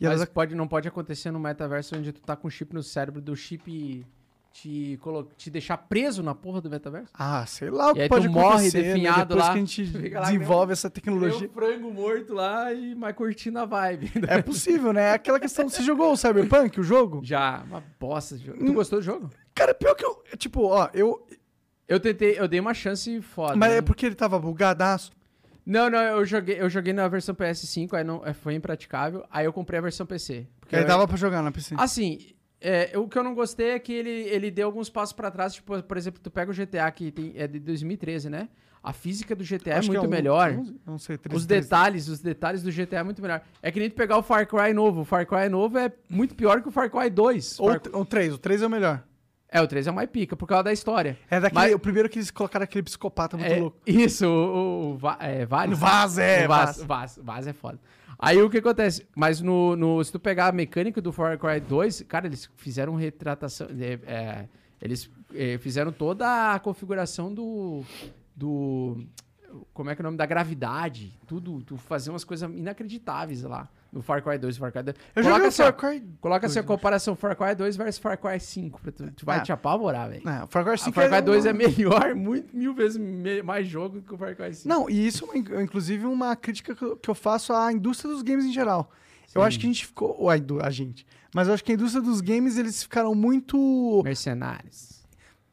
E 0.00 0.04
Mas 0.04 0.16
elas 0.16 0.28
pode, 0.28 0.54
não 0.54 0.68
pode 0.68 0.86
acontecer 0.86 1.30
no 1.30 1.40
metaverso 1.40 1.96
onde 1.96 2.12
tu 2.12 2.20
tá 2.20 2.36
com 2.36 2.48
um 2.48 2.50
chip 2.50 2.74
no 2.74 2.82
cérebro 2.82 3.20
do 3.20 3.34
chip 3.34 4.04
te, 4.52 4.98
colo- 5.02 5.28
te 5.36 5.50
deixar 5.50 5.76
preso 5.76 6.22
na 6.22 6.34
porra 6.34 6.60
do 6.62 6.70
metaverso? 6.70 7.10
Ah, 7.14 7.44
sei 7.46 7.70
lá 7.70 7.90
o 7.90 7.94
que 7.94 8.08
pode 8.08 8.26
tu 8.26 8.32
morre 8.32 8.46
acontecer, 8.54 8.82
né? 8.82 8.88
definhado 8.88 9.34
Depois 9.34 9.46
lá. 9.46 9.52
que 9.52 9.58
a 9.58 9.60
gente 9.64 10.08
lá 10.14 10.20
desenvolve 10.22 10.72
essa 10.72 10.88
tecnologia. 10.90 11.46
Eu 11.46 11.50
frango 11.52 11.90
morto 11.92 12.32
lá 12.34 12.72
e 12.72 12.94
mas 12.94 13.14
curtindo 13.14 13.58
a 13.58 13.64
vibe. 13.66 14.12
É 14.28 14.40
possível, 14.40 14.92
né? 14.92 15.10
É 15.10 15.12
aquela 15.14 15.38
questão. 15.40 15.68
Você 15.68 15.82
jogou 15.82 16.12
o 16.12 16.16
Cyberpunk, 16.16 16.80
o 16.80 16.82
jogo? 16.82 17.20
Já, 17.22 17.62
uma 17.66 17.82
bosta 18.00 18.36
de 18.36 18.46
jogo. 18.46 18.62
Hum. 18.62 18.66
Tu 18.66 18.72
gostou 18.72 18.98
do 18.98 19.04
jogo? 19.04 19.30
Cara, 19.54 19.74
pior 19.74 19.94
que 19.94 20.04
eu. 20.04 20.22
Tipo, 20.38 20.62
ó, 20.66 20.88
eu. 20.94 21.26
Eu 21.88 22.00
tentei, 22.00 22.38
eu 22.38 22.48
dei 22.48 22.58
uma 22.58 22.74
chance 22.74 23.20
foda. 23.20 23.54
Mas 23.56 23.70
né? 23.70 23.76
é 23.78 23.82
porque 23.82 24.04
ele 24.06 24.14
tava 24.14 24.38
bugadaço. 24.38 25.12
Não, 25.66 25.90
não, 25.90 25.98
eu 25.98 26.24
joguei, 26.24 26.60
eu 26.60 26.70
joguei 26.70 26.92
na 26.92 27.08
versão 27.08 27.34
PS5, 27.34 27.94
aí 27.94 28.04
não, 28.04 28.24
é, 28.24 28.32
foi 28.32 28.54
impraticável. 28.54 29.24
Aí 29.30 29.44
eu 29.44 29.52
comprei 29.52 29.78
a 29.78 29.82
versão 29.82 30.06
PC. 30.06 30.46
Porque 30.60 30.76
Aí 30.76 30.82
eu- 30.82 30.86
dava 30.86 31.06
pra 31.08 31.16
jogar 31.16 31.42
na 31.42 31.50
PC. 31.50 31.74
Assim, 31.76 32.18
é, 32.60 32.96
o 32.96 33.08
que 33.08 33.18
eu 33.18 33.24
não 33.24 33.34
gostei 33.34 33.70
é 33.70 33.78
que 33.80 33.92
ele, 33.92 34.10
ele 34.10 34.50
deu 34.50 34.66
alguns 34.68 34.88
passos 34.88 35.12
pra 35.12 35.28
trás. 35.30 35.54
Tipo, 35.54 35.82
por 35.82 35.96
exemplo, 35.96 36.20
tu 36.22 36.30
pega 36.30 36.50
o 36.50 36.54
GTA 36.54 36.88
que 36.92 37.10
tem, 37.10 37.32
é 37.34 37.48
de 37.48 37.58
2013, 37.58 38.30
né? 38.30 38.48
A 38.80 38.92
física 38.92 39.34
do 39.34 39.42
GTA 39.42 39.70
é 39.72 39.78
Acho 39.78 39.90
que 39.90 39.96
muito 39.96 40.06
um- 40.06 40.10
melhor. 40.10 40.52
onze, 40.52 40.76
Não 40.86 40.96
sei, 40.96 41.18
13, 41.18 41.36
Os 41.36 41.44
detalhes, 41.44 42.06
os 42.06 42.20
detalhes 42.20 42.62
do 42.62 42.70
GTA 42.70 42.98
é 43.00 43.02
muito 43.02 43.20
melhor. 43.20 43.42
É 43.60 43.72
que 43.72 43.80
nem 43.80 43.90
tu 43.90 43.96
pegar 43.96 44.16
o 44.16 44.22
Far 44.22 44.46
Cry 44.46 44.72
novo. 44.72 45.00
O 45.00 45.04
Far 45.04 45.26
Cry 45.26 45.48
novo 45.48 45.76
é 45.76 45.90
muito 46.08 46.36
pior 46.36 46.62
que 46.62 46.68
o 46.68 46.70
Far 46.70 46.88
Cry 46.88 47.10
2. 47.10 47.58
Ou, 47.58 47.70
Far- 47.70 47.82
ou 47.92 48.04
3, 48.04 48.34
o 48.34 48.38
3 48.38 48.62
é 48.62 48.66
o 48.68 48.70
melhor. 48.70 49.02
É, 49.48 49.60
o 49.60 49.66
3 49.66 49.86
é 49.86 49.90
mais 49.92 50.10
pica, 50.10 50.36
por 50.36 50.46
causa 50.46 50.64
da 50.64 50.72
história. 50.72 51.16
É 51.30 51.38
daquele. 51.40 51.60
Mas- 51.66 51.74
O 51.74 51.78
primeiro 51.78 52.08
que 52.08 52.18
eles 52.18 52.30
colocaram 52.30 52.64
aquele 52.64 52.82
psicopata 52.82 53.36
muito 53.36 53.50
É, 53.52 53.56
louco. 53.60 53.78
Isso, 53.86 54.26
o, 54.26 54.92
o, 54.94 54.98
Va- 54.98 55.18
é, 55.20 55.46
Vaz. 55.46 55.70
O 55.72 55.76
Vaz, 55.76 56.18
é, 56.18 56.44
O 56.44 56.48
Vaz, 56.48 56.82
Vaz, 56.82 57.20
Vaz 57.22 57.46
é 57.46 57.52
foda. 57.52 57.78
Aí 58.18 58.40
o 58.42 58.48
que 58.50 58.58
acontece? 58.58 59.06
Mas 59.14 59.40
no, 59.40 59.76
no- 59.76 60.02
se 60.02 60.10
tu 60.10 60.18
pegar 60.18 60.48
a 60.48 60.52
mecânica 60.52 61.00
do 61.00 61.12
Far 61.12 61.38
Cry 61.38 61.60
2, 61.60 62.02
cara, 62.08 62.26
eles 62.26 62.50
fizeram 62.56 62.94
retratação. 62.96 63.68
é, 63.78 63.98
é, 64.06 64.48
eles 64.82 65.08
é, 65.34 65.58
fizeram 65.58 65.92
toda 65.92 66.54
a 66.54 66.58
configuração 66.58 67.32
do. 67.32 67.84
do. 68.34 69.04
Como 69.72 69.88
é 69.90 69.94
que 69.94 70.02
é 70.02 70.02
o 70.02 70.06
nome? 70.06 70.16
Da 70.16 70.26
gravidade. 70.26 71.18
Tudo. 71.26 71.62
Tu 71.62 71.76
fazer 71.76 72.10
umas 72.10 72.24
coisas 72.24 72.50
inacreditáveis 72.50 73.42
lá. 73.42 73.68
No 73.96 74.02
Far 74.02 74.22
Cry 74.22 74.36
2 74.36 74.56
e 74.56 74.58
Far 74.58 74.70
Cry 74.70 74.82
2. 74.82 74.96
Eu 74.96 75.22
coloca 75.22 75.30
joguei 75.30 75.46
o 75.46 75.48
assim, 75.48 75.62
ó, 75.62 75.64
Far 75.64 75.72
Cry. 75.76 76.04
Coloca 76.20 76.46
assim 76.46 76.58
a 76.58 76.62
2, 76.62 76.66
comparação 76.68 77.16
Far 77.16 77.34
Cry 77.34 77.54
2 77.54 77.76
versus 77.76 77.98
Far 77.98 78.18
Cry 78.18 78.38
5. 78.38 78.80
Pra 78.82 78.92
tu, 78.92 79.10
tu 79.12 79.24
vai 79.24 79.38
Ah. 79.38 79.40
te 79.40 79.52
apavorar, 79.52 80.10
velho. 80.10 80.22
Não, 80.24 80.44
o 80.44 80.46
Far 80.46 80.64
Cry 80.64 80.74
O 80.74 80.78
5 80.78 80.92
Far 80.92 81.08
Cry 81.08 81.22
2 81.22 81.46
é 81.46 81.52
melhor, 82.04 82.14
muito, 82.14 82.54
mil 82.54 82.74
vezes 82.74 82.98
me- 82.98 83.42
mais 83.42 83.66
jogo 83.66 84.02
que 84.02 84.12
o 84.14 84.18
Far 84.18 84.36
Cry 84.36 84.52
5. 84.54 84.68
Não, 84.68 84.90
e 84.90 85.06
isso 85.06 85.24
é 85.24 85.28
uma- 85.38 85.62
inclusive 85.62 86.04
uma 86.04 86.36
crítica 86.36 86.74
que 86.74 86.84
eu- 86.84 87.14
faço 87.14 87.52
à 87.54 87.72
indústria 87.72 88.12
dos 88.12 88.20
games 88.22 88.44
em 88.44 88.52
geral. 88.52 88.92
Eu 89.34 89.42
acho 89.42 89.58
que 89.58 89.64
a 89.66 89.68
gente 89.68 89.86
ficou. 89.86 90.14
ou 90.18 90.28
A, 90.30 90.34
a 90.62 90.70
gente. 90.70 91.06
Mas 91.34 91.48
eu 91.48 91.54
acho 91.54 91.64
que 91.64 91.72
a 91.72 91.74
indústria 91.74 92.02
dos 92.02 92.20
games 92.20 92.56
eles 92.58 92.82
ficaram 92.82 93.14
muito. 93.14 94.02
Mercenários. 94.04 94.94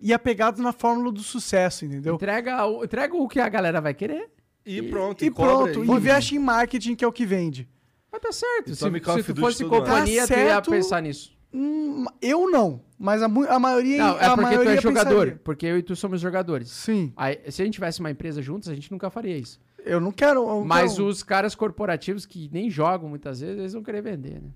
e 0.06 0.14
apegados 0.14 0.60
na 0.60 0.74
fórmula 0.74 1.14
do 1.14 1.22
sucesso, 1.22 1.86
entendeu? 1.86 2.16
Entrega, 2.16 2.66
o- 2.66 2.84
entrega 2.84 3.16
o 3.16 3.26
que 3.26 3.40
a 3.40 3.48
galera 3.48 3.80
vai 3.80 3.94
querer. 3.94 4.30
E 4.66 4.82
pronto, 4.82 5.24
E 5.24 5.30
cobra 5.30 5.74
pronto, 5.74 5.84
investe 5.98 6.36
em 6.36 6.40
marketing, 6.40 6.96
que 6.96 7.04
é 7.04 7.08
o 7.08 7.12
que 7.12 7.26
vende. 7.26 7.68
Mas 8.14 8.22
tá 8.22 8.32
certo. 8.32 8.70
E 8.72 8.76
Se, 8.76 8.80
se 8.80 8.86
of 8.86 9.24
tu 9.24 9.34
Duty 9.34 9.42
fosse 9.42 9.66
companhia, 9.66 10.28
Tá 10.28 10.34
tu 10.36 10.40
ia 10.40 10.62
pensar 10.62 11.02
nisso. 11.02 11.34
Hum, 11.52 12.06
eu 12.22 12.50
não, 12.50 12.82
mas 12.98 13.22
a, 13.22 13.26
a 13.26 13.60
maioria 13.60 13.98
Não, 13.98 14.18
é 14.20 14.26
a 14.26 14.36
porque 14.36 14.56
tu 14.58 14.70
é 14.70 14.82
jogador. 14.82 15.10
pensaria. 15.12 15.42
Porque 15.44 15.66
eu 15.66 15.78
e 15.78 15.84
tu 15.84 15.96
somos 15.96 16.22
jogadores. 16.22 16.70
Sim, 16.70 17.12
Aí, 17.18 17.40
se 17.52 17.62
a 17.62 17.66
gente 17.66 17.74
tivesse 17.76 18.00
uma 18.00 18.10
empresa 18.12 18.42
juntos, 18.42 18.70
a 18.70 18.74
gente 18.76 18.92
nunca 18.92 19.10
faria 19.10 19.38
isso. 19.38 19.60
eu 19.86 20.00
não 20.00 20.12
quero. 20.12 20.48
eu 20.48 20.64
Mas 20.64 20.94
quero- 20.94 21.08
os 21.08 21.22
caras 21.24 21.54
corporativos 21.56 22.26
que 22.26 22.50
nem 22.54 22.70
jogam 22.70 23.10
muitas 23.10 23.40
vezes, 23.42 23.58
eles 23.60 23.74
vão 23.74 23.84
querer 23.84 24.02
vender, 24.02 24.42
né? 24.42 24.50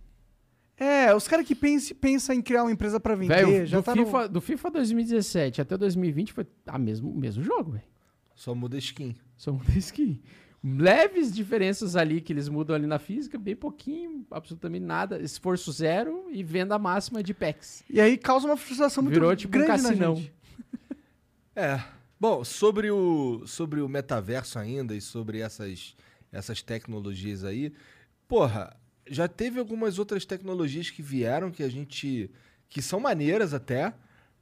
É, 0.79 1.13
os 1.15 1.27
caras 1.27 1.45
que 1.45 1.55
pensam 1.55 1.97
pensa 1.99 2.33
em 2.35 2.41
criar 2.41 2.63
uma 2.63 2.71
empresa 2.71 2.99
pra 2.99 3.15
vender, 3.15 3.45
Velho, 3.45 3.65
já 3.65 3.77
do, 3.79 3.83
tá 3.83 3.95
no- 3.95 4.05
FIFA, 4.05 4.27
do 4.29 4.41
FIFA 4.41 4.71
2017 4.71 5.61
até 5.61 5.75
2020 5.75 6.31
foi 6.33 6.45
a 6.67 6.77
mesmo, 6.77 7.09
o 7.11 7.17
mesmo 7.17 7.43
jogo, 7.43 7.71
velho. 7.71 7.83
Só 8.35 8.53
muda 8.53 8.77
skin. 8.77 9.15
São 9.35 9.57
três 9.57 9.89
que 9.91 10.21
leves 10.75 11.33
diferenças 11.33 11.95
ali 11.95 12.19
que 12.19 12.33
eles 12.33 12.49
mudam 12.49 12.75
ali 12.75 12.87
na 12.87 12.99
física, 12.99 13.37
bem 13.37 13.55
pouquinho, 13.55 14.25
absolutamente 14.31 14.85
nada, 14.85 15.19
esforço 15.21 15.71
zero 15.71 16.27
e 16.31 16.43
venda 16.43 16.77
máxima 16.77 17.23
de 17.23 17.33
packs. 17.33 17.83
E 17.89 18.01
aí 18.01 18.17
causa 18.17 18.47
uma 18.47 18.57
frustração 18.57 19.03
muito 19.03 19.13
Virou 19.13 19.35
tipo 19.35 19.55
um 19.55 19.61
grande 19.61 19.83
na 19.83 19.89
cassinão. 19.89 20.15
gente. 20.15 20.33
É. 21.55 21.81
Bom, 22.19 22.43
sobre 22.43 22.91
o, 22.91 23.43
sobre 23.47 23.81
o 23.81 23.89
metaverso 23.89 24.59
ainda 24.59 24.95
e 24.95 25.01
sobre 25.01 25.39
essas, 25.39 25.95
essas 26.31 26.61
tecnologias 26.61 27.43
aí, 27.43 27.73
porra, 28.27 28.75
já 29.09 29.27
teve 29.27 29.59
algumas 29.59 29.97
outras 29.99 30.25
tecnologias 30.25 30.89
que 30.89 31.01
vieram 31.01 31.51
que 31.51 31.63
a 31.63 31.69
gente. 31.69 32.29
que 32.69 32.81
são 32.81 32.99
maneiras 32.99 33.53
até, 33.53 33.93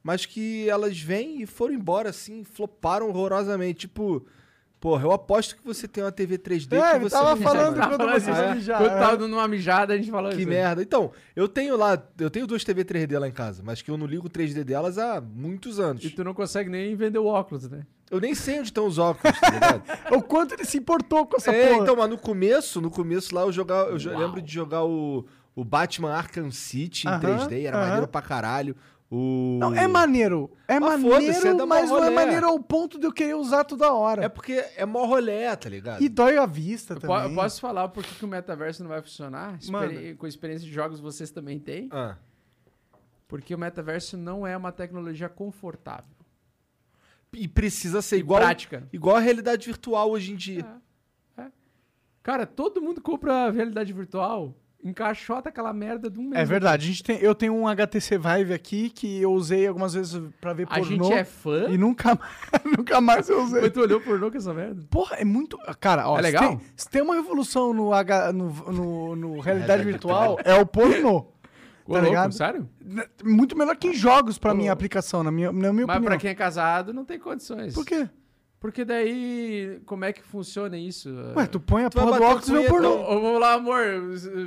mas 0.02 0.26
que 0.26 0.68
elas 0.68 0.98
vêm 1.00 1.42
e 1.42 1.46
foram 1.46 1.74
embora 1.74 2.10
assim, 2.10 2.44
floparam 2.44 3.08
horrorosamente. 3.08 3.80
Tipo, 3.80 4.26
porra, 4.80 5.04
eu 5.04 5.12
aposto 5.12 5.56
que 5.56 5.64
você 5.64 5.88
tem 5.88 6.04
uma 6.04 6.12
TV 6.12 6.38
3D 6.38 6.72
É, 6.76 6.92
que 6.94 6.98
você. 7.00 7.14
tava 7.16 7.36
falando 7.36 7.76
quando 7.76 8.10
você 8.20 8.30
Ah, 8.30 8.38
é? 8.50 8.54
mijar. 8.54 8.78
Quando 8.78 8.92
é. 8.92 8.98
tava 8.98 9.16
dando 9.16 9.32
uma 9.32 9.48
mijada, 9.48 9.94
a 9.94 9.96
gente 9.96 10.10
falou 10.10 10.30
Que 10.30 10.38
isso. 10.38 10.48
merda. 10.48 10.82
Então, 10.82 11.10
eu 11.34 11.48
tenho 11.48 11.76
lá, 11.76 12.00
eu 12.18 12.30
tenho 12.30 12.46
duas 12.46 12.62
TV 12.64 12.84
3D 12.84 13.18
lá 13.18 13.26
em 13.28 13.32
casa, 13.32 13.62
mas 13.64 13.82
que 13.82 13.90
eu 13.90 13.96
não 13.96 14.06
ligo 14.06 14.26
o 14.26 14.30
3D 14.30 14.62
delas 14.64 14.98
há 14.98 15.20
muitos 15.20 15.80
anos. 15.80 16.04
E 16.04 16.10
tu 16.10 16.22
não 16.22 16.34
consegue 16.34 16.70
nem 16.70 16.94
vender 16.94 17.18
o 17.18 17.26
óculos, 17.26 17.68
né? 17.68 17.82
Eu 18.10 18.20
nem 18.20 18.34
sei 18.36 18.58
onde 18.60 18.68
estão 18.68 18.86
os 18.86 18.98
óculos, 18.98 19.38
tá 19.40 19.50
ligado? 19.50 19.82
O 20.16 20.22
quanto 20.22 20.54
ele 20.54 20.64
se 20.64 20.78
importou 20.78 21.26
com 21.26 21.36
essa 21.36 21.50
é, 21.50 21.70
porra. 21.70 21.82
então, 21.82 21.96
mas 21.96 22.08
no 22.08 22.16
começo, 22.18 22.80
no 22.80 22.90
começo 22.90 23.34
lá 23.34 23.42
eu 23.42 23.50
jogava, 23.52 23.90
eu 23.90 23.98
Uau. 24.12 24.18
lembro 24.20 24.40
de 24.40 24.52
jogar 24.52 24.84
o, 24.84 25.26
o 25.56 25.64
Batman 25.64 26.12
Arkham 26.14 26.50
City 26.52 27.08
em 27.08 27.10
Aham, 27.10 27.20
3D, 27.48 27.64
era 27.64 27.76
aham. 27.78 27.86
maneiro 27.86 28.06
pra 28.08 28.22
caralho. 28.22 28.76
O... 29.08 29.58
Não, 29.60 29.72
é 29.74 29.86
maneiro. 29.86 30.50
É 30.66 30.74
é 30.74 30.80
maneiro, 30.80 31.56
dar 31.56 31.64
mas 31.66 31.88
não 31.88 32.02
é 32.02 32.10
maneiro 32.10 32.46
ao 32.46 32.58
ponto 32.58 32.98
de 32.98 33.06
eu 33.06 33.12
querer 33.12 33.34
usar 33.34 33.62
toda 33.64 33.92
hora. 33.92 34.24
É 34.24 34.28
porque 34.28 34.64
é 34.76 34.84
mó 34.84 35.04
rolé, 35.06 35.54
tá 35.54 35.68
ligado? 35.68 36.02
E 36.02 36.08
dói 36.08 36.36
a 36.36 36.44
vista 36.46 36.94
Eu, 36.94 37.00
po- 37.00 37.06
também. 37.06 37.28
eu 37.30 37.34
posso 37.36 37.60
falar 37.60 37.88
por 37.88 38.02
que 38.02 38.24
o 38.24 38.28
metaverso 38.28 38.82
não 38.82 38.88
vai 38.90 39.00
funcionar? 39.00 39.56
Experi- 39.60 40.14
com 40.16 40.26
experiência 40.26 40.66
de 40.66 40.72
jogos 40.74 40.98
vocês 40.98 41.30
também 41.30 41.58
têm. 41.60 41.88
Ah, 41.92 42.16
Porque 43.28 43.54
o 43.54 43.58
metaverso 43.58 44.16
não 44.16 44.44
é 44.44 44.56
uma 44.56 44.72
tecnologia 44.72 45.28
confortável. 45.28 46.10
e 47.32 47.46
precisa 47.46 48.00
ser 48.02 48.16
E 48.16 48.20
igual, 48.20 48.40
prática. 48.40 48.88
igual 48.92 49.14
a 49.16 49.20
realidade 49.20 49.66
virtual 49.66 50.10
hoje 50.10 50.32
em 50.32 50.36
dia. 50.36 50.66
Cara, 52.22 52.44
todo 52.44 52.82
mundo 52.82 53.00
compra 53.00 53.50
realidade 53.52 53.92
virtual 53.92 54.52
encaixota 54.88 55.48
aquela 55.48 55.72
merda 55.72 56.08
de 56.10 56.18
um 56.18 56.24
mês. 56.28 56.40
É 56.42 56.44
verdade, 56.44 56.84
a 56.84 56.88
gente 56.88 57.02
tem, 57.02 57.18
eu 57.18 57.34
tenho 57.34 57.54
um 57.54 57.66
HTC 57.68 58.18
Vive 58.18 58.54
aqui 58.54 58.90
que 58.90 59.20
eu 59.20 59.32
usei 59.32 59.66
algumas 59.66 59.94
vezes 59.94 60.20
pra 60.40 60.52
ver 60.52 60.64
A 60.70 60.78
pornô. 60.78 60.84
gente 60.84 61.12
é 61.12 61.24
fã. 61.24 61.66
E 61.68 61.76
nunca 61.76 62.14
mais, 62.14 62.64
nunca 62.78 63.00
mais 63.00 63.28
eu 63.28 63.42
usei. 63.42 63.62
Mas 63.62 63.70
tu 63.72 63.80
olhou 63.80 64.00
pornô 64.00 64.30
com 64.30 64.36
essa 64.36 64.54
merda? 64.54 64.82
Porra, 64.90 65.16
é 65.16 65.24
muito. 65.24 65.58
Cara, 65.80 66.08
ó, 66.08 66.14
É 66.14 66.16
se 66.18 66.22
legal? 66.22 66.48
tem- 66.48 66.60
Se 66.76 66.88
tem, 66.88 67.02
uma 67.02 67.14
revolução 67.14 67.72
no, 67.74 67.92
H, 67.92 68.32
no, 68.32 68.48
no, 68.72 69.16
no 69.16 69.40
realidade 69.40 69.82
virtual, 69.84 70.38
é 70.44 70.54
o 70.54 70.64
pornô. 70.66 71.16
Ô, 71.88 71.92
Tá 71.92 72.00
louco, 72.00 72.06
ligado? 72.08 72.32
sério? 72.32 72.68
Muito 73.24 73.56
melhor 73.56 73.76
que 73.76 73.86
em 73.88 73.94
jogos 73.94 74.38
pra 74.38 74.52
minha 74.52 74.72
aplicação, 74.72 75.22
na 75.22 75.30
minha, 75.30 75.52
na 75.52 75.72
minha 75.72 75.86
Mas 75.86 75.96
opinião. 75.96 76.02
pra 76.02 76.16
quem 76.18 76.30
é 76.30 76.34
casado, 76.34 76.92
não 76.92 77.04
tem 77.04 77.16
condições. 77.18 77.74
Por 77.74 77.84
quê? 77.86 78.08
Porque 78.66 78.84
daí, 78.84 79.80
como 79.86 80.04
é 80.04 80.12
que 80.12 80.20
funciona 80.20 80.76
isso? 80.76 81.08
Ué, 81.36 81.46
tu 81.46 81.60
põe 81.60 81.84
a 81.84 81.88
vai 81.88 82.04
porra 82.04 82.18
do 82.18 82.24
óculos 82.24 82.48
e 82.48 82.50
vê 82.50 82.58
o 82.58 82.68
punheta, 82.68 82.72
pornô. 82.72 82.94
Ô, 82.96 83.20
vamos 83.20 83.40
lá, 83.40 83.52
amor. 83.52 83.84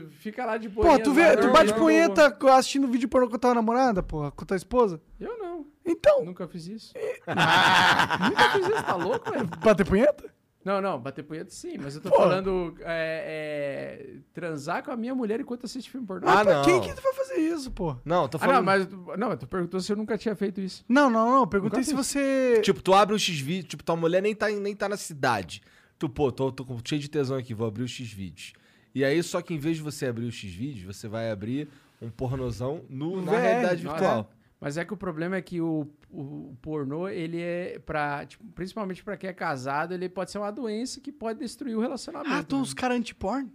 Fica 0.10 0.46
lá 0.46 0.58
de 0.58 0.68
boa. 0.68 0.86
Pô, 0.86 1.00
tu, 1.00 1.14
vê, 1.14 1.38
tu 1.38 1.50
bate 1.50 1.74
punheta 1.74 2.38
assistindo 2.52 2.86
vídeo 2.90 3.08
pornô 3.08 3.30
com 3.30 3.38
a 3.38 3.40
tua 3.40 3.54
namorada, 3.54 4.04
porra, 4.04 4.30
com 4.30 4.44
a 4.44 4.46
tua 4.46 4.58
esposa? 4.58 5.00
Eu 5.18 5.38
não. 5.38 5.66
Então, 5.86 6.26
Nunca 6.26 6.50
fiz 6.50 6.68
isso. 6.68 6.94
Nunca 7.26 8.50
fiz 8.52 8.68
isso, 8.68 8.84
tá 8.84 8.96
louco, 8.96 9.32
velho? 9.32 9.48
bater 9.64 9.88
punheta? 9.88 10.26
Não, 10.64 10.82
não, 10.82 11.00
bater 11.00 11.24
punheta 11.24 11.50
sim, 11.52 11.78
mas 11.78 11.96
eu 11.96 12.02
tô 12.02 12.10
Pô. 12.10 12.18
falando 12.18 12.76
é, 12.82 14.04
é, 14.04 14.16
transar 14.34 14.84
com 14.84 14.92
a 14.92 14.98
minha 14.98 15.16
mulher 15.16 15.40
enquanto 15.40 15.66
assiste 15.66 15.90
filme 15.90 16.06
pornô. 16.06 16.28
Ah, 16.28 16.44
pra 16.44 16.56
não. 16.56 16.62
quem 16.64 16.82
que 16.82 16.94
tu 16.94 17.02
vai 17.02 17.14
fazer 17.14 17.36
isso, 17.38 17.72
pô? 17.72 17.96
Não, 18.04 18.28
tô 18.28 18.36
Ah, 18.38 18.40
falando. 18.42 18.56
não, 18.58 18.64
mas 18.64 18.88
não, 19.18 19.38
tu 19.38 19.48
perguntou 19.48 19.80
se 19.80 19.92
eu 19.92 19.96
nunca 19.96 20.18
tinha 20.18 20.36
feito 20.36 20.60
isso. 20.60 20.84
Não, 20.88 21.10
não, 21.10 21.32
não. 21.32 21.48
Perguntei 21.48 21.82
se 21.84 21.94
você. 21.94 22.60
Tipo, 22.62 22.82
tu 22.82 22.94
abre 22.94 23.16
o 23.16 23.20
X-Vídeo, 23.20 23.70
tipo, 23.70 23.84
tua 23.84 23.96
mulher 23.96 24.22
nem 24.22 24.36
tá, 24.36 24.50
nem 24.50 24.76
tá 24.76 24.90
na 24.90 24.98
cidade. 24.98 25.62
Tu, 25.98 26.10
pô, 26.10 26.30
tô, 26.32 26.52
tô 26.52 26.66
com- 26.66 26.78
cheio 26.84 27.00
de 27.02 27.10
tesão 27.10 27.38
aqui, 27.38 27.54
vou 27.54 27.66
abrir 27.68 27.84
o 27.84 27.88
X-Vídeos. 27.88 28.54
E 28.94 29.04
aí, 29.06 29.22
só 29.24 29.42
que 29.42 29.54
em 29.54 29.60
vez 29.60 29.78
de 29.78 29.84
você 29.84 30.08
abrir 30.08 30.26
o 30.26 30.32
X-Vídeos, 30.32 30.96
você 30.98 31.08
vai 31.08 31.32
abrir 31.32 31.70
um 32.02 32.10
pornozão 32.10 32.82
no, 32.90 33.22
na 33.22 33.32
VR, 33.32 33.38
realidade 33.38 33.82
virtual. 33.84 34.30
Mas 34.60 34.78
é 34.78 34.84
que 34.84 34.94
o 34.94 34.98
problema 34.98 35.38
é 35.38 35.42
que 35.42 35.62
o, 35.62 35.88
o, 36.12 36.56
pornô, 36.62 37.08
ele 37.08 37.42
é 37.42 37.80
pra, 37.80 38.26
tipo, 38.26 38.44
principalmente 38.54 39.04
pra 39.04 39.16
quem 39.16 39.30
é 39.30 39.34
casado, 39.34 39.94
ele 39.94 40.10
pode 40.10 40.32
ser 40.32 40.38
uma 40.38 40.52
doença 40.52 41.00
que 41.00 41.12
pode 41.12 41.40
destruir 41.40 41.78
o 41.78 41.80
relacionamento. 41.80 42.34
Ah, 42.36 42.44
tu 42.44 42.58
né? 42.58 42.62
uns 42.62 42.74
caras 42.74 42.98
anti-porn? 42.98 43.50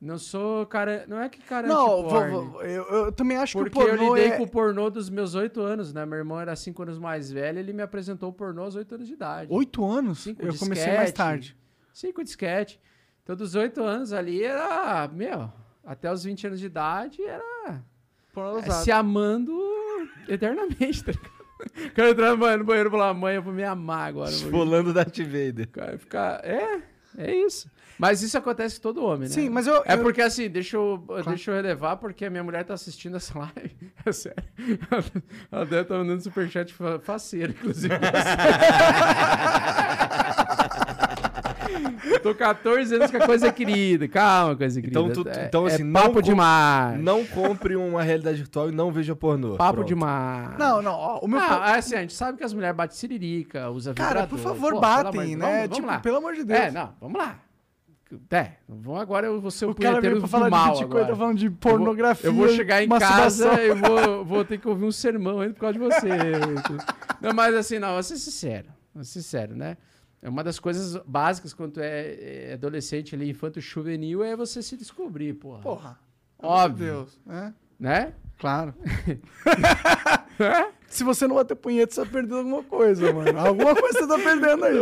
Não 0.00 0.18
sou 0.18 0.64
cara, 0.66 1.04
não 1.08 1.20
é 1.20 1.28
que 1.28 1.40
cara 1.40 1.66
Não, 1.66 2.00
anti-porn. 2.00 2.30
vou- 2.30 2.44
vou- 2.50 2.62
eu, 2.62 2.84
eu 2.84 3.12
também 3.12 3.36
acho 3.36 3.58
Porque 3.58 3.70
que 3.70 3.78
o 3.78 3.86
pornô 3.86 4.04
eu 4.04 4.14
lidei 4.14 4.32
é... 4.32 4.36
com 4.36 4.44
o 4.44 4.48
pornô 4.48 4.90
dos 4.90 5.08
meus 5.10 5.34
oito 5.34 5.60
anos, 5.60 5.92
né? 5.92 6.04
Meu 6.06 6.18
irmão 6.18 6.40
era 6.40 6.54
cinco 6.56 6.82
anos 6.82 6.98
mais 6.98 7.30
velho, 7.30 7.58
ele 7.58 7.72
me 7.72 7.82
apresentou 7.82 8.30
o 8.30 8.32
pornô 8.32 8.62
aos 8.62 8.74
oito 8.76 8.94
anos 8.94 9.06
de 9.08 9.14
idade. 9.14 9.52
Oito 9.52 9.84
anos? 9.84 10.20
Cinco 10.20 10.42
eu 10.44 10.52
de 10.52 10.58
comecei 10.58 10.96
mais 10.96 11.12
tarde. 11.12 11.56
Cinco 11.92 12.22
disquete. 12.22 12.80
Então, 13.22 13.36
dos 13.36 13.54
oito 13.54 13.82
anos 13.82 14.12
ali 14.12 14.42
era, 14.42 15.06
meu, 15.08 15.52
até 15.84 16.10
os 16.10 16.24
20 16.24 16.46
anos 16.46 16.60
de 16.60 16.66
idade 16.66 17.22
era 17.22 17.44
é, 17.66 18.70
se 18.82 18.90
amando 18.90 19.52
eternamente, 20.28 21.04
tá 21.04 21.12
ligado? 21.12 21.38
Quero 21.94 22.08
entrar 22.10 22.30
no 22.30 22.36
banheiro, 22.36 22.88
e 22.88 22.90
falar, 22.90 23.12
mãe, 23.14 23.34
eu 23.36 23.42
vou 23.42 23.52
me 23.52 23.64
amar 23.64 24.08
agora. 24.08 24.30
Esfolando 24.30 24.92
Darth 24.92 25.18
Vader. 25.18 25.68
Cara, 25.68 25.98
ficar. 25.98 26.40
É, 26.44 26.80
é 27.16 27.34
isso. 27.34 27.68
Mas 27.98 28.22
isso 28.22 28.38
acontece 28.38 28.76
com 28.76 28.82
todo 28.82 29.04
homem, 29.04 29.22
né? 29.28 29.34
Sim, 29.34 29.48
mas 29.50 29.66
eu... 29.66 29.82
É 29.84 29.94
eu- 29.94 30.02
porque 30.02 30.22
assim, 30.22 30.48
deixa 30.48 30.76
eu, 30.76 31.04
deixa 31.26 31.50
eu 31.50 31.56
relevar, 31.56 31.96
porque 31.96 32.24
a 32.26 32.30
minha 32.30 32.44
mulher 32.44 32.64
tá 32.64 32.72
assistindo 32.74 33.16
essa 33.16 33.36
live. 33.40 33.74
É 34.06 34.12
sério. 34.12 34.44
Ela 35.50 35.64
deve 35.66 35.82
estar 35.82 35.98
mandando 35.98 36.22
superchat 36.22 36.72
fa- 36.72 37.00
faceiro, 37.00 37.50
inclusive. 37.50 37.92
Eu 42.04 42.20
tô 42.20 42.34
14 42.34 42.94
anos 42.94 43.10
com 43.10 43.16
a 43.16 43.26
coisa 43.26 43.52
querida. 43.52 44.08
Calma, 44.08 44.56
coisa 44.56 44.80
querida. 44.80 45.00
Então, 45.00 45.12
tu- 45.24 45.28
é, 45.28 45.44
então, 45.46 45.68
é 45.68 45.74
assim, 45.74 45.82
não 45.84 46.00
papo 46.00 46.14
com- 46.14 46.22
demais. 46.22 47.00
Não 47.00 47.24
compre 47.26 47.76
uma 47.76 48.02
realidade 48.02 48.38
virtual 48.38 48.68
e 48.68 48.72
não 48.72 48.90
veja 48.90 49.14
pornô. 49.16 49.56
Papo 49.56 49.74
Pronto. 49.74 49.86
demais. 49.88 50.58
Não, 50.58 50.80
não, 50.82 50.92
ó, 50.92 51.18
o 51.20 51.28
meu... 51.28 51.40
Ah, 51.40 51.76
assim, 51.76 51.94
a 51.94 52.00
gente 52.00 52.14
sabe 52.14 52.38
que 52.38 52.44
as 52.44 52.52
mulheres 52.54 52.76
batem 52.76 52.96
siririca, 52.96 53.70
usa 53.70 53.94
Cara, 53.94 54.22
vibrador. 54.22 54.28
por 54.28 54.38
favor, 54.38 54.72
Pô, 54.74 54.80
batem, 54.80 55.20
de- 55.20 55.36
né? 55.36 55.44
vamos- 55.46 55.60
vamos 55.62 55.76
tipo, 55.76 55.86
lá. 55.88 55.98
pelo 56.00 56.16
amor 56.18 56.34
de 56.34 56.44
Deus. 56.44 56.60
É, 56.60 56.70
não, 56.70 56.92
vamos 57.00 57.18
lá. 57.20 57.38
É, 58.30 58.52
vamos 58.66 59.02
agora 59.02 59.26
eu 59.26 59.38
vou 59.38 59.50
ser 59.50 59.66
o, 59.66 59.70
o 59.72 59.74
cara 59.74 60.00
veio 60.00 60.14
pra 60.14 60.20
do 60.22 60.28
falar 60.28 60.44
de 60.46 60.50
mal 60.50 60.66
Bitcoin, 60.68 60.84
agora. 60.86 61.06
tá 61.08 61.14
falando 61.16 61.36
de 61.36 61.44
Eu 61.44 61.50
vou- 61.50 61.58
pornografia, 61.60 62.30
Eu 62.30 62.32
vou 62.32 62.48
chegar 62.48 62.82
em 62.82 62.88
casa 62.88 63.52
e 63.62 63.74
vou, 63.74 64.24
vou 64.24 64.44
ter 64.46 64.56
que 64.56 64.66
ouvir 64.66 64.86
um 64.86 64.90
sermão 64.92 65.40
ainda 65.40 65.52
por 65.52 65.60
causa 65.60 65.74
de 65.74 65.78
você. 65.78 66.08
não, 67.20 67.34
mas 67.34 67.54
assim, 67.54 67.78
não, 67.78 67.92
vou 67.92 68.02
ser 68.02 68.16
sincero. 68.16 68.68
Vou 68.94 69.04
ser 69.04 69.20
sincero, 69.20 69.54
né? 69.54 69.76
É 70.20 70.28
uma 70.28 70.42
das 70.42 70.58
coisas 70.58 71.00
básicas 71.06 71.54
quando 71.54 71.80
é, 71.80 72.50
é 72.50 72.52
adolescente 72.54 73.14
ali, 73.14 73.30
infanto 73.30 73.60
juvenil, 73.60 74.22
é 74.24 74.34
você 74.34 74.62
se 74.62 74.76
descobrir, 74.76 75.34
porra. 75.34 75.60
Porra. 75.60 75.98
Óbvio. 76.38 76.86
Meu 76.86 76.94
Deus. 77.04 77.20
É, 77.28 77.52
Né? 77.78 78.12
claro. 78.38 78.74
Se 80.88 81.04
você 81.04 81.26
não 81.26 81.36
bater 81.36 81.54
punheta, 81.54 81.94
você 81.94 82.04
tá 82.04 82.10
perdendo 82.10 82.36
alguma 82.38 82.62
coisa, 82.62 83.12
mano. 83.12 83.38
Alguma 83.38 83.74
coisa 83.74 83.98
você 83.98 84.06
tá 84.08 84.18
perdendo 84.18 84.64
aí. 84.64 84.74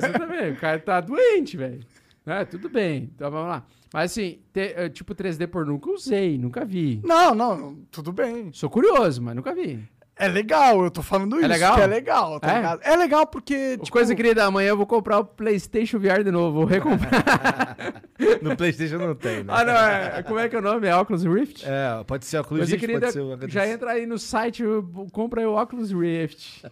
Você 0.00 0.12
também, 0.12 0.52
o 0.52 0.56
cara 0.56 0.78
tá 0.78 1.00
doente, 1.00 1.56
velho. 1.56 1.80
Né? 2.26 2.44
Tudo 2.44 2.68
bem, 2.68 3.10
então 3.14 3.30
vamos 3.30 3.48
lá. 3.48 3.64
Mas 3.92 4.10
assim, 4.12 4.40
te- 4.52 4.74
eh, 4.76 4.88
tipo 4.90 5.14
3D 5.14 5.46
por 5.46 5.64
nunca 5.64 5.90
usei, 5.90 6.36
nunca 6.36 6.64
vi. 6.64 7.00
Não, 7.02 7.34
não, 7.34 7.76
tudo 7.90 8.12
bem. 8.12 8.52
Sou 8.52 8.68
curioso, 8.68 9.22
mas 9.22 9.34
nunca 9.34 9.54
vi. 9.54 9.82
É 10.18 10.26
legal, 10.28 10.82
eu 10.84 10.90
tô 10.90 11.00
falando 11.02 11.38
isso. 11.38 11.46
legal? 11.46 11.76
Que 11.76 11.80
é 11.82 11.86
legal, 11.86 12.40
tá 12.40 12.50
É? 12.52 12.56
ligado? 12.56 12.80
É 12.82 12.96
legal 12.96 13.26
porque, 13.26 13.72
Tipo... 13.78 13.90
Coisa 13.92 14.14
querida, 14.14 14.44
amanhã 14.44 14.70
eu 14.70 14.76
vou 14.76 14.86
comprar 14.86 15.18
o 15.20 15.24
PlayStation 15.24 15.98
VR 15.98 16.24
de 16.24 16.30
novo, 16.30 16.58
vou 16.58 16.64
recomprar. 16.64 17.10
No 18.42 18.56
PlayStation 18.56 18.98
não 18.98 19.14
tem, 19.14 19.44
né? 19.44 19.52
ah, 19.56 19.64
não, 19.64 19.72
é, 19.72 20.22
como 20.24 20.40
é 20.40 20.48
que 20.48 20.56
é 20.56 20.58
o 20.58 20.62
nome? 20.62 20.88
É 20.88 20.96
Oculus 20.96 21.22
Rift? 21.22 21.64
É, 21.64 22.02
pode 22.04 22.24
ser 22.24 22.42
Cruz 22.42 22.62
Coisa 22.62 22.76
querida, 22.76 23.12
pode 23.12 23.12
ser 23.12 23.48
já 23.48 23.66
entra 23.68 23.92
aí 23.92 24.06
no 24.06 24.18
site, 24.18 24.64
compra 25.12 25.40
aí 25.40 25.46
o 25.46 25.56
Oculus 25.56 25.92
Rift. 25.92 26.62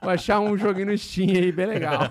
Vou 0.00 0.10
achar 0.10 0.38
um 0.38 0.56
joguinho 0.56 0.86
no 0.86 0.96
Steam 0.96 1.30
aí, 1.30 1.50
bem 1.50 1.66
legal. 1.66 2.02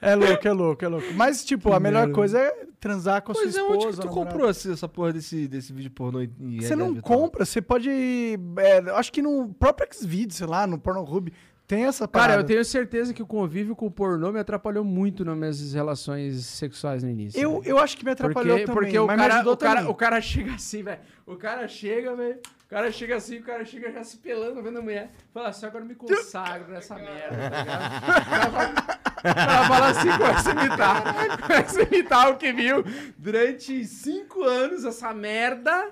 É 0.00 0.14
louco, 0.14 0.46
é 0.46 0.52
louco, 0.52 0.84
é 0.84 0.88
louco. 0.88 1.06
Mas, 1.14 1.44
tipo, 1.44 1.72
a 1.72 1.80
melhor 1.80 2.10
coisa 2.12 2.38
é 2.38 2.66
transar 2.78 3.22
com 3.22 3.32
a 3.32 3.34
Pois 3.34 3.52
sua 3.54 3.60
é, 3.60 3.64
esposa. 3.64 3.86
onde 3.86 3.96
que 3.96 4.02
tu 4.02 4.06
namorada. 4.06 4.30
comprou 4.30 4.50
essa, 4.50 4.72
essa 4.72 4.88
porra 4.88 5.12
desse, 5.14 5.48
desse 5.48 5.72
vídeo 5.72 5.90
pornô 5.90 6.20
Você 6.60 6.76
não 6.76 6.94
compra, 6.96 7.44
você 7.44 7.60
pode... 7.62 8.35
é, 8.58 8.90
acho 8.92 9.12
que 9.12 9.22
no 9.22 9.48
próprio 9.54 9.88
Xvideos, 9.92 10.36
sei 10.36 10.46
lá, 10.46 10.66
no 10.66 10.78
Pornhub, 10.78 11.32
tem 11.66 11.84
essa 11.84 12.06
parada. 12.06 12.30
Cara, 12.30 12.42
eu 12.42 12.46
tenho 12.46 12.64
certeza 12.64 13.12
que 13.12 13.22
o 13.22 13.26
convívio 13.26 13.74
com 13.74 13.86
o 13.86 13.90
pornô 13.90 14.30
me 14.30 14.38
atrapalhou 14.38 14.84
muito 14.84 15.24
nas 15.24 15.36
minhas 15.36 15.72
relações 15.72 16.44
sexuais 16.44 17.02
no 17.02 17.10
início. 17.10 17.40
Eu, 17.40 17.60
eu 17.64 17.78
acho 17.78 17.96
que 17.96 18.04
me 18.04 18.12
atrapalhou 18.12 18.56
porque, 18.58 18.66
também, 18.66 18.82
porque 18.82 18.98
o 18.98 19.06
cara, 19.08 19.40
o, 19.50 19.56
cara, 19.56 19.74
também. 19.80 19.90
o 19.90 19.94
cara 19.94 20.20
chega 20.20 20.54
assim, 20.54 20.84
velho. 20.84 21.00
O 21.26 21.34
cara 21.36 21.66
chega, 21.66 22.14
velho. 22.14 22.38
O 22.64 22.68
cara 22.68 22.90
chega 22.92 23.16
assim, 23.16 23.38
o 23.38 23.42
cara 23.42 23.64
chega 23.64 23.90
já 23.92 24.04
se 24.04 24.16
pelando, 24.18 24.62
vendo 24.62 24.78
a 24.78 24.82
mulher. 24.82 25.10
Fala 25.34 25.48
assim, 25.48 25.66
agora 25.66 25.82
eu 25.84 25.88
me 25.88 25.94
consagro 25.96 26.70
nessa 26.72 26.94
merda, 26.98 27.50
tá 27.50 27.58
ligado? 27.58 27.96
O 28.16 28.30
cara 28.30 28.50
fala- 28.50 28.96
o 29.18 29.34
cara 29.34 29.66
fala 29.66 29.88
assim, 29.88 30.08
começa 30.18 30.50
a 30.50 30.52
imitar. 30.52 31.38
Começa 31.40 31.80
a 31.80 31.82
imitar 31.82 32.30
o 32.30 32.36
que 32.36 32.52
viu 32.52 32.84
durante 33.18 33.84
cinco 33.84 34.44
anos 34.44 34.84
essa 34.84 35.12
merda. 35.12 35.90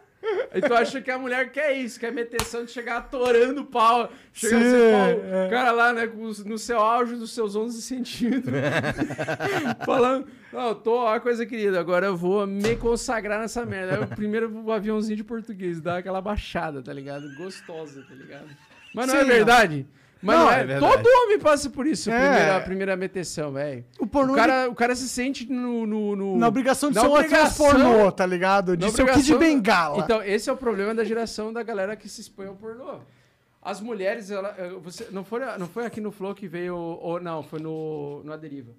E 0.54 0.60
tu 0.60 0.72
acha 0.74 1.00
que 1.00 1.10
a 1.10 1.18
mulher 1.18 1.50
quer 1.50 1.72
isso, 1.72 1.98
quer 1.98 2.12
meteção 2.12 2.64
de 2.64 2.70
chegar 2.70 2.98
atorando 2.98 3.62
o 3.62 3.64
pau. 3.64 4.10
Chega 4.32 4.58
Sim, 4.58 4.64
assim, 4.64 4.92
pau, 4.92 5.34
é. 5.34 5.46
o 5.46 5.50
cara 5.50 5.72
lá, 5.72 5.92
né, 5.92 6.10
no 6.44 6.58
seu 6.58 6.78
auge 6.78 7.16
dos 7.16 7.32
seus 7.32 7.56
11 7.56 7.82
centímetros. 7.82 8.54
falando, 9.84 10.26
não, 10.52 10.74
tô, 10.74 10.96
ó, 10.96 11.18
coisa 11.20 11.44
querida, 11.44 11.78
agora 11.78 12.06
eu 12.06 12.16
vou 12.16 12.46
me 12.46 12.76
consagrar 12.76 13.40
nessa 13.40 13.66
merda. 13.66 13.96
Aí 13.96 14.02
o 14.02 14.06
primeiro 14.06 14.50
o 14.64 14.72
aviãozinho 14.72 15.16
de 15.16 15.24
português, 15.24 15.80
dá 15.80 15.98
aquela 15.98 16.20
baixada, 16.20 16.82
tá 16.82 16.92
ligado? 16.92 17.34
Gostosa, 17.36 18.02
tá 18.08 18.14
ligado? 18.14 18.48
Mas 18.94 19.08
não 19.08 19.16
é 19.16 19.22
Sim, 19.22 19.28
verdade? 19.28 19.86
Mas 20.24 20.36
não, 20.38 20.44
Não, 20.46 20.50
é, 20.52 20.72
é 20.72 20.78
todo 20.78 21.06
homem 21.06 21.38
passa 21.38 21.68
por 21.70 21.86
isso, 21.86 22.10
a 22.10 22.14
É. 22.14 22.18
primeira, 22.28 22.56
a 22.56 22.60
primeira 22.60 22.96
meteção, 22.96 23.52
velho. 23.52 23.84
O 23.98 24.04
O 24.04 24.34
cara, 24.34 24.68
o 24.70 24.74
cara 24.74 24.96
se 24.96 25.08
sente 25.08 25.50
no... 25.52 25.86
no, 25.86 26.16
no- 26.16 26.36
Na 26.38 26.48
obrigação 26.48 26.88
de 26.90 26.96
na 26.96 27.02
ser 27.02 27.08
um 27.08 27.12
obrigação- 27.14 27.66
pornô, 27.66 28.10
tá 28.10 28.24
ligado? 28.26 28.76
De 28.76 28.90
ser 28.90 29.02
o 29.02 29.12
Kid 29.12 29.34
Bengala. 29.36 29.98
Então, 30.02 30.22
esse 30.22 30.48
é 30.48 30.52
o 30.52 30.56
problema 30.56 30.94
da 30.94 31.04
geração 31.04 31.52
da 31.52 31.62
galera 31.62 31.94
que 31.94 32.08
se 32.08 32.20
expõe 32.22 32.46
ao 32.46 32.54
pornô. 32.54 33.00
As 33.60 33.80
mulheres, 33.80 34.30
ela, 34.30 34.54
eh, 34.58 34.70
você, 34.82 35.08
não, 35.10 35.24
foi, 35.24 35.40
não 35.58 35.66
foi 35.66 35.86
aqui 35.86 36.00
no 36.00 36.10
Flow 36.12 36.34
que 36.34 36.46
veio, 36.46 36.76
ou 36.76 37.18
não, 37.20 37.42
foi 37.42 37.60
no, 37.60 38.22
no 38.22 38.32
A 38.32 38.36
Deriva, 38.36 38.72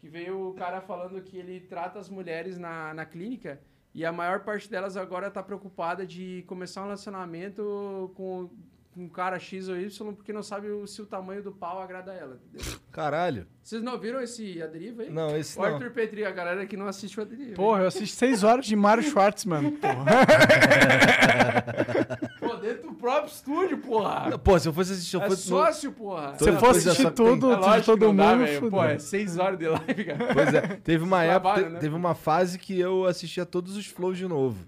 que 0.00 0.08
veio 0.08 0.48
o 0.50 0.54
cara 0.54 0.80
falando 0.80 1.20
que 1.22 1.36
ele 1.36 1.60
trata 1.60 1.98
as 2.00 2.08
mulheres 2.08 2.58
na, 2.58 2.92
na 2.92 3.04
clínica 3.04 3.60
e 3.94 4.04
a 4.04 4.10
maior 4.10 4.40
parte 4.40 4.68
delas 4.68 4.96
agora 4.96 5.30
tá 5.30 5.42
preocupada 5.44 6.04
de 6.04 6.42
começar 6.48 6.80
um 6.80 6.84
relacionamento 6.86 8.10
com, 8.16 8.50
com 8.94 9.04
um 9.04 9.08
cara 9.08 9.38
X 9.38 9.68
ou 9.68 9.76
Y 9.80 10.14
porque 10.14 10.32
não 10.32 10.42
sabe 10.42 10.68
o- 10.68 10.86
se 10.86 11.00
o 11.00 11.06
tamanho 11.06 11.42
do 11.42 11.52
pau 11.52 11.80
agrada 11.80 12.12
ela. 12.12 12.38
entendeu? 12.52 12.78
Caralho. 12.92 13.46
Vocês 13.62 13.82
não 13.82 13.98
viram 13.98 14.20
esse 14.20 14.60
A 14.62 14.66
Deriva 14.66 15.02
aí? 15.02 15.10
Não, 15.10 15.36
esse 15.36 15.58
O 15.58 15.62
não. 15.62 15.74
Arthur 15.74 15.90
Petri, 15.92 16.24
a 16.24 16.30
galera 16.30 16.66
que 16.66 16.76
não 16.76 16.86
assiste 16.86 17.18
o 17.18 17.22
A 17.22 17.24
Deriva. 17.24 17.54
Porra, 17.54 17.82
eu 17.82 17.86
assisti 17.88 18.14
seis 18.14 18.42
horas 18.44 18.66
de 18.66 18.76
Mario 18.76 19.02
Schwartzman, 19.04 19.72
porra. 19.76 20.04
Pô, 22.38 22.56
dentro 22.56 22.88
do 22.90 22.94
próprio 22.94 23.32
estúdio, 23.32 23.78
porra. 23.78 24.38
Pô, 24.38 24.58
se 24.58 24.68
eu 24.68 24.72
fosse 24.72 24.92
assistir, 24.92 25.16
eu 25.16 25.22
É 25.22 25.28
fosse. 25.28 25.50
no- 25.50 25.56
sócio, 25.58 25.92
porra. 25.92 26.36
Se 26.38 26.52
for 26.52 26.60
coisa 26.60 26.90
assistir 26.90 27.10
tem- 27.12 27.26
tudo, 27.26 27.52
É 27.52 27.56
lógico 27.56 27.86
todo 27.98 28.16
dá, 28.16 28.36
mundo, 28.36 28.46
fudeu. 28.48 28.70
Pô, 28.70 28.84
é 28.84 28.98
seis 28.98 29.38
horas 29.38 29.58
de 29.58 29.68
live, 29.68 30.04
cara. 30.04 30.34
Pois 30.34 30.54
é, 30.54 30.60
teve 30.82 31.04
uma 31.04 31.22
época, 31.24 31.52
Trabalho, 31.54 31.74
né? 31.74 31.80
teve 31.80 31.94
uma 31.94 32.14
fase 32.14 32.58
que 32.58 32.78
eu 32.78 33.06
assistia 33.06 33.46
todos 33.46 33.76
os 33.76 33.86
flows 33.86 34.18
de 34.18 34.26
novo. 34.26 34.66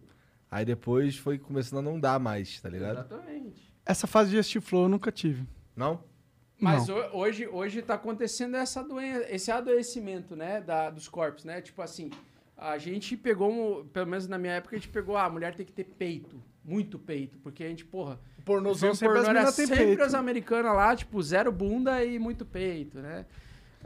Aí 0.50 0.64
depois 0.64 1.16
foi 1.16 1.38
começando 1.38 1.80
a 1.80 1.82
não 1.82 1.98
dar 1.98 2.18
mais, 2.20 2.60
tá 2.60 2.68
ligado? 2.68 2.98
Exatamente. 3.00 3.73
Essa 3.86 4.06
fase 4.06 4.30
de 4.30 4.38
assistir 4.38 4.60
flow 4.60 4.84
eu 4.84 4.88
nunca 4.88 5.12
tive. 5.12 5.46
Não? 5.76 6.02
Mas 6.60 6.88
ho- 6.88 7.10
hoje, 7.12 7.46
hoje 7.46 7.82
tá 7.82 7.94
acontecendo 7.94 8.56
essa 8.56 8.82
doença, 8.82 9.26
esse 9.28 9.50
adoecimento, 9.50 10.34
né, 10.34 10.60
da, 10.60 10.88
dos 10.88 11.08
corpos, 11.08 11.44
né? 11.44 11.60
Tipo 11.60 11.82
assim, 11.82 12.10
a 12.56 12.78
gente 12.78 13.16
pegou, 13.16 13.50
um- 13.50 13.86
pelo 13.88 14.06
menos 14.06 14.26
na 14.28 14.38
minha 14.38 14.54
época, 14.54 14.74
a 14.76 14.78
gente 14.78 14.88
pegou, 14.88 15.16
ah, 15.16 15.24
a 15.24 15.30
mulher 15.30 15.54
tem 15.54 15.66
que 15.66 15.72
ter 15.72 15.84
peito, 15.84 16.40
muito 16.64 16.98
peito, 16.98 17.36
porque 17.38 17.62
a 17.64 17.68
gente, 17.68 17.84
porra, 17.84 18.18
O 18.38 18.42
pornozão 18.42 18.90
o 18.92 18.94
sempre 18.94 19.18
as 19.18 19.24
pornô 19.26 19.38
era 19.40 19.50
sempre 19.52 19.76
peito. 19.76 20.02
as 20.02 20.14
americanas 20.14 20.74
lá, 20.74 20.96
tipo, 20.96 21.20
zero 21.22 21.52
bunda 21.52 22.02
e 22.04 22.18
muito 22.18 22.46
peito, 22.46 22.98
né? 23.00 23.26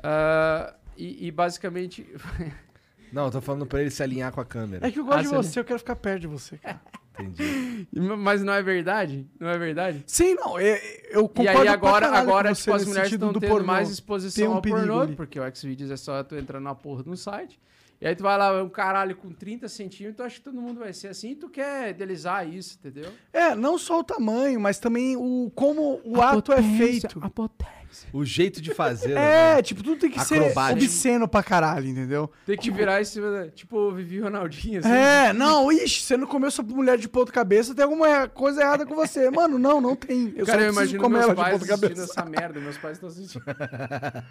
Ah, 0.02 0.74
e, 0.96 1.26
e 1.26 1.30
basicamente, 1.32 2.06
Não, 3.10 3.24
eu 3.24 3.30
tô 3.30 3.40
falando 3.40 3.64
pra 3.66 3.80
ele 3.80 3.90
se 3.90 4.02
alinhar 4.02 4.30
com 4.30 4.40
a 4.40 4.44
câmera. 4.44 4.86
É 4.86 4.90
que 4.92 4.98
eu 5.00 5.04
gosto 5.04 5.18
Ah, 5.18 5.22
de 5.22 5.28
você- 5.28 5.48
você, 5.52 5.60
eu 5.60 5.64
quero 5.64 5.78
ficar 5.78 5.96
perto 5.96 6.20
de 6.20 6.26
você. 6.26 6.58
cara. 6.58 6.78
Entendi. 7.20 7.88
mas 8.18 8.42
não 8.42 8.52
é 8.52 8.62
verdade? 8.62 9.26
Não 9.38 9.48
é 9.48 9.58
verdade? 9.58 10.02
Sim, 10.06 10.34
não, 10.34 10.58
eu, 10.60 10.76
eu 11.10 11.24
E 11.24 11.28
concordo 11.28 11.48
aí 11.48 11.64
pra 11.64 11.72
agora, 11.72 12.06
agora 12.08 12.54
tipo, 12.54 12.72
as 12.72 12.84
mulheres 12.84 13.12
estão 13.12 13.32
do 13.32 13.40
tendo 13.40 13.64
mais 13.64 13.90
exposição 13.90 14.54
ao 14.54 14.62
pornô, 14.62 15.00
ali. 15.00 15.16
porque 15.16 15.38
o 15.40 15.54
Xvideos 15.54 15.90
é 15.90 15.96
só 15.96 16.22
tu 16.22 16.36
entrar 16.36 16.60
na 16.60 16.74
porra 16.74 17.02
de 17.02 17.10
um 17.10 17.16
site. 17.16 17.58
E 18.00 18.06
aí 18.06 18.14
tu 18.14 18.22
vai 18.22 18.38
lá, 18.38 18.62
um 18.62 18.68
caralho 18.68 19.16
com 19.16 19.30
30 19.32 19.68
centímetros, 19.68 20.16
tu 20.16 20.22
acha 20.22 20.36
que 20.36 20.42
todo 20.42 20.60
mundo 20.60 20.78
vai 20.78 20.92
ser 20.92 21.08
assim, 21.08 21.30
e 21.30 21.34
tu 21.34 21.48
quer 21.48 21.90
idealizar 21.90 22.48
isso, 22.48 22.78
entendeu? 22.78 23.10
É, 23.32 23.56
não 23.56 23.76
só 23.76 23.98
o 23.98 24.04
tamanho, 24.04 24.60
mas 24.60 24.78
também 24.78 25.16
o 25.16 25.50
como 25.54 26.00
o 26.04 26.20
ato 26.22 26.52
é 26.52 26.62
feito. 26.62 27.18
A 27.20 27.28
potência. 27.28 27.78
O 28.12 28.24
jeito 28.24 28.60
de 28.60 28.72
fazer. 28.72 29.14
né? 29.14 29.58
É, 29.58 29.62
tipo, 29.62 29.82
tudo 29.82 29.98
tem 29.98 30.10
que 30.10 30.20
Acrobático. 30.20 30.78
ser 30.80 30.86
obsceno 30.86 31.26
pra 31.26 31.42
caralho, 31.42 31.88
entendeu? 31.88 32.30
Tem 32.46 32.56
que 32.56 32.70
virar 32.70 33.00
esse, 33.00 33.20
tipo, 33.54 33.76
o 33.76 33.92
Vivi 33.92 34.20
Ronaldinho, 34.20 34.78
assim. 34.80 34.90
É, 34.90 35.32
não, 35.32 35.72
ixi, 35.72 36.02
você 36.02 36.16
não 36.16 36.26
comeu 36.26 36.50
sua 36.50 36.62
mulher 36.64 36.98
de 36.98 37.08
ponta 37.08 37.32
cabeça, 37.32 37.74
tem 37.74 37.82
alguma 37.82 38.28
coisa 38.28 38.60
errada 38.60 38.86
com 38.86 38.94
você. 38.94 39.28
Mano, 39.30 39.58
não, 39.58 39.80
não 39.80 39.96
tem. 39.96 40.32
Eu 40.36 40.46
Cara, 40.46 40.60
só 40.60 40.64
eu 40.66 40.72
imagino 40.72 41.02
comer 41.02 41.18
meus 41.18 41.24
ela 41.24 41.34
de 41.34 41.40
pais 41.40 41.58
ponta 41.58 41.64
assistindo 41.74 41.96
cabeça. 41.96 42.12
essa 42.20 42.24
merda. 42.24 42.60
Meus 42.60 42.78
pais 42.78 42.96
estão 42.96 43.08
assistindo. 43.08 43.44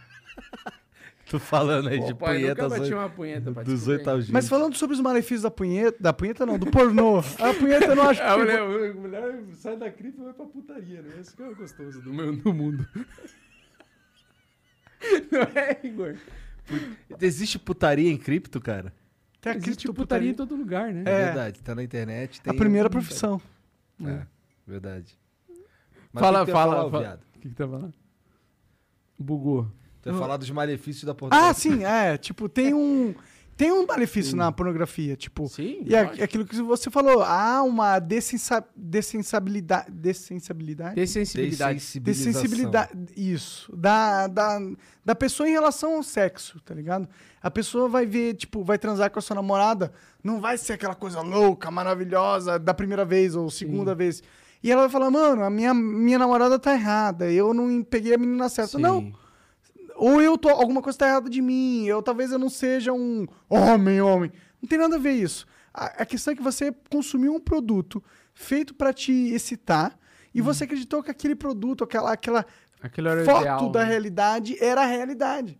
Tu 1.29 1.39
falando 1.39 1.89
aí 1.89 1.99
Pô, 1.99 2.05
de 2.05 2.15
pai, 2.15 2.39
nunca 2.39 2.55
punhetas 2.55 2.69
bati 2.69 2.81
oito- 2.83 2.95
uma 2.95 3.09
punheta, 3.09 3.51
pai. 3.51 3.63
dos 3.65 3.89
aos 3.89 4.29
Mas 4.29 4.47
falando 4.47 4.75
sobre 4.75 4.95
os 4.95 5.01
malefícios 5.01 5.41
da 5.41 5.51
punheta, 5.51 5.97
da 6.01 6.13
punheta 6.13 6.45
não, 6.45 6.57
do 6.57 6.67
pornô. 6.71 7.19
A 7.39 7.53
punheta 7.53 7.87
eu 7.87 7.95
não 7.97 8.09
acho 8.09 8.21
que 8.21 8.27
A 8.27 8.37
mulher, 8.37 8.59
a 8.61 8.93
mulher 8.93 9.43
sai 9.53 9.75
da 9.75 9.91
cripto 9.91 10.21
e 10.21 10.23
vai 10.23 10.33
pra 10.33 10.45
putaria, 10.45 11.01
né? 11.01 11.15
Isso 11.19 11.35
que 11.35 11.43
é 11.43 11.53
gostoso 11.53 12.01
do, 12.01 12.13
meu, 12.13 12.33
do 12.35 12.53
mundo. 12.53 12.87
Não 15.31 15.41
é, 15.55 15.79
Igor? 15.83 16.15
Existe 17.21 17.59
putaria 17.59 18.11
em 18.11 18.17
cripto, 18.17 18.59
cara? 18.59 18.93
Tem 19.39 19.51
a 19.53 19.55
Existe 19.55 19.83
cripto 19.85 19.93
putaria 19.93 20.31
em 20.31 20.33
todo 20.33 20.55
lugar, 20.55 20.91
né? 20.93 21.01
É. 21.05 21.25
Verdade, 21.25 21.61
tá 21.61 21.75
na 21.75 21.83
internet. 21.83 22.41
A 22.45 22.53
primeira 22.53 22.89
profissão. 22.89 23.39
É, 24.03 24.25
verdade. 24.65 25.17
Mas 26.11 26.21
Fala, 26.21 26.39
que 26.39 26.45
que 26.47 26.51
fala, 26.51 26.89
fala. 26.89 26.99
viado? 26.99 27.21
O 27.35 27.39
que 27.39 27.49
que 27.49 27.55
tá 27.55 27.67
falando? 27.67 27.93
Bugou. 29.19 29.71
Tu 30.01 30.09
ia 30.09 30.15
falar 30.15 30.37
dos 30.37 30.49
malefícios 30.51 31.03
da 31.05 31.11
Ah, 31.11 31.15
pornografia. 31.15 31.53
sim, 31.53 31.83
é. 31.83 32.17
Tipo, 32.17 32.47
tem 32.47 32.73
um. 32.73 33.13
Tem 33.55 33.71
um 33.71 33.87
malefício 33.87 34.37
na 34.37 34.51
pornografia, 34.51 35.15
tipo. 35.15 35.47
Sim, 35.47 35.81
E 35.83 35.95
é 35.95 36.03
lógico. 36.03 36.23
aquilo 36.23 36.45
que 36.45 36.61
você 36.61 36.91
falou, 36.91 37.23
há 37.23 37.63
uma 37.63 37.97
dessensa, 37.97 38.63
dessensibilidade. 38.75 39.91
Dessensibilidade? 39.91 40.95
Dessensibilidade. 40.95 41.79
Dessensibilidade. 41.99 42.91
Isso. 43.15 43.75
Da, 43.75 44.27
da, 44.27 44.59
da 45.03 45.15
pessoa 45.15 45.49
em 45.49 45.53
relação 45.53 45.95
ao 45.95 46.03
sexo, 46.03 46.59
tá 46.61 46.73
ligado? 46.75 47.07
A 47.41 47.49
pessoa 47.49 47.89
vai 47.89 48.05
ver, 48.05 48.35
tipo, 48.35 48.63
vai 48.63 48.77
transar 48.77 49.09
com 49.09 49.17
a 49.17 49.21
sua 49.21 49.35
namorada, 49.35 49.91
não 50.23 50.39
vai 50.39 50.57
ser 50.57 50.73
aquela 50.73 50.93
coisa 50.95 51.21
louca, 51.21 51.71
maravilhosa, 51.71 52.59
da 52.59 52.73
primeira 52.73 53.05
vez 53.05 53.35
ou 53.35 53.49
segunda 53.49 53.95
vez. 53.95 54.21
E 54.63 54.71
ela 54.71 54.81
vai 54.83 54.89
falar, 54.91 55.09
mano, 55.09 55.43
a 55.43 55.49
minha, 55.49 55.73
minha 55.73 56.19
namorada 56.19 56.59
tá 56.59 56.73
errada, 56.73 57.31
eu 57.31 57.53
não 57.53 57.83
peguei 57.83 58.13
a 58.13 58.17
menina 58.17 58.49
certa. 58.49 58.77
Não. 58.77 59.11
Ou 59.97 60.21
eu 60.21 60.37
tô. 60.37 60.49
Alguma 60.49 60.81
coisa 60.81 60.97
tá 60.97 61.07
errada 61.07 61.29
de 61.29 61.41
mim, 61.41 61.85
eu 61.85 62.01
talvez 62.01 62.31
eu 62.31 62.39
não 62.39 62.49
seja 62.49 62.93
um 62.93 63.25
homem, 63.49 63.99
homem. 64.01 64.31
Não 64.61 64.69
tem 64.69 64.77
nada 64.77 64.95
a 64.95 64.99
ver 64.99 65.13
isso. 65.13 65.45
A, 65.73 66.03
a 66.03 66.05
questão 66.05 66.33
é 66.33 66.35
que 66.35 66.41
você 66.41 66.73
consumiu 66.89 67.33
um 67.33 67.39
produto 67.39 68.03
feito 68.33 68.73
pra 68.73 68.93
te 68.93 69.11
excitar 69.11 69.97
e 70.33 70.41
você 70.41 70.63
acreditou 70.65 71.01
que 71.01 71.11
aquele 71.11 71.35
produto, 71.35 71.83
aquela, 71.83 72.11
aquela 72.11 72.45
foto 73.25 73.41
ideal, 73.41 73.71
da 73.71 73.81
né? 73.81 73.85
realidade 73.89 74.57
era 74.63 74.81
a 74.81 74.85
realidade. 74.85 75.59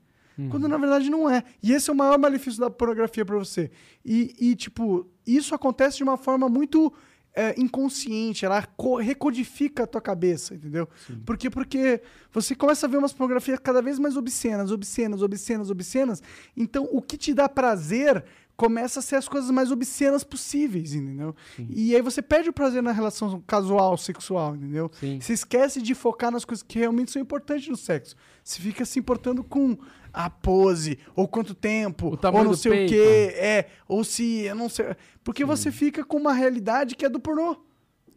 Quando 0.51 0.67
na 0.67 0.77
verdade 0.77 1.09
não 1.09 1.27
é. 1.27 1.43
E 1.63 1.73
esse 1.73 1.89
é 1.89 1.93
o 1.93 1.95
maior 1.95 2.19
malefício 2.19 2.59
da 2.59 2.69
pornografia 2.69 3.25
pra 3.25 3.35
você. 3.35 3.71
E, 4.05 4.35
e, 4.39 4.55
tipo, 4.55 5.09
isso 5.25 5.55
acontece 5.55 5.97
de 5.97 6.03
uma 6.03 6.15
forma 6.15 6.47
muito 6.47 6.93
é, 7.39 7.55
inconsciente. 7.57 8.45
Ela 8.45 8.63
co- 8.65 8.97
recodifica 8.97 9.83
a 9.83 9.87
tua 9.87 10.01
cabeça, 10.01 10.55
entendeu? 10.55 10.87
Por 11.25 11.37
quê? 11.37 11.49
Porque 11.49 12.01
você 12.31 12.55
começa 12.55 12.85
a 12.85 12.89
ver 12.89 12.97
umas 12.97 13.13
pornografias 13.13 13.59
cada 13.59 13.81
vez 13.81 13.99
mais 13.99 14.17
obscenas, 14.17 14.71
obscenas, 14.71 15.21
obscenas, 15.21 15.69
obscenas. 15.69 16.23
Então, 16.55 16.87
o 16.91 17.01
que 17.01 17.15
te 17.17 17.33
dá 17.33 17.47
prazer 17.47 18.23
começa 18.55 18.99
a 18.99 19.03
ser 19.03 19.17
as 19.17 19.27
coisas 19.29 19.51
mais 19.51 19.71
obscenas 19.71 20.23
possíveis, 20.23 20.95
entendeu? 20.95 21.35
E 21.69 21.95
aí 21.95 22.01
você 22.01 22.23
perde 22.23 22.49
o 22.49 22.53
prazer 22.53 22.81
na 22.81 22.91
relação 22.91 23.39
casual, 23.45 23.95
sexual, 23.99 24.55
entendeu? 24.55 24.89
Sim. 24.99 25.19
Você 25.21 25.33
esquece 25.33 25.79
de 25.79 25.93
focar 25.93 26.31
nas 26.31 26.43
coisas 26.43 26.63
que 26.63 26.79
realmente 26.79 27.11
são 27.11 27.21
importantes 27.21 27.67
no 27.69 27.77
sexo. 27.77 28.15
Você 28.43 28.59
fica 28.59 28.83
se 28.83 28.97
importando 28.97 29.43
com 29.43 29.77
a 30.17 30.31
pose, 30.31 30.97
ou 31.15 31.27
quanto 31.27 31.53
tempo, 31.53 32.07
O 32.07 32.35
ou 32.35 32.43
não 32.43 32.55
sei 32.55 32.71
peito. 32.71 32.89
o 32.91 32.95
quê, 32.95 33.33
é, 33.35 33.67
ou 33.87 34.03
se, 34.03 34.41
eu 34.41 34.55
não 34.55 34.67
sei. 34.67 34.87
Porque 35.23 35.45
você 35.45 35.71
fica 35.71 36.03
com 36.03 36.17
uma 36.17 36.33
realidade 36.33 36.95
que 36.95 37.05
é 37.05 37.09
do 37.09 37.19
pornô. 37.19 37.55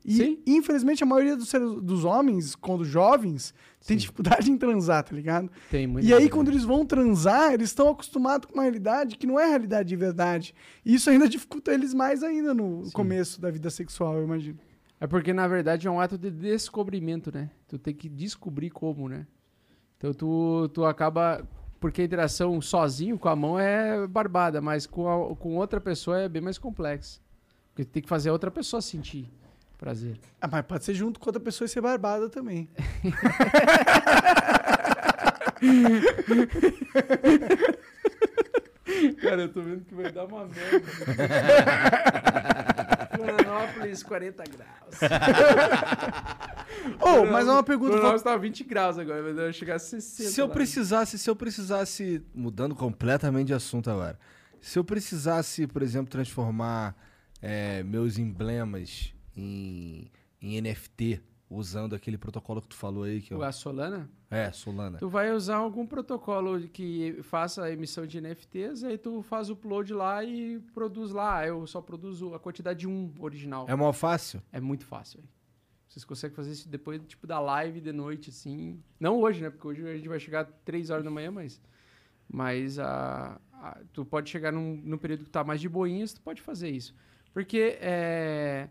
E, 0.02 0.14
Sim. 0.14 0.39
infelizmente, 0.47 1.02
a 1.02 1.06
maioria 1.06 1.36
dos, 1.36 1.51
seres, 1.51 1.74
dos 1.82 2.06
homens, 2.06 2.55
quando 2.55 2.86
jovens, 2.86 3.52
tem 3.86 3.98
dificuldade 3.98 4.51
em 4.51 4.56
transar, 4.56 5.05
tá 5.05 5.14
ligado? 5.14 5.51
Tem 5.70 5.86
muito. 5.86 6.06
E 6.06 6.14
aí, 6.14 6.31
quando 6.31 6.48
eles 6.48 6.64
vão 6.64 6.86
transar, 6.86 7.52
eles 7.52 7.68
estão 7.68 7.90
acostumados 7.90 8.47
com 8.47 8.55
uma 8.55 8.62
realidade 8.62 9.18
que 9.18 9.27
não 9.27 9.39
é 9.39 9.47
realidade 9.47 9.90
de 9.90 9.97
verdade. 9.97 10.55
E 10.82 10.94
isso 10.94 11.10
ainda 11.10 11.28
dificulta 11.28 11.70
eles 11.70 11.93
mais 11.93 12.22
ainda 12.22 12.55
no 12.55 12.90
começo 12.94 13.39
da 13.43 13.51
vida 13.51 13.68
sexual, 13.68 14.16
eu 14.16 14.24
imagino. 14.24 14.59
É 14.98 15.06
porque, 15.06 15.35
na 15.35 15.47
verdade, 15.47 15.86
é 15.86 15.90
um 15.90 16.01
ato 16.01 16.16
de 16.16 16.31
descobrimento, 16.31 17.31
né? 17.31 17.51
Tu 17.68 17.78
tem 17.78 17.94
que 17.94 18.09
descobrir 18.09 18.70
como, 18.70 19.06
né? 19.06 19.27
Então 19.98 20.14
tu, 20.14 20.66
tu 20.72 20.86
acaba. 20.86 21.47
Porque 21.81 22.02
a 22.02 22.05
interação 22.05 22.61
sozinho 22.61 23.19
com 23.19 23.28
a 23.28 23.35
mão 23.35 23.59
é 23.59 24.07
barbada, 24.07 24.61
mas 24.61 24.86
com, 24.86 25.09
a- 25.09 25.35
com 25.35 25.57
outra 25.57 25.81
pessoa 25.81 26.20
é 26.20 26.28
bem 26.28 26.43
mais 26.43 26.59
complexa. 26.59 27.19
Porque 27.73 27.85
tem 27.85 28.02
que 28.02 28.09
fazer 28.09 28.28
a 28.28 28.32
outra 28.32 28.51
pessoa 28.51 28.82
sentir 28.82 29.28
prazer. 29.78 30.19
Ah, 30.40 30.47
mas 30.47 30.62
pode 30.66 30.85
ser 30.85 30.93
junto 30.93 31.19
com 31.19 31.28
outra 31.31 31.40
pessoa 31.43 31.65
e 31.65 31.69
ser 31.69 31.81
barbada 31.81 32.28
também. 32.28 32.69
Cara, 39.23 39.43
eu 39.43 39.52
tô 39.52 39.62
vendo 39.62 39.85
que 39.85 39.94
vai 39.94 40.11
dar 40.11 40.24
uma 40.24 40.44
merda. 40.47 40.81
Florianópolis, 43.16 44.02
40 44.02 44.43
graus. 44.44 45.01
Oh, 47.01 47.24
mas 47.24 47.47
é 47.47 47.51
uma 47.51 47.62
pergunta. 47.62 47.92
Florianópolis 47.92 48.22
tá 48.22 48.36
20 48.36 48.64
graus 48.64 48.98
agora, 48.98 49.22
mas 49.22 49.36
vai 49.36 49.52
chegar 49.52 49.76
a 49.76 49.78
60. 49.78 50.30
Se 50.30 50.40
eu 50.40 50.47
lá. 50.47 50.52
precisasse, 50.52 51.18
se 51.18 51.28
eu 51.28 51.36
precisasse, 51.36 52.22
mudando 52.34 52.74
completamente 52.74 53.48
de 53.48 53.55
assunto 53.55 53.90
agora, 53.90 54.18
se 54.60 54.78
eu 54.78 54.84
precisasse, 54.84 55.66
por 55.66 55.82
exemplo, 55.82 56.10
transformar 56.10 56.97
é, 57.40 57.82
meus 57.82 58.18
emblemas 58.18 59.14
em, 59.36 60.10
em 60.40 60.60
NFT, 60.60 61.22
usando 61.48 61.94
aquele 61.97 62.16
protocolo 62.16 62.60
que 62.62 62.68
tu 62.68 62.76
falou 62.76 63.05
aí, 63.05 63.20
que 63.20 63.34
eu, 63.34 63.42
A 63.42 63.51
Solana? 63.51 64.09
é, 64.30 64.52
Solana. 64.52 64.98
Tu 64.98 65.09
vai 65.09 65.32
usar 65.32 65.56
algum 65.56 65.84
protocolo 65.84 66.60
que 66.68 67.18
faça 67.22 67.64
a 67.64 67.72
emissão 67.72 68.06
de 68.06 68.20
NFTs, 68.20 68.84
aí 68.84 68.97
tu 68.97 69.22
faz 69.22 69.51
o 69.51 69.55
upload 69.55 69.92
lá 69.92 70.22
e 70.22 70.60
produz 70.72 71.10
lá. 71.10 71.44
Eu 71.44 71.66
só 71.66 71.80
produzo 71.80 72.34
a 72.34 72.38
quantidade 72.38 72.80
de 72.80 72.88
um 72.88 73.12
original. 73.18 73.66
É 73.68 73.74
mal 73.74 73.92
fácil? 73.92 74.40
É 74.52 74.60
muito 74.60 74.86
fácil. 74.86 75.20
Vocês 75.90 76.04
conseguem 76.04 76.36
fazer 76.36 76.52
isso 76.52 76.68
depois, 76.68 77.02
tipo, 77.08 77.26
da 77.26 77.40
live 77.40 77.80
de 77.80 77.90
noite, 77.92 78.30
assim. 78.30 78.80
Não 79.00 79.20
hoje, 79.20 79.42
né? 79.42 79.50
Porque 79.50 79.66
hoje 79.66 79.86
a 79.88 79.96
gente 79.96 80.08
vai 80.08 80.20
chegar 80.20 80.44
3 80.64 80.88
horas 80.88 81.04
da 81.04 81.10
manhã, 81.10 81.32
mas... 81.32 81.60
Mas 82.32 82.78
a, 82.78 83.40
a- 83.52 83.78
tu 83.92 84.04
pode 84.04 84.30
chegar 84.30 84.52
num, 84.52 84.80
num 84.84 84.96
período 84.96 85.24
que 85.24 85.30
tá 85.30 85.42
mais 85.42 85.60
de 85.60 85.68
boinhas, 85.68 86.12
tu 86.12 86.20
pode 86.20 86.40
fazer 86.40 86.70
isso. 86.70 86.94
Porque 87.34 87.76
é... 87.80 88.68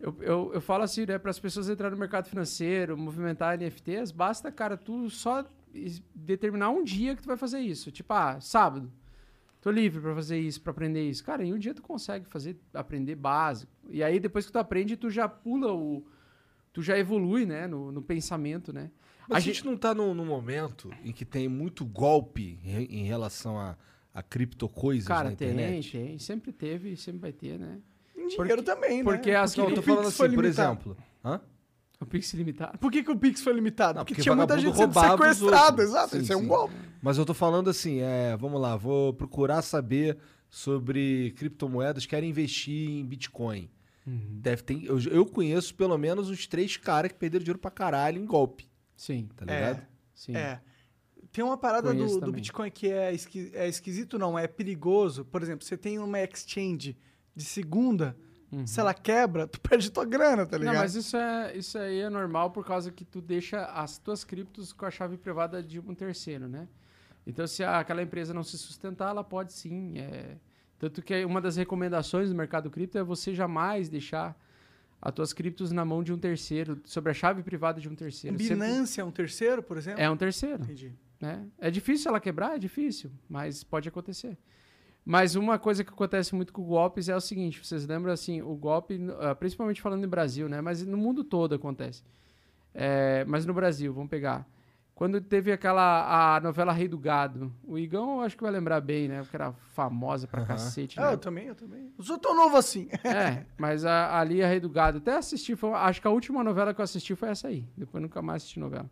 Eu, 0.00 0.16
eu, 0.20 0.50
eu 0.54 0.60
falo 0.62 0.82
assim, 0.82 1.04
né? 1.04 1.18
Para 1.18 1.30
as 1.30 1.38
pessoas 1.38 1.68
entrarem 1.68 1.94
no 1.94 2.00
mercado 2.00 2.26
financeiro, 2.26 2.96
movimentar 2.96 3.58
NFTs, 3.58 4.10
basta, 4.10 4.50
cara, 4.50 4.78
tu 4.78 5.10
só 5.10 5.44
determinar 6.14 6.70
um 6.70 6.82
dia 6.82 7.14
que 7.14 7.22
tu 7.22 7.26
vai 7.26 7.36
fazer 7.36 7.60
isso. 7.60 7.90
Tipo, 7.92 8.14
ah, 8.14 8.40
sábado. 8.40 8.90
Tô 9.60 9.70
livre 9.70 10.00
para 10.00 10.14
fazer 10.14 10.38
isso, 10.38 10.60
para 10.60 10.72
aprender 10.72 11.08
isso. 11.08 11.22
Cara, 11.24 11.44
em 11.44 11.52
um 11.52 11.58
dia 11.58 11.74
tu 11.74 11.82
consegue 11.82 12.26
fazer, 12.26 12.56
aprender 12.72 13.14
básico. 13.14 13.70
E 13.90 14.02
aí 14.02 14.18
depois 14.20 14.46
que 14.46 14.52
tu 14.52 14.58
aprende, 14.58 14.96
tu 14.96 15.08
já 15.10 15.26
pula 15.28 15.72
o, 15.72 16.04
tu 16.74 16.82
já 16.82 16.98
evolui, 16.98 17.46
né, 17.46 17.66
no, 17.66 17.90
no 17.90 18.02
pensamento, 18.02 18.70
né? 18.72 18.90
Mas 19.28 19.36
A 19.36 19.38
a 19.38 19.40
gente 19.40 19.64
não 19.64 19.74
tá 19.76 19.94
num, 19.94 20.12
num 20.12 20.26
momento 20.26 20.90
em 21.02 21.12
que 21.12 21.24
tem 21.24 21.48
muito 21.48 21.86
golpe 21.86 22.58
em, 22.62 23.00
em 23.00 23.04
relação 23.04 23.58
a, 23.58 23.74
a 24.12 24.22
cripto 24.22 24.68
coisas 24.68 25.08
Cara, 25.08 25.30
na 25.30 25.36
tem, 25.36 25.48
internet? 25.52 25.92
tem. 25.92 26.18
Sempre 26.18 26.52
teve 26.52 26.90
e 26.92 26.96
sempre 26.96 27.20
vai 27.22 27.32
ter, 27.32 27.58
né? 27.58 27.78
Em 28.14 28.26
dinheiro 28.28 28.62
também, 28.62 28.98
né? 28.98 29.04
porque 29.04 29.30
as 29.30 29.56
Não, 29.56 29.68
eu 29.70 29.76
tô 29.76 29.82
falando 29.82 30.08
assim, 30.08 30.16
por 30.18 30.28
limitado. 30.30 30.72
exemplo. 30.72 30.96
Hã? 31.24 31.40
O 32.00 32.06
Pix 32.06 32.34
limitado. 32.34 32.76
Por 32.78 32.90
que, 32.92 33.02
que 33.02 33.10
o 33.10 33.16
Pix 33.16 33.40
foi 33.40 33.52
limitado? 33.54 33.98
Não, 33.98 34.04
porque, 34.04 34.14
porque 34.14 34.22
tinha 34.22 34.34
muita 34.34 34.58
gente 34.58 34.76
sendo 34.76 34.92
sequestrada, 34.92 35.82
exato. 35.82 36.16
Sim, 36.16 36.22
Isso 36.22 36.32
é 36.32 36.36
um 36.36 36.46
golpe. 36.46 36.74
Mas 37.00 37.16
eu 37.16 37.24
tô 37.24 37.32
falando 37.32 37.70
assim, 37.70 38.00
é, 38.00 38.36
vamos 38.36 38.60
lá, 38.60 38.76
vou 38.76 39.14
procurar 39.14 39.62
saber 39.62 40.18
sobre 40.50 41.32
criptomoedas, 41.36 42.04
quero 42.04 42.26
investir 42.26 42.90
em 42.90 43.06
Bitcoin. 43.06 43.70
Uhum. 44.06 44.38
Deve 44.40 44.62
ter, 44.62 44.84
eu, 44.84 44.98
eu 45.00 45.24
conheço 45.26 45.74
pelo 45.74 45.96
menos 45.96 46.28
uns 46.28 46.46
três 46.46 46.76
caras 46.76 47.10
que 47.12 47.18
perderam 47.18 47.42
dinheiro 47.44 47.58
pra 47.58 47.70
caralho 47.70 48.20
em 48.20 48.26
golpe, 48.26 48.68
Sim, 48.96 49.28
tá 49.34 49.44
ligado? 49.46 49.86
sim. 50.14 50.36
É. 50.36 50.60
Tem 51.32 51.42
uma 51.42 51.56
parada 51.56 51.92
do, 51.92 52.20
do. 52.20 52.30
Bitcoin 52.32 52.70
que 52.70 52.88
é, 52.88 53.12
esqui- 53.12 53.50
é 53.54 53.66
esquisito, 53.68 54.16
não, 54.18 54.38
é 54.38 54.46
perigoso. 54.46 55.24
Por 55.24 55.42
exemplo, 55.42 55.64
você 55.66 55.76
tem 55.76 55.98
uma 55.98 56.20
exchange 56.20 56.96
de 57.34 57.44
segunda, 57.44 58.16
se 58.66 58.78
ela 58.78 58.94
quebra, 58.94 59.48
tu 59.48 59.60
perde 59.60 59.90
tua 59.90 60.04
grana, 60.04 60.46
tá 60.46 60.56
ligado? 60.56 60.74
Uhum. 60.74 60.78
Não, 60.78 60.82
mas 60.84 60.94
isso, 60.94 61.16
é, 61.16 61.56
isso 61.56 61.76
aí 61.76 61.98
é 62.00 62.08
normal 62.08 62.52
por 62.52 62.64
causa 62.64 62.92
que 62.92 63.04
tu 63.04 63.20
deixa 63.20 63.64
as 63.64 63.98
tuas 63.98 64.22
criptos 64.22 64.72
com 64.72 64.86
a 64.86 64.92
chave 64.92 65.16
privada 65.16 65.60
de 65.60 65.80
um 65.80 65.92
terceiro, 65.92 66.46
né? 66.46 66.68
Então, 67.26 67.46
se 67.48 67.64
a- 67.64 67.80
aquela 67.80 68.00
empresa 68.02 68.32
não 68.32 68.44
se 68.44 68.56
sustentar, 68.56 69.08
ela 69.10 69.24
pode 69.24 69.52
sim. 69.54 69.98
é. 69.98 70.36
Tanto 70.78 71.00
que 71.02 71.24
uma 71.24 71.40
das 71.40 71.56
recomendações 71.56 72.28
do 72.28 72.34
mercado 72.34 72.70
cripto 72.70 72.98
é 72.98 73.02
você 73.02 73.34
jamais 73.34 73.88
deixar 73.88 74.38
as 75.00 75.12
tuas 75.12 75.32
criptos 75.32 75.70
na 75.70 75.84
mão 75.84 76.02
de 76.02 76.12
um 76.12 76.18
terceiro, 76.18 76.80
sobre 76.84 77.10
a 77.10 77.14
chave 77.14 77.42
privada 77.42 77.80
de 77.80 77.88
um 77.88 77.94
terceiro. 77.94 78.38
Sempre- 78.38 78.54
Binance 78.54 79.00
é 79.00 79.04
um 79.04 79.10
terceiro, 79.10 79.62
por 79.62 79.76
exemplo? 79.76 80.00
É 80.00 80.10
um 80.10 80.16
terceiro. 80.16 80.62
Entendi. 80.62 80.92
né? 81.20 81.46
É 81.58 81.70
difícil 81.70 82.08
ela 82.10 82.20
quebrar, 82.20 82.56
é 82.56 82.58
difícil, 82.58 83.10
mas 83.28 83.62
pode 83.62 83.88
acontecer. 83.88 84.36
Mas 85.04 85.34
uma 85.36 85.58
coisa 85.58 85.84
que 85.84 85.90
acontece 85.90 86.34
muito 86.34 86.52
com 86.52 86.62
golpes 86.64 87.08
é 87.10 87.14
o 87.16 87.20
seguinte, 87.20 87.62
vocês 87.64 87.86
lembram 87.86 88.10
assim, 88.12 88.40
o 88.40 88.54
golpe, 88.54 88.98
ah, 89.20 89.34
principalmente 89.34 89.80
falando 89.82 90.00
no 90.02 90.08
Brasil, 90.08 90.48
né? 90.48 90.60
Mas 90.62 90.82
no 90.84 90.96
mundo 90.96 91.22
todo 91.22 91.54
acontece. 91.54 92.02
É, 92.74 93.24
mas 93.26 93.44
no 93.46 93.52
Brasil, 93.54 93.92
vamos 93.92 94.08
pegar. 94.10 94.48
Quando 94.94 95.20
teve 95.20 95.50
aquela 95.50 96.36
a 96.36 96.40
novela 96.40 96.72
Rei 96.72 96.86
do 96.86 96.96
Gado, 96.96 97.52
o 97.64 97.76
Igão 97.76 98.18
eu 98.18 98.20
acho 98.20 98.36
que 98.36 98.42
vai 98.44 98.52
lembrar 98.52 98.80
bem, 98.80 99.08
né? 99.08 99.22
Porque 99.22 99.34
era 99.34 99.52
famosa 99.72 100.28
pra 100.28 100.44
cacete. 100.46 101.00
Ah, 101.00 101.06
né? 101.08 101.12
eu 101.14 101.18
também, 101.18 101.46
eu 101.48 101.54
também. 101.56 101.92
Eu 101.98 102.04
sou 102.04 102.16
tão 102.16 102.34
novo 102.36 102.56
assim. 102.56 102.88
É, 103.02 103.44
mas 103.58 103.84
a, 103.84 104.18
ali 104.20 104.40
a 104.42 104.46
Rei 104.46 104.60
do 104.60 104.70
Gado, 104.70 104.98
até 104.98 105.16
assisti, 105.16 105.56
foi, 105.56 105.70
acho 105.72 106.00
que 106.00 106.06
a 106.06 106.10
última 106.10 106.44
novela 106.44 106.72
que 106.72 106.80
eu 106.80 106.84
assisti 106.84 107.14
foi 107.16 107.28
essa 107.30 107.48
aí. 107.48 107.66
Depois 107.76 108.00
nunca 108.00 108.22
mais 108.22 108.42
assisti 108.42 108.60
novela. 108.60 108.88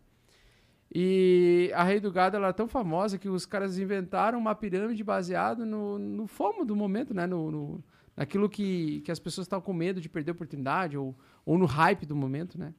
E 0.93 1.71
a 1.73 1.83
Rei 1.83 1.99
do 1.99 2.11
Gado 2.11 2.35
ela 2.35 2.47
era 2.47 2.53
tão 2.53 2.67
famosa 2.67 3.17
que 3.17 3.27
os 3.29 3.45
caras 3.45 3.79
inventaram 3.79 4.37
uma 4.37 4.53
pirâmide 4.53 5.03
baseada 5.03 5.65
no, 5.65 5.97
no 5.97 6.27
fomo 6.27 6.65
do 6.65 6.75
momento, 6.75 7.13
né? 7.13 7.25
No, 7.25 7.49
no- 7.49 7.83
naquilo 8.15 8.47
que, 8.47 9.01
que 9.01 9.11
as 9.11 9.17
pessoas 9.19 9.45
estavam 9.45 9.65
com 9.65 9.73
medo 9.73 9.99
de 9.99 10.07
perder 10.07 10.31
a 10.31 10.33
oportunidade 10.33 10.95
ou, 10.97 11.15
ou 11.45 11.57
no 11.57 11.65
hype 11.65 12.05
do 12.05 12.15
momento, 12.15 12.59
né? 12.59 12.73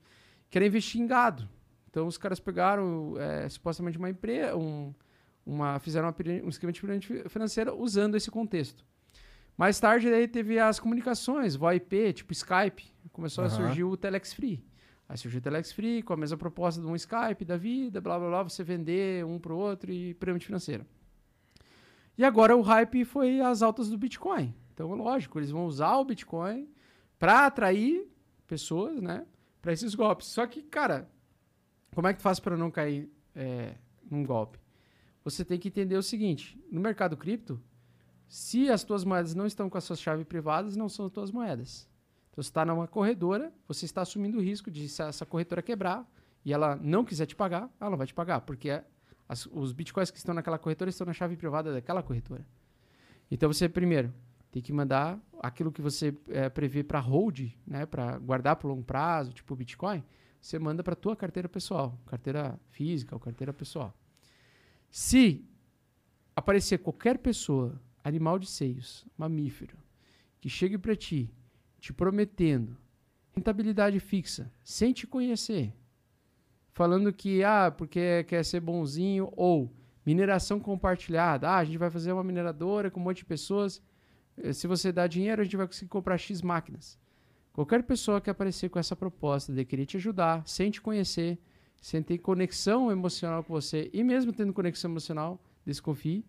Que 0.48 0.58
era 0.58 0.66
investir 0.66 1.00
em 1.00 1.06
gado. 1.06 1.48
Então 1.94 2.08
os 2.08 2.18
caras 2.18 2.40
pegaram 2.40 3.14
é, 3.20 3.48
supostamente 3.48 3.96
uma 3.96 4.10
empresa, 4.10 4.56
um, 4.56 4.92
uma, 5.46 5.78
fizeram 5.78 6.08
uma 6.08 6.44
um 6.44 6.48
esquema 6.48 6.72
de 6.72 6.80
pirâmide 6.80 7.06
fi- 7.06 7.28
financeira 7.28 7.72
usando 7.72 8.16
esse 8.16 8.32
contexto. 8.32 8.84
Mais 9.56 9.78
tarde 9.78 10.10
daí 10.10 10.26
teve 10.26 10.58
as 10.58 10.80
comunicações, 10.80 11.54
VoIP, 11.54 12.12
tipo 12.14 12.32
Skype. 12.32 12.92
Começou 13.12 13.44
a 13.44 13.46
Aham. 13.46 13.56
surgir 13.56 13.84
o 13.84 13.96
Telex 13.96 14.32
Free. 14.32 14.60
Aí 15.08 15.16
surgiu 15.16 15.38
o 15.38 15.40
Telex 15.40 15.70
Free 15.70 16.02
com 16.02 16.12
a 16.12 16.16
mesma 16.16 16.36
proposta 16.36 16.80
de 16.80 16.86
um 16.88 16.96
Skype 16.96 17.44
da 17.44 17.56
vida, 17.56 18.00
blá 18.00 18.18
blá 18.18 18.28
blá, 18.28 18.42
você 18.42 18.64
vender 18.64 19.24
um 19.24 19.38
pro 19.38 19.56
outro 19.56 19.92
e 19.92 20.14
pirâmide 20.14 20.46
financeira. 20.46 20.84
E 22.18 22.24
agora 22.24 22.56
o 22.56 22.60
hype 22.60 23.04
foi 23.04 23.40
as 23.40 23.62
altas 23.62 23.88
do 23.88 23.96
Bitcoin. 23.96 24.52
Então, 24.72 24.92
lógico, 24.96 25.38
eles 25.38 25.52
vão 25.52 25.64
usar 25.66 25.96
o 25.98 26.04
Bitcoin 26.04 26.68
para 27.20 27.46
atrair 27.46 28.08
pessoas, 28.48 29.00
né, 29.00 29.24
para 29.62 29.72
esses 29.72 29.94
golpes. 29.94 30.26
Só 30.26 30.44
que, 30.44 30.60
cara, 30.60 31.08
como 31.94 32.06
é 32.08 32.12
que 32.12 32.18
tu 32.18 32.22
faz 32.22 32.38
para 32.40 32.56
não 32.56 32.70
cair 32.70 33.10
é, 33.34 33.74
num 34.10 34.24
golpe? 34.24 34.58
Você 35.24 35.44
tem 35.44 35.58
que 35.58 35.68
entender 35.68 35.96
o 35.96 36.02
seguinte: 36.02 36.58
no 36.70 36.80
mercado 36.80 37.16
cripto, 37.16 37.60
se 38.28 38.68
as 38.70 38.84
tuas 38.84 39.04
moedas 39.04 39.34
não 39.34 39.46
estão 39.46 39.70
com 39.70 39.78
as 39.78 39.84
suas 39.84 40.00
chaves 40.00 40.24
privadas, 40.26 40.76
não 40.76 40.88
são 40.88 41.06
as 41.06 41.12
tuas 41.12 41.30
moedas. 41.30 41.88
Então, 42.30 42.42
você 42.42 42.48
está 42.48 42.64
numa 42.64 42.88
corretora, 42.88 43.52
você 43.68 43.84
está 43.84 44.02
assumindo 44.02 44.38
o 44.38 44.42
risco 44.42 44.70
de 44.70 44.88
se 44.88 45.02
essa 45.02 45.24
corretora 45.24 45.62
quebrar 45.62 46.08
e 46.44 46.52
ela 46.52 46.76
não 46.76 47.04
quiser 47.04 47.26
te 47.26 47.36
pagar, 47.36 47.70
ela 47.80 47.90
não 47.90 47.96
vai 47.96 48.06
te 48.06 48.12
pagar, 48.14 48.40
porque 48.40 48.82
as- 49.28 49.46
os 49.46 49.72
bitcoins 49.72 50.10
que 50.10 50.18
estão 50.18 50.34
naquela 50.34 50.58
corretora 50.58 50.90
estão 50.90 51.06
na 51.06 51.12
chave 51.12 51.36
privada 51.36 51.72
daquela 51.72 52.02
corretora. 52.02 52.44
Então, 53.30 53.50
você, 53.50 53.68
primeiro, 53.68 54.12
tem 54.50 54.60
que 54.60 54.72
mandar 54.72 55.18
aquilo 55.40 55.72
que 55.72 55.80
você 55.80 56.14
eh, 56.28 56.48
prevê 56.48 56.82
para 56.82 56.98
hold, 57.00 57.52
né, 57.66 57.86
para 57.86 58.18
guardar 58.18 58.56
por 58.56 58.68
longo 58.68 58.82
prazo, 58.84 59.32
tipo 59.32 59.54
Bitcoin, 59.56 60.02
você 60.44 60.58
manda 60.58 60.84
para 60.84 60.94
tua 60.94 61.16
carteira 61.16 61.48
pessoal, 61.48 61.98
carteira 62.04 62.60
física 62.68 63.16
ou 63.16 63.18
carteira 63.18 63.50
pessoal. 63.50 63.96
Se 64.90 65.42
aparecer 66.36 66.80
qualquer 66.80 67.16
pessoa, 67.16 67.80
animal 68.04 68.38
de 68.38 68.46
seios, 68.46 69.06
mamífero, 69.16 69.74
que 70.42 70.50
chegue 70.50 70.76
para 70.76 70.94
ti 70.94 71.32
te 71.80 71.94
prometendo 71.94 72.76
rentabilidade 73.32 73.98
fixa, 73.98 74.52
sem 74.62 74.92
te 74.92 75.06
conhecer, 75.06 75.72
falando 76.74 77.10
que, 77.10 77.42
ah, 77.42 77.70
porque 77.70 78.24
quer 78.24 78.44
ser 78.44 78.60
bonzinho, 78.60 79.32
ou 79.34 79.74
mineração 80.04 80.60
compartilhada, 80.60 81.48
ah, 81.48 81.56
a 81.56 81.64
gente 81.64 81.78
vai 81.78 81.88
fazer 81.88 82.12
uma 82.12 82.22
mineradora 82.22 82.90
com 82.90 83.00
um 83.00 83.02
monte 83.02 83.18
de 83.18 83.24
pessoas, 83.24 83.82
eh, 84.36 84.52
se 84.52 84.66
você 84.66 84.92
dá 84.92 85.06
dinheiro, 85.06 85.40
a 85.40 85.44
gente 85.44 85.56
vai 85.56 85.66
conseguir 85.66 85.88
comprar 85.88 86.18
X 86.18 86.42
máquinas. 86.42 86.98
Qualquer 87.54 87.84
pessoa 87.84 88.20
que 88.20 88.28
aparecer 88.28 88.68
com 88.68 88.80
essa 88.80 88.96
proposta 88.96 89.52
de 89.52 89.64
querer 89.64 89.86
te 89.86 89.96
ajudar, 89.96 90.42
sem 90.44 90.72
te 90.72 90.80
conhecer, 90.80 91.38
sem 91.80 92.02
ter 92.02 92.18
conexão 92.18 92.90
emocional 92.90 93.44
com 93.44 93.54
você, 93.54 93.88
e 93.92 94.02
mesmo 94.02 94.32
tendo 94.32 94.52
conexão 94.52 94.90
emocional, 94.90 95.40
desconfie, 95.64 96.24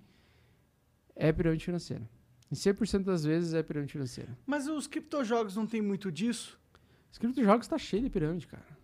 é 1.15 1.33
pirâmide 1.33 1.65
financeira. 1.65 2.07
Em 2.51 2.53
100% 2.53 3.05
das 3.05 3.25
vezes 3.25 3.55
é 3.55 3.63
pirâmide 3.63 3.93
financeira. 3.93 4.37
Mas 4.45 4.67
os 4.67 4.85
criptojogos 4.85 5.55
não 5.55 5.65
tem 5.65 5.81
muito 5.81 6.11
disso? 6.11 6.59
Os 7.11 7.17
criptojogos 7.17 7.67
tá 7.67 7.79
cheio 7.79 8.03
de 8.03 8.09
pirâmide, 8.11 8.45
cara. 8.45 8.77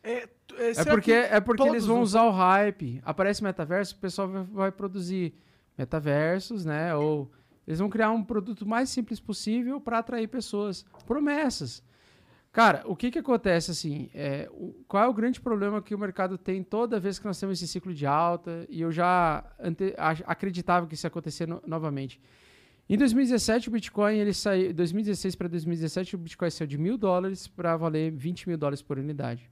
É, 0.00 0.28
é, 0.58 0.70
É 0.76 0.84
porque, 0.84 1.10
que 1.10 1.34
é 1.34 1.40
porque 1.40 1.64
eles 1.64 1.86
vão 1.86 2.02
usar 2.02 2.22
o 2.22 2.30
hype. 2.30 3.02
Aparece 3.04 3.42
metaverso, 3.42 3.96
o 3.96 3.98
pessoal 3.98 4.28
vai, 4.28 4.44
vai 4.44 4.72
produzir 4.72 5.34
metaversos, 5.76 6.64
né? 6.64 6.94
Ou 6.94 7.28
eles 7.70 7.78
vão 7.78 7.88
criar 7.88 8.10
um 8.10 8.22
produto 8.24 8.66
mais 8.66 8.90
simples 8.90 9.20
possível 9.20 9.80
para 9.80 9.98
atrair 9.98 10.26
pessoas. 10.26 10.84
Promessas. 11.06 11.82
Cara, 12.52 12.82
o 12.84 12.96
que 12.96 13.12
que 13.12 13.18
acontece 13.20 13.70
assim? 13.70 14.10
É, 14.12 14.48
o- 14.52 14.74
qual 14.88 15.04
é 15.04 15.06
o 15.06 15.14
grande 15.14 15.40
problema 15.40 15.80
que 15.80 15.94
o 15.94 15.98
mercado 15.98 16.36
tem 16.36 16.64
toda 16.64 16.98
vez 16.98 17.16
que 17.16 17.24
nós 17.24 17.38
temos 17.38 17.62
esse 17.62 17.70
ciclo 17.70 17.94
de 17.94 18.04
alta? 18.06 18.66
E 18.68 18.80
eu 18.80 18.90
já 18.90 19.44
ante- 19.60 19.94
a- 19.96 20.16
acreditava 20.26 20.88
que 20.88 20.94
isso 20.94 21.06
ia 21.06 21.08
acontecer 21.08 21.46
no- 21.46 21.62
novamente. 21.64 22.20
Em 22.88 22.98
2017, 22.98 23.68
o 23.68 23.70
Bitcoin, 23.70 24.16
ele 24.16 24.32
saiu. 24.34 24.74
2016 24.74 25.36
para 25.36 25.46
2017, 25.46 26.16
o 26.16 26.18
Bitcoin 26.18 26.50
saiu 26.50 26.66
de 26.66 26.76
mil 26.76 26.98
dólares 26.98 27.46
para 27.46 27.76
valer 27.76 28.10
20 28.10 28.48
mil 28.48 28.58
dólares 28.58 28.82
por 28.82 28.98
unidade. 28.98 29.48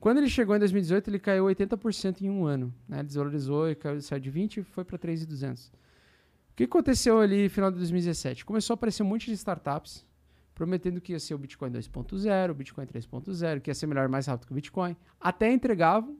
Quando 0.00 0.18
ele 0.18 0.28
chegou 0.28 0.56
em 0.56 0.58
2018, 0.58 1.08
ele 1.10 1.20
caiu 1.20 1.44
80% 1.44 2.22
em 2.22 2.28
um 2.28 2.44
ano. 2.44 2.74
Né? 2.88 3.04
Desvalorizou 3.04 3.72
caiu, 3.76 4.00
saiu 4.00 4.20
de 4.20 4.30
20 4.30 4.56
e 4.56 4.62
foi 4.64 4.84
para 4.84 4.98
3,200. 4.98 5.70
O 6.54 6.56
que 6.56 6.64
aconteceu 6.64 7.18
ali 7.18 7.42
no 7.42 7.50
final 7.50 7.68
de 7.68 7.78
2017? 7.78 8.44
Começou 8.44 8.74
a 8.74 8.76
aparecer 8.76 9.02
um 9.02 9.06
monte 9.06 9.26
de 9.26 9.32
startups 9.32 10.06
prometendo 10.54 11.00
que 11.00 11.10
ia 11.10 11.18
ser 11.18 11.34
o 11.34 11.38
Bitcoin 11.38 11.72
2.0, 11.72 12.50
o 12.50 12.54
Bitcoin 12.54 12.86
3.0, 12.86 13.60
que 13.60 13.70
ia 13.70 13.74
ser 13.74 13.88
melhor 13.88 14.08
mais 14.08 14.26
rápido 14.26 14.46
que 14.46 14.52
o 14.52 14.54
Bitcoin. 14.54 14.96
Até 15.20 15.52
entregavam. 15.52 16.16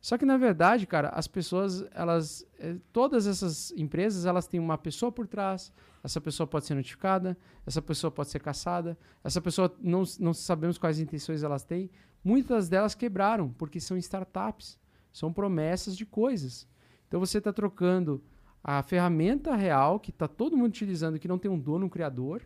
Só 0.00 0.16
que, 0.16 0.24
na 0.24 0.38
verdade, 0.38 0.86
cara, 0.86 1.08
as 1.10 1.28
pessoas, 1.28 1.84
elas... 1.92 2.46
eh, 2.58 2.76
Todas 2.94 3.26
essas 3.26 3.70
empresas, 3.72 4.24
elas 4.24 4.46
têm 4.46 4.58
uma 4.58 4.78
pessoa 4.78 5.12
por 5.12 5.26
trás. 5.26 5.70
Essa 6.02 6.18
pessoa 6.18 6.46
pode 6.46 6.64
ser 6.64 6.74
notificada. 6.74 7.36
Essa 7.66 7.82
pessoa 7.82 8.10
pode 8.10 8.30
ser 8.30 8.40
caçada. 8.40 8.96
Essa 9.22 9.38
pessoa, 9.38 9.70
não, 9.80 10.02
não 10.18 10.32
sabemos 10.32 10.78
quais 10.78 10.98
intenções 10.98 11.42
elas 11.42 11.62
têm. 11.62 11.90
Muitas 12.24 12.70
delas 12.70 12.94
quebraram, 12.94 13.50
porque 13.50 13.80
são 13.80 13.98
startups. 13.98 14.78
São 15.12 15.30
promessas 15.30 15.94
de 15.94 16.06
coisas. 16.06 16.66
Então, 17.06 17.20
você 17.20 17.36
está 17.36 17.52
trocando 17.52 18.24
a 18.62 18.82
ferramenta 18.82 19.54
real, 19.54 19.98
que 20.00 20.10
está 20.10 20.28
todo 20.28 20.56
mundo 20.56 20.68
utilizando, 20.68 21.18
que 21.18 21.28
não 21.28 21.38
tem 21.38 21.50
um 21.50 21.58
dono, 21.58 21.86
um 21.86 21.88
criador, 21.88 22.42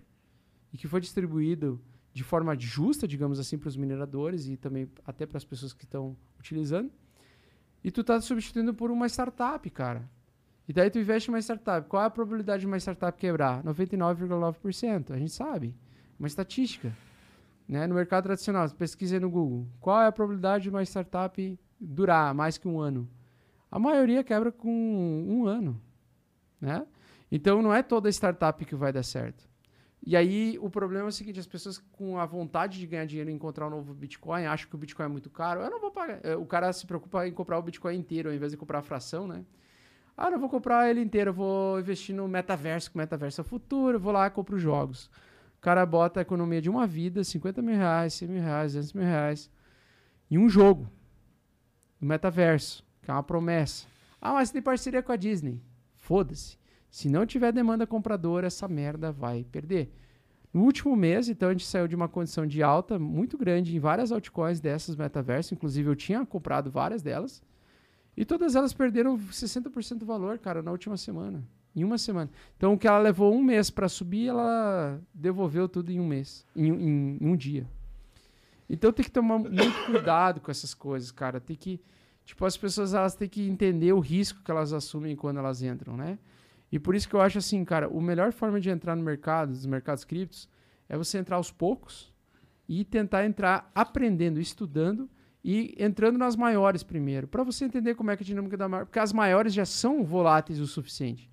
e 0.73 0.79
que 0.79 0.89
foi 0.89 1.01
distribuído 1.01 1.81
de 2.13 2.23
forma 2.23 2.59
justa, 2.59 3.09
digamos 3.09 3.39
assim, 3.39 3.59
para 3.59 3.69
os 3.69 3.77
mineradores 3.77 4.47
e 4.47 4.57
também 4.57 4.89
até 5.05 5.27
para 5.27 5.39
as 5.39 5.45
pessoas 5.45 5.73
que 5.73 5.85
estão 5.85 6.17
utilizando. 6.39 6.91
E 7.83 7.91
tu 7.91 8.05
tá 8.05 8.21
substituindo 8.21 8.73
por 8.73 8.91
uma 8.91 9.07
startup, 9.09 9.69
cara. 9.71 10.09
E 10.69 10.73
daí 10.73 10.91
tu 10.91 10.99
investe 10.99 11.29
em 11.29 11.35
uma 11.35 11.41
startup. 11.41 11.89
Qual 11.89 12.03
é 12.03 12.07
a 12.07 12.11
probabilidade 12.11 12.61
de 12.61 12.67
uma 12.67 12.79
startup 12.79 13.19
quebrar? 13.19 13.63
99,9%. 13.65 15.11
A 15.11 15.19
gente 15.19 15.33
sabe. 15.33 15.75
Uma 16.19 16.29
estatística. 16.29 16.97
né, 17.67 17.87
no 17.87 17.95
mercado 17.95 18.25
tradicional, 18.25 18.69
pesquisa 18.71 19.19
no 19.19 19.31
Google, 19.31 19.67
qual 19.81 20.03
é 20.03 20.07
a 20.07 20.13
probabilidade 20.13 20.65
de 20.65 20.71
uma 20.71 20.83
startup 20.83 21.59
durar 21.81 22.35
mais 22.35 22.59
que 22.59 22.69
um 22.69 22.79
ano? 22.79 23.09
A 23.71 23.79
maioria 23.79 24.23
quebra 24.23 24.53
com 24.53 24.71
um 24.71 25.47
ano, 25.47 25.81
né? 26.63 26.87
Então 27.31 27.61
não 27.61 27.75
é 27.75 27.83
toda 27.83 28.09
startup 28.09 28.65
que 28.65 28.77
vai 28.77 28.93
dar 28.93 29.03
certo. 29.03 29.51
E 30.05 30.17
aí 30.17 30.59
o 30.61 30.71
problema 30.71 31.07
é 31.07 31.09
o 31.09 31.13
seguinte, 31.13 31.39
as 31.39 31.47
pessoas 31.47 31.79
com 31.79 32.19
a 32.19 32.27
vontade 32.27 32.79
de 32.79 32.87
ganhar 32.87 33.05
dinheiro 33.05 33.31
e 33.31 33.33
encontrar 33.33 33.67
um 33.67 33.71
novo 33.71 33.93
Bitcoin, 33.95 34.47
acham 34.47 34.69
que 34.69 34.75
o 34.75 34.79
Bitcoin 34.79 35.07
é 35.07 35.09
muito 35.09 35.31
caro, 35.31 35.61
eu 35.61 35.71
não 35.71 35.81
vou 35.81 35.91
pagar. 35.91 36.21
É, 36.25 36.37
O 36.37 36.47
cara 36.47 36.73
se 36.73 36.87
preocupa 36.87 37.27
em 37.27 37.33
comprar 37.33 37.59
o 37.59 37.63
Bitcoin 37.63 37.97
inteiro 37.97 38.29
ao 38.29 38.35
invés 38.35 38.53
de 38.53 38.59
comprar 38.59 38.79
a 38.79 38.83
fração, 38.83 39.27
né? 39.27 39.45
Ah, 40.17 40.31
não 40.31 40.39
vou 40.39 40.49
comprar 40.49 40.91
ele 40.91 41.01
inteiro, 41.01 41.33
vou 41.33 41.81
investir 41.81 42.15
no 42.15 42.29
metaverso, 42.29 42.91
que 42.91 42.97
o 42.97 42.99
metaverso 42.99 43.41
é 43.41 43.43
o 43.43 43.45
futuro, 43.45 43.99
vou 43.99 44.13
lá 44.13 44.27
e 44.27 44.31
compro 44.31 44.57
os 44.57 44.63
jogos. 44.63 45.07
O 45.57 45.61
cara 45.61 45.87
bota 45.87 46.21
a 46.21 46.23
economia 46.23 46.61
de 46.61 46.69
uma 46.69 46.87
vida, 46.87 47.25
50 47.25 47.63
mil 47.63 47.77
reais, 47.77 48.15
100 48.15 48.29
mil 48.29 48.43
reais, 48.43 48.73
200 48.75 48.93
mil 48.93 49.05
reais, 49.05 49.51
em 50.31 50.37
um 50.37 50.49
jogo, 50.49 50.91
no 52.01 52.09
metaverso, 52.09 52.85
que 53.01 53.11
é 53.11 53.15
uma 53.15 53.23
promessa. 53.23 53.87
Ah, 54.21 54.35
mas 54.35 54.51
tem 54.51 54.61
parceria 54.61 55.03
com 55.03 55.13
a 55.13 55.17
Disney. 55.17 55.63
Foda-se. 56.03 56.59
Se 56.91 57.09
não 57.09 57.25
tiver 57.25 57.53
demanda 57.53 57.87
compradora, 57.87 58.49
essa 58.49 58.67
merda 58.67 59.13
vai 59.13 59.45
perder. 59.45 59.89
No 60.53 60.63
último 60.65 60.97
mês, 60.97 61.29
então, 61.29 61.49
a 61.49 61.53
gente 61.53 61.65
saiu 61.65 61.87
de 61.87 61.95
uma 61.95 62.09
condição 62.09 62.45
de 62.45 62.61
alta 62.61 62.99
muito 62.99 63.39
grande 63.39 63.75
em 63.75 63.79
várias 63.79 64.11
altcoins 64.11 64.61
dessas 64.61 64.97
metaverso. 64.97 65.55
Inclusive, 65.55 65.89
eu 65.89 65.95
tinha 65.95 66.27
comprado 66.27 66.73
várias 66.73 67.03
delas. 67.03 67.41
E 68.17 68.25
todas 68.25 68.57
elas 68.57 68.73
perderam 68.75 69.17
60% 69.17 69.99
do 69.99 70.05
valor, 70.05 70.39
cara, 70.39 70.61
na 70.61 70.73
última 70.73 70.97
semana. 70.97 71.43
Em 71.75 71.85
uma 71.85 71.97
semana. 71.97 72.29
Então, 72.57 72.75
o 72.75 72.79
que 72.79 72.89
ela 72.89 72.99
levou 72.99 73.33
um 73.33 73.43
mês 73.43 73.71
para 73.71 73.89
subir, 73.89 74.27
ela 74.29 75.01
devolveu 75.15 75.69
tudo 75.69 75.93
em 75.93 76.01
um 76.01 76.07
mês. 76.07 76.45
Em, 76.55 76.67
em- 76.69 77.19
em 77.21 77.27
um 77.29 77.37
dia. 77.37 77.65
Então, 78.69 78.93
tem 78.93 79.05
que 79.05 79.11
tomar 79.11 79.39
muito 79.39 79.87
cuidado 79.87 80.41
com 80.41 80.51
essas 80.51 80.75
coisas, 80.75 81.13
cara. 81.13 81.41
Tem 81.41 81.55
que... 81.55 81.81
Tipo, 82.25 82.45
as 82.45 82.57
pessoas, 82.57 82.95
elas 82.95 83.15
têm 83.15 83.29
que 83.29 83.49
entender 83.49 83.93
o 83.93 84.01
risco 84.01 84.43
que 84.43 84.51
elas 84.51 84.73
assumem 84.73 85.17
quando 85.17 85.39
elas 85.39 85.63
entram, 85.63 85.97
né? 85.97 86.19
E 86.71 86.79
por 86.79 86.95
isso 86.95 87.09
que 87.09 87.15
eu 87.15 87.21
acho 87.21 87.39
assim, 87.39 87.65
cara, 87.65 87.87
a 87.87 88.01
melhor 88.01 88.33
forma 88.33 88.61
de 88.61 88.71
entrar 88.71 88.97
no 88.97 89.03
mercado, 89.03 89.51
nos 89.51 89.67
mercados 89.67 90.05
criptos, 90.05 90.49
é 90.89 90.97
você 90.97 91.19
entrar 91.19 91.37
aos 91.37 91.51
poucos 91.51 92.13
e 92.69 92.85
tentar 92.85 93.27
entrar 93.27 93.71
aprendendo, 93.75 94.41
estudando 94.41 95.11
e 95.45 95.75
entrando 95.79 96.17
nas 96.17 96.37
maiores 96.37 96.83
primeiro, 96.83 97.27
para 97.27 97.43
você 97.43 97.65
entender 97.65 97.95
como 97.95 98.11
é 98.11 98.17
que 98.17 98.23
a 98.23 98.27
dinâmica 98.27 98.57
da 98.57 98.69
maior, 98.69 98.87
porque 98.87 98.99
as 98.99 99.13
maiores 99.13 99.53
já 99.53 99.65
são 99.65 100.05
voláteis 100.05 100.61
o 100.61 100.67
suficiente. 100.67 101.31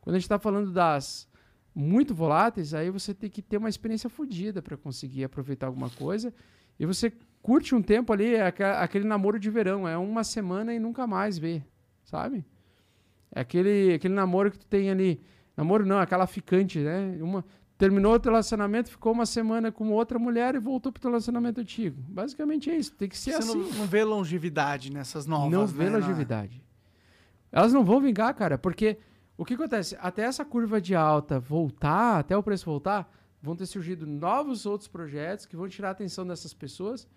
Quando 0.00 0.16
a 0.16 0.18
gente 0.18 0.24
está 0.24 0.38
falando 0.38 0.72
das 0.72 1.28
muito 1.74 2.14
voláteis, 2.14 2.74
aí 2.74 2.90
você 2.90 3.14
tem 3.14 3.30
que 3.30 3.40
ter 3.40 3.56
uma 3.56 3.68
experiência 3.68 4.10
fodida 4.10 4.60
para 4.60 4.76
conseguir 4.76 5.24
aproveitar 5.24 5.68
alguma 5.68 5.88
coisa 5.88 6.34
e 6.78 6.84
você 6.84 7.12
curte 7.42 7.74
um 7.74 7.82
tempo 7.82 8.12
ali, 8.12 8.34
é 8.34 8.46
aquele 8.80 9.04
namoro 9.04 9.38
de 9.38 9.50
verão, 9.50 9.86
é 9.86 9.98
uma 9.98 10.22
semana 10.22 10.72
e 10.72 10.78
nunca 10.78 11.06
mais 11.06 11.36
vê, 11.36 11.62
sabe? 12.04 12.44
É 13.34 13.40
aquele, 13.40 13.94
aquele 13.94 14.14
namoro 14.14 14.50
que 14.50 14.58
tu 14.58 14.66
tem 14.66 14.90
ali. 14.90 15.20
Namoro 15.56 15.84
não, 15.84 15.98
aquela 15.98 16.26
ficante, 16.26 16.78
né? 16.78 17.18
Uma, 17.20 17.44
terminou 17.76 18.14
o 18.14 18.20
teu 18.20 18.30
relacionamento, 18.30 18.90
ficou 18.90 19.12
uma 19.12 19.26
semana 19.26 19.72
com 19.72 19.90
outra 19.90 20.18
mulher 20.18 20.54
e 20.54 20.58
voltou 20.58 20.92
pro 20.92 21.00
teu 21.00 21.10
relacionamento 21.10 21.60
antigo. 21.60 22.00
Basicamente 22.08 22.70
é 22.70 22.76
isso. 22.76 22.94
Tem 22.94 23.08
que 23.08 23.18
ser 23.18 23.32
Você 23.32 23.38
assim. 23.38 23.58
não, 23.58 23.70
não 23.70 23.86
vê 23.86 24.04
longevidade 24.04 24.92
nessas 24.92 25.26
novas, 25.26 25.50
não 25.50 25.66
né? 25.66 25.72
vê 25.72 25.90
longevidade. 25.90 26.62
Elas 27.50 27.72
não 27.72 27.84
vão 27.84 28.00
vingar, 28.00 28.32
cara, 28.34 28.56
porque 28.56 28.98
o 29.36 29.44
que 29.44 29.54
acontece? 29.54 29.96
Até 30.00 30.22
essa 30.22 30.44
curva 30.44 30.80
de 30.80 30.94
alta 30.94 31.40
voltar, 31.40 32.20
até 32.20 32.36
o 32.36 32.42
preço 32.42 32.66
voltar, 32.66 33.12
vão 33.42 33.56
ter 33.56 33.66
surgido 33.66 34.06
novos 34.06 34.64
outros 34.64 34.88
projetos 34.88 35.44
que 35.44 35.56
vão 35.56 35.68
tirar 35.68 35.88
a 35.88 35.92
atenção 35.92 36.26
dessas 36.26 36.54
pessoas. 36.54 37.08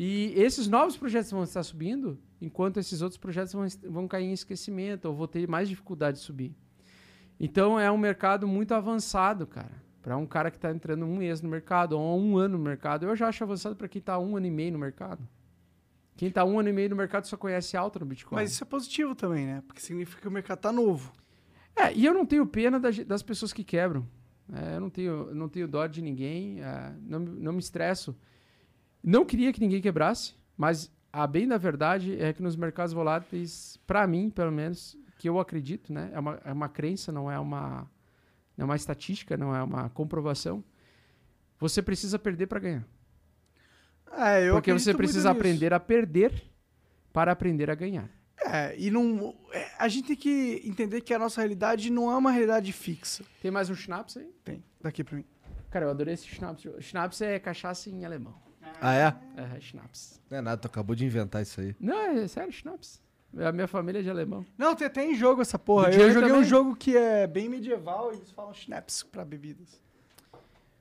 E 0.00 0.32
esses 0.36 0.68
novos 0.68 0.96
projetos 0.96 1.28
vão 1.32 1.42
estar 1.42 1.64
subindo, 1.64 2.16
enquanto 2.40 2.76
esses 2.78 3.02
outros 3.02 3.18
projetos 3.18 3.52
vão, 3.52 3.66
vão 3.90 4.06
cair 4.06 4.26
em 4.26 4.32
esquecimento 4.32 5.06
ou 5.06 5.14
vão 5.16 5.26
ter 5.26 5.48
mais 5.48 5.68
dificuldade 5.68 6.18
de 6.18 6.22
subir. 6.22 6.54
Então 7.40 7.78
é 7.80 7.90
um 7.90 7.98
mercado 7.98 8.46
muito 8.46 8.72
avançado, 8.74 9.44
cara. 9.44 9.82
Para 10.00 10.16
um 10.16 10.24
cara 10.24 10.52
que 10.52 10.56
está 10.56 10.70
entrando 10.70 11.04
um 11.04 11.16
mês 11.16 11.42
no 11.42 11.48
mercado 11.48 11.98
ou 11.98 12.16
um 12.20 12.36
ano 12.38 12.56
no 12.56 12.62
mercado, 12.62 13.06
eu 13.06 13.16
já 13.16 13.26
acho 13.26 13.42
avançado 13.42 13.74
para 13.74 13.88
quem 13.88 13.98
está 13.98 14.16
um 14.20 14.36
ano 14.36 14.46
e 14.46 14.50
meio 14.52 14.72
no 14.72 14.78
mercado. 14.78 15.26
Quem 16.16 16.28
está 16.28 16.44
um 16.44 16.58
ano 16.60 16.68
e 16.68 16.72
meio 16.72 16.90
no 16.90 16.96
mercado 16.96 17.26
só 17.26 17.36
conhece 17.36 17.76
alta 17.76 17.98
no 17.98 18.06
Bitcoin. 18.06 18.36
Mas 18.40 18.52
isso 18.52 18.62
é 18.62 18.66
positivo 18.66 19.16
também, 19.16 19.46
né? 19.46 19.62
Porque 19.66 19.80
significa 19.80 20.20
que 20.22 20.28
o 20.28 20.30
mercado 20.30 20.58
tá 20.60 20.70
novo. 20.72 21.12
É, 21.76 21.92
e 21.92 22.04
eu 22.06 22.14
não 22.14 22.24
tenho 22.24 22.46
pena 22.46 22.78
das, 22.78 22.98
das 23.00 23.22
pessoas 23.22 23.52
que 23.52 23.62
quebram. 23.64 24.06
É, 24.52 24.76
eu 24.76 24.80
não 24.80 24.90
tenho, 24.90 25.34
não 25.34 25.48
tenho 25.48 25.66
dó 25.68 25.86
de 25.86 26.00
ninguém, 26.00 26.60
é, 26.60 26.92
não, 27.02 27.20
me- 27.20 27.40
não 27.40 27.52
me 27.52 27.58
estresso. 27.60 28.16
Não 29.08 29.24
queria 29.24 29.54
que 29.54 29.60
ninguém 29.60 29.80
quebrasse, 29.80 30.34
mas 30.54 30.92
a 31.10 31.26
bem 31.26 31.48
da 31.48 31.56
verdade 31.56 32.20
é 32.20 32.30
que 32.30 32.42
nos 32.42 32.54
mercados 32.56 32.92
voláteis, 32.92 33.80
para 33.86 34.06
mim, 34.06 34.28
pelo 34.28 34.52
menos, 34.52 34.98
que 35.18 35.26
eu 35.26 35.40
acredito, 35.40 35.90
né? 35.90 36.10
É 36.12 36.20
uma, 36.20 36.40
é 36.44 36.52
uma 36.52 36.68
crença, 36.68 37.10
não 37.10 37.30
é 37.30 37.38
uma, 37.38 37.90
não 38.54 38.64
é 38.64 38.64
uma 38.64 38.76
estatística, 38.76 39.34
não 39.34 39.56
é 39.56 39.62
uma 39.62 39.88
comprovação. 39.88 40.62
Você 41.58 41.80
precisa 41.80 42.18
perder 42.18 42.48
para 42.48 42.60
ganhar. 42.60 42.86
É, 44.12 44.46
eu 44.46 44.52
Porque 44.56 44.74
você 44.74 44.92
precisa 44.92 45.30
nisso. 45.30 45.38
aprender 45.40 45.72
a 45.72 45.80
perder 45.80 46.42
para 47.10 47.32
aprender 47.32 47.70
a 47.70 47.74
ganhar. 47.74 48.10
É, 48.44 48.78
e 48.78 48.90
não. 48.90 49.34
é, 49.54 49.70
a 49.78 49.88
gente 49.88 50.08
tem 50.08 50.16
que 50.16 50.60
entender 50.66 51.00
que 51.00 51.14
a 51.14 51.18
nossa 51.18 51.40
realidade 51.40 51.88
não 51.88 52.12
é 52.12 52.16
uma 52.16 52.30
realidade 52.30 52.70
fixa. 52.74 53.24
Tem 53.40 53.50
mais 53.50 53.70
um 53.70 53.74
schnapps 53.74 54.18
aí? 54.18 54.30
Tem, 54.44 54.62
daqui 54.82 55.02
pra 55.02 55.16
mim. 55.16 55.24
Cara, 55.70 55.86
eu 55.86 55.90
adorei 55.90 56.12
esse 56.12 56.26
schnapps. 56.26 56.66
Schnapps 56.80 57.22
é 57.22 57.38
cachaça 57.38 57.88
em 57.88 58.04
alemão. 58.04 58.47
Ah, 58.80 58.94
é? 58.94 59.16
É, 59.36 59.60
schnapps. 59.60 60.20
Não 60.30 60.38
é 60.38 60.40
nada, 60.40 60.56
tu 60.60 60.66
acabou 60.66 60.94
de 60.94 61.04
inventar 61.04 61.42
isso 61.42 61.60
aí. 61.60 61.74
Não, 61.80 61.98
é 61.98 62.28
sério, 62.28 62.52
schnapps. 62.52 63.00
A 63.36 63.52
minha 63.52 63.68
família 63.68 63.98
é 63.98 64.02
de 64.02 64.10
alemão. 64.10 64.44
Não, 64.56 64.74
tem 64.74 64.86
até 64.86 65.04
em 65.04 65.14
jogo 65.14 65.42
essa 65.42 65.58
porra. 65.58 65.90
Eu 65.90 66.10
joguei 66.10 66.30
um 66.30 66.36
também. 66.36 66.48
jogo 66.48 66.76
que 66.76 66.96
é 66.96 67.26
bem 67.26 67.48
medieval 67.48 68.12
e 68.12 68.16
eles 68.16 68.30
falam 68.30 68.54
schnapps 68.54 69.02
pra 69.02 69.24
bebidas. 69.24 69.80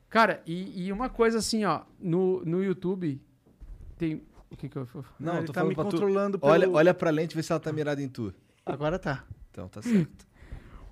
Cara, 0.10 0.42
e, 0.46 0.86
e 0.86 0.92
uma 0.92 1.10
coisa 1.10 1.40
assim, 1.40 1.66
ó, 1.66 1.82
no, 2.00 2.44
no 2.46 2.64
YouTube 2.64 3.22
tem. 3.98 4.24
O 4.50 4.56
que 4.56 4.70
que 4.70 4.78
eu. 4.78 4.88
Não, 5.20 5.38
ele 5.38 5.48
tô 5.48 5.52
tá 5.52 5.60
falando 5.60 5.70
me 5.70 5.76
pra 5.76 5.84
tu. 5.84 5.92
controlando 5.92 6.40
pelo... 6.40 6.52
Olha, 6.52 6.70
olha 6.70 6.94
pra 6.94 7.10
lente 7.10 7.34
e 7.34 7.36
vê 7.36 7.44
se 7.44 7.52
ela 7.52 7.60
tá 7.60 7.74
mirada 7.74 8.02
em 8.02 8.08
tu. 8.08 8.34
Agora 8.66 8.98
tá. 8.98 9.26
Então, 9.52 9.68
tá 9.68 9.82
certo. 9.82 10.26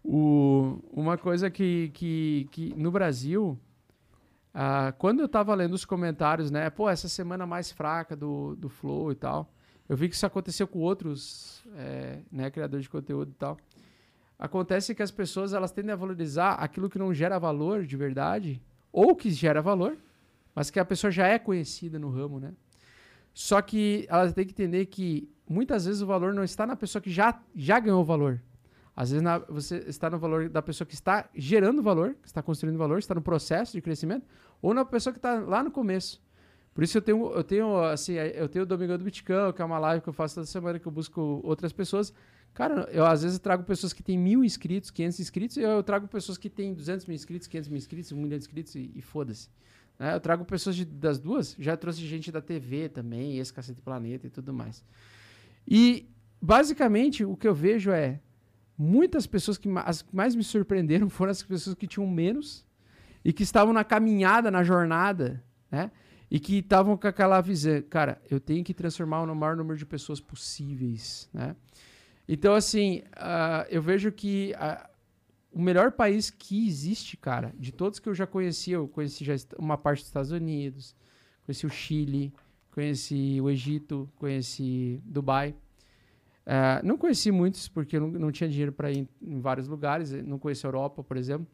O, 0.03 0.83
uma 0.91 1.17
coisa 1.17 1.49
que, 1.49 1.89
que, 1.93 2.47
que 2.51 2.73
no 2.75 2.91
Brasil, 2.91 3.57
ah, 4.57 4.93
quando 4.97 5.19
eu 5.19 5.27
tava 5.27 5.53
lendo 5.53 5.73
os 5.73 5.83
comentários, 5.83 6.49
né? 6.49 6.69
Pô, 6.69 6.89
essa 6.89 7.09
semana 7.09 7.45
mais 7.45 7.73
fraca 7.73 8.15
do, 8.15 8.55
do 8.55 8.69
Flow 8.69 9.11
e 9.11 9.15
tal. 9.15 9.51
Eu 9.87 9.97
vi 9.97 10.07
que 10.07 10.15
isso 10.15 10.25
aconteceu 10.25 10.65
com 10.65 10.79
outros 10.79 11.61
é, 11.75 12.21
né, 12.31 12.49
criadores 12.49 12.85
de 12.85 12.89
conteúdo 12.89 13.31
e 13.31 13.35
tal. 13.35 13.57
Acontece 14.39 14.95
que 14.95 15.03
as 15.03 15.11
pessoas 15.11 15.53
elas 15.53 15.71
tendem 15.73 15.91
a 15.91 15.95
valorizar 15.95 16.53
aquilo 16.53 16.89
que 16.89 16.97
não 16.97 17.13
gera 17.13 17.37
valor 17.37 17.85
de 17.85 17.97
verdade, 17.97 18.61
ou 18.93 19.13
que 19.13 19.29
gera 19.29 19.61
valor, 19.61 19.97
mas 20.55 20.69
que 20.71 20.79
a 20.79 20.85
pessoa 20.85 21.11
já 21.11 21.27
é 21.27 21.37
conhecida 21.37 21.99
no 21.99 22.09
ramo, 22.09 22.39
né? 22.39 22.53
Só 23.33 23.61
que 23.61 24.05
elas 24.09 24.33
têm 24.33 24.45
que 24.45 24.53
entender 24.53 24.85
que 24.85 25.29
muitas 25.47 25.85
vezes 25.85 26.01
o 26.01 26.07
valor 26.07 26.33
não 26.33 26.45
está 26.45 26.65
na 26.65 26.77
pessoa 26.77 27.01
que 27.01 27.11
já, 27.11 27.37
já 27.53 27.77
ganhou 27.77 28.03
valor. 28.05 28.41
Às 28.95 29.11
vezes 29.11 29.21
na- 29.21 29.39
você 29.39 29.79
está 29.87 30.09
no 30.09 30.17
valor 30.17 30.47
da 30.49 30.61
pessoa 30.61 30.87
que 30.87 30.93
está 30.93 31.29
gerando 31.35 31.83
valor, 31.83 32.15
que 32.21 32.27
está 32.27 32.41
construindo 32.41 32.77
valor, 32.77 32.97
está 32.97 33.13
no 33.13 33.21
processo 33.21 33.73
de 33.73 33.81
crescimento, 33.81 34.25
ou 34.61 34.73
na 34.73 34.83
pessoa 34.85 35.13
que 35.13 35.19
está 35.19 35.39
lá 35.39 35.63
no 35.63 35.71
começo. 35.71 36.23
Por 36.73 36.83
isso 36.83 36.97
eu 36.97 37.01
tenho, 37.01 37.31
eu 37.33 37.43
tenho 37.43 37.77
assim, 37.83 38.13
eu 38.13 38.49
tenho 38.49 38.63
o 38.63 38.65
Domingão 38.67 38.97
do 38.97 39.03
Bitcão, 39.05 39.53
que 39.53 39.61
é 39.61 39.65
uma 39.65 39.79
live 39.79 40.01
que 40.03 40.09
eu 40.09 40.13
faço 40.13 40.35
toda 40.35 40.45
semana, 40.45 40.77
que 40.77 40.85
eu 40.85 40.91
busco 40.91 41.39
outras 41.43 41.71
pessoas. 41.71 42.13
Cara, 42.53 42.89
eu 42.91 43.05
às 43.05 43.23
vezes 43.23 43.39
trago 43.39 43.63
pessoas 43.63 43.93
que 43.93 44.03
têm 44.03 44.17
mil 44.17 44.43
inscritos, 44.43 44.89
500 44.91 45.19
inscritos, 45.19 45.57
e 45.57 45.61
eu 45.61 45.81
trago 45.83 46.07
pessoas 46.07 46.37
que 46.37 46.49
têm 46.49 46.73
200 46.73 47.05
mil 47.05 47.15
inscritos, 47.15 47.47
500 47.47 47.69
mil 47.69 47.77
inscritos, 47.77 48.11
1 48.11 48.15
milhão 48.17 48.37
de 48.37 48.43
inscritos, 48.43 48.75
e, 48.75 48.91
e 48.93 49.01
foda-se. 49.01 49.49
né? 49.99 50.13
Eu 50.15 50.19
trago 50.19 50.43
pessoas 50.45 50.75
de- 50.75 50.83
das 50.85 51.17
duas, 51.19 51.55
já 51.57 51.77
trouxe 51.77 51.99
gente 52.05 52.29
da 52.31 52.41
TV 52.41 52.89
também, 52.89 53.39
esse 53.39 53.53
Cacete 53.53 53.81
Planeta 53.81 54.27
e 54.27 54.29
tudo 54.29 54.53
mais. 54.53 54.83
E, 55.67 56.09
basicamente, 56.41 57.23
o 57.25 57.35
que 57.35 57.47
eu 57.47 57.53
vejo 57.53 57.91
é 57.91 58.19
muitas 58.77 59.25
pessoas 59.25 59.57
que 59.57 59.69
as 59.85 60.01
que 60.01 60.13
mais 60.15 60.35
me 60.35 60.43
surpreenderam 60.43 61.07
foram 61.09 61.31
as 61.31 61.41
pessoas 61.41 61.73
que 61.75 61.87
tinham 61.87 62.07
menos 62.07 62.65
e 63.25 63.33
que 63.33 63.41
estavam 63.41 63.73
na 63.73 63.83
caminhada, 63.83 64.51
na 64.51 64.63
jornada, 64.63 65.43
né? 65.71 65.89
E 66.29 66.39
que 66.39 66.59
estavam 66.59 66.95
com 66.95 67.07
aquela 67.07 67.41
visão, 67.41 67.81
cara, 67.89 68.21
eu 68.29 68.39
tenho 68.39 68.63
que 68.63 68.73
transformar 68.73 69.23
o 69.23 69.35
maior 69.35 69.57
número 69.57 69.77
de 69.77 69.85
pessoas 69.85 70.21
possíveis, 70.21 71.27
né? 71.33 71.55
Então, 72.27 72.53
assim, 72.53 73.01
ah, 73.15 73.65
eu 73.69 73.81
vejo 73.81 74.11
que 74.11 74.53
ah, 74.57 74.87
o 75.51 75.59
melhor 75.59 75.91
país 75.91 76.29
que 76.29 76.67
existe, 76.67 77.17
cara, 77.17 77.51
de 77.57 77.71
todos 77.71 77.97
que 77.97 78.07
eu 78.07 78.13
já 78.13 78.27
conheci, 78.27 78.71
eu 78.71 78.87
conheci 78.87 79.25
já 79.25 79.33
uma 79.57 79.77
parte 79.77 79.99
dos 79.99 80.07
Estados 80.07 80.31
Unidos, 80.31 80.95
conheci 81.45 81.65
o 81.65 81.69
Chile, 81.69 82.31
conheci 82.71 83.39
o 83.41 83.49
Egito, 83.49 84.07
conheci 84.17 85.01
Dubai. 85.03 85.55
Ah, 86.45 86.79
não 86.83 86.95
conheci 86.95 87.31
muitos, 87.31 87.67
porque 87.67 87.97
eu 87.97 88.01
não, 88.01 88.07
não 88.07 88.31
tinha 88.31 88.49
dinheiro 88.49 88.71
para 88.71 88.91
ir 88.91 88.99
em, 89.21 89.35
em 89.35 89.39
vários 89.39 89.67
lugares, 89.67 90.13
eh, 90.13 90.21
não 90.21 90.37
conheci 90.37 90.65
a 90.65 90.69
Europa, 90.69 91.03
por 91.03 91.17
exemplo. 91.17 91.47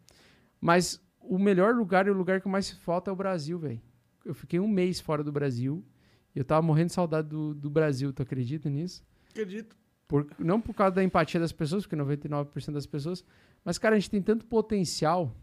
Mas 0.60 1.02
o 1.34 1.40
melhor 1.40 1.74
lugar 1.76 2.08
e 2.08 2.10
o 2.10 2.14
lugar 2.14 2.42
que 2.42 2.50
mais 2.50 2.70
falta 2.72 3.10
é 3.10 3.14
o 3.14 3.16
Brasil, 3.16 3.58
velho. 3.58 3.82
eu 4.26 4.34
fiquei 4.34 4.60
um 4.60 4.68
mês 4.68 5.00
fora 5.00 5.24
do 5.24 5.32
Brasil. 5.32 5.84
E 6.36 6.40
eu 6.40 6.46
tava 6.46 6.62
morrendo 6.62 6.88
de 6.88 6.94
saudade 6.94 7.28
do, 7.30 7.54
do 7.54 7.70
Brasil, 7.70 8.14
tu 8.14 8.22
acredita 8.22 8.70
nisso? 8.70 9.04
Acredito. 9.30 9.76
Por- 10.08 10.28
não 10.40 10.60
por 10.62 10.74
causa 10.74 10.96
da 10.96 11.04
empatia 11.04 11.40
das 11.40 11.52
pessoas, 11.52 11.84
porque 11.84 11.96
99% 11.96 12.72
das 12.72 12.86
pessoas, 12.86 13.24
mas 13.66 13.78
cara, 13.78 13.96
a 13.96 14.00
gente 14.00 14.10
tem 14.12 14.22
tanto 14.22 14.46
potencial. 14.46 15.34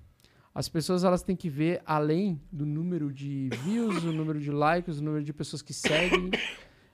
As 0.55 0.68
pessoas 0.68 1.05
elas 1.05 1.23
têm 1.23 1.36
que 1.36 1.49
ver 1.49 1.81
além 1.86 2.41
do 2.52 2.67
número 2.67 3.12
de 3.12 3.49
views, 3.65 4.02
o 4.05 4.12
número 4.12 4.41
de 4.41 4.50
likes, 4.50 4.99
o 4.99 5.02
número 5.02 5.23
de 5.25 5.33
pessoas 5.33 5.62
que 5.62 5.73
seguem. 5.73 6.31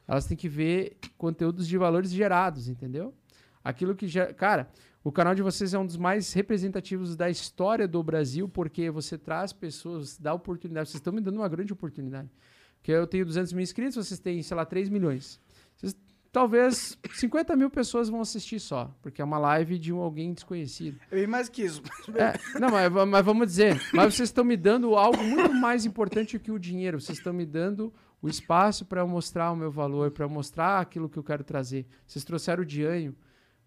Elas 0.06 0.26
têm 0.26 0.36
que 0.36 0.48
ver 0.48 0.98
conteúdos 1.16 1.66
de 1.66 1.76
valores 1.78 2.10
gerados, 2.12 2.68
entendeu? 2.68 3.14
Aquilo 3.62 3.94
que 3.94 4.06
gera, 4.06 4.34
cara, 4.34 4.68
o 5.04 5.12
canal 5.12 5.34
de 5.34 5.42
vocês 5.42 5.74
é 5.74 5.78
um 5.78 5.84
dos 5.84 5.98
mais 5.98 6.32
representativos 6.32 7.14
da 7.14 7.28
história 7.28 7.86
do 7.86 8.02
Brasil, 8.02 8.48
porque 8.48 8.90
você 8.90 9.18
traz 9.18 9.52
pessoas, 9.52 10.16
dá 10.18 10.32
oportunidade. 10.32 10.88
Vocês 10.88 10.98
estão 10.98 11.12
me 11.12 11.20
dando 11.20 11.36
uma 11.36 11.48
grande 11.48 11.74
oportunidade. 11.74 12.30
Porque 12.78 12.90
eu 12.90 13.06
tenho 13.06 13.26
200 13.26 13.52
mil 13.52 13.62
inscritos, 13.62 13.94
vocês 13.94 14.18
têm, 14.18 14.42
sei 14.42 14.56
lá, 14.56 14.64
3 14.64 14.88
milhões. 14.88 15.38
Vocês 15.76 15.94
talvez 16.32 16.98
50 17.12 17.54
mil 17.54 17.70
pessoas 17.70 18.08
vão 18.08 18.20
assistir 18.20 18.58
só, 18.58 18.92
porque 19.00 19.22
é 19.22 19.24
uma 19.24 19.38
live 19.38 19.78
de 19.78 19.92
um 19.92 19.98
alguém 19.98 20.32
desconhecido. 20.32 20.98
É 21.10 21.14
bem 21.14 21.26
mais 21.28 21.48
que 21.48 21.62
isso. 21.62 21.80
É, 22.16 22.58
não, 22.58 22.70
mas, 22.70 22.90
mas 23.06 23.24
vamos 23.24 23.46
dizer, 23.46 23.80
mas 23.92 24.14
vocês 24.14 24.30
estão 24.30 24.42
me 24.42 24.56
dando 24.56 24.96
algo 24.96 25.22
muito 25.22 25.54
mais 25.54 25.86
importante 25.86 26.38
que 26.38 26.50
o 26.50 26.58
dinheiro. 26.58 27.00
Vocês 27.00 27.18
estão 27.18 27.32
me 27.32 27.46
dando 27.46 27.92
o 28.20 28.28
espaço 28.28 28.84
para 28.84 29.02
eu 29.02 29.06
mostrar 29.06 29.52
o 29.52 29.56
meu 29.56 29.70
valor, 29.70 30.10
para 30.10 30.24
eu 30.24 30.28
mostrar 30.28 30.80
aquilo 30.80 31.08
que 31.08 31.18
eu 31.18 31.22
quero 31.22 31.44
trazer. 31.44 31.86
Vocês 32.06 32.24
trouxeram 32.24 32.62
o 32.62 32.66
Dianho. 32.66 33.14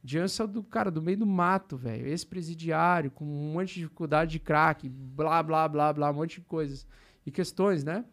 Dianho 0.04 0.30
saiu 0.30 0.48
do 0.48 0.64
cara 0.64 0.90
do 0.90 1.02
meio 1.02 1.18
do 1.18 1.26
mato, 1.26 1.76
velho, 1.76 2.08
ex-presidiário, 2.08 3.12
com 3.12 3.26
um 3.26 3.54
monte 3.54 3.74
de 3.74 3.82
dificuldade 3.82 4.32
de 4.32 4.40
crack, 4.40 4.88
blá, 4.88 5.44
blá, 5.44 5.68
blá, 5.68 5.92
blá, 5.92 6.12
um 6.12 6.14
monte 6.14 6.40
de 6.40 6.46
coisas 6.46 6.86
e 7.26 7.32
questões, 7.32 7.84
né? 7.84 8.06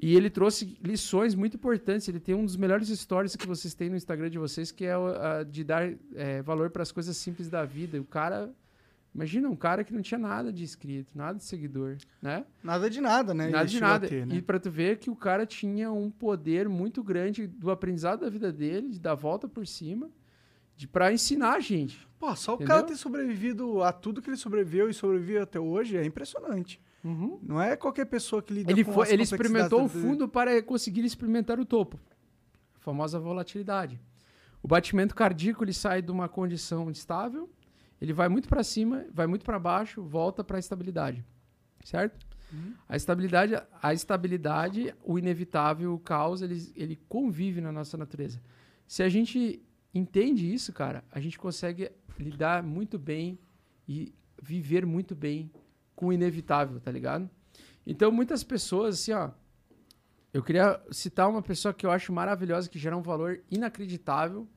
E 0.00 0.16
ele 0.16 0.30
trouxe 0.30 0.76
lições 0.82 1.34
muito 1.34 1.56
importantes. 1.56 2.08
Ele 2.08 2.20
tem 2.20 2.34
um 2.34 2.44
dos 2.44 2.56
melhores 2.56 2.88
stories 2.88 3.36
que 3.36 3.46
vocês 3.46 3.74
têm 3.74 3.88
no 3.88 3.96
Instagram 3.96 4.30
de 4.30 4.38
vocês, 4.38 4.72
que 4.72 4.84
é 4.84 4.96
o, 4.96 5.06
a 5.06 5.44
de 5.44 5.64
dar 5.64 5.92
é, 6.14 6.42
valor 6.42 6.70
para 6.70 6.82
as 6.82 6.90
coisas 6.90 7.16
simples 7.16 7.48
da 7.48 7.64
vida. 7.64 7.96
E 7.96 8.00
o 8.00 8.04
cara. 8.04 8.50
Imagina 9.14 9.46
um 9.46 9.54
cara 9.54 9.84
que 9.84 9.92
não 9.92 10.00
tinha 10.00 10.16
nada 10.16 10.50
de 10.50 10.64
inscrito, 10.64 11.12
nada 11.14 11.36
de 11.36 11.44
seguidor, 11.44 11.98
né? 12.22 12.46
Nada 12.64 12.88
de 12.88 12.98
nada, 12.98 13.34
né? 13.34 13.50
Nada 13.50 13.66
de 13.66 13.78
nada. 13.78 14.08
ter, 14.08 14.26
né? 14.26 14.36
E 14.36 14.40
pra 14.40 14.58
tu 14.58 14.70
ver 14.70 14.96
que 14.96 15.10
o 15.10 15.14
cara 15.14 15.44
tinha 15.44 15.92
um 15.92 16.10
poder 16.10 16.66
muito 16.66 17.02
grande 17.02 17.46
do 17.46 17.70
aprendizado 17.70 18.20
da 18.20 18.30
vida 18.30 18.50
dele, 18.50 18.88
de 18.88 18.98
dar 18.98 19.14
volta 19.14 19.46
por 19.46 19.66
cima, 19.66 20.10
de 20.76 20.86
para 20.88 21.12
ensinar 21.12 21.54
a 21.54 21.60
gente. 21.60 22.08
Pô, 22.18 22.34
só 22.36 22.52
o 22.52 22.54
Entendeu? 22.54 22.76
cara 22.76 22.86
ter 22.86 22.96
sobrevivido 22.96 23.82
a 23.82 23.92
tudo 23.92 24.22
que 24.22 24.30
ele 24.30 24.36
sobreviveu 24.36 24.88
e 24.88 24.94
sobrevive 24.94 25.38
até 25.38 25.58
hoje 25.58 25.96
é 25.96 26.04
impressionante. 26.04 26.80
Não 27.42 27.60
é 27.60 27.76
qualquer 27.76 28.04
pessoa 28.04 28.40
que 28.40 28.54
lida 28.54 28.70
Ele, 28.70 28.84
com 28.84 28.92
foi, 28.92 29.12
ele 29.12 29.24
experimentou 29.24 29.84
o 29.84 29.88
fundo 29.88 30.28
para 30.28 30.62
conseguir 30.62 31.04
experimentar 31.04 31.58
o 31.58 31.64
topo. 31.66 31.98
A 32.76 32.78
famosa 32.78 33.18
volatilidade. 33.18 34.00
O 34.62 34.68
batimento 34.68 35.14
cardíaco 35.14 35.64
ele 35.64 35.72
sai 35.72 36.00
de 36.00 36.12
uma 36.12 36.28
condição 36.28 36.88
estável, 36.90 37.50
ele 38.00 38.12
vai 38.12 38.28
muito 38.28 38.48
para 38.48 38.62
cima, 38.62 39.04
vai 39.12 39.26
muito 39.26 39.44
para 39.44 39.58
baixo, 39.58 40.00
volta 40.02 40.44
para 40.44 40.58
a 40.58 40.60
estabilidade. 40.60 41.24
Certo? 41.84 42.24
A 42.88 42.94
estabilidade, 42.94 43.54
a 43.80 43.94
estabilidade, 43.94 44.94
o 45.02 45.18
inevitável, 45.18 45.94
o 45.94 45.98
caos, 45.98 46.42
ele, 46.42 46.70
ele 46.76 47.00
convive 47.08 47.60
na 47.60 47.72
nossa 47.72 47.96
natureza. 47.96 48.40
Se 48.86 49.02
a 49.02 49.08
gente 49.08 49.60
entende 49.94 50.52
isso, 50.52 50.72
cara, 50.72 51.04
a 51.10 51.20
gente 51.20 51.38
consegue 51.38 51.90
lidar 52.18 52.62
muito 52.62 52.98
bem 52.98 53.38
e 53.88 54.14
viver 54.40 54.86
muito 54.86 55.14
bem 55.14 55.50
com 55.94 56.06
o 56.06 56.12
inevitável, 56.12 56.80
tá 56.80 56.90
ligado? 56.90 57.28
Então, 57.86 58.10
muitas 58.10 58.42
pessoas, 58.42 59.00
assim, 59.00 59.12
ó. 59.12 59.30
Eu 60.32 60.42
queria 60.42 60.80
citar 60.90 61.28
uma 61.28 61.42
pessoa 61.42 61.74
que 61.74 61.84
eu 61.84 61.90
acho 61.90 62.12
maravilhosa, 62.12 62.68
que 62.68 62.78
gera 62.78 62.96
um 62.96 63.02
valor 63.02 63.42
inacreditável 63.50 64.48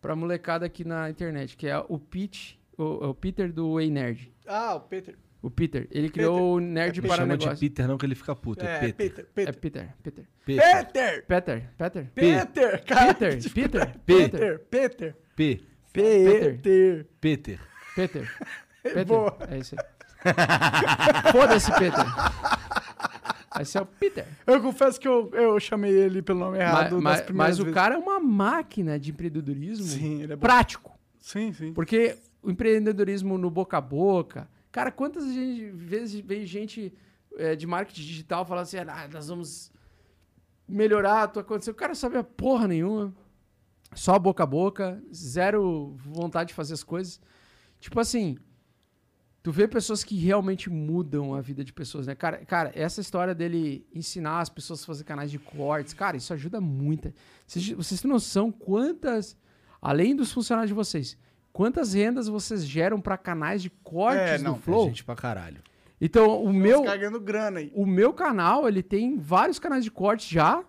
pra 0.00 0.16
molecada 0.16 0.64
aqui 0.64 0.84
na 0.84 1.10
internet, 1.10 1.56
que 1.56 1.66
é 1.66 1.78
o 1.88 1.98
Pete, 1.98 2.58
o, 2.78 3.08
o 3.08 3.14
Peter 3.14 3.52
do 3.52 3.74
Way 3.74 3.90
Nerd. 3.90 4.32
Ah, 4.46 4.74
o 4.74 4.80
Peter. 4.80 5.18
O 5.40 5.48
Peter, 5.50 5.86
ele 5.92 6.10
criou 6.10 6.56
o 6.56 6.60
Nerd 6.60 7.00
Não 7.00 7.08
para 7.08 7.16
chama 7.18 7.36
de. 7.38 7.48
Peter 7.56 7.86
não 7.86 7.96
que 7.96 8.04
ele 8.04 8.16
fica 8.16 8.34
puto, 8.34 8.64
é, 8.64 8.86
É, 8.88 8.92
Peter. 8.92 9.24
Peter. 9.32 9.48
É 9.48 9.52
Peter. 9.52 9.88
Peter, 10.02 10.26
Peter. 10.44 10.64
Peter. 10.84 10.84
Peter. 10.84 11.30
Peter, 11.32 11.70
Peter. 11.76 12.10
Peter, 12.14 12.84
cara. 12.84 13.14
Peter, 13.14 13.38
Peter, 13.54 13.98
Peter. 14.04 14.58
Peter. 14.68 15.16
P. 15.36 15.60
Peter. 15.92 16.58
Peter. 16.60 17.06
Peter. 17.20 17.60
Peter. 17.94 18.28
Boa. 19.06 19.38
É 19.48 19.58
isso 19.58 19.76
aí. 19.78 19.84
Foda-se, 21.32 21.70
Peter. 21.78 22.04
Esse 23.60 23.78
é 23.78 23.80
o 23.80 23.86
Peter. 23.86 24.26
Eu 24.46 24.60
confesso 24.60 24.98
que 25.00 25.06
eu, 25.08 25.30
eu 25.32 25.58
chamei 25.60 25.92
ele 25.92 26.22
pelo 26.22 26.38
nome 26.40 26.58
errado 26.58 27.00
Mas, 27.00 27.20
primeiras 27.22 27.58
o 27.58 27.64
vezes. 27.64 27.74
cara 27.74 27.94
é 27.94 27.98
uma 27.98 28.20
máquina 28.20 28.98
de 28.98 29.10
empreendedorismo 29.10 29.84
Sim, 29.86 30.22
ele 30.22 30.32
é 30.32 30.36
bom. 30.36 30.40
prático. 30.40 30.98
Sim, 31.20 31.52
sim. 31.52 31.72
Porque 31.72 32.16
o 32.42 32.50
empreendedorismo 32.50 33.38
no 33.38 33.50
boca 33.50 33.78
a 33.78 33.80
boca. 33.80 34.48
Cara, 34.70 34.92
quantas 34.92 35.24
vezes 35.24 36.20
vem 36.20 36.44
gente 36.44 36.92
é, 37.36 37.56
de 37.56 37.66
marketing 37.66 38.02
digital 38.02 38.44
falando 38.44 38.64
assim: 38.64 38.78
ah, 38.78 39.08
nós 39.12 39.28
vamos 39.28 39.72
melhorar 40.68 41.22
a 41.22 41.28
tua 41.28 41.44
condição. 41.44 41.72
O 41.72 41.76
cara 41.76 41.94
sabe 41.94 42.18
a 42.18 42.24
porra 42.24 42.68
nenhuma. 42.68 43.14
Só 43.94 44.18
boca 44.18 44.42
a 44.42 44.46
boca, 44.46 45.02
zero 45.12 45.96
vontade 45.96 46.48
de 46.48 46.54
fazer 46.54 46.74
as 46.74 46.84
coisas. 46.84 47.18
Tipo 47.80 47.98
assim, 48.00 48.36
tu 49.42 49.50
vê 49.50 49.66
pessoas 49.66 50.04
que 50.04 50.14
realmente 50.16 50.68
mudam 50.68 51.34
a 51.34 51.40
vida 51.40 51.64
de 51.64 51.72
pessoas, 51.72 52.06
né? 52.06 52.14
Cara, 52.14 52.44
cara 52.44 52.70
essa 52.74 53.00
história 53.00 53.34
dele 53.34 53.86
ensinar 53.94 54.40
as 54.40 54.50
pessoas 54.50 54.82
a 54.82 54.86
fazer 54.86 55.04
canais 55.04 55.30
de 55.30 55.38
cortes, 55.38 55.94
cara, 55.94 56.18
isso 56.18 56.34
ajuda 56.34 56.60
muito. 56.60 57.14
Vocês, 57.46 57.70
vocês 57.70 58.02
têm 58.02 58.10
noção 58.10 58.52
quantas, 58.52 59.36
além 59.80 60.14
dos 60.14 60.32
funcionários 60.32 60.68
de 60.68 60.74
vocês, 60.74 61.16
quantas 61.58 61.92
rendas 61.92 62.28
vocês 62.28 62.64
geram 62.64 63.00
para 63.00 63.18
canais 63.18 63.60
de 63.60 63.68
cortes 63.68 64.20
É, 64.34 64.38
não, 64.38 64.54
É 64.54 64.58
Flow? 64.58 64.86
gente 64.86 65.02
pra 65.02 65.16
caralho. 65.16 65.60
Então, 66.00 66.40
o 66.44 66.52
meu, 66.52 66.82
ganhando 66.84 67.18
grana 67.18 67.58
aí. 67.58 67.72
o 67.74 67.84
meu 67.84 68.12
canal, 68.12 68.68
ele 68.68 68.80
tem 68.80 69.18
vários 69.18 69.58
canais 69.58 69.82
de 69.82 69.90
cortes 69.90 70.28
já, 70.28 70.62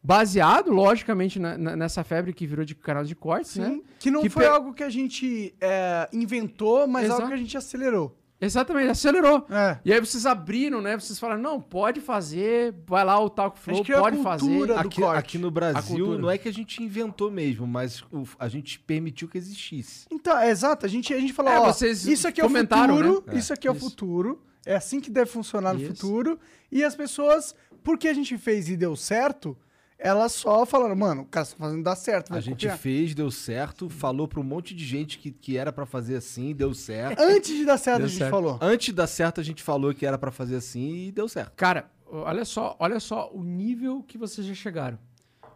baseado, 0.00 0.70
logicamente, 0.70 1.40
na- 1.40 1.58
na- 1.58 1.74
nessa 1.74 2.04
febre 2.04 2.32
que 2.32 2.46
virou 2.46 2.64
de 2.64 2.76
canal 2.76 3.02
de 3.04 3.16
cortes, 3.16 3.56
né? 3.56 3.70
Sim. 3.70 3.82
Que 3.98 4.08
não 4.10 4.22
Que 4.22 4.28
foi 4.28 4.44
pe- 4.44 4.48
algo 4.50 4.72
que 4.72 4.84
a 4.84 4.88
gente 4.90 5.52
é, 5.60 6.08
inventou, 6.12 6.86
mas 6.86 7.06
Exato. 7.06 7.22
algo 7.22 7.28
que 7.32 7.34
a 7.34 7.42
gente 7.42 7.56
acelerou. 7.56 8.16
Exatamente, 8.44 8.88
acelerou. 8.90 9.46
É. 9.50 9.78
E 9.84 9.92
aí 9.92 10.00
vocês 10.00 10.26
abriram, 10.26 10.80
né? 10.80 10.98
Vocês 10.98 11.18
falaram, 11.18 11.40
não, 11.42 11.60
pode 11.60 12.00
fazer, 12.00 12.74
vai 12.86 13.04
lá 13.04 13.18
o 13.18 13.28
Talk 13.30 13.56
A 13.58 13.60
Flow, 13.60 13.76
gente 13.76 13.86
criou 13.86 14.00
a 14.00 14.02
pode 14.10 14.22
fazer. 14.22 14.46
cultura. 14.46 14.74
do 14.74 14.80
Aqui, 14.80 15.00
corte. 15.00 15.18
aqui 15.18 15.38
no 15.38 15.48
A 15.48 15.50
Brasil, 15.50 16.18
não 16.18 16.30
é 16.30 16.38
que 16.38 16.48
a 16.48 16.52
gente 16.52 16.82
inventou 16.82 17.30
mesmo, 17.30 17.66
mas 17.66 18.02
o- 18.12 18.24
a 18.38 18.48
gente 18.48 18.78
permitiu 18.80 19.28
que 19.28 19.38
existisse. 19.38 20.06
Então, 20.10 20.36
é 20.38 20.50
exato. 20.50 20.84
A 20.86 20.88
gente, 20.88 21.12
a 21.14 21.18
gente 21.18 21.32
falou, 21.32 21.52
É, 21.52 21.58
ó, 21.60 21.66
vocês 21.72 22.06
isso 22.06 22.28
aqui 22.28 22.40
é 22.40 22.44
o 22.44 22.48
futuro, 22.50 23.24
né? 23.26 23.38
isso 23.38 23.52
aqui 23.52 23.66
é 23.66 23.70
o 23.70 23.74
futuro, 23.74 24.42
é 24.66 24.74
assim 24.76 25.00
que 25.00 25.10
deve 25.10 25.30
funcionar 25.30 25.74
no 25.74 25.80
Isso. 25.80 25.94
futuro. 25.94 26.38
E 26.72 26.82
as 26.82 26.94
pessoas, 26.94 27.54
porque 27.82 28.08
a 28.08 28.14
gente 28.14 28.36
fez 28.38 28.68
e 28.68 28.76
deu 28.76 28.96
certo, 28.96 29.56
elas 29.98 30.32
só 30.32 30.66
falaram, 30.66 30.96
mano, 30.96 31.22
o 31.22 31.26
cara 31.26 31.46
tá 31.46 31.56
fazendo 31.56 31.82
dar 31.82 31.96
certo, 31.96 32.34
A 32.34 32.40
gente 32.40 32.66
copiar. 32.66 32.78
fez, 32.78 33.14
deu 33.14 33.30
certo, 33.30 33.88
falou 33.88 34.26
pra 34.28 34.40
um 34.40 34.44
monte 34.44 34.74
de 34.74 34.84
gente 34.84 35.18
que, 35.18 35.30
que 35.30 35.56
era 35.56 35.72
pra 35.72 35.86
fazer 35.86 36.16
assim, 36.16 36.54
deu 36.54 36.74
certo. 36.74 37.20
Antes 37.20 37.56
de 37.56 37.64
dar 37.64 37.78
certo, 37.78 37.98
Deu 37.98 38.06
a 38.06 38.08
gente 38.08 38.18
certo. 38.18 38.30
falou. 38.30 38.58
Antes 38.60 38.86
de 38.86 38.92
dar 38.92 39.06
certo, 39.06 39.40
a 39.40 39.44
gente 39.44 39.62
falou 39.62 39.94
que 39.94 40.04
era 40.04 40.18
pra 40.18 40.30
fazer 40.30 40.56
assim 40.56 41.06
e 41.06 41.12
deu 41.12 41.28
certo. 41.28 41.52
Cara, 41.56 41.90
olha 42.06 42.44
só, 42.44 42.76
olha 42.78 43.00
só 43.00 43.30
o 43.32 43.42
nível 43.42 44.02
que 44.02 44.18
vocês 44.18 44.46
já 44.46 44.54
chegaram. 44.54 44.98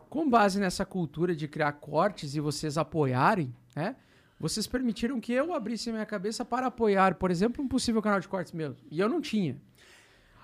Com 0.09 0.29
base 0.31 0.59
nessa 0.59 0.87
cultura 0.87 1.37
de 1.37 1.47
criar 1.47 1.73
cortes 1.73 2.35
e 2.35 2.41
vocês 2.41 2.79
apoiarem, 2.79 3.55
né? 3.77 3.97
Vocês 4.41 4.67
permitiram 4.69 5.21
que 5.21 5.33
eu 5.33 5.53
abrisse 5.53 5.91
minha 5.91 6.07
cabeça 6.07 6.45
para 6.45 6.69
apoiar, 6.69 7.17
por 7.17 7.31
exemplo, 7.31 7.63
um 7.63 7.67
possível 7.69 8.01
canal 8.01 8.21
de 8.21 8.29
cortes 8.29 8.53
meu. 8.53 8.75
E 8.91 9.01
eu 9.01 9.09
não 9.09 9.21
tinha. 9.21 9.61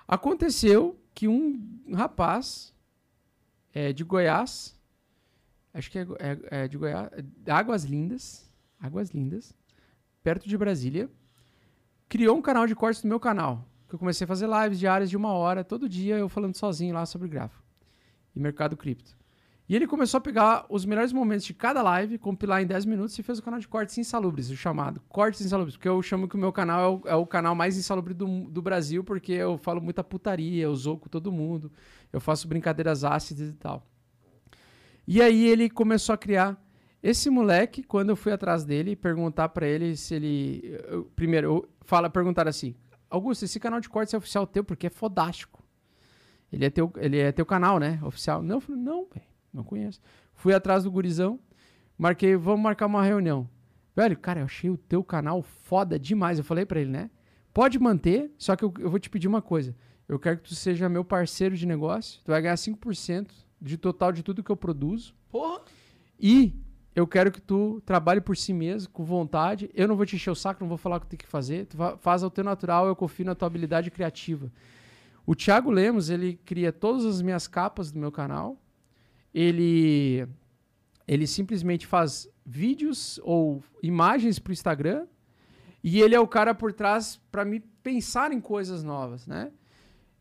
Aconteceu 0.07 0.99
que 1.13 1.27
um 1.27 1.59
rapaz 1.95 2.73
é, 3.75 3.93
de 3.93 4.03
Goiás, 4.03 4.73
acho 5.73 5.91
que 5.91 5.99
é, 5.99 6.07
é- 6.19 6.63
é 6.63 6.67
de 6.67 6.77
Goiás, 6.77 7.09
é 7.45 7.51
Águas 7.51 7.83
Lindas, 7.83 8.49
Águas 8.79 9.09
Lindas, 9.09 9.53
perto 10.23 10.47
de 10.49 10.57
Brasília, 10.57 11.09
criou 12.09 12.35
um 12.37 12.41
canal 12.41 12.65
de 12.65 12.73
cortes 12.73 13.03
no 13.03 13.09
meu 13.09 13.19
canal. 13.19 13.63
Que 13.87 13.93
eu 13.95 13.99
comecei 13.99 14.25
a 14.25 14.27
fazer 14.27 14.47
lives 14.47 14.79
diárias 14.79 15.09
de 15.09 15.17
uma 15.17 15.31
hora, 15.33 15.63
todo 15.63 15.87
dia 15.87 16.17
eu 16.17 16.27
falando 16.27 16.55
sozinho 16.55 16.95
lá 16.95 17.05
sobre 17.05 17.27
gráfico 17.27 17.61
e 18.35 18.39
mercado 18.39 18.75
cripto. 18.75 19.15
E 19.67 19.75
ele 19.75 19.87
começou 19.87 20.19
a 20.19 20.21
pegar 20.21 20.65
os 20.69 20.85
melhores 20.85 21.11
momentos 21.11 21.43
de 21.45 21.53
cada 21.53 21.81
live, 21.81 22.19
compilar 22.19 22.61
em 22.61 22.67
10 22.67 22.85
minutos 22.85 23.17
e 23.17 23.23
fez 23.23 23.39
o 23.39 23.43
canal 23.43 23.59
de 23.59 23.67
cortes 23.67 23.97
insalubres, 23.97 24.49
o 24.51 24.55
chamado 24.55 25.01
Cortes 25.09 25.41
Insalubres, 25.41 25.75
porque 25.75 25.89
eu 25.89 25.99
chamo 26.03 26.27
que 26.27 26.35
o 26.35 26.37
meu 26.37 26.53
canal 26.53 26.79
é 26.81 26.87
o, 26.87 27.01
é 27.13 27.15
o 27.15 27.25
canal 27.25 27.55
mais 27.55 27.75
insalubre 27.75 28.13
do, 28.13 28.43
do 28.49 28.61
Brasil, 28.61 29.03
porque 29.03 29.31
eu 29.31 29.57
falo 29.57 29.81
muita 29.81 30.03
putaria, 30.03 30.63
eu 30.63 30.75
zoo 30.75 30.99
com 30.99 31.09
todo 31.09 31.31
mundo, 31.31 31.71
eu 32.13 32.21
faço 32.21 32.47
brincadeiras 32.47 33.03
ácidas 33.03 33.49
e 33.49 33.53
tal. 33.53 33.83
E 35.07 35.19
aí 35.21 35.47
ele 35.47 35.67
começou 35.67 36.13
a 36.13 36.17
criar 36.17 36.63
esse 37.01 37.29
moleque, 37.29 37.81
quando 37.83 38.09
eu 38.09 38.15
fui 38.15 38.31
atrás 38.31 38.63
dele, 38.63 38.95
perguntar 38.95 39.49
pra 39.49 39.67
ele 39.67 39.95
se 39.95 40.13
ele. 40.15 40.79
eu- 40.87 41.05
primeiro, 41.15 41.47
eu, 41.47 41.69
fala, 41.81 42.09
perguntar 42.09 42.47
assim: 42.47 42.75
Augusto, 43.09 43.45
esse 43.45 43.59
canal 43.59 43.79
de 43.79 43.89
cortes 43.89 44.13
é 44.13 44.17
oficial 44.17 44.45
teu 44.47 44.63
porque 44.63 44.87
é 44.87 44.89
fodástico. 44.89 45.63
Ele 46.51 46.65
é 46.65 46.69
teu, 46.69 46.91
ele 46.97 47.17
é 47.19 47.31
teu 47.31 47.45
canal, 47.45 47.79
né? 47.79 47.99
Oficial. 48.03 48.41
Não, 48.41 48.55
eu 48.57 48.61
falei, 48.61 48.81
não, 48.81 49.05
velho, 49.05 49.25
não 49.55 49.63
conheço. 49.63 50.01
Fui 50.33 50.53
atrás 50.53 50.83
do 50.83 50.91
gurizão, 50.91 51.39
marquei, 51.97 52.35
vamos 52.35 52.61
marcar 52.61 52.85
uma 52.85 53.03
reunião. 53.03 53.49
Velho, 53.95 54.17
cara, 54.17 54.41
eu 54.41 54.45
achei 54.45 54.69
o 54.69 54.77
teu 54.77 55.03
canal 55.03 55.41
foda 55.41 55.97
demais. 55.97 56.37
Eu 56.37 56.43
falei 56.43 56.65
pra 56.65 56.79
ele, 56.79 56.91
né? 56.91 57.09
Pode 57.53 57.79
manter, 57.79 58.31
só 58.37 58.55
que 58.55 58.63
eu, 58.65 58.73
eu 58.79 58.89
vou 58.89 58.99
te 58.99 59.09
pedir 59.09 59.27
uma 59.27 59.41
coisa. 59.41 59.75
Eu 60.07 60.19
quero 60.19 60.37
que 60.37 60.49
tu 60.49 60.55
seja 60.55 60.89
meu 60.89 61.05
parceiro 61.05 61.55
de 61.55 61.65
negócio. 61.65 62.21
Tu 62.23 62.31
vai 62.31 62.41
ganhar 62.41 62.55
5% 62.55 63.31
de 63.61 63.77
total 63.77 64.11
de 64.11 64.21
tudo 64.21 64.43
que 64.43 64.51
eu 64.51 64.57
produzo. 64.57 65.15
Porra. 65.31 65.61
E 66.19 66.53
eu 66.95 67.07
quero 67.07 67.31
que 67.31 67.41
tu 67.41 67.81
trabalhe 67.85 68.21
por 68.21 68.37
si 68.37 68.53
mesmo, 68.53 68.91
com 68.91 69.03
vontade. 69.03 69.69
Eu 69.73 69.87
não 69.87 69.95
vou 69.95 70.05
te 70.05 70.15
encher 70.15 70.29
o 70.29 70.35
saco, 70.35 70.61
não 70.61 70.69
vou 70.69 70.77
falar 70.77 70.97
o 70.97 71.01
que 71.01 71.07
tem 71.07 71.17
que 71.17 71.27
fazer. 71.27 71.65
Tu 71.65 71.77
faz 71.99 72.23
ao 72.23 72.29
teu 72.29 72.43
natural, 72.43 72.87
eu 72.87 72.95
confio 72.95 73.25
na 73.25 73.35
tua 73.35 73.47
habilidade 73.47 73.89
criativa. 73.89 74.51
O 75.25 75.33
Thiago 75.33 75.71
Lemos, 75.71 76.09
ele 76.09 76.39
cria 76.45 76.71
todas 76.71 77.03
as 77.05 77.21
minhas 77.21 77.47
capas 77.47 77.91
do 77.91 77.99
meu 77.99 78.11
canal. 78.11 78.57
Ele 79.39 80.25
ele 81.05 81.27
simplesmente 81.27 81.85
faz 81.85 82.27
vídeos 82.45 83.19
ou 83.23 83.61
imagens 83.83 84.39
pro 84.39 84.53
Instagram 84.53 85.05
e 85.83 86.01
ele 86.01 86.15
é 86.15 86.19
o 86.19 86.27
cara 86.27 86.55
por 86.55 86.71
trás 86.73 87.21
para 87.29 87.43
me 87.45 87.59
pensar 87.59 88.31
em 88.31 88.39
coisas 88.41 88.81
novas, 88.83 89.27
né? 89.27 89.51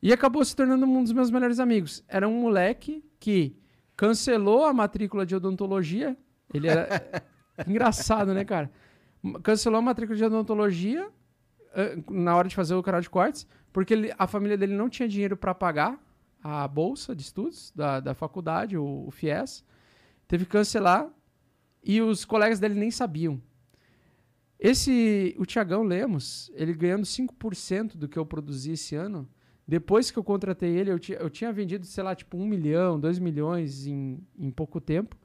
E 0.02 0.12
acabou 0.12 0.44
se 0.44 0.54
tornando 0.54 0.84
um 0.84 1.02
dos 1.02 1.12
meus 1.12 1.30
melhores 1.30 1.58
amigos. 1.58 2.04
Era 2.06 2.28
um 2.28 2.38
moleque 2.40 3.02
que 3.18 3.56
cancelou 3.96 4.64
a 4.66 4.74
matrícula 4.74 5.24
de 5.24 5.34
odontologia. 5.34 6.14
Ele 6.52 6.68
era 6.68 6.88
engraçado, 7.66 8.34
né, 8.34 8.44
cara? 8.44 8.70
Cancelou 9.42 9.78
a 9.78 9.82
matrícula 9.82 10.18
de 10.18 10.24
odontologia 10.24 11.08
eh, 11.74 11.96
na 12.10 12.36
hora 12.36 12.48
de 12.48 12.54
fazer 12.54 12.74
o 12.74 12.82
canal 12.82 13.00
de 13.00 13.08
cortes, 13.08 13.46
porque 13.72 13.94
ele- 13.94 14.12
a 14.18 14.26
família 14.26 14.58
dele 14.58 14.74
não 14.74 14.90
tinha 14.90 15.08
dinheiro 15.08 15.34
para 15.36 15.54
pagar 15.54 15.98
a 16.44 16.68
bolsa 16.68 17.16
de 17.16 17.23
estudos 17.23 17.73
da, 17.74 17.98
da 18.00 18.14
faculdade, 18.14 18.76
o, 18.76 19.06
o 19.06 19.10
FIES. 19.10 19.64
Teve 20.28 20.44
que 20.44 20.50
cancelar 20.52 21.10
e 21.82 22.02
os 22.02 22.24
colegas 22.26 22.60
dele 22.60 22.74
nem 22.74 22.90
sabiam. 22.90 23.40
Esse, 24.58 25.34
o 25.39 25.44
Tiagão 25.44 25.82
Lemos, 25.82 26.50
ele 26.55 26.73
ganhando 26.74 27.05
5% 27.05 27.97
do 27.97 28.08
que 28.08 28.18
eu 28.18 28.24
produzi 28.24 28.73
esse 28.73 28.94
ano, 28.94 29.28
depois 29.66 30.10
que 30.10 30.18
eu 30.18 30.24
contratei 30.24 30.70
ele, 30.76 30.90
eu, 30.90 31.00
eu 31.18 31.31
tinha 31.31 31.52
vendido, 31.52 31.86
sei 31.86 32.05
lá, 32.05 32.14
tipo 32.14 32.36
1 32.36 32.47
milhão, 32.47 33.00
2 33.00 33.18
milhões 33.18 33.86
em, 33.86 34.18
em 34.39 34.50
pouco 34.50 34.81
tempo, 34.81 35.16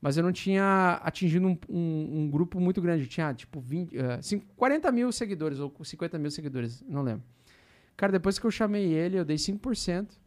mas 0.00 0.16
eu 0.16 0.22
não 0.22 0.32
tinha 0.32 1.00
atingido 1.02 1.46
um, 1.46 1.58
um- 1.68 2.20
um 2.20 2.30
grupo 2.30 2.60
muito 2.60 2.80
grande. 2.80 3.04
Eu 3.04 3.08
tinha, 3.08 3.32
tipo, 3.34 3.60
20, 3.60 3.96
eh, 3.96 4.20
cinco- 4.22 4.46
40 4.54 4.92
mil 4.92 5.10
seguidores 5.10 5.58
ou 5.58 5.72
50 5.82 6.18
mil 6.18 6.30
seguidores, 6.30 6.82
não 6.86 7.02
lembro. 7.02 7.24
Cara, 7.96 8.12
depois 8.12 8.38
que 8.38 8.46
eu 8.46 8.50
chamei 8.50 8.84
ele, 8.92 9.18
eu 9.18 9.24
dei 9.24 9.38
5%. 9.38 10.18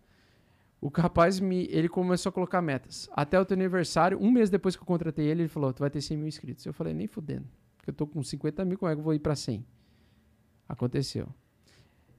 O 0.81 0.87
rapaz, 0.87 1.39
me, 1.39 1.67
ele 1.69 1.89
começou 1.89 2.29
a 2.29 2.33
colocar 2.33 2.61
metas. 2.61 3.09
Até 3.11 3.39
o 3.39 3.45
teu 3.45 3.55
aniversário, 3.55 4.17
um 4.21 4.31
mês 4.31 4.49
depois 4.49 4.75
que 4.75 4.81
eu 4.81 4.85
contratei 4.85 5.25
ele, 5.25 5.43
ele 5.43 5.49
falou, 5.49 5.73
tu 5.73 5.79
vai 5.79 5.89
ter 5.89 6.01
100 6.01 6.17
mil 6.17 6.27
inscritos. 6.27 6.65
Eu 6.65 6.73
falei, 6.73 6.93
nem 6.93 7.07
fudendo, 7.07 7.45
porque 7.75 7.89
eu 7.89 7.93
tô 7.93 8.07
com 8.07 8.23
50 8.23 8.63
mil, 8.63 8.77
como 8.77 8.89
é 8.89 8.95
que 8.95 8.99
eu 8.99 9.03
vou 9.03 9.13
ir 9.13 9.19
pra 9.19 9.35
100? 9.35 9.65
Aconteceu. 10.67 11.27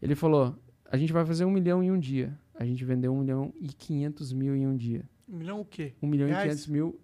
Ele 0.03 0.15
falou, 0.15 0.57
a 0.85 0.97
gente 0.97 1.13
vai 1.13 1.25
fazer 1.25 1.45
um 1.45 1.51
milhão 1.51 1.83
em 1.83 1.91
um 1.91 1.99
dia. 1.99 2.39
A 2.55 2.65
gente 2.65 2.85
vendeu 2.85 3.13
um 3.15 3.21
milhão 3.21 3.55
e 3.59 3.69
500 3.69 4.33
mil 4.33 4.55
em 4.55 4.67
um 4.67 4.77
dia. 4.77 5.09
Um 5.27 5.37
milhão 5.37 5.61
o 5.61 5.65
quê? 5.65 5.95
Um 6.03 6.07
milhão 6.07 6.29
Reais? 6.29 6.45
e 6.45 6.49
500 6.49 6.67
mil 6.67 7.01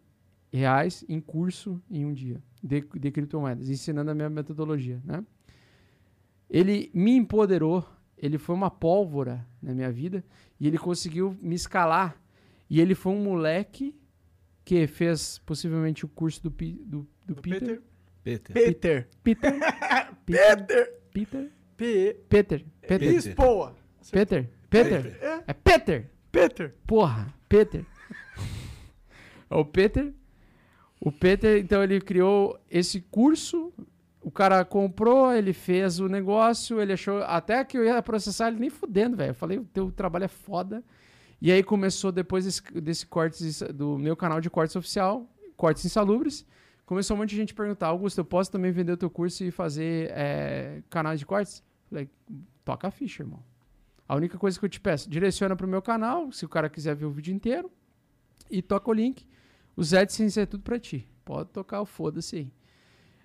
reais 0.52 1.04
em 1.08 1.20
curso 1.20 1.80
em 1.90 2.04
um 2.04 2.12
dia 2.12 2.42
de, 2.62 2.80
de 2.80 3.10
criptomoedas, 3.10 3.68
ensinando 3.68 4.10
a 4.10 4.14
minha 4.14 4.28
metodologia, 4.28 5.00
né? 5.04 5.24
Ele 6.48 6.90
me 6.94 7.16
empoderou, 7.16 7.84
ele 8.16 8.38
foi 8.38 8.54
uma 8.54 8.70
pólvora 8.70 9.46
na 9.60 9.74
minha 9.74 9.90
vida 9.90 10.24
e 10.58 10.66
ele 10.66 10.78
conseguiu 10.78 11.36
me 11.40 11.54
escalar. 11.54 12.20
E 12.68 12.80
ele 12.80 12.94
foi 12.94 13.12
um 13.12 13.22
moleque 13.22 13.94
que 14.64 14.86
fez 14.86 15.38
possivelmente 15.38 16.04
o 16.04 16.08
curso 16.08 16.42
do, 16.42 16.50
Pi- 16.50 16.80
do, 16.84 17.06
do 17.24 17.36
Peter. 17.36 17.80
Peter. 18.24 18.52
Peter. 18.54 19.08
Peter. 19.22 19.58
Peter. 20.24 21.00
Peter. 21.12 21.52
P. 21.76 22.16
Peter. 22.28 22.64
Peter. 22.80 23.08
Lisboa. 23.08 23.76
Peter. 24.10 24.50
Peter. 24.68 25.18
É. 25.22 25.44
É 25.46 25.52
Peter. 25.52 26.10
Peter. 26.32 26.74
Porra, 26.86 27.32
Peter. 27.48 27.84
o 29.50 29.64
Peter. 29.64 30.12
O 31.00 31.12
Peter, 31.12 31.58
então, 31.58 31.84
ele 31.84 32.00
criou 32.00 32.58
esse 32.70 33.00
curso. 33.00 33.72
O 34.26 34.30
cara 34.32 34.64
comprou, 34.64 35.32
ele 35.32 35.52
fez 35.52 36.00
o 36.00 36.08
negócio, 36.08 36.80
ele 36.80 36.94
achou. 36.94 37.22
Até 37.22 37.64
que 37.64 37.78
eu 37.78 37.84
ia 37.84 38.02
processar 38.02 38.48
ele 38.48 38.58
nem 38.58 38.68
fudendo, 38.68 39.16
velho. 39.16 39.30
Eu 39.30 39.34
falei, 39.36 39.56
o 39.56 39.64
teu 39.64 39.92
trabalho 39.92 40.24
é 40.24 40.28
foda. 40.28 40.82
E 41.40 41.52
aí 41.52 41.62
começou, 41.62 42.10
depois 42.10 42.44
desse, 42.44 42.60
desse 42.80 43.06
cortes, 43.06 43.62
do 43.72 43.96
meu 43.96 44.16
canal 44.16 44.40
de 44.40 44.50
cortes 44.50 44.74
oficial, 44.74 45.30
Cortes 45.56 45.84
Insalubres, 45.84 46.44
começou 46.84 47.16
um 47.16 47.20
monte 47.20 47.30
de 47.30 47.36
gente 47.36 47.54
perguntar: 47.54 47.86
Augusto, 47.86 48.18
eu 48.18 48.24
posso 48.24 48.50
também 48.50 48.72
vender 48.72 48.90
o 48.90 48.96
teu 48.96 49.08
curso 49.08 49.44
e 49.44 49.52
fazer 49.52 50.10
é, 50.10 50.82
canais 50.90 51.20
de 51.20 51.24
cortes? 51.24 51.62
Falei, 51.88 52.10
toca 52.64 52.88
a 52.88 52.90
ficha, 52.90 53.22
irmão. 53.22 53.44
A 54.08 54.16
única 54.16 54.36
coisa 54.36 54.58
que 54.58 54.64
eu 54.64 54.68
te 54.68 54.80
peço, 54.80 55.08
direciona 55.08 55.54
pro 55.54 55.68
meu 55.68 55.80
canal, 55.80 56.32
se 56.32 56.44
o 56.44 56.48
cara 56.48 56.68
quiser 56.68 56.96
ver 56.96 57.04
o 57.04 57.12
vídeo 57.12 57.32
inteiro, 57.32 57.70
e 58.50 58.60
toca 58.60 58.90
o 58.90 58.92
link. 58.92 59.24
Os 59.76 59.94
AdSense 59.94 60.40
é 60.40 60.46
tudo 60.46 60.64
pra 60.64 60.80
ti. 60.80 61.08
Pode 61.24 61.50
tocar 61.50 61.80
o 61.80 61.86
foda-se 61.86 62.34
aí. 62.34 62.52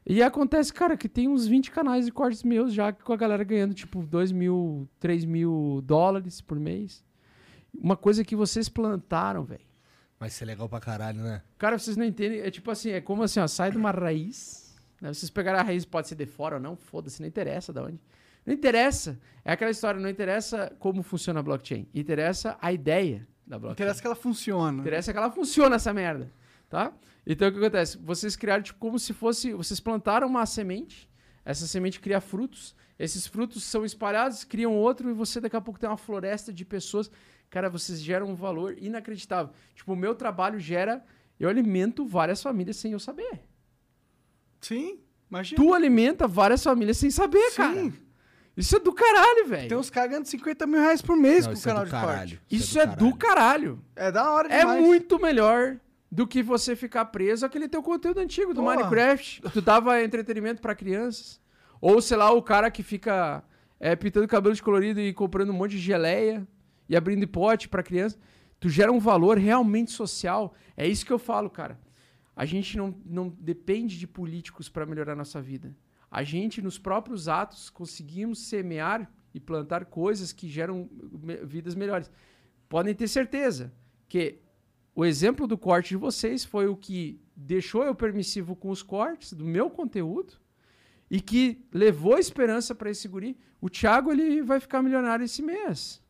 E 0.05 0.21
acontece, 0.23 0.73
cara, 0.73 0.97
que 0.97 1.07
tem 1.07 1.27
uns 1.27 1.47
20 1.47 1.69
canais 1.71 2.05
de 2.05 2.11
cortes 2.11 2.43
meus 2.43 2.73
já 2.73 2.91
com 2.91 3.13
a 3.13 3.17
galera 3.17 3.43
ganhando 3.43 3.73
tipo 3.73 4.01
2 4.03 4.31
mil, 4.31 4.89
3 4.99 5.25
mil 5.25 5.81
dólares 5.83 6.41
por 6.41 6.59
mês. 6.59 7.03
Uma 7.73 7.95
coisa 7.95 8.23
que 8.23 8.35
vocês 8.35 8.67
plantaram, 8.67 9.43
velho. 9.43 9.61
Vai 10.19 10.29
ser 10.29 10.45
legal 10.45 10.67
pra 10.67 10.79
caralho, 10.79 11.21
né? 11.21 11.41
Cara, 11.57 11.77
vocês 11.77 11.97
não 11.97 12.05
entendem. 12.05 12.41
É 12.41 12.51
tipo 12.51 12.69
assim, 12.69 12.91
é 12.91 13.01
como 13.01 13.23
assim, 13.23 13.39
ó, 13.39 13.47
sai 13.47 13.71
de 13.71 13.77
uma 13.77 13.91
raiz. 13.91 14.75
Né? 14.99 15.13
Vocês 15.13 15.29
pegaram 15.29 15.59
a 15.59 15.63
raiz, 15.63 15.85
pode 15.85 16.07
ser 16.07 16.15
de 16.15 16.25
fora 16.25 16.55
ou 16.55 16.61
não, 16.61 16.75
foda-se, 16.75 17.21
não 17.21 17.27
interessa 17.27 17.71
de 17.73 17.79
onde. 17.79 17.99
Não 18.45 18.53
interessa. 18.53 19.19
É 19.45 19.51
aquela 19.51 19.71
história, 19.71 19.99
não 19.99 20.09
interessa 20.09 20.75
como 20.79 21.01
funciona 21.03 21.39
a 21.39 21.43
blockchain. 21.43 21.87
Interessa 21.93 22.57
a 22.61 22.71
ideia 22.71 23.27
da 23.45 23.57
blockchain. 23.57 23.73
Interessa 23.73 24.01
que 24.01 24.07
ela 24.07 24.15
funciona. 24.15 24.81
Interessa 24.81 25.11
que 25.11 25.17
ela 25.17 25.31
funciona, 25.31 25.75
essa 25.75 25.93
merda. 25.93 26.31
Tá? 26.69 26.93
Então 27.25 27.47
o 27.47 27.51
que 27.51 27.57
acontece? 27.59 27.97
Vocês 27.99 28.35
criaram 28.35 28.63
tipo 28.63 28.79
como 28.79 28.97
se 28.97 29.13
fosse. 29.13 29.53
Vocês 29.53 29.79
plantaram 29.79 30.27
uma 30.27 30.45
semente, 30.45 31.09
essa 31.45 31.67
semente 31.67 31.99
cria 31.99 32.19
frutos, 32.21 32.75
esses 32.97 33.27
frutos 33.27 33.63
são 33.63 33.85
espalhados, 33.85 34.43
criam 34.43 34.75
outro, 34.75 35.09
e 35.09 35.13
você 35.13 35.39
daqui 35.39 35.55
a 35.55 35.61
pouco 35.61 35.79
tem 35.79 35.89
uma 35.89 35.97
floresta 35.97 36.51
de 36.51 36.65
pessoas. 36.65 37.09
Cara, 37.49 37.69
vocês 37.69 38.01
geram 38.01 38.27
um 38.27 38.35
valor 38.35 38.75
inacreditável. 38.79 39.53
Tipo, 39.75 39.93
o 39.93 39.95
meu 39.95 40.15
trabalho 40.15 40.59
gera. 40.59 41.03
Eu 41.39 41.49
alimento 41.49 42.05
várias 42.05 42.41
famílias 42.41 42.77
sem 42.77 42.91
eu 42.91 42.99
saber. 42.99 43.41
Sim, 44.59 44.99
imagina. 45.29 45.61
Tu 45.61 45.73
alimenta 45.73 46.27
várias 46.27 46.63
famílias 46.63 46.97
sem 46.97 47.09
saber, 47.09 47.49
Sim. 47.49 47.55
cara. 47.57 47.93
Isso 48.55 48.75
é 48.75 48.79
do 48.79 48.93
caralho, 48.93 49.47
velho. 49.47 49.69
Tem 49.69 49.77
uns 49.77 49.89
caras 49.89 50.09
ganhando 50.11 50.25
50 50.25 50.67
mil 50.67 50.79
reais 50.79 51.01
por 51.01 51.15
mês 51.17 51.45
Não, 51.45 51.53
com 51.53 51.55
o 51.55 51.57
isso 51.57 51.67
é 51.67 51.71
canal 51.71 51.83
do 51.83 51.85
de 51.87 51.91
caralho. 51.91 52.29
corte. 52.37 52.41
Isso 52.51 52.79
é 52.79 52.85
do 52.85 53.15
caralho. 53.15 53.83
É 53.95 54.11
da 54.11 54.29
hora 54.31 54.53
É 54.53 54.59
demais. 54.59 54.81
muito 54.81 55.19
melhor 55.19 55.79
do 56.11 56.27
que 56.27 56.43
você 56.43 56.75
ficar 56.75 57.05
preso 57.05 57.45
àquele 57.45 57.69
teu 57.69 57.81
conteúdo 57.81 58.19
antigo 58.19 58.53
do 58.53 58.61
Porra. 58.61 58.75
Minecraft. 58.75 59.41
Tu 59.53 59.61
dava 59.61 60.03
entretenimento 60.03 60.61
pra 60.61 60.75
crianças. 60.75 61.39
Ou, 61.79 62.01
sei 62.01 62.17
lá, 62.17 62.31
o 62.31 62.41
cara 62.41 62.69
que 62.69 62.83
fica 62.83 63.43
é, 63.79 63.95
pintando 63.95 64.27
cabelo 64.27 64.53
de 64.53 64.61
colorido 64.61 64.99
e 64.99 65.13
comprando 65.13 65.51
um 65.51 65.53
monte 65.53 65.71
de 65.71 65.79
geleia 65.79 66.45
e 66.89 66.95
abrindo 66.97 67.25
pote 67.27 67.69
pra 67.69 67.81
criança. 67.81 68.19
Tu 68.59 68.67
gera 68.67 68.91
um 68.91 68.99
valor 68.99 69.37
realmente 69.37 69.91
social. 69.91 70.53
É 70.75 70.85
isso 70.85 71.05
que 71.05 71.13
eu 71.13 71.17
falo, 71.17 71.49
cara. 71.49 71.79
A 72.35 72.45
gente 72.45 72.77
não, 72.77 72.93
não 73.05 73.29
depende 73.29 73.97
de 73.97 74.05
políticos 74.05 74.67
pra 74.67 74.85
melhorar 74.85 75.13
a 75.13 75.15
nossa 75.15 75.41
vida. 75.41 75.75
A 76.09 76.23
gente, 76.23 76.61
nos 76.61 76.77
próprios 76.77 77.29
atos, 77.29 77.69
conseguimos 77.69 78.39
semear 78.39 79.09
e 79.33 79.39
plantar 79.39 79.85
coisas 79.85 80.33
que 80.33 80.49
geram 80.49 80.89
vidas 81.43 81.73
melhores. 81.73 82.11
Podem 82.67 82.93
ter 82.93 83.07
certeza 83.07 83.73
que 84.07 84.39
o 84.93 85.05
exemplo 85.05 85.47
do 85.47 85.57
corte 85.57 85.89
de 85.89 85.97
vocês 85.97 86.43
foi 86.43 86.67
o 86.67 86.75
que 86.75 87.19
deixou 87.35 87.83
eu 87.83 87.95
permissivo 87.95 88.55
com 88.55 88.69
os 88.69 88.83
cortes 88.83 89.33
do 89.33 89.45
meu 89.45 89.69
conteúdo 89.69 90.33
e 91.09 91.21
que 91.21 91.65
levou 91.71 92.17
esperança 92.17 92.75
para 92.75 92.89
esse 92.89 93.07
guri. 93.07 93.37
O 93.59 93.69
Thiago 93.69 94.11
ele 94.11 94.41
vai 94.41 94.59
ficar 94.59 94.81
milionário 94.81 95.23
esse 95.23 95.41
mês. 95.41 96.01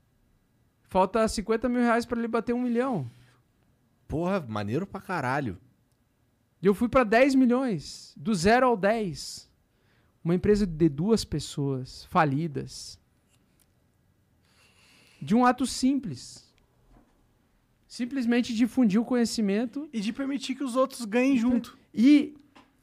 Falta 0.83 1.27
50 1.27 1.69
mil 1.69 1.81
reais 1.81 2.05
para 2.05 2.19
ele 2.19 2.27
bater 2.27 2.53
um 2.53 2.61
milhão. 2.61 3.09
Porra, 4.07 4.41
maneiro 4.41 4.85
pra 4.85 4.99
caralho. 4.99 5.57
E 6.61 6.65
eu 6.65 6.75
fui 6.75 6.89
para 6.89 7.03
10 7.03 7.35
milhões, 7.35 8.13
do 8.17 8.35
zero 8.35 8.67
ao 8.67 8.77
10. 8.77 9.49
Uma 10.23 10.35
empresa 10.35 10.67
de 10.67 10.89
duas 10.89 11.23
pessoas, 11.23 12.05
falidas. 12.05 12.99
De 15.21 15.33
um 15.33 15.45
ato 15.45 15.65
simples. 15.65 16.50
Simplesmente 17.91 18.55
difundir 18.55 19.01
o 19.01 19.03
conhecimento 19.03 19.89
E 19.91 19.99
de 19.99 20.13
permitir 20.13 20.55
que 20.55 20.63
os 20.63 20.77
outros 20.77 21.03
ganhem 21.03 21.35
junto. 21.37 21.77
E 21.93 22.33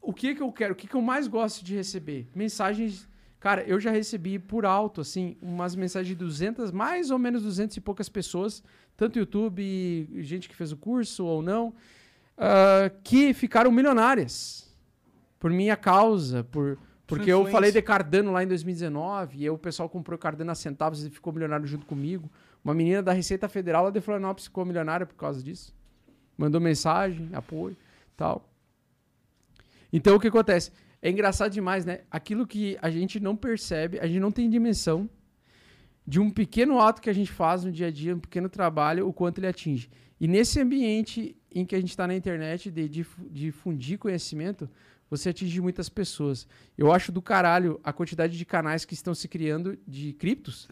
o 0.03 0.12
que 0.12 0.35
que 0.35 0.43
eu 0.43 0.53
quero, 0.53 0.75
o 0.75 0.77
que 0.77 0.87
que 0.87 0.95
eu 0.95 1.01
mais 1.01 1.27
gosto 1.27 1.65
de 1.65 1.75
receber? 1.75 2.28
Mensagens, 2.35 3.09
Cara, 3.41 3.62
eu 3.62 3.81
já 3.81 3.91
recebi 3.91 4.39
por 4.39 4.67
alto, 4.67 5.01
assim, 5.01 5.35
umas 5.41 5.75
mensagens 5.75 6.09
de 6.09 6.15
200, 6.15 6.70
mais 6.73 7.11
ou 7.11 7.19
menos 7.19 7.43
200 7.43 7.78
e 7.78 7.81
poucas 7.81 8.07
pessoas, 8.07 8.62
tanto 8.99 9.19
YouTube, 9.19 10.11
gente 10.17 10.47
que 10.47 10.55
fez 10.55 10.73
o 10.73 10.77
curso 10.77 11.25
ou 11.25 11.41
não, 11.41 11.73
ah, 12.37 12.91
que 13.03 13.33
ficaram 13.33 13.73
milionárias 13.73 14.70
por 15.41 15.51
minha 15.51 15.77
causa, 15.77 16.45
por 16.45 16.77
porque 17.07 17.33
eu 17.33 17.47
falei 17.47 17.73
de 17.73 17.81
Cardano 17.81 18.31
lá 18.31 18.45
em 18.45 18.47
2019 18.47 19.43
e 19.43 19.49
o 19.49 19.57
pessoal 19.57 19.89
comprou 19.89 20.19
Cardano 20.19 20.51
a 20.51 20.55
centavos 20.55 21.03
e 21.03 21.09
ficou 21.09 21.33
milionário 21.33 21.67
junto 21.67 21.87
comigo. 21.87 22.31
Uma 22.65 22.75
menina 22.75 23.03
da 23.03 23.12
Receita 23.12 23.49
Federal 23.49 23.85
lá 23.85 23.91
de 23.91 24.01
Florianópolis 24.01 24.47
ficou 24.47 24.65
milionária 24.65 25.07
por 25.07 25.15
causa 25.15 25.43
disso. 25.43 25.75
Mandou 26.37 26.61
mensagem, 26.61 27.31
apoio, 27.33 27.77
tal. 28.17 28.49
Então 29.93 30.17
o 30.17 30.20
que 30.20 30.28
acontece? 30.28 30.70
É 31.01 31.09
engraçado 31.11 31.53
demais, 31.53 31.85
né? 31.85 32.01
Aquilo 32.11 32.47
que 32.47 32.77
a 32.83 32.91
gente 32.91 33.20
não 33.20 33.37
percebe, 33.37 33.99
a 34.01 34.07
gente 34.07 34.20
não 34.20 34.31
tem 34.31 34.51
dimensão 34.51 35.09
de 36.07 36.19
um 36.19 36.31
pequeno 36.31 36.81
ato 36.81 37.01
que 37.01 37.11
a 37.11 37.12
gente 37.12 37.31
faz 37.31 37.65
no 37.65 37.70
dia 37.70 37.87
a 37.87 37.91
dia, 37.91 38.15
um 38.15 38.19
pequeno 38.20 38.49
trabalho, 38.49 39.07
o 39.07 39.12
quanto 39.12 39.39
ele 39.39 39.47
atinge. 39.47 39.91
E 40.20 40.27
nesse 40.27 40.61
ambiente 40.61 41.37
em 41.55 41.65
que 41.65 41.75
a 41.75 41.81
gente 41.81 41.91
está 41.91 42.07
na 42.07 42.15
internet 42.15 42.70
de 42.70 42.89
difu- 42.89 43.27
difundir 43.31 43.99
conhecimento, 43.99 44.69
você 45.09 45.31
atinge 45.31 45.61
muitas 45.61 45.89
pessoas. 45.89 46.47
Eu 46.77 46.93
acho 46.93 47.12
do 47.12 47.23
caralho 47.23 47.81
a 47.85 47.93
quantidade 47.93 48.37
de 48.37 48.45
canais 48.45 48.85
que 48.85 48.95
estão 48.95 49.15
se 49.15 49.28
criando 49.28 49.78
de 49.87 50.12
criptos, 50.12 50.69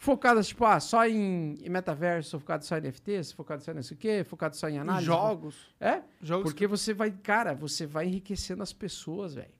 focadas, 0.00 0.48
tipo, 0.48 0.64
ah, 0.64 0.80
só 0.80 1.06
em, 1.06 1.56
em 1.62 1.68
metaverso, 1.68 2.40
focado 2.40 2.64
só 2.64 2.78
em 2.78 2.80
NFTs, 2.80 3.32
focado 3.32 3.62
só 3.62 3.70
em 3.70 3.74
não 3.74 3.82
sei 3.82 3.94
o 3.94 4.00
quê, 4.00 4.24
focado 4.24 4.56
só 4.56 4.66
em 4.66 4.78
análise. 4.78 5.04
Jogos. 5.04 5.54
É, 5.78 6.00
Jogos 6.22 6.50
porque 6.50 6.66
você 6.66 6.94
vai, 6.94 7.10
cara, 7.10 7.54
você 7.54 7.86
vai 7.86 8.06
enriquecendo 8.06 8.62
as 8.62 8.72
pessoas, 8.72 9.34
velho. 9.34 9.52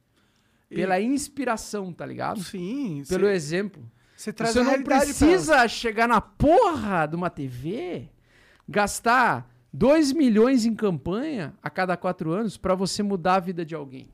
Pela 0.71 0.99
inspiração, 0.99 1.93
tá 1.93 2.07
ligado? 2.07 2.43
Sim. 2.43 3.03
Pelo 3.07 3.27
Você, 3.27 3.33
exemplo. 3.33 3.91
você 4.17 4.33
traz 4.33 4.55
Você 4.55 4.63
não 4.63 4.83
precisa 4.83 5.69
chegar 5.69 6.09
na 6.09 6.23
porra 6.23 7.07
de 7.07 7.17
uma 7.17 7.29
TV, 7.29 8.09
gastar 8.67 9.53
2 9.75 10.13
milhões 10.13 10.65
em 10.65 10.75
campanha 10.75 11.53
a 11.63 11.69
cada 11.69 11.99
quatro 11.99 12.33
anos 12.33 12.57
pra 12.57 12.75
você 12.75 13.03
mudar 13.03 13.35
a 13.35 13.41
vida 13.41 13.63
de 13.63 13.75
alguém. 13.75 14.09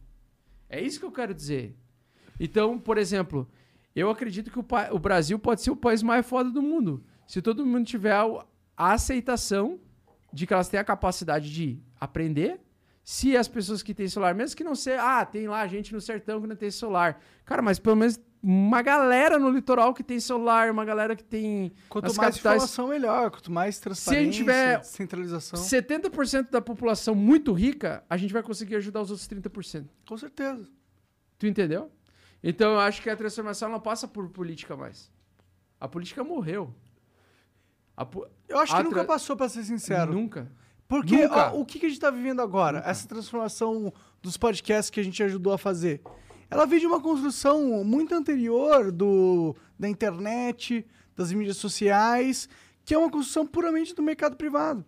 É 0.68 0.80
isso 0.80 0.98
que 0.98 1.06
eu 1.06 1.12
quero 1.12 1.32
dizer. 1.32 1.76
Então, 2.40 2.78
por 2.78 2.98
exemplo, 2.98 3.48
eu 4.00 4.10
acredito 4.10 4.50
que 4.50 4.58
o, 4.58 4.64
o 4.92 4.98
Brasil 4.98 5.38
pode 5.38 5.62
ser 5.62 5.70
o 5.70 5.76
país 5.76 6.02
mais 6.02 6.26
foda 6.26 6.50
do 6.50 6.62
mundo. 6.62 7.02
Se 7.26 7.40
todo 7.40 7.64
mundo 7.64 7.86
tiver 7.86 8.12
a, 8.12 8.24
a 8.76 8.92
aceitação 8.92 9.80
de 10.32 10.46
que 10.46 10.52
elas 10.52 10.68
têm 10.68 10.78
a 10.78 10.84
capacidade 10.84 11.52
de 11.52 11.80
aprender. 11.98 12.60
Se 13.02 13.36
as 13.36 13.48
pessoas 13.48 13.82
que 13.82 13.94
têm 13.94 14.08
celular, 14.08 14.34
mesmo 14.34 14.56
que 14.56 14.64
não 14.64 14.74
seja, 14.74 15.20
ah, 15.20 15.24
tem 15.24 15.48
lá 15.48 15.66
gente 15.66 15.92
no 15.92 16.00
sertão 16.00 16.40
que 16.40 16.46
não 16.46 16.56
tem 16.56 16.70
celular. 16.70 17.20
Cara, 17.44 17.62
mas 17.62 17.78
pelo 17.78 17.96
menos 17.96 18.20
uma 18.42 18.82
galera 18.82 19.38
no 19.38 19.48
litoral 19.48 19.94
que 19.94 20.02
tem 20.02 20.20
celular, 20.20 20.70
uma 20.70 20.84
galera 20.84 21.16
que 21.16 21.24
tem 21.24 21.72
Quanto 21.88 22.04
mais 22.04 22.16
capitais. 22.16 22.56
informação, 22.56 22.88
melhor. 22.88 23.30
Quanto 23.30 23.50
mais 23.50 23.78
transparência, 23.78 24.30
tiver 24.30 24.84
centralização. 24.84 25.58
70% 25.58 26.50
da 26.50 26.60
população 26.60 27.14
muito 27.14 27.52
rica, 27.52 28.04
a 28.10 28.16
gente 28.16 28.32
vai 28.32 28.42
conseguir 28.42 28.76
ajudar 28.76 29.00
os 29.02 29.10
outros 29.10 29.28
30%. 29.28 29.86
Com 30.06 30.16
certeza. 30.16 30.68
Tu 31.38 31.46
entendeu? 31.46 31.90
Então 32.48 32.72
eu 32.74 32.78
acho 32.80 33.02
que 33.02 33.10
a 33.10 33.16
transformação 33.16 33.68
não 33.68 33.80
passa 33.80 34.06
por 34.06 34.28
política 34.28 34.76
mais. 34.76 35.10
A 35.80 35.88
política 35.88 36.22
morreu. 36.22 36.72
A 37.96 38.04
po- 38.04 38.26
Eu 38.48 38.58
acho 38.58 38.72
que 38.72 38.80
a 38.80 38.84
nunca 38.84 38.96
tra- 38.96 39.04
passou, 39.04 39.36
pra 39.36 39.48
ser 39.48 39.64
sincero. 39.64 40.12
Nunca. 40.12 40.50
Porque 40.86 41.16
Nunca. 41.26 41.52
ó, 41.52 41.60
o 41.60 41.66
que, 41.66 41.78
que 41.80 41.86
a 41.86 41.88
gente 41.88 42.00
tá 42.00 42.10
vivendo 42.10 42.40
agora? 42.40 42.82
Essa 42.86 43.08
transformação 43.08 43.92
dos 44.22 44.36
podcasts 44.36 44.90
que 44.90 45.00
a 45.00 45.02
gente 45.02 45.20
ajudou 45.22 45.52
a 45.52 45.58
fazer. 45.58 46.00
Ela 46.48 46.64
veio 46.64 46.80
de 46.82 46.86
uma 46.86 47.00
construção 47.00 47.82
muito 47.82 48.14
anterior 48.14 48.92
do, 48.92 49.56
da 49.76 49.88
internet, 49.88 50.86
das 51.16 51.32
mídias 51.32 51.56
sociais, 51.56 52.48
que 52.84 52.94
é 52.94 52.98
uma 52.98 53.10
construção 53.10 53.44
puramente 53.44 53.92
do 53.94 54.02
mercado 54.02 54.36
privado. 54.36 54.84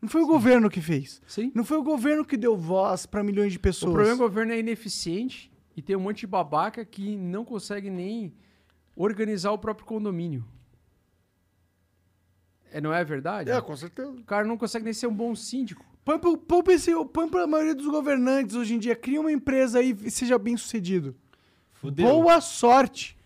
Não 0.00 0.08
foi 0.08 0.22
o 0.22 0.26
governo 0.26 0.70
que 0.70 0.80
fez. 0.80 1.20
Sim. 1.26 1.52
Não 1.54 1.64
foi 1.64 1.76
o 1.76 1.82
governo 1.82 2.24
que 2.24 2.38
deu 2.38 2.56
voz 2.56 3.04
para 3.04 3.22
milhões 3.22 3.52
de 3.52 3.58
O 3.58 3.60
pessoas. 3.60 3.92
problema 3.92 4.14
é 4.14 4.16
que 4.16 4.22
o 4.22 4.26
governo 4.28 4.52
é 4.54 4.58
ineficiente 4.58 5.51
e 5.76 5.82
tem 5.82 5.96
um 5.96 6.00
monte 6.00 6.20
de 6.20 6.26
babaca 6.26 6.84
que 6.84 7.16
não 7.16 7.44
consegue 7.44 7.88
nem 7.90 8.34
organizar 8.96 9.52
o 9.52 9.58
próprio 9.58 9.86
condomínio. 9.86 10.44
É, 12.70 12.80
não 12.80 12.92
é 12.92 13.04
verdade? 13.04 13.50
É, 13.50 13.60
com 13.60 13.76
certeza. 13.76 14.10
O 14.10 14.24
cara 14.24 14.46
não 14.46 14.56
consegue 14.56 14.84
nem 14.84 14.94
ser 14.94 15.06
um 15.06 15.14
bom 15.14 15.34
síndico. 15.34 15.84
Põe, 16.04 16.18
pro- 16.18 16.38
põe, 16.38 16.62
pra 16.62 16.72
esse- 16.72 16.92
põe 17.06 17.28
pra 17.28 17.46
maioria 17.46 17.74
dos 17.74 17.86
governantes 17.86 18.56
hoje 18.56 18.74
em 18.74 18.78
dia. 18.78 18.96
Cria 18.96 19.20
uma 19.20 19.30
empresa 19.30 19.78
aí 19.78 19.96
e 20.02 20.10
seja 20.10 20.38
bem 20.38 20.56
sucedido. 20.56 21.14
Fudeu. 21.72 22.06
Boa 22.06 22.40
sorte. 22.40 23.16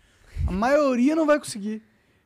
A 0.45 0.51
maioria 0.51 1.15
não 1.15 1.25
vai 1.25 1.39
conseguir. 1.39 1.81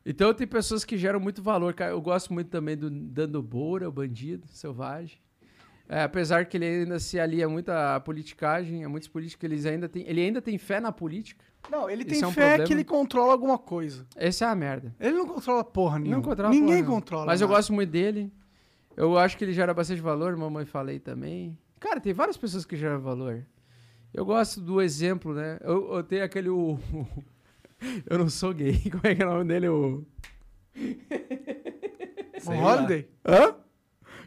Então 0.05 0.33
tem 0.33 0.47
pessoas 0.47 0.83
que 0.83 0.97
geram 0.97 1.19
muito 1.19 1.41
valor. 1.43 1.73
cara. 1.73 1.91
Eu 1.91 2.01
gosto 2.01 2.33
muito 2.33 2.49
também 2.49 2.75
do 2.75 2.89
Dando 2.89 3.41
Boura, 3.41 3.87
o 3.87 3.91
bandido, 3.91 4.47
selvagem. 4.47 5.19
É, 5.91 6.03
apesar 6.03 6.45
que 6.45 6.55
ele 6.55 6.65
ainda 6.65 6.99
se 6.99 7.19
alia 7.19 7.49
muito 7.49 7.67
à 7.67 7.99
politicagem, 7.99 8.85
a 8.85 8.87
muitos 8.87 9.09
políticos, 9.09 9.43
eles 9.43 9.65
ainda 9.65 9.89
têm, 9.89 10.05
ele 10.07 10.21
ainda 10.21 10.41
tem 10.41 10.57
fé 10.57 10.79
na 10.79 10.89
política. 10.89 11.43
Não, 11.69 11.89
ele 11.89 12.03
Isso 12.03 12.11
tem 12.11 12.23
é 12.23 12.27
um 12.27 12.31
fé 12.31 12.41
problema. 12.47 12.63
que 12.65 12.73
ele 12.73 12.83
controla 12.85 13.33
alguma 13.33 13.57
coisa. 13.57 14.07
Essa 14.15 14.45
é 14.45 14.47
a 14.47 14.55
merda. 14.55 14.95
Ele 14.97 15.17
não 15.17 15.27
controla 15.27 15.65
porra 15.65 15.99
nenhuma. 15.99 16.15
Não 16.15 16.23
controla 16.23 16.49
Ninguém 16.49 16.77
porra, 16.77 16.81
não. 16.81 16.93
controla. 16.93 17.25
Mas 17.25 17.41
eu 17.41 17.47
nada. 17.49 17.57
gosto 17.57 17.73
muito 17.73 17.89
dele. 17.89 18.31
Eu 18.95 19.17
acho 19.17 19.37
que 19.37 19.43
ele 19.43 19.51
gera 19.51 19.73
bastante 19.73 19.99
valor, 19.99 20.33
mamãe 20.37 20.63
falei 20.63 20.97
também. 20.97 21.57
Cara, 21.77 21.99
tem 21.99 22.13
várias 22.13 22.37
pessoas 22.37 22.63
que 22.63 22.77
geram 22.77 23.01
valor. 23.01 23.45
Eu 24.13 24.23
gosto 24.23 24.61
do 24.61 24.81
exemplo, 24.81 25.33
né? 25.33 25.59
Eu, 25.61 25.93
eu 25.95 26.03
tenho 26.03 26.23
aquele. 26.23 26.47
O, 26.47 26.79
eu 28.09 28.17
não 28.17 28.29
sou 28.29 28.53
gay. 28.53 28.79
Como 28.89 29.01
é 29.03 29.13
que 29.13 29.21
é 29.21 29.27
o 29.27 29.29
nome 29.29 29.43
dele? 29.43 29.67
O. 29.67 30.05
O 32.45 32.51
Holiday? 32.51 33.09
Hã? 33.25 33.55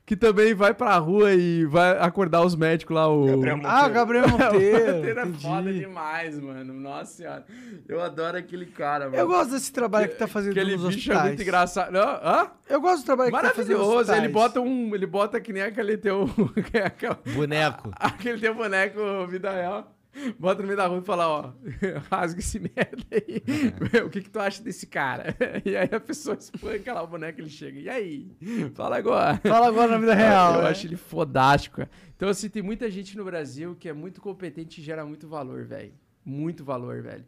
Que 0.07 0.15
também 0.15 0.53
vai 0.53 0.75
pra 0.75 0.99
rua 0.99 1.33
e 1.33 1.65
vai 1.65 1.97
acordar 1.99 2.45
os 2.45 2.55
médicos 2.55 2.95
lá. 2.95 3.09
O... 3.09 3.27
Ah, 3.65 3.89
Gabriel 3.89 4.29
Monteiro. 4.29 4.97
Monteiro 4.97 5.21
é 5.21 5.23
entendi. 5.23 5.43
foda 5.43 5.73
demais, 5.73 6.39
mano. 6.39 6.75
Nossa 6.75 7.11
senhora. 7.17 7.47
Eu 7.89 8.03
adoro 8.03 8.37
aquele 8.37 8.67
cara, 8.67 9.07
mano. 9.07 9.17
Eu 9.17 9.27
gosto 9.27 9.53
desse 9.53 9.73
trabalho 9.73 10.09
que 10.11 10.17
tá 10.17 10.27
fazendo 10.27 10.51
Aquele 10.53 10.77
nos 10.77 10.95
bicho 10.95 11.11
é 11.11 11.15
hospitais. 11.15 11.29
muito 11.29 11.43
engraçado. 11.43 11.91
Não, 11.91 12.03
hã? 12.03 12.51
Eu 12.69 12.81
gosto 12.83 13.03
do 13.03 13.07
trabalho 13.07 13.33
que 13.33 13.41
tá 13.41 13.51
fazendo 13.55 13.79
nos 13.79 13.87
Maravilhoso. 13.87 14.13
Ele 14.13 14.27
hospitais. 14.27 14.33
bota 14.33 14.61
um. 14.61 14.95
Ele 14.95 15.07
bota 15.07 15.41
que 15.41 15.53
nem 15.55 15.63
aquele 15.63 15.97
teu. 15.97 16.29
é 16.75 17.33
Boneco. 17.33 17.91
aquele 17.97 18.39
teu 18.39 18.55
boneco 18.55 19.27
vida 19.27 19.51
real. 19.51 19.94
Bota 20.39 20.63
no 20.63 20.67
meio 20.67 20.77
da 20.77 20.87
rua 20.87 20.99
e 20.99 21.05
fala, 21.05 21.29
ó, 21.29 21.53
rasga 22.11 22.41
esse 22.41 22.59
merda 22.59 23.05
aí. 23.13 23.43
o 24.05 24.11
que 24.11 24.23
que 24.23 24.31
tu 24.31 24.39
acha 24.39 24.63
desse 24.63 24.87
cara? 24.87 25.35
E 25.65 25.77
aí 25.77 25.89
a 25.93 26.01
pessoa 26.01 26.37
espanca 26.37 26.93
lá 26.93 27.03
o 27.03 27.07
boneco 27.07 27.41
ele 27.41 27.51
chega. 27.51 27.79
E 27.79 27.89
aí? 27.89 28.31
Fala 28.75 28.97
agora. 28.97 29.41
Fala 29.43 29.69
agora 29.69 29.93
na 29.93 29.99
vida 29.99 30.15
real. 30.15 30.55
Eu 30.57 30.63
né? 30.63 30.69
acho 30.69 30.87
ele 30.87 30.97
fodástico. 30.97 31.83
Então, 32.17 32.29
assim, 32.29 32.49
tem 32.49 32.63
muita 32.63 32.91
gente 32.91 33.17
no 33.17 33.25
Brasil 33.25 33.77
que 33.79 33.89
é 33.89 33.93
muito 33.93 34.21
competente 34.21 34.81
e 34.81 34.85
gera 34.85 35.05
muito 35.05 35.29
valor, 35.29 35.65
velho. 35.65 35.93
Muito 36.25 36.65
valor, 36.65 37.03
velho. 37.03 37.25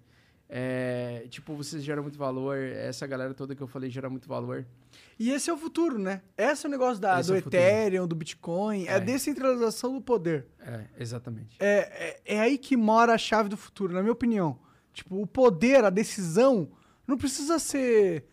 É, 0.49 1.26
tipo, 1.28 1.55
vocês 1.55 1.83
geram 1.83 2.02
muito 2.02 2.16
valor. 2.18 2.57
Essa 2.57 3.07
galera 3.07 3.34
toda 3.34 3.55
que 3.55 3.62
eu 3.62 3.66
falei 3.66 3.91
gera 3.91 4.08
muito 4.08 4.28
valor. 4.28 4.65
E 5.18 5.31
esse 5.31 5.50
é 5.50 5.52
o 5.52 5.57
futuro, 5.57 5.99
né? 5.99 6.23
Esse 6.36 6.66
é 6.66 6.68
o 6.68 6.70
negócio 6.70 7.00
da, 7.00 7.18
Esse 7.18 7.31
do 7.31 7.34
é. 7.34 7.39
Ethereum, 7.39 8.07
do 8.07 8.15
Bitcoin. 8.15 8.84
É. 8.86 8.92
a 8.92 8.97
É. 8.97 9.00
descentralização 9.00 9.92
do 9.94 10.00
poder. 10.00 10.47
É, 10.60 10.84
exatamente. 10.99 11.57
É, 11.58 12.20
é, 12.26 12.36
é 12.36 12.41
aí 12.41 12.58
que 12.58 12.76
mora 12.76 13.12
a 13.15 13.18
chave 13.18 13.49
do 13.49 13.57
futuro, 13.57 13.92
na 13.92 14.00
minha 14.02 14.12
opinião. 14.12 14.58
Tipo, 14.92 15.20
o 15.20 15.26
poder, 15.26 15.84
a 15.84 15.91
decisão, 15.91 16.70
não 17.07 17.18
precisa 17.18 17.58
ser 17.58 18.25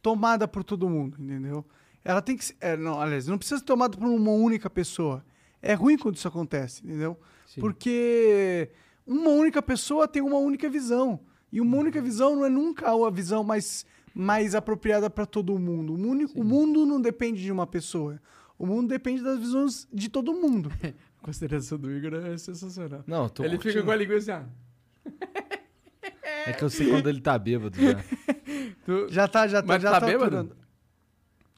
tomada 0.00 0.48
por 0.48 0.64
todo 0.64 0.88
mundo, 0.88 1.16
entendeu? 1.20 1.64
Ela 2.02 2.22
tem 2.22 2.36
que 2.36 2.44
ser. 2.46 2.56
é, 2.60 2.76
não, 2.76 2.98
aliás, 3.00 3.26
não 3.26 3.36
precisa 3.36 3.58
ser 3.58 3.64
tomada 3.64 3.96
por 3.96 4.06
uma 4.06 4.30
única 4.30 4.70
pessoa. 4.70 5.24
É 5.60 5.74
ruim 5.74 5.98
quando 5.98 6.16
isso 6.16 6.26
acontece, 6.28 6.82
entendeu? 6.84 7.18
Sim. 7.46 7.60
Porque 7.60 8.70
uma 9.06 9.30
única 9.30 9.60
pessoa 9.60 10.08
tem 10.08 10.22
uma 10.22 10.38
única 10.38 10.68
visão. 10.70 11.20
E 11.52 11.60
uma 11.60 11.76
única 11.76 12.00
visão 12.02 12.36
não 12.36 12.44
é 12.44 12.48
nunca 12.48 12.90
a 12.90 13.10
visão 13.10 13.42
mais, 13.42 13.86
mais 14.14 14.54
apropriada 14.54 15.08
para 15.08 15.24
todo 15.26 15.58
mundo. 15.58 15.94
O, 15.94 15.98
mundo- 15.98 16.30
o 16.34 16.44
mundo 16.44 16.84
não 16.86 17.00
depende 17.00 17.42
de 17.42 17.50
uma 17.50 17.66
pessoa. 17.66 18.20
O 18.58 18.66
mundo 18.66 18.88
depende 18.88 19.22
das 19.22 19.38
visões 19.38 19.86
de 19.92 20.08
todo 20.08 20.32
mundo. 20.34 20.70
A 21.20 21.24
consideração 21.24 21.76
do 21.78 21.90
Igor 21.90 22.14
é 22.14 22.38
sensacional. 22.38 23.02
Não, 23.06 23.28
tô 23.28 23.42
ele 23.42 23.56
curtindo. 23.56 23.72
fica 23.74 23.84
com 23.84 23.90
a 23.90 23.96
língua 23.96 24.16
assim, 24.16 24.30
ó. 24.30 24.40
É 26.46 26.52
que 26.52 26.62
eu 26.62 26.70
sei 26.70 26.88
quando 26.88 27.08
ele 27.08 27.20
tá 27.20 27.38
bêbado 27.38 27.76
já. 27.80 27.98
Tu, 28.86 29.08
Já 29.10 29.28
tá, 29.28 29.46
já 29.46 29.60
tá, 29.60 29.68
Mas 29.68 29.82
já 29.82 29.90
tá 29.90 30.00
tá 30.00 30.06
bêbado? 30.06 30.24
aturando. 30.24 30.56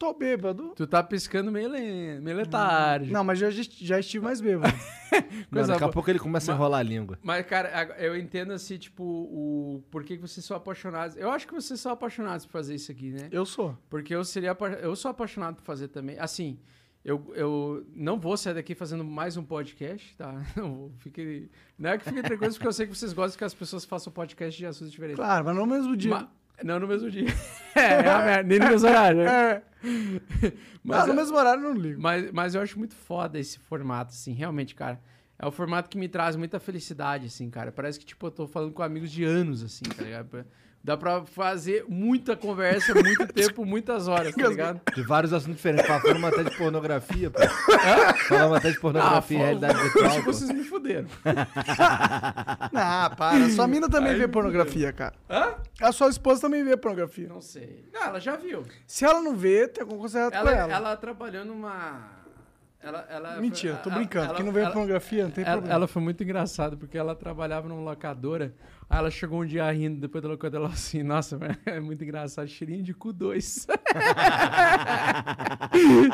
Tô 0.01 0.15
bêbado. 0.15 0.73
tu 0.75 0.87
tá 0.87 1.03
piscando 1.03 1.53
meio, 1.53 1.69
le- 1.69 2.19
meio 2.21 2.37
letargo. 2.39 3.05
Não, 3.13 3.23
mas 3.23 3.39
já, 3.39 3.51
já 3.51 4.01
estive 4.01 4.25
mais 4.25 4.41
bêbado. 4.41 4.73
Não, 5.53 5.67
daqui 5.67 5.85
a 5.85 5.89
pouco 5.91 6.09
ele 6.11 6.19
começa 6.19 6.51
a 6.51 6.55
enrolar 6.55 6.81
a 6.81 6.83
língua. 6.83 7.19
Mas, 7.23 7.45
cara, 7.45 7.69
eu 7.99 8.17
entendo 8.17 8.53
assim, 8.55 8.79
tipo, 8.79 9.05
o 9.05 9.85
por 9.91 10.03
que 10.03 10.17
vocês 10.17 10.45
são 10.47 10.57
apaixonados. 10.57 11.17
Eu 11.19 11.31
acho 11.31 11.47
que 11.47 11.53
vocês 11.53 11.79
são 11.79 11.93
apaixonados 11.93 12.47
por 12.47 12.53
fazer 12.53 12.77
isso 12.77 12.91
aqui, 12.91 13.11
né? 13.11 13.29
Eu 13.31 13.45
sou. 13.45 13.77
Porque 13.91 14.15
eu 14.15 14.25
seria 14.25 14.57
eu 14.81 14.97
sou 14.97 15.11
apaixonado 15.11 15.57
por 15.57 15.65
fazer 15.65 15.89
também. 15.89 16.19
Assim, 16.19 16.59
Eu, 17.05 17.31
eu 17.35 17.87
não 17.95 18.19
vou 18.19 18.37
sair 18.39 18.55
daqui 18.55 18.75
fazendo 18.75 19.05
mais 19.05 19.37
um 19.37 19.43
podcast, 19.45 20.15
tá? 20.17 20.33
Não, 20.57 20.93
fique, 20.99 21.49
não 21.79 21.91
é 21.91 21.99
que 21.99 22.05
fique 22.05 22.23
tranquilo, 22.23 22.53
porque 22.53 22.67
eu 22.67 22.73
sei 22.73 22.87
que 22.87 22.95
vocês 22.97 23.13
gostam 23.15 23.39
que 23.39 23.45
as 23.45 23.55
pessoas 23.55 23.85
façam 23.87 24.13
podcast 24.13 24.57
de 24.59 24.67
assuntos 24.67 24.91
diferentes. 24.93 25.17
Claro, 25.19 25.45
mas 25.47 25.57
no 25.57 25.67
mesmo 25.67 25.97
dia. 25.97 26.11
Ma- 26.11 26.29
não 26.65 26.79
no 26.79 26.87
mesmo 26.87 27.11
dia. 27.11 27.27
é, 27.75 27.81
é 27.81 28.03
merda, 28.03 28.43
nem 28.43 28.59
no 28.59 28.67
mesmo 28.69 28.89
horário. 28.89 29.25
né? 29.25 29.63
É. 29.83 30.53
Mas, 30.85 31.05
ah, 31.05 31.07
no 31.07 31.15
mesmo 31.15 31.35
horário 31.39 31.65
eu 31.65 31.73
não 31.73 31.81
ligo. 31.81 31.99
mas, 32.03 32.31
mas 32.33 32.55
eu 32.55 32.61
acho 32.61 32.79
muito 32.79 32.95
foda 32.95 33.39
esse 33.39 33.59
formato, 33.59 34.13
assim, 34.13 34.35
realmente, 34.35 34.75
cara. 34.75 35.01
É 35.39 35.47
o 35.47 35.51
formato 35.51 35.89
que 35.89 35.97
me 35.97 36.07
traz 36.07 36.37
muita 36.37 36.61
felicidade, 36.61 37.25
assim, 37.25 37.49
cara. 37.49 37.73
Parece 37.73 37.99
que, 37.99 38.05
tipo, 38.05 38.27
eu 38.27 38.31
tô 38.31 38.47
falando 38.47 38.73
com 38.73 38.83
amigos 38.83 39.11
de 39.11 39.25
anos, 39.25 39.63
assim, 39.63 39.85
tá 39.85 40.03
ligado? 40.03 40.45
Dá 40.83 40.97
pra 40.97 41.23
fazer 41.27 41.85
muita 41.89 42.35
conversa, 42.35 42.95
muito 42.95 43.27
tempo, 43.33 43.67
muitas 43.67 44.09
horas, 44.09 44.35
tá 44.35 44.49
ligado? 44.49 44.81
De 44.95 45.03
vários 45.03 45.31
assuntos 45.31 45.57
diferentes. 45.57 45.87
Falamos 45.87 46.25
até 46.25 46.43
de 46.43 46.57
pornografia, 46.57 47.31
pô. 47.31 47.39
Falamos 48.29 48.57
até 48.57 48.71
de 48.71 48.81
pornografia 48.81 49.37
e 49.37 49.41
fo- 49.41 49.45
realidade 49.45 49.79
virtual, 49.79 50.15
pô. 50.17 50.33
vocês 50.33 50.51
me 50.51 50.65
fuderam. 50.65 51.07
Ah, 52.75 53.11
para. 53.17 53.49
Sua 53.51 53.67
mina 53.67 53.89
também 53.89 54.17
vê 54.17 54.29
pornografia, 54.29 54.93
cara. 54.93 55.15
Hã? 55.29 55.55
A 55.81 55.93
sua 55.93 56.09
esposa 56.09 56.41
também 56.43 56.65
vê 56.65 56.77
pornografia. 56.77 57.29
Não 57.29 57.41
sei. 57.41 57.85
Não, 57.93 58.03
ela 58.05 58.21
já 58.21 58.37
viu. 58.37 58.65
Se 58.87 59.05
ela 59.05 59.21
não 59.21 59.37
vê, 59.37 59.69
tem 59.69 59.83
alguma 59.83 60.01
coisa 60.01 60.19
errada 60.21 60.37
Ela, 60.37 60.51
ela. 60.53 60.73
ela 60.73 60.97
trabalhou 60.97 61.45
numa. 61.45 62.19
Ela, 62.83 63.07
ela, 63.11 63.37
Mentira, 63.41 63.77
tô 63.77 63.91
brincando. 63.91 64.27
ela- 64.29 64.35
Quem 64.37 64.45
não 64.47 64.53
vê 64.53 64.61
ela- 64.61 64.71
pornografia 64.71 65.25
não 65.25 65.31
tem 65.31 65.45
ela, 65.45 65.53
problema. 65.55 65.75
ela 65.75 65.87
foi 65.89 66.01
muito 66.01 66.23
engraçada, 66.23 66.77
porque 66.77 66.97
ela 66.97 67.15
trabalhava 67.15 67.69
numa 67.69 67.83
locadora. 67.83 68.55
Aí 68.91 68.99
ela 68.99 69.11
chegou 69.11 69.43
um 69.43 69.47
dia 69.47 69.71
rindo 69.71 70.01
depois 70.01 70.21
da 70.21 70.29
locadora. 70.29 70.65
Ela 70.65 70.73
assim: 70.75 71.05
Nossa, 71.05 71.39
é 71.65 71.79
muito 71.79 72.03
engraçado. 72.03 72.49
Cheirinho 72.49 72.83
de 72.83 72.93
cu 72.93 73.13
2. 73.13 73.69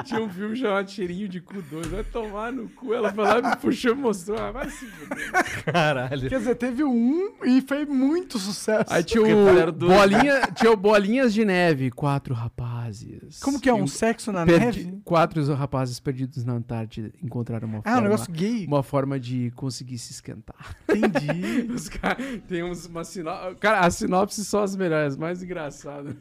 Tinha 0.05 0.21
um 0.21 0.29
filme 0.29 0.57
chamado 0.57 0.91
Cheirinho 0.91 1.29
de 1.29 1.41
cu 1.41 1.61
2. 1.63 1.87
Vai 1.87 2.05
tomar 2.05 2.53
no 2.53 2.69
cu. 2.69 2.93
Ela 2.93 3.13
foi 3.13 3.25
lá, 3.25 3.41
me 3.43 3.57
puxou 3.57 3.93
e 3.93 3.95
mostrou. 3.95 4.39
Ah, 4.39 4.51
vai 4.53 4.69
se 4.71 4.87
fuder. 4.87 5.65
Caralho. 5.65 6.29
Quer 6.29 6.39
dizer, 6.39 6.55
teve 6.57 6.85
um 6.85 7.33
e 7.45 7.61
fez 7.63 7.89
muito 7.89 8.39
sucesso. 8.39 8.93
Aí 8.93 9.03
tinha 9.03 9.23
o, 9.23 9.49
era 9.59 9.73
do- 9.73 9.89
bolinha, 9.89 10.43
tinha 10.55 10.71
o 10.71 10.77
Bolinhas 10.77 11.33
de 11.33 11.45
Neve. 11.45 11.91
Quatro 11.91 12.35
rapazes. 12.35 13.41
Como 13.41 13.59
que 13.61 13.71
é? 13.71 13.73
E 13.73 13.83
Um 13.83 13.87
sexo 13.87 14.31
na 14.33 14.45
perdi- 14.45 14.85
neve? 14.85 15.01
Quatro 15.05 15.43
rapazes 15.55 15.99
perdidos 15.99 16.45
na 16.45 16.55
Antártida 16.55 17.11
encontraram 17.23 17.69
uma 17.69 17.79
Ah, 17.79 17.83
forma. 17.85 18.01
um 18.01 18.03
negócio 18.03 18.33
gay. 18.33 18.67
Uma 18.67 18.83
forma 18.83 19.19
de 19.19 19.51
conseguir 19.57 19.99
se 19.99 20.13
esquentar. 20.13 20.77
Entendi. 20.89 21.71
Os 21.73 21.89
caras 21.89 22.41
tem 22.47 22.63
uns, 22.67 22.87
uma 22.87 23.05
sinopse. 23.05 23.57
Cara, 23.57 23.81
as 23.81 23.95
sinopses 23.97 24.47
são 24.47 24.63
as 24.63 24.77
melhores, 24.77 25.17
mais 25.17 25.43
engraçadas. 25.43 26.15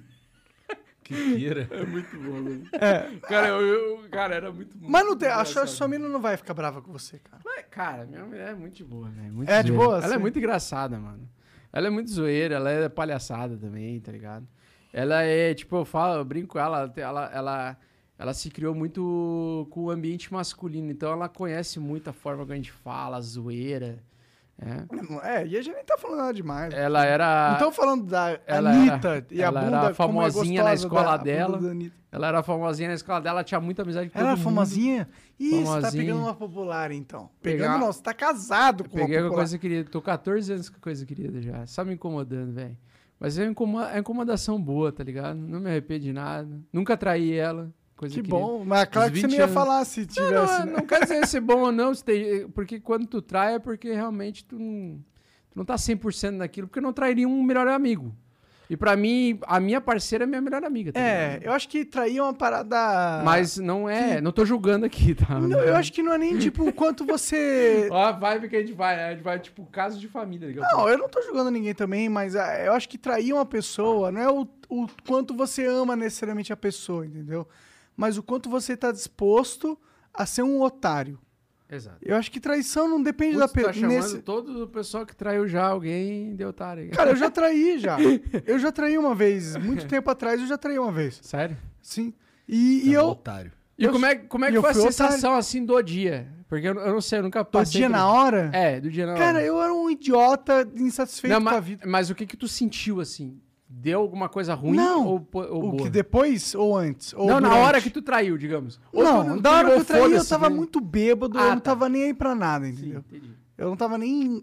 Que 1.04 1.14
pira. 1.36 1.68
É 1.70 1.86
muito 1.86 2.18
bom, 2.18 2.44
velho. 2.44 2.68
É. 2.74 3.16
Cara, 3.28 3.48
eu, 3.50 3.62
eu- 3.62 4.10
cara, 4.10 4.34
era 4.36 4.52
muito 4.52 4.76
Mas 4.82 5.06
não 5.06 5.16
tem, 5.16 5.30
a 5.30 5.46
sua, 5.46 5.88
mina 5.88 6.08
não 6.10 6.20
vai 6.20 6.36
ficar 6.36 6.56
brava 6.56 6.82
com 6.82 6.92
você, 6.92 7.20
cara. 7.20 7.42
Mas, 7.46 7.66
Cara, 7.70 8.06
minha 8.06 8.26
mulher 8.26 8.50
é 8.52 8.56
muito 8.56 8.74
de 8.76 8.84
boa, 8.84 9.08
velho. 9.10 9.32
muito 9.34 9.50
É 9.50 9.62
de 9.62 9.72
boa, 9.72 10.02
Ela 10.04 10.16
é 10.16 10.18
muito 10.18 10.40
engraçada, 10.40 10.98
mano. 10.98 11.30
Ela 11.72 11.88
é 11.88 11.90
muito 11.92 12.10
zoeira, 12.10 12.56
ela 12.56 12.72
é 12.72 12.90
palhaçada 12.90 13.56
também, 13.58 14.00
tá 14.00 14.12
ligado? 14.12 14.48
Ela 14.94 15.22
é, 15.24 15.54
tipo, 15.54 15.76
eu 15.76 15.86
falo, 15.86 16.16
eu 16.22 16.26
brinco 16.26 16.54
com 16.54 16.60
ela, 16.60 16.92
ela, 16.96 17.30
ela, 17.34 17.78
ela 18.18 18.34
se 18.34 18.50
criou 18.50 18.74
muito 18.74 19.68
com 19.70 19.82
o 19.82 19.92
ambiente 19.92 20.32
masculino, 20.34 20.90
então 20.90 21.12
ela 21.12 21.28
conhece 21.30 21.80
muito 21.80 22.10
a 22.10 22.14
forma 22.14 22.46
que 22.48 22.54
a 22.54 22.56
gente 22.56 22.72
fala, 22.72 23.18
a 23.18 23.22
zoeira. 23.22 24.02
É. 24.58 25.42
É, 25.42 25.48
e 25.48 25.58
a 25.58 25.62
gente 25.62 25.76
nem 25.76 25.84
tá 25.84 25.98
falando 25.98 26.20
nada 26.20 26.34
demais. 26.34 26.74
Ela 26.74 27.06
era. 27.06 27.48
Não 27.48 27.54
estamos 27.56 27.76
falando 27.76 28.06
da 28.06 28.40
ela 28.48 28.70
Anitta 28.72 29.08
era- 29.18 29.26
e 29.30 29.44
a 29.44 29.48
ela 29.48 29.62
era 29.62 29.70
bunda 29.70 29.94
como 29.96 30.22
é 30.22 30.32
famosinha 30.32 30.64
na 30.64 30.70
gostosa 30.72 30.88
escola 30.88 31.18
da- 31.18 31.24
dela. 31.24 31.60
Ela 32.12 32.28
era 32.30 32.42
famosinha 32.44 32.88
na 32.88 32.96
escola 32.96 33.20
dela, 33.20 33.40
ela 33.40 33.44
tinha 33.44 33.60
muita 33.60 33.82
amizade 33.82 34.10
com 34.10 34.18
Ela 34.18 34.30
era 34.30 34.38
todo 34.38 34.46
mundo. 34.46 34.54
famosinha? 34.56 35.10
Ih, 35.38 35.50
você 35.50 35.58
tá 35.66 35.66
Famosinha. 35.66 36.04
pegando 36.06 36.22
uma 36.22 36.34
popular, 36.34 36.92
então. 36.92 37.30
Pegar- 37.42 37.66
Pegando 37.66 37.80
não, 37.82 37.92
você 37.92 38.02
tá 38.02 38.14
casado 38.14 38.86
com 38.86 38.92
Peguei 38.98 39.04
uma 39.04 39.08
com 39.10 39.14
a 39.14 39.18
popular. 39.24 39.36
coisa 39.42 39.58
querida. 39.58 39.90
Tô 39.90 40.02
14 40.02 40.54
anos 40.54 40.70
com 40.70 40.78
a 40.78 40.80
coisa 40.80 41.06
querida 41.06 41.42
já. 41.42 41.66
Só 41.68 41.84
me 41.84 41.94
incomodando, 41.94 42.54
velho. 42.54 42.78
Mas 43.20 43.38
é, 43.38 43.44
é 43.46 44.00
incomodação 44.00 44.62
boa, 44.62 44.90
tá 44.94 45.04
ligado? 45.04 45.36
Não 45.38 45.60
me 45.60 45.70
arrependo 45.70 46.00
de 46.06 46.14
nada. 46.14 46.62
Nunca 46.72 46.96
traí 46.96 47.34
ela. 47.34 47.70
Coisa 47.96 48.14
Que 48.14 48.22
querida. 48.22 48.36
bom, 48.38 48.64
mas 48.66 48.86
claro 48.90 49.12
que 49.12 49.20
você 49.20 49.28
20 49.28 49.32
não 49.32 49.38
ia 49.38 49.44
anos. 49.46 49.54
falar 49.54 49.86
se 49.86 50.02
Não, 50.02 50.08
tivesse, 50.08 50.60
não, 50.60 50.66
né? 50.66 50.74
não 50.78 50.86
quer 50.86 51.00
dizer 51.04 51.26
ser 51.28 51.40
bom 51.40 51.60
ou 51.62 51.72
não, 51.72 51.94
se 51.94 52.04
tem- 52.04 52.48
porque 52.50 52.80
quando 52.80 53.08
tu 53.08 53.22
trai 53.22 53.56
é 53.56 53.60
porque 53.60 53.94
realmente 53.94 54.44
tu 54.44 54.60
não, 54.60 54.98
tu 55.50 55.58
não 55.58 55.64
tá 55.64 55.76
100% 55.78 56.32
naquilo, 56.36 56.68
porque 56.68 56.80
eu 56.80 56.84
não 56.84 56.92
trairia 56.92 57.26
um 57.28 57.42
melhor 57.42 57.68
amigo. 57.70 58.14
E 58.68 58.76
pra 58.76 58.96
mim, 58.98 59.40
a 59.44 59.60
minha 59.60 59.80
parceira 59.80 60.24
é 60.24 60.28
minha 60.28 60.42
melhor 60.42 60.64
amiga. 60.66 60.92
Tá 60.92 61.00
É, 61.00 61.28
ligado? 61.36 61.44
eu 61.44 61.52
acho 61.54 61.70
que 61.70 61.86
trair 61.86 62.18
é 62.18 62.24
uma 62.24 62.34
parada... 62.34 63.22
Mas 63.24 63.58
não 63.58 63.88
é, 63.88 64.20
não 64.20 64.32
tô 64.32 64.44
julgando 64.44 64.88
aqui, 64.88 65.14
tá? 65.14 65.40
Não, 65.40 65.60
eu 65.60 65.76
acho 65.76 65.94
que 65.94 66.02
não 66.02 66.12
é 66.14 66.18
nem, 66.18 66.36
tipo, 66.40 66.68
o 66.68 66.74
quanto 66.74 67.06
você... 67.06 67.88
Ó 67.94 68.06
a 68.08 68.12
vibe 68.12 68.50
que 68.50 68.56
a 68.56 68.60
gente 68.62 68.74
vai, 68.74 68.96
né? 68.96 69.06
a 69.10 69.12
gente 69.12 69.22
vai, 69.24 69.40
tipo, 69.40 69.64
caso 69.68 70.00
de 70.00 70.08
família. 70.08 70.52
Não, 70.56 70.90
eu 70.90 70.98
não 70.98 71.08
tô 71.08 71.22
julgando 71.22 71.52
ninguém 71.52 71.76
também, 71.76 72.10
mas 72.10 72.36
ah, 72.36 72.60
eu 72.66 72.74
acho 72.74 72.90
que 72.90 72.98
trair 72.98 73.32
uma 73.34 73.46
pessoa 73.46 74.12
não 74.12 74.20
é 74.20 74.30
o, 74.32 74.48
o 74.68 74.88
quanto 75.08 75.36
você 75.36 75.64
ama 75.68 75.96
necessariamente 75.96 76.52
a 76.52 76.58
pessoa, 76.58 77.06
entendeu? 77.06 77.48
Mas 77.96 78.18
o 78.18 78.24
quanto 78.24 78.50
você 78.50 78.76
tá 78.76 78.92
disposto 78.92 79.78
a 80.14 80.26
ser 80.26 80.44
um 80.44 80.62
otário. 80.62 81.20
Exato. 81.70 81.98
Eu 82.02 82.16
acho 82.16 82.32
que 82.32 82.40
traição 82.40 82.88
não 82.88 83.02
depende 83.02 83.38
Putz, 83.38 83.40
da 83.40 83.48
tá 83.48 83.54
pessoa. 83.54 83.74
chamando 83.74 84.22
todo 84.22 84.64
o 84.64 84.68
pessoal 84.68 85.06
que 85.06 85.16
traiu 85.16 85.48
já 85.48 85.66
alguém 85.66 86.36
de 86.36 86.46
otário. 86.46 86.92
Cara, 86.92 87.12
eu 87.12 87.16
já 87.16 87.30
traí 87.32 87.78
já. 87.80 87.98
Eu 88.46 88.60
já 88.60 88.72
traí 88.72 88.98
uma 88.98 89.16
vez. 89.16 89.56
Muito 89.58 89.88
tempo 89.88 90.10
atrás 90.12 90.40
eu 90.40 90.48
já 90.48 90.58
traí 90.58 90.78
uma 90.78 90.92
vez. 90.92 91.20
Sério? 91.24 91.58
Sim. 91.82 92.14
E, 92.48 92.84
um 92.90 92.92
eu. 92.94 93.06
otário. 93.08 93.52
E 93.78 93.84
Eu- 93.86 93.92
como 93.92 94.06
é, 94.06 94.16
como 94.16 94.46
é 94.46 94.52
que 94.52 94.58
eu 94.58 94.62
foi 94.62 94.72
a 94.72 94.74
sensação 94.76 95.34
assim 95.36 95.66
do 95.66 95.82
dia? 95.82 96.28
Porque 96.48 96.68
eu, 96.68 96.76
eu 96.76 96.94
não 96.94 97.02
sei, 97.02 97.18
eu 97.20 97.24
nunca 97.24 97.42
Do 97.44 97.50
passei. 97.50 97.80
dia 97.82 97.88
por- 97.90 97.94
na 97.94 98.08
hora? 98.08 98.52
É, 98.54 98.80
do 98.80 98.90
dia 98.92 99.06
na 99.08 99.14
hora. 99.14 99.22
Cara, 99.22 99.44
eu 99.44 99.60
era 99.62 99.74
um 99.74 99.90
idiota 99.90 100.66
insatisfeito 100.78 101.34
Não, 101.34 101.42
com 101.42 101.50
a 101.50 101.54
mas, 101.54 101.66
vida. 101.66 101.86
mas 101.88 102.10
o 102.12 102.16
que 102.16 102.28
que 102.28 102.38
tu 102.38 102.48
sentiu 102.48 103.02
assim? 103.02 103.42
Deu 103.78 104.00
alguma 104.00 104.30
coisa 104.30 104.54
ruim 104.54 104.78
Não. 104.78 105.06
ou, 105.06 105.28
ou 105.34 105.58
O 105.58 105.72
boa? 105.72 105.84
que 105.84 105.90
depois 105.90 106.56
ou 106.56 106.76
antes? 106.78 107.14
Ou 107.14 107.28
não, 107.28 107.42
na 107.42 107.50
durante? 107.50 107.66
hora 107.68 107.82
que 107.82 107.90
tu 107.90 108.02
traiu, 108.02 108.38
digamos. 108.38 108.80
Ou 108.94 109.04
Não, 109.04 109.42
tu 109.42 109.50
hora 109.50 109.72
que 109.72 109.80
eu 109.80 109.86
traí 109.86 110.14
eu 110.14 110.26
tava 110.26 110.50
né? 110.50 110.56
muito 110.56 110.80
bêbado, 110.80 111.38
Ah, 111.38 111.42
eu 111.44 111.50
não 111.50 111.56
tá. 111.56 111.72
tava 111.72 111.90
nem 111.90 112.04
aí 112.06 112.14
pra 112.14 112.34
nada, 112.34 112.66
Sim, 112.66 112.72
entendeu? 112.72 113.00
entendi. 113.08 113.32
Eu 113.58 113.68
não 113.70 113.76
tava 113.76 113.98
nem 113.98 114.42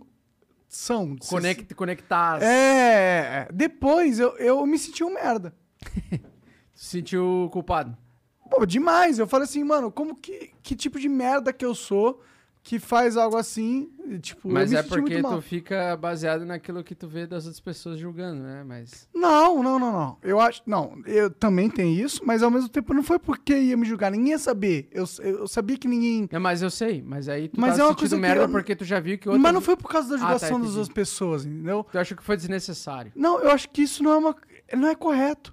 são. 0.69 1.15
de 1.15 1.25
se- 1.25 1.31
Conect, 1.31 1.75
conectar. 1.75 2.43
É, 2.43 2.47
é, 2.47 3.49
depois 3.53 4.19
eu, 4.21 4.37
eu 4.37 4.65
me 4.67 4.79
senti 4.79 5.03
um 5.03 5.15
merda. 5.15 5.55
Se 6.75 6.87
sentiu 6.91 7.49
culpado. 7.53 7.97
Pô, 8.51 8.67
demais. 8.67 9.19
Eu 9.19 9.27
falei 9.27 9.45
assim, 9.45 9.65
mano, 9.65 9.91
como 9.91 10.15
que, 10.17 10.51
que 10.63 10.75
tipo 10.77 10.99
de 11.01 11.09
merda 11.09 11.53
que 11.53 11.65
eu 11.65 11.75
sou 11.75 12.21
que 12.65 12.79
faz 12.79 13.17
algo 13.17 13.37
assim? 13.37 13.91
Tipo, 14.21 14.49
Mas 14.49 14.73
é 14.73 14.83
porque 14.83 15.21
tu 15.21 15.41
fica 15.43 15.97
baseado 15.97 16.45
naquilo 16.45 16.85
que 16.85 16.95
tu 16.95 17.09
vê 17.09 17.27
das 17.27 17.45
outras 17.45 17.59
pessoas 17.61 17.99
julgando, 17.99 18.41
né? 18.43 18.63
Mas. 18.65 19.09
Não, 19.13 19.63
não, 19.63 19.79
não, 19.81 19.93
não. 19.93 20.19
Eu 20.23 20.39
acho. 20.41 20.63
Não, 20.67 20.97
eu 21.05 21.29
também 21.31 21.69
tenho 21.69 22.05
isso, 22.05 22.21
mas 22.25 22.43
ao 22.43 22.51
mesmo 22.51 22.69
tempo 22.69 22.95
não 22.95 23.03
foi 23.03 23.19
porque 23.19 23.53
ia 23.57 23.77
me 23.77 23.85
julgar. 23.85 24.11
Ninguém 24.13 24.31
ia 24.31 24.39
saber. 24.39 24.89
Eu, 24.93 25.05
eu 25.21 25.49
sabia 25.49 25.77
que 25.77 25.89
ninguém. 25.89 26.29
Não, 26.31 26.41
mas 26.41 26.63
eu 26.63 26.71
sei. 26.71 27.03
Mas 27.05 27.29
aí 27.29 27.49
tu 27.49 27.61
Mas 27.61 27.77
tá 27.77 27.83
é 27.83 27.87
uma 27.87 27.95
coisa 27.97 28.17
merda 28.17 28.45
eu- 28.45 28.49
porque 28.49 28.77
tu 28.77 28.85
já 28.85 29.01
viu 29.01 29.19
que 29.19 29.29
outro. 29.29 29.43
Mas 29.43 29.53
não 29.55 29.61
foi 29.61 29.77
por 29.77 29.89
causa 29.91 30.11
da 30.11 30.15
Ah, 30.15 30.19
tá, 30.19 30.25
julgação 30.27 30.61
das 30.61 30.71
outras 30.71 30.89
pessoas, 30.89 31.45
entendeu? 31.45 31.85
Tu 31.91 31.99
acha 31.99 32.15
que 32.15 32.23
foi 32.23 32.37
desnecessário. 32.37 33.11
Não, 33.17 33.41
eu 33.41 33.51
acho 33.51 33.69
que 33.71 33.83
isso 33.83 34.03
não 34.05 34.13
é 34.13 34.17
uma. 34.17 34.37
Não 34.77 34.89
é 34.89 34.95
correto. 34.95 35.53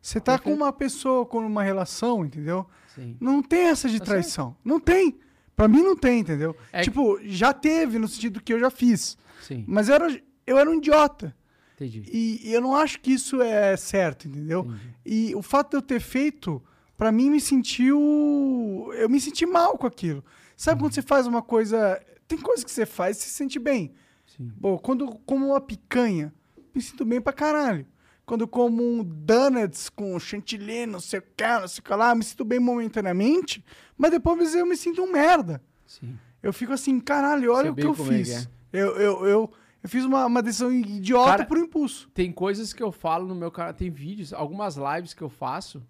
Você 0.00 0.20
tá 0.20 0.32
com 0.38 0.44
Perfeito. 0.44 0.62
uma 0.62 0.72
pessoa, 0.72 1.26
com 1.26 1.38
uma 1.38 1.62
relação, 1.62 2.24
entendeu? 2.24 2.66
Sim. 2.94 3.16
Não 3.18 3.42
tem 3.42 3.62
essa 3.68 3.88
de 3.88 3.98
Tá 3.98 4.04
traição. 4.04 4.54
Não 4.64 4.78
tem. 4.78 5.18
Pra 5.56 5.68
mim 5.68 5.82
não 5.82 5.96
tem, 5.96 6.20
entendeu? 6.20 6.56
É 6.72 6.82
tipo, 6.82 7.18
já 7.24 7.52
teve 7.52 7.98
no 7.98 8.08
sentido 8.08 8.40
que 8.40 8.52
eu 8.52 8.58
já 8.58 8.70
fiz. 8.70 9.16
Sim. 9.42 9.64
Mas 9.66 9.88
eu 9.88 9.94
era, 9.94 10.22
eu 10.46 10.58
era 10.58 10.68
um 10.68 10.74
idiota. 10.74 11.34
Entendi. 11.74 12.04
E, 12.12 12.40
e 12.48 12.52
eu 12.52 12.60
não 12.60 12.74
acho 12.74 13.00
que 13.00 13.12
isso 13.12 13.42
é 13.42 13.76
certo, 13.76 14.28
entendeu? 14.28 14.70
E 15.04 15.34
o 15.34 15.42
fato 15.42 15.70
de 15.70 15.76
eu 15.76 15.82
ter 15.82 16.00
feito, 16.00 16.62
pra 16.96 17.10
mim, 17.10 17.30
me 17.30 17.40
sentiu. 17.40 18.90
Eu 18.94 19.08
me 19.08 19.20
senti 19.20 19.44
mal 19.44 19.76
com 19.76 19.86
aquilo. 19.86 20.24
Sabe 20.56 20.80
quando 20.80 20.94
você 20.94 21.02
faz 21.02 21.26
uma 21.26 21.42
coisa. 21.42 22.00
Tem 22.26 22.38
coisas 22.38 22.64
que 22.64 22.70
você 22.70 22.86
faz 22.86 23.18
e 23.18 23.22
se 23.22 23.30
sente 23.30 23.58
bem. 23.58 23.92
Sim. 24.26 24.52
Pô, 24.60 24.78
quando 24.78 25.04
eu 25.04 25.20
como 25.26 25.46
uma 25.48 25.60
picanha, 25.60 26.32
me 26.74 26.80
sinto 26.80 27.04
bem 27.04 27.20
pra 27.20 27.32
caralho. 27.32 27.86
Quando 28.24 28.42
eu 28.42 28.48
como 28.48 28.82
um 28.82 29.04
donuts 29.04 29.90
com 29.90 30.18
chantilly, 30.18 30.86
não 30.86 30.98
sei 31.00 31.18
o 31.18 31.22
que, 31.36 31.46
não 31.46 31.68
sei 31.68 31.80
o 31.80 31.82
que 31.82 31.94
lá, 31.94 32.14
me 32.14 32.24
sinto 32.24 32.42
bem 32.44 32.58
momentaneamente, 32.58 33.62
mas 33.96 34.10
depois 34.10 34.54
eu 34.54 34.66
me 34.66 34.76
sinto 34.76 35.02
um 35.02 35.10
merda. 35.10 35.62
Sim. 35.86 36.18
Eu 36.42 36.52
fico 36.52 36.72
assim, 36.72 37.00
caralho, 37.00 37.52
olha 37.52 37.62
Sei 37.62 37.70
o 37.70 37.74
que 37.74 37.86
eu 37.86 37.92
é 37.92 38.08
fiz. 38.08 38.48
Eu, 38.72 38.96
eu, 38.96 39.26
eu, 39.26 39.52
eu 39.82 39.88
fiz 39.88 40.04
uma, 40.04 40.26
uma 40.26 40.42
decisão 40.42 40.72
idiota 40.72 41.30
Cara, 41.30 41.46
por 41.46 41.58
impulso. 41.58 42.10
Tem 42.12 42.32
coisas 42.32 42.72
que 42.72 42.82
eu 42.82 42.90
falo 42.90 43.26
no 43.26 43.34
meu 43.34 43.50
canal, 43.50 43.72
tem 43.72 43.90
vídeos, 43.90 44.32
algumas 44.32 44.76
lives 44.76 45.14
que 45.14 45.22
eu 45.22 45.28
faço, 45.28 45.82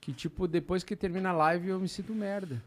que, 0.00 0.12
tipo, 0.12 0.46
depois 0.46 0.82
que 0.82 0.94
termina 0.94 1.30
a 1.30 1.32
live 1.32 1.68
eu 1.68 1.80
me 1.80 1.88
sinto 1.88 2.14
merda. 2.14 2.62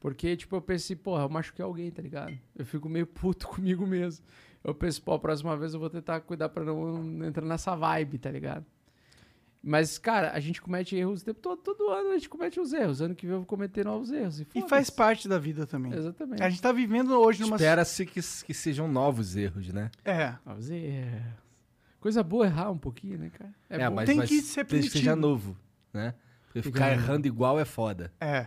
Porque, 0.00 0.36
tipo, 0.36 0.54
eu 0.54 0.60
pensei, 0.60 0.94
porra, 0.94 1.22
eu 1.22 1.28
machuquei 1.28 1.64
alguém, 1.64 1.90
tá 1.90 2.02
ligado? 2.02 2.36
Eu 2.56 2.64
fico 2.66 2.88
meio 2.88 3.06
puto 3.06 3.48
comigo 3.48 3.86
mesmo. 3.86 4.24
Eu 4.62 4.74
penso, 4.74 5.00
pô, 5.02 5.14
a 5.14 5.18
próxima 5.18 5.56
vez 5.56 5.72
eu 5.72 5.80
vou 5.80 5.88
tentar 5.88 6.20
cuidar 6.20 6.48
pra 6.48 6.64
não 6.64 7.24
entrar 7.24 7.44
nessa 7.44 7.74
vibe, 7.74 8.18
tá 8.18 8.30
ligado? 8.30 8.66
Mas, 9.62 9.98
cara, 9.98 10.32
a 10.32 10.40
gente 10.40 10.62
comete 10.62 10.94
erros 10.96 11.22
o 11.22 11.24
tempo 11.24 11.40
todo. 11.40 11.60
Todo 11.60 11.90
ano 11.90 12.10
a 12.10 12.14
gente 12.14 12.28
comete 12.28 12.60
os 12.60 12.72
erros. 12.72 13.00
Ano 13.00 13.14
que 13.14 13.26
vem 13.26 13.34
eu 13.34 13.40
vou 13.40 13.46
cometer 13.46 13.84
novos 13.84 14.10
erros. 14.12 14.40
E, 14.40 14.46
E 14.54 14.62
faz 14.68 14.88
parte 14.88 15.28
da 15.28 15.38
vida 15.38 15.66
também. 15.66 15.92
Exatamente. 15.92 16.42
A 16.42 16.48
gente 16.48 16.62
tá 16.62 16.72
vivendo 16.72 17.10
hoje 17.18 17.42
numa. 17.42 17.56
Espera-se 17.56 18.06
que, 18.06 18.20
que 18.22 18.54
sejam 18.54 18.86
novos 18.86 19.36
erros, 19.36 19.72
né? 19.72 19.90
É. 20.04 20.34
Novos 20.46 20.70
erros. 20.70 21.22
Coisa 22.00 22.22
boa 22.22 22.46
errar 22.46 22.70
um 22.70 22.78
pouquinho, 22.78 23.18
né, 23.18 23.30
cara? 23.30 23.52
É, 23.68 23.88
bom. 23.88 23.96
mas, 23.96 24.06
Tem 24.06 24.16
mas 24.18 24.28
que 24.28 24.40
ser 24.40 24.64
desde 24.64 24.90
que 24.90 24.98
seja 24.98 25.10
permitido. 25.10 25.28
novo, 25.28 25.56
né? 25.92 26.14
Porque 26.46 26.62
ficar 26.62 26.92
errando 26.92 27.26
igual 27.26 27.58
é 27.58 27.64
foda. 27.64 28.12
É. 28.20 28.46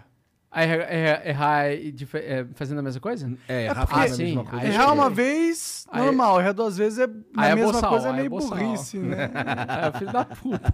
Aí, 0.53 0.69
errar, 0.69 0.93
errar, 0.93 1.27
errar 1.27 1.71
e 1.71 1.91
dife- 1.93 2.17
é, 2.17 2.45
fazendo 2.55 2.79
a 2.79 2.81
mesma 2.81 2.99
coisa? 2.99 3.37
É, 3.47 3.65
errar 3.67 3.87
porque- 3.87 4.01
fazendo 4.01 4.21
a 4.21 4.25
mesma 4.25 4.43
coisa. 4.45 4.65
Errar 4.67 4.91
uma 4.93 5.09
vez, 5.09 5.87
normal. 5.93 6.41
Errar 6.41 6.51
duas 6.51 6.75
vezes 6.77 6.99
é 6.99 7.03
a 7.37 7.47
é 7.49 7.55
mesma 7.55 7.71
boçal, 7.71 7.89
coisa, 7.89 8.07
é 8.07 8.11
é 8.11 8.13
meio 8.15 8.29
boçal. 8.29 8.57
burrice, 8.57 8.97
né? 8.97 9.29
é, 9.93 9.97
filho 9.97 10.11
da 10.11 10.25
puta. 10.25 10.73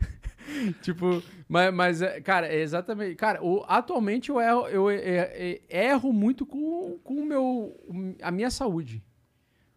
tipo, 0.82 1.22
mas, 1.48 1.74
mas, 1.74 2.02
é, 2.02 2.20
cara, 2.20 2.46
é 2.48 2.60
exatamente. 2.60 3.14
Cara, 3.16 3.44
o- 3.44 3.64
atualmente 3.68 4.30
eu 4.30 4.40
erro, 4.40 4.66
eu, 4.68 4.90
é- 4.90 4.98
é- 5.68 5.88
erro 5.88 6.12
muito 6.12 6.46
com, 6.46 6.98
com 7.04 7.14
o 7.14 7.24
meu, 7.26 7.76
a 8.22 8.30
minha 8.30 8.50
saúde. 8.50 9.02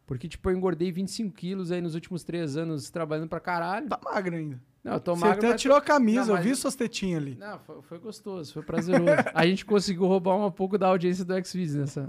Porque, 0.05 0.27
tipo, 0.27 0.49
eu 0.49 0.55
engordei 0.55 0.91
25 0.91 1.33
quilos 1.33 1.71
aí 1.71 1.81
nos 1.81 1.95
últimos 1.95 2.23
três 2.23 2.57
anos 2.57 2.89
trabalhando 2.89 3.29
pra 3.29 3.39
caralho. 3.39 3.87
Tá 3.87 3.99
magro 4.03 4.35
ainda. 4.35 4.61
Não, 4.83 4.93
eu 4.93 4.99
tô 4.99 5.15
Você 5.15 5.21
magro, 5.21 5.37
até 5.37 5.47
mas- 5.51 5.61
tirou 5.61 5.77
a 5.77 5.81
camisa, 5.81 6.21
Não, 6.23 6.27
eu 6.29 6.33
mas- 6.35 6.43
vi 6.45 6.55
suas 6.57 6.75
tetinhas 6.75 7.21
ali. 7.21 7.37
Não, 7.39 7.57
foi, 7.59 7.81
foi 7.83 7.99
gostoso, 7.99 8.51
foi 8.53 8.63
prazeroso. 8.63 9.05
a 9.33 9.45
gente 9.45 9.63
conseguiu 9.65 10.05
roubar 10.07 10.35
um 10.35 10.51
pouco 10.51 10.77
da 10.77 10.87
audiência 10.87 11.23
do 11.23 11.33
Xvideos 11.45 11.75
nessa. 11.75 12.05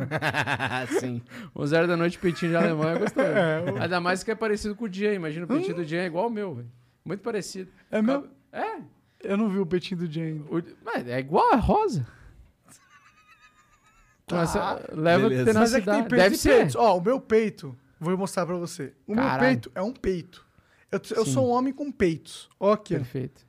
Sim. 0.99 1.23
O 1.55 1.65
zero 1.67 1.87
da 1.87 1.97
noite 1.97 2.19
peitinho 2.19 2.51
de 2.51 2.57
alemão 2.57 2.89
é 2.89 2.99
gostoso. 2.99 3.27
Ainda 3.81 4.01
mais 4.01 4.25
que 4.25 4.31
é 4.33 4.35
parecido 4.35 4.75
com 4.75 4.87
o 4.87 4.93
Jean. 4.93 5.13
Imagina 5.15 5.45
o 5.45 5.49
peitinho 5.49 5.77
do 5.77 5.85
Jean 5.85 6.01
é 6.03 6.07
igual 6.07 6.25
ao 6.25 6.31
meu, 6.31 6.53
velho. 6.55 6.71
Muito 7.05 7.21
parecido. 7.21 7.71
É 7.93 8.03
mesmo? 8.03 8.27
É. 8.53 8.79
Eu 9.23 9.37
não 9.37 9.49
vi 9.49 9.59
o 9.61 9.67
peitinho 9.67 10.01
do 10.01 10.13
Jay 10.13 10.33
ainda. 10.33 10.45
o- 10.53 10.63
mas 10.85 11.07
é 11.09 11.19
igual, 11.21 11.53
é 11.53 11.57
rosa. 11.57 12.05
Tá. 14.27 14.37
Nossa, 14.37 14.85
leva 14.93 15.29
Mas 15.55 15.75
é 15.75 15.81
que 15.81 15.87
tem 15.91 16.03
peitos 16.03 16.19
Deve 16.19 16.37
ser. 16.37 16.57
peitos. 16.57 16.77
Ó, 16.77 16.97
o 16.97 17.01
meu 17.03 17.21
peito, 17.21 17.77
vou 18.01 18.17
mostrar 18.17 18.47
pra 18.47 18.57
você. 18.57 18.93
O 19.07 19.15
meu 19.15 19.23
Caralho. 19.23 19.41
peito 19.41 19.73
é 19.75 19.83
um 19.83 19.93
peito. 19.93 20.45
Eu, 20.95 21.17
eu 21.19 21.27
sou 21.27 21.47
um 21.49 21.51
homem 21.51 21.73
com 21.73 21.91
peitos. 21.91 22.49
Ó. 22.59 22.77
Perfeito. 22.77 23.45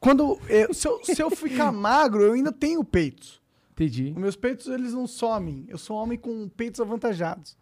Quando 0.00 0.38
eu- 0.48 0.72
se, 0.74 0.86
eu, 0.88 1.00
se 1.04 1.20
eu 1.22 1.30
ficar 1.30 1.70
magro, 1.72 2.22
eu 2.22 2.32
ainda 2.34 2.52
tenho 2.52 2.82
peitos. 2.84 3.40
Entendi. 3.72 4.12
Os 4.14 4.20
meus 4.20 4.36
peitos, 4.36 4.66
eles 4.68 4.92
não 4.94 5.06
somem. 5.06 5.64
Eu 5.68 5.76
sou 5.78 5.96
um 5.98 6.00
homem 6.02 6.18
com 6.18 6.48
peitos 6.48 6.80
avantajados. 6.80 7.56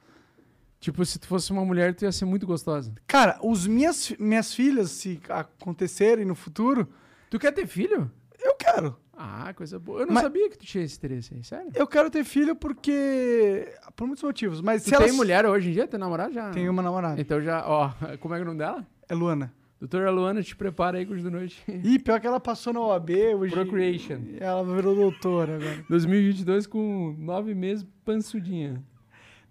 Tipo, 0.79 1.05
se 1.07 1.19
tu 1.19 1.27
fosse 1.27 1.51
uma 1.51 1.65
mulher, 1.65 1.95
tu 1.95 2.05
ia 2.05 2.13
ser 2.13 2.25
muito 2.27 2.47
gostosa. 2.47 2.93
Cara, 3.07 3.39
os 3.43 3.67
minhas, 3.67 4.13
minhas 4.19 4.53
filhas, 4.53 4.91
se 4.91 5.19
acontecerem 5.29 6.25
no 6.25 6.35
futuro, 6.35 6.89
Tu 7.31 7.39
quer 7.39 7.53
ter 7.53 7.67
filho? 7.67 8.11
eu 8.43 8.55
quero. 8.55 8.97
Ah, 9.17 9.53
coisa 9.55 9.79
boa. 9.79 10.01
Eu 10.03 10.07
não 10.07 10.15
Mas- 10.15 10.25
sabia 10.25 10.51
que 10.51 10.59
tu 10.59 10.67
tinha 10.67 10.85
esse 10.85 10.97
interesse 10.97 11.33
aí, 11.35 11.43
sério. 11.43 11.71
Eu 11.75 11.87
quero 11.87 12.11
ter 12.11 12.25
filho 12.25 12.55
porque. 12.55 13.73
Por 13.97 14.07
muitos 14.07 14.23
motivos. 14.23 14.61
Mas 14.61 14.83
Tu 14.83 14.87
se 14.87 14.91
tem 14.91 15.05
elas... 15.05 15.17
mulher 15.17 15.47
hoje 15.47 15.71
em 15.71 15.73
dia? 15.73 15.87
Tem 15.87 15.99
namorado 15.99 16.35
já? 16.35 16.51
Tem 16.51 16.69
uma 16.69 16.83
namorada. 16.83 17.21
Então 17.21 17.41
já, 17.41 17.65
ó, 17.67 17.91
como 18.21 18.35
é 18.35 18.39
que 18.39 18.43
é 18.43 18.43
o 18.43 18.47
nome 18.47 18.59
dela? 18.59 18.87
É 19.09 19.15
Luana. 19.15 19.53
Doutora 19.81 20.11
Luana, 20.11 20.43
te 20.43 20.57
prepara 20.57 20.97
aí 20.99 21.05
com 21.05 21.13
os 21.15 21.23
da 21.23 21.31
noite. 21.31 21.63
Ih, 21.69 21.99
pior 21.99 22.19
que 22.21 22.27
ela 22.27 22.41
passou 22.41 22.73
na 22.73 22.81
OAB 22.81 23.11
hoje. 23.39 23.53
Procreation. 23.53 24.19
Ela 24.41 24.65
virou 24.65 24.95
doutora 24.95 25.57
agora. 25.57 25.85
2022 25.91 26.67
com 26.67 27.15
nove 27.19 27.55
meses, 27.55 27.85
pansudinha. 28.05 28.83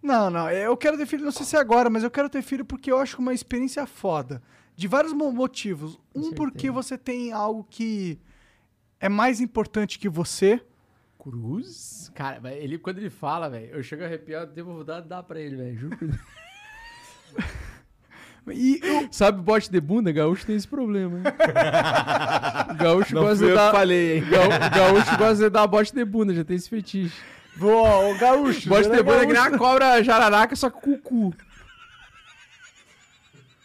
Não, 0.02 0.30
não. 0.30 0.50
Eu 0.50 0.76
quero 0.76 0.98
ter 0.98 1.06
filho, 1.06 1.24
não 1.24 1.32
sei 1.32 1.46
se 1.46 1.56
é 1.56 1.60
agora, 1.60 1.90
mas 1.90 2.04
eu 2.04 2.10
quero 2.12 2.30
ter 2.30 2.42
filho 2.42 2.66
porque 2.66 2.92
eu 2.92 2.98
acho 2.98 3.20
uma 3.20 3.34
experiência 3.34 3.86
foda. 3.86 4.42
De 4.76 4.88
vários 4.88 5.14
mo- 5.14 5.32
motivos. 5.32 6.00
Um, 6.16 6.32
porque 6.34 6.72
você 6.72 6.98
tem 6.98 7.32
algo 7.32 7.64
que 7.70 8.20
é 9.00 9.08
mais 9.08 9.40
importante 9.40 10.00
que 10.00 10.10
você. 10.10 10.60
Cruz? 11.20 12.12
Cara, 12.16 12.54
ele, 12.56 12.78
quando 12.80 12.98
ele 12.98 13.10
fala, 13.12 13.50
velho, 13.50 13.68
eu 13.68 13.84
chego 13.84 14.02
a 14.04 14.08
arrepiar, 14.08 14.48
devo 14.48 14.84
dar, 14.84 15.00
dar 15.02 15.22
pra 15.24 15.40
ele, 15.40 15.56
velho. 15.58 15.78
Juro. 15.78 15.98
E 18.52 18.80
eu- 18.84 19.08
Sabe 19.12 19.42
bote 19.42 19.72
de 19.72 19.80
bunda? 19.80 20.12
Gaúcho 20.12 20.46
tem 20.46 20.56
esse 20.56 20.68
problema, 20.68 21.18
hein? 21.20 21.24
Gaúcho 22.78 23.16
Não 23.16 23.22
gosta 23.24 23.46
de 23.48 23.54
dar. 23.54 23.72
falei, 23.72 24.18
hein? 24.18 24.26
Gaú- 24.30 24.50
Gaúcho 24.76 25.18
gosta 25.18 25.36
de 25.46 25.50
dar 25.50 25.66
bote 25.68 25.94
de 25.94 26.04
bunda, 26.04 26.34
já 26.34 26.44
tem 26.44 26.58
esse 26.58 26.70
fetiche. 26.70 27.16
Boa, 27.56 28.10
o 28.10 28.18
gaúcho. 28.18 28.68
Bote 28.68 28.88
ele 28.88 28.96
de 28.96 29.00
é 29.00 29.04
bunda 29.04 29.18
é 29.18 29.20
que 29.22 29.34
nem 29.34 29.36
gaúcho. 29.42 29.56
a 29.56 29.58
cobra 29.58 30.04
jararaca, 30.04 30.56
só 30.56 30.70
com 30.70 30.92
o 30.94 30.98
cu. 30.98 31.34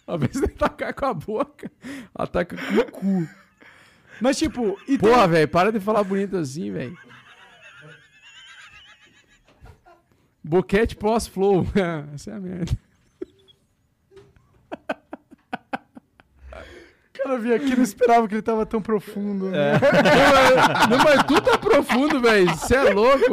Às 0.07 0.21
vezes 0.21 0.43
ele 0.43 0.53
atacar 0.61 0.95
com 0.95 1.07
a 1.07 1.15
boca, 1.15 1.71
ataca 2.15 2.57
com 2.57 2.75
o 2.81 2.85
cu. 2.93 3.29
Mas, 4.21 4.39
tipo, 4.39 4.79
e 4.87 4.97
tem- 4.97 4.99
Porra, 4.99 5.27
velho, 5.29 5.49
para 5.49 5.73
de 5.73 5.81
falar 5.81 6.03
bonito 6.05 6.37
assim, 6.37 6.71
velho. 6.73 6.97
Boquete 10.43 10.97
pós-flow. 10.97 11.67
Essa 12.15 12.31
é 12.31 12.35
a 12.35 12.41
merda. 12.41 12.73
Cara 17.23 17.39
vinha 17.39 17.57
aqui 17.57 17.73
e 17.73 17.77
não 17.77 17.83
esperava 17.83 18.27
que 18.29 18.35
ele 18.35 18.43
tava 18.43 18.65
tão 18.67 18.81
profundo. 18.81 19.47
né? 19.47 19.73
Não, 20.91 20.99
mas 20.99 21.23
tu 21.25 21.41
tá 21.41 21.59
profundo, 21.59 22.21
velho. 22.21 22.49
Você 22.51 22.75
é 22.77 22.93
louco. 22.93 23.25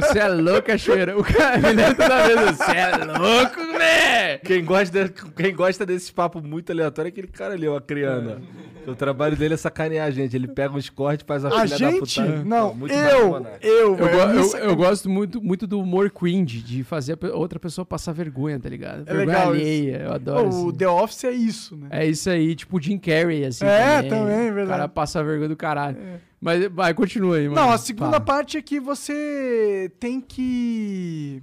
Você 0.00 0.18
é 0.18 0.28
louco, 0.28 0.62
cachoeira. 0.62 1.18
O 1.18 1.24
cara 1.24 1.58
me 1.58 1.72
lembra 1.72 1.94
toda 1.94 2.26
vez. 2.26 2.56
Você 2.56 2.72
é 2.72 2.96
louco, 3.04 3.78
velho. 3.78 4.40
Quem 4.44 4.64
gosta, 4.64 5.08
quem 5.36 5.54
gosta 5.54 5.86
desse 5.86 6.12
papo 6.12 6.40
muito 6.40 6.70
aleatório 6.72 7.08
é 7.08 7.10
aquele 7.10 7.28
cara 7.28 7.54
ali, 7.54 7.66
ó, 7.68 7.76
a 7.76 7.80
Criana. 7.80 8.40
O 8.86 8.94
trabalho 8.94 9.36
dele 9.36 9.54
é 9.54 9.56
sacanear 9.56 10.06
a 10.06 10.10
gente. 10.10 10.34
Ele 10.34 10.48
pega 10.48 10.74
uns 10.74 10.88
cortes, 10.88 11.24
faz 11.26 11.44
a, 11.44 11.48
A 11.48 11.60
filha 11.62 11.76
gente? 11.76 12.20
da 12.20 12.26
puta. 12.26 12.44
Não, 12.44 12.74
Muito 12.74 12.94
mais 12.94 13.12
eu, 13.12 13.46
eu, 13.60 13.96
Eu, 13.98 14.06
eu- 14.08 14.40
isso- 14.40 14.56
eu 14.56 14.74
gosto 14.74 15.10
muito, 15.10 15.42
muito 15.42 15.66
do 15.66 15.78
humor 15.80 16.10
cringe, 16.10 16.60
de 16.62 16.82
fazer 16.84 17.18
outra 17.34 17.58
pessoa 17.58 17.84
passar 17.84 18.12
vergonha, 18.12 18.58
tá 18.58 18.68
ligado? 18.68 19.02
É 19.06 19.12
vergonha 19.14 19.26
legal 19.26 19.54
isso. 19.56 19.62
alheia, 19.64 19.96
eu 20.04 20.12
adoro. 20.12 20.42
Pô, 20.44 20.48
assim. 20.48 20.66
o 20.68 20.72
The 20.72 20.88
Office 20.88 21.24
é 21.24 21.30
isso, 21.32 21.76
né? 21.76 21.88
É 21.90 22.06
isso 22.06 22.30
aí, 22.30 22.54
tipo 22.54 22.76
o 22.76 22.80
Jim 22.88 22.98
Carrey, 22.98 23.44
assim. 23.44 23.64
É, 23.64 24.02
também, 24.02 24.52
verdade. 24.52 24.66
O 24.66 24.70
cara 24.70 24.88
passa 24.88 25.20
a 25.20 25.22
vergonha 25.22 25.48
do 25.48 25.56
caralho. 25.56 26.20
Mas 26.40 26.66
vai, 26.68 26.94
continua 26.94 27.36
aí, 27.36 27.48
mano. 27.48 27.60
Não, 27.60 27.70
a 27.70 27.78
segunda 27.78 28.12
Fala. 28.12 28.20
parte 28.20 28.56
é 28.56 28.62
que 28.62 28.80
você 28.80 29.92
tem 29.98 30.20
que. 30.20 31.42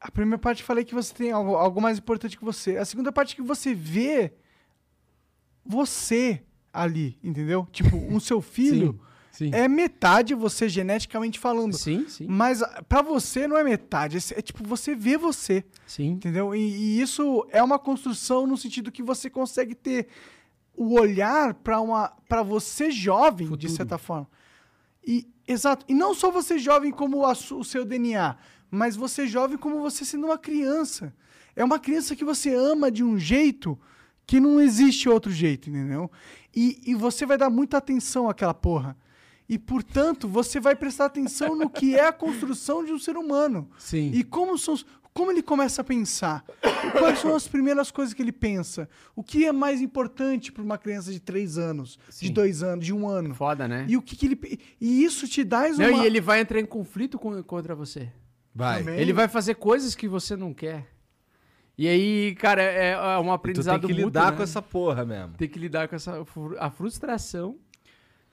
A 0.00 0.10
primeira 0.10 0.38
parte 0.38 0.60
eu 0.60 0.66
falei 0.66 0.84
que 0.84 0.94
você 0.94 1.12
tem 1.12 1.32
algo, 1.32 1.56
algo 1.56 1.80
mais 1.80 1.98
importante 1.98 2.38
que 2.38 2.44
você. 2.44 2.76
A 2.76 2.84
segunda 2.84 3.10
parte 3.10 3.34
é 3.34 3.36
que 3.36 3.42
você 3.42 3.74
vê 3.74 4.32
você 5.64 6.40
ali, 6.72 7.18
entendeu? 7.22 7.66
Tipo, 7.72 7.96
um 7.96 8.20
seu 8.20 8.40
filho 8.40 8.98
Sim, 9.38 9.50
é 9.52 9.68
metade 9.68 10.34
você 10.34 10.68
geneticamente 10.68 11.38
falando. 11.38 11.72
sim, 11.72 12.08
sim, 12.08 12.26
Mas 12.28 12.60
ah, 12.60 12.82
pra 12.88 13.02
você 13.02 13.46
não 13.46 13.56
é 13.56 13.62
metade, 13.62 14.16
é, 14.34 14.42
tipo 14.42 14.64
você 14.66 14.96
vê 14.96 15.16
você, 15.16 15.64
sim. 15.86 16.08
entendeu? 16.08 16.52
E, 16.56 16.58
e 16.58 17.00
isso 17.00 17.46
é 17.52 17.62
uma 17.62 17.78
construção 17.78 18.48
no 18.48 18.56
sentido 18.56 18.90
que 18.90 19.00
você 19.00 19.30
consegue 19.30 19.76
ter 19.76 20.08
o 20.76 20.98
olhar 20.98 21.54
pra 21.54 21.80
uma 21.80 22.08
para 22.28 22.42
você 22.42 22.90
jovem 22.90 23.46
de 23.46 23.52
Futuro. 23.52 23.72
certa 23.72 23.96
forma. 23.96 24.28
E 25.06 25.28
exato, 25.46 25.86
e 25.88 25.94
não 25.94 26.14
só 26.14 26.32
você 26.32 26.58
jovem 26.58 26.90
como 26.90 27.24
a 27.24 27.30
o 27.30 27.62
seu 27.62 27.84
DNA, 27.84 28.36
mas 28.68 28.96
você 28.96 29.24
jovem 29.24 29.56
como 29.56 29.80
você 29.80 30.04
sendo 30.04 30.26
uma 30.26 30.38
criança. 30.38 31.14
É 31.54 31.62
uma 31.62 31.78
criança 31.78 32.16
que 32.16 32.24
você 32.24 32.52
ama 32.52 32.90
de 32.90 33.04
um 33.04 33.16
jeito 33.16 33.78
que 34.26 34.40
não 34.40 34.60
existe 34.60 35.08
outro 35.08 35.30
jeito, 35.30 35.70
entendeu? 35.70 36.10
E, 36.52 36.80
e 36.84 36.94
você 36.96 37.24
vai 37.24 37.38
dar 37.38 37.50
muita 37.50 37.76
atenção 37.76 38.28
àquela 38.28 38.52
porra. 38.52 38.96
E, 39.48 39.58
portanto, 39.58 40.28
você 40.28 40.60
vai 40.60 40.76
prestar 40.76 41.06
atenção 41.06 41.56
no 41.56 41.70
que 41.70 41.96
é 41.96 42.06
a 42.06 42.12
construção 42.12 42.84
de 42.84 42.92
um 42.92 42.98
ser 42.98 43.16
humano. 43.16 43.70
Sim. 43.78 44.10
E 44.12 44.22
como, 44.22 44.58
são, 44.58 44.78
como 45.14 45.30
ele 45.30 45.42
começa 45.42 45.80
a 45.80 45.84
pensar. 45.84 46.44
Quais 46.92 47.18
são 47.20 47.34
as 47.34 47.48
primeiras 47.48 47.90
coisas 47.90 48.12
que 48.12 48.20
ele 48.20 48.30
pensa. 48.30 48.88
O 49.16 49.22
que 49.22 49.46
é 49.46 49.52
mais 49.52 49.80
importante 49.80 50.52
para 50.52 50.62
uma 50.62 50.76
criança 50.76 51.10
de 51.10 51.18
três 51.18 51.56
anos, 51.56 51.98
de 52.08 52.28
Sim. 52.28 52.32
dois 52.32 52.62
anos, 52.62 52.84
de 52.84 52.92
um 52.92 53.08
ano. 53.08 53.34
Foda, 53.34 53.66
né? 53.66 53.86
E 53.88 53.96
o 53.96 54.02
que, 54.02 54.16
que 54.16 54.26
ele. 54.26 54.60
E 54.78 55.02
isso 55.02 55.26
te 55.26 55.42
dá 55.42 55.66
uma. 55.66 55.76
Não, 55.78 56.02
e 56.02 56.06
ele 56.06 56.20
vai 56.20 56.40
entrar 56.40 56.60
em 56.60 56.66
conflito 56.66 57.18
com, 57.18 57.42
contra 57.42 57.74
você. 57.74 58.12
Vai. 58.54 58.80
Também. 58.80 59.00
Ele 59.00 59.14
vai 59.14 59.28
fazer 59.28 59.54
coisas 59.54 59.94
que 59.94 60.06
você 60.06 60.36
não 60.36 60.52
quer. 60.52 60.86
E 61.76 61.86
aí, 61.88 62.34
cara, 62.34 62.60
é, 62.60 62.90
é 62.90 62.98
um 62.98 63.00
E 63.00 63.22
tu 63.22 63.24
tem 63.24 63.32
aprendizado 63.32 63.86
que 63.86 63.92
mútuo, 63.94 64.06
lidar 64.06 64.32
né? 64.32 64.36
com 64.36 64.42
essa 64.42 64.60
porra 64.60 65.06
mesmo. 65.06 65.34
Tem 65.38 65.48
que 65.48 65.58
lidar 65.58 65.88
com 65.88 65.94
essa 65.94 66.24
a 66.58 66.70
frustração 66.70 67.56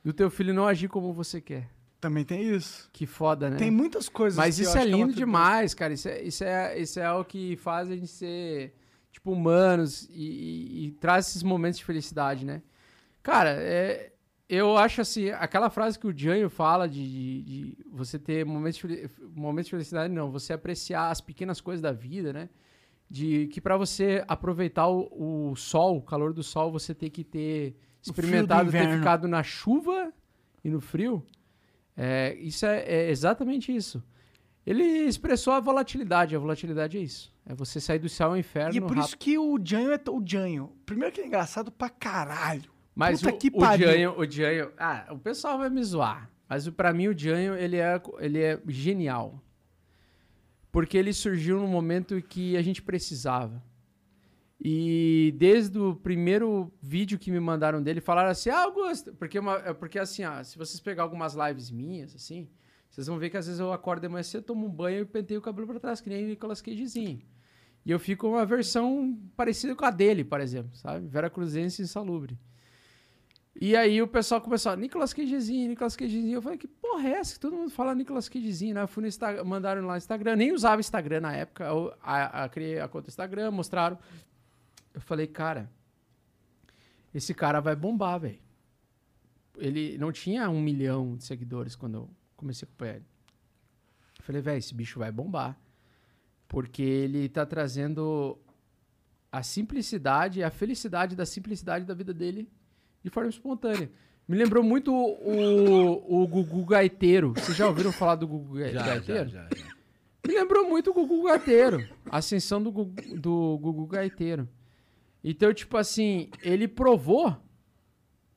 do 0.06 0.14
teu 0.14 0.30
filho 0.30 0.54
não 0.54 0.68
agir 0.68 0.88
como 0.88 1.12
você 1.12 1.42
quer. 1.42 1.70
Também 2.00 2.24
tem 2.24 2.44
isso. 2.44 2.88
Que 2.94 3.06
foda, 3.08 3.50
né? 3.50 3.58
Tem 3.58 3.72
muitas 3.72 4.08
coisas. 4.08 4.38
Mas 4.38 4.60
isso 4.60 4.78
é 4.78 4.82
uma 4.82 4.86
lindo 4.86 5.08
tri- 5.08 5.16
demais, 5.18 5.74
cara. 5.74 5.94
Isso 5.94 6.08
é, 6.08 6.22
isso, 6.22 6.44
é, 6.44 6.78
isso 6.80 7.00
é 7.00 7.06
algo 7.06 7.26
que 7.26 7.56
faz 7.58 7.90
a 7.90 7.96
gente 7.96 8.08
ser, 8.08 8.76
tipo, 9.12 9.32
humanos 9.32 10.08
e, 10.12 10.14
e- 10.14 10.86
e 10.88 10.92
traz 10.92 11.28
esses 11.30 11.42
momentos 11.42 11.80
de 11.80 11.86
felicidade, 11.86 12.46
né? 12.46 12.62
Cara, 13.24 13.50
é, 13.60 14.12
eu 14.48 14.78
acho 14.78 15.02
assim, 15.02 15.32
aquela 15.32 15.70
frase 15.72 15.98
que 15.98 16.06
o 16.06 16.16
Janho 16.16 16.48
fala 16.48 16.88
de, 16.88 17.02
de- 17.04 17.42
de 17.42 17.78
você 17.92 18.20
ter 18.20 18.46
momentos 18.46 18.80
de, 18.80 19.10
momentos 19.34 19.66
de 19.66 19.72
felicidade, 19.72 20.14
não, 20.14 20.30
você 20.30 20.54
apreciar 20.54 21.10
as 21.10 21.20
pequenas 21.22 21.60
coisas 21.60 21.82
da 21.82 21.92
vida, 21.92 22.32
né? 22.32 22.50
de 23.08 23.48
que 23.48 23.62
para 23.62 23.78
você 23.78 24.24
aproveitar 24.28 24.88
o, 24.88 25.52
o 25.52 25.56
sol, 25.56 25.98
o 25.98 26.02
calor 26.02 26.34
do 26.34 26.42
sol, 26.42 26.72
você 26.72 26.92
tem 26.94 27.08
que 27.10 27.24
ter 27.24 27.76
experimentado 28.12 28.72
ter 28.72 28.98
ficado 28.98 29.28
na 29.28 29.44
chuva 29.44 30.12
e 30.64 30.70
no 30.70 30.80
frio. 30.82 31.26
É, 31.98 32.36
isso 32.40 32.66
é, 32.66 32.80
é 32.82 33.10
exatamente 33.10 33.74
isso. 33.76 34.04
Ele 34.66 34.84
expressou 34.84 35.54
a 35.54 35.60
volatilidade. 35.60 36.36
A 36.36 36.40
volatilidade 36.40 36.98
é 36.98 37.02
isso. 37.02 37.34
É 37.46 37.54
você 37.54 37.80
sair 37.80 38.00
do 38.00 38.10
céu 38.10 38.30
ao 38.30 38.38
inferno. 38.38 38.74
E 38.74 38.78
é 38.78 38.82
por 38.82 38.90
rápido. 38.90 39.06
isso 39.06 39.18
que 39.18 39.38
o 39.38 39.60
Janho 39.64 39.92
é 39.92 40.00
o 40.10 40.24
Janho. 40.26 40.72
Primeiro 40.86 41.14
que 41.14 41.22
é 41.22 41.28
engraçado 41.28 41.72
pra 41.72 41.88
caralho. 41.90 42.70
Mas 42.96 43.22
Puta 43.22 43.36
o, 43.36 43.38
que 43.38 43.48
o 43.50 43.60
pariu. 43.60 43.88
Janho, 43.88 44.18
o 44.20 44.30
Janho, 44.30 44.72
ah, 44.78 45.06
o 45.12 45.20
pessoal 45.20 45.58
vai 45.60 45.70
me 45.70 45.84
zoar. 45.84 46.30
Mas 46.50 46.66
o- 46.66 46.72
pra 46.72 46.92
mim 46.94 47.08
o 47.08 47.18
Janho, 47.18 47.54
ele 47.56 47.78
é, 47.78 48.02
ele 48.20 48.42
é 48.42 48.60
genial. 48.68 49.40
Porque 50.72 50.98
ele 50.98 51.14
surgiu 51.14 51.60
num 51.60 51.68
momento 51.68 52.22
que 52.22 52.58
a 52.58 52.62
gente 52.62 52.82
precisava. 52.82 53.62
E 54.60 55.34
desde 55.38 55.78
o 55.78 55.96
primeiro 55.96 56.72
vídeo 56.82 57.20
que 57.20 57.30
me 57.30 57.40
mandaram 57.40 57.82
dele, 57.84 58.00
falaram 58.02 58.30
assim, 58.30 58.50
ah, 58.50 58.64
Augusto, 58.64 59.14
porque, 59.14 59.38
uma, 59.38 59.56
é 59.58 59.74
porque 59.74 60.00
assim, 60.00 60.24
ó, 60.24 60.42
se 60.44 60.58
vocês 60.58 60.80
pegar 60.80 61.04
algumas 61.04 61.34
lives 61.36 61.70
minhas, 61.70 62.16
assim, 62.16 62.48
vocês 62.90 63.06
vão 63.08 63.18
ver 63.20 63.30
que 63.30 63.38
às 63.38 63.46
vezes 63.48 63.60
eu 63.60 63.74
acordo 63.74 64.02
de 64.02 64.08
manhã 64.08 64.24
cedo, 64.24 64.44
tomo 64.46 64.66
um 64.66 64.70
banho 64.72 65.02
e 65.02 65.06
penteio 65.06 65.40
o 65.40 65.44
cabelo 65.44 65.68
pra 65.68 65.80
trás, 65.80 66.00
que 66.00 66.10
nem 66.10 66.26
Nicolas 66.26 66.62
Cagezinho. 66.62 67.22
E 67.86 67.92
eu 67.92 68.00
fico 68.00 68.28
uma 68.28 68.46
versão 68.46 69.20
parecida 69.36 69.76
com 69.76 69.86
a 69.86 69.92
dele, 69.92 70.24
por 70.24 70.40
exemplo, 70.40 70.76
sabe? 70.76 71.06
Vera 71.08 71.30
Cruzense 71.30 71.82
insalubre. 71.82 72.40
E 73.60 73.76
aí 73.76 74.02
o 74.02 74.08
pessoal 74.08 74.42
começou, 74.42 74.76
Nicolas 74.76 75.14
Cagezinho, 75.14 75.70
Nicolas 75.70 75.96
Cagezinho. 75.96 76.34
Eu 76.36 76.42
falei, 76.42 76.58
que 76.58 76.68
porra 76.68 77.08
é 77.08 77.12
essa 77.14 77.34
que 77.36 77.40
todo 77.40 77.56
mundo 77.56 77.70
fala 77.70 77.94
Nicolas 77.94 78.28
Cagezinho, 78.28 78.74
né? 78.76 78.82
Eu 78.82 78.88
fui 78.88 79.02
no 79.02 79.08
Instagram, 79.08 79.44
mandaram 79.44 79.82
lá 79.86 79.94
no 79.94 79.98
Instagram, 79.98 80.36
nem 80.36 80.52
usava 80.52 80.80
Instagram 80.82 81.22
na 81.22 81.34
época, 81.36 81.66
eu 81.66 81.94
a, 82.02 82.44
a- 82.46 82.50
criei 82.50 82.80
a 82.80 82.88
conta 82.88 83.10
Instagram, 83.10 83.52
mostraram. 83.52 83.98
Eu 84.96 85.02
falei, 85.02 85.28
cara, 85.28 85.70
esse 87.14 87.34
cara 87.34 87.60
vai 87.60 87.76
bombar, 87.76 88.20
velho. 88.20 88.40
Ele 89.58 89.98
não 89.98 90.12
tinha 90.12 90.50
um 90.50 90.60
milhão 90.62 91.16
de 91.16 91.24
seguidores 91.26 91.76
quando 91.76 91.96
eu 91.96 92.10
comecei 92.36 92.66
a 92.66 92.70
acompanhar 92.70 92.96
ele. 92.96 93.06
Eu 94.18 94.24
falei, 94.24 94.42
velho, 94.42 94.58
esse 94.58 94.74
bicho 94.74 94.98
vai 95.00 95.12
bombar. 95.12 95.60
Porque 96.48 96.82
ele 96.82 97.28
tá 97.30 97.46
trazendo 97.46 98.38
a 99.32 99.44
simplicidade, 99.44 100.42
a 100.44 100.50
felicidade 100.50 101.16
da 101.16 101.26
simplicidade 101.26 101.86
da 101.86 101.94
vida 101.94 102.14
dele 102.14 102.50
de 103.04 103.10
forma 103.10 103.30
espontânea. 103.30 103.92
Me 104.28 104.36
lembrou 104.38 104.64
muito 104.64 104.92
o, 104.94 106.24
o 106.24 106.28
Gugu 106.28 106.66
Gaiteiro. 106.66 107.34
Vocês 107.34 107.56
já 107.58 107.68
ouviram 107.68 107.92
falar 107.92 108.16
do 108.16 108.28
Gugu 108.28 108.56
Ga- 108.56 108.72
Já, 108.72 108.84
Gaiteiro? 108.86 109.30
já, 109.30 109.44
já, 109.44 109.56
já. 109.56 109.76
Me 110.28 110.34
lembrou 110.34 110.68
muito 110.68 110.90
o 110.90 110.94
Gugu 110.94 111.24
Gaiteiro. 111.24 111.88
A 112.10 112.18
ascensão 112.18 112.62
do 112.64 112.72
Gugu, 112.72 112.94
do 113.20 113.60
Gugu 113.62 113.86
Gaiteiro. 113.86 114.50
Então, 115.28 115.52
tipo 115.52 115.76
assim, 115.76 116.30
ele 116.44 116.68
provou 116.68 117.36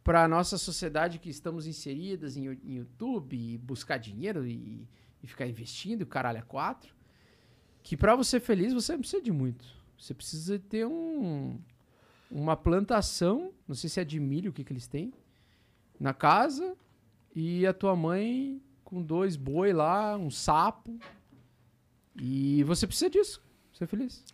para 0.03 0.27
nossa 0.27 0.57
sociedade 0.57 1.19
que 1.19 1.29
estamos 1.29 1.67
inseridas 1.67 2.35
em, 2.35 2.47
em 2.65 2.77
YouTube 2.77 3.37
e 3.37 3.59
buscar 3.59 3.99
dinheiro 3.99 4.47
e, 4.47 4.89
e 5.23 5.27
ficar 5.27 5.47
investindo, 5.47 6.07
caralho, 6.07 6.39
é 6.39 6.43
quatro, 6.43 6.95
que 7.83 7.95
para 7.95 8.17
você 8.17 8.31
ser 8.31 8.41
feliz 8.41 8.73
você 8.73 8.93
não 8.93 9.01
precisa 9.01 9.21
de 9.21 9.31
muito. 9.31 9.67
Você 9.99 10.15
precisa 10.15 10.59
ter 10.59 10.87
um, 10.87 11.61
uma 12.31 12.57
plantação, 12.57 13.53
não 13.67 13.75
sei 13.75 13.91
se 13.91 14.01
é 14.01 14.05
de 14.05 14.19
milho, 14.19 14.51
o 14.51 14.55
que, 14.55 14.65
que 14.65 14.73
eles 14.73 14.87
têm, 14.87 15.13
na 16.01 16.15
casa 16.15 16.75
e 17.37 17.67
a 17.67 17.75
tua 17.75 17.95
mãe 17.95 18.63
com 18.83 19.03
dois 19.03 19.37
boi 19.37 19.75
lá, 19.75 20.17
um 20.17 20.31
sapo. 20.31 20.99
E 22.19 22.65
você 22.65 22.87
precisa 22.87 23.11
disso. 23.11 23.43
Ser 23.75 23.87
feliz. 23.87 24.25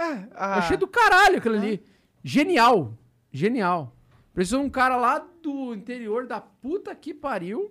É, 0.00 0.28
a... 0.34 0.58
Achei 0.58 0.78
do 0.78 0.88
caralho 0.88 1.36
aquilo 1.36 1.56
ali. 1.56 1.84
Genial. 2.24 2.96
Genial. 3.30 3.94
Precisou 4.32 4.62
um 4.62 4.70
cara 4.70 4.96
lá 4.96 5.18
do 5.42 5.74
interior 5.74 6.26
da 6.26 6.40
puta 6.40 6.94
que 6.94 7.12
pariu, 7.12 7.70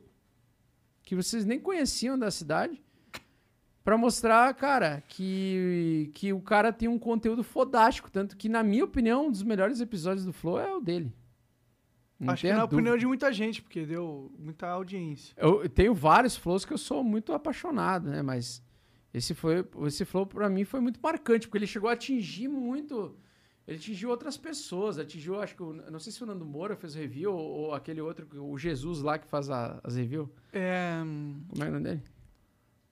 que 1.02 1.16
vocês 1.16 1.44
nem 1.46 1.60
conheciam 1.60 2.20
da 2.20 2.30
cidade, 2.30 2.80
pra 3.84 3.98
mostrar, 3.98 4.54
cara, 4.54 5.04
que, 5.08 6.12
que 6.14 6.32
o 6.32 6.40
cara 6.40 6.72
tem 6.72 6.88
um 6.88 7.00
conteúdo 7.00 7.44
fodástico. 7.44 8.12
Tanto 8.12 8.38
que, 8.38 8.48
na 8.48 8.62
minha 8.62 8.86
opinião, 8.86 9.28
um 9.28 9.32
dos 9.32 9.42
melhores 9.42 9.82
episódios 9.82 10.26
do 10.26 10.34
Flow 10.34 10.60
é 10.60 10.72
o 10.76 10.80
dele. 10.80 11.12
Não 12.20 12.34
Acho 12.34 12.42
que 12.46 12.54
na 12.54 12.66
opinião 12.66 12.98
de 12.98 13.08
muita 13.08 13.32
gente, 13.32 13.62
porque 13.62 13.86
deu 13.86 14.32
muita 14.38 14.68
audiência. 14.68 15.34
Eu 15.38 15.64
eu 15.64 15.70
tenho 15.70 15.96
vários 15.96 16.36
flows 16.36 16.66
que 16.66 16.74
eu 16.74 16.78
sou 16.78 17.02
muito 17.02 17.32
apaixonado, 17.32 18.10
né? 18.10 18.22
Mas 18.22 18.62
esse 19.14 19.34
foi 19.34 19.66
esse 19.86 20.06
flow 20.06 20.26
pra 20.26 20.50
mim 20.50 20.64
foi 20.64 20.80
muito 20.80 21.00
marcante, 21.02 21.48
porque 21.48 21.58
ele 21.58 21.68
chegou 21.68 21.90
a 21.90 21.94
atingir 21.94 22.48
muito. 22.48 23.16
Ele 23.68 23.78
atingiu 23.78 24.10
outras 24.10 24.36
pessoas, 24.36 24.98
atingiu, 24.98 25.40
acho 25.40 25.56
que, 25.56 25.62
não 25.92 26.00
sei 26.00 26.12
se 26.12 26.24
o 26.24 26.26
Nando 26.26 26.44
Moura 26.44 26.76
fez 26.76 26.96
review 26.96 27.32
ou, 27.32 27.40
ou 27.68 27.74
aquele 27.76 28.02
outro, 28.02 28.28
o 28.44 28.58
Jesus 28.58 29.02
lá 29.02 29.20
que 29.20 29.28
faz 29.28 29.50
a- 29.50 29.80
as 29.84 29.96
reviews. 29.96 30.28
É, 30.52 30.98
Como 31.50 31.64
é 31.64 31.68
o 31.68 31.72
nome 31.72 31.84
dele? 31.84 32.04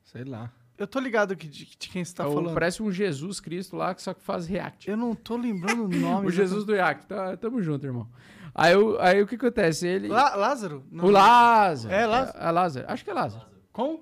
Sei 0.04 0.24
lá. 0.24 0.52
eu 0.78 0.86
tô 0.86 1.00
ligado 1.00 1.36
que, 1.36 1.48
de, 1.48 1.66
de 1.66 1.90
quem 1.90 2.06
você 2.06 2.14
tá 2.14 2.24
É 2.24 2.28
o- 2.28 2.34
falando. 2.34 2.54
Parece 2.54 2.84
um 2.84 2.92
Jesus 2.92 3.40
Cristo 3.40 3.76
lá, 3.76 3.96
que 3.96 4.02
só 4.04 4.14
que 4.14 4.22
faz 4.22 4.46
react. 4.46 4.88
Eu 4.90 4.96
não 4.98 5.16
tô 5.16 5.36
lembrando 5.36 5.86
o 5.86 5.88
nome. 5.88 6.28
O 6.28 6.32
Jesus 6.32 6.64
do 6.64 6.72
react. 6.74 7.08
Tá, 7.08 7.36
tamo 7.36 7.60
junto, 7.62 7.84
irmão. 7.86 8.08
Aí, 8.54 8.76
o- 8.76 9.00
aí 9.00 9.20
o 9.22 9.26
que 9.28 9.34
acontece? 9.36 9.88
Ele. 9.88 10.08
Lá, 10.08 10.36
Lázaro? 10.36 10.84
Não. 10.92 11.06
o 11.06 11.10
Lázaro. 11.10 11.94
É, 11.94 12.06
Lázaro? 12.06 12.38
É, 12.38 12.48
é 12.48 12.52
Lázaro. 12.52 12.86
Acho 12.92 13.04
que 13.04 13.10
é 13.10 13.14
Lázaro. 13.14 13.46
Com? 13.74 14.02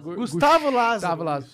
Gu- 0.00 0.16
Gustavo 0.16 0.70
Lázaro. 0.70 0.94
Gustavo 1.00 1.22
Lázaro. 1.24 1.52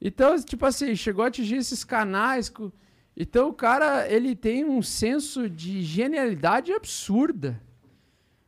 Então, 0.00 0.40
tipo 0.42 0.64
assim, 0.64 0.94
chegou 0.96 1.24
a 1.24 1.28
atingir 1.28 1.56
esses 1.56 1.84
canais. 1.84 2.48
co- 2.48 2.72
Então, 3.16 3.48
o 3.48 3.52
cara, 3.52 4.08
ele 4.10 4.34
tem 4.34 4.64
um 4.64 4.80
senso 4.80 5.48
de 5.50 5.82
genialidade 5.82 6.72
absurda. 6.72 7.60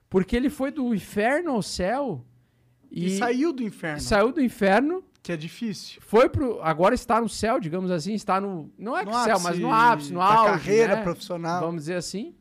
Porque 0.09 0.37
ele 0.37 0.49
foi 0.51 0.71
do 0.71 0.95
inferno 0.95 1.53
ao 1.53 1.63
céu 1.63 2.25
E, 2.91 3.07
e, 3.07 3.19
saiu 3.19 3.53
do 3.53 3.63
inferno. 3.63 4.01
saiu 4.01 4.31
do 4.33 4.41
inferno, 4.43 5.03
Que 5.23 5.33
é 5.33 5.37
difícil. 5.37 6.01
foi 6.03 6.29
pro. 6.29 6.61
Agora 6.63 6.95
está 6.95 7.19
no 7.21 7.29
céu, 7.29 7.59
digamos 7.59 7.91
assim, 7.91 8.13
está 8.15 8.39
no. 8.41 8.71
Não 8.79 8.97
é 8.97 9.05
No 9.05 9.11
que 9.11 9.17
céu, 9.25 9.33
ápice 9.37 9.43
mas 9.49 9.59
no 9.59 9.73
ápice, 9.73 10.13
no 10.13 10.21
auge. 10.21 10.51
carreira 10.53 10.97
né? 10.97 11.03
profissional. 11.03 11.61
Vamos 11.61 11.83
dizer 11.83 11.95
assim. 11.95 12.35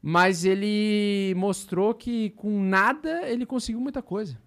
Mas 0.00 0.44
ele 0.44 1.34
mostrou 1.36 1.94
que 1.94 2.30
com 2.30 2.62
nada 2.62 3.22
ele 3.28 3.46
conseguiu 3.46 3.80
muita 3.80 4.02
coisa. 4.02 4.38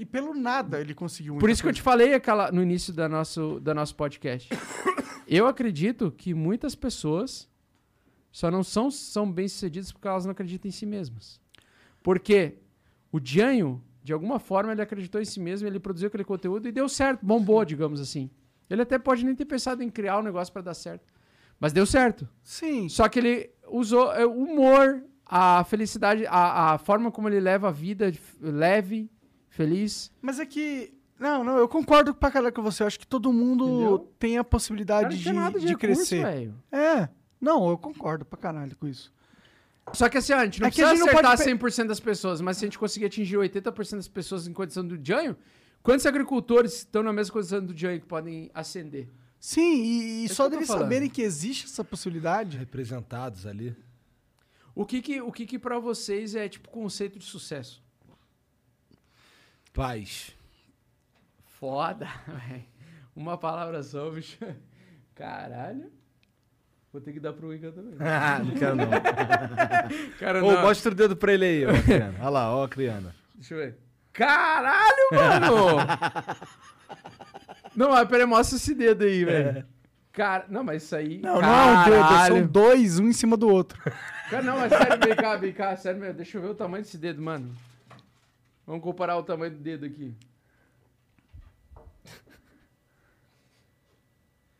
E 0.00 0.06
pelo 0.06 0.32
nada 0.32 0.80
ele 0.80 0.94
conseguiu 0.94 1.36
Por 1.36 1.50
isso 1.50 1.60
que 1.60 1.68
eu 1.68 1.72
coisa. 1.72 1.76
te 1.76 1.82
falei 1.82 2.14
aquela, 2.14 2.50
no 2.50 2.62
início 2.62 2.90
da 2.90 3.06
nosso, 3.06 3.60
da 3.60 3.74
nosso 3.74 3.94
podcast. 3.94 4.48
Eu 5.28 5.46
acredito 5.46 6.10
que 6.10 6.32
muitas 6.32 6.74
pessoas 6.74 7.46
só 8.32 8.50
não 8.50 8.64
são, 8.64 8.90
são 8.90 9.30
bem-sucedidas 9.30 9.92
porque 9.92 10.08
elas 10.08 10.24
não 10.24 10.32
acreditam 10.32 10.70
em 10.70 10.72
si 10.72 10.86
mesmas. 10.86 11.38
Porque 12.02 12.56
o 13.12 13.20
Janho, 13.22 13.84
de 14.02 14.14
alguma 14.14 14.38
forma, 14.38 14.72
ele 14.72 14.80
acreditou 14.80 15.20
em 15.20 15.24
si 15.26 15.38
mesmo, 15.38 15.68
ele 15.68 15.78
produziu 15.78 16.08
aquele 16.08 16.24
conteúdo 16.24 16.66
e 16.66 16.72
deu 16.72 16.88
certo, 16.88 17.24
bombou, 17.24 17.62
digamos 17.62 18.00
assim. 18.00 18.30
Ele 18.70 18.80
até 18.80 18.98
pode 18.98 19.22
nem 19.22 19.34
ter 19.34 19.44
pensado 19.44 19.82
em 19.82 19.90
criar 19.90 20.18
um 20.18 20.22
negócio 20.22 20.50
para 20.50 20.62
dar 20.62 20.74
certo. 20.74 21.12
Mas 21.60 21.74
deu 21.74 21.84
certo. 21.84 22.26
Sim. 22.42 22.88
Só 22.88 23.06
que 23.06 23.18
ele 23.18 23.50
usou 23.68 24.10
é, 24.14 24.24
o 24.24 24.32
humor, 24.32 25.04
a 25.26 25.62
felicidade, 25.64 26.24
a, 26.26 26.72
a 26.72 26.78
forma 26.78 27.12
como 27.12 27.28
ele 27.28 27.38
leva 27.38 27.68
a 27.68 27.70
vida 27.70 28.10
leve, 28.40 29.10
feliz. 29.50 30.10
Mas 30.22 30.40
é 30.40 30.46
que. 30.46 30.94
Não, 31.18 31.44
não, 31.44 31.58
eu 31.58 31.68
concordo 31.68 32.14
pra 32.14 32.30
caralho 32.30 32.54
com 32.54 32.62
você. 32.62 32.82
Eu 32.82 32.86
acho 32.86 32.98
que 32.98 33.06
todo 33.06 33.30
mundo 33.30 33.68
Entendeu? 33.68 34.12
tem 34.18 34.38
a 34.38 34.44
possibilidade 34.44 35.22
não 35.30 35.50
de, 35.50 35.58
de, 35.60 35.66
de 35.66 35.72
recurso, 35.74 35.78
crescer. 35.78 36.50
É. 36.72 37.10
Não, 37.38 37.68
eu 37.68 37.76
concordo 37.76 38.24
pra 38.24 38.38
caralho 38.38 38.74
com 38.76 38.88
isso. 38.88 39.12
Só 39.92 40.08
que 40.08 40.16
assim, 40.16 40.32
a 40.32 40.44
gente 40.44 40.60
não 40.60 40.68
É 40.68 40.70
que 40.70 40.80
a 40.80 40.88
precisa 40.88 40.90
gente 40.90 41.00
não 41.00 41.20
acertar 41.20 41.60
pode 41.60 41.82
100% 41.82 41.86
das 41.88 42.00
pessoas, 42.00 42.40
mas 42.40 42.56
se 42.56 42.64
a 42.64 42.66
gente 42.66 42.78
conseguir 42.78 43.06
atingir 43.06 43.36
80% 43.36 43.96
das 43.96 44.08
pessoas 44.08 44.46
em 44.46 44.52
condição 44.52 44.86
do 44.86 44.98
Janho, 45.02 45.36
quantos 45.82 46.06
agricultores 46.06 46.74
estão 46.74 47.02
na 47.02 47.12
mesma 47.12 47.32
condição 47.32 47.64
do 47.64 47.76
Janho 47.76 48.00
que 48.00 48.06
podem 48.06 48.50
ascender? 48.54 49.08
Sim, 49.38 49.82
e, 49.82 50.02
e 50.02 50.24
Isso 50.26 50.34
só 50.34 50.48
deles 50.48 50.68
saberem 50.68 51.08
que 51.08 51.22
existe 51.22 51.64
essa 51.64 51.82
possibilidade. 51.82 52.58
Representados 52.58 53.46
ali. 53.46 53.74
O 54.74 54.86
que 54.86 55.02
que, 55.02 55.20
o 55.20 55.32
que, 55.32 55.46
que 55.46 55.58
pra 55.58 55.78
vocês 55.78 56.34
é, 56.34 56.48
tipo, 56.48 56.68
conceito 56.68 57.18
de 57.18 57.24
sucesso? 57.24 57.82
Paz. 59.72 60.34
Foda, 61.58 62.06
velho. 62.26 62.64
Uma 63.14 63.36
palavra 63.36 63.82
só, 63.82 64.10
bicho. 64.10 64.38
Caralho. 65.14 65.90
Vou 66.92 67.00
ter 67.00 67.12
que 67.12 67.20
dar 67.20 67.32
pro 67.32 67.54
Igor 67.54 67.72
também. 67.72 67.94
não 68.44 68.54
quero 68.56 68.74
não. 68.76 68.86
Cara, 70.18 70.44
Ô, 70.44 70.52
não. 70.52 70.62
mostra 70.62 70.90
o 70.90 70.94
dedo 70.94 71.16
pra 71.16 71.32
ele 71.32 71.44
aí, 71.44 71.66
ó, 71.66 71.82
Criana. 71.82 72.14
Olha 72.20 72.30
lá, 72.30 72.56
ó, 72.56 72.66
Criana. 72.66 73.14
Deixa 73.34 73.54
eu 73.54 73.58
ver. 73.58 73.78
Caralho, 74.12 75.08
mano! 75.12 75.76
não, 77.76 77.90
mas 77.90 78.08
peraí, 78.08 78.26
mostra 78.26 78.56
esse 78.56 78.74
dedo 78.74 79.04
aí, 79.04 79.24
velho. 79.24 79.64
Cara, 80.12 80.46
não, 80.48 80.64
mas 80.64 80.82
isso 80.82 80.96
aí. 80.96 81.18
Não, 81.18 81.40
não 81.40 81.48
é 81.48 81.64
um 81.64 81.84
dedo, 81.84 82.02
Caralho. 82.02 82.36
são 82.38 82.46
dois, 82.46 82.98
um 82.98 83.06
em 83.08 83.12
cima 83.12 83.36
do 83.36 83.48
outro. 83.48 83.80
Cara, 84.28 84.42
não, 84.42 84.58
mas 84.58 84.72
sério, 84.72 84.98
vem 85.00 85.14
cá, 85.14 85.36
vem 85.36 85.52
cá, 85.52 85.76
sério 85.76 86.00
mesmo. 86.00 86.14
Deixa 86.14 86.38
eu 86.38 86.42
ver 86.42 86.48
o 86.48 86.54
tamanho 86.54 86.82
desse 86.82 86.98
dedo, 86.98 87.22
mano. 87.22 87.54
Vamos 88.70 88.84
comparar 88.84 89.16
o 89.18 89.24
tamanho 89.24 89.50
do 89.50 89.58
dedo 89.58 89.84
aqui. 89.84 90.14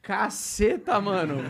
Caceta, 0.02 1.00
mano. 1.00 1.44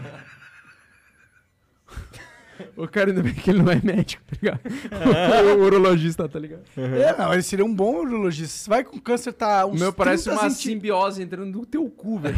O 2.77 2.87
cara 2.87 3.09
ainda 3.09 3.23
bem 3.23 3.33
que 3.33 3.49
ele 3.49 3.63
não 3.63 3.73
é 3.73 3.81
médico, 3.83 4.23
tá 4.27 4.37
ligado? 4.43 4.61
o 5.59 5.63
urologista, 5.65 6.29
tá 6.29 6.39
ligado? 6.39 6.65
É, 6.77 7.17
não, 7.17 7.33
ele 7.33 7.43
seria 7.43 7.65
um 7.65 7.75
bom 7.75 8.01
urologista. 8.01 8.59
Você 8.59 8.69
vai 8.69 8.85
com 8.85 9.01
câncer, 9.01 9.33
tá 9.33 9.65
O 9.65 9.71
uns 9.71 9.81
meu 9.81 9.91
parece 9.95 10.25
30 10.25 10.39
uma 10.43 10.51
centi- 10.51 10.69
simbiose 10.69 11.23
entrando 11.23 11.51
no 11.59 11.65
teu 11.65 11.89
cu, 11.89 12.19
velho. 12.19 12.37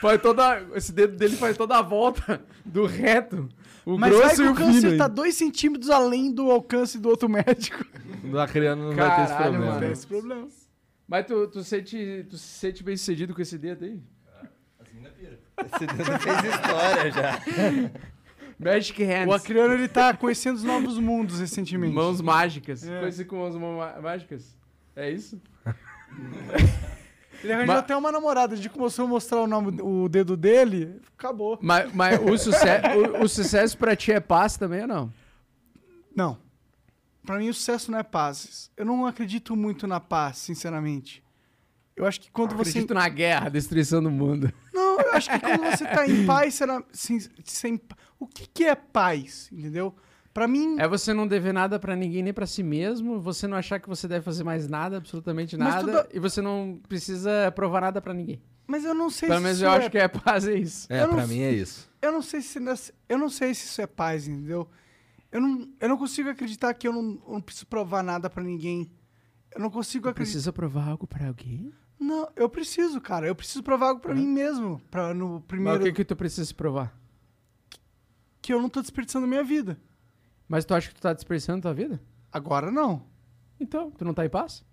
faz 0.00 0.22
toda, 0.22 0.62
esse 0.76 0.92
dedo 0.92 1.16
dele 1.16 1.34
faz 1.36 1.56
toda 1.56 1.78
a 1.78 1.82
volta 1.82 2.40
do 2.64 2.86
reto. 2.86 3.48
O 3.84 3.98
Mas 3.98 4.12
vai 4.12 4.20
grosso 4.20 4.36
que 4.36 4.42
e 4.42 4.46
o 4.46 4.52
o 4.52 4.54
câncer 4.54 4.80
fino. 4.90 4.98
tá. 4.98 5.08
2 5.08 5.34
centímetros 5.34 5.90
além 5.90 6.30
do 6.32 6.48
alcance 6.48 6.96
do 6.96 7.08
outro 7.08 7.28
médico. 7.28 7.84
Não 8.22 8.46
criando 8.46 8.82
não 8.82 8.94
vai 8.94 9.16
ter 9.16 9.22
esse 9.22 9.32
Caralho, 9.32 9.50
problema. 9.52 9.66
mano. 9.66 9.80
Tem 9.80 9.92
esse 9.92 10.06
problema. 10.06 10.48
Mas 11.08 11.26
tu, 11.26 11.48
tu, 11.48 11.64
sente, 11.64 12.26
tu 12.28 12.36
se 12.38 12.46
sente 12.46 12.84
bem 12.84 12.96
sucedido 12.96 13.34
com 13.34 13.42
esse 13.42 13.58
dedo 13.58 13.84
aí? 13.84 14.00
Esse 15.66 15.86
dedo 15.86 16.18
fez 16.18 16.54
história 16.54 17.10
já. 17.10 17.40
Magic 18.58 19.02
Hands. 19.02 19.28
O 19.28 19.32
Acriano, 19.32 19.74
ele 19.74 19.88
tá 19.88 20.14
conhecendo 20.14 20.56
os 20.56 20.62
novos 20.62 20.98
mundos 20.98 21.40
recentemente. 21.40 21.94
Mãos 21.94 22.20
mágicas. 22.20 22.86
É. 22.86 23.00
Conheci 23.00 23.24
com 23.24 23.36
mãos 23.36 23.56
mágicas. 24.02 24.54
É 24.94 25.10
isso? 25.10 25.40
Ele 27.42 27.52
arranjou 27.52 27.74
Ma- 27.74 27.80
até 27.80 27.96
uma 27.96 28.12
namorada. 28.12 28.54
De 28.56 28.68
começou 28.68 29.06
a 29.06 29.08
mostrar 29.08 29.40
o, 29.40 29.46
nome, 29.46 29.80
o 29.80 30.08
dedo 30.10 30.36
dele, 30.36 31.00
acabou. 31.16 31.58
Mas, 31.62 31.92
mas 31.94 32.20
o, 32.20 32.36
suce 32.36 32.66
o, 33.18 33.24
o 33.24 33.28
sucesso 33.28 33.78
pra 33.78 33.96
ti 33.96 34.12
é 34.12 34.20
paz 34.20 34.58
também 34.58 34.82
ou 34.82 34.88
não? 34.88 35.12
Não. 36.14 36.38
Pra 37.24 37.38
mim, 37.38 37.48
o 37.48 37.54
sucesso 37.54 37.90
não 37.90 37.98
é 37.98 38.02
paz. 38.02 38.70
Eu 38.76 38.84
não 38.84 39.06
acredito 39.06 39.54
muito 39.54 39.86
na 39.86 40.00
paz, 40.00 40.38
sinceramente. 40.38 41.22
Eu 41.96 42.06
acho 42.06 42.20
que 42.20 42.30
quando 42.30 42.54
você. 42.56 42.70
Acredito 42.70 42.94
na 42.94 43.08
guerra, 43.08 43.48
destruição 43.50 44.02
do 44.02 44.10
mundo. 44.10 44.50
Não, 44.72 44.98
eu 45.00 45.12
acho 45.12 45.28
que 45.30 45.38
quando 45.38 45.60
você 45.70 45.84
tá 45.86 46.06
em 46.08 46.24
paz, 46.24 46.54
será. 46.54 46.82
Sem, 46.92 47.18
sem... 47.44 47.78
O 48.18 48.26
que, 48.26 48.46
que 48.46 48.64
é 48.64 48.74
paz? 48.74 49.48
Entendeu? 49.52 49.94
Pra 50.32 50.48
mim. 50.48 50.76
É 50.78 50.88
você 50.88 51.12
não 51.12 51.26
dever 51.26 51.52
nada 51.52 51.78
pra 51.78 51.94
ninguém, 51.96 52.22
nem 52.22 52.32
pra 52.32 52.46
si 52.46 52.62
mesmo, 52.62 53.20
você 53.20 53.46
não 53.46 53.56
achar 53.56 53.78
que 53.80 53.88
você 53.88 54.06
deve 54.08 54.24
fazer 54.24 54.44
mais 54.44 54.68
nada, 54.68 54.96
absolutamente 54.98 55.56
nada, 55.56 56.04
tudo- 56.04 56.16
e 56.16 56.20
você 56.20 56.40
não 56.40 56.80
precisa 56.88 57.50
provar 57.54 57.80
nada 57.82 58.00
pra 58.00 58.14
ninguém. 58.14 58.40
Mas 58.66 58.84
eu 58.84 58.94
não 58.94 59.10
sei 59.10 59.28
Pelo 59.28 59.40
se 59.40 59.44
menos 59.44 59.58
isso 59.58 59.66
eu 59.66 59.70
é... 59.72 59.76
acho 59.76 59.90
que 59.90 59.98
é 59.98 60.08
paz, 60.08 60.46
é 60.46 60.54
isso. 60.54 60.86
É, 60.88 61.02
Eu 61.02 61.08
sei- 61.26 61.26
mim 61.26 61.42
é 61.42 61.50
isso. 61.52 61.90
Eu 62.00 62.12
não 62.12 62.22
sei 62.22 62.40
se 62.40 62.58
eu 63.08 63.18
não 63.18 63.28
sei 63.28 63.52
se 63.54 63.66
isso 63.66 63.82
é 63.82 63.86
paz, 63.86 64.28
entendeu? 64.28 64.68
Eu 65.32 65.40
não, 65.40 65.72
eu 65.80 65.88
não 65.88 65.96
consigo 65.96 66.28
acreditar 66.28 66.74
que 66.74 66.88
eu 66.88 66.92
não, 66.92 67.22
eu 67.26 67.32
não 67.34 67.40
preciso 67.40 67.66
provar 67.66 68.02
nada 68.02 68.28
pra 68.28 68.42
ninguém. 68.42 68.92
Eu 69.52 69.60
não 69.60 69.70
consigo 69.70 70.08
acreditar. 70.08 70.32
Precisa 70.32 70.52
provar 70.52 70.88
algo 70.88 71.06
pra 71.06 71.26
alguém? 71.28 71.72
Não, 71.98 72.28
eu 72.34 72.48
preciso, 72.48 73.00
cara. 73.00 73.26
Eu 73.26 73.34
preciso 73.34 73.62
provar 73.62 73.88
algo 73.88 74.00
pra 74.00 74.14
mim 74.14 74.26
mesmo. 74.26 74.80
Pra, 74.90 75.12
no 75.14 75.34
Mas 75.34 75.44
primeiro. 75.46 75.80
o 75.82 75.84
que, 75.86 75.92
que 75.92 76.04
tu 76.04 76.16
precisa 76.16 76.52
provar? 76.54 76.98
que 78.42 78.54
eu 78.54 78.60
não 78.60 78.70
tô 78.70 78.80
desperdiçando 78.80 79.26
minha 79.26 79.44
vida. 79.44 79.78
Mas 80.48 80.64
tu 80.64 80.74
acha 80.74 80.88
que 80.88 80.94
tu 80.94 81.02
tá 81.02 81.12
desperdiçando 81.12 81.60
tua 81.62 81.74
vida? 81.74 82.00
Agora 82.32 82.70
não. 82.70 83.06
Então, 83.60 83.90
tu 83.90 84.02
não 84.04 84.14
tá 84.14 84.24
em 84.24 84.30
paz? 84.30 84.64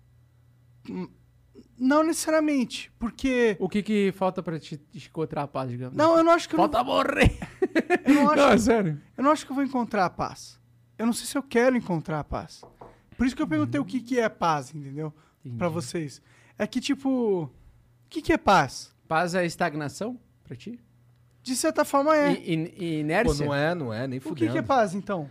Não 1.78 2.02
necessariamente. 2.02 2.90
Porque. 2.98 3.56
O 3.60 3.68
que 3.68 3.82
que 3.82 4.12
falta 4.16 4.42
pra 4.42 4.58
te 4.58 4.80
encontrar 4.94 5.42
a 5.42 5.48
paz, 5.48 5.70
digamos? 5.70 5.96
Não, 5.96 6.16
eu 6.16 6.24
não 6.24 6.32
acho 6.32 6.48
que 6.48 6.54
eu 6.54 6.58
Falta 6.58 6.82
morrer! 6.82 7.38
não, 8.06 8.14
eu 8.14 8.22
não 8.24 8.30
acho, 8.32 8.36
Não, 8.42 8.48
é 8.50 8.58
sério. 8.58 9.00
eu 9.16 9.24
não 9.24 9.30
acho 9.30 9.46
que 9.46 9.52
eu 9.52 9.54
vou 9.56 9.64
encontrar 9.64 10.04
a 10.06 10.10
paz. 10.10 10.58
Eu 10.98 11.06
não 11.06 11.12
sei 11.12 11.26
se 11.26 11.38
eu 11.38 11.42
quero 11.42 11.76
encontrar 11.76 12.18
a 12.20 12.24
paz. 12.24 12.62
Por 13.16 13.26
isso 13.26 13.36
que 13.36 13.42
eu 13.42 13.46
perguntei 13.48 13.80
o 13.80 13.84
que, 13.84 14.00
que 14.00 14.18
é 14.18 14.28
paz, 14.28 14.74
entendeu? 14.74 15.12
Pra 15.56 15.68
vocês. 15.68 16.20
É 16.58 16.66
que, 16.66 16.80
tipo. 16.80 17.44
O 17.44 17.50
que, 18.10 18.20
que 18.22 18.32
é 18.32 18.38
paz? 18.38 18.92
Paz 19.06 19.34
é 19.34 19.44
estagnação 19.46 20.18
pra 20.44 20.56
ti? 20.56 20.78
De 21.42 21.54
certa 21.56 21.84
forma 21.84 22.16
é. 22.16 22.32
I- 22.32 22.54
in- 22.54 22.66
Pô, 22.66 22.82
inércia? 22.82 23.46
não 23.46 23.54
é, 23.54 23.74
não 23.74 23.92
é, 23.94 24.06
nem 24.06 24.18
o 24.18 24.22
que, 24.22 24.28
fudendo. 24.28 24.52
que 24.52 24.58
é 24.58 24.62
paz, 24.62 24.94
então? 24.94 25.30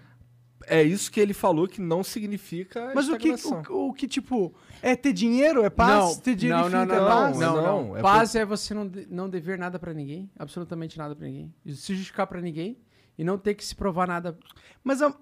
É 0.70 0.84
isso 0.84 1.10
que 1.10 1.20
ele 1.20 1.34
falou 1.34 1.66
que 1.68 1.80
não 1.80 2.04
significa 2.04 2.92
Mas 2.94 3.08
o 3.08 3.18
que, 3.18 3.32
o, 3.72 3.88
o 3.88 3.94
que, 3.94 4.06
tipo, 4.08 4.54
é 4.82 4.96
ter 4.98 5.14
dinheiro? 5.14 5.64
É 5.64 5.70
paz? 5.70 5.90
Não, 5.90 6.16
ter 6.18 6.36
dinheiro 6.36 6.64
não, 6.64 6.70
não, 6.70 6.84
infinito 6.84 6.94
não, 6.94 6.96
é 6.96 7.10
não, 7.10 7.16
paz? 7.24 7.40
não, 7.40 7.56
Não, 7.56 7.84
não. 7.88 7.98
é 7.98 8.02
Paz 8.02 8.36
é 8.36 8.44
você 8.46 8.74
não, 8.74 8.86
de- 8.88 9.08
não 9.10 9.30
dever 9.30 9.58
nada 9.58 9.80
pra 9.80 9.94
ninguém, 9.94 10.30
absolutamente 10.38 10.98
nada 10.98 11.16
pra 11.16 11.26
ninguém. 11.26 11.54
Se 11.68 11.94
justificar 11.96 12.28
pra 12.28 12.42
ninguém 12.42 12.78
e 13.18 13.24
não 13.24 13.38
ter 13.38 13.54
que 13.56 13.64
se 13.64 13.74
provar 13.74 14.08
nada. 14.08 14.38
Mas 14.84 15.02
a, 15.02 15.16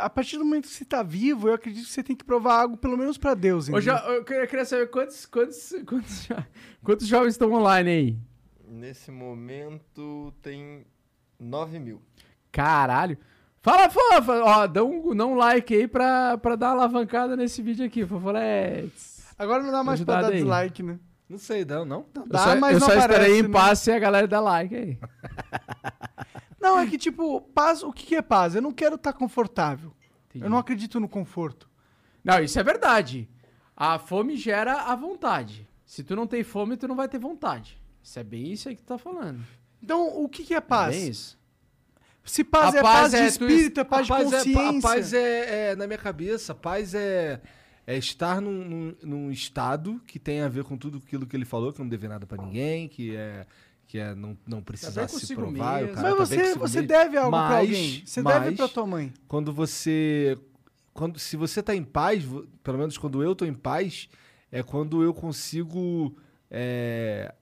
a 0.00 0.10
partir 0.10 0.36
do 0.36 0.44
momento 0.44 0.68
que 0.68 0.74
você 0.74 0.84
tá 0.84 1.02
vivo, 1.02 1.48
eu 1.48 1.54
acredito 1.54 1.86
que 1.86 1.92
você 1.92 2.02
tem 2.02 2.14
que 2.14 2.24
provar 2.24 2.60
algo, 2.60 2.76
pelo 2.76 2.98
menos 2.98 3.16
pra 3.16 3.32
Deus. 3.34 3.68
Entendeu? 3.70 3.94
jo- 3.96 4.04
eu 4.12 4.22
queria 4.24 4.46
queria 4.46 4.64
saber 4.66 4.90
quantos, 4.90 5.24
quantos, 5.24 5.74
quantos, 5.86 6.26
jo- 6.28 6.44
quantos 6.84 7.06
jovens 7.06 7.30
estão 7.32 7.50
online 7.52 7.90
aí? 7.90 8.18
Nesse 8.68 9.10
momento 9.10 10.32
tem 10.42 10.84
9 11.38 11.78
mil. 11.78 12.02
Caralho. 12.52 13.16
Fala, 13.62 13.90
fala. 13.90 14.44
ó, 14.44 14.66
dá 14.66 14.82
um, 14.82 15.14
dá 15.14 15.26
um 15.26 15.34
like 15.34 15.74
aí 15.74 15.86
pra, 15.86 16.38
pra 16.38 16.56
dar 16.56 16.68
uma 16.68 16.72
alavancada 16.84 17.36
nesse 17.36 17.60
vídeo 17.60 17.84
aqui, 17.84 18.06
Fofoletes. 18.06 19.26
Agora 19.38 19.62
não 19.62 19.70
dá 19.70 19.82
mais 19.84 20.02
pra 20.02 20.22
dar 20.22 20.28
aí. 20.28 20.36
dislike, 20.38 20.82
né? 20.82 20.98
Não 21.28 21.38
sei, 21.38 21.64
não, 21.64 21.84
não. 21.84 22.06
Não 22.14 22.22
Eu 22.24 22.28
dá, 22.28 22.38
só, 22.38 22.56
mas 22.56 22.74
eu 22.74 22.80
não 22.80 22.86
só 22.86 22.92
aparece, 22.94 23.12
estarei 23.20 23.38
em 23.38 23.42
né? 23.42 23.48
paz 23.50 23.78
se 23.78 23.92
a 23.92 23.98
galera 23.98 24.26
der 24.26 24.40
like 24.40 24.74
aí. 24.74 24.98
Não, 26.60 26.78
é 26.78 26.86
que, 26.86 26.98
tipo, 26.98 27.40
paz, 27.54 27.82
o 27.82 27.90
que 27.90 28.14
é 28.14 28.20
paz? 28.20 28.54
Eu 28.54 28.60
não 28.60 28.70
quero 28.70 28.96
estar 28.96 29.14
confortável. 29.14 29.94
Entendi. 30.28 30.44
Eu 30.44 30.50
não 30.50 30.58
acredito 30.58 31.00
no 31.00 31.08
conforto. 31.08 31.70
Não, 32.22 32.38
isso 32.38 32.60
é 32.60 32.62
verdade. 32.62 33.26
A 33.74 33.98
fome 33.98 34.36
gera 34.36 34.82
a 34.82 34.94
vontade. 34.94 35.66
Se 35.86 36.04
tu 36.04 36.14
não 36.14 36.26
tem 36.26 36.44
fome, 36.44 36.76
tu 36.76 36.86
não 36.86 36.94
vai 36.94 37.08
ter 37.08 37.18
vontade. 37.18 37.80
Isso 38.02 38.18
é 38.18 38.22
bem 38.22 38.52
isso 38.52 38.68
aí 38.68 38.76
que 38.76 38.82
tu 38.82 38.88
tá 38.88 38.98
falando. 38.98 39.40
Então, 39.82 40.22
o 40.22 40.28
que 40.28 40.44
que 40.44 40.52
é 40.52 40.58
É 40.58 40.60
paz? 40.60 40.94
bem 40.94 41.08
isso. 41.08 41.38
Se 42.24 42.44
paz 42.44 42.74
A 42.74 42.78
é 42.78 42.82
paz 42.82 43.00
paz, 43.00 43.14
é 43.14 43.22
de 43.22 43.28
espírito, 43.28 43.80
é 43.80 43.84
paz 43.84 44.06
de 44.06 44.12
é, 44.12 44.16
consciência. 44.24 44.68
a 44.78 44.80
paz 44.82 45.12
é, 45.12 45.70
é, 45.70 45.76
na 45.76 45.86
minha 45.86 45.98
cabeça, 45.98 46.52
a 46.52 46.54
paz 46.54 46.94
é, 46.94 47.40
é 47.86 47.96
estar 47.96 48.40
num, 48.40 48.64
num, 48.64 48.94
num 49.02 49.30
estado 49.30 50.00
que 50.06 50.18
tem 50.18 50.42
a 50.42 50.48
ver 50.48 50.64
com 50.64 50.76
tudo 50.76 50.98
aquilo 51.04 51.26
que 51.26 51.34
ele 51.36 51.44
falou, 51.44 51.72
que 51.72 51.80
não 51.80 51.88
deve 51.88 52.06
nada 52.06 52.26
pra 52.26 52.42
ninguém, 52.42 52.88
que 52.88 53.16
é, 53.16 53.46
que 53.86 53.98
é 53.98 54.14
não, 54.14 54.36
não 54.46 54.62
precisar 54.62 55.06
bem 55.06 55.18
se 55.18 55.34
provar. 55.34 55.82
e 55.82 55.86
o 55.86 55.94
cara 55.94 56.10
Mas 56.10 56.18
tá 56.18 56.24
você, 56.24 56.54
você 56.54 56.76
mesmo. 56.82 56.88
deve 56.88 57.16
algo 57.16 57.30
pra 57.30 57.40
Mas- 57.48 57.58
alguém. 57.68 58.02
Você 58.06 58.22
deve 58.22 58.46
mas- 58.46 58.56
pra 58.56 58.68
tua 58.68 58.86
mãe. 58.86 59.12
Quando 59.26 59.52
você. 59.52 60.38
Quando, 60.92 61.18
se 61.18 61.36
você 61.36 61.62
tá 61.62 61.74
em 61.74 61.82
paz, 61.84 62.24
pelo 62.62 62.76
menos 62.78 62.98
quando 62.98 63.22
eu 63.22 63.34
tô 63.34 63.44
em 63.44 63.54
paz, 63.54 64.08
é 64.52 64.62
quando 64.62 65.02
eu 65.02 65.14
consigo 65.14 66.14
é, 66.50 67.32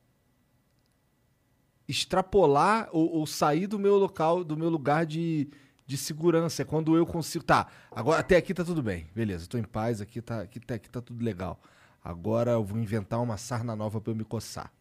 extrapolar 1.88 2.88
ou, 2.92 3.10
ou 3.10 3.26
sair 3.26 3.66
do 3.66 3.78
meu 3.78 3.96
local, 3.96 4.44
do 4.44 4.56
meu 4.56 4.68
lugar 4.68 5.06
de, 5.06 5.48
de 5.86 5.96
segurança. 5.96 6.62
É 6.62 6.64
quando 6.64 6.96
eu 6.96 7.06
consigo. 7.06 7.44
Tá, 7.44 7.66
agora 7.90 8.20
até 8.20 8.36
aqui 8.36 8.52
tá 8.52 8.64
tudo 8.64 8.82
bem. 8.82 9.08
Beleza, 9.14 9.46
tô 9.48 9.56
em 9.56 9.64
paz, 9.64 10.00
aqui 10.00 10.20
tá, 10.20 10.42
aqui 10.42 10.60
tá, 10.60 10.74
aqui 10.74 10.88
tá 10.90 11.00
tudo 11.00 11.24
legal. 11.24 11.60
Agora 12.04 12.52
eu 12.52 12.64
vou 12.64 12.78
inventar 12.78 13.20
uma 13.20 13.36
sarna 13.36 13.74
nova 13.74 14.00
pra 14.00 14.12
eu 14.12 14.16
me 14.16 14.24
coçar. 14.24 14.72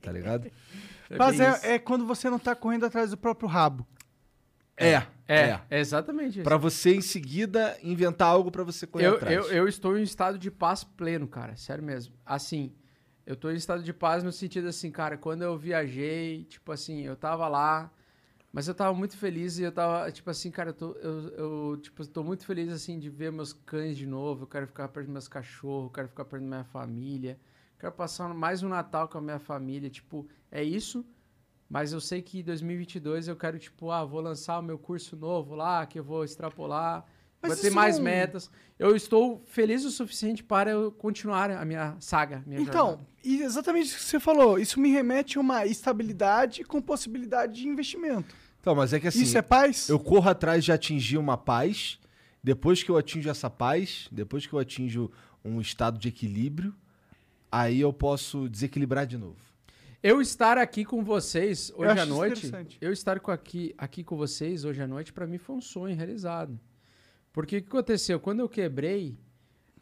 Tá 0.00 0.10
ligado? 0.10 0.50
Bem 1.08 1.30
isso. 1.30 1.42
é, 1.42 1.74
é 1.74 1.78
quando 1.78 2.04
você 2.04 2.28
não 2.28 2.38
tá 2.38 2.54
correndo 2.56 2.86
atrás 2.86 3.10
do 3.10 3.16
próprio 3.16 3.48
rabo. 3.48 3.86
É, 4.76 4.94
É, 4.94 5.06
é. 5.28 5.60
é 5.70 5.78
exatamente 5.78 6.34
isso. 6.40 6.42
Pra 6.42 6.56
você 6.56 6.94
em 6.94 7.00
seguida 7.00 7.78
inventar 7.82 8.28
algo 8.28 8.50
pra 8.50 8.62
você 8.64 8.86
correr 8.86 9.06
eu, 9.06 9.14
atrás. 9.14 9.34
eu, 9.36 9.44
eu 9.44 9.68
estou 9.68 9.96
em 9.96 10.02
estado 10.02 10.38
de 10.38 10.50
paz 10.50 10.82
pleno, 10.84 11.28
cara. 11.28 11.56
Sério 11.56 11.82
mesmo. 11.84 12.14
Assim, 12.26 12.72
eu 13.26 13.34
estou 13.34 13.50
em 13.52 13.56
estado 13.56 13.82
de 13.82 13.92
paz 13.92 14.22
no 14.22 14.32
sentido 14.32 14.68
assim, 14.68 14.90
cara, 14.90 15.18
quando 15.18 15.42
eu 15.42 15.58
viajei, 15.58 16.44
tipo 16.44 16.70
assim, 16.72 17.02
eu 17.02 17.16
tava 17.16 17.48
lá, 17.48 17.92
mas 18.56 18.68
eu 18.68 18.74
tava 18.74 18.94
muito 18.96 19.18
feliz 19.18 19.58
e 19.58 19.64
eu 19.64 19.70
tava, 19.70 20.10
tipo 20.10 20.30
assim, 20.30 20.50
cara, 20.50 20.70
eu, 20.70 20.74
tô, 20.74 20.92
eu, 20.92 21.28
eu 21.30 21.76
tipo, 21.76 22.06
tô 22.06 22.24
muito 22.24 22.46
feliz, 22.46 22.72
assim, 22.72 22.98
de 22.98 23.10
ver 23.10 23.30
meus 23.30 23.52
cães 23.52 23.98
de 23.98 24.06
novo. 24.06 24.44
Eu 24.44 24.46
quero 24.46 24.66
ficar 24.66 24.88
perto 24.88 25.06
dos 25.06 25.12
meus 25.12 25.28
cachorros, 25.28 25.88
eu 25.88 25.90
quero 25.90 26.08
ficar 26.08 26.24
perto 26.24 26.42
da 26.42 26.48
minha 26.48 26.64
família. 26.64 27.38
Quero 27.78 27.92
passar 27.92 28.32
mais 28.32 28.62
um 28.62 28.68
Natal 28.68 29.08
com 29.08 29.18
a 29.18 29.20
minha 29.20 29.38
família. 29.38 29.90
Tipo, 29.90 30.26
é 30.50 30.62
isso. 30.64 31.04
Mas 31.68 31.92
eu 31.92 32.00
sei 32.00 32.22
que 32.22 32.38
em 32.40 32.42
2022 32.42 33.28
eu 33.28 33.36
quero, 33.36 33.58
tipo, 33.58 33.90
ah, 33.90 34.04
vou 34.06 34.22
lançar 34.22 34.58
o 34.58 34.62
meu 34.62 34.78
curso 34.78 35.16
novo 35.16 35.54
lá, 35.54 35.84
que 35.84 35.98
eu 35.98 36.04
vou 36.04 36.24
extrapolar. 36.24 37.04
Mas 37.42 37.52
vai 37.52 37.60
ter 37.60 37.70
mais 37.70 37.96
não- 37.96 38.04
metas. 38.04 38.50
Eu 38.78 38.94
estou 38.94 39.42
feliz 39.46 39.84
o 39.84 39.90
suficiente 39.90 40.42
para 40.44 40.70
eu 40.70 40.92
continuar 40.92 41.50
a 41.50 41.64
minha 41.64 41.96
saga, 42.00 42.42
minha 42.46 42.60
Então, 42.60 42.88
jornada. 42.88 43.06
exatamente 43.24 43.86
isso 43.86 43.96
que 43.96 44.02
você 44.04 44.20
falou. 44.20 44.58
Isso 44.58 44.78
me 44.78 44.90
remete 44.90 45.38
a 45.38 45.40
uma 45.40 45.64
estabilidade 45.66 46.62
com 46.64 46.80
possibilidade 46.82 47.54
de 47.54 47.68
investimento. 47.68 48.34
Então, 48.60 48.74
mas 48.74 48.92
é 48.92 49.00
que 49.00 49.08
assim. 49.08 49.22
isso 49.22 49.38
é 49.38 49.42
paz? 49.42 49.88
Eu 49.88 49.98
corro 49.98 50.28
atrás 50.28 50.64
de 50.64 50.72
atingir 50.72 51.16
uma 51.18 51.36
paz. 51.38 51.98
Depois 52.42 52.82
que 52.82 52.90
eu 52.90 52.96
atinjo 52.96 53.28
essa 53.30 53.48
paz, 53.50 54.08
depois 54.12 54.46
que 54.46 54.52
eu 54.52 54.58
atinjo 54.58 55.10
um 55.44 55.60
estado 55.60 55.98
de 55.98 56.08
equilíbrio, 56.08 56.74
aí 57.50 57.80
eu 57.80 57.92
posso 57.92 58.48
desequilibrar 58.48 59.06
de 59.06 59.16
novo. 59.16 59.36
Eu 60.02 60.20
estar 60.20 60.58
aqui 60.58 60.84
com 60.84 61.02
vocês 61.02 61.72
hoje 61.74 61.98
à 61.98 62.06
noite, 62.06 62.52
eu 62.80 62.92
estar 62.92 63.18
com 63.20 63.30
aqui, 63.30 63.74
aqui 63.78 64.04
com 64.04 64.16
vocês 64.16 64.64
hoje 64.64 64.80
à 64.82 64.86
noite, 64.86 65.12
para 65.12 65.26
mim 65.26 65.38
foi 65.38 65.56
um 65.56 65.60
sonho 65.60 65.96
realizado. 65.96 66.58
Porque 67.36 67.58
o 67.58 67.62
que 67.62 67.68
aconteceu? 67.68 68.18
Quando 68.18 68.40
eu 68.40 68.48
quebrei, 68.48 69.14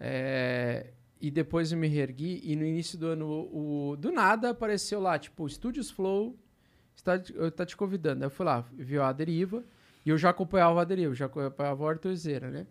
é, 0.01 0.93
e 1.21 1.31
depois 1.31 1.71
eu 1.71 1.79
me 1.79 1.87
reergui, 1.87 2.41
e 2.43 2.57
no 2.57 2.65
início 2.65 2.99
do 2.99 3.07
ano, 3.07 3.29
o, 3.29 3.95
do 3.97 4.11
nada 4.11 4.51
apareceu 4.51 4.99
lá, 4.99 5.17
tipo, 5.21 5.49
Studios 5.49 5.89
Flow, 5.89 6.37
está 6.97 7.17
te, 7.17 7.33
eu 7.33 7.49
tá 7.53 7.65
te 7.65 7.77
convidando. 7.77 8.25
Aí 8.25 8.27
eu 8.27 8.31
fui 8.31 8.45
lá, 8.45 8.67
vi 8.73 8.99
a 8.99 9.13
deriva, 9.13 9.65
e 10.05 10.11
eu 10.11 10.19
já 10.19 10.31
acompanhava 10.31 10.83
a 10.83 10.85
deriva, 10.85 11.15
já 11.15 11.27
acompanhava 11.27 11.87
a 11.87 11.91
Arthurzeira, 11.91 12.51
né? 12.51 12.67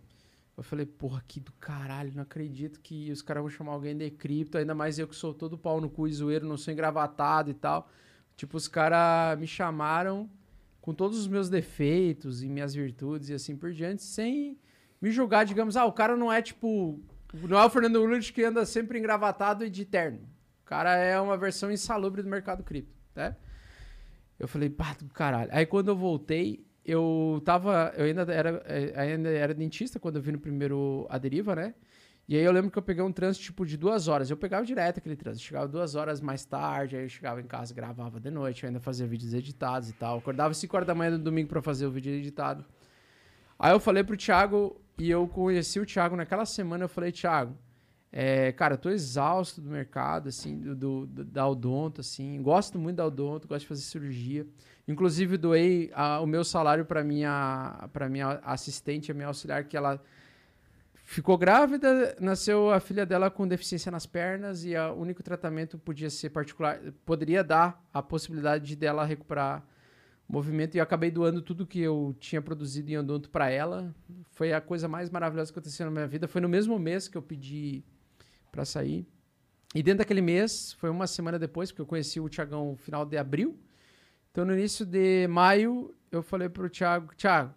Eu 0.57 0.63
falei, 0.63 0.85
porra, 0.85 1.23
que 1.25 1.39
do 1.39 1.53
caralho, 1.53 2.11
não 2.13 2.23
acredito 2.23 2.81
que 2.81 3.09
os 3.09 3.21
caras 3.21 3.41
vão 3.41 3.49
chamar 3.49 3.71
alguém 3.71 3.95
de 3.95 4.11
cripto, 4.11 4.57
ainda 4.57 4.75
mais 4.75 4.99
eu 4.99 5.07
que 5.07 5.15
sou 5.15 5.33
todo 5.33 5.57
pau 5.57 5.79
no 5.79 5.89
cu 5.89 6.09
e 6.09 6.13
zoeiro, 6.13 6.45
não 6.45 6.57
sou 6.57 6.73
engravatado 6.73 7.49
e 7.49 7.53
tal. 7.53 7.89
Tipo, 8.35 8.57
os 8.57 8.67
caras 8.67 9.39
me 9.39 9.47
chamaram 9.47 10.29
com 10.81 10.93
todos 10.93 11.17
os 11.17 11.27
meus 11.29 11.47
defeitos 11.47 12.43
e 12.43 12.49
minhas 12.49 12.73
virtudes 12.73 13.29
e 13.29 13.33
assim 13.33 13.55
por 13.55 13.71
diante, 13.71 14.03
sem 14.03 14.57
me 15.03 15.11
julgar, 15.11 15.43
digamos, 15.45 15.75
ah, 15.75 15.83
o 15.83 15.91
cara 15.91 16.15
não 16.15 16.31
é 16.31 16.41
tipo. 16.41 16.97
Não 17.33 17.59
é 17.59 17.65
o 17.65 17.69
Fernando 17.69 17.97
Ulrich 17.97 18.31
que 18.31 18.41
anda 18.41 18.65
sempre 18.65 18.97
engravatado 18.97 19.65
e 19.65 19.69
de 19.69 19.83
terno. 19.83 20.19
O 20.61 20.65
cara 20.65 20.95
é 20.95 21.19
uma 21.19 21.35
versão 21.35 21.69
insalubre 21.69 22.23
do 22.23 22.29
mercado 22.29 22.63
cripto, 22.63 22.95
né? 23.13 23.35
Eu 24.39 24.47
falei, 24.47 24.69
pá, 24.69 24.95
do 24.97 25.13
caralho. 25.13 25.49
Aí 25.51 25.65
quando 25.65 25.89
eu 25.89 25.95
voltei, 25.97 26.65
eu 26.85 27.41
tava. 27.43 27.91
Eu 27.97 28.05
ainda 28.05 28.21
era, 28.31 28.63
eh, 28.65 28.93
ainda 28.95 29.29
era 29.29 29.53
dentista 29.53 29.99
quando 29.99 30.15
eu 30.15 30.21
vi 30.21 30.31
no 30.31 30.39
primeiro 30.39 31.05
a 31.09 31.17
deriva, 31.17 31.53
né? 31.53 31.73
E 32.25 32.37
aí 32.37 32.43
eu 32.45 32.53
lembro 32.53 32.71
que 32.71 32.77
eu 32.77 32.81
peguei 32.81 33.03
um 33.03 33.11
trânsito 33.11 33.43
tipo 33.43 33.65
de 33.65 33.75
duas 33.75 34.07
horas. 34.07 34.29
Eu 34.29 34.37
pegava 34.37 34.65
direto 34.65 34.99
aquele 34.99 35.17
trânsito. 35.17 35.45
Chegava 35.45 35.67
duas 35.67 35.95
horas 35.95 36.21
mais 36.21 36.45
tarde, 36.45 36.95
aí 36.95 37.03
eu 37.03 37.09
chegava 37.09 37.41
em 37.41 37.45
casa, 37.45 37.73
gravava 37.73 38.21
de 38.21 38.31
noite, 38.31 38.63
eu 38.63 38.67
ainda 38.67 38.79
fazia 38.79 39.05
vídeos 39.05 39.33
editados 39.33 39.89
e 39.89 39.93
tal. 39.93 40.19
Acordava 40.19 40.53
5 40.53 40.73
horas 40.73 40.87
da 40.87 40.95
manhã 40.95 41.11
no 41.11 41.19
domingo 41.19 41.49
pra 41.49 41.61
fazer 41.61 41.85
o 41.85 41.91
vídeo 41.91 42.13
editado. 42.13 42.63
Aí 43.57 43.71
eu 43.71 43.79
falei 43.79 44.03
pro 44.03 44.17
Thiago, 44.17 44.79
e 44.97 45.09
eu 45.09 45.27
conheci 45.27 45.79
o 45.79 45.85
Thiago 45.85 46.15
naquela 46.15 46.45
semana, 46.45 46.83
eu 46.83 46.89
falei, 46.89 47.11
Thiago, 47.11 47.57
é, 48.11 48.51
cara, 48.51 48.75
eu 48.75 48.77
tô 48.77 48.89
exausto 48.89 49.59
do 49.59 49.69
mercado, 49.71 50.29
assim, 50.29 50.59
do, 50.59 50.75
do- 51.07 51.23
da 51.25 51.47
Odonto, 51.47 52.01
assim. 52.01 52.39
Gosto 52.43 52.77
muito 52.77 52.97
da 52.97 53.05
Odonto, 53.07 53.47
gosto 53.47 53.61
de 53.61 53.67
fazer 53.67 53.81
cirurgia. 53.81 54.45
Inclusive, 54.87 55.35
doei 55.35 55.89
ah, 55.95 56.19
o 56.19 56.27
meu 56.27 56.43
salário 56.43 56.85
para 56.85 57.03
minha, 57.03 57.89
pra 57.91 58.07
minha 58.07 58.39
assistente, 58.43 59.09
a 59.11 59.15
minha 59.15 59.27
auxiliar, 59.27 59.63
que 59.63 59.75
ela 59.75 59.99
ficou 61.05 61.37
grávida, 61.37 62.15
nasceu 62.19 62.69
a 62.71 62.79
filha 62.79 63.05
dela 63.05 63.29
com 63.31 63.47
deficiência 63.47 63.91
nas 63.91 64.05
pernas 64.05 64.63
e 64.63 64.75
o 64.75 64.93
único 64.93 65.21
tratamento 65.23 65.77
podia 65.77 66.09
ser 66.09 66.29
particular, 66.29 66.79
poderia 67.05 67.43
dar 67.43 67.83
a 67.93 68.01
possibilidade 68.01 68.75
dela 68.75 69.03
recuperar 69.05 69.63
movimento 70.33 70.73
e 70.73 70.79
eu 70.79 70.83
acabei 70.83 71.11
doando 71.11 71.43
tudo 71.43 71.67
que 71.67 71.79
eu 71.79 72.15
tinha 72.19 72.41
produzido 72.41 72.89
em 72.89 72.97
odonto 72.97 73.29
para 73.29 73.51
ela. 73.51 73.93
Foi 74.31 74.51
a 74.51 74.59
coisa 74.59 74.87
mais 74.87 75.11
maravilhosa 75.11 75.53
que 75.53 75.59
aconteceu 75.59 75.85
na 75.85 75.91
minha 75.91 76.07
vida. 76.07 76.27
Foi 76.27 76.41
no 76.41 76.49
mesmo 76.49 76.79
mês 76.79 77.07
que 77.07 77.15
eu 77.15 77.21
pedi 77.21 77.83
para 78.51 78.65
sair. 78.65 79.05
E 79.75 79.83
dentro 79.83 79.99
daquele 79.99 80.21
mês, 80.21 80.73
foi 80.73 80.89
uma 80.89 81.05
semana 81.05 81.37
depois, 81.37 81.71
porque 81.71 81.83
eu 81.83 81.85
conheci 81.85 82.19
o 82.19 82.27
Tiagão 82.27 82.71
no 82.71 82.75
final 82.75 83.05
de 83.05 83.15
abril. 83.15 83.59
Então, 84.31 84.43
no 84.43 84.53
início 84.53 84.83
de 84.83 85.27
maio, 85.27 85.93
eu 86.11 86.23
falei 86.23 86.49
pro 86.49 86.67
Thiago, 86.67 87.13
Thiago, 87.15 87.53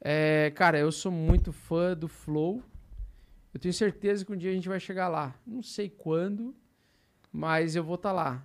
é, 0.00 0.50
cara, 0.54 0.78
eu 0.78 0.90
sou 0.90 1.12
muito 1.12 1.52
fã 1.52 1.94
do 1.94 2.08
Flow. 2.08 2.62
Eu 3.52 3.60
tenho 3.60 3.74
certeza 3.74 4.24
que 4.24 4.32
um 4.32 4.36
dia 4.38 4.50
a 4.50 4.54
gente 4.54 4.70
vai 4.70 4.80
chegar 4.80 5.08
lá. 5.08 5.34
Não 5.46 5.62
sei 5.62 5.90
quando, 5.90 6.54
mas 7.30 7.76
eu 7.76 7.84
vou 7.84 7.96
estar 7.96 8.12
lá. 8.12 8.42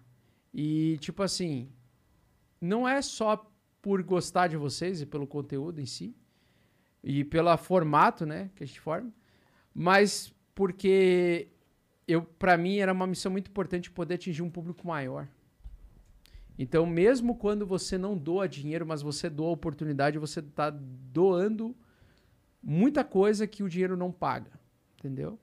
E, 0.54 0.98
tipo 1.00 1.24
assim, 1.24 1.70
não 2.60 2.88
é 2.88 3.02
só 3.02 3.51
por 3.82 4.02
gostar 4.04 4.48
de 4.48 4.58
vocês 4.58 5.02
e 5.02 5.06
pelo 5.06 5.26
conteúdo 5.26 5.82
em 5.82 5.86
si, 5.86 6.16
e 7.04 7.24
pelo 7.24 7.56
formato, 7.58 8.26
né, 8.26 8.52
que 8.56 8.64
a 8.64 8.68
gente 8.68 8.80
forma, 8.80 9.12
mas 9.74 10.34
porque 10.54 11.48
eu, 12.08 12.22
para 12.22 12.58
mim, 12.58 12.78
era 12.78 12.92
uma 12.92 13.08
missão 13.08 13.32
muito 13.32 13.50
importante 13.50 13.90
poder 13.90 14.16
atingir 14.16 14.42
um 14.42 14.50
público 14.50 14.88
maior. 14.88 15.28
Então, 16.58 16.86
mesmo 16.86 17.36
quando 17.36 17.66
você 17.66 17.98
não 17.98 18.18
doa 18.18 18.48
dinheiro, 18.48 18.86
mas 18.86 19.02
você 19.02 19.30
doa 19.30 19.52
oportunidade, 19.52 20.20
você 20.20 20.42
está 20.42 20.70
doando 20.70 21.76
muita 22.62 23.04
coisa 23.04 23.48
que 23.48 23.64
o 23.64 23.70
dinheiro 23.70 23.98
não 23.98 24.12
paga, 24.12 24.52
entendeu? 25.00 25.40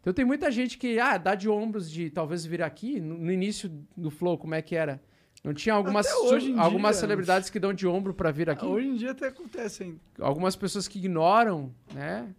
Então 0.00 0.12
tem 0.12 0.24
muita 0.24 0.50
gente 0.50 0.78
que 0.78 0.98
ah, 0.98 1.16
dá 1.16 1.34
de 1.34 1.48
ombros 1.48 1.90
de 1.90 2.10
talvez 2.10 2.44
vir 2.44 2.62
aqui 2.62 3.00
no, 3.00 3.18
no 3.18 3.30
início 3.30 3.68
do 3.96 4.10
flow, 4.10 4.36
como 4.38 4.54
é 4.54 4.62
que 4.62 4.74
era? 4.74 5.02
Não 5.44 5.52
tinha 5.52 5.74
algumas 5.74 6.06
su- 6.06 6.34
algumas 6.56 6.94
dia. 6.96 7.00
celebridades 7.00 7.50
que 7.50 7.58
dão 7.58 7.72
de 7.74 7.86
ombro 7.86 8.14
para 8.14 8.30
vir 8.30 8.48
aqui? 8.48 8.64
Hoje 8.64 8.86
em 8.86 8.94
dia 8.96 9.10
até 9.10 9.26
acontece 9.28 9.82
ainda. 9.82 9.98
algumas 10.20 10.54
pessoas 10.54 10.86
que 10.86 10.98
ignoram, 10.98 11.74
né, 11.92 12.32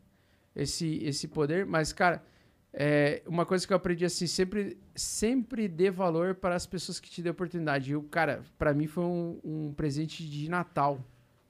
esse, 0.55 1.03
esse 1.03 1.27
poder, 1.27 1.65
mas, 1.65 1.91
cara, 1.91 2.23
é 2.71 3.21
uma 3.27 3.45
coisa 3.45 3.67
que 3.67 3.73
eu 3.73 3.77
aprendi 3.77 4.05
assim, 4.05 4.25
sempre, 4.25 4.77
sempre 4.95 5.67
dê 5.67 5.91
valor 5.91 6.35
para 6.35 6.55
as 6.55 6.65
pessoas 6.65 6.99
que 6.99 7.09
te 7.09 7.21
dêem 7.21 7.31
oportunidade. 7.31 7.91
E, 7.91 7.95
o 7.95 8.03
cara, 8.03 8.41
para 8.57 8.73
mim 8.73 8.87
foi 8.87 9.03
um, 9.03 9.39
um 9.43 9.73
presente 9.73 10.27
de 10.27 10.49
Natal 10.49 10.99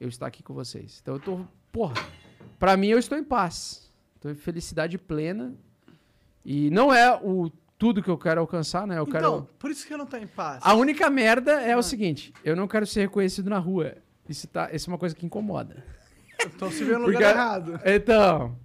eu 0.00 0.08
estar 0.08 0.26
aqui 0.26 0.42
com 0.42 0.52
vocês. 0.54 0.98
Então 1.00 1.14
eu 1.14 1.20
tô, 1.20 1.40
porra, 1.70 1.94
para 2.58 2.76
mim 2.76 2.88
eu 2.88 2.98
estou 2.98 3.16
em 3.16 3.24
paz. 3.24 3.90
Tô 4.20 4.28
em 4.28 4.34
felicidade 4.34 4.98
plena. 4.98 5.54
E 6.44 6.68
não 6.70 6.92
é 6.92 7.14
o 7.22 7.50
tudo 7.84 8.02
que 8.02 8.08
eu 8.08 8.16
quero 8.16 8.40
alcançar, 8.40 8.86
né? 8.86 8.96
Eu 8.96 9.02
Então, 9.02 9.12
quero 9.12 9.42
por 9.58 9.70
isso 9.70 9.86
que 9.86 9.92
eu 9.92 9.98
não 9.98 10.06
tô 10.06 10.16
em 10.16 10.26
paz. 10.26 10.58
a 10.64 10.72
única 10.74 11.10
merda 11.10 11.60
é 11.60 11.72
Ah. 11.72 11.76
o 11.78 11.82
seguinte, 11.82 12.32
eu 12.42 12.56
não 12.56 12.66
quero 12.66 12.86
ser 12.86 13.02
reconhecido 13.02 13.50
na 13.50 13.58
rua. 13.58 13.96
Isso 14.26 14.48
tá, 14.48 14.70
isso 14.72 14.88
é 14.88 14.92
uma 14.92 14.98
coisa 14.98 15.14
que 15.14 15.26
incomoda. 15.26 15.84
Então 16.46 16.70
se 16.70 16.82
vê 16.82 16.94
no 16.94 17.00
Porque- 17.00 17.12
lugar 17.18 17.34
errado. 17.34 17.78
Então, 17.84 18.56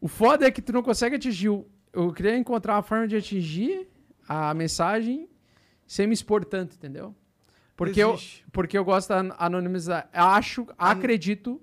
o 0.00 0.08
foda 0.08 0.48
é 0.48 0.50
que 0.50 0.60
tu 0.60 0.72
não 0.72 0.82
consegue 0.82 1.14
atingir. 1.14 1.46
Eu 1.92 2.12
queria 2.12 2.36
encontrar 2.36 2.74
uma 2.74 2.82
forma 2.82 3.06
de 3.06 3.14
atingir 3.14 3.88
a 4.28 4.52
mensagem 4.52 5.28
sem 5.86 6.08
me 6.08 6.12
expor 6.14 6.44
tanto, 6.44 6.74
entendeu? 6.74 7.14
Porque 7.76 8.02
eu, 8.02 8.18
porque 8.52 8.76
eu 8.76 8.84
gosto 8.84 9.10
da 9.10 9.32
anonimizar. 9.38 10.08
Acho, 10.12 10.66
acredito, 10.76 11.60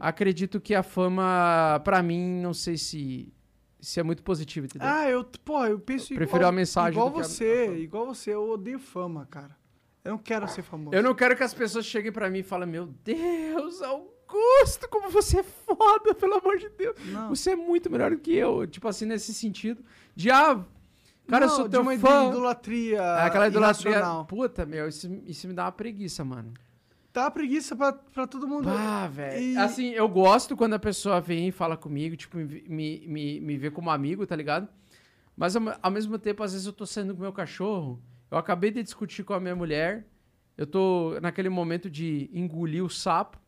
acredito 0.00 0.58
que 0.58 0.74
a 0.74 0.82
fama, 0.82 1.80
pra 1.84 2.02
mim, 2.02 2.40
não 2.40 2.54
sei 2.54 2.78
se, 2.78 3.30
se 3.84 4.00
é 4.00 4.02
muito 4.02 4.22
positiva, 4.22 4.66
entendeu? 4.66 4.88
Ah, 4.88 5.08
eu, 5.08 5.24
pô, 5.44 5.64
eu 5.66 5.78
penso 5.78 6.14
Prefiro 6.14 6.38
igual, 6.38 6.48
a 6.48 6.52
mensagem 6.52 6.92
igual 6.92 7.10
do 7.10 7.14
que 7.16 7.20
a- 7.20 7.24
você, 7.24 7.76
igual 7.76 8.06
você, 8.06 8.34
eu 8.34 8.48
odeio 8.50 8.78
fama, 8.78 9.26
cara. 9.30 9.56
Eu 10.04 10.12
não 10.12 10.18
quero 10.18 10.46
ser 10.48 10.62
famoso. 10.62 10.94
Eu 10.94 11.02
não 11.02 11.14
quero 11.14 11.36
que 11.36 11.42
as 11.42 11.54
pessoas 11.54 11.86
cheguem 11.86 12.12
pra 12.12 12.28
mim 12.28 12.40
e 12.40 12.42
falem, 12.42 12.68
meu 12.68 12.86
Deus, 12.86 13.80
Augusto, 13.80 14.88
como 14.90 15.08
você 15.10 15.38
é 15.40 15.42
foda, 15.42 16.14
pelo 16.14 16.34
amor 16.34 16.58
de 16.58 16.68
Deus. 16.70 16.96
Não. 17.06 17.28
Você 17.30 17.50
é 17.52 17.56
muito 17.56 17.90
melhor 17.90 18.10
do 18.10 18.18
que 18.18 18.34
eu. 18.34 18.66
Tipo 18.66 18.88
assim, 18.88 19.06
nesse 19.06 19.32
sentido. 19.32 19.82
De, 20.14 20.30
ah, 20.30 20.62
cara, 21.28 21.44
eu 21.44 21.48
Não, 21.48 21.56
sou 21.56 21.64
de 21.64 21.70
teu 21.70 21.80
uma 21.82 21.96
fã. 21.98 22.28
idolatria 22.28 22.98
É 23.00 23.22
aquela 23.22 23.46
idolatria. 23.48 23.90
irracional. 23.92 24.24
Puta, 24.26 24.66
meu, 24.66 24.88
isso, 24.88 25.10
isso 25.26 25.46
me 25.48 25.54
dá 25.54 25.64
uma 25.64 25.72
preguiça, 25.72 26.24
mano. 26.24 26.52
Tá 27.14 27.30
preguiça 27.30 27.76
pra, 27.76 27.92
pra 27.92 28.26
todo 28.26 28.46
mundo. 28.48 28.68
Ah, 28.68 29.06
velho. 29.06 29.40
E- 29.40 29.56
Assim, 29.56 29.90
eu 29.90 30.08
gosto 30.08 30.56
quando 30.56 30.74
a 30.74 30.78
pessoa 30.80 31.20
vem 31.20 31.46
e 31.48 31.52
fala 31.52 31.76
comigo, 31.76 32.16
tipo, 32.16 32.36
me, 32.36 33.06
me, 33.06 33.40
me, 33.40 33.56
vê 33.56 33.70
como 33.70 33.88
amigo, 33.88 34.26
tá 34.26 34.34
ligado? 34.34 34.68
Mas 35.36 35.54
ao, 35.54 35.62
ao 35.80 35.90
mesmo 35.92 36.18
tempo, 36.18 36.42
às 36.42 36.52
vezes 36.52 36.66
eu 36.66 36.72
tô 36.72 36.84
saindo 36.84 37.14
com 37.14 37.20
o 37.20 37.22
meu 37.22 37.32
cachorro, 37.32 38.02
eu 38.32 38.36
acabei 38.36 38.72
de 38.72 38.82
discutir 38.82 39.22
com 39.22 39.32
a 39.32 39.38
minha 39.38 39.54
mulher, 39.54 40.04
eu 40.58 40.66
tô 40.66 41.16
naquele 41.22 41.48
momento 41.48 41.88
de 41.88 42.28
engolir 42.32 42.84
o 42.84 42.90
sapo, 42.90 43.38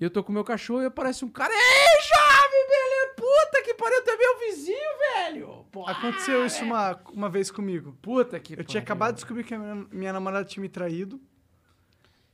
e 0.00 0.04
eu 0.04 0.10
tô 0.10 0.22
com 0.22 0.30
o 0.30 0.32
meu 0.34 0.44
cachorro 0.44 0.82
e 0.82 0.86
aparece 0.86 1.24
um 1.24 1.28
cara, 1.28 1.52
ei, 1.52 2.00
chave, 2.02 2.54
beleza, 2.68 3.14
puta 3.16 3.62
que 3.64 3.74
pariu, 3.74 4.04
tu 4.04 4.10
é 4.10 4.16
meu 4.16 4.38
vizinho, 4.38 4.98
velho. 5.16 5.66
Pô, 5.72 5.84
Aconteceu 5.84 6.46
isso 6.46 6.62
uma, 6.64 6.96
uma 7.12 7.28
vez 7.28 7.50
comigo. 7.50 7.98
Puta 8.00 8.38
que 8.38 8.52
Eu 8.52 8.58
tinha 8.58 8.80
pariu. 8.80 8.82
acabado 8.82 9.14
de 9.14 9.20
descobrir 9.20 9.42
que 9.42 9.52
a 9.54 9.58
minha, 9.58 9.86
minha 9.90 10.12
namorada 10.12 10.44
tinha 10.44 10.60
me 10.62 10.68
traído. 10.68 11.20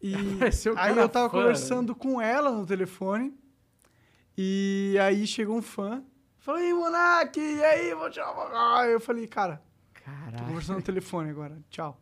E 0.03 0.15
Apareceu 0.37 0.75
aí 0.77 0.97
eu 0.97 1.09
tava 1.09 1.29
fã, 1.29 1.37
né? 1.37 1.43
conversando 1.43 1.95
com 1.95 2.21
ela 2.21 2.51
no 2.51 2.65
telefone. 2.67 3.35
E 4.37 4.97
aí 5.01 5.27
chegou 5.27 5.57
um 5.59 5.63
fã. 5.63 6.03
Falou, 6.39 6.61
ei, 6.61 6.73
Monark, 6.73 7.39
e 7.39 7.63
aí, 7.63 7.95
vou 7.95 8.09
tirar 8.11 8.33
uma... 8.33 8.81
Aí 8.81 8.93
eu 8.93 9.01
falei, 9.01 9.27
cara, 9.27 9.61
tô 9.95 10.01
Caralho. 10.03 10.45
conversando 10.47 10.77
no 10.77 10.83
telefone 10.83 11.29
agora, 11.31 11.59
tchau. 11.69 12.01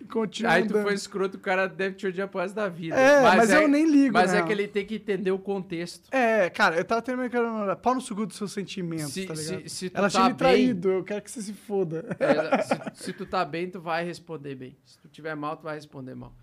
E 0.00 0.04
continua 0.06 0.52
Aí 0.52 0.62
tu 0.66 0.70
andando. 0.72 0.82
foi 0.84 0.94
escroto, 0.94 1.36
o 1.36 1.40
cara 1.40 1.68
deve 1.68 1.94
te 1.94 2.06
odiar 2.06 2.26
pro 2.26 2.40
resto 2.40 2.54
da 2.54 2.68
vida. 2.68 2.96
É, 2.96 3.20
mas 3.22 3.50
eu 3.50 3.68
nem 3.68 3.84
ligo, 3.84 4.14
Mas 4.14 4.32
né? 4.32 4.38
é 4.38 4.42
que 4.42 4.50
ele 4.50 4.66
tem 4.66 4.84
que 4.86 4.96
entender 4.96 5.30
o 5.30 5.38
contexto. 5.38 6.08
É, 6.12 6.48
cara, 6.50 6.76
eu 6.76 6.84
tava 6.84 7.02
tendo 7.02 7.18
minha 7.18 7.28
namorada. 7.30 7.76
Pau 7.76 7.94
no 7.94 8.00
suco 8.00 8.24
dos 8.26 8.36
seus 8.36 8.50
sentimentos, 8.52 9.12
Se- 9.12 9.26
tá 9.26 9.34
ligado? 9.34 9.68
se- 9.68 9.68
se 9.68 9.90
Ela 9.94 10.10
tá 10.10 10.24
bem- 10.28 10.34
traído, 10.34 10.90
eu 10.90 11.04
quero 11.04 11.20
que 11.22 11.30
você 11.30 11.42
se 11.42 11.52
foda. 11.52 12.06
É, 12.18 12.62
se, 12.96 13.04
se 13.04 13.12
tu 13.12 13.26
tá 13.26 13.44
bem, 13.44 13.70
tu 13.70 13.80
vai 13.80 14.02
responder 14.02 14.54
bem. 14.54 14.76
Se 14.84 14.98
tu 14.98 15.08
tiver 15.08 15.34
mal, 15.36 15.56
tu 15.58 15.62
vai 15.64 15.74
responder 15.76 16.14
mal. 16.16 16.34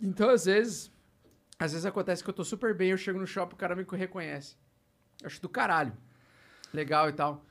Então, 0.00 0.30
às 0.30 0.44
vezes, 0.46 0.90
às 1.58 1.72
vezes 1.72 1.84
acontece 1.84 2.24
que 2.24 2.30
eu 2.30 2.34
tô 2.34 2.44
super 2.44 2.74
bem, 2.74 2.90
eu 2.90 2.96
chego 2.96 3.18
no 3.18 3.26
shopping, 3.26 3.54
o 3.54 3.58
cara 3.58 3.76
me 3.76 3.84
reconhece. 3.84 4.56
Eu 5.20 5.26
acho 5.26 5.40
do 5.42 5.48
caralho. 5.48 5.92
Legal 6.72 7.08
e 7.08 7.12
tal. 7.12 7.44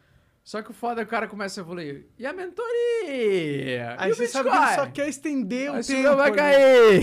Só 0.43 0.63
que 0.63 0.71
o 0.71 0.73
foda 0.73 1.01
é 1.01 1.05
que 1.05 1.09
o 1.09 1.11
cara 1.11 1.27
começa 1.27 1.59
a 1.59 1.63
evoluir. 1.63 2.07
E 2.17 2.25
a 2.25 2.33
mentoria? 2.33 3.95
Aí 3.99 4.09
e 4.11 4.15
você 4.15 4.27
sabe 4.27 4.49
que 4.49 4.55
ele 4.55 4.75
só 4.75 4.85
quer 4.87 5.07
estender 5.09 5.69
o 5.69 5.73
Mas 5.75 5.87
tempo. 5.87 6.15
vai 6.15 6.29
ali. 6.29 6.37
cair. 6.37 7.01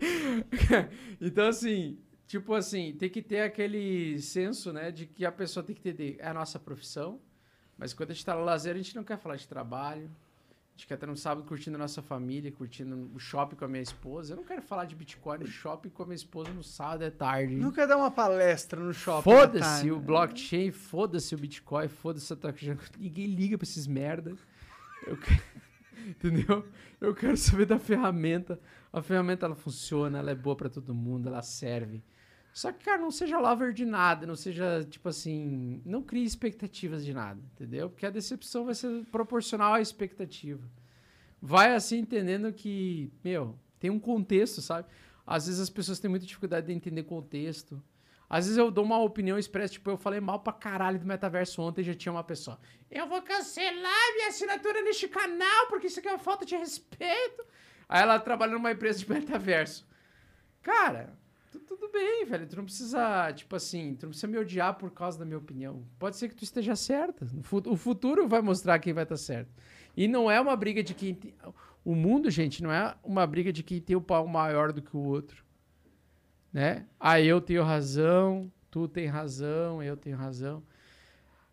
então, 1.20 1.46
assim, 1.46 1.98
tipo 2.26 2.52
assim, 2.52 2.96
tem 2.98 3.08
que 3.08 3.22
ter 3.22 3.42
aquele 3.42 4.20
senso, 4.20 4.72
né, 4.72 4.90
de 4.90 5.06
que 5.06 5.24
a 5.24 5.30
pessoa 5.30 5.62
tem 5.62 5.74
que 5.76 5.88
entender. 5.88 6.16
É 6.18 6.26
a 6.28 6.34
nossa 6.34 6.58
profissão, 6.58 7.20
mas 7.78 7.94
quando 7.94 8.10
a 8.10 8.12
gente 8.12 8.26
tá 8.26 8.34
no 8.34 8.42
lazer, 8.42 8.74
a 8.74 8.78
gente 8.78 8.96
não 8.96 9.04
quer 9.04 9.18
falar 9.18 9.36
de 9.36 9.46
trabalho. 9.46 10.10
Gente 10.74 10.88
quer 10.88 10.94
estar 10.94 11.06
no 11.06 11.16
sábado 11.16 11.46
curtindo 11.46 11.76
a 11.76 11.78
nossa 11.78 12.02
família, 12.02 12.50
curtindo 12.50 13.08
o 13.14 13.18
shopping 13.18 13.54
com 13.54 13.64
a 13.64 13.68
minha 13.68 13.82
esposa. 13.82 14.32
Eu 14.32 14.36
não 14.38 14.44
quero 14.44 14.60
falar 14.60 14.86
de 14.86 14.96
Bitcoin 14.96 15.38
no 15.38 15.46
shopping 15.46 15.88
com 15.88 16.02
a 16.02 16.06
minha 16.06 16.16
esposa 16.16 16.50
no 16.50 16.64
sábado 16.64 17.04
é 17.04 17.10
tarde. 17.10 17.54
Não 17.54 17.70
quer 17.70 17.86
dar 17.86 17.96
uma 17.96 18.10
palestra 18.10 18.80
no 18.80 18.92
shopping? 18.92 19.22
Foda-se 19.22 19.90
o 19.92 20.00
blockchain, 20.00 20.72
foda-se 20.72 21.32
o 21.32 21.38
Bitcoin, 21.38 21.86
foda-se 21.86 22.32
a 22.32 22.36
tecnologia. 22.36 22.90
Ninguém 22.98 23.26
liga 23.26 23.56
pra 23.56 23.64
esses 23.64 23.86
merda. 23.86 24.34
Eu 25.06 25.16
quero... 25.16 25.42
Entendeu? 26.08 26.66
Eu 27.00 27.14
quero 27.14 27.36
saber 27.36 27.66
da 27.66 27.78
ferramenta. 27.78 28.58
A 28.92 29.00
ferramenta 29.00 29.46
ela 29.46 29.54
funciona, 29.54 30.18
ela 30.18 30.32
é 30.32 30.34
boa 30.34 30.56
pra 30.56 30.68
todo 30.68 30.92
mundo, 30.92 31.28
ela 31.28 31.40
serve. 31.40 32.02
Só 32.54 32.70
que, 32.70 32.84
cara, 32.84 32.98
não 32.98 33.10
seja 33.10 33.36
lover 33.36 33.72
de 33.72 33.84
nada, 33.84 34.28
não 34.28 34.36
seja, 34.36 34.86
tipo 34.88 35.08
assim, 35.08 35.82
não 35.84 36.00
crie 36.00 36.22
expectativas 36.22 37.04
de 37.04 37.12
nada, 37.12 37.42
entendeu? 37.52 37.90
Porque 37.90 38.06
a 38.06 38.10
decepção 38.10 38.64
vai 38.64 38.74
ser 38.74 39.04
proporcional 39.06 39.74
à 39.74 39.80
expectativa. 39.80 40.62
Vai 41.42 41.74
assim 41.74 41.98
entendendo 41.98 42.52
que, 42.52 43.12
meu, 43.24 43.58
tem 43.80 43.90
um 43.90 43.98
contexto, 43.98 44.62
sabe? 44.62 44.86
Às 45.26 45.46
vezes 45.46 45.60
as 45.60 45.68
pessoas 45.68 45.98
têm 45.98 46.08
muita 46.08 46.26
dificuldade 46.26 46.68
de 46.68 46.72
entender 46.72 47.02
contexto. 47.02 47.82
Às 48.30 48.44
vezes 48.44 48.56
eu 48.56 48.70
dou 48.70 48.84
uma 48.84 49.00
opinião 49.00 49.36
expressa, 49.36 49.72
tipo, 49.72 49.90
eu 49.90 49.96
falei 49.96 50.20
mal 50.20 50.38
pra 50.38 50.52
caralho 50.52 51.00
do 51.00 51.06
metaverso 51.06 51.60
ontem 51.60 51.80
e 51.80 51.84
já 51.84 51.94
tinha 51.94 52.12
uma 52.12 52.22
pessoa. 52.22 52.60
Eu 52.88 53.08
vou 53.08 53.20
cancelar 53.20 54.14
minha 54.14 54.28
assinatura 54.28 54.80
neste 54.80 55.08
canal 55.08 55.66
porque 55.68 55.88
isso 55.88 55.98
aqui 55.98 56.06
é 56.06 56.12
uma 56.12 56.18
falta 56.20 56.46
de 56.46 56.54
respeito. 56.54 57.44
Aí 57.88 58.00
ela 58.00 58.20
trabalha 58.20 58.52
numa 58.52 58.70
empresa 58.70 59.00
de 59.00 59.10
metaverso. 59.10 59.84
Cara, 60.62 61.18
tudo 61.60 61.90
bem, 61.90 62.24
velho. 62.24 62.46
Tu 62.46 62.56
não 62.56 62.64
precisa, 62.64 63.32
tipo 63.32 63.54
assim, 63.56 63.94
tu 63.94 64.04
não 64.04 64.10
precisa 64.10 64.26
me 64.26 64.38
odiar 64.38 64.74
por 64.74 64.90
causa 64.90 65.18
da 65.18 65.24
minha 65.24 65.38
opinião. 65.38 65.84
Pode 65.98 66.16
ser 66.16 66.28
que 66.28 66.34
tu 66.34 66.44
esteja 66.44 66.74
certa. 66.76 67.26
O 67.66 67.76
futuro 67.76 68.26
vai 68.28 68.40
mostrar 68.40 68.78
quem 68.78 68.92
vai 68.92 69.02
estar 69.04 69.16
certo. 69.16 69.50
E 69.96 70.08
não 70.08 70.30
é 70.30 70.40
uma 70.40 70.56
briga 70.56 70.82
de 70.82 70.94
quem. 70.94 71.14
tem- 71.14 71.34
O 71.84 71.94
mundo, 71.94 72.30
gente, 72.30 72.62
não 72.62 72.72
é 72.72 72.94
uma 73.04 73.26
briga 73.26 73.52
de 73.52 73.62
quem 73.62 73.80
tem 73.80 73.94
o 73.94 74.00
pau 74.00 74.26
maior 74.26 74.72
do 74.72 74.80
que 74.82 74.96
o 74.96 75.00
outro. 75.00 75.44
Né? 76.52 76.86
Ah, 76.98 77.20
eu 77.20 77.40
tenho 77.40 77.62
razão, 77.62 78.50
tu 78.70 78.86
tem 78.88 79.06
razão, 79.06 79.82
eu 79.82 79.96
tenho 79.96 80.16
razão. 80.16 80.62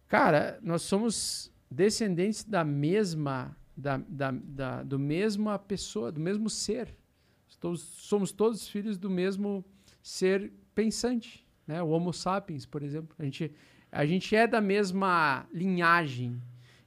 Cara, 0.07 0.59
nós 0.61 0.81
somos 0.83 1.51
descendentes 1.69 2.43
da 2.43 2.63
mesma. 2.63 3.55
Da, 3.75 3.97
da, 4.07 4.31
da, 4.31 4.83
do 4.83 4.99
mesma 4.99 5.57
pessoa, 5.57 6.11
do 6.11 6.19
mesmo 6.19 6.49
ser. 6.49 6.95
Somos 7.77 8.31
todos 8.31 8.67
filhos 8.67 8.97
do 8.97 9.09
mesmo 9.09 9.63
ser 10.01 10.51
pensante, 10.73 11.45
né? 11.67 11.81
O 11.81 11.89
Homo 11.89 12.13
sapiens, 12.13 12.65
por 12.65 12.83
exemplo. 12.83 13.15
A 13.19 13.23
gente, 13.23 13.51
a 13.91 14.05
gente 14.05 14.35
é 14.35 14.47
da 14.47 14.61
mesma 14.61 15.45
linhagem. 15.53 16.41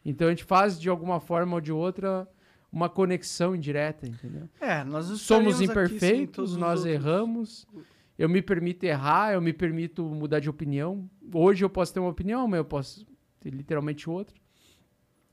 Então 0.05 0.27
a 0.27 0.31
gente 0.31 0.45
faz 0.45 0.79
de 0.79 0.89
alguma 0.89 1.21
forma 1.21 1.55
ou 1.55 1.61
de 1.61 1.73
outra 1.73 2.29
uma 2.71 2.89
conexão 2.89 3.55
indireta, 3.55 4.07
entendeu? 4.07 4.49
É, 4.61 4.83
nós 4.83 5.07
Somos 5.07 5.21
estaríamos 5.21 5.55
aqui, 5.55 5.67
sim, 5.67 5.71
imperfeitos, 5.71 6.57
nós 6.57 6.85
erramos. 6.85 7.67
Eu 8.19 8.29
me 8.29 8.43
permito 8.43 8.85
errar, 8.85 9.33
eu 9.33 9.41
me 9.41 9.53
permito 9.53 10.05
mudar 10.05 10.41
de 10.41 10.51
opinião. 10.51 11.09
Hoje 11.33 11.65
eu 11.65 11.71
posso 11.71 11.95
ter 11.95 12.01
uma 12.01 12.11
opinião, 12.11 12.43
amanhã 12.43 12.61
eu 12.61 12.65
posso 12.65 13.07
ter 13.41 13.51
literalmente 13.51 14.11
outra. 14.11 14.35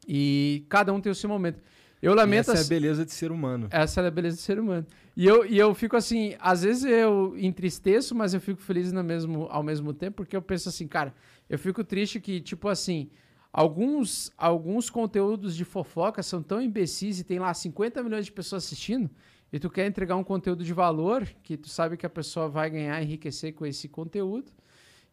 E 0.08 0.66
cada 0.70 0.94
um 0.94 1.02
tem 1.02 1.12
o 1.12 1.16
seu 1.16 1.30
momento. 1.30 1.62
Eu 2.02 2.14
E 2.14 2.16
lamento 2.16 2.52
essa 2.52 2.62
é 2.62 2.66
a 2.66 2.68
beleza 2.68 3.06
de 3.06 3.12
ser 3.12 3.32
humano. 3.32 3.68
essa 3.70 4.02
é 4.02 4.08
a 4.08 4.12
beleza 4.12 4.38
do 4.38 4.42
ser 4.42 4.60
humano. 4.60 4.86
E 5.16 5.26
eu, 5.26 5.46
e 5.46 5.58
eu 5.58 5.74
fico 5.76 5.96
assim, 5.96 6.36
às 6.40 6.64
vezes 6.64 6.84
eu 6.84 7.38
entristeço, 7.38 8.16
mas 8.16 8.34
eu 8.34 8.42
fico 8.42 8.60
feliz 8.62 8.92
no 8.92 9.04
mesmo, 9.04 9.48
ao 9.52 9.62
mesmo 9.62 9.94
tempo, 9.94 10.18
porque 10.18 10.36
eu 10.36 10.42
penso 10.42 10.70
assim, 10.70 10.88
cara, 10.88 11.14
eu 11.50 11.60
fico 11.60 11.84
triste 11.84 12.20
que, 12.20 12.42
tipo 12.42 12.68
assim, 12.70 13.10
alguns, 13.54 14.32
alguns 14.38 14.90
conteúdos 14.90 15.56
de 15.56 15.64
fofoca 15.64 16.24
são 16.24 16.42
tão 16.42 16.62
imbecis 16.62 17.20
e 17.20 17.24
tem 17.24 17.38
lá 17.38 17.54
50 17.54 18.02
milhões 18.02 18.26
de 18.26 18.32
pessoas 18.32 18.64
assistindo, 18.66 19.10
e 19.54 19.60
tu 19.60 19.70
quer 19.70 19.86
entregar 19.86 20.16
um 20.16 20.24
conteúdo 20.24 20.64
de 20.64 20.74
valor, 20.74 21.28
que 21.44 21.58
tu 21.58 21.70
sabe 21.70 21.98
que 21.98 22.06
a 22.06 22.10
pessoa 22.10 22.48
vai 22.48 22.70
ganhar, 22.70 23.04
enriquecer 23.04 23.54
com 23.54 23.66
esse 23.66 23.88
conteúdo, 23.90 24.52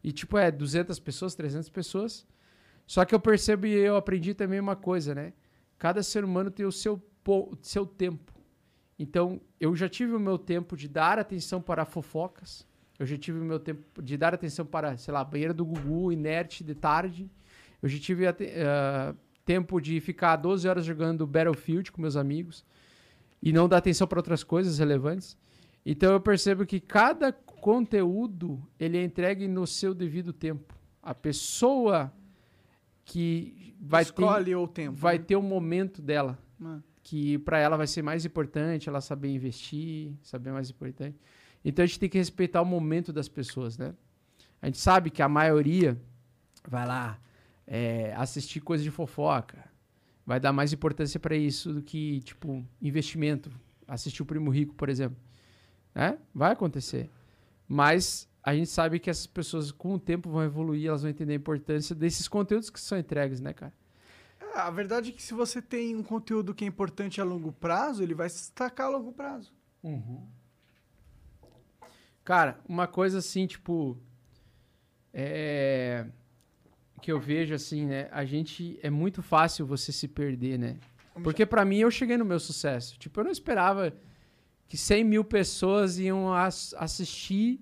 e 0.03 0.11
tipo, 0.13 0.37
é 0.37 0.49
200 0.49 0.97
pessoas, 0.99 1.35
300 1.35 1.69
pessoas. 1.69 2.25
Só 2.87 3.05
que 3.05 3.13
eu 3.13 3.19
percebo 3.19 3.67
e 3.67 3.73
eu 3.73 3.95
aprendi 3.97 4.33
também 4.33 4.59
uma 4.59 4.75
coisa, 4.75 5.13
né? 5.13 5.33
Cada 5.79 6.03
ser 6.03 6.25
humano 6.25 6.51
tem 6.51 6.65
o 6.65 6.71
seu, 6.71 7.01
seu 7.61 7.85
tempo. 7.85 8.33
Então, 8.99 9.39
eu 9.61 9.73
já 9.77 9.87
tive 9.87 10.13
o 10.13 10.19
meu 10.19 10.37
tempo 10.37 10.75
de 10.75 10.89
dar 10.89 11.17
atenção 11.17 11.61
para 11.61 11.85
fofocas. 11.85 12.67
Eu 12.99 13.05
já 13.05 13.17
tive 13.17 13.39
o 13.39 13.45
meu 13.45 13.61
tempo 13.61 14.01
de 14.01 14.17
dar 14.17 14.33
atenção 14.33 14.65
para, 14.65 14.97
sei 14.97 15.13
lá, 15.13 15.23
banheira 15.23 15.53
do 15.53 15.63
Gugu, 15.63 16.11
inerte 16.11 16.65
de 16.65 16.75
tarde. 16.75 17.31
Eu 17.81 17.87
já 17.87 17.97
tive 17.97 18.27
ah, 18.27 19.15
tempo 19.45 19.79
de 19.79 20.01
ficar 20.01 20.35
12 20.35 20.67
horas 20.67 20.83
jogando 20.83 21.25
Battlefield 21.25 21.93
com 21.93 22.01
meus 22.01 22.17
amigos 22.17 22.65
e 23.41 23.53
não 23.53 23.69
dar 23.69 23.77
atenção 23.77 24.05
para 24.05 24.19
outras 24.19 24.43
coisas 24.43 24.79
relevantes. 24.79 25.37
Então, 25.85 26.11
eu 26.11 26.19
percebo 26.19 26.65
que 26.65 26.81
cada 26.81 27.31
conteúdo 27.31 28.61
ele 28.77 28.97
é 28.97 29.03
entregue 29.03 29.47
no 29.47 29.65
seu 29.65 29.93
devido 29.93 30.33
tempo. 30.33 30.75
A 31.01 31.15
pessoa 31.15 32.11
que 33.09 33.75
vai 33.81 34.03
ter 34.05 34.09
Escolhe 34.11 34.55
o 34.55 34.67
tempo. 34.67 34.95
vai 34.95 35.17
né? 35.17 35.23
ter 35.23 35.35
um 35.35 35.41
momento 35.41 36.01
dela 36.01 36.37
Ah. 36.63 36.79
que 37.01 37.37
para 37.39 37.57
ela 37.57 37.75
vai 37.75 37.87
ser 37.87 38.01
mais 38.03 38.23
importante, 38.25 38.87
ela 38.87 39.01
saber 39.01 39.29
investir, 39.33 40.13
saber 40.21 40.51
mais 40.51 40.69
importante. 40.69 41.17
Então 41.65 41.83
a 41.83 41.85
gente 41.87 41.99
tem 41.99 42.09
que 42.09 42.17
respeitar 42.17 42.61
o 42.61 42.65
momento 42.65 43.11
das 43.11 43.27
pessoas, 43.27 43.77
né? 43.77 43.93
A 44.61 44.67
gente 44.67 44.77
sabe 44.77 45.09
que 45.09 45.21
a 45.21 45.27
maioria 45.29 45.99
vai 46.67 46.85
lá 46.85 47.19
é, 47.65 48.13
assistir 48.15 48.59
coisa 48.61 48.83
de 48.83 48.91
fofoca, 48.91 49.65
vai 50.25 50.39
dar 50.39 50.53
mais 50.53 50.71
importância 50.71 51.19
para 51.19 51.35
isso 51.35 51.73
do 51.73 51.81
que 51.81 52.19
tipo 52.21 52.63
investimento, 52.81 53.49
assistir 53.87 54.21
o 54.21 54.25
Primo 54.25 54.51
Rico, 54.51 54.75
por 54.75 54.87
exemplo, 54.89 55.17
né? 55.95 56.17
Vai 56.33 56.51
acontecer, 56.51 57.09
mas 57.67 58.28
a 58.43 58.55
gente 58.55 58.69
sabe 58.69 58.99
que 58.99 59.09
essas 59.09 59.27
pessoas 59.27 59.71
com 59.71 59.93
o 59.95 59.99
tempo 59.99 60.29
vão 60.29 60.43
evoluir, 60.43 60.87
elas 60.87 61.01
vão 61.01 61.11
entender 61.11 61.33
a 61.33 61.35
importância 61.35 61.93
desses 61.95 62.27
conteúdos 62.27 62.69
que 62.69 62.79
são 62.79 62.97
entregues, 62.97 63.39
né, 63.41 63.53
cara? 63.53 63.73
É, 64.39 64.59
A 64.59 64.69
verdade 64.71 65.09
é 65.09 65.13
que 65.13 65.21
se 65.21 65.33
você 65.33 65.61
tem 65.61 65.95
um 65.95 66.03
conteúdo 66.03 66.53
que 66.53 66.63
é 66.63 66.67
importante 66.67 67.19
a 67.19 67.23
longo 67.23 67.51
prazo, 67.51 68.01
ele 68.01 68.13
vai 68.13 68.29
se 68.29 68.37
destacar 68.37 68.87
a 68.87 68.89
longo 68.89 69.11
prazo. 69.11 69.51
Cara, 72.23 72.59
uma 72.67 72.87
coisa 72.87 73.19
assim, 73.19 73.47
tipo. 73.47 73.97
É. 75.13 76.05
Que 77.01 77.11
eu 77.11 77.19
vejo 77.19 77.53
assim, 77.53 77.85
né? 77.85 78.07
A 78.11 78.25
gente. 78.25 78.79
É 78.83 78.89
muito 78.89 79.21
fácil 79.21 79.65
você 79.65 79.91
se 79.91 80.07
perder, 80.07 80.57
né? 80.59 80.77
Porque 81.23 81.45
pra 81.45 81.65
mim 81.65 81.77
eu 81.79 81.91
cheguei 81.91 82.17
no 82.17 82.25
meu 82.25 82.39
sucesso. 82.39 82.97
Tipo, 82.97 83.19
eu 83.19 83.23
não 83.25 83.31
esperava 83.31 83.93
que 84.67 84.77
100 84.77 85.03
mil 85.03 85.23
pessoas 85.23 85.97
iam 85.97 86.33
ass- 86.33 86.73
assistir 86.77 87.59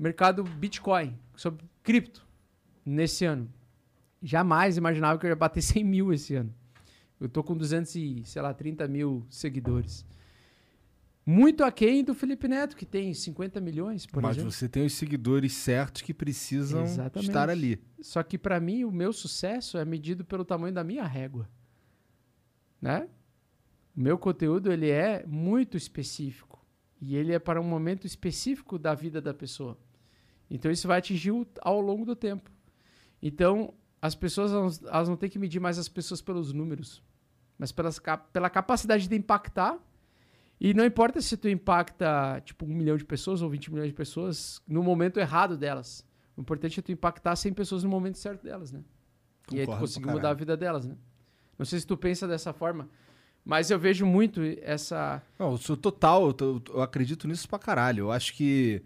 mercado 0.00 0.42
Bitcoin, 0.42 1.16
sobre 1.36 1.64
cripto, 1.82 2.26
nesse 2.84 3.24
ano. 3.24 3.52
Jamais 4.22 4.76
imaginava 4.76 5.18
que 5.18 5.26
eu 5.26 5.30
ia 5.30 5.36
bater 5.36 5.60
100 5.62 5.84
mil 5.84 6.12
esse 6.12 6.34
ano. 6.34 6.54
Eu 7.20 7.28
tô 7.28 7.44
com 7.44 7.54
200 7.56 7.94
e, 7.96 8.22
sei 8.24 8.40
lá, 8.40 8.54
30 8.54 8.88
mil 8.88 9.26
seguidores. 9.28 10.06
Muito 11.26 11.62
aquém 11.62 12.02
do 12.02 12.14
Felipe 12.14 12.48
Neto, 12.48 12.74
que 12.74 12.86
tem 12.86 13.12
50 13.12 13.60
milhões, 13.60 14.06
por 14.06 14.22
Mas 14.22 14.36
exemplo. 14.38 14.50
você 14.50 14.68
tem 14.68 14.86
os 14.86 14.94
seguidores 14.94 15.52
certos 15.52 16.00
que 16.00 16.14
precisam 16.14 16.82
Exatamente. 16.82 17.28
estar 17.28 17.50
ali. 17.50 17.78
Só 18.00 18.22
que 18.22 18.38
pra 18.38 18.58
mim 18.58 18.84
o 18.84 18.90
meu 18.90 19.12
sucesso 19.12 19.76
é 19.76 19.84
medido 19.84 20.24
pelo 20.24 20.46
tamanho 20.46 20.72
da 20.74 20.82
minha 20.82 21.04
régua, 21.06 21.46
né? 22.80 23.06
O 23.94 24.00
meu 24.00 24.16
conteúdo 24.16 24.72
ele 24.72 24.88
é 24.88 25.24
muito 25.26 25.76
específico 25.76 26.64
e 27.00 27.14
ele 27.16 27.32
é 27.34 27.38
para 27.38 27.60
um 27.60 27.64
momento 27.64 28.06
específico 28.06 28.78
da 28.78 28.94
vida 28.94 29.20
da 29.20 29.34
pessoa. 29.34 29.78
Então 30.50 30.70
isso 30.70 30.88
vai 30.88 30.98
atingir 30.98 31.30
o- 31.30 31.46
ao 31.62 31.80
longo 31.80 32.04
do 32.04 32.16
tempo. 32.16 32.50
Então 33.22 33.72
as 34.02 34.14
pessoas 34.14 34.52
elas, 34.52 34.82
elas 34.82 35.08
não 35.08 35.16
têm 35.16 35.28
que 35.30 35.38
medir 35.38 35.60
mais 35.60 35.78
as 35.78 35.88
pessoas 35.88 36.20
pelos 36.22 36.52
números, 36.52 37.02
mas 37.58 37.70
pelas, 37.70 38.00
pela 38.32 38.48
capacidade 38.50 39.06
de 39.08 39.14
impactar. 39.16 39.78
E 40.60 40.74
não 40.74 40.84
importa 40.84 41.20
se 41.22 41.36
tu 41.36 41.48
impacta 41.48 42.40
tipo 42.44 42.64
um 42.66 42.68
milhão 42.68 42.96
de 42.96 43.04
pessoas 43.04 43.40
ou 43.42 43.48
20 43.48 43.70
milhões 43.72 43.88
de 43.88 43.94
pessoas 43.94 44.60
no 44.68 44.82
momento 44.82 45.18
errado 45.18 45.56
delas. 45.56 46.04
O 46.36 46.40
importante 46.40 46.80
é 46.80 46.82
tu 46.82 46.92
impactar 46.92 47.36
100 47.36 47.52
pessoas 47.54 47.82
no 47.84 47.88
momento 47.90 48.18
certo 48.18 48.42
delas, 48.44 48.72
né? 48.72 48.82
e 49.52 49.54
aí 49.58 49.60
tu 49.62 49.66
Concordo 49.66 49.80
conseguir 49.80 50.06
mudar 50.06 50.30
a 50.30 50.34
vida 50.34 50.56
delas, 50.56 50.86
né? 50.86 50.96
Não 51.58 51.66
sei 51.66 51.80
se 51.80 51.86
tu 51.86 51.96
pensa 51.96 52.26
dessa 52.28 52.52
forma, 52.52 52.88
mas 53.44 53.70
eu 53.70 53.78
vejo 53.78 54.06
muito 54.06 54.40
essa... 54.62 55.20
Não, 55.38 55.52
eu 55.52 55.58
sou 55.58 55.76
total, 55.76 56.26
eu, 56.28 56.32
tô- 56.32 56.62
eu 56.72 56.80
acredito 56.82 57.26
nisso 57.26 57.48
pra 57.48 57.58
caralho. 57.58 58.04
Eu 58.04 58.12
acho 58.12 58.32
que, 58.34 58.80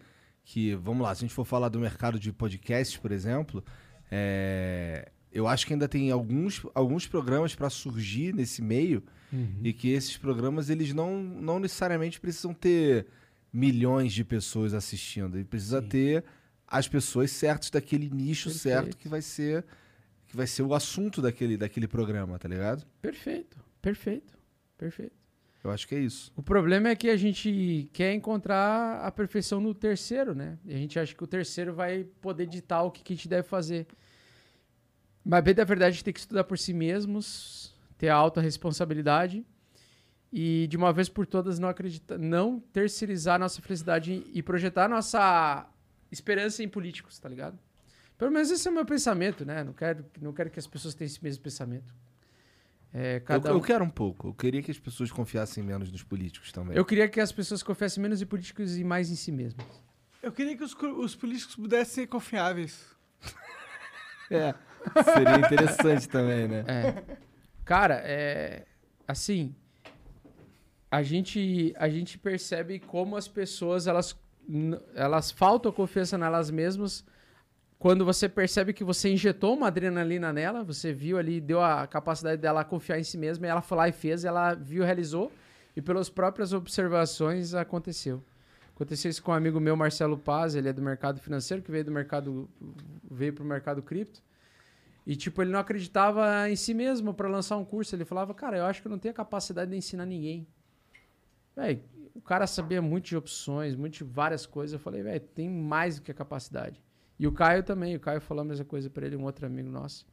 que, 0.44 0.74
vamos 0.74 1.02
lá, 1.02 1.14
se 1.14 1.24
a 1.24 1.26
gente 1.26 1.34
for 1.34 1.44
falar 1.44 1.68
do 1.68 1.80
mercado 1.80 2.18
de 2.18 2.32
podcasts, 2.32 2.96
por 2.96 3.10
exemplo, 3.10 3.64
é, 4.10 5.10
eu 5.32 5.48
acho 5.48 5.66
que 5.66 5.72
ainda 5.72 5.88
tem 5.88 6.10
alguns, 6.10 6.64
alguns 6.74 7.06
programas 7.06 7.54
pra 7.54 7.70
surgir 7.70 8.34
nesse 8.34 8.62
meio 8.62 9.02
e 9.62 9.72
que 9.72 9.88
esses 9.88 10.16
programas, 10.16 10.70
eles 10.70 10.92
não, 10.92 11.20
não 11.20 11.58
necessariamente 11.58 12.20
precisam 12.20 12.54
ter 12.54 13.06
milhões 13.52 14.12
de 14.12 14.22
pessoas 14.22 14.72
assistindo. 14.74 15.36
Ele 15.36 15.44
precisa 15.44 15.80
Sim. 15.80 15.88
ter 15.88 16.24
as 16.68 16.86
pessoas 16.86 17.32
certas 17.32 17.70
daquele 17.70 18.08
nicho 18.10 18.48
Perfeito. 18.48 18.62
certo 18.62 18.96
que 18.96 19.08
vai 19.08 19.22
ser 19.22 19.64
que 20.26 20.36
vai 20.36 20.46
ser 20.46 20.62
o 20.62 20.74
assunto 20.74 21.20
daquele, 21.20 21.56
daquele 21.56 21.86
programa, 21.86 22.38
tá 22.38 22.48
ligado? 22.48 22.84
Perfeito, 23.00 23.56
perfeito. 23.80 24.36
Perfeito. 24.76 25.23
Eu 25.64 25.70
acho 25.70 25.88
que 25.88 25.94
é 25.94 25.98
isso. 25.98 26.30
O 26.36 26.42
problema 26.42 26.90
é 26.90 26.94
que 26.94 27.08
a 27.08 27.16
gente 27.16 27.88
quer 27.90 28.12
encontrar 28.12 29.00
a 29.00 29.10
perfeição 29.10 29.62
no 29.62 29.74
terceiro, 29.74 30.34
né? 30.34 30.58
E 30.62 30.74
a 30.74 30.76
gente 30.76 30.98
acha 30.98 31.14
que 31.14 31.24
o 31.24 31.26
terceiro 31.26 31.72
vai 31.72 32.04
poder 32.20 32.46
ditar 32.46 32.82
o 32.82 32.90
que, 32.90 33.02
que 33.02 33.14
a 33.14 33.16
gente 33.16 33.26
deve 33.26 33.48
fazer. 33.48 33.86
Mas, 35.24 35.42
bem 35.42 35.54
da 35.54 35.64
verdade, 35.64 35.88
a 35.88 35.92
gente 35.92 36.04
tem 36.04 36.12
que 36.12 36.20
estudar 36.20 36.44
por 36.44 36.58
si 36.58 36.74
mesmos, 36.74 37.74
ter 37.96 38.10
alta 38.10 38.42
responsabilidade 38.42 39.42
e, 40.30 40.66
de 40.68 40.76
uma 40.76 40.92
vez 40.92 41.08
por 41.08 41.26
todas, 41.26 41.58
não 41.58 41.70
acreditar, 41.70 42.18
não 42.18 42.60
terceirizar 42.60 43.38
nossa 43.38 43.62
felicidade 43.62 44.22
e 44.34 44.42
projetar 44.42 44.86
nossa 44.86 45.66
esperança 46.12 46.62
em 46.62 46.68
políticos, 46.68 47.18
tá 47.18 47.26
ligado? 47.26 47.58
Pelo 48.18 48.30
menos 48.30 48.50
esse 48.50 48.68
é 48.68 48.70
o 48.70 48.74
meu 48.74 48.84
pensamento, 48.84 49.46
né? 49.46 49.64
Não 49.64 49.72
quero, 49.72 50.04
não 50.20 50.34
quero 50.34 50.50
que 50.50 50.58
as 50.58 50.66
pessoas 50.66 50.94
tenham 50.94 51.06
esse 51.06 51.24
mesmo 51.24 51.42
pensamento. 51.42 51.94
É, 52.96 53.16
Eu, 53.16 53.20
cada 53.22 53.48
eu 53.50 53.56
um- 53.56 53.60
quero 53.60 53.84
um 53.84 53.90
pouco. 53.90 54.28
Eu 54.28 54.34
queria 54.34 54.62
que 54.62 54.70
as 54.70 54.78
pessoas 54.78 55.10
confiassem 55.10 55.64
menos 55.64 55.90
nos 55.90 56.04
políticos 56.04 56.52
também. 56.52 56.76
Eu 56.76 56.84
queria 56.84 57.08
que 57.08 57.20
as 57.20 57.32
pessoas 57.32 57.60
confiassem 57.60 58.00
menos 58.00 58.22
em 58.22 58.26
políticos 58.26 58.76
e 58.76 58.84
mais 58.84 59.10
em 59.10 59.16
si 59.16 59.32
mesmas. 59.32 59.66
Eu 60.22 60.30
queria 60.30 60.56
que 60.56 60.62
os, 60.62 60.72
os 60.74 61.16
políticos 61.16 61.56
pudessem 61.56 62.04
ser 62.04 62.06
confiáveis. 62.06 62.86
É. 64.30 64.54
Seria 65.04 65.36
interessante 65.36 66.08
também, 66.08 66.48
né? 66.48 66.64
É. 66.66 67.16
Cara, 67.62 68.00
é. 68.04 68.64
Assim. 69.06 69.54
A 70.90 71.02
gente, 71.02 71.74
a 71.76 71.88
gente 71.90 72.16
percebe 72.16 72.78
como 72.78 73.16
as 73.16 73.28
pessoas 73.28 73.86
elas, 73.86 74.16
elas 74.94 75.30
faltam 75.30 75.70
confiança 75.72 76.16
nelas 76.16 76.50
mesmas 76.50 77.04
quando 77.84 78.02
você 78.02 78.30
percebe 78.30 78.72
que 78.72 78.82
você 78.82 79.12
injetou 79.12 79.54
uma 79.54 79.66
adrenalina 79.66 80.32
nela, 80.32 80.64
você 80.64 80.90
viu 80.90 81.18
ali, 81.18 81.38
deu 81.38 81.62
a 81.62 81.86
capacidade 81.86 82.40
dela 82.40 82.64
confiar 82.64 82.98
em 82.98 83.04
si 83.04 83.18
mesma, 83.18 83.46
e 83.46 83.50
ela 83.50 83.60
foi 83.60 83.76
lá 83.76 83.86
e 83.86 83.92
fez, 83.92 84.24
ela 84.24 84.54
viu, 84.54 84.82
realizou, 84.82 85.30
e 85.76 85.82
pelas 85.82 86.08
próprias 86.08 86.54
observações 86.54 87.52
aconteceu. 87.52 88.24
Aconteceu 88.74 89.10
isso 89.10 89.22
com 89.22 89.32
um 89.32 89.34
amigo 89.34 89.60
meu, 89.60 89.76
Marcelo 89.76 90.16
Paz, 90.16 90.54
ele 90.54 90.66
é 90.66 90.72
do 90.72 90.80
mercado 90.80 91.20
financeiro, 91.20 91.62
que 91.62 91.70
veio 91.70 91.84
do 91.84 91.90
mercado, 91.90 92.48
veio 93.10 93.34
pro 93.34 93.44
mercado 93.44 93.82
cripto. 93.82 94.22
E, 95.06 95.14
tipo, 95.14 95.42
ele 95.42 95.50
não 95.50 95.60
acreditava 95.60 96.48
em 96.48 96.56
si 96.56 96.72
mesmo 96.72 97.12
para 97.12 97.28
lançar 97.28 97.58
um 97.58 97.66
curso. 97.66 97.94
Ele 97.94 98.06
falava, 98.06 98.32
cara, 98.32 98.56
eu 98.56 98.64
acho 98.64 98.80
que 98.80 98.88
eu 98.88 98.90
não 98.90 98.98
tenho 98.98 99.12
a 99.12 99.14
capacidade 99.14 99.70
de 99.70 99.76
ensinar 99.76 100.06
ninguém. 100.06 100.46
Véi, 101.54 101.84
o 102.14 102.22
cara 102.22 102.46
sabia 102.46 102.80
muito 102.80 103.08
de 103.08 103.16
opções, 103.18 103.76
muito 103.76 103.98
de 103.98 104.04
várias 104.04 104.46
coisas. 104.46 104.72
Eu 104.72 104.78
falei, 104.78 105.02
velho, 105.02 105.20
tem 105.20 105.50
mais 105.50 105.96
do 105.96 106.02
que 106.02 106.10
a 106.10 106.14
capacidade. 106.14 106.82
E 107.18 107.26
o 107.26 107.32
Caio 107.32 107.62
também. 107.62 107.96
O 107.96 108.00
Caio 108.00 108.20
falou 108.20 108.42
a 108.42 108.44
mesma 108.44 108.64
coisa 108.64 108.90
para 108.90 109.06
ele, 109.06 109.16
um 109.16 109.24
outro 109.24 109.46
amigo 109.46 109.68
nosso, 109.68 110.06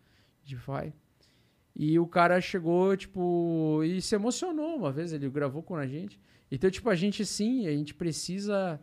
de 0.44 0.56
Fai. 0.56 0.94
E 1.76 1.98
o 1.98 2.06
cara 2.06 2.40
chegou, 2.42 2.96
tipo, 2.98 3.82
e 3.84 4.02
se 4.02 4.14
emocionou 4.16 4.76
uma 4.76 4.92
vez. 4.92 5.14
Ele 5.14 5.30
gravou 5.30 5.64
com 5.64 5.76
a 5.76 5.88
gente. 5.88 6.20
Então, 6.52 6.70
tipo, 6.70 6.90
a 6.90 6.96
gente 6.96 7.26
sim, 7.26 7.68
a 7.68 7.72
gente 7.72 7.94
precisa 7.94 8.80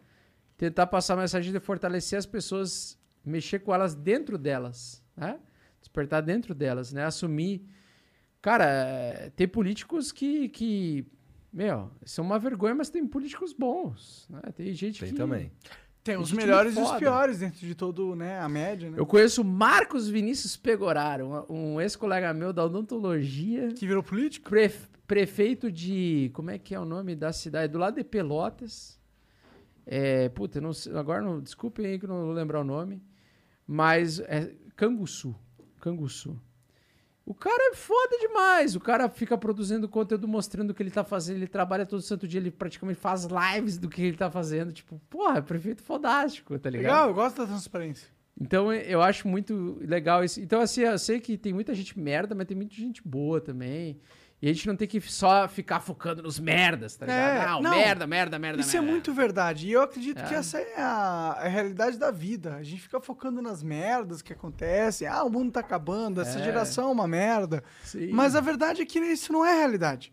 tentar 0.56 0.86
passar 0.86 1.14
a 1.14 1.18
mensagem 1.18 1.52
de 1.52 1.60
fortalecer 1.60 2.18
as 2.18 2.26
pessoas, 2.26 2.98
mexer 3.24 3.60
com 3.60 3.74
elas 3.74 3.94
dentro 3.94 4.38
delas, 4.38 5.04
né? 5.16 5.38
Despertar 5.80 6.22
dentro 6.22 6.54
delas, 6.54 6.92
né? 6.92 7.04
Assumir. 7.04 7.62
Cara, 8.40 8.64
é, 8.64 9.30
tem 9.30 9.46
políticos 9.46 10.10
que, 10.10 10.48
que. 10.48 11.06
Meu, 11.52 11.90
são 12.04 12.24
uma 12.24 12.38
vergonha, 12.38 12.74
mas 12.74 12.88
tem 12.88 13.06
políticos 13.06 13.52
bons. 13.52 14.26
Né? 14.30 14.40
Tem 14.54 14.72
gente 14.72 15.00
Tem 15.00 15.10
que. 15.10 15.16
também. 15.16 15.52
Tem 16.08 16.16
os 16.18 16.32
melhores 16.32 16.76
e 16.76 16.80
os 16.80 16.92
piores 16.92 17.38
dentro 17.40 17.58
de 17.60 17.74
todo, 17.74 18.14
né, 18.16 18.40
a 18.40 18.48
média, 18.48 18.90
né? 18.90 18.98
Eu 18.98 19.04
conheço 19.06 19.42
o 19.42 19.44
Marcos 19.44 20.08
Vinícius 20.08 20.56
Pegoraro, 20.56 21.44
um, 21.48 21.74
um 21.74 21.80
ex-colega 21.80 22.32
meu 22.32 22.52
da 22.52 22.64
odontologia, 22.64 23.68
Que 23.74 23.86
virou 23.86 24.02
político? 24.02 24.48
pref- 24.48 24.88
prefeito 25.06 25.70
de. 25.70 26.30
Como 26.34 26.50
é 26.50 26.58
que 26.58 26.74
é 26.74 26.80
o 26.80 26.84
nome 26.84 27.14
da 27.14 27.32
cidade? 27.32 27.72
Do 27.72 27.78
lado 27.78 27.96
de 27.96 28.04
Pelotas. 28.04 28.98
É, 29.86 30.28
puta, 30.28 30.60
não 30.60 30.70
agora 30.98 31.22
não, 31.22 31.40
desculpem 31.40 31.86
aí 31.86 31.98
que 31.98 32.04
eu 32.04 32.08
não 32.10 32.24
vou 32.24 32.32
lembrar 32.32 32.60
o 32.60 32.64
nome. 32.64 33.02
Mas 33.66 34.20
é 34.20 34.52
Canguçu. 34.76 35.34
Canguçu. 35.80 36.38
O 37.30 37.34
cara 37.34 37.72
é 37.72 37.74
foda 37.74 38.16
demais. 38.20 38.74
O 38.74 38.80
cara 38.80 39.06
fica 39.08 39.36
produzindo 39.36 39.86
conteúdo 39.86 40.26
mostrando 40.26 40.70
o 40.70 40.74
que 40.74 40.82
ele 40.82 40.90
tá 40.90 41.04
fazendo. 41.04 41.36
Ele 41.36 41.46
trabalha 41.46 41.84
todo 41.84 42.00
santo 42.00 42.26
dia, 42.26 42.40
ele 42.40 42.50
praticamente 42.50 42.98
faz 42.98 43.26
lives 43.26 43.76
do 43.76 43.86
que 43.88 44.00
ele 44.00 44.16
tá 44.16 44.30
fazendo. 44.30 44.72
Tipo, 44.72 44.98
porra, 45.10 45.42
prefeito 45.42 45.82
fodástico, 45.82 46.58
tá 46.58 46.70
ligado? 46.70 46.90
Legal, 46.90 47.08
eu 47.08 47.14
gosto 47.14 47.36
da 47.36 47.46
transparência. 47.46 48.08
Então 48.40 48.72
eu- 48.72 48.80
eu 48.82 49.02
acho 49.02 49.28
muito 49.28 49.76
legal 49.80 50.24
isso. 50.24 50.40
Então, 50.40 50.60
assim, 50.62 50.80
eu 50.82 50.98
sei 50.98 51.20
que 51.20 51.36
tem 51.36 51.52
muita 51.52 51.74
gente 51.74 51.98
merda, 51.98 52.34
mas 52.34 52.46
tem 52.46 52.56
muita 52.56 52.74
gente 52.74 53.02
boa 53.06 53.40
também. 53.42 54.00
E 54.40 54.48
a 54.48 54.52
gente 54.52 54.68
não 54.68 54.76
tem 54.76 54.86
que 54.86 55.00
só 55.00 55.48
ficar 55.48 55.80
focando 55.80 56.22
nos 56.22 56.38
merdas, 56.38 56.94
tá 56.94 57.06
ligado? 57.06 57.36
É, 57.42 57.46
não, 57.46 57.60
não. 57.62 57.70
merda, 57.76 58.06
merda, 58.06 58.38
merda, 58.38 58.60
Isso 58.60 58.76
é 58.76 58.80
merda. 58.80 58.92
muito 58.92 59.12
verdade. 59.12 59.66
E 59.66 59.72
eu 59.72 59.82
acredito 59.82 60.22
que 60.24 60.32
É. 60.34 60.38
essa 60.38 60.58
é 60.60 60.80
a, 60.80 61.36
a 61.40 61.48
realidade 61.48 61.98
da 61.98 62.12
vida. 62.12 62.54
A 62.54 62.62
gente 62.62 62.80
fica 62.82 63.00
focando 63.00 63.42
nas 63.42 63.64
merdas 63.64 64.22
que 64.22 64.32
acontecem. 64.32 65.08
Ah, 65.08 65.24
o 65.24 65.30
mundo 65.30 65.50
tá 65.50 65.58
acabando, 65.60 66.20
essa 66.20 66.38
É. 66.38 66.44
geração 66.44 66.88
é 66.88 66.92
uma 66.92 67.08
merda. 67.08 67.64
Sim. 67.82 68.12
Mas 68.12 68.36
a 68.36 68.40
verdade 68.40 68.80
é 68.80 68.86
que 68.86 69.00
isso 69.00 69.32
não 69.32 69.44
é 69.44 69.52
realidade. 69.56 70.12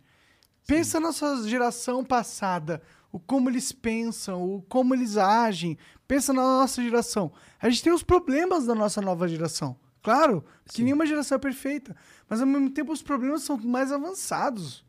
Pensa 0.65 0.99
na 0.99 1.11
sua 1.11 1.47
geração 1.47 2.03
passada, 2.03 2.81
o 3.11 3.19
como 3.19 3.47
eles 3.51 3.71
pensam, 3.71 4.41
o 4.41 4.61
como 4.63 4.95
eles 4.95 5.17
agem. 5.17 5.77
Pensa 6.07 6.33
na 6.33 6.41
nossa 6.41 6.81
geração. 6.81 7.31
A 7.61 7.69
gente 7.69 7.83
tem 7.83 7.93
os 7.93 8.01
problemas 8.01 8.65
da 8.65 8.73
nossa 8.73 8.99
nova 9.01 9.27
geração. 9.27 9.77
Claro, 10.05 10.45
que 10.71 10.83
nenhuma 10.83 11.03
geração 11.03 11.35
é 11.35 11.39
perfeita. 11.39 11.95
Mas 12.29 12.39
ao 12.39 12.45
mesmo 12.45 12.69
tempo 12.69 12.91
os 12.91 13.01
problemas 13.01 13.41
são 13.41 13.57
mais 13.57 13.91
avançados. 13.91 14.85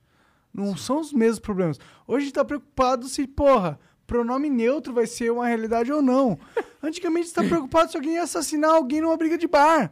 Não 0.52 0.76
são 0.76 1.00
os 1.00 1.10
mesmos 1.10 1.38
problemas. 1.38 1.80
Hoje 2.06 2.24
a 2.24 2.24
gente 2.26 2.34
tá 2.34 2.44
preocupado 2.44 3.08
se, 3.08 3.26
porra, 3.26 3.80
pronome 4.06 4.50
neutro 4.50 4.92
vai 4.92 5.06
ser 5.06 5.32
uma 5.32 5.46
realidade 5.46 5.90
ou 5.90 6.02
não. 6.02 6.38
Antigamente 6.82 7.28
você 7.28 7.34
tá 7.34 7.42
preocupado 7.42 7.90
se 7.90 7.96
alguém 7.96 8.16
ia 8.16 8.24
assassinar 8.24 8.72
alguém 8.72 9.00
numa 9.00 9.16
briga 9.16 9.38
de 9.38 9.48
bar. 9.48 9.90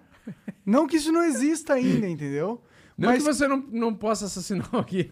Não 0.64 0.86
que 0.86 0.98
isso 0.98 1.10
não 1.10 1.24
exista 1.24 1.72
ainda, 1.72 2.06
entendeu? 2.06 2.60
Não 2.96 3.08
Mas 3.08 3.24
que 3.24 3.32
você 3.32 3.48
não, 3.48 3.56
não 3.72 3.92
possa 3.92 4.26
assassinar 4.26 4.68
alguém. 4.72 5.08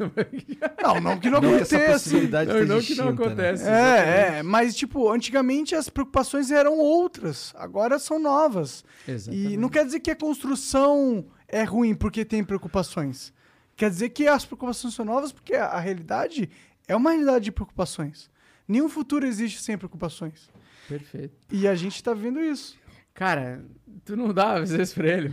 não, 0.83 1.01
não 1.01 1.19
que 1.19 1.29
não, 1.29 1.41
Não 1.41 1.55
essa 1.57 1.77
aconteça. 1.77 1.93
possibilidade 1.93 2.53
Não, 2.53 2.65
não 2.77 2.81
que 2.81 2.95
não 2.95 3.07
né? 3.07 3.13
acontece. 3.13 3.65
É, 3.69 4.39
é, 4.39 4.43
mas 4.43 4.77
tipo, 4.77 5.11
antigamente 5.11 5.75
as 5.75 5.89
preocupações 5.89 6.53
eram 6.53 6.79
outras, 6.79 7.53
agora 7.57 7.99
são 7.99 8.21
novas. 8.21 8.85
Exatamente. 9.07 9.55
E 9.55 9.57
não 9.57 9.69
quer 9.69 9.85
dizer 9.85 9.99
que 9.99 10.13
a 10.13 10.17
construção 10.17 11.27
é 11.49 11.65
ruim 11.65 11.93
porque 11.95 12.25
tem 12.25 12.45
preocupações. 12.45 13.33
Quer 13.77 13.91
dizer 13.91 14.11
que 14.11 14.29
as 14.29 14.45
preocupações 14.45 14.95
são 14.95 15.05
novas 15.05 15.33
porque 15.33 15.55
a, 15.55 15.67
a 15.67 15.81
realidade 15.81 16.49
é 16.87 16.95
uma 16.95 17.11
realidade 17.11 17.47
de 17.47 17.53
preocupações. 17.53 18.31
Nenhum 18.69 18.89
futuro 18.89 19.27
existe 19.27 19.61
sem 19.61 19.77
preocupações. 19.77 20.49
Perfeito. 20.89 21.35
E 21.51 21.67
a 21.67 21.75
gente 21.75 22.03
tá 22.03 22.15
vendo 22.15 22.41
isso. 22.41 22.77
Cara, 23.15 23.63
tu 24.05 24.17
não 24.17 24.33
dá 24.33 24.55
às 24.55 24.71
vezes 24.71 24.95
pra 24.95 25.09
ele. 25.09 25.29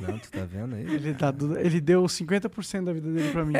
Não, 0.00 0.18
tu 0.18 0.30
tá 0.30 0.44
vendo 0.44 0.74
aí? 0.74 0.82
Ele, 0.82 1.14
tá, 1.14 1.34
ele 1.58 1.80
deu 1.80 2.02
50% 2.04 2.84
da 2.84 2.92
vida 2.92 3.12
dele 3.12 3.30
pra 3.30 3.44
mim. 3.44 3.54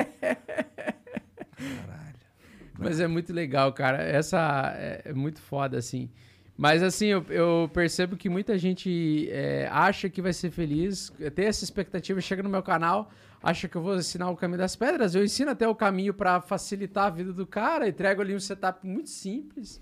Mas 2.79 2.99
é 2.99 3.07
muito 3.07 3.33
legal, 3.33 3.73
cara. 3.73 4.03
Essa 4.03 4.75
é, 4.77 5.03
é 5.07 5.13
muito 5.13 5.41
foda, 5.41 5.79
assim. 5.79 6.11
Mas, 6.57 6.83
assim, 6.83 7.07
eu, 7.07 7.25
eu 7.29 7.71
percebo 7.73 8.17
que 8.17 8.29
muita 8.29 8.59
gente 8.59 9.29
é, 9.31 9.69
acha 9.71 10.09
que 10.09 10.21
vai 10.21 10.33
ser 10.33 10.51
feliz, 10.51 11.13
tem 11.35 11.47
essa 11.47 11.65
expectativa, 11.65 12.21
chega 12.21 12.43
no 12.43 12.49
meu 12.49 12.63
canal, 12.63 13.11
acha 13.43 13.69
que 13.69 13.77
eu 13.77 13.83
vou 13.83 13.97
ensinar 13.97 14.31
o 14.31 14.37
caminho 14.37 14.59
das 14.59 14.77
pedras. 14.77 15.15
Eu 15.15 15.25
ensino 15.25 15.51
até 15.51 15.67
o 15.67 15.75
caminho 15.75 16.13
pra 16.13 16.41
facilitar 16.41 17.07
a 17.07 17.11
vida 17.11 17.33
do 17.33 17.47
cara, 17.47 17.89
entrego 17.89 18.21
ali 18.21 18.35
um 18.35 18.41
setup 18.41 18.87
muito 18.87 19.11
simples, 19.11 19.81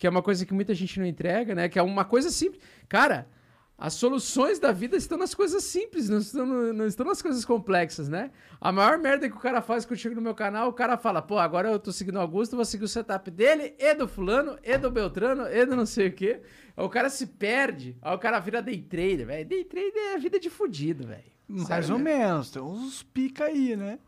que 0.00 0.06
é 0.06 0.10
uma 0.10 0.22
coisa 0.22 0.46
que 0.46 0.54
muita 0.54 0.74
gente 0.74 0.98
não 0.98 1.04
entrega, 1.04 1.54
né? 1.54 1.68
Que 1.68 1.78
é 1.78 1.82
uma 1.82 2.06
coisa 2.06 2.30
simples. 2.30 2.58
Cara, 2.88 3.28
as 3.76 3.92
soluções 3.92 4.58
da 4.58 4.72
vida 4.72 4.96
estão 4.96 5.18
nas 5.18 5.34
coisas 5.34 5.62
simples, 5.62 6.08
não 6.08 6.16
estão, 6.18 6.46
no- 6.46 6.72
não 6.72 6.86
estão 6.86 7.04
nas 7.04 7.20
coisas 7.20 7.44
complexas, 7.44 8.08
né? 8.08 8.30
A 8.58 8.72
maior 8.72 8.96
merda 8.98 9.28
que 9.28 9.36
o 9.36 9.38
cara 9.40 9.60
faz 9.60 9.84
quando 9.84 9.98
chega 9.98 10.14
no 10.14 10.22
meu 10.22 10.34
canal, 10.34 10.70
o 10.70 10.72
cara 10.72 10.96
fala, 10.96 11.20
pô, 11.20 11.38
agora 11.38 11.68
eu 11.70 11.78
tô 11.78 11.92
seguindo 11.92 12.16
o 12.16 12.20
Augusto, 12.20 12.56
vou 12.56 12.64
seguir 12.64 12.84
o 12.84 12.88
setup 12.88 13.30
dele, 13.30 13.74
e 13.78 13.94
do 13.94 14.08
fulano, 14.08 14.58
e 14.64 14.78
do 14.78 14.90
Beltrano, 14.90 15.42
e 15.46 15.66
do 15.66 15.76
não 15.76 15.84
sei 15.84 16.08
o 16.08 16.12
quê. 16.12 16.40
Aí 16.74 16.82
o 16.84 16.88
cara 16.88 17.10
se 17.10 17.26
perde, 17.26 17.98
aí 18.00 18.14
o 18.14 18.18
cara 18.18 18.38
vira 18.40 18.62
day 18.62 18.80
trader, 18.80 19.26
velho. 19.26 19.46
Day 19.46 19.64
trader 19.64 20.14
é 20.14 20.18
vida 20.18 20.40
de 20.40 20.48
fudido, 20.48 21.06
velho. 21.06 21.30
Mais 21.46 21.66
Sério 21.66 21.92
ou 21.92 21.98
menos. 21.98 22.50
Tem 22.50 22.62
uns 22.62 23.02
pica 23.02 23.44
aí, 23.44 23.76
né? 23.76 23.98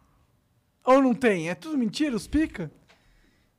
Ou 0.87 1.03
não 1.03 1.13
tem? 1.15 1.51
É 1.51 1.55
tudo 1.55 1.77
mentira, 1.77 2.17
os 2.17 2.27
pica? 2.27 2.71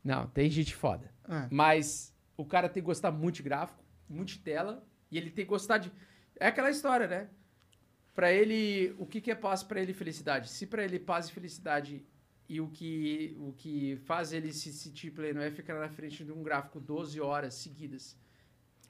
Não, 0.04 0.26
tem 0.28 0.50
gente 0.50 0.76
foda. 0.76 1.12
É. 1.30 1.48
Mas 1.50 2.13
o 2.38 2.46
cara 2.46 2.68
tem 2.70 2.82
que 2.82 2.86
gostar 2.88 3.12
muito 3.12 3.36
de 3.36 3.44
gráfico, 3.44 3.84
muito 4.10 4.30
de 4.30 4.40
tela, 4.40 4.86
e 5.12 5.18
ele 5.18 5.30
tem 5.30 5.46
que 5.46 5.50
gostar 5.50 5.78
de. 5.78 5.92
É 6.40 6.48
aquela 6.48 6.70
história, 6.70 7.08
né? 7.08 7.30
Pra 8.14 8.32
ele, 8.32 8.96
o 9.00 9.06
que, 9.06 9.20
que 9.22 9.32
é 9.32 9.36
paz 9.36 9.64
pra 9.64 9.82
ele 9.82 9.94
felicidade? 9.94 10.50
Se 10.50 10.68
pra 10.68 10.84
ele 10.84 11.00
paz 11.00 11.28
e 11.30 11.32
felicidade 11.34 12.06
e 12.48 12.62
o 12.62 12.68
que, 12.70 13.36
o 13.40 13.54
que 13.54 13.96
faz 14.06 14.32
ele 14.34 14.54
se 14.54 14.72
sentir 14.72 15.12
pleno 15.12 15.42
é 15.42 15.50
ficar 15.50 15.80
na 15.80 15.90
frente 15.90 16.24
de 16.24 16.32
um 16.32 16.44
gráfico 16.44 16.80
12 16.80 17.20
horas 17.20 17.56
seguidas. 17.56 18.16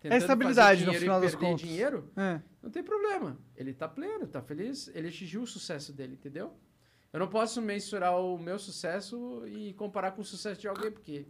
tentando 0.01 0.19
estabilidade, 0.19 0.85
no 0.85 0.93
final 0.93 1.21
das 1.21 1.33
contas. 1.35 1.61
dinheiro, 1.61 2.11
É. 2.17 2.41
não 2.61 2.69
tem 2.69 2.83
problema. 2.83 3.37
Ele 3.55 3.73
tá 3.73 3.87
pleno, 3.87 4.27
tá 4.27 4.41
feliz, 4.41 4.89
ele 4.93 5.07
atingiu 5.07 5.43
o 5.43 5.47
sucesso 5.47 5.93
dele, 5.93 6.15
entendeu? 6.15 6.53
Eu 7.13 7.19
não 7.19 7.27
posso 7.29 7.61
mensurar 7.61 8.19
o 8.19 8.37
meu 8.37 8.59
sucesso 8.59 9.43
e 9.47 9.71
comparar 9.75 10.11
com 10.11 10.21
o 10.21 10.25
sucesso 10.25 10.59
de 10.59 10.67
alguém, 10.67 10.91
porque 10.91 11.25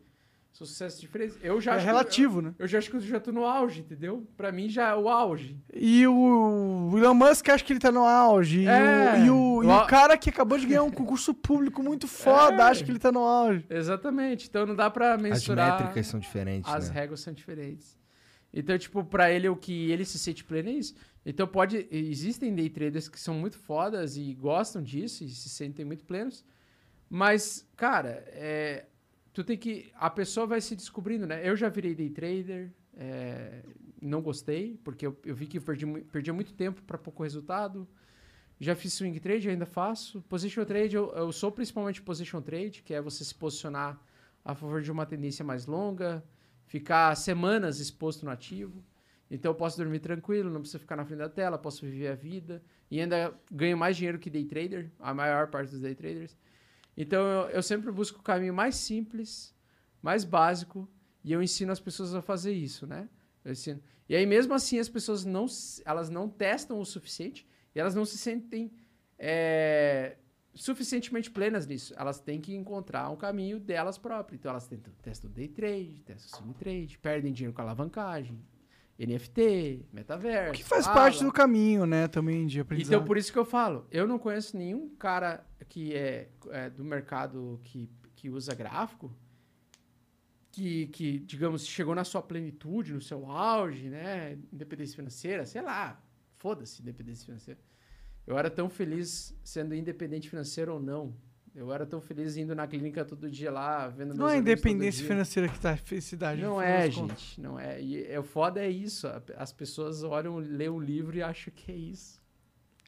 sucessos 0.53 1.01
diferentes. 1.01 1.35
Eu 1.41 1.59
já 1.59 1.71
É 1.71 1.75
acho 1.75 1.83
que- 1.83 1.91
relativo, 1.91 2.41
né? 2.41 2.49
eu, 2.59 2.63
eu 2.63 2.67
já 2.67 2.77
acho 2.77 2.89
que 2.89 2.95
eu 2.95 3.01
já 3.01 3.19
tô 3.19 3.31
no 3.31 3.43
auge, 3.43 3.81
entendeu? 3.81 4.25
Pra 4.37 4.51
mim 4.51 4.69
já 4.69 4.91
é 4.91 4.95
o 4.95 5.09
auge. 5.09 5.57
E 5.73 6.05
o 6.07 6.91
Elon 6.95 7.13
Musk 7.15 7.49
acha 7.49 7.63
que 7.65 7.73
ele 7.73 7.79
tá 7.79 7.91
no 7.91 8.05
auge. 8.05 8.61
E, 8.61 8.67
É. 8.67 9.13
o, 9.13 9.25
e, 9.25 9.29
o, 9.29 9.63
e 9.63 9.67
O- 9.67 9.85
cara 9.87 10.15
que 10.17 10.29
acabou 10.29 10.57
de 10.57 10.65
ganhar 10.67 10.83
um 10.83 10.91
concurso 10.91 11.33
público 11.33 11.81
muito 11.81 12.07
foda 12.07 12.57
É. 12.63 12.65
acha 12.67 12.83
que 12.85 12.91
ele 12.91 12.99
tá 12.99 13.11
no 13.11 13.21
auge. 13.21 13.65
Exatamente. 13.69 14.47
Então 14.47 14.65
não 14.65 14.75
dá 14.75 14.89
pra 14.89 15.15
As 15.15 15.21
mensurar. 15.21 15.79
métricas 15.79 16.05
são 16.07 16.19
diferentes, 16.19 16.71
As 16.71 16.87
né? 16.87 16.93
regras 16.95 17.19
são 17.19 17.33
diferentes. 17.33 17.97
Então, 18.53 18.77
tipo, 18.77 19.03
pra 19.03 19.31
ele 19.31 19.49
o 19.49 19.55
que 19.55 19.89
ele 19.91 20.05
se 20.05 20.19
sente 20.19 20.43
pleno 20.43 20.69
é 20.69 20.73
isso. 20.73 20.93
Então 21.25 21.47
pode. 21.47 21.87
Existem 21.89 22.53
day 22.53 22.69
traders 22.69 23.09
que 23.09 23.19
são 23.19 23.33
muito 23.33 23.57
fodas 23.57 24.15
e 24.15 24.31
gostam 24.35 24.83
disso 24.83 25.23
e 25.23 25.29
se 25.29 25.49
sentem 25.49 25.83
muito 25.83 26.05
plenos. 26.05 26.45
Mas, 27.09 27.67
cara, 27.75 28.23
é, 28.27 28.85
tu 29.33 29.43
tem 29.43 29.57
que. 29.57 29.91
A 29.95 30.09
pessoa 30.09 30.45
vai 30.45 30.61
se 30.61 30.75
descobrindo, 30.75 31.25
né? 31.25 31.47
Eu 31.47 31.55
já 31.55 31.69
virei 31.69 31.95
day 31.95 32.09
trader. 32.09 32.71
é, 32.95 33.63
não 34.01 34.21
gostei, 34.21 34.77
porque 34.83 35.07
eu, 35.07 35.17
eu 35.25 35.33
vi 35.33 35.47
que 35.47 35.59
perdi, 35.59 35.85
perdia 36.11 36.33
muito 36.33 36.53
tempo 36.53 36.81
para 36.83 36.97
pouco 36.97 37.23
resultado. 37.23 37.87
Já 38.59 38.75
fiz 38.75 38.93
swing 38.93 39.19
trade, 39.19 39.49
ainda 39.49 39.65
faço. 39.65 40.21
Position 40.23 40.65
trade, 40.65 40.95
eu, 40.95 41.11
eu 41.15 41.31
sou 41.31 41.51
principalmente 41.51 42.01
position 42.01 42.41
trade, 42.41 42.83
que 42.83 42.93
é 42.93 43.01
você 43.01 43.23
se 43.23 43.33
posicionar 43.33 43.99
a 44.43 44.53
favor 44.53 44.81
de 44.81 44.91
uma 44.91 45.05
tendência 45.05 45.43
mais 45.43 45.65
longa, 45.65 46.23
ficar 46.65 47.15
semanas 47.15 47.79
exposto 47.79 48.25
no 48.25 48.31
ativo. 48.31 48.83
Então 49.31 49.51
eu 49.51 49.55
posso 49.55 49.77
dormir 49.77 49.99
tranquilo, 49.99 50.51
não 50.51 50.59
preciso 50.59 50.79
ficar 50.79 50.95
na 50.95 51.05
frente 51.05 51.19
da 51.19 51.29
tela, 51.29 51.57
posso 51.57 51.85
viver 51.85 52.09
a 52.09 52.15
vida. 52.15 52.61
E 52.91 52.99
ainda 52.99 53.33
ganho 53.49 53.77
mais 53.77 53.97
dinheiro 53.97 54.19
que 54.19 54.29
day 54.29 54.45
trader, 54.45 54.91
a 54.99 55.13
maior 55.13 55.47
parte 55.47 55.71
dos 55.71 55.81
day 55.81 55.95
traders. 55.95 56.37
Então 56.95 57.25
eu, 57.25 57.49
eu 57.49 57.63
sempre 57.63 57.91
busco 57.91 58.19
o 58.19 58.23
caminho 58.23 58.53
mais 58.53 58.75
simples, 58.75 59.55
mais 60.01 60.23
básico, 60.23 60.87
e 61.23 61.31
eu 61.31 61.41
ensino 61.41 61.71
as 61.71 61.79
pessoas 61.79 62.13
a 62.13 62.21
fazer 62.21 62.51
isso, 62.51 62.85
né? 62.85 63.09
Eu 63.43 63.51
ensino. 63.51 63.81
E 64.07 64.15
aí 64.15 64.25
mesmo 64.25 64.53
assim 64.53 64.79
as 64.79 64.89
pessoas 64.89 65.25
não, 65.25 65.45
elas 65.85 66.09
não 66.09 66.29
testam 66.29 66.79
o 66.79 66.85
suficiente 66.85 67.47
e 67.73 67.79
elas 67.79 67.95
não 67.95 68.05
se 68.05 68.17
sentem 68.17 68.71
é, 69.17 70.17
suficientemente 70.53 71.31
plenas 71.31 71.65
nisso. 71.65 71.93
Elas 71.97 72.19
têm 72.19 72.39
que 72.39 72.55
encontrar 72.55 73.09
um 73.09 73.15
caminho 73.15 73.59
delas 73.59 73.97
próprias. 73.97 74.39
Então 74.39 74.51
elas 74.51 74.67
tentam, 74.67 74.93
testam 75.01 75.31
day 75.31 75.47
trade, 75.47 76.03
testam 76.05 76.39
swing 76.39 76.53
trade, 76.53 76.97
perdem 76.99 77.33
dinheiro 77.33 77.53
com 77.53 77.61
alavancagem, 77.61 78.39
NFT, 78.99 79.87
metaverso. 79.91 80.53
Que 80.53 80.63
faz 80.63 80.85
blá, 80.85 80.93
parte 80.93 81.23
do 81.23 81.31
caminho, 81.31 81.85
né, 81.85 82.07
também 82.07 82.45
de 82.45 82.59
aprendizado. 82.59 82.93
Então, 82.95 83.05
por 83.05 83.17
isso 83.17 83.31
que 83.31 83.39
eu 83.39 83.45
falo, 83.45 83.87
eu 83.91 84.07
não 84.07 84.19
conheço 84.19 84.55
nenhum 84.55 84.89
cara 84.95 85.43
que 85.65 85.93
é, 85.93 86.29
é 86.51 86.69
do 86.69 86.83
mercado 86.83 87.59
que, 87.63 87.89
que 88.15 88.29
usa 88.29 88.53
gráfico 88.53 89.15
que, 90.53 90.85
que, 90.87 91.17
digamos, 91.19 91.65
chegou 91.65 91.95
na 91.95 92.03
sua 92.03 92.21
plenitude, 92.21 92.93
no 92.93 93.01
seu 93.01 93.25
auge, 93.25 93.89
né? 93.89 94.37
Independência 94.51 94.95
financeira, 94.95 95.45
sei 95.47 95.63
lá, 95.63 95.99
foda-se 96.37 96.79
independência 96.79 97.25
financeira. 97.25 97.59
Eu 98.25 98.37
era 98.37 98.51
tão 98.51 98.69
feliz 98.69 99.35
sendo 99.43 99.73
independente 99.73 100.29
financeiro 100.29 100.75
ou 100.75 100.79
não. 100.79 101.13
Eu 101.55 101.73
era 101.73 101.87
tão 101.87 101.99
feliz 101.99 102.37
indo 102.37 102.53
na 102.53 102.67
clínica 102.67 103.03
todo 103.03 103.29
dia 103.29 103.51
lá, 103.51 103.87
vendo 103.87 104.13
Não 104.13 104.29
é 104.29 104.37
independência 104.37 105.05
financeira 105.05 105.49
que 105.49 105.59
tá 105.59 105.71
a 105.71 105.77
felicidade. 105.77 106.39
Não 106.39 106.61
é, 106.61 106.89
contas. 106.89 107.19
gente, 107.19 107.41
não 107.41 107.59
é. 107.59 107.81
E 107.81 108.05
é, 108.05 108.19
o 108.19 108.23
foda 108.23 108.63
é 108.63 108.69
isso. 108.69 109.07
As 109.35 109.51
pessoas 109.51 110.03
olham, 110.03 110.37
lêem 110.37 110.69
um 110.69 110.79
livro 110.79 111.17
e 111.17 111.23
acham 111.23 111.51
que 111.55 111.71
é 111.71 111.75
isso. 111.75 112.21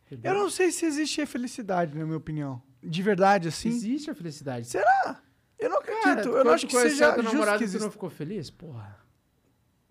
Entendeu? 0.06 0.34
Eu 0.34 0.40
não 0.40 0.50
sei 0.50 0.72
se 0.72 0.86
existe 0.86 1.22
a 1.22 1.28
felicidade, 1.28 1.98
na 1.98 2.06
minha 2.06 2.18
opinião. 2.18 2.62
De 2.84 3.02
verdade, 3.02 3.48
assim. 3.48 3.70
Existe 3.70 4.12
a 4.12 4.16
felicidade. 4.16 4.68
Será? 4.68 5.22
Eu 5.58 5.70
não 5.70 5.78
acredito. 5.80 6.04
Cara, 6.04 6.22
eu 6.22 6.44
não 6.44 6.52
acho 6.52 6.68
que 6.68 6.74
seja 6.74 7.08
justo 7.16 7.24
namorado 7.24 7.58
que 7.58 7.66
e 7.66 7.70
tu 7.72 7.80
não 7.80 7.90
ficou 7.92 8.10
feliz? 8.10 8.50
Porra. 8.52 8.98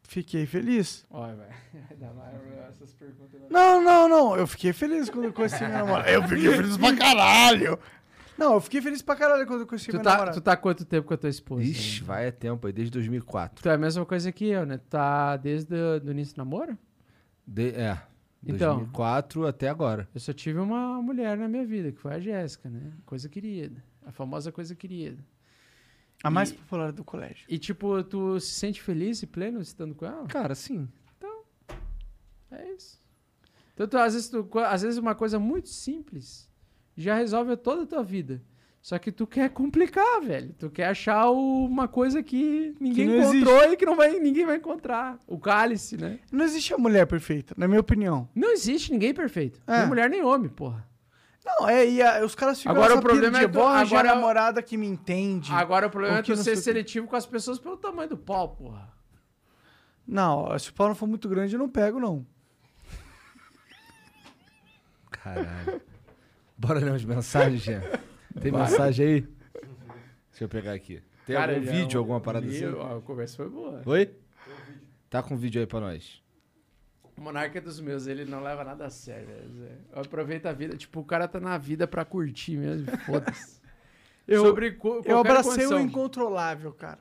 Fiquei 0.02 0.46
feliz. 0.46 1.04
Olha, 1.10 1.34
velho. 1.34 1.54
Essas 2.68 2.92
perguntas. 2.94 3.40
Não, 3.50 3.82
não, 3.82 4.08
não. 4.08 4.36
Eu 4.36 4.46
fiquei 4.46 4.72
feliz 4.72 5.08
quando 5.10 5.24
eu 5.24 5.32
conheci 5.32 5.64
minha 5.64 5.78
namorada. 5.78 6.10
Eu 6.12 6.22
fiquei 6.22 6.50
feliz 6.52 6.76
pra 6.76 6.96
caralho. 6.96 7.78
Não, 8.36 8.54
eu 8.54 8.60
fiquei 8.60 8.82
feliz 8.82 9.00
pra 9.00 9.14
caralho 9.14 9.46
quando 9.46 9.60
eu 9.60 9.66
conheci 9.66 9.86
Tu 9.86 9.92
minha 9.92 10.02
tá, 10.02 10.10
namorada. 10.10 10.36
tu 10.36 10.40
tá 10.40 10.52
há 10.54 10.56
quanto 10.56 10.84
tempo 10.84 11.06
com 11.06 11.14
a 11.14 11.16
tua 11.16 11.30
esposa? 11.30 11.62
Ixi, 11.62 12.00
né? 12.00 12.06
vai 12.08 12.26
é 12.26 12.30
tempo 12.32 12.66
aí, 12.66 12.72
desde 12.72 12.90
2004. 12.90 13.62
Tu 13.62 13.68
é 13.68 13.74
a 13.74 13.78
mesma 13.78 14.04
coisa 14.04 14.32
que 14.32 14.46
eu, 14.48 14.66
né? 14.66 14.76
Tu 14.76 14.88
tá 14.88 15.36
desde 15.36 15.72
o 15.72 16.10
início 16.10 16.34
do 16.34 16.38
namoro? 16.38 16.76
De- 17.46 17.70
é, 17.76 17.96
Então. 18.46 18.76
2004 18.76 19.46
até 19.46 19.68
agora. 19.68 20.08
Eu 20.14 20.20
só 20.20 20.32
tive 20.32 20.58
uma 20.58 21.00
mulher 21.02 21.36
na 21.36 21.48
minha 21.48 21.64
vida, 21.64 21.90
que 21.92 21.98
foi 21.98 22.14
a 22.14 22.20
Jéssica, 22.20 22.68
né? 22.68 22.92
Coisa 23.06 23.28
querida. 23.28 23.82
A 24.04 24.12
famosa 24.12 24.52
coisa 24.52 24.74
querida. 24.74 25.24
A 26.22 26.30
mais 26.30 26.50
E- 26.50 26.54
popular 26.54 26.92
do 26.92 27.04
colégio. 27.04 27.46
E, 27.48 27.58
tipo, 27.58 28.02
tu 28.04 28.38
se 28.40 28.52
sente 28.54 28.80
feliz 28.82 29.22
e 29.22 29.26
pleno 29.26 29.60
estando 29.60 29.94
com 29.94 30.06
ela? 30.06 30.26
Cara, 30.26 30.54
sim. 30.54 30.88
É 32.50 32.72
isso. 32.72 33.00
Então, 33.72 33.88
tu, 33.88 33.98
às, 33.98 34.14
vezes, 34.14 34.28
tu, 34.28 34.48
às 34.60 34.82
vezes 34.82 34.98
uma 34.98 35.14
coisa 35.14 35.38
muito 35.38 35.68
simples 35.68 36.48
já 36.96 37.16
resolve 37.16 37.56
toda 37.56 37.82
a 37.82 37.86
tua 37.86 38.02
vida. 38.04 38.40
Só 38.84 38.98
que 38.98 39.10
tu 39.10 39.26
quer 39.26 39.48
complicar, 39.48 40.20
velho. 40.20 40.52
Tu 40.58 40.68
quer 40.68 40.88
achar 40.88 41.30
uma 41.30 41.88
coisa 41.88 42.22
que 42.22 42.74
ninguém 42.78 43.06
não 43.08 43.34
encontrou 43.34 43.72
e 43.72 43.76
que 43.78 43.86
não 43.86 43.96
vai, 43.96 44.18
ninguém 44.18 44.44
vai 44.44 44.56
encontrar. 44.56 45.18
O 45.26 45.38
cálice, 45.38 45.96
né? 45.96 46.18
Não 46.30 46.44
existe 46.44 46.74
a 46.74 46.76
mulher 46.76 47.06
perfeita, 47.06 47.54
na 47.56 47.66
minha 47.66 47.80
opinião. 47.80 48.28
Não 48.34 48.52
existe 48.52 48.92
ninguém 48.92 49.14
perfeito. 49.14 49.58
É. 49.66 49.78
Nem 49.78 49.86
mulher, 49.88 50.10
nem 50.10 50.22
homem, 50.22 50.50
porra. 50.50 50.86
Não, 51.42 51.66
é, 51.66 51.88
e 51.88 52.02
a- 52.02 52.22
os 52.26 52.34
caras 52.34 52.58
ficam 52.58 52.72
Agora 52.76 52.94
o 52.94 53.00
problema 53.00 53.40
é 53.40 53.48
tu- 53.48 53.58
agora- 53.62 54.10
a 54.12 54.14
namorada 54.14 54.60
que 54.62 54.76
me 54.76 54.86
entende. 54.86 55.50
Agora 55.50 55.86
o 55.86 55.90
problema 55.90 56.18
é 56.18 56.22
que 56.22 56.30
tu 56.34 56.36
ser 56.36 56.54
seletivo 56.56 57.06
com 57.06 57.16
as 57.16 57.24
pessoas 57.24 57.58
pelo 57.58 57.78
tamanho 57.78 58.10
do 58.10 58.18
pau, 58.18 58.50
porra. 58.50 58.92
Não, 60.06 60.58
se 60.58 60.68
o 60.68 60.74
pau 60.74 60.88
não 60.88 60.94
for 60.94 61.06
muito 61.06 61.26
grande, 61.26 61.54
eu 61.54 61.58
não 61.58 61.70
pego, 61.70 61.98
não. 61.98 62.26
Caralho. 65.10 65.80
Bora 66.58 66.78
ler 66.80 66.90
umas 66.90 67.04
mensagens, 67.04 67.62
Jean. 67.62 67.80
Tem 68.40 68.50
Vai. 68.52 68.62
mensagem 68.62 69.06
aí? 69.06 69.20
Deixa 70.30 70.44
eu 70.44 70.48
pegar 70.48 70.72
aqui. 70.72 71.00
Tem 71.26 71.36
Cara, 71.36 71.54
algum 71.54 71.64
já 71.66 71.72
vídeo, 71.72 71.96
é 71.96 71.98
um- 71.98 72.02
alguma 72.02 72.20
parada 72.20 72.46
assim? 72.46 72.64
A 72.64 73.00
conversa 73.00 73.36
foi 73.36 73.48
boa. 73.48 73.82
Oi? 73.86 74.10
Tá 75.08 75.22
com 75.22 75.36
vídeo 75.36 75.60
aí 75.60 75.66
pra 75.66 75.80
nós. 75.80 76.22
O 77.16 77.20
monarca 77.20 77.58
é 77.58 77.60
dos 77.60 77.80
meus, 77.80 78.06
ele 78.08 78.24
não 78.24 78.42
leva 78.42 78.64
nada 78.64 78.86
a 78.86 78.90
sério. 78.90 79.28
Aproveita 79.92 80.50
a 80.50 80.52
vida. 80.52 80.76
Tipo, 80.76 81.00
o 81.00 81.04
cara 81.04 81.28
tá 81.28 81.38
na 81.38 81.56
vida 81.56 81.86
pra 81.86 82.04
curtir 82.04 82.56
mesmo. 82.56 82.86
Foda-se. 83.06 83.60
Eu- 84.26 84.42
Sobre 84.44 84.76
Eu 85.04 85.18
abracei 85.18 85.52
condição. 85.52 85.78
o 85.78 85.80
incontrolável, 85.80 86.72
cara. 86.72 86.98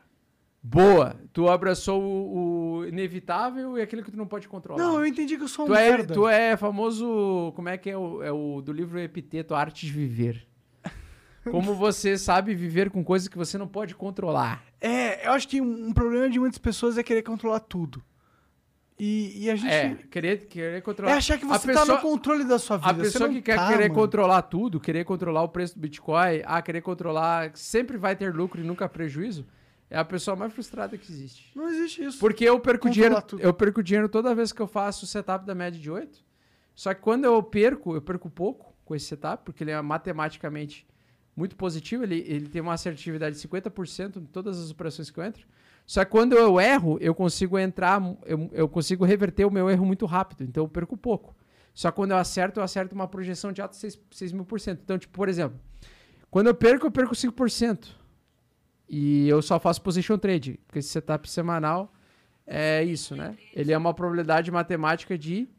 Boa. 0.61 1.15
Tu 1.33 1.49
abraçou 1.49 2.01
o, 2.01 2.77
o 2.79 2.85
inevitável 2.85 3.77
e 3.77 3.81
aquilo 3.81 4.03
que 4.03 4.11
tu 4.11 4.17
não 4.17 4.27
pode 4.27 4.47
controlar. 4.47 4.81
Não, 4.81 4.99
eu 4.99 5.05
entendi 5.05 5.35
que 5.35 5.43
eu 5.43 5.47
sou 5.47 5.65
um 5.65 5.69
tu, 5.69 5.75
é, 5.75 5.89
merda. 5.89 6.13
tu 6.13 6.27
é 6.29 6.55
famoso. 6.55 7.51
Como 7.55 7.67
é 7.67 7.77
que 7.77 7.89
é 7.89 7.97
o, 7.97 8.21
é 8.23 8.31
o 8.31 8.61
do 8.61 8.71
livro 8.71 8.99
Epiteto, 8.99 9.55
Arte 9.55 9.85
de 9.87 9.91
Viver? 9.91 10.47
Como 11.51 11.73
você 11.75 12.17
sabe 12.17 12.53
viver 12.55 12.89
com 12.89 13.03
coisas 13.03 13.27
que 13.27 13.37
você 13.37 13.57
não 13.57 13.67
pode 13.67 13.95
controlar. 13.95 14.63
É, 14.79 15.27
eu 15.27 15.31
acho 15.33 15.47
que 15.47 15.59
um, 15.61 15.87
um 15.87 15.93
problema 15.93 16.29
de 16.29 16.39
muitas 16.39 16.57
pessoas 16.57 16.97
é 16.97 17.03
querer 17.03 17.21
controlar 17.23 17.59
tudo. 17.59 18.03
E, 18.99 19.45
e 19.45 19.49
a 19.49 19.55
gente... 19.55 19.71
É, 19.71 19.95
querer, 20.09 20.45
querer 20.45 20.77
É 20.77 20.81
controlar. 20.81 21.15
achar 21.15 21.37
que 21.37 21.45
A 21.45 21.47
você 21.47 21.73
tá 21.73 21.79
pessoa- 21.81 21.95
no 21.97 22.01
controle 22.01 22.43
da 22.43 22.59
sua 22.59 22.77
vida. 22.77 22.89
A 22.91 22.93
pessoa 22.93 23.27
que 23.29 23.41
quer 23.41 23.55
tá, 23.55 23.67
querer 23.67 23.89
mano. 23.89 23.95
controlar 23.95 24.41
tudo, 24.43 24.79
querer 24.79 25.03
controlar 25.03 25.41
o 25.43 25.49
preço 25.49 25.73
do 25.75 25.81
Bitcoin, 25.81 26.41
ah, 26.45 26.61
querer 26.61 26.81
controlar, 26.81 27.51
sempre 27.55 27.97
vai 27.97 28.15
ter 28.15 28.33
lucro 28.33 28.61
e 28.61 28.63
nunca 28.63 28.87
prejuízo, 28.87 29.45
é 29.89 29.97
a 29.97 30.05
pessoa 30.05 30.35
mais 30.37 30.53
frustrada 30.53 30.97
que 30.97 31.11
existe. 31.11 31.51
Não 31.55 31.67
existe 31.69 32.03
isso. 32.03 32.19
Porque 32.19 32.45
eu 32.45 32.59
perco 32.59 32.87
Controlar 32.87 33.07
dinheiro, 33.09 33.27
tudo. 33.27 33.41
eu 33.41 33.53
perco 33.53 33.83
dinheiro 33.83 34.07
toda 34.07 34.33
vez 34.35 34.51
que 34.53 34.61
eu 34.61 34.67
faço 34.67 35.05
o 35.05 35.07
setup 35.07 35.45
da 35.45 35.55
média 35.55 35.79
de 35.79 35.89
8. 35.89 36.23
Só 36.75 36.93
que 36.93 37.01
quando 37.01 37.25
eu 37.25 37.41
perco, 37.43 37.95
eu 37.95 38.01
perco 38.01 38.29
pouco 38.29 38.73
com 38.85 38.95
esse 38.95 39.07
setup, 39.07 39.43
porque 39.43 39.63
ele 39.63 39.71
é 39.71 39.81
matematicamente 39.81 40.85
muito 41.35 41.55
positivo, 41.55 42.03
ele, 42.03 42.23
ele 42.27 42.47
tem 42.47 42.61
uma 42.61 42.73
assertividade 42.73 43.35
de 43.35 43.47
50% 43.47 44.17
em 44.17 44.25
todas 44.25 44.59
as 44.59 44.69
operações 44.71 45.09
que 45.09 45.19
eu 45.19 45.23
entro. 45.23 45.47
Só 45.85 46.05
que 46.05 46.11
quando 46.11 46.33
eu 46.33 46.59
erro, 46.61 46.97
eu 47.01 47.13
consigo 47.13 47.57
entrar, 47.57 48.01
eu, 48.25 48.49
eu 48.53 48.69
consigo 48.69 49.03
reverter 49.03 49.45
o 49.45 49.51
meu 49.51 49.69
erro 49.69 49.85
muito 49.85 50.05
rápido, 50.05 50.43
então 50.43 50.63
eu 50.63 50.69
perco 50.69 50.95
pouco. 50.95 51.35
Só 51.73 51.89
que 51.89 51.95
quando 51.95 52.11
eu 52.11 52.17
acerto, 52.17 52.59
eu 52.59 52.63
acerto 52.63 52.93
uma 52.93 53.07
projeção 53.07 53.51
de 53.51 53.61
alto 53.61 53.75
6, 53.75 53.99
6 54.11 54.31
mil 54.31 54.45
por 54.45 54.59
cento. 54.59 54.81
Então, 54.83 54.97
tipo, 54.97 55.13
por 55.13 55.27
exemplo, 55.27 55.59
quando 56.29 56.47
eu 56.47 56.55
perco, 56.55 56.87
eu 56.87 56.91
perco 56.91 57.15
5%. 57.15 57.87
E 58.87 59.27
eu 59.27 59.41
só 59.41 59.59
faço 59.59 59.81
position 59.81 60.17
trade, 60.17 60.59
porque 60.67 60.79
esse 60.79 60.89
setup 60.89 61.29
semanal 61.29 61.91
é 62.45 62.83
isso, 62.83 63.15
né? 63.15 63.35
Ele 63.53 63.71
é 63.71 63.77
uma 63.77 63.93
probabilidade 63.93 64.51
matemática 64.51 65.17
de 65.17 65.49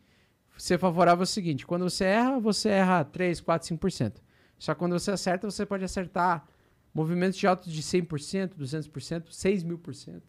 ser 0.57 0.79
favorável 0.79 1.23
ao 1.23 1.27
seguinte: 1.27 1.67
quando 1.67 1.89
você 1.89 2.05
erra, 2.05 2.39
você 2.39 2.69
erra 2.69 3.05
3, 3.05 3.41
4, 3.41 3.77
5%. 3.77 4.15
Só 4.59 4.75
que 4.75 4.79
quando 4.79 4.93
você 4.99 5.11
acerta, 5.11 5.51
você 5.51 5.67
pode 5.67 5.85
acertar 5.85 6.47
movimentos 6.93 7.39
de 7.39 7.47
alto 7.47 7.69
de 7.69 7.83
100%, 7.83 8.55
200%, 8.57 9.31
6 9.31 9.63
mil 9.63 9.79
por 9.79 9.95
cento. 9.95 10.23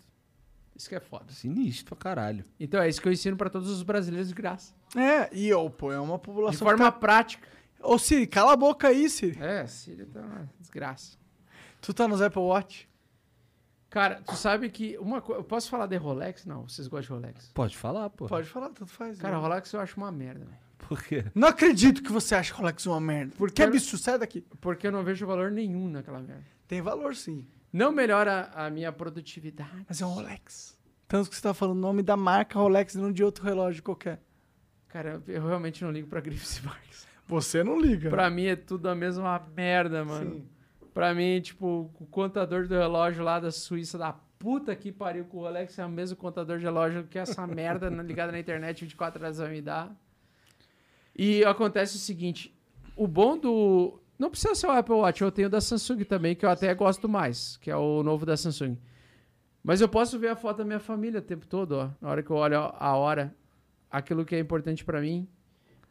Isso 0.75 0.89
que 0.89 0.95
é 0.95 0.99
foda. 0.99 1.31
Sinistro 1.31 1.95
pra 1.95 1.97
caralho. 1.97 2.43
Então 2.59 2.81
é 2.81 2.89
isso 2.89 3.01
que 3.01 3.07
eu 3.07 3.13
ensino 3.13 3.37
para 3.37 3.49
todos 3.49 3.69
os 3.69 3.81
brasileiros 3.81 4.27
de 4.27 4.35
graça. 4.35 4.73
É, 4.95 5.33
e 5.33 5.47
eu, 5.47 5.69
pô, 5.69 5.91
é 5.91 5.99
uma 5.99 6.19
população... 6.19 6.51
De 6.51 6.57
forma 6.57 6.91
tá- 6.91 6.99
prática. 6.99 7.47
Ô, 7.81 7.97
Siri, 7.97 8.27
cala 8.27 8.53
a 8.53 8.57
boca 8.57 8.87
aí, 8.87 9.09
Siri. 9.09 9.41
É, 9.41 9.65
Siri 9.67 10.05
tá 10.05 10.19
uma 10.19 10.49
desgraça. 10.59 11.17
Tu 11.79 11.93
tá 11.93 12.07
nos 12.07 12.21
Apple 12.21 12.41
Watch? 12.41 12.89
Cara, 13.89 14.21
tu 14.25 14.35
sabe 14.35 14.69
que 14.69 14.97
uma 14.97 15.21
coisa. 15.21 15.39
Eu 15.39 15.43
posso 15.45 15.69
falar 15.69 15.85
de 15.85 15.95
Rolex? 15.95 16.45
Não, 16.45 16.67
vocês 16.67 16.87
gostam 16.87 17.17
de 17.17 17.21
Rolex. 17.21 17.51
Pode 17.53 17.77
falar, 17.77 18.09
pô. 18.09 18.25
Pode 18.25 18.49
falar, 18.49 18.69
tanto 18.69 18.87
faz. 18.87 19.17
Cara, 19.17 19.35
né? 19.35 19.41
Rolex 19.41 19.71
eu 19.71 19.79
acho 19.79 19.95
uma 19.95 20.11
merda, 20.11 20.43
velho. 20.43 20.64
Por 20.77 21.01
quê? 21.03 21.25
Não 21.33 21.47
acredito 21.47 22.03
que 22.03 22.11
você 22.11 22.35
acha 22.35 22.53
Rolex 22.53 22.85
uma 22.85 22.99
merda. 22.99 23.33
Porque 23.37 23.61
Cara- 23.63 23.69
absurdo, 23.75 24.01
sai 24.03 24.19
daqui. 24.19 24.41
Porque 24.61 24.85
eu 24.87 24.91
não 24.91 25.03
vejo 25.03 25.25
valor 25.25 25.49
nenhum 25.51 25.89
naquela 25.89 26.19
merda. 26.19 26.43
Tem 26.67 26.81
valor, 26.81 27.15
sim. 27.15 27.47
Não 27.73 27.91
melhora 27.91 28.51
a 28.53 28.69
minha 28.69 28.91
produtividade. 28.91 29.85
Mas 29.87 30.01
é 30.01 30.05
um 30.05 30.09
Rolex. 30.09 30.77
Tanto 31.07 31.29
que 31.29 31.35
você 31.35 31.41
tá 31.41 31.53
falando 31.53 31.77
o 31.77 31.81
nome 31.81 32.01
da 32.03 32.15
marca 32.17 32.57
Rolex 32.59 32.93
e 32.95 32.97
não 32.97 33.11
de 33.11 33.23
outro 33.23 33.43
relógio 33.43 33.81
qualquer. 33.83 34.21
Cara, 34.87 35.21
eu 35.27 35.45
realmente 35.47 35.83
não 35.83 35.91
ligo 35.91 36.07
pra 36.07 36.21
grifes 36.21 36.57
e 36.59 36.65
marcas. 36.65 37.07
Você 37.27 37.63
não 37.63 37.79
liga. 37.79 38.09
Pra 38.09 38.29
mim 38.29 38.45
é 38.45 38.55
tudo 38.55 38.87
a 38.87 38.95
mesma 38.95 39.41
merda, 39.55 40.05
mano. 40.05 40.35
Sim. 40.35 40.47
Pra 40.93 41.13
mim, 41.13 41.41
tipo, 41.41 41.91
o 41.99 42.05
contador 42.05 42.67
do 42.67 42.75
relógio 42.75 43.23
lá 43.23 43.39
da 43.39 43.51
Suíça 43.51 43.97
da 43.97 44.13
puta 44.13 44.75
que 44.75 44.91
pariu 44.91 45.25
com 45.25 45.37
o 45.37 45.41
Rolex 45.41 45.77
é 45.79 45.85
o 45.85 45.89
mesmo 45.89 46.15
contador 46.15 46.57
de 46.59 46.63
relógio 46.63 47.03
que 47.05 47.17
essa 47.17 47.45
merda 47.45 47.89
ligada 48.01 48.31
na 48.31 48.39
internet 48.39 48.81
24 48.85 49.21
horas 49.23 49.37
vai 49.39 49.49
me 49.49 49.61
dar. 49.61 49.93
E 51.15 51.43
acontece 51.45 51.95
o 51.95 51.99
seguinte, 51.99 52.53
o 52.95 53.07
bom 53.07 53.37
do... 53.37 53.99
Não 54.17 54.29
precisa 54.29 54.55
ser 54.55 54.67
o 54.67 54.71
Apple 54.71 54.95
Watch, 54.95 55.21
eu 55.21 55.31
tenho 55.31 55.49
da 55.49 55.59
Samsung 55.59 56.03
também, 56.03 56.35
que 56.35 56.45
eu 56.45 56.49
até 56.49 56.73
gosto 56.73 57.07
mais, 57.07 57.57
que 57.57 57.69
é 57.69 57.75
o 57.75 58.01
novo 58.03 58.25
da 58.25 58.37
Samsung. 58.37 58.77
Mas 59.63 59.81
eu 59.81 59.89
posso 59.89 60.19
ver 60.19 60.29
a 60.29 60.35
foto 60.35 60.57
da 60.57 60.65
minha 60.65 60.79
família 60.79 61.19
o 61.19 61.23
tempo 61.23 61.45
todo, 61.47 61.73
ó. 61.73 61.89
Na 61.99 62.09
hora 62.09 62.23
que 62.23 62.29
eu 62.29 62.35
olho 62.35 62.57
a 62.57 62.95
hora, 62.95 63.35
aquilo 63.89 64.23
que 64.23 64.35
é 64.35 64.39
importante 64.39 64.85
pra 64.85 65.01
mim, 65.01 65.27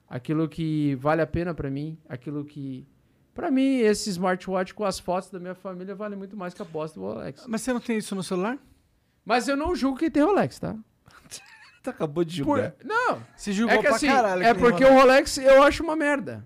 aquilo 0.09 0.49
que 0.49 0.95
vale 0.97 1.21
a 1.23 1.27
pena 1.27 1.55
pra 1.55 1.71
mim, 1.71 1.99
aquilo 2.09 2.45
que... 2.45 2.87
Pra 3.35 3.51
mim, 3.51 3.79
esse 3.79 4.11
smartwatch 4.11 4.73
com 4.75 4.85
as 4.85 4.99
fotos 4.99 5.29
da 5.29 5.41
minha 5.41 5.55
família 5.55 5.95
vale 5.95 6.15
muito 6.15 6.37
mais 6.37 6.55
que 6.55 6.63
a 6.63 6.65
posta 6.65 7.01
do 7.01 7.07
Rolex. 7.07 7.45
Mas 7.49 7.63
você 7.63 7.73
não 7.73 7.81
tem 7.81 7.99
isso 7.99 8.15
no 8.15 8.23
celular? 8.23 8.59
Mas 9.25 9.49
eu 9.49 9.57
não 9.57 9.75
julgo 9.75 9.99
quem 9.99 10.11
tem 10.11 10.23
Rolex, 10.23 10.59
tá? 10.59 10.77
Tu 11.85 11.91
acabou 11.91 12.25
de 12.25 12.43
Por- 12.43 12.57
julgar. 12.57 12.75
Não, 12.83 13.23
Você 13.37 13.53
julgou 13.53 13.75
é 13.75 13.79
que 13.79 13.87
pra 13.87 13.95
assim, 13.97 14.07
caralho. 14.09 14.43
é 14.43 14.55
porque 14.55 14.83
o 14.85 14.93
Rolex 14.95 15.37
eu 15.39 15.63
acho 15.63 15.83
uma 15.85 15.95
merda. 15.95 16.37
Não, 16.37 16.45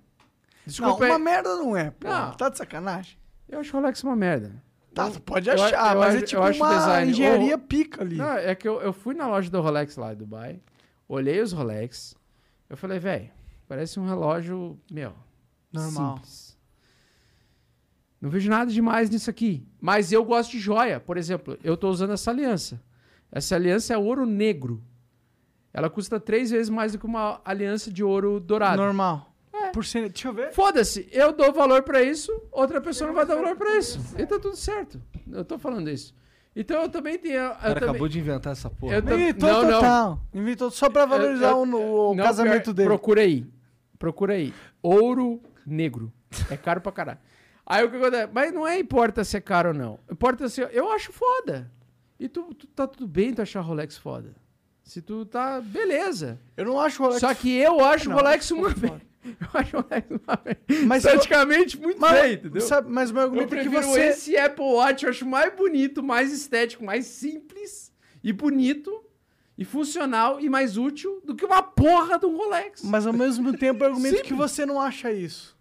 Desculpa, 0.66 1.06
uma 1.06 1.14
aí, 1.16 1.22
merda 1.22 1.54
não 1.56 1.74
é, 1.76 1.90
pô. 1.92 2.08
Não. 2.08 2.32
Tá 2.32 2.48
de 2.50 2.58
sacanagem? 2.58 3.16
eu 3.48 3.60
acho 3.60 3.74
o 3.74 3.80
Rolex 3.80 4.02
uma 4.02 4.16
merda. 4.16 4.62
Tá, 4.92 5.08
tu 5.10 5.22
pode 5.22 5.48
eu- 5.48 5.54
achar, 5.54 5.94
eu 5.94 6.00
mas 6.00 6.08
acho- 6.08 6.16
é 6.16 6.20
eu 6.22 6.26
tipo 6.26 6.42
acho 6.42 6.60
uma 6.62 6.74
design. 6.76 7.10
engenharia 7.12 7.56
pica 7.56 8.02
ali. 8.02 8.16
Não, 8.16 8.32
é 8.32 8.52
que 8.54 8.66
eu, 8.68 8.80
eu 8.82 8.92
fui 8.92 9.14
na 9.14 9.28
loja 9.28 9.48
do 9.48 9.60
Rolex 9.60 9.96
lá 9.96 10.12
em 10.12 10.16
Dubai, 10.16 10.60
olhei 11.08 11.40
os 11.40 11.52
Rolex, 11.52 12.16
eu 12.68 12.76
falei, 12.76 12.98
velho, 12.98 13.30
parece 13.68 14.00
um 14.00 14.06
relógio, 14.08 14.76
meu, 14.90 15.14
Normal. 15.72 16.16
simples. 16.16 16.58
Não 18.20 18.28
vejo 18.28 18.50
nada 18.50 18.70
demais 18.72 19.08
nisso 19.08 19.30
aqui. 19.30 19.64
Mas 19.80 20.10
eu 20.10 20.24
gosto 20.24 20.50
de 20.50 20.58
joia. 20.58 20.98
Por 20.98 21.16
exemplo, 21.16 21.56
eu 21.62 21.76
tô 21.76 21.88
usando 21.88 22.12
essa 22.12 22.32
aliança. 22.32 22.82
Essa 23.30 23.54
aliança 23.54 23.94
é 23.94 23.96
ouro 23.96 24.26
negro. 24.26 24.82
Ela 25.72 25.88
custa 25.90 26.18
três 26.18 26.50
vezes 26.50 26.68
mais 26.70 26.92
do 26.92 26.98
que 26.98 27.06
uma 27.06 27.40
aliança 27.44 27.90
de 27.92 28.02
ouro 28.02 28.40
dourado. 28.40 28.80
Normal. 28.80 29.32
É. 29.52 29.70
Por 29.70 29.84
cento... 29.84 30.12
Deixa 30.12 30.28
eu 30.28 30.32
ver. 30.32 30.52
Foda-se, 30.52 31.08
eu 31.12 31.32
dou 31.32 31.52
valor 31.52 31.82
pra 31.82 32.02
isso, 32.02 32.32
outra 32.52 32.80
pessoa 32.80 33.08
não 33.08 33.14
vai 33.14 33.26
dar 33.26 33.34
valor 33.34 33.56
pra 33.56 33.76
isso. 33.76 33.98
E 34.18 34.24
tá 34.26 34.38
tudo 34.38 34.56
certo. 34.56 35.00
Eu 35.30 35.44
tô 35.44 35.58
falando 35.58 35.90
isso. 35.90 36.14
Então 36.56 36.82
eu 36.82 36.88
também 36.88 37.18
tenho. 37.18 37.34
Eu 37.36 37.50
O 37.50 37.54
cara 37.54 37.74
também, 37.74 37.88
acabou 37.90 38.08
de 38.08 38.18
inventar 38.18 38.52
essa 38.52 38.68
porra. 38.70 38.94
eu 38.94 39.02
tam- 39.02 39.14
Inventou 39.14 39.48
não, 39.50 39.62
não. 39.62 39.70
total. 39.70 40.20
Inventou 40.34 40.70
só 40.70 40.88
pra 40.90 41.06
valorizar 41.06 41.50
Eu- 41.50 41.58
o, 41.58 42.10
o 42.10 42.14
Não, 42.14 42.24
casamento 42.24 42.64
pior- 42.64 42.72
dele. 42.74 42.88
Procura 42.88 43.20
aí. 43.20 43.46
Procura 43.98 44.32
aí. 44.34 44.54
Ouro 44.82 45.40
negro. 45.66 46.12
É 46.50 46.56
caro 46.56 46.80
pra 46.80 46.90
caralho. 46.92 47.18
Aí 47.64 47.84
o 47.84 47.90
que 47.90 47.96
acontece? 47.96 48.30
Mas 48.32 48.52
não 48.52 48.66
é 48.66 48.78
importa 48.78 49.22
se 49.24 49.36
é 49.36 49.40
caro 49.40 49.68
ou 49.68 49.74
não. 49.74 49.98
Importa 50.10 50.48
se. 50.48 50.60
Eu 50.72 50.90
acho 50.90 51.12
foda. 51.12 51.70
E 52.18 52.28
tu, 52.28 52.54
tu 52.54 52.66
tá 52.68 52.86
tudo 52.86 53.06
bem 53.06 53.32
tu 53.34 53.42
achar 53.42 53.60
Rolex 53.60 53.96
foda. 53.98 54.34
Se 54.88 55.02
tu 55.02 55.26
tá. 55.26 55.60
Beleza. 55.60 56.40
Eu 56.56 56.64
não 56.64 56.80
acho 56.80 57.02
o 57.02 57.04
Rolex... 57.06 57.20
Só 57.20 57.34
que 57.34 57.54
eu 57.54 57.84
acho 57.84 58.06
o 58.06 58.08
Não, 58.08 58.16
Rolex 58.16 58.50
uma 58.50 58.70
vez. 58.70 58.92
Eu 59.22 59.48
acho 59.52 59.76
o 59.76 59.80
Rolex 59.82 60.06
uma 60.10 60.40
vez. 60.42 60.86
Mas 60.86 61.02
Praticamente 61.02 61.78
muito 61.78 62.00
Mas, 62.00 62.18
feio, 62.18 62.34
entendeu? 62.34 62.62
sabe, 62.62 62.90
mas 62.90 63.10
o 63.10 63.12
meu 63.12 63.24
Eu 63.24 63.28
argumento 63.28 63.54
é 63.54 63.62
que 63.62 63.68
você... 63.68 64.00
esse 64.06 64.36
Apple 64.38 64.64
Watch, 64.64 65.04
eu 65.04 65.10
acho 65.10 65.26
mais 65.26 65.54
bonito, 65.54 66.02
mais 66.02 66.32
estético, 66.32 66.82
mais 66.82 67.04
simples 67.04 67.92
e 68.24 68.32
bonito 68.32 69.04
e 69.58 69.64
funcional 69.66 70.40
e 70.40 70.48
mais 70.48 70.78
útil 70.78 71.20
do 71.22 71.34
que 71.34 71.44
uma 71.44 71.62
porra 71.62 72.18
de 72.18 72.24
um 72.24 72.34
Rolex. 72.34 72.82
Mas 72.82 73.06
ao 73.06 73.12
mesmo 73.12 73.54
tempo 73.58 73.84
eu 73.84 73.88
argumento 73.88 74.22
que 74.22 74.28
Simples. 74.28 74.50
você 74.50 74.64
não 74.64 74.80
acha 74.80 75.12
isso. 75.12 75.54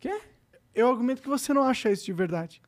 Quê? 0.00 0.20
Eu 0.74 0.88
argumento 0.88 1.22
que 1.22 1.28
você 1.28 1.54
não 1.54 1.62
acha 1.62 1.92
isso 1.92 2.04
de 2.04 2.12
verdade. 2.12 2.60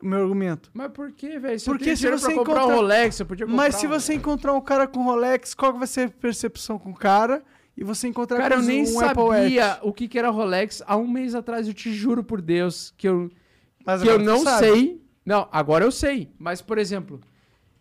O 0.00 0.06
meu 0.06 0.20
argumento. 0.20 0.70
Mas 0.72 0.92
por 0.92 1.10
que, 1.10 1.38
velho? 1.38 1.60
Porque 1.64 1.90
eu 1.90 1.96
se 1.96 2.08
você 2.08 2.26
pra 2.26 2.34
comprar 2.36 2.52
encontra- 2.62 2.74
um 2.74 2.76
Rolex, 2.76 3.18
eu 3.20 3.26
podia 3.26 3.46
comprar 3.46 3.56
Mas 3.62 3.74
se 3.74 3.86
um- 3.86 3.90
você 3.90 4.14
encontrar 4.14 4.52
um 4.52 4.60
cara 4.60 4.86
com 4.86 5.02
Rolex, 5.02 5.54
qual 5.54 5.72
vai 5.76 5.86
ser 5.88 6.02
a 6.02 6.10
percepção 6.10 6.78
com 6.78 6.90
o 6.90 6.94
cara? 6.94 7.42
E 7.76 7.82
você 7.84 8.06
encontrar 8.08 8.38
Cara, 8.38 8.56
com 8.56 8.62
eu 8.62 8.66
nem 8.66 8.82
um 8.82 9.00
Apple 9.00 9.22
sabia 9.28 9.78
o 9.82 9.92
que, 9.92 10.06
que 10.08 10.18
era 10.18 10.30
Rolex 10.30 10.82
há 10.86 10.96
um 10.96 11.06
mês 11.08 11.34
atrás, 11.34 11.66
eu 11.68 11.74
te 11.74 11.92
juro 11.92 12.22
por 12.24 12.40
Deus, 12.40 12.92
que 12.96 13.08
eu, 13.08 13.30
Mas 13.84 14.02
que 14.02 14.08
eu 14.08 14.18
não 14.18 14.44
sei. 14.44 15.00
Não, 15.24 15.48
agora 15.52 15.84
eu 15.84 15.90
sei. 15.92 16.30
Mas, 16.38 16.60
por 16.62 16.78
exemplo, 16.78 17.20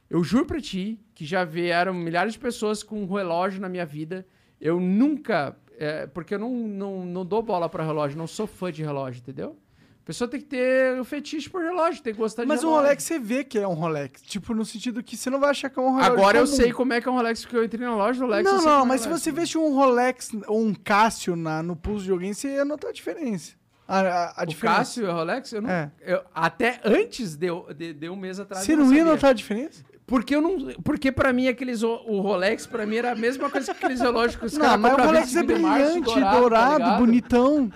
eu 0.09 0.23
juro 0.23 0.45
pra 0.45 0.59
ti 0.59 0.99
que 1.15 1.23
já 1.25 1.43
vieram 1.43 1.93
milhares 1.93 2.33
de 2.33 2.39
pessoas 2.39 2.81
com 2.83 3.01
um 3.03 3.11
relógio 3.13 3.61
na 3.61 3.69
minha 3.69 3.85
vida. 3.85 4.25
Eu 4.59 4.79
nunca. 4.79 5.55
é, 5.79 6.07
porque 6.07 6.33
eu 6.33 6.39
não, 6.39 6.51
não, 6.51 7.05
não 7.05 7.23
dou 7.25 7.41
bola 7.43 7.69
pra 7.69 7.83
relógio, 7.83 8.17
não 8.17 8.25
sou 8.27 8.47
fã 8.47 8.71
de 8.71 8.81
relógio, 8.83 9.19
entendeu? 9.19 9.55
A 10.07 10.11
pessoa 10.13 10.25
tem 10.29 10.39
que 10.39 10.45
ter 10.45 10.97
o 10.97 11.03
fetiche 11.03 11.49
por 11.49 11.61
relógio, 11.61 12.01
tem 12.01 12.13
que 12.13 12.19
gostar 12.19 12.43
de 12.43 12.47
Mas 12.47 12.59
o 12.63 12.67
relógio. 12.67 12.83
Rolex 12.85 13.03
você 13.03 13.19
vê 13.19 13.43
que 13.43 13.59
é 13.59 13.67
um 13.67 13.73
Rolex. 13.73 14.21
Tipo, 14.21 14.53
no 14.53 14.63
sentido 14.63 15.03
que 15.03 15.17
você 15.17 15.29
não 15.29 15.37
vai 15.37 15.49
achar 15.49 15.69
que 15.69 15.77
é 15.77 15.81
um 15.81 15.95
relógio 15.95 16.13
Agora 16.13 16.37
eu 16.37 16.45
comum. 16.45 16.55
sei 16.55 16.71
como 16.71 16.93
é 16.93 17.01
que 17.01 17.09
é 17.09 17.11
um 17.11 17.15
Rolex, 17.15 17.41
porque 17.41 17.57
eu 17.57 17.63
entrei 17.65 17.85
na 17.85 17.93
loja 17.93 18.17
do 18.17 18.25
Rolex. 18.25 18.49
eu 18.49 18.57
Não, 18.57 18.63
não, 18.63 18.81
é 18.83 18.85
mas 18.85 19.01
se 19.01 19.07
Rolex. 19.07 19.21
você 19.23 19.31
veste 19.33 19.57
um 19.57 19.75
Rolex 19.75 20.29
ou 20.47 20.61
um 20.61 20.73
Cássio 20.73 21.35
na, 21.35 21.61
no 21.61 21.75
pulso 21.75 22.05
de 22.05 22.11
alguém, 22.11 22.31
você 22.33 22.53
ia 22.55 22.63
notar 22.63 22.91
a 22.91 22.93
diferença. 22.93 23.51
A, 23.85 23.99
a, 23.99 24.33
a 24.37 24.43
O 24.43 24.45
diferença. 24.45 24.77
Cássio 24.79 25.05
e 25.05 25.09
o 25.09 25.13
Rolex, 25.13 25.51
eu 25.51 25.61
não. 25.61 25.69
É. 25.69 25.91
eu- 26.05 26.21
até 26.33 26.79
antes 26.85 27.35
de, 27.35 27.47
de, 27.75 27.93
de 27.93 28.09
um 28.09 28.15
mês 28.15 28.39
atrás. 28.39 28.63
Você 28.65 28.73
eu 28.73 28.77
não 28.77 28.93
ia 28.93 29.03
notar 29.03 29.31
a 29.31 29.33
diferença? 29.33 29.83
Porque 30.05 30.33
eu 30.33 30.39
não. 30.41 30.57
Porque 30.85 31.11
pra 31.11 31.33
mim, 31.33 31.49
aqueles. 31.49 31.83
O, 31.83 31.95
Rolex, 32.21 32.65
pra 32.65 32.85
mim, 32.85 32.95
era 32.95 33.11
a 33.11 33.15
mesma 33.15 33.49
coisa 33.49 33.73
que 33.73 33.83
aqueles 33.85 33.99
relógios 33.99 34.37
que 34.39 34.45
os 34.45 34.53
Não, 34.53 34.61
caras 34.61 34.79
mas 34.79 34.93
o 34.93 35.01
Rolex 35.01 35.35
é 35.35 35.41
25 35.41 35.53
de 35.53 35.59
março, 35.61 35.85
brilhante, 36.01 36.21
tá 36.21 36.39
dourado, 36.39 36.77
ligado? 36.77 36.97
bonitão. 36.99 37.71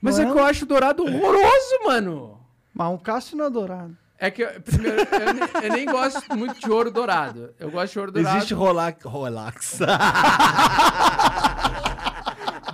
Mas 0.00 0.18
é 0.18 0.22
é? 0.22 0.26
que 0.26 0.32
eu 0.38 0.44
acho 0.44 0.64
dourado 0.66 1.02
horroroso, 1.04 1.84
mano. 1.84 2.40
Mas 2.74 2.88
um 2.88 2.98
Cássio 2.98 3.36
não 3.36 3.46
é 3.46 3.50
dourado. 3.50 3.96
É 4.18 4.30
que, 4.30 4.42
eu- 4.42 4.60
primeiro, 4.60 5.00
eu, 5.00 5.34
nem, 5.34 5.48
eu 5.64 5.72
nem 5.72 5.86
gosto 5.86 6.22
muito 6.36 6.60
de 6.60 6.70
ouro 6.70 6.90
dourado. 6.90 7.54
Eu 7.58 7.70
gosto 7.70 7.92
de 7.94 7.98
ouro 7.98 8.12
dourado. 8.12 8.36
Existe 8.36 8.52
Rolex. 8.54 9.02
Rolex. 9.04 9.78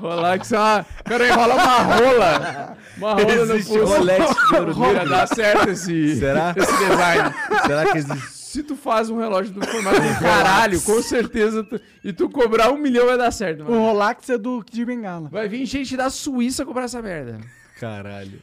Rolex, 0.01 0.53
ah, 0.53 0.85
o 1.01 1.05
cara 1.05 1.27
enrola 1.29 1.55
uma 1.55 1.77
rola. 1.79 2.77
Uma 2.99 3.13
rola 3.15 3.25
no 3.47 3.55
Existe 3.55 3.73
pulso. 3.79 3.95
Rolex 3.97 4.35
de 4.51 4.57
ouro 4.57 4.79
negro? 4.79 5.09
dá 5.09 5.27
certo 5.27 5.71
esse, 5.71 6.17
Será? 6.19 6.55
esse 6.57 6.73
design. 6.77 7.35
Será 7.67 7.93
que 7.93 7.99
existe? 7.99 8.36
Se 8.57 8.63
tu 8.63 8.75
faz 8.75 9.11
um 9.11 9.19
relógio 9.19 9.53
do 9.53 9.67
formato 9.67 10.01
do 10.01 10.19
caralho, 10.21 10.81
com 10.83 11.03
certeza, 11.03 11.63
tu- 11.63 11.81
e 12.03 12.13
tu 12.13 12.29
cobrar 12.31 12.71
um 12.73 12.79
milhão 12.79 13.07
vai 13.07 13.19
dar 13.19 13.31
certo, 13.31 13.61
O 13.61 13.65
mano. 13.71 13.81
Rolex 13.93 14.31
é 14.31 14.39
do 14.39 14.63
Kid 14.65 14.85
Bengala. 14.85 15.29
Vai 15.29 15.47
vir 15.49 15.65
gente 15.67 15.97
da 15.97 16.09
Suíça 16.09 16.65
comprar 16.65 16.85
essa 16.85 17.03
merda. 17.03 17.39
Caralho. 17.79 18.41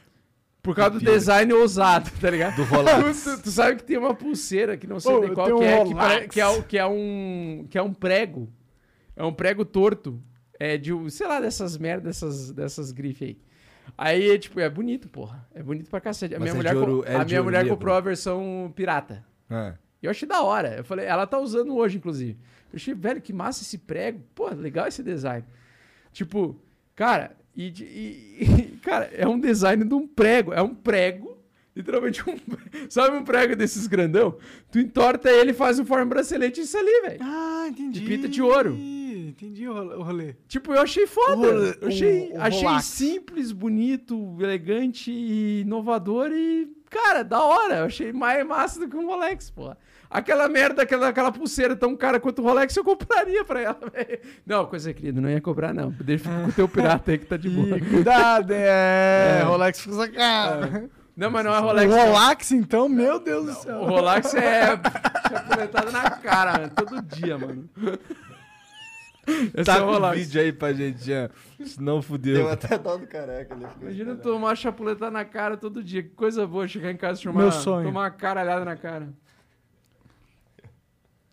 Por 0.62 0.74
causa 0.74 0.98
do 0.98 1.04
design 1.04 1.52
ousado, 1.52 2.10
tá 2.20 2.30
ligado? 2.30 2.56
Do 2.56 2.62
Rolex. 2.64 3.24
Tu, 3.24 3.42
tu 3.42 3.50
sabe 3.50 3.76
que 3.76 3.82
tem 3.84 3.98
uma 3.98 4.14
pulseira 4.14 4.76
que 4.76 4.86
não 4.86 4.98
sei 5.00 5.18
nem 5.20 5.34
qual 5.34 5.46
tem 5.48 5.56
que 5.58 5.62
um 5.62 5.66
é, 5.66 5.84
que, 5.84 5.94
pare- 5.94 6.28
que 6.28 6.40
é, 6.40 6.46
o- 6.46 6.62
que 6.62 6.78
é 6.78 6.86
um 6.86 7.66
que 7.68 7.76
é 7.76 7.82
um 7.82 7.92
prego. 7.92 8.48
É 9.16 9.24
um 9.24 9.32
prego 9.32 9.64
torto. 9.64 10.22
É 10.58 10.78
de, 10.78 10.92
sei 11.10 11.26
lá, 11.26 11.40
dessas 11.40 11.76
merdas, 11.76 12.04
dessas, 12.20 12.52
dessas 12.52 12.92
grifes 12.92 13.28
aí. 13.28 13.38
Aí, 13.98 14.30
é, 14.30 14.38
tipo, 14.38 14.58
é 14.60 14.70
bonito, 14.70 15.08
porra. 15.08 15.46
É 15.52 15.62
bonito 15.62 15.90
pra 15.90 16.00
cacete. 16.00 16.34
A 16.34 16.38
Mas 16.38 16.44
minha 16.52 16.54
é 16.54 16.56
mulher, 16.56 16.72
de 16.72 16.78
ouro- 16.90 17.04
é 17.06 17.16
a 17.16 17.24
de 17.24 17.26
minha 17.26 17.40
ouro 17.40 17.50
mulher 17.50 17.68
comprou 17.68 17.94
a 17.96 18.00
versão 18.00 18.72
pirata. 18.74 19.24
Ah. 19.50 19.74
E 20.04 20.06
eu 20.06 20.10
achei 20.10 20.28
da 20.28 20.42
hora. 20.42 20.76
Eu 20.76 20.84
falei, 20.84 21.06
ela 21.06 21.26
tá 21.26 21.38
usando 21.38 21.74
hoje, 21.74 21.96
inclusive. 21.96 22.36
Eu 22.72 22.76
achei, 22.76 22.92
velho, 22.94 23.20
que 23.22 23.32
massa 23.32 23.62
esse 23.62 23.78
prego. 23.78 24.20
Pô, 24.34 24.48
legal 24.50 24.86
esse 24.86 25.02
design. 25.02 25.44
Tipo, 26.12 26.56
cara, 26.94 27.34
e, 27.56 27.68
e- 27.68 28.44
e- 28.44 28.78
cara, 28.84 29.06
é 29.12 29.26
um 29.26 29.38
design 29.40 29.82
de 29.84 29.94
um 29.94 30.06
prego. 30.06 30.52
É 30.52 30.60
um 30.60 30.74
prego, 30.74 31.38
literalmente 31.74 32.22
um. 32.28 32.38
Sabe 32.90 33.16
um 33.16 33.24
prego 33.24 33.56
desses 33.56 33.86
grandão? 33.86 34.36
Tu 34.70 34.78
entorta 34.78 35.30
ele, 35.30 35.52
faz 35.52 35.78
um 35.78 35.84
forma 35.86 36.04
bracelete 36.06 36.60
e 36.60 36.64
isso 36.64 36.76
ali, 36.76 37.00
velho. 37.02 37.18
Ah, 37.22 37.66
entendi. 37.68 38.00
De 38.00 38.06
pita 38.06 38.28
de 38.28 38.42
ouro. 38.42 38.76
Entendi 38.76 39.66
o 39.66 39.72
rolê- 39.72 39.94
o 39.96 40.02
rolê. 40.02 40.34
Tipo, 40.46 40.72
eu 40.74 40.80
achei 40.82 41.06
foda. 41.06 41.34
O 41.36 41.40
role- 41.40 41.78
eu 41.80 41.88
achei, 41.88 42.28
o- 42.32 42.34
o 42.36 42.40
achei 42.42 42.68
simples, 42.82 43.52
bonito, 43.52 44.36
elegante, 44.38 45.10
e 45.10 45.62
inovador 45.62 46.30
e. 46.30 46.68
Cara, 46.90 47.22
da 47.24 47.42
hora. 47.42 47.78
Eu 47.78 47.84
achei 47.86 48.12
mais 48.12 48.46
massa 48.46 48.78
do 48.80 48.88
que 48.88 48.96
um 48.96 49.06
Rolex, 49.06 49.50
porra. 49.50 49.76
Aquela 50.14 50.48
merda, 50.48 50.82
aquela, 50.82 51.08
aquela 51.08 51.32
pulseira 51.32 51.74
tão 51.74 51.96
cara 51.96 52.20
quanto 52.20 52.40
o 52.40 52.44
Rolex, 52.44 52.76
eu 52.76 52.84
compraria 52.84 53.44
pra 53.44 53.60
ela, 53.60 53.78
velho. 53.92 54.20
Não, 54.46 54.64
coisa 54.64 54.94
querida, 54.94 55.20
não 55.20 55.28
ia 55.28 55.40
cobrar, 55.40 55.74
não. 55.74 55.90
Deixa 55.90 56.28
com 56.30 56.44
o 56.48 56.52
teu 56.52 56.68
pirata 56.68 57.10
aí 57.10 57.18
que 57.18 57.26
tá 57.26 57.36
de 57.36 57.50
boa. 57.50 57.80
Cuidado, 57.90 58.52
é. 58.52 59.42
Rolex 59.44 59.80
fica 59.80 60.08
cara. 60.12 60.88
Não, 61.16 61.30
mas 61.32 61.44
não 61.44 61.52
é 61.52 61.58
O 61.58 61.62
Rolex. 61.62 61.90
não. 61.92 62.12
Rolex, 62.12 62.52
então, 62.52 62.88
meu 62.88 63.18
Deus 63.18 63.46
do 63.46 63.50
O 63.50 63.54
céu. 63.54 63.84
Rolex 63.84 64.34
é 64.34 64.66
chapuletado 65.28 65.90
na 65.90 66.10
cara, 66.10 66.52
mano. 66.60 66.70
Todo 66.76 67.02
dia, 67.02 67.36
mano. 67.36 67.68
Esse 69.26 69.64
Tá 69.64 69.78
é 69.78 69.80
o 69.80 69.86
o 69.86 69.92
Rolex. 69.94 70.16
vídeo 70.18 70.40
aí 70.42 70.52
pra 70.52 70.72
gente, 70.72 71.02
Jean. 71.02 71.30
Senão 71.64 71.94
Deu 71.94 72.02
fudeu. 72.02 72.48
até 72.48 72.76
dó 72.78 72.96
do 72.96 73.06
careca 73.06 73.56
Imagina 73.80 74.14
tomar 74.16 74.54
chapuleta 74.54 75.10
na 75.10 75.24
cara 75.24 75.56
todo 75.56 75.82
dia. 75.82 76.02
Que 76.02 76.10
coisa 76.10 76.46
boa 76.46 76.68
chegar 76.68 76.90
em 76.92 76.96
casa 76.96 77.20
e 77.20 77.24
tomar, 77.24 77.40
Meu 77.40 77.50
sonho. 77.52 77.86
tomar 77.86 78.00
uma 78.02 78.10
caralhada 78.10 78.64
na 78.64 78.76
cara. 78.76 79.08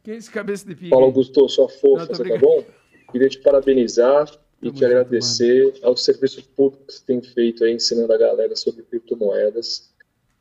Quem 0.03 0.15
é 0.15 0.17
esse 0.17 0.31
cabeça 0.31 0.65
de 0.65 0.75
pica? 0.75 0.95
Aí? 0.95 1.01
Augusto, 1.01 1.47
sua 1.49 1.67
Não, 1.67 2.07
tô 2.07 2.15
você 2.15 2.23
tá 2.23 2.37
bom? 2.37 2.63
Queria 3.11 3.29
te 3.29 3.39
parabenizar 3.39 4.25
e 4.61 4.67
Tamo 4.67 4.73
te 4.73 4.79
junto, 4.79 4.85
agradecer 4.85 5.73
ao 5.83 5.95
serviço 5.95 6.43
público 6.55 6.85
que 6.85 6.93
você 6.93 7.03
tem 7.05 7.21
feito 7.21 7.63
aí, 7.63 7.73
ensinando 7.73 8.11
a 8.13 8.17
galera 8.17 8.55
sobre 8.55 8.83
criptomoedas 8.83 9.91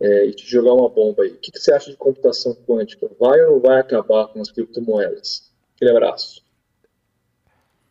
é, 0.00 0.26
e 0.26 0.32
te 0.32 0.46
jogar 0.46 0.72
uma 0.72 0.88
bomba 0.88 1.24
aí. 1.24 1.30
O 1.30 1.36
que, 1.36 1.50
que 1.50 1.58
você 1.58 1.72
acha 1.72 1.90
de 1.90 1.96
computação 1.96 2.54
quântica? 2.66 3.10
Vai 3.18 3.40
ou 3.42 3.52
não 3.52 3.60
vai 3.60 3.80
acabar 3.80 4.28
com 4.28 4.40
as 4.40 4.50
criptomoedas? 4.50 5.50
Aquele 5.76 5.90
abraço. 5.90 6.42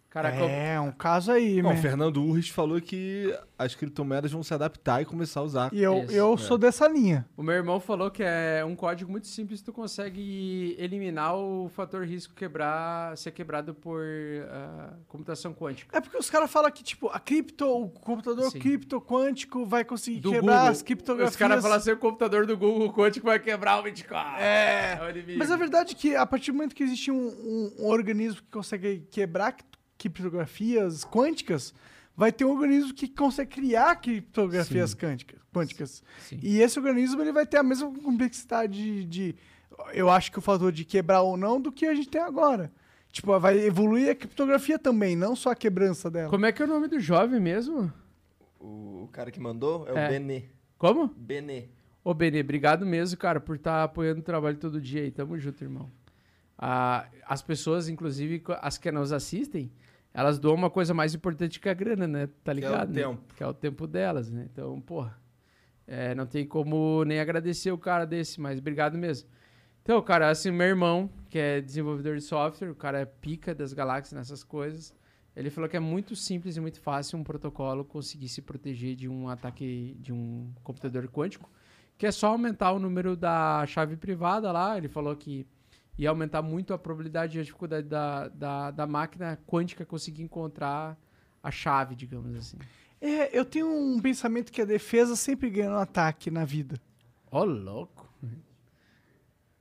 Cara, 0.09 0.29
É, 0.29 0.79
um 0.79 0.91
caso 0.91 1.31
aí, 1.31 1.61
Bom, 1.61 1.73
o? 1.73 1.77
Fernando 1.77 2.17
Urris 2.23 2.49
falou 2.49 2.81
que 2.81 3.31
as 3.57 3.75
criptomoedas 3.75 4.31
vão 4.31 4.41
se 4.41 4.51
adaptar 4.53 5.01
e 5.01 5.05
começar 5.05 5.41
a 5.41 5.43
usar. 5.43 5.69
E 5.71 5.83
eu, 5.83 6.03
Isso, 6.03 6.11
eu 6.13 6.33
é. 6.33 6.38
sou 6.38 6.57
dessa 6.57 6.88
linha. 6.88 7.27
o 7.38 7.43
meu 7.43 7.53
irmão 7.53 7.79
falou 7.79 8.09
que 8.09 8.23
é 8.23 8.65
um 8.65 8.75
código 8.75 9.11
muito 9.11 9.27
simples. 9.27 9.61
Tu 9.61 9.71
consegue 9.71 10.75
eliminar 10.79 11.35
o 11.35 11.69
fator 11.69 12.03
risco 12.05 12.33
quebrar, 12.33 13.15
ser 13.17 13.31
quebrado 13.31 13.75
por 13.75 14.01
ah, 14.49 14.93
computação 15.07 15.53
quântica. 15.53 15.95
É 15.95 16.01
porque 16.01 16.17
os 16.17 16.27
caras 16.29 16.49
falam 16.51 16.71
que, 16.71 16.83
tipo, 16.83 17.07
a 17.09 17.19
cripto, 17.19 17.65
o 17.67 17.89
computador 17.89 18.49
Sim. 18.49 18.59
cripto 18.59 18.99
quântico 18.99 19.63
vai 19.65 19.83
conseguir 19.85 20.21
Do 20.21 20.31
quebrar 20.31 20.55
Google. 20.55 20.71
as 20.71 20.81
criptografias. 20.81 21.31
Os 21.31 21.38
caras 21.38 21.61
falam 21.61 21.77
assim, 21.77 21.91
o 21.91 21.97
computador 21.97 22.47
do 22.47 22.57
Google 22.57 22.91
quântico 22.93 23.27
vai 23.27 23.39
quebrar 23.39 23.79
o 23.79 23.83
Bitcoin. 23.83 24.17
É. 24.39 24.97
o 25.05 25.09
inimigo. 25.11 25.38
Mas 25.38 25.51
a 25.51 25.55
verdade 25.55 25.93
é 25.93 25.95
que 25.95 26.15
a 26.15 26.25
partir 26.25 26.51
do 26.51 26.55
momento 26.57 26.73
que 26.73 26.81
existe 26.83 27.11
um, 27.11 27.27
um- 27.27 27.73
um 27.79 27.85
organismo 27.88 28.41
que 28.41 28.49
consegue 28.51 29.05
quebrar 29.11 29.53
criptografias 29.99 31.05
quânticas, 31.05 31.73
vai 32.15 32.31
ter 32.31 32.45
um 32.45 32.51
organismo 32.51 32.93
que 32.93 33.07
consegue 33.07 33.51
criar 33.51 33.95
criptografias 33.97 34.95
quânticas. 34.95 35.39
quânticas. 35.53 36.03
Sim. 36.21 36.39
E 36.41 36.59
esse 36.59 36.79
organismo 36.79 37.21
ele 37.21 37.31
vai 37.31 37.45
ter 37.45 37.57
a 37.57 37.63
mesma 37.63 37.91
complexidade 38.01 38.73
de, 38.73 39.05
de- 39.05 39.35
eu 39.93 40.09
acho 40.09 40.31
que 40.31 40.39
o 40.39 40.41
fator 40.41 40.71
de 40.71 40.83
quebrar 40.83 41.21
ou 41.21 41.37
não 41.37 41.61
do 41.61 41.71
que 41.71 41.85
a 41.85 41.93
gente 41.93 42.09
tem 42.09 42.21
agora. 42.21 42.71
Tipo, 43.11 43.39
vai 43.39 43.57
evoluir 43.59 44.09
a 44.11 44.15
criptografia 44.15 44.77
também, 44.77 45.15
não 45.15 45.35
só 45.35 45.51
a 45.51 45.55
quebrança 45.55 46.09
dela. 46.11 46.29
Como 46.29 46.45
é 46.45 46.51
que 46.51 46.61
é 46.61 46.65
o 46.65 46.67
nome 46.67 46.87
do 46.87 46.99
jovem 46.99 47.39
mesmo? 47.39 47.91
O, 48.59 49.03
o 49.03 49.09
cara 49.11 49.31
que 49.31 49.39
mandou 49.39 49.87
é 49.87 49.93
o 49.93 49.97
É. 49.97 50.09
Benê. 50.09 50.43
Como? 50.77 51.07
Benê. 51.07 51.65
Ô, 52.03 52.13
Benê, 52.13 52.41
obrigado 52.41 52.85
mesmo, 52.85 53.17
cara, 53.17 53.39
por 53.39 53.55
estar 53.55 53.83
apoiando 53.83 54.19
o 54.19 54.23
trabalho 54.23 54.57
todo 54.57 54.79
dia 54.79 55.01
aí. 55.01 55.11
Tamo 55.11 55.37
junto, 55.39 55.63
irmão. 55.63 55.91
Ah, 56.61 57.07
as 57.25 57.41
pessoas, 57.41 57.88
inclusive, 57.88 58.43
as 58.61 58.77
que 58.77 58.91
nos 58.91 59.13
assistem, 59.13 59.71
elas 60.13 60.38
doam 60.38 60.55
uma 60.55 60.69
coisa 60.69 60.93
mais 60.93 61.15
importante 61.15 61.57
que 61.57 61.69
a 61.69 61.73
grana, 61.73 62.05
né? 62.05 62.27
Tá 62.43 62.51
é 62.51 62.53
o 62.53 62.55
ligado? 62.55 62.89
né? 62.89 63.01
tempo. 63.01 63.33
Que 63.33 63.41
é 63.41 63.47
o 63.47 63.53
tempo 63.53 63.88
delas, 63.88 64.29
né? 64.29 64.45
Então, 64.51 64.81
porra, 64.81 65.17
é, 65.88 66.13
não 66.13 66.25
tem 66.25 66.45
como 66.45 67.05
nem 67.05 67.21
agradecer 67.21 67.71
o 67.71 67.77
cara 67.77 68.05
desse, 68.05 68.41
mas 68.41 68.59
obrigado 68.59 68.97
mesmo. 68.97 69.29
Então, 69.81 70.01
cara, 70.01 70.29
assim, 70.29 70.51
meu 70.51 70.67
irmão, 70.67 71.09
que 71.29 71.39
é 71.39 71.61
desenvolvedor 71.61 72.17
de 72.17 72.23
software, 72.23 72.69
o 72.69 72.75
cara 72.75 72.99
é 72.99 73.05
pica 73.05 73.55
das 73.55 73.71
galáxias 73.71 74.17
nessas 74.17 74.43
coisas. 74.43 74.93
Ele 75.33 75.49
falou 75.49 75.69
que 75.69 75.77
é 75.77 75.79
muito 75.79 76.13
simples 76.13 76.57
e 76.57 76.59
muito 76.59 76.81
fácil 76.81 77.17
um 77.17 77.23
protocolo 77.23 77.85
conseguir 77.85 78.27
se 78.27 78.41
proteger 78.41 78.97
de 78.97 79.07
um 79.07 79.29
ataque 79.29 79.95
de 80.01 80.11
um 80.11 80.51
computador 80.61 81.07
quântico, 81.07 81.49
que 81.97 82.05
é 82.05 82.11
só 82.11 82.27
aumentar 82.27 82.73
o 82.73 82.79
número 82.79 83.15
da 83.15 83.65
chave 83.65 83.95
privada 83.95 84.51
lá. 84.51 84.77
Ele 84.77 84.89
falou 84.89 85.15
que 85.15 85.47
ia 85.99 86.09
aumentar 86.09 86.41
muito 86.41 86.73
a 86.73 86.77
probabilidade 86.77 87.37
e 87.37 87.41
a 87.41 87.43
dificuldade 87.43 87.87
da, 87.87 88.29
da, 88.29 88.71
da 88.71 88.87
máquina 88.87 89.37
quântica 89.45 89.85
conseguir 89.85 90.23
encontrar 90.23 90.97
a 91.43 91.51
chave, 91.51 91.93
digamos 91.95 92.35
assim. 92.35 92.57
É, 93.01 93.37
eu 93.37 93.43
tenho 93.45 93.67
um 93.69 93.99
pensamento 93.99 94.51
que 94.51 94.61
a 94.61 94.65
defesa 94.65 95.15
sempre 95.15 95.49
ganha 95.49 95.69
no 95.69 95.77
ataque 95.77 96.31
na 96.31 96.45
vida. 96.45 96.79
Ó, 97.31 97.43
louco. 97.43 98.07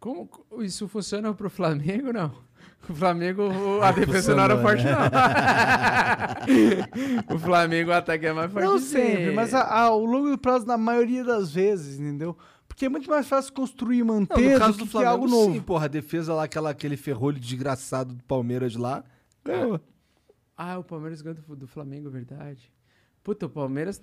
Como 0.01 0.27
co- 0.29 0.63
isso 0.63 0.87
funciona 0.89 1.35
pro 1.35 1.51
Flamengo, 1.51 2.13
não? 2.13 2.33
O 2.89 2.95
Flamengo, 2.95 3.43
a 3.83 3.91
defesa 3.91 4.35
não 4.35 4.45
era 4.45 4.57
forte, 4.63 4.85
não. 4.85 4.93
o 7.35 7.39
Flamengo, 7.39 7.91
o 7.91 7.95
ataque 7.95 8.27
é 8.27 8.33
mais 8.33 8.53
forte. 8.53 8.65
Não 8.65 8.79
sempre, 8.79 9.33
mas 9.33 9.53
a- 9.55 9.63
a- 9.63 9.81
ao 9.83 10.05
longo 10.05 10.31
do 10.31 10.39
prazo, 10.39 10.67
na 10.67 10.77
maioria 10.79 11.25
das 11.25 11.53
vezes, 11.53 11.99
entendeu? 11.99 12.37
Porque 12.79 12.87
é 12.87 12.89
muito 12.89 13.11
mais 13.11 13.27
fácil 13.27 13.53
construir 13.53 13.99
e 13.99 14.05
Não, 14.05 14.15
manter 14.21 14.53
no 14.53 14.59
caso 14.61 14.75
do 14.75 14.79
do 14.79 14.85
que 14.85 14.93
Flamengo, 14.93 15.11
algo 15.13 15.27
novo. 15.27 15.53
sim, 15.53 15.61
porra. 15.61 15.87
A 15.87 15.89
defesa 15.89 16.33
lá, 16.33 16.45
aquela, 16.45 16.71
aquele 16.71 16.97
ferrolho 16.97 17.37
desgraçado 17.41 18.15
do 18.15 18.23
Palmeiras 18.23 18.77
lá, 18.77 19.03
ganhou. 19.45 19.81
Ah, 20.57 20.79
o 20.79 20.85
Palmeiras 20.85 21.21
ganhou 21.21 21.41
do, 21.41 21.57
do 21.57 21.67
Flamengo, 21.67 22.09
verdade. 22.09 22.73
Puta, 23.25 23.47
o 23.47 23.49
Palmeiras. 23.49 24.01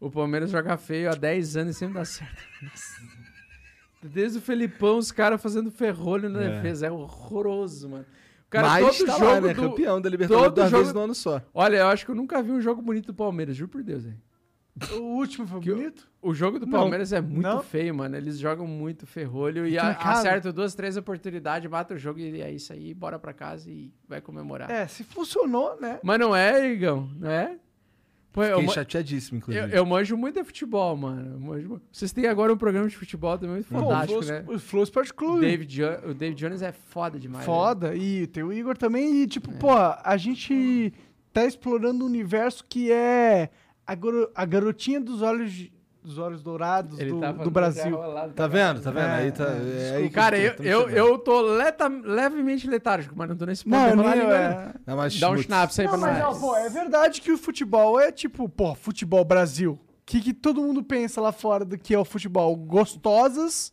O 0.00 0.10
Palmeiras 0.10 0.50
joga 0.50 0.76
feio 0.76 1.08
há 1.10 1.14
10 1.14 1.56
anos 1.58 1.76
e 1.76 1.78
sempre 1.78 1.94
dá 1.94 2.04
certo. 2.04 2.42
Desde 4.02 4.38
o 4.38 4.40
Felipão, 4.40 4.98
os 4.98 5.10
caras 5.10 5.40
fazendo 5.40 5.70
ferrolho 5.70 6.28
na 6.28 6.42
É. 6.42 6.50
defesa. 6.56 6.86
É 6.86 6.90
horroroso, 6.90 7.88
mano. 7.88 8.04
O 8.46 8.50
cara, 8.50 8.68
Mas 8.68 8.98
todo 8.98 9.06
tá 9.06 9.12
jogo 9.14 9.24
lá, 9.24 9.40
né? 9.40 9.54
do- 9.54 9.62
Campeão 9.62 10.00
da 10.00 10.08
Libertadores 10.08 10.52
duas 10.54 10.70
jogo- 10.70 10.82
vezes 10.82 10.94
no 10.94 11.00
ano 11.00 11.14
só. 11.14 11.40
Olha, 11.54 11.76
eu 11.78 11.86
acho 11.88 12.04
que 12.04 12.10
eu 12.10 12.14
nunca 12.14 12.42
vi 12.42 12.50
um 12.52 12.60
jogo 12.60 12.80
bonito 12.82 13.06
do 13.06 13.14
Palmeiras, 13.14 13.56
juro 13.56 13.70
por 13.70 13.82
Deus, 13.82 14.04
velho. 14.04 14.16
O 14.98 15.00
último 15.16 15.46
foi 15.46 15.58
o- 15.58 15.62
bonito? 15.62 16.08
O 16.20 16.34
jogo 16.34 16.58
do 16.58 16.66
Não. 16.66 16.78
Palmeiras 16.80 17.12
é 17.12 17.20
muito 17.20 17.40
Não. 17.42 17.62
feio, 17.62 17.94
mano. 17.94 18.16
Eles 18.16 18.38
jogam 18.38 18.66
muito 18.66 19.06
ferrolho 19.06 19.66
e 19.66 19.78
a- 19.78 19.92
acertam 19.92 20.52
duas, 20.52 20.74
três 20.74 20.96
oportunidades, 20.96 21.70
mata 21.70 21.94
o 21.94 21.98
jogo 21.98 22.18
e 22.18 22.42
é 22.42 22.50
isso 22.50 22.72
aí, 22.72 22.92
bora 22.92 23.18
pra 23.18 23.32
casa 23.32 23.70
e 23.70 23.90
vai 24.08 24.20
comemorar. 24.20 24.70
É, 24.70 24.86
se 24.86 25.02
funcionou, 25.04 25.80
né? 25.80 25.98
Mas 26.02 26.18
não 26.20 26.34
é, 26.36 26.70
Igão, 26.70 27.08
não 27.18 27.30
é? 27.30 27.56
Pô, 28.32 28.42
eu, 28.42 28.50
Fiquei 28.50 28.66
ma- 28.66 28.72
chateadíssimo, 28.74 29.36
eu, 29.36 29.38
inclusive. 29.38 29.74
eu 29.78 29.86
manjo 29.86 30.14
muito 30.14 30.38
de 30.38 30.44
futebol, 30.44 30.94
mano. 30.94 31.32
Eu 31.36 31.40
manjo 31.40 31.80
Vocês 31.90 32.12
têm 32.12 32.26
agora 32.26 32.52
um 32.52 32.56
programa 32.58 32.86
de 32.86 32.94
futebol 32.94 33.38
também 33.38 33.54
muito 33.56 33.68
Pô, 33.68 33.78
fantástico, 33.80 34.18
o 34.18 34.22
Flow, 34.22 34.34
né? 34.38 34.44
o 34.46 34.58
Flow 34.58 34.82
Sport 34.82 35.08
O 35.08 35.14
Clube. 35.14 35.40
David, 35.40 35.82
o 36.04 36.12
David 36.14 36.38
Jones 36.38 36.60
é 36.60 36.70
foda 36.70 37.18
demais. 37.18 37.46
né? 37.46 37.46
Foda. 37.46 37.94
E 37.96 38.26
tem 38.26 38.42
o 38.42 38.52
Igor 38.52 38.76
também. 38.76 39.22
E, 39.22 39.26
tipo, 39.26 39.50
É. 39.50 39.54
pô, 39.54 39.70
a 39.72 40.16
gente 40.18 40.92
tá 41.32 41.46
explorando 41.46 42.04
um 42.04 42.06
universo 42.06 42.62
que 42.68 42.92
é 42.92 43.48
a, 43.86 43.94
garo- 43.94 44.30
a 44.34 44.44
garotinha 44.44 45.00
dos 45.00 45.22
olhos, 45.22 45.70
dos 46.02 46.18
olhos 46.18 46.42
dourados 46.42 46.98
Ele 46.98 47.10
do, 47.10 47.20
tá 47.20 47.32
do 47.32 47.50
Brasil. 47.50 47.96
rolado, 47.96 48.32
Tá 48.32 48.46
vendo? 48.46 48.80
Tá 48.80 48.90
vendo? 48.90 49.04
É, 49.04 49.14
aí 49.14 49.32
tá. 49.32 49.44
é, 49.44 49.90
É, 49.92 49.96
aí 49.96 50.08
que 50.08 50.14
Cara, 50.14 50.38
eu, 50.38 50.54
eu, 50.62 50.90
eu 50.90 51.18
tô 51.18 51.40
leta- 51.40 51.88
levemente 51.88 52.68
letárgico, 52.68 53.14
mas 53.16 53.28
não 53.28 53.36
tô 53.36 53.46
nesse 53.46 53.64
ponto. 53.64 53.74
Não, 53.76 54.12
língua, 54.14 54.36
é... 54.36 54.48
não. 54.48 54.72
Dá, 54.86 54.94
uma 54.94 55.08
Dá 55.08 55.30
um 55.30 55.36
schnapps 55.38 55.78
aí 55.78 55.86
Não, 55.86 55.92
pra 55.98 56.00
mas, 56.00 56.18
nós. 56.18 56.36
ó, 56.36 56.40
pô, 56.40 56.56
é 56.56 56.68
verdade 56.68 57.20
que 57.20 57.32
o 57.32 57.38
futebol 57.38 57.98
é 58.00 58.10
tipo, 58.12 58.48
pô, 58.48 58.74
futebol 58.74 59.24
Brasil. 59.24 59.72
O 59.72 60.06
que, 60.06 60.20
que 60.20 60.32
todo 60.32 60.62
mundo 60.62 60.84
pensa 60.84 61.20
lá 61.20 61.32
fora 61.32 61.64
do 61.64 61.76
que 61.76 61.92
é 61.92 61.98
o 61.98 62.04
futebol? 62.04 62.54
Gostosas 62.54 63.72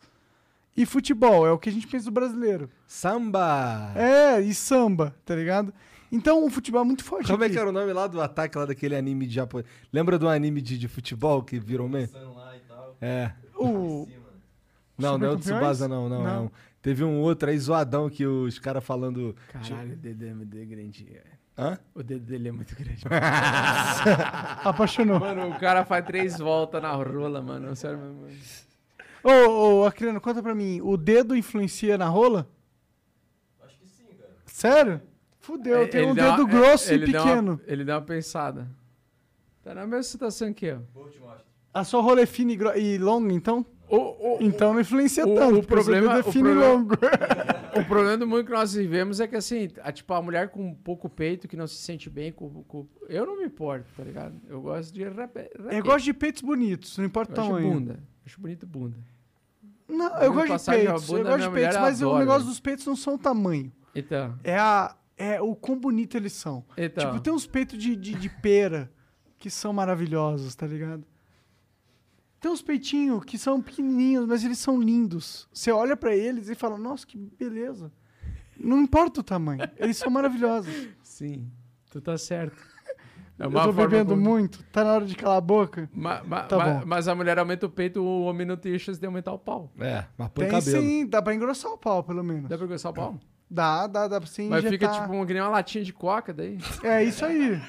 e 0.75 0.83
futebol. 0.85 1.45
É 1.45 1.51
o 1.51 1.59
que 1.59 1.69
a 1.69 1.71
gente 1.71 1.85
pensa 1.85 2.05
do 2.05 2.11
brasileiro. 2.11 2.67
Samba! 2.87 3.91
É, 3.95 4.41
e 4.41 4.51
samba, 4.55 5.13
tá 5.23 5.35
ligado? 5.35 5.71
Então 6.15 6.45
o 6.45 6.49
futebol 6.51 6.81
é 6.81 6.85
muito 6.85 7.03
forte. 7.03 7.25
Como 7.31 7.43
é 7.43 7.47
aqui. 7.47 7.55
que 7.55 7.59
era 7.59 7.69
o 7.69 7.71
nome 7.73 7.91
lá 7.91 8.05
do 8.05 8.21
ataque 8.21 8.55
lá 8.55 8.65
daquele 8.65 8.95
anime 8.95 9.25
de 9.25 9.33
japonês? 9.33 9.67
Lembra 9.91 10.19
do 10.19 10.29
anime 10.29 10.61
de, 10.61 10.77
de 10.77 10.87
futebol 10.87 11.41
que 11.41 11.59
virou 11.59 11.89
meme? 11.89 12.07
lá 12.13 12.55
e 12.55 12.59
tal. 12.67 12.95
É. 13.01 13.31
O... 13.55 14.07
Não, 14.95 15.17
não 15.17 15.27
é 15.27 15.31
o 15.31 15.37
Tsubasa, 15.39 15.87
não, 15.87 16.07
não. 16.07 16.23
Não. 16.23 16.29
é 16.29 16.39
um- 16.41 16.51
Teve 16.83 17.03
um 17.03 17.19
outro 17.21 17.49
aí 17.49 17.57
zoadão 17.57 18.09
que 18.09 18.25
os 18.27 18.59
caras 18.59 18.83
falando. 18.83 19.35
Caralho, 19.51 19.93
o 19.93 19.95
dedo 19.95 20.25
é 20.25 20.33
muito 20.33 20.55
grande. 20.55 21.07
é. 21.15 21.23
Hã? 21.57 21.79
O 21.95 22.03
dedo 22.03 22.25
dele 22.25 22.49
é 22.49 22.51
muito 22.51 22.75
grande. 22.75 23.01
Apaixonou. 24.63 25.19
Mano, 25.19 25.49
o 25.49 25.59
cara 25.59 25.85
faz 25.85 26.05
três 26.05 26.37
voltas 26.37 26.81
na 26.81 26.91
rola, 26.91 27.41
mano. 27.41 27.75
Sério, 27.75 27.97
mesmo, 27.99 28.21
mano. 28.21 28.33
Ô, 29.23 29.81
ô, 29.81 29.85
Acriano, 29.85 30.19
conta 30.19 30.43
pra 30.43 30.53
mim. 30.53 30.81
O 30.81 30.97
dedo 30.97 31.35
influencia 31.35 31.97
na 31.97 32.07
rola? 32.09 32.47
Acho 33.63 33.77
que 33.79 33.87
sim, 33.87 34.05
cara. 34.19 34.31
Sério? 34.45 35.01
Fudeu, 35.43 35.81
É, 35.83 35.87
tem 35.87 36.05
um 36.09 36.13
dedo 36.15 36.43
uma- 36.43 36.49
grosso 36.49 36.89
é, 36.89 36.93
e 36.93 36.95
ele 36.95 37.11
deu 37.11 37.21
pequeno. 37.23 37.51
uma- 37.53 37.61
ele 37.67 37.83
deu 37.83 37.95
uma 37.95 38.01
pensada. 38.01 38.67
Tá 39.61 39.75
na 39.75 39.85
mesma 39.85 40.03
situação 40.03 40.53
que 40.53 40.65
eu. 40.67 40.81
Vou 40.93 41.09
te 41.09 41.19
mostrar. 41.19 41.43
A 41.73 41.83
sua 41.83 42.01
rola 42.01 42.21
é 42.21 42.25
fina 42.25 42.51
e, 42.53 42.55
gro- 42.55 42.77
e 42.77 42.97
longa, 42.97 43.33
então? 43.33 43.65
O, 43.89 43.97
o, 43.97 44.37
Então 44.39 44.73
não 44.73 44.79
influencia 44.79 45.25
o- 45.27 45.35
tanto. 45.35 45.59
o 45.59 45.63
problema- 45.63 46.13
o 46.13 46.23
define 46.23 46.43
problema- 46.49 46.73
longo. 46.73 46.93
o 47.77 47.85
problema 47.85 48.17
do 48.17 48.25
mundo 48.27 48.45
que 48.45 48.51
nós 48.51 48.73
vivemos 48.73 49.19
é 49.19 49.27
que, 49.27 49.35
assim, 49.35 49.69
a, 49.83 49.91
tipo, 49.91 50.13
a 50.13 50.21
mulher 50.21 50.47
com 50.49 50.73
pouco 50.75 51.09
peito, 51.09 51.47
que 51.47 51.57
não 51.57 51.67
se 51.67 51.75
sente 51.75 52.09
bem 52.09 52.31
com... 52.31 52.63
com- 52.63 52.87
eu 53.09 53.25
não 53.25 53.37
me 53.37 53.43
importo, 53.45 53.85
tá 53.97 54.03
ligado? 54.03 54.35
Eu 54.47 54.61
gosto 54.61 54.93
de 54.93 55.03
rape, 55.03 55.39
rape. 55.59 55.75
Eu 55.75 55.83
gosto 55.83 56.05
de 56.05 56.13
peitos 56.13 56.41
bonitos, 56.41 56.97
não 56.97 57.05
importa 57.05 57.41
o 57.41 57.45
Eu 57.49 57.55
acho 57.57 57.67
bunda. 57.67 57.99
Acho 58.25 58.39
bonito 58.41 58.65
bunda. 58.65 58.97
Não, 59.89 59.97
Minha 60.09 60.23
eu 60.23 60.33
gosto 60.33 60.57
de 60.71 60.77
peitos. 60.77 61.05
bunda 61.05 61.19
Eu 61.19 61.25
gosto 61.25 61.49
de 61.49 61.53
peitos, 61.53 61.77
mas 61.77 62.01
eu 62.01 62.09
o 62.11 62.17
negócio 62.19 62.39
velho. 62.41 62.49
dos 62.51 62.59
peitos 62.61 62.85
não 62.85 62.95
são 62.95 63.15
o 63.15 63.17
tamanho. 63.17 63.71
Então, 63.93 64.33
É, 64.43 64.57
a, 64.57 64.95
é 65.23 65.41
o 65.41 65.55
quão 65.55 65.79
bonito 65.79 66.15
eles 66.17 66.33
são. 66.33 66.63
então. 66.77 67.05
Tipo, 67.11 67.19
tem 67.21 67.33
uns 67.33 67.45
peitos 67.47 67.77
de, 67.77 67.95
de, 67.95 68.13
de 68.13 68.29
pera 68.29 68.91
que 69.37 69.49
são 69.49 69.71
maravilhosos, 69.73 70.55
tá 70.55 70.65
ligado? 70.67 71.03
Tem 72.39 72.51
uns 72.51 72.61
peitinhos 72.61 73.23
que 73.23 73.37
são 73.37 73.61
pequenininhos, 73.61 74.25
mas 74.27 74.43
eles 74.43 74.57
são 74.59 74.79
lindos. 74.81 75.47
Você 75.53 75.71
olha 75.71 75.95
pra 75.95 76.13
eles 76.15 76.49
e 76.49 76.55
fala, 76.55 76.77
nossa, 76.77 77.07
que 77.07 77.17
beleza. 77.17 77.91
Não 78.57 78.81
importa 78.81 79.21
o 79.21 79.23
tamanho, 79.23 79.61
eles 79.77 79.97
são 79.97 80.09
maravilhosos. 80.11 80.89
Sim, 81.01 81.49
tu 81.89 82.01
tá 82.01 82.17
certo. 82.17 82.55
É 83.39 83.45
Eu 83.47 83.51
tô 83.51 83.73
bebendo 83.73 84.15
muito, 84.15 84.63
tá 84.71 84.83
na 84.83 84.93
hora 84.93 85.05
de 85.07 85.15
calar 85.15 85.37
a 85.37 85.41
boca. 85.41 85.89
Ma- 85.91 86.21
ma- 86.23 86.43
Tá 86.43 86.55
ma- 86.55 86.65
bom. 86.65 86.83
mas 86.85 87.07
a 87.07 87.15
mulher 87.15 87.39
aumenta 87.39 87.65
o 87.65 87.69
peito, 87.69 87.99
o 87.99 88.21
homem 88.25 88.45
não 88.45 88.55
tem 88.55 88.77
chance 88.77 88.99
de 88.99 89.05
aumentar 89.07 89.33
o 89.33 89.39
pau. 89.39 89.71
É, 89.79 90.05
mas 90.15 90.29
põe 90.29 90.45
Tem 90.47 90.51
cabelo. 90.59 90.81
sim, 90.83 91.07
dá 91.07 91.19
pra 91.19 91.33
engrossar 91.33 91.71
o 91.71 91.77
pau, 91.77 92.03
pelo 92.03 92.23
menos. 92.23 92.47
Dá 92.47 92.55
pra 92.59 92.67
gostar 92.67 92.91
o 92.91 92.93
pau? 92.93 93.19
Dá, 93.53 93.85
dá, 93.85 94.07
dá 94.07 94.19
pra 94.19 94.27
você 94.27 94.41
Mas 94.49 94.65
injetar. 94.65 94.91
fica 94.95 95.01
tipo 95.03 95.15
um, 95.15 95.23
que 95.27 95.33
nem 95.33 95.41
uma 95.43 95.49
latinha 95.49 95.83
de 95.83 95.93
coca 95.93 96.33
daí. 96.33 96.57
É 96.81 97.03
isso 97.03 97.23
aí. 97.23 97.61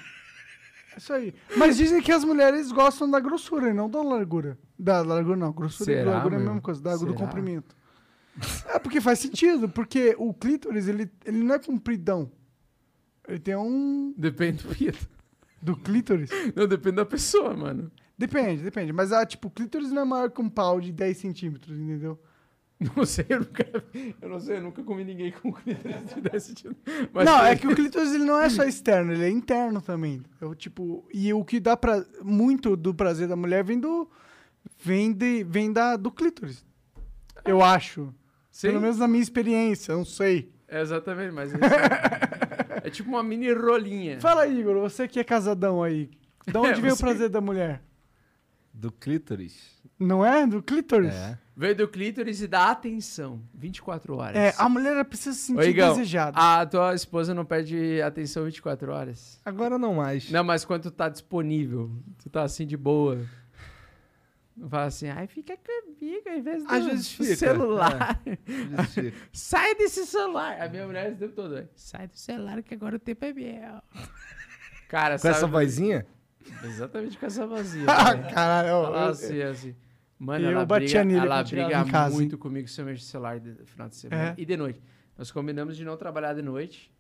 Isso 0.97 1.13
aí. 1.13 1.35
Mas 1.59 1.77
dizem 1.77 2.01
que 2.01 2.11
as 2.11 2.25
mulheres 2.25 2.73
gostam 2.73 3.11
da 3.11 3.21
grossura 3.21 3.69
e 3.69 3.75
não 3.75 3.91
da 3.91 4.01
largura. 4.03 4.59
Da 4.79 5.03
largura 5.03 5.37
não, 5.37 5.53
grossura 5.53 5.93
e 5.93 5.95
Será, 5.97 6.11
largura 6.13 6.37
é 6.37 6.39
a 6.39 6.41
meu? 6.41 6.49
mesma 6.49 6.63
coisa, 6.63 6.81
da, 6.83 6.93
do 6.95 7.01
Será? 7.01 7.13
comprimento. 7.13 7.77
É 8.69 8.79
porque 8.79 8.99
faz 8.99 9.19
sentido, 9.19 9.69
porque 9.69 10.15
o 10.19 10.33
clítoris, 10.33 10.89
ele, 10.89 11.11
ele 11.27 11.45
não 11.45 11.55
é 11.55 11.59
compridão. 11.59 12.33
Ele 13.29 13.39
tem 13.39 13.55
um... 13.55 14.15
Depende 14.17 14.63
do 14.65 14.75
peito. 14.75 15.09
Do 15.61 15.77
clítoris. 15.77 16.31
Não, 16.57 16.67
depende 16.67 16.97
da 16.97 17.05
pessoa, 17.05 17.55
mano. 17.55 17.93
Depende, 18.17 18.63
depende. 18.63 18.91
Mas, 18.93 19.13
ah, 19.13 19.27
tipo, 19.27 19.49
o 19.49 19.51
clítoris 19.51 19.91
não 19.93 20.03
é 20.03 20.05
maior 20.05 20.31
que 20.31 20.41
um 20.41 20.49
pau 20.49 20.81
de 20.81 20.93
10 20.93 21.17
centímetros, 21.19 21.77
entendeu? 21.79 22.19
Não 22.97 23.07
sei, 23.07 23.25
eu 23.29 23.39
nunca. 23.41 23.67
Eu 24.21 24.29
não 24.29 24.41
sei, 24.41 24.57
eu 24.57 24.63
nunca 24.63 24.83
comi 24.83 25.05
ninguém 25.05 25.31
com 25.33 25.53
clítoris 25.53 26.15
de 26.15 26.21
10 26.21 26.43
centímetros. 26.43 27.09
Mas 27.13 27.25
não, 27.25 27.39
tem- 27.39 27.49
é 27.49 27.57
que 27.57 27.67
o 27.69 27.75
clítoris 27.75 28.13
ele 28.13 28.25
não 28.25 28.39
é 28.39 28.51
só 28.51 28.65
externo, 28.65 29.13
ele 29.13 29.25
é 29.25 29.31
interno 29.31 29.81
também. 29.81 30.23
Eu, 30.41 30.55
tipo, 30.55 31.07
e 31.15 31.33
o 31.33 31.45
que 31.45 31.61
dá 31.61 31.77
pra, 31.77 32.05
muito 32.23 32.77
do 32.77 32.93
prazer 32.93 33.29
da 33.29 33.37
mulher 33.37 33.63
vem 33.65 33.79
do 33.79 34.11
vem 34.83 35.13
de 35.13 35.45
vem 35.45 35.73
da 35.73 35.97
do 35.97 36.11
clítoris. 36.11 36.65
Eu 37.45 37.63
acho. 37.63 38.13
Sim. 38.51 38.69
Pelo 38.69 38.81
menos 38.81 38.99
na 38.99 39.07
minha 39.09 39.23
experiência, 39.23 39.95
não 39.95 40.05
sei. 40.05 40.53
É 40.69 40.81
exatamente, 40.81 41.33
mas. 41.33 41.53
É, 41.55 42.89
é 42.89 42.91
tipo 42.91 43.09
uma 43.09 43.23
mini 43.23 43.53
rolinha. 43.53 44.21
Fala 44.21 44.43
aí, 44.43 44.59
Igor, 44.61 44.81
você 44.81 45.07
que 45.09 45.21
é 45.21 45.25
casadão 45.25 45.83
aí. 45.83 46.11
De 46.47 46.57
onde 46.59 46.71
É, 46.79 46.83
vem 46.83 46.91
o 46.93 46.97
você- 46.97 47.03
prazer 47.05 47.29
da 47.29 47.41
mulher? 47.41 47.83
Do 48.73 48.91
clítoris. 48.91 49.81
Não 49.99 50.25
é? 50.27 50.45
Do 50.47 50.61
clítoris? 50.63 51.15
É. 51.15 51.39
Veio 51.57 51.77
do 51.77 51.87
clítoris 51.87 52.41
e 52.43 52.49
da 52.49 52.71
atenção. 52.71 53.41
24 53.55 54.17
horas. 54.17 54.37
É, 54.37 54.55
a 54.59 54.69
mulher 54.69 54.93
ela 54.93 55.05
precisa 55.05 55.37
se 55.37 55.53
Ô, 55.53 55.57
sentir 55.57 55.71
Igão, 55.71 55.91
desejada. 55.95 56.37
a 56.37 56.67
tua 56.67 56.95
esposa 56.95 57.33
não 57.33 57.45
pede 57.45 58.03
atenção 58.03 58.45
24 58.45 58.91
horas? 58.93 59.41
Agora 59.45 59.79
não 59.79 59.95
mais. 59.95 60.29
Não, 60.31 60.43
mas 60.43 60.65
quando 60.65 60.83
tu 60.83 60.91
tá 60.91 61.09
disponível, 61.09 61.91
tu 62.23 62.29
tá 62.29 62.43
assim 62.43 62.67
de 62.67 62.77
boa. 62.77 63.25
Não 64.57 64.69
fala 64.69 64.85
assim, 64.87 65.09
ai, 65.09 65.27
fica 65.29 65.57
comigo 65.57 66.29
ao 66.29 66.37
invés 66.37 66.65
do 66.65 66.73
Às 66.73 66.85
vezes 66.87 67.07
do 67.19 67.25
fica, 67.25 67.37
celular. 67.37 68.21
Às 68.79 68.95
vezes 68.95 69.13
fica. 69.13 69.17
Sai 69.33 69.75
desse 69.77 70.07
celular. 70.07 70.61
A 70.61 70.69
minha 70.69 70.87
mulher 70.87 71.13
o 71.13 71.17
tempo 71.17 71.35
todo, 71.35 71.57
"Ai, 71.57 71.69
sai 71.75 72.07
do 72.09 72.17
celular 72.17 72.63
que 72.63 72.75
agora 72.75 72.97
o 72.97 72.99
tempo 73.01 73.25
é 73.25 73.33
meu. 73.33 73.83
Cara, 74.89 75.15
Com 75.17 75.23
sabe... 75.23 75.35
essa 75.37 75.47
vozinha? 75.47 76.07
Exatamente 76.63 77.17
com 77.19 77.27
essa 77.27 77.47
vozinha. 77.47 77.87
Ah, 77.91 78.15
né? 78.15 78.31
caralho. 78.33 78.69
Fala 78.93 79.11
assim, 79.11 79.43
assim. 79.43 79.75
Mano, 80.25 80.47
Eu 80.47 80.53
ela 80.53 80.65
batia 80.65 81.05
briga, 81.05 81.05
nele 81.05 81.27
ela 81.27 81.43
briga 81.43 81.85
casa, 81.85 82.15
muito 82.15 82.39
comigo 82.39 82.67
se 82.67 82.81
eu 82.81 82.87
mexo 82.87 83.05
no 83.05 83.11
celular 83.11 83.41
no 83.41 83.67
final 83.67 83.89
de 83.89 83.97
semana. 83.97 84.23
É? 84.31 84.35
E 84.39 84.47
de 84.47 84.57
noite. 84.57 84.81
Nós 85.19 85.31
combinamos 85.31 85.77
de 85.77 85.85
não 85.85 85.97
trabalhar 85.97 86.33
de 86.33 86.43
noite, 86.43 86.91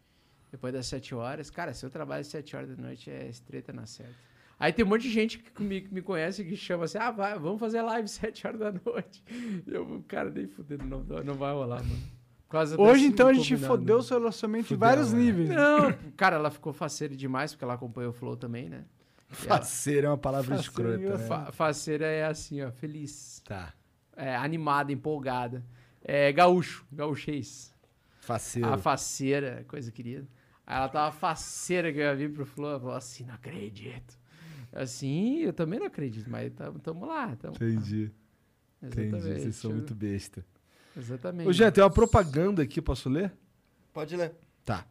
depois 0.53 0.73
das 0.73 0.87
7 0.87 1.15
horas. 1.15 1.49
Cara, 1.49 1.73
se 1.73 1.85
eu 1.85 1.91
trabalho 1.91 2.21
às 2.21 2.27
7 2.27 2.55
horas 2.55 2.69
da 2.69 2.81
noite, 2.81 3.11
é 3.11 3.27
estreta 3.27 3.73
na 3.73 3.87
certa. 3.87 4.15
Aí 4.59 4.73
tem 4.73 4.85
um 4.85 4.89
monte 4.89 5.03
de 5.03 5.11
gente 5.11 5.39
que 5.39 5.63
me, 5.63 5.81
que 5.81 5.93
me 5.93 6.03
conhece 6.03 6.45
que 6.45 6.55
chama 6.55 6.85
assim, 6.85 6.99
ah, 6.99 7.11
vai, 7.11 7.39
vamos 7.39 7.59
fazer 7.59 7.81
live 7.81 8.07
7 8.07 8.47
horas 8.47 8.61
da 8.61 8.73
noite. 8.73 9.25
Eu, 9.67 10.05
cara, 10.07 10.31
nem 10.31 10.47
fudendo, 10.47 10.85
não, 10.85 11.01
não 11.25 11.35
vai 11.35 11.53
rolar, 11.53 11.83
mano. 11.83 12.15
Hoje, 12.79 13.07
então, 13.07 13.27
a 13.27 13.33
gente 13.33 13.57
fodeu 13.57 13.99
o 13.99 14.03
seu 14.03 14.19
relacionamento 14.19 14.73
em 14.73 14.77
vários 14.77 15.13
é. 15.13 15.17
níveis. 15.17 15.49
Não, 15.49 15.93
cara, 16.17 16.37
ela 16.37 16.51
ficou 16.51 16.73
faceira 16.73 17.17
demais, 17.17 17.53
porque 17.53 17.65
ela 17.65 17.75
acompanhou 17.75 18.11
o 18.11 18.15
Flow 18.15 18.37
também, 18.37 18.69
né? 18.69 18.85
Ela- 19.47 19.59
Faceira 19.59 20.07
é 20.07 20.11
uma 20.11 20.19
palavra 20.19 20.57
Faceira, 20.57 20.91
escrota. 20.95 21.03
eu 21.15 21.19
né? 21.19 21.27
fa- 21.27 21.53
faceira 21.53 22.07
é 22.07 22.25
assim, 22.25 22.63
ó, 22.63 22.71
feliz. 22.71 23.43
Tá. 23.47 23.73
é, 24.17 24.37
animada, 24.37 24.93
empolgada. 24.93 25.65
É, 26.03 26.31
gaúcho, 26.33 26.85
gaúchês. 26.93 27.75
Faceiro. 28.21 28.69
A 28.73 28.79
faceira, 28.79 29.65
coisa 29.69 29.91
querida. 29.91 30.27
Aí 30.67 30.77
ela 30.77 30.89
tava 30.89 31.13
faceira 31.13 31.93
que 31.93 31.99
eu 31.99 32.03
ia 32.05 32.15
vir 32.15 32.33
pro 32.33 32.47
ela 32.65 32.79
falou 32.81 32.95
assim, 32.95 33.25
não 33.25 33.35
acredito. 33.35 34.19
Assim, 34.73 35.39
eu 35.41 35.53
também 35.53 35.79
não 35.79 35.87
acredito, 35.87 36.29
mas 36.31 36.53
tamo, 36.53 36.79
tamo 36.79 37.07
lá. 37.07 37.35
Tamo 37.37 37.55
lá. 37.61 37.67
Entendi. 37.67 38.11
Entendi. 38.83 39.07
Exatamente. 39.09 39.41
Vocês 39.43 39.57
são 39.57 39.73
muito 39.73 39.95
besta. 39.95 40.45
Exatamente. 40.97 41.49
Ô, 41.49 41.53
Jean, 41.53 41.71
tem 41.71 41.83
uma 41.83 41.91
propaganda 41.91 42.63
aqui, 42.63 42.81
posso 42.83 43.09
ler? 43.09 43.33
Pode 43.93 44.17
ler. 44.17 44.33
Tá. 44.65 44.87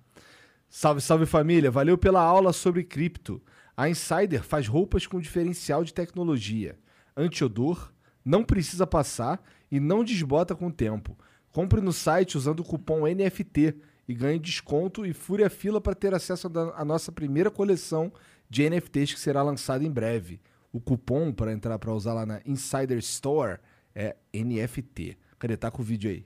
Salve, 0.70 1.02
salve 1.02 1.26
família. 1.26 1.70
Valeu 1.72 1.98
pela 1.98 2.22
aula 2.22 2.52
sobre 2.54 2.84
cripto. 2.84 3.42
A 3.76 3.90
Insider 3.90 4.44
faz 4.44 4.68
roupas 4.68 5.08
com 5.08 5.20
diferencial 5.20 5.84
de 5.84 5.94
tecnologia, 5.94 6.78
anti-odor, 7.18 7.92
não 8.24 8.44
precisa 8.44 8.86
passar 8.88 9.44
e 9.72 9.80
não 9.80 10.04
desbota 10.04 10.56
com 10.56 10.68
o 10.68 10.72
tempo. 10.72 11.18
Compre 11.52 11.82
no 11.82 11.92
site 11.92 12.38
usando 12.38 12.62
o 12.62 12.64
cupom 12.64 13.06
NFT 13.08 13.76
e 14.08 14.14
ganhe 14.14 14.40
desconto 14.40 15.06
e 15.06 15.14
fure 15.14 15.44
a 15.44 15.50
fila 15.50 15.82
para 15.82 15.96
ter 15.96 16.14
acesso 16.14 16.52
à 16.76 16.86
nossa 16.86 17.12
primeira 17.12 17.50
coleção 17.52 18.12
de 18.50 18.70
NFTs 18.70 19.14
que 19.14 19.20
será 19.20 19.42
lançada 19.42 19.84
em 19.84 19.92
breve. 19.92 20.42
O 20.72 20.80
cupom 20.80 21.32
para 21.32 21.54
entrar 21.54 21.78
para 21.80 21.94
usar 21.94 22.14
lá 22.14 22.26
na 22.26 22.42
Insider 22.46 22.98
Store 23.00 23.60
é 23.94 24.16
NFT. 24.34 25.18
Cadê? 25.38 25.58
Tá 25.58 25.70
com 25.70 25.82
o 25.82 25.86
vídeo 25.86 26.10
aí. 26.10 26.26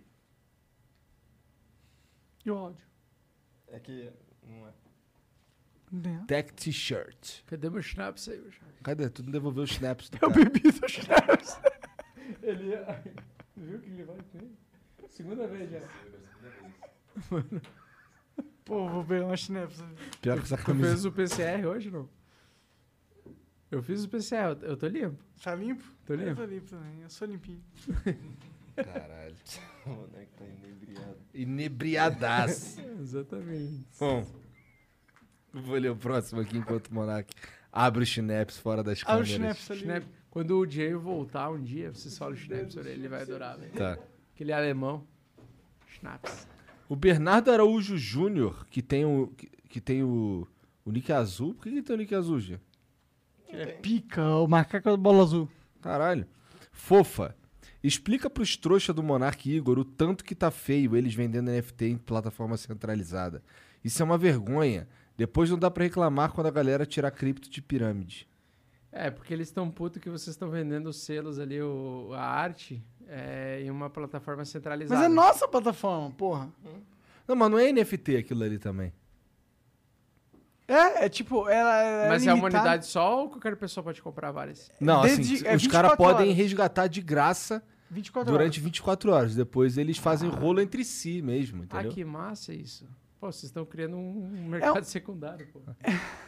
E 2.45 2.51
o 2.51 2.56
áudio? 2.56 2.85
É 3.67 3.80
que. 3.80 4.09
Né? 5.91 6.24
Tech 6.27 6.51
T-shirt. 6.53 7.43
Cadê 7.45 7.69
meu 7.69 7.82
schnapps 7.82 8.27
aí? 8.27 8.43
Cadê? 8.83 9.09
Tu 9.09 9.24
não 9.24 9.32
devolveu 9.32 9.64
os 9.64 9.72
snaps 9.72 10.09
do 10.09 10.16
Eu 10.22 10.30
cara. 10.32 10.33
bebi 10.49 10.59
do 10.72 10.88
Chaves. 10.90 11.59
Ele 12.43 12.72
Viu 13.56 13.80
que 13.80 13.90
ele 13.90 14.03
vai 14.03 14.17
ter? 14.32 14.51
Segunda 15.09 15.48
vez 15.48 15.72
já. 15.72 15.80
Pô, 18.66 18.88
vou 18.90 19.03
pegar 19.06 19.25
uma 19.25 19.35
snaps. 19.35 19.82
Pior 20.22 20.38
que 20.38 20.43
essa 20.43 20.57
Tu 20.57 20.66
camisa. 20.66 20.90
fez 20.90 21.06
o 21.06 21.11
PCR 21.11 21.66
hoje, 21.66 21.90
não? 21.90 22.09
Eu 23.72 23.82
fiz 23.82 24.03
o 24.03 24.09
PCR, 24.09 24.56
eu- 24.61 24.69
eu 24.69 24.77
tô 24.77 24.88
limpo. 24.88 25.24
Tá 25.41 25.56
limpo? 25.56 25.83
Tô 26.06 26.14
Eu 26.14 26.19
limpo. 26.19 26.35
tô 26.35 26.45
limpo 26.45 26.66
também, 26.69 27.01
eu 27.01 27.09
sou 27.09 27.27
limpinho. 27.27 27.64
Caralho. 28.75 29.35
O 29.88 29.90
moleque 29.90 30.33
tá 30.35 30.43
inebriado. 30.45 31.17
Inebriadaço. 31.33 32.82
Exatamente. 32.99 33.88
Bom, 33.98 34.25
vou 35.61 35.77
ler 35.77 35.92
o 35.92 35.95
próximo 35.95 36.42
aqui 36.42 36.58
enquanto 36.58 36.88
o 36.88 36.94
Monark 36.94 37.34
abre 37.72 38.03
os 38.03 38.10
snaps 38.10 38.58
fora 38.58 38.84
das 38.84 39.02
Ah, 39.06 39.18
o 39.18 39.24
câmeras. 39.24 39.30
snaps 39.30 39.72
ali. 39.72 39.80
Schnapp. 39.82 40.08
Quando 40.30 40.58
o 40.60 40.66
Diego 40.66 41.00
voltar 41.00 41.50
um 41.50 41.61
dia, 41.61 41.92
você 41.94 42.10
só 42.10 42.30
o 42.30 42.36
Schnapp 42.36 42.72
sobre 42.72 42.90
ele, 42.92 43.02
ele 43.02 43.08
vai 43.08 43.22
adorar, 43.24 43.58
velho. 43.58 43.72
Tá. 43.74 43.98
Aquele 44.36 44.53
alemão. 44.53 45.03
Schnaps. 45.88 46.48
O 46.88 46.95
Bernardo 46.95 47.52
Araújo 47.52 47.98
Júnior, 47.98 48.66
que 48.69 48.82
tem 48.82 49.03
o 49.06 49.27
que, 49.36 49.48
que 49.69 49.82
tem 49.82 50.03
o, 50.03 50.48
o 50.86 50.92
nick 50.92 51.11
azul. 51.11 51.53
Por 51.53 51.64
que 51.64 51.69
ele 51.69 51.82
tem 51.82 51.95
o 51.95 52.00
nick 52.00 52.14
azul, 52.14 52.40
Gia? 52.40 52.61
É 53.50 53.66
pica, 53.66 54.24
o 54.38 54.48
macaco 54.48 54.90
da 54.90 54.98
bola 54.98 55.24
azul. 55.24 55.50
Caralho. 55.82 56.26
Fofa. 56.72 57.36
Explica 57.84 58.30
pros 58.30 58.58
trouxa 58.58 58.94
do 58.94 59.02
Monark 59.03 59.50
Igor 59.50 59.80
o 59.80 59.86
tanto 59.86 60.24
que 60.24 60.36
tá 60.36 60.52
feio 60.52 60.95
eles 60.95 61.14
vendendo 61.14 61.50
NFT 61.52 61.86
em 61.86 61.98
plataforma 61.98 62.58
centralizada. 62.58 63.42
Isso 63.84 64.02
é 64.02 64.06
uma 64.06 64.18
vergonha. 64.18 64.88
Depois 65.18 65.50
não 65.50 65.58
dá 65.58 65.70
pra 65.72 65.84
reclamar 65.84 66.32
quando 66.32 66.48
a 66.48 66.52
galera 66.52 66.86
tirar 66.86 67.10
cripto 67.12 67.50
de 67.50 67.62
pirâmide. 67.62 68.28
É, 68.92 69.10
porque 69.12 69.34
eles 69.34 69.48
estão 69.48 69.70
putos 69.70 70.02
que 70.02 70.10
vocês 70.10 70.34
estão 70.36 70.50
vendendo 70.50 70.88
os 70.88 70.98
selos 71.02 71.40
ali, 71.40 71.62
o, 71.62 72.12
a 72.14 72.22
arte, 72.22 72.82
é, 73.08 73.62
em 73.62 73.70
uma 73.70 73.90
plataforma 73.90 74.46
centralizada. 74.46 75.02
Mas 75.02 75.12
é 75.12 75.14
nossa 75.14 75.48
plataforma, 75.48 76.12
porra. 76.12 76.50
Não, 77.28 77.36
mas 77.36 77.52
não 77.52 77.58
é 77.60 77.72
NFT 77.72 78.16
aquilo 78.18 78.44
ali 78.44 78.58
também. 78.60 78.94
É, 80.68 81.06
é 81.06 81.10
tipo, 81.10 81.48
ela 81.48 81.82
é 81.82 82.10
Mas 82.10 82.28
é 82.28 82.34
uma 82.34 82.40
limitada. 82.40 82.64
unidade 82.64 82.86
só 82.88 83.22
ou 83.22 83.30
qualquer 83.30 83.56
pessoa 83.56 83.84
pode 83.84 84.02
comprar 84.02 84.32
várias? 84.32 84.70
Não, 84.82 85.02
Desde- 85.02 85.36
assim, 85.36 85.48
é 85.48 85.56
os 85.56 85.66
caras 85.68 85.92
24 85.92 85.98
podem 85.98 86.32
resgatar 86.34 86.88
de 86.88 87.02
graça 87.02 87.64
24 87.90 88.30
durante 88.32 88.56
horas. 88.60 88.64
24 88.64 89.12
horas. 89.12 89.36
Depois 89.36 89.78
eles 89.78 89.98
fazem 89.98 90.30
rolo 90.30 90.60
entre 90.60 90.84
si 90.84 91.22
mesmo, 91.22 91.62
Ah, 91.62 91.66
entendeu? 91.66 91.92
que 91.92 92.04
massa 92.04 92.54
isso. 92.54 92.86
Pô, 93.20 93.32
vocês 93.32 93.46
estão 93.46 93.66
criando 93.66 93.98
um 93.98 94.48
mercado 94.48 94.84
secundário, 94.84 95.48
pô. 95.48 95.62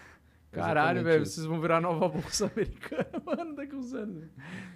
Caralho, 0.52 1.04
velho, 1.04 1.24
vocês 1.26 1.46
vão 1.46 1.62
virar 1.62 1.80
nova 1.80 2.10
bolsa 2.10 2.48
americana, 2.52 3.22
mano, 3.24 3.54
daqui 3.56 3.76
uns 3.76 3.94
anos. 3.94 4.24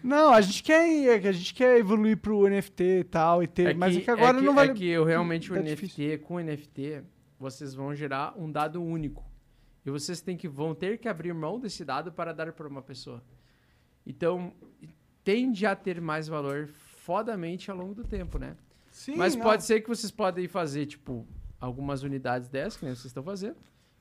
Não, 0.03 0.31
a 0.31 0.39
gente 0.39 0.61
quer, 0.61 1.25
a 1.27 1.31
gente 1.31 1.53
quer 1.53 1.79
evoluir 1.79 2.17
pro 2.17 2.47
NFT 2.47 2.83
e 2.83 3.03
tal, 3.03 3.41
e 3.41 3.47
ter, 3.47 3.75
mas 3.75 3.97
é 3.97 4.01
que 4.01 4.11
agora 4.11 4.37
que- 4.37 4.43
não 4.45 4.53
vale... 4.53 4.71
É 4.71 4.73
que 4.75 4.87
eu 4.87 5.03
realmente 5.03 5.51
o 5.51 5.55
tá 5.55 5.61
NFT, 5.61 6.19
com 6.19 6.35
o 6.35 6.39
NFT, 6.39 7.01
vocês 7.39 7.73
vão 7.73 7.95
gerar 7.95 8.35
um 8.37 8.51
dado 8.51 8.83
único. 8.83 9.25
E 9.83 9.89
vocês 9.89 10.21
têm 10.21 10.37
que, 10.37 10.47
vão 10.47 10.75
ter 10.75 10.99
que 10.99 11.09
abrir 11.09 11.33
mão 11.33 11.59
desse 11.59 11.83
dado 11.83 12.11
para 12.11 12.31
dar 12.33 12.53
para 12.53 12.67
uma 12.67 12.81
pessoa. 12.81 13.23
Então, 14.05 14.53
tende 15.23 15.65
a 15.65 15.75
ter 15.75 15.99
mais 15.99 16.27
valor 16.27 16.67
fodamente 16.67 17.71
ao 17.71 17.77
longo 17.77 17.95
do 17.95 18.03
tempo, 18.03 18.37
né? 18.37 18.55
Sim, 18.91 19.15
Mas 19.15 19.35
não. 19.35 19.43
pode 19.43 19.63
ser 19.63 19.81
que 19.81 19.89
vocês 19.89 20.11
podem 20.11 20.47
fazer, 20.47 20.85
tipo, 20.85 21.27
algumas 21.65 22.03
unidades 22.03 22.49
dessas, 22.49 22.77
que 22.77 22.85
nem 22.85 22.93
vocês 22.93 23.05
estão 23.05 23.23
fazendo, 23.23 23.55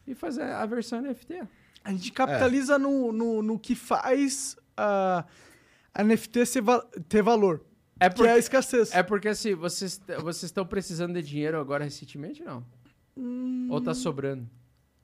e 0.06 0.14
fazer 0.14 0.42
a 0.42 0.66
versão 0.66 1.00
NFT. 1.00 1.42
A 1.84 1.90
gente 1.92 2.10
capitaliza 2.12 2.78
no, 2.78 3.12
no, 3.12 3.42
no 3.42 3.58
que 3.58 3.74
faz 3.74 4.56
a, 4.76 5.24
a 5.94 6.04
NFT 6.04 6.60
va- 6.60 6.84
ter 7.08 7.22
valor, 7.22 7.64
É 8.00 8.00
que 8.00 8.04
é 8.04 8.06
a 8.06 8.10
porque, 8.10 8.38
escassez. 8.38 8.92
é 8.92 9.02
porque 9.02 9.28
assim, 9.28 9.54
vocês 9.54 10.00
vocês 10.20 10.44
estão 10.44 10.66
precisando 10.66 11.14
de 11.14 11.22
dinheiro 11.22 11.58
agora 11.60 11.84
recentemente, 11.84 12.42
não? 12.42 12.64
Ou 13.70 13.80
tá 13.80 13.94
sobrando? 13.94 14.48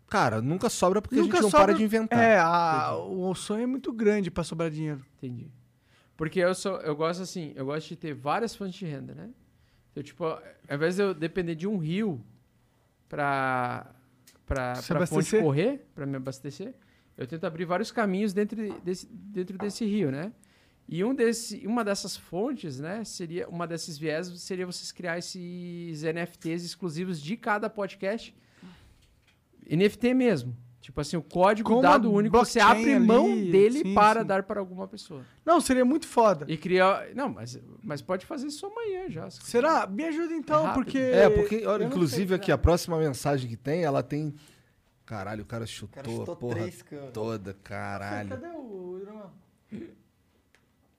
Cara, 0.09 0.41
nunca 0.41 0.69
sobra 0.70 1.03
porque 1.03 1.17
a 1.17 1.23
Nunca 1.23 1.37
gente 1.37 1.43
não 1.43 1.51
sobra- 1.51 1.67
para 1.67 1.75
de 1.77 1.85
inventar. 1.85 2.19
É, 2.19 2.39
a- 2.39 2.97
o 2.97 3.35
sonho 3.35 3.62
é 3.65 3.67
muito 3.67 3.93
grande 3.93 4.31
pra 4.31 4.43
sobrar 4.43 4.70
dinheiro. 4.70 5.05
Entendi. 5.19 5.51
Porque 6.17 6.41
eu 6.41 6.55
sou, 6.55 6.81
eu 6.81 6.97
gosto 6.97 7.23
assim, 7.23 7.53
eu 7.55 7.67
gosto 7.67 7.89
de 7.89 7.97
ter 7.97 8.15
várias 8.15 8.57
fontes 8.57 8.75
de 8.78 8.87
renda, 8.87 9.15
né? 9.15 9.31
Então, 9.93 10.03
tipo, 10.03 10.25
ao 10.25 10.41
invés 10.73 10.97
de 10.97 11.03
eu 11.03 11.12
depender 11.15 11.55
de 11.55 11.67
um 11.67 11.77
rio 11.77 12.25
pra 13.09 13.95
fonte 14.77 14.93
abastecer? 14.93 15.43
correr, 15.43 15.87
pra 15.95 16.07
me 16.07 16.17
abastecer, 16.17 16.75
eu 17.17 17.27
tento 17.27 17.45
abrir 17.45 17.65
vários 17.65 17.91
caminhos 17.91 18.33
dentro 18.33 18.81
desse, 18.81 19.07
dentro 19.07 19.59
desse 19.59 19.85
rio, 19.85 20.11
né? 20.11 20.33
E 20.89 21.05
um 21.05 21.15
desse, 21.15 21.67
uma 21.67 21.85
dessas 21.85 22.17
fontes, 22.17 22.81
né, 22.81 23.05
seria, 23.05 23.47
uma 23.49 23.67
desses 23.67 23.99
viés 23.99 24.28
seria 24.41 24.65
vocês 24.65 24.91
criar 24.91 25.19
esses 25.19 26.03
NFTs 26.03 26.65
exclusivos 26.65 27.20
de 27.20 27.37
cada 27.37 27.69
podcast. 27.69 28.35
NFT 29.70 30.15
mesmo. 30.15 30.57
Tipo 30.89 31.02
assim, 31.02 31.18
o 31.18 31.23
código 31.23 31.68
Com 31.75 31.83
dado 31.83 32.10
único, 32.10 32.34
você 32.39 32.58
abre 32.58 32.99
mão 32.99 33.26
ali, 33.31 33.52
dele 33.52 33.81
sim, 33.81 33.92
para 33.94 34.23
sim. 34.23 34.26
dar 34.26 34.42
para 34.44 34.58
alguma 34.58 34.89
pessoa. 34.89 35.20
Não, 35.44 35.60
seria 35.60 35.84
muito 35.84 36.07
foda. 36.07 36.47
E 36.49 36.57
criar. 36.57 37.08
Não, 37.15 37.28
mas, 37.28 37.60
mas 37.83 38.00
pode 38.00 38.25
fazer 38.25 38.47
isso 38.47 38.65
amanhã 38.65 39.07
já. 39.10 39.28
se. 39.28 39.42
Será? 39.42 39.86
Me 39.86 40.05
ajuda 40.05 40.33
então, 40.33 40.67
É 40.70 40.73
porque... 40.73 40.97
É, 40.99 41.28
porque, 41.28 41.67
olha, 41.67 41.83
eu 41.83 41.89
inclusive 41.89 42.28
sei, 42.28 42.36
aqui, 42.36 42.50
a 42.50 42.57
próxima 42.57 42.97
mensagem 42.97 43.50
que 43.50 43.57
tem, 43.57 43.84
ela 43.84 44.02
tem. 44.02 44.34
Caralho, 45.05 45.42
o 45.42 45.47
cara 45.47 45.65
O 45.65 45.67
chutou, 45.67 46.02
cara 46.02 46.08
chutou 46.17 46.33
a 46.33 46.36
porra 46.39 46.55
três 46.55 46.81
canos. 46.81 47.10
toda, 47.12 47.52
caralho. 47.62 48.31
Cadê 48.31 48.47
o 48.47 48.97
hidromel? 48.99 49.31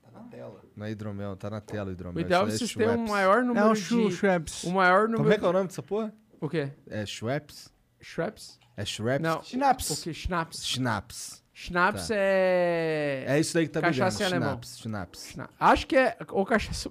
Tá 0.04 0.12
na 0.12 0.20
tela. 0.30 0.62
Não 0.76 0.86
é 0.86 0.92
hidromel, 0.92 1.36
tá 1.36 1.50
na 1.50 1.62
tela 1.62 1.86
o 1.86 1.90
O 1.90 1.94
hidromel. 1.94 2.22
ideal 2.22 2.44
é 2.44 2.52
aí 2.52 2.52
vocês 2.60 2.72
terem 2.76 2.90
um 2.90 2.94
Schweppes. 2.94 3.12
maior 3.12 3.44
número 3.44 3.66
Não, 3.66 3.74
de. 3.74 3.80
Shu, 3.82 4.12
Shreps. 4.12 4.64
O 4.66 4.72
maior 4.72 5.04
número. 5.08 5.24
Como 5.24 5.34
é 5.34 5.38
que 5.40 5.46
é 5.46 5.48
o 5.48 5.54
nome 5.54 5.66
dessa 5.68 5.82
porra? 5.82 6.14
O 6.40 6.48
quê? 6.48 6.72
É 6.88 7.04
Schweppes? 7.08 7.74
Schweppes? 8.00 8.60
É 8.82 8.86
Schweppes? 8.86 9.22
Não. 9.22 9.44
Schnaps. 9.44 9.90
O 9.90 10.02
que? 10.04 10.14
Schnapps. 10.14 10.66
Schnaps. 10.66 11.44
Schnapps 11.54 12.08
Tá. 12.08 12.14
é. 12.16 13.26
É 13.28 13.40
isso 13.40 13.54
daí 13.54 13.68
que 13.68 13.74
tá 13.74 13.82
Cachaça 13.82 14.18
brilhando. 14.20 14.36
em 14.36 14.38
alemão. 14.48 14.62
Schnaps, 14.64 14.80
Schnaps. 14.80 15.28
Schna- 15.32 15.50
Acho 15.60 15.88
que 15.88 15.98
é. 15.98 16.18
Ou 16.30 16.46
cachaça. 16.46 16.90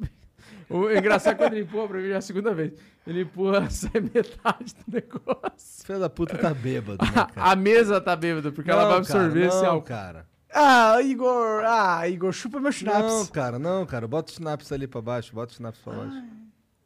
O 0.69 0.91
engraçado 0.91 1.33
é 1.33 1.37
quando 1.37 1.53
ele 1.55 1.63
empurra 1.63 1.89
pra 1.89 1.99
mim 1.99 2.09
já 2.09 2.15
é 2.15 2.19
a 2.19 2.21
segunda 2.21 2.53
vez. 2.55 2.75
Ele 3.07 3.23
empurra 3.23 3.69
sai 3.71 4.01
metade 4.03 4.75
do 4.87 4.93
negócio. 4.95 5.87
Filho 5.87 5.99
da 5.99 6.11
puta 6.11 6.37
tá 6.37 6.53
bêbado, 6.53 7.03
né, 7.03 7.11
cara? 7.13 7.31
A 7.37 7.57
mesa 7.57 7.99
tá 8.03 8.15
bêbada, 8.15 8.53
porque 8.53 8.71
ela 8.71 8.83
Não, 8.83 8.89
vai 8.91 8.99
absorver 8.99 9.41
cara, 9.41 9.47
esse 9.47 9.63
não, 9.63 9.71
álcool. 9.71 9.87
cara. 9.87 10.27
Ah, 10.53 11.01
Igor. 11.01 11.65
Ah, 11.65 12.07
Igor, 12.07 12.33
chupa 12.33 12.59
meu 12.59 12.65
Não, 12.65 12.73
Schnaps. 12.73 13.31
cara, 13.31 13.59
não, 13.59 13.87
cara. 13.87 14.07
Bota 14.07 14.31
o 14.31 14.35
Schnaps 14.35 14.71
ali 14.71 14.87
pra 14.87 15.01
baixo, 15.01 15.35
bota 15.35 15.53
o 15.53 15.57
Schnaps 15.57 15.81
pra 15.81 15.95
baixo. 15.95 16.23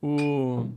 O, 0.00 0.68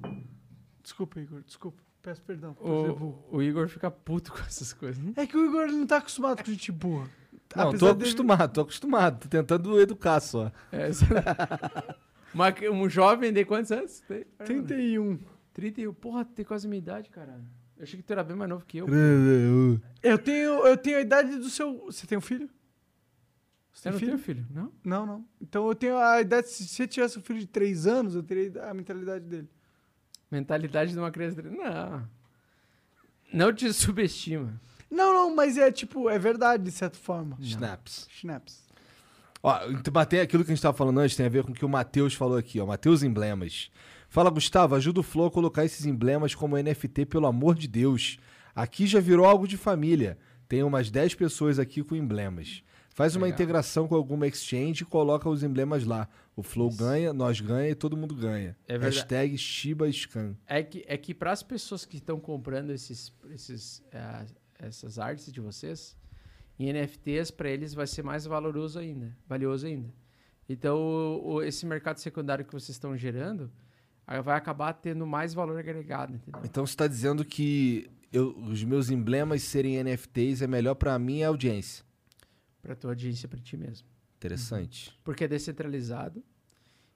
Desculpa, 0.81 1.19
Igor, 1.19 1.41
desculpa. 1.43 1.83
Peço 2.05 2.21
perdão. 2.21 2.53
por 2.53 2.69
o, 2.69 3.25
o 3.31 3.41
Igor 3.41 3.67
fica 3.67 3.89
puto 3.89 4.31
com 4.33 4.39
essas 4.39 4.71
coisas. 4.73 5.03
É 5.17 5.25
que 5.25 5.35
o 5.35 5.43
Igor 5.45 5.67
não 5.67 5.87
tá 5.87 5.97
acostumado 5.97 6.43
com 6.43 6.51
gente 6.51 6.71
burra. 6.71 7.09
Não, 7.55 7.69
Apesar 7.69 7.79
tô 7.87 7.93
dele- 7.93 8.09
acostumado, 8.09 8.53
tô 8.53 8.61
acostumado. 8.61 9.19
Tô 9.23 9.27
tentando 9.27 9.79
educar 9.81 10.19
só. 10.19 10.51
É, 10.71 10.89
Uma- 12.33 12.53
um 12.71 12.89
jovem 12.89 13.31
de 13.33 13.43
quantos 13.45 13.71
anos? 13.71 14.01
Tem? 14.01 14.23
31. 14.45 15.19
31. 15.53 15.93
Porra, 15.93 16.25
tem 16.25 16.45
quase 16.45 16.67
a 16.67 16.69
minha 16.69 16.79
idade, 16.79 17.09
cara. 17.09 17.39
Eu 17.77 17.83
achei 17.83 17.99
que 17.99 18.05
tu 18.05 18.11
era 18.13 18.23
bem 18.23 18.35
mais 18.37 18.49
novo 18.49 18.65
que 18.65 18.77
eu. 18.77 18.87
Eu 20.03 20.17
tenho, 20.17 20.65
eu 20.65 20.77
tenho 20.77 20.97
a 20.97 21.01
idade 21.01 21.37
do 21.37 21.49
seu. 21.49 21.85
Você 21.85 22.05
tem 22.07 22.17
um 22.17 22.21
filho? 22.21 22.49
Você 23.73 23.89
Eu 23.89 23.93
tem 23.99 24.09
não 24.09 24.17
filho? 24.17 24.39
tenho 24.39 24.45
filho, 24.45 24.47
não? 24.53 24.71
Não, 24.83 25.05
não. 25.05 25.25
Então 25.41 25.67
eu 25.67 25.75
tenho 25.75 25.97
a 25.97 26.21
idade. 26.21 26.47
Se 26.49 26.67
você 26.67 26.87
tivesse 26.87 27.19
um 27.19 27.21
filho 27.21 27.39
de 27.39 27.47
3 27.47 27.85
anos, 27.87 28.15
eu 28.15 28.23
teria 28.23 28.63
a 28.69 28.73
mentalidade 28.73 29.25
dele. 29.25 29.49
Mentalidade 30.31 30.91
de 30.91 30.99
uma 30.99 31.11
criança. 31.11 31.41
Não. 31.41 32.07
Não 33.33 33.53
te 33.53 33.71
subestima. 33.73 34.59
Não, 34.89 35.13
não, 35.13 35.35
mas 35.35 35.57
é 35.57 35.71
tipo, 35.71 36.09
é 36.09 36.17
verdade, 36.17 36.63
de 36.63 36.71
certa 36.71 36.97
forma. 36.97 37.37
Schnaps. 37.41 38.07
Schnaps. 38.09 38.65
Ó, 39.43 39.59
mas 39.93 40.07
tem 40.07 40.21
aquilo 40.21 40.43
que 40.43 40.51
a 40.51 40.55
gente 40.55 40.61
tava 40.61 40.77
falando 40.77 40.99
antes, 40.99 41.15
tem 41.15 41.25
a 41.25 41.29
ver 41.29 41.43
com 41.43 41.51
o 41.51 41.53
que 41.55 41.65
o 41.65 41.69
Matheus 41.69 42.13
falou 42.13 42.37
aqui, 42.37 42.59
ó. 42.59 42.65
Matheus 42.65 43.03
Emblemas. 43.03 43.69
Fala, 44.09 44.29
Gustavo, 44.29 44.75
ajuda 44.75 45.01
o 45.01 45.03
Flow 45.03 45.27
a 45.27 45.31
colocar 45.31 45.65
esses 45.65 45.85
emblemas 45.85 46.33
como 46.33 46.57
NFT, 46.57 47.05
pelo 47.05 47.27
amor 47.27 47.55
de 47.55 47.67
Deus. 47.67 48.17
Aqui 48.55 48.87
já 48.87 48.99
virou 48.99 49.25
algo 49.25 49.47
de 49.47 49.57
família. 49.57 50.17
Tem 50.47 50.63
umas 50.63 50.89
10 50.89 51.15
pessoas 51.15 51.59
aqui 51.59 51.83
com 51.83 51.95
emblemas. 51.95 52.63
Faz 52.95 53.13
uma 53.13 53.25
Legal. 53.25 53.35
integração 53.35 53.89
com 53.89 53.93
alguma 53.95 54.25
exchange 54.25 54.83
e 54.83 54.85
coloca 54.85 55.27
os 55.29 55.43
emblemas 55.43 55.83
lá. 55.83 56.07
O 56.33 56.41
Flow 56.41 56.69
ganha, 56.71 57.11
nós 57.11 57.41
ganha 57.41 57.69
e 57.69 57.75
todo 57.75 57.97
mudo 57.97 58.15
ganha. 58.15 58.55
É 58.65 58.77
verdade. 58.77 58.95
Hashtag 58.95 59.37
Shiba 59.37 59.91
Scan. 59.91 60.33
É 60.47 60.63
que, 60.63 60.81
é 60.87 60.97
que 60.97 61.13
para 61.13 61.33
as 61.33 61.43
pessoas 61.43 61.83
que 61.83 61.97
estão 61.97 62.17
comprando 62.21 62.69
esses, 62.71 63.13
esses, 63.31 63.83
eh, 63.91 64.25
essas 64.57 64.97
artes 64.97 65.29
de 65.29 65.41
vocês, 65.41 65.97
em 66.57 66.69
NFTs, 66.71 67.31
para 67.31 67.49
eles 67.49 67.73
vai 67.73 67.85
ser 67.85 68.01
mais 68.01 68.23
valoroso 68.25 68.79
ainda, 68.79 69.13
valioso 69.27 69.67
ainda. 69.67 69.93
Então, 70.47 70.77
o- 70.77 71.33
o- 71.33 71.43
esse 71.43 71.65
mercado 71.65 71.97
secundário 71.97 72.45
que 72.45 72.53
vocês 72.53 72.69
estão 72.77 72.95
gerando 72.95 73.51
vai 74.23 74.37
acabar 74.37 74.71
tendo 74.71 75.05
mais 75.05 75.33
valor 75.33 75.59
agregado, 75.59 76.13
entendeu? 76.15 76.39
Então 76.45 76.65
você 76.65 76.71
está 76.71 76.87
dizendo 76.87 77.25
que 77.25 77.89
eu- 78.13 78.37
os 78.37 78.63
meus 78.63 78.89
emblemas 78.89 79.41
serem 79.43 79.75
NFTs 79.83 80.41
é 80.41 80.47
melhor 80.47 80.75
para 80.75 80.97
minha 80.97 81.27
audiência. 81.27 81.83
Para 82.65 82.75
tua 82.75 82.91
audiência, 82.91 83.27
para 83.29 83.39
ti 83.39 83.55
mesmo. 83.55 83.87
Interessante. 84.17 84.97
Porque 85.03 85.23
é 85.25 85.27
descentralizado 85.27 86.23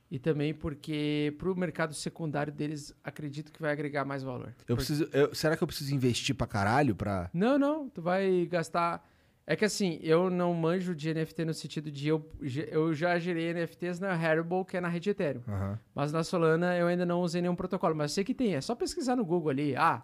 e 0.10 0.18
também 0.18 0.52
porque 0.52 1.36
para 1.38 1.52
o 1.52 1.56
mercado 1.56 1.94
secundário 1.94 2.52
deles, 2.52 2.92
acredito 3.04 3.52
que 3.52 3.62
vai 3.62 3.72
agregar 3.72 4.04
mais 4.04 4.24
valor. 4.24 4.48
Eu 4.68 4.76
Por- 4.76 4.78
preciso, 4.78 5.08
eu- 5.14 5.36
será 5.36 5.56
que 5.56 5.62
eu 5.64 5.68
preciso 5.68 5.94
investir 5.94 6.34
pra 6.34 6.48
caralho 6.48 6.96
pra. 6.96 7.30
Não, 7.32 7.60
não, 7.60 7.88
tu 7.88 8.02
vai 8.02 8.48
gastar. 8.48 9.08
É 9.46 9.56
que 9.56 9.64
assim, 9.66 10.00
eu 10.02 10.30
não 10.32 10.54
manjo 10.54 10.96
de 10.96 11.10
NFT 11.14 11.46
no 11.46 11.54
sentido 11.54 11.92
de 11.92 12.08
eu, 12.08 12.28
eu 12.72 12.94
já 12.94 13.18
gerei 13.20 13.50
NFTs 13.54 14.00
na 14.00 14.12
Haribo, 14.14 14.64
que 14.66 14.78
é 14.78 14.82
na 14.82 14.88
rede 14.88 15.10
Ethereum. 15.12 15.42
Aham. 15.48 15.80
Mas 15.94 16.12
na 16.12 16.24
Solana 16.24 16.76
eu 16.78 16.88
ainda 16.88 17.06
não 17.06 17.22
usei 17.22 17.42
nenhum 17.42 17.56
protocolo. 17.56 17.96
Mas 17.96 18.12
eu 18.12 18.16
sei 18.16 18.24
que 18.24 18.34
tem, 18.34 18.56
é 18.56 18.62
só 18.62 18.74
pesquisar 18.76 19.16
no 19.16 19.26
Google 19.26 19.50
ali. 19.50 19.76
Ah, 19.76 20.02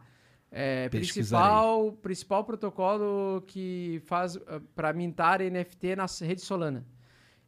é, 0.57 0.87
principal, 0.87 1.91
principal 2.01 2.45
protocolo 2.45 3.43
que 3.45 4.01
faz 4.05 4.39
para 4.73 4.93
mintar 4.93 5.41
NFT 5.41 5.97
na 5.97 6.05
rede 6.21 6.39
Solana. 6.39 6.85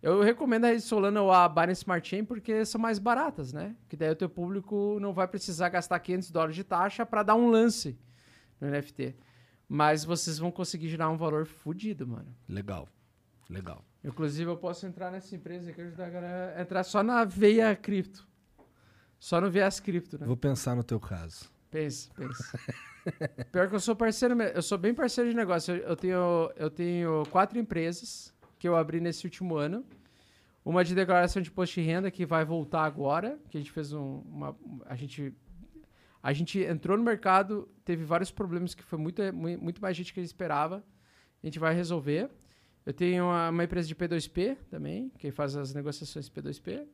Eu 0.02 0.22
recomendo 0.22 0.66
a 0.66 0.68
rede 0.68 0.82
Solana 0.82 1.22
ou 1.22 1.32
a 1.32 1.48
Binance 1.48 1.84
Smart 1.84 2.06
Chain 2.06 2.26
porque 2.26 2.66
são 2.66 2.82
mais 2.82 3.00
baratas, 3.00 3.53
né? 3.53 3.77
Que 3.88 3.95
daí 3.95 4.10
o 4.10 4.16
teu 4.16 4.27
público 4.27 4.98
não 5.00 5.14
vai 5.14 5.26
precisar 5.26 5.69
gastar 5.69 5.98
500 6.02 6.32
dólares 6.32 6.56
de 6.58 6.66
taxa 6.66 7.06
para 7.06 7.24
dar 7.24 7.36
um 7.36 7.50
lance 7.50 7.98
no 8.60 8.69
NFT. 8.69 9.16
Mas 9.69 10.03
vocês 10.03 10.38
vão 10.38 10.52
conseguir 10.52 10.90
gerar 10.90 11.10
um 11.10 11.18
valor 11.18 11.45
fodido, 11.45 12.06
mano. 12.06 12.36
Legal. 12.48 12.90
Legal. 13.50 13.86
Inclusive, 14.03 14.52
eu 14.52 14.58
posso 14.58 14.86
entrar 14.86 15.11
nessa 15.11 15.34
empresa 15.34 15.72
aqui 15.72 15.80
ajudar 15.80 16.08
a 16.08 16.10
galera 16.10 16.56
a 16.58 16.61
entrar 16.61 16.84
só 16.84 17.02
na 17.02 17.24
veia 17.24 17.74
cripto. 17.74 18.27
Só 19.18 19.40
no 19.40 19.50
viés 19.50 19.80
cripto, 19.80 20.19
né? 20.19 20.27
Vou 20.27 20.36
pensar 20.36 20.76
no 20.76 20.84
teu 20.84 21.00
caso. 21.00 21.50
Pensa, 21.72 22.10
pensa. 22.14 22.60
Pior 23.52 23.69
que 23.69 23.76
eu 23.76 23.80
sou 23.80 23.95
parceiro, 23.95 24.40
eu 24.42 24.61
sou 24.61 24.77
bem 24.77 24.94
parceiro 24.94 25.30
de 25.30 25.36
negócio. 25.36 25.76
Eu, 25.76 25.90
eu 25.90 25.95
tenho, 25.95 26.52
eu 26.56 26.69
tenho 26.69 27.24
quatro 27.30 27.58
empresas 27.60 28.34
que 28.60 28.68
eu 28.68 28.76
abri 28.76 29.00
nesse 29.00 29.26
último 29.26 29.56
ano. 29.56 29.86
Uma 30.66 30.84
de 30.84 30.94
declaração 30.94 31.42
de 31.42 31.50
imposto 31.50 31.76
de 31.76 31.82
renda 31.82 32.11
que 32.11 32.26
vai 32.26 32.44
voltar 32.44 32.84
agora, 32.84 33.40
que 33.50 33.58
a 33.58 33.61
gente 33.61 33.72
fez 33.72 33.94
um, 33.94 34.22
uma, 34.26 34.56
a 34.86 34.95
gente 34.95 35.34
a 36.22 36.34
gente 36.34 36.60
entrou 36.60 36.98
no 36.98 37.03
mercado, 37.03 37.69
teve 37.86 38.03
vários 38.03 38.32
problemas 38.32 38.76
que 38.76 38.84
foi 38.84 39.00
muito 39.00 39.22
mui- 39.34 39.56
muito 39.56 39.82
mais 39.82 39.95
gente 39.95 40.14
que 40.14 40.19
esperava. 40.19 40.84
A 41.42 41.45
gente 41.48 41.58
vai 41.60 41.74
resolver. 41.74 42.30
Eu 42.86 42.92
tenho 42.94 43.26
uma, 43.26 43.50
uma 43.50 43.64
empresa 43.64 43.88
de 43.88 43.95
P2P 43.95 44.58
também, 44.69 45.10
que 45.18 45.32
faz 45.32 45.56
as 45.56 45.74
negociações 45.74 46.30
P2P. 46.30 46.86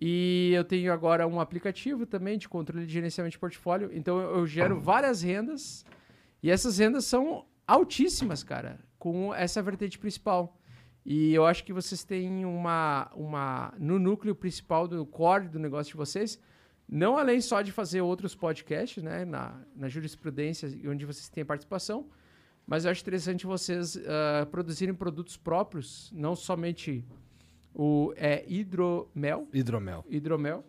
E 0.00 0.52
eu 0.54 0.62
tenho 0.62 0.92
agora 0.92 1.26
um 1.26 1.40
aplicativo 1.40 2.06
também 2.06 2.38
de 2.38 2.48
controle 2.48 2.86
de 2.86 2.92
gerenciamento 2.92 3.32
de 3.32 3.38
portfólio. 3.38 3.90
Então 3.92 4.20
eu 4.20 4.46
gero 4.46 4.80
várias 4.80 5.22
rendas 5.22 5.84
e 6.40 6.50
essas 6.50 6.78
rendas 6.78 7.04
são 7.04 7.46
altíssimas, 7.66 8.44
cara, 8.44 8.78
com 8.96 9.34
essa 9.34 9.60
vertente 9.60 9.98
principal. 9.98 10.56
E 11.04 11.34
eu 11.34 11.44
acho 11.44 11.64
que 11.64 11.72
vocês 11.72 12.04
têm 12.04 12.44
uma, 12.44 13.10
uma 13.14 13.74
no 13.78 13.98
núcleo 13.98 14.34
principal 14.34 14.86
do 14.86 15.04
core 15.04 15.48
do 15.48 15.58
negócio 15.58 15.90
de 15.90 15.96
vocês, 15.96 16.38
não 16.88 17.18
além 17.18 17.40
só 17.40 17.60
de 17.60 17.72
fazer 17.72 18.00
outros 18.00 18.34
podcasts, 18.34 19.02
né, 19.02 19.24
na, 19.24 19.60
na 19.74 19.88
jurisprudência 19.88 20.68
onde 20.86 21.04
vocês 21.04 21.28
têm 21.28 21.44
participação, 21.44 22.08
mas 22.66 22.84
eu 22.84 22.90
acho 22.90 23.00
interessante 23.00 23.46
vocês 23.46 23.98
ah, 24.06 24.46
produzirem 24.50 24.94
produtos 24.94 25.36
próprios, 25.36 26.12
não 26.14 26.36
somente 26.36 27.04
o 27.80 28.12
é, 28.16 28.44
hidromel, 28.48 29.46
Hidromel. 29.52 30.04
hidromel, 30.10 30.64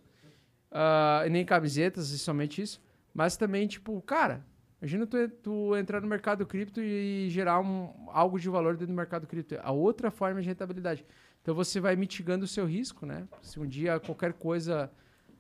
e 1.26 1.30
nem 1.30 1.44
camisetas 1.44 2.12
e 2.12 2.20
somente 2.20 2.62
isso, 2.62 2.80
mas 3.14 3.36
também, 3.36 3.68
tipo, 3.68 4.00
cara, 4.04 4.46
imagina 4.80 5.08
tu, 5.08 5.18
tu 5.42 5.76
entrar 5.76 6.00
no 6.02 6.08
mercado 6.08 6.46
cripto 6.46 6.80
e 6.80 7.28
gerar 7.32 7.60
um, 7.60 7.92
algo 8.12 8.40
de 8.40 8.48
valor 8.48 8.74
dentro 8.78 8.94
do 8.94 8.96
mercado 8.96 9.26
cripto. 9.26 9.56
A 9.64 9.72
outra 9.72 10.12
forma 10.12 10.40
de 10.42 10.48
rentabilidade. 10.48 11.04
Então 11.42 11.56
você 11.56 11.80
vai 11.80 11.96
mitigando 11.96 12.46
o 12.46 12.48
seu 12.48 12.66
risco, 12.66 13.06
né? 13.06 13.28
Se 13.42 13.60
um 13.60 13.66
dia 13.66 14.00
qualquer 14.00 14.34
coisa 14.34 14.92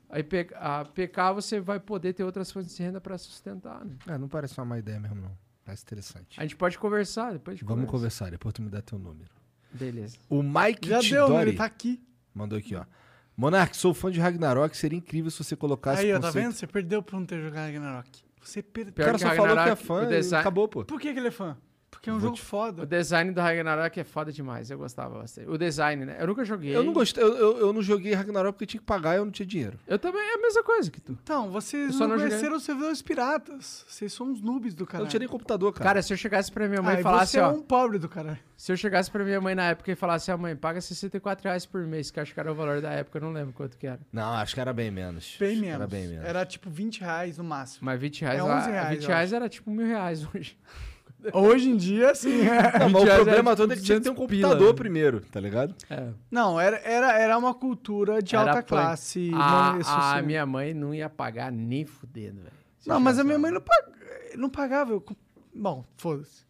a, 0.09 0.79
a 0.79 0.85
PK, 0.85 1.33
você 1.35 1.59
vai 1.59 1.79
poder 1.79 2.13
ter 2.13 2.23
outras 2.23 2.51
fontes 2.51 2.75
de 2.75 2.81
renda 2.81 2.99
para 2.99 3.15
sustentar, 3.17 3.85
né? 3.85 3.95
Ah, 4.07 4.17
não 4.17 4.27
parece 4.27 4.57
uma 4.59 4.65
má 4.65 4.79
ideia 4.79 4.99
mesmo, 4.99 5.21
não. 5.21 5.37
Parece 5.63 5.83
interessante. 5.83 6.39
A 6.39 6.41
gente 6.43 6.55
pode 6.55 6.79
conversar 6.79 7.33
depois 7.33 7.59
de 7.59 7.63
Vamos 7.63 7.81
conversa. 7.85 7.91
conversar, 7.91 8.31
depois 8.31 8.53
tu 8.53 8.61
me 8.63 8.69
dá 8.69 8.81
teu 8.81 8.97
número. 8.97 9.29
Beleza. 9.71 10.17
O 10.29 10.41
Mike 10.41 10.87
Já 10.89 10.99
deu, 10.99 11.25
Tidori 11.25 11.49
ele 11.49 11.57
tá 11.57 11.65
aqui. 11.65 12.01
mandou 12.33 12.57
aqui, 12.57 12.75
ó. 12.75 12.83
Monark, 13.37 13.75
sou 13.77 13.93
fã 13.93 14.11
de 14.11 14.19
Ragnarok, 14.19 14.75
seria 14.75 14.97
incrível 14.97 15.31
se 15.31 15.41
você 15.43 15.55
colocasse 15.55 16.01
Aí, 16.03 16.13
ó, 16.13 16.17
o 16.17 16.19
tá 16.19 16.27
conceito- 16.27 16.45
vendo? 16.45 16.53
Você 16.55 16.67
perdeu 16.67 17.01
por 17.01 17.17
não 17.19 17.25
ter 17.25 17.41
jogado 17.41 17.65
Ragnarok. 17.67 18.09
Você 18.41 18.59
O 18.59 18.63
perdeu. 18.63 18.93
Pior 18.93 19.05
cara 19.05 19.17
que 19.17 19.23
só 19.23 19.29
falou 19.29 19.45
que 19.45 19.51
é 19.51 19.55
Ragnarok, 19.55 19.85
fã 19.85 19.93
o 20.01 20.03
e 20.03 20.07
design- 20.07 20.41
acabou, 20.41 20.67
pô. 20.67 20.83
Por 20.85 20.99
que, 20.99 21.13
que 21.13 21.19
ele 21.19 21.27
é 21.27 21.31
fã? 21.31 21.57
Porque 21.91 22.09
é 22.09 22.13
um 22.13 22.17
Vou 22.19 22.27
jogo 22.29 22.35
te- 22.37 22.41
foda. 22.43 22.83
O 22.83 22.85
design 22.85 23.31
do 23.31 23.41
Ragnarok 23.41 23.99
é 23.99 24.03
foda 24.03 24.31
demais. 24.31 24.69
Eu 24.71 24.77
gostava 24.77 25.19
bastante. 25.19 25.49
O 25.49 25.57
design, 25.57 26.05
né? 26.05 26.17
Eu 26.19 26.27
nunca 26.27 26.45
joguei. 26.45 26.73
Eu 26.75 26.83
não 26.83 26.93
gostei, 26.93 27.21
eu, 27.21 27.35
eu, 27.35 27.57
eu 27.57 27.73
não 27.73 27.81
joguei 27.81 28.13
Ragnarok 28.13 28.53
porque 28.53 28.65
tinha 28.65 28.79
que 28.79 28.85
pagar 28.85 29.15
e 29.15 29.17
eu 29.17 29.25
não 29.25 29.31
tinha 29.31 29.45
dinheiro. 29.45 29.77
Eu 29.85 29.99
também 29.99 30.21
é 30.21 30.35
a 30.35 30.37
mesma 30.37 30.63
coisa 30.63 30.89
que 30.89 31.01
tu. 31.01 31.17
Então, 31.21 31.49
vocês 31.51 31.87
Eu 31.87 31.93
só 31.93 31.99
não 32.01 32.09
não 32.09 32.17
joguei. 32.19 32.29
conheceram 32.29 32.55
os 32.55 32.63
servidores 32.63 33.01
piratas. 33.01 33.85
Vocês 33.87 34.13
são 34.13 34.27
uns 34.27 34.39
noobs 34.41 34.73
do 34.73 34.83
Eu 34.83 34.87
caralho. 34.87 35.03
não 35.05 35.09
tinha 35.09 35.19
nem 35.19 35.27
computador, 35.27 35.73
cara. 35.73 35.83
Cara, 35.89 36.01
se 36.01 36.13
eu 36.13 36.17
chegasse 36.17 36.51
pra 36.51 36.67
minha 36.69 36.81
mãe 36.81 36.95
Ah, 36.95 36.99
e 36.99 37.03
falasse, 37.03 37.31
você 37.33 37.39
ó. 37.41 37.49
é 37.49 37.53
um 37.53 37.61
pobre 37.61 37.97
do 37.99 38.07
caralho. 38.07 38.39
Se 38.55 38.71
eu 38.71 38.77
chegasse 38.77 39.09
pra 39.09 39.23
minha 39.23 39.41
mãe 39.41 39.55
na 39.55 39.69
época 39.69 39.91
e 39.91 39.95
falasse, 39.95 40.31
ó, 40.31 40.37
mãe, 40.37 40.55
paga 40.55 40.79
64 40.79 41.43
reais 41.47 41.65
por 41.65 41.81
mês, 41.85 42.11
que 42.11 42.19
eu 42.19 42.23
acho 42.23 42.33
que 42.33 42.39
era 42.39 42.51
o 42.51 42.55
valor 42.55 42.81
da 42.81 42.91
época, 42.91 43.17
eu 43.17 43.21
não 43.21 43.31
lembro 43.31 43.53
quanto 43.53 43.77
que 43.77 43.87
era. 43.87 43.99
Não, 44.11 44.33
acho 44.33 44.53
que 44.53 44.59
era 44.61 44.71
bem 44.73 44.91
menos. 44.91 45.35
Bem 45.39 45.57
menos. 45.57 45.75
Era 45.75 45.87
bem 45.87 46.07
menos. 46.07 46.25
Era 46.25 46.45
tipo 46.45 46.69
20 46.69 47.01
reais 47.01 47.37
no 47.37 47.43
máximo. 47.43 47.85
Mas 47.85 47.99
20 47.99 48.21
reais, 48.21 48.39
É 48.39 48.43
lá, 48.43 48.57
11 48.59 48.69
reais, 48.71 48.89
20 48.95 49.03
eu 49.03 49.07
reais 49.09 49.33
era 49.33 49.49
tipo 49.49 49.69
mil 49.71 49.85
reais 49.87 50.27
hoje. 50.35 50.57
Hoje 51.33 51.69
em 51.69 51.75
dia, 51.75 52.15
sim. 52.15 52.41
é. 52.41 52.79
Não, 52.79 52.89
mas 52.89 53.01
o 53.01 53.05
20 53.05 53.05
reais 53.05 53.23
problema 53.23 53.49
era 53.51 53.57
todo 53.57 53.73
é 53.73 53.75
que 53.75 53.81
tinha 53.81 53.97
que 53.97 54.03
ter 54.03 54.09
um 54.09 54.13
200 54.13 54.29
pila, 54.29 54.47
computador 54.49 54.73
né? 54.73 54.77
primeiro, 54.77 55.21
tá 55.21 55.39
ligado? 55.39 55.75
É. 55.89 56.09
Não, 56.31 56.59
era, 56.59 56.77
era, 56.77 57.19
era 57.19 57.37
uma 57.37 57.53
cultura 57.53 58.21
de 58.21 58.35
Era 58.35 58.51
alta 58.51 58.63
classe. 58.63 59.31
A, 59.33 59.73
não, 59.73 60.01
a 60.17 60.21
minha 60.21 60.45
mãe 60.45 60.73
não 60.73 60.93
ia 60.93 61.09
pagar 61.09 61.51
nem 61.51 61.85
fudendo, 61.85 62.41
velho. 62.41 62.53
Não, 62.85 62.99
mas 62.99 63.19
a 63.19 63.23
minha 63.23 63.37
mãe 63.37 63.51
não, 63.51 63.61
pag... 63.61 63.91
não 64.35 64.49
pagava. 64.49 64.93
Eu... 64.93 65.03
Bom, 65.53 65.83
foda-se. 65.97 66.47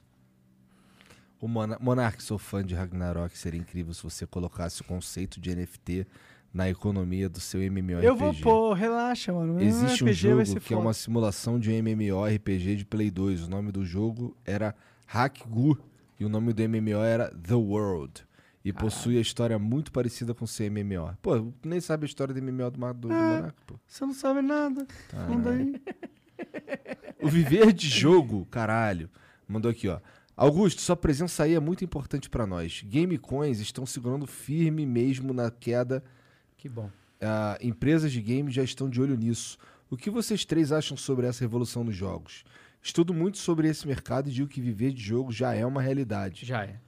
O 1.42 1.48
Mona 1.48 1.78
Monark, 1.80 2.22
sou 2.22 2.38
fã 2.38 2.64
de 2.64 2.76
Ragnarok, 2.76 3.38
seria 3.38 3.60
incrível 3.60 3.94
se 3.94 4.04
você 4.04 4.28
colocasse 4.28 4.82
o 4.82 4.84
conceito 4.84 5.40
de 5.40 5.56
NFT 5.56 6.06
na 6.54 6.70
economia 6.70 7.30
do 7.30 7.40
seu 7.40 7.62
MMORPG. 7.62 8.06
Eu 8.08 8.16
vou 8.16 8.34
pôr, 8.34 8.74
relaxa, 8.74 9.32
mano. 9.32 9.54
Meu 9.56 9.64
Existe 9.66 10.04
um 10.04 10.12
jogo 10.12 10.44
que 10.44 10.58
é 10.58 10.60
foda. 10.60 10.82
uma 10.82 10.94
simulação 10.94 11.60
de 11.60 11.70
um 11.70 11.74
MMORPG 11.74 12.76
de 12.78 12.86
Play 12.86 13.12
2. 13.12 13.44
O 13.44 13.50
nome 13.50 13.72
do 13.72 13.86
jogo 13.86 14.36
era 14.46 14.76
Hackgu 15.06 15.78
e 16.20 16.26
o 16.26 16.30
nome 16.30 16.52
do 16.54 16.62
MMO 16.68 17.04
era 17.04 17.30
The 17.30 17.54
World. 17.56 18.28
E 18.66 18.74
possui 18.74 19.18
a 19.18 19.22
história 19.22 19.58
muito 19.58 19.92
parecida 19.92 20.34
com 20.34 20.44
o 20.46 20.48
seu 20.48 20.70
MMO. 20.70 21.16
Pô, 21.22 21.40
tu 21.40 21.70
nem 21.70 21.80
sabe 21.80 22.04
a 22.06 22.08
história 22.08 22.34
do 22.34 22.42
MMO 22.42 22.70
do, 22.72 22.78
do, 22.94 23.08
do 23.08 23.14
É. 23.14 23.36
Monark, 23.38 23.56
pô. 23.66 23.76
Você 23.88 24.06
não 24.06 24.14
sabe 24.14 24.42
nada. 24.42 24.86
Manda 25.28 25.52
aí. 25.52 25.74
O 27.22 27.28
viver 27.28 27.74
de 27.74 27.88
jogo, 27.90 28.46
caralho. 28.46 29.10
Mandou 29.46 29.70
aqui, 29.70 29.90
ó. 29.90 30.00
Augusto, 30.38 30.82
sua 30.82 30.96
presença 30.96 31.44
aí 31.44 31.54
é 31.54 31.60
muito 31.60 31.84
importante 31.84 32.30
pra 32.30 32.48
nós. 32.48 32.82
Gamecoins 32.86 33.60
estão 33.60 33.86
segurando 33.86 34.26
firme 34.26 34.86
mesmo 34.86 35.34
na 35.34 35.52
queda. 35.52 36.02
Que 36.60 36.68
bom. 36.70 36.90
Ah, 37.22 37.58
empresas 37.62 38.12
de 38.12 38.22
games 38.22 38.54
já 38.54 38.64
estão 38.64 38.90
de 38.90 39.02
olho 39.02 39.16
nisso. 39.16 39.58
O 39.90 39.98
que 39.98 40.10
vocês 40.10 40.46
três 40.46 40.72
acham 40.72 40.96
sobre 40.96 41.26
essa 41.26 41.40
revolução 41.42 41.84
nos 41.84 41.96
jogos? 41.96 42.44
Estudo 42.82 43.14
muito 43.14 43.38
sobre 43.38 43.68
esse 43.68 43.88
mercado 43.88 44.30
e 44.30 44.32
digo 44.32 44.48
que 44.48 44.62
viver 44.62 44.92
de 44.94 45.02
jogo 45.02 45.32
já 45.32 45.54
é 45.54 45.66
uma 45.66 45.82
realidade. 45.82 46.46
Já 46.46 46.64
é. 46.64 46.80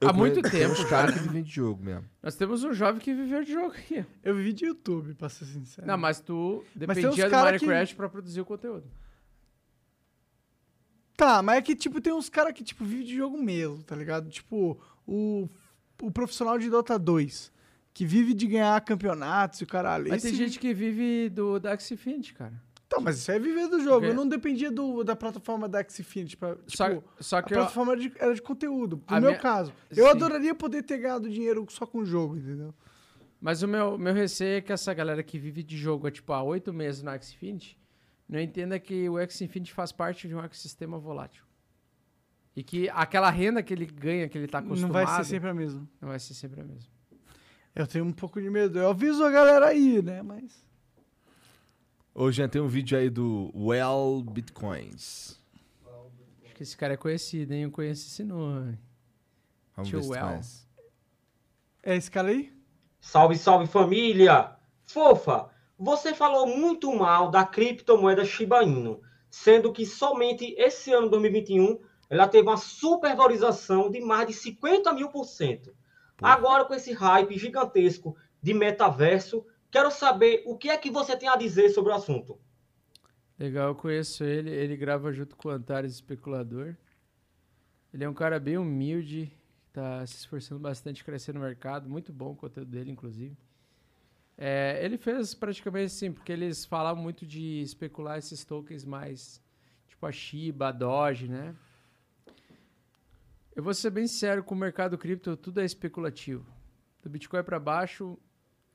Eu 0.00 0.08
Há 0.08 0.12
muito 0.12 0.40
conheço- 0.40 0.50
tempo, 0.56 0.74
Tem 0.74 0.84
uns 0.84 0.88
caras 0.90 1.10
cara. 1.10 1.12
que 1.12 1.28
vivem 1.28 1.42
de 1.44 1.50
jogo 1.52 1.84
mesmo. 1.84 2.04
Nós 2.22 2.34
temos 2.34 2.64
um 2.64 2.72
jovem 2.72 3.00
que 3.00 3.14
viveu 3.14 3.44
de 3.44 3.52
jogo 3.52 3.68
aqui. 3.68 4.04
Eu 4.22 4.34
vivi 4.34 4.52
de 4.52 4.64
YouTube, 4.66 5.14
pra 5.14 5.28
ser 5.28 5.44
sincero. 5.44 5.86
Não, 5.86 5.98
mas 5.98 6.20
tu 6.20 6.64
tem 6.76 6.86
dependia 6.88 7.26
do 7.26 7.30
cara 7.30 7.58
que- 7.58 7.64
Minecraft 7.66 7.94
pra 7.96 8.08
produzir 8.08 8.40
o 8.40 8.44
conteúdo. 8.44 8.90
Tá, 11.16 11.40
mas 11.42 11.58
é 11.58 11.62
que, 11.62 11.76
tipo, 11.76 12.00
tem 12.00 12.12
uns 12.12 12.28
caras 12.28 12.52
que, 12.52 12.64
tipo, 12.64 12.84
vivem 12.84 13.04
de 13.06 13.14
jogo 13.14 13.40
mesmo, 13.40 13.82
tá 13.84 13.94
ligado? 13.94 14.28
Tipo, 14.28 14.80
o, 15.06 15.48
o 16.00 16.10
profissional 16.10 16.58
de 16.58 16.68
Dota 16.68 16.98
2, 16.98 17.52
que 17.94 18.04
vive 18.06 18.32
de 18.34 18.46
ganhar 18.46 18.80
campeonatos 18.82 19.60
e 19.60 19.64
o 19.64 19.66
caralho. 19.66 20.08
Mas 20.08 20.22
tem 20.22 20.30
Esse- 20.32 20.38
gente 20.44 20.58
que 20.58 20.72
vive 20.72 21.28
do 21.28 21.58
da 21.60 21.74
Infinity, 21.74 22.34
cara. 22.34 22.54
Tá, 22.88 23.00
mas 23.00 23.16
isso 23.18 23.32
é 23.32 23.38
viver 23.38 23.68
do 23.68 23.80
jogo. 23.80 24.00
Porque- 24.00 24.08
Eu 24.08 24.14
não 24.14 24.28
dependia 24.28 24.70
do, 24.70 25.02
da 25.02 25.16
plataforma 25.16 25.66
da 25.66 25.82
Xfinity 25.82 26.36
pra, 26.36 26.56
tipo, 26.56 26.70
Só, 26.76 27.02
só 27.20 27.36
a 27.38 27.42
que 27.42 27.54
eu, 27.54 27.58
plataforma 27.58 27.92
era 27.92 28.00
de, 28.02 28.12
era 28.18 28.34
de 28.34 28.42
conteúdo. 28.42 28.96
No 29.08 29.16
A 29.16 29.18
meu 29.20 29.30
minha- 29.30 29.40
caso. 29.40 29.72
Eu 29.90 30.04
Sim. 30.04 30.10
adoraria 30.10 30.54
poder 30.54 30.82
ter 30.82 30.98
ganhado 30.98 31.28
dinheiro 31.30 31.66
só 31.70 31.86
com 31.86 31.98
o 31.98 32.04
jogo, 32.04 32.36
entendeu? 32.36 32.74
Mas 33.40 33.62
o 33.62 33.68
meu, 33.68 33.96
meu 33.96 34.12
receio 34.12 34.58
é 34.58 34.60
que 34.60 34.72
essa 34.72 34.92
galera 34.92 35.22
que 35.22 35.38
vive 35.38 35.62
de 35.62 35.76
jogo 35.76 36.06
há, 36.06 36.10
tipo, 36.10 36.32
há 36.34 36.42
oito 36.42 36.70
meses 36.72 37.02
no 37.02 37.10
Xfinity 37.22 37.78
não 38.28 38.38
entenda 38.38 38.78
que 38.78 39.08
o 39.08 39.14
Xfinity 39.28 39.72
faz 39.72 39.90
parte 39.90 40.28
de 40.28 40.34
um 40.34 40.40
ecossistema 40.44 40.98
volátil. 40.98 41.44
E 42.54 42.62
que 42.62 42.90
aquela 42.90 43.30
renda 43.30 43.62
que 43.62 43.72
ele 43.72 43.86
ganha, 43.86 44.28
que 44.28 44.36
ele 44.36 44.46
tá 44.46 44.58
acostumado, 44.58 44.92
Não 44.92 45.06
vai 45.06 45.06
ser 45.16 45.24
sempre 45.30 45.48
a 45.48 45.54
mesma. 45.54 45.88
não 45.98 46.08
vai 46.10 46.18
ser 46.18 46.34
sempre 46.34 46.60
a 46.60 46.64
mesma. 46.64 46.90
Eu 47.74 47.86
tenho 47.86 48.04
um 48.04 48.12
pouco 48.12 48.40
de 48.40 48.50
medo. 48.50 48.78
Eu 48.78 48.90
aviso 48.90 49.24
a 49.24 49.30
galera 49.30 49.66
aí, 49.68 50.02
né? 50.02 50.22
Mas. 50.22 50.64
Hoje 52.14 52.38
já 52.38 52.48
tem 52.48 52.60
um 52.60 52.68
vídeo 52.68 52.98
aí 52.98 53.08
do 53.08 53.50
Well 53.54 54.22
Bitcoins. 54.22 55.40
Acho 56.44 56.54
que 56.54 56.62
esse 56.62 56.76
cara 56.76 56.94
é 56.94 56.96
conhecido, 56.96 57.54
hein? 57.54 57.62
Eu 57.62 57.70
conheço 57.70 58.06
esse 58.06 58.22
nome. 58.22 58.78
Vamos 59.74 59.88
Tio 59.88 60.06
Well. 60.06 60.40
É 61.82 61.96
esse 61.96 62.10
cara 62.10 62.28
aí? 62.28 62.52
Salve, 63.00 63.36
salve 63.36 63.66
família! 63.66 64.54
Fofa, 64.84 65.48
você 65.78 66.14
falou 66.14 66.46
muito 66.46 66.94
mal 66.94 67.30
da 67.30 67.44
criptomoeda 67.44 68.24
Shiba 68.24 68.62
Inu, 68.62 69.00
sendo 69.30 69.72
que 69.72 69.86
somente 69.86 70.54
esse 70.58 70.92
ano 70.92 71.08
2021 71.08 71.80
ela 72.10 72.28
teve 72.28 72.46
uma 72.46 72.58
supervalorização 72.58 73.90
de 73.90 74.00
mais 74.00 74.28
de 74.28 74.34
50 74.34 74.92
mil 74.92 75.08
por 75.08 75.24
cento. 75.24 75.74
Agora, 76.22 76.64
com 76.64 76.74
esse 76.74 76.92
hype 76.92 77.38
gigantesco 77.38 78.16
de 78.42 78.54
metaverso, 78.54 79.44
quero 79.70 79.90
saber 79.90 80.42
o 80.46 80.56
que 80.56 80.70
é 80.70 80.76
que 80.76 80.90
você 80.90 81.16
tem 81.16 81.28
a 81.28 81.36
dizer 81.36 81.70
sobre 81.70 81.92
o 81.92 81.94
assunto. 81.94 82.38
Legal, 83.38 83.68
eu 83.68 83.74
conheço 83.74 84.22
ele. 84.24 84.50
Ele 84.50 84.76
grava 84.76 85.12
junto 85.12 85.34
com 85.36 85.48
o 85.48 85.52
Antares 85.52 85.92
Especulador. 85.92 86.76
Ele 87.92 88.04
é 88.04 88.08
um 88.08 88.14
cara 88.14 88.38
bem 88.38 88.56
humilde, 88.56 89.30
tá 89.72 90.06
se 90.06 90.16
esforçando 90.16 90.60
bastante 90.60 91.02
a 91.02 91.04
crescer 91.04 91.34
no 91.34 91.40
mercado. 91.40 91.88
Muito 91.88 92.12
bom 92.12 92.32
o 92.32 92.36
conteúdo 92.36 92.70
dele, 92.70 92.90
inclusive. 92.90 93.36
É, 94.36 94.80
ele 94.82 94.96
fez 94.96 95.34
praticamente 95.34 95.86
assim, 95.86 96.10
porque 96.10 96.32
eles 96.32 96.64
falavam 96.64 97.02
muito 97.02 97.26
de 97.26 97.60
especular 97.60 98.18
esses 98.18 98.44
tokens 98.44 98.84
mais, 98.84 99.42
tipo 99.88 100.06
a 100.06 100.12
Shiba, 100.12 100.68
a 100.68 100.72
Doge, 100.72 101.28
né? 101.28 101.54
Eu 103.54 103.62
vou 103.62 103.74
ser 103.74 103.90
bem 103.90 104.06
sincero, 104.06 104.42
com 104.42 104.54
o 104.54 104.58
mercado 104.58 104.96
cripto 104.96 105.36
tudo 105.36 105.60
é 105.60 105.64
especulativo. 105.64 106.50
Do 107.02 107.10
Bitcoin 107.10 107.42
para 107.42 107.60
baixo, 107.60 108.18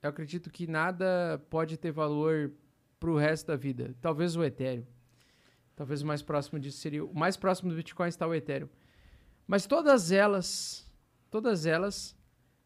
eu 0.00 0.08
acredito 0.08 0.50
que 0.50 0.68
nada 0.68 1.44
pode 1.50 1.76
ter 1.76 1.90
valor 1.90 2.52
pro 3.00 3.16
resto 3.16 3.48
da 3.48 3.56
vida. 3.56 3.96
Talvez 4.00 4.36
o 4.36 4.44
Ethereum. 4.44 4.86
Talvez 5.74 6.00
o 6.02 6.06
mais 6.06 6.22
próximo 6.22 6.60
disso 6.60 6.78
seria. 6.78 7.04
O 7.04 7.12
mais 7.12 7.36
próximo 7.36 7.70
do 7.70 7.76
Bitcoin 7.76 8.08
está 8.08 8.24
o 8.24 8.32
Ethereum. 8.32 8.68
Mas 9.48 9.66
todas 9.66 10.12
elas, 10.12 10.88
todas 11.28 11.66
elas, 11.66 12.16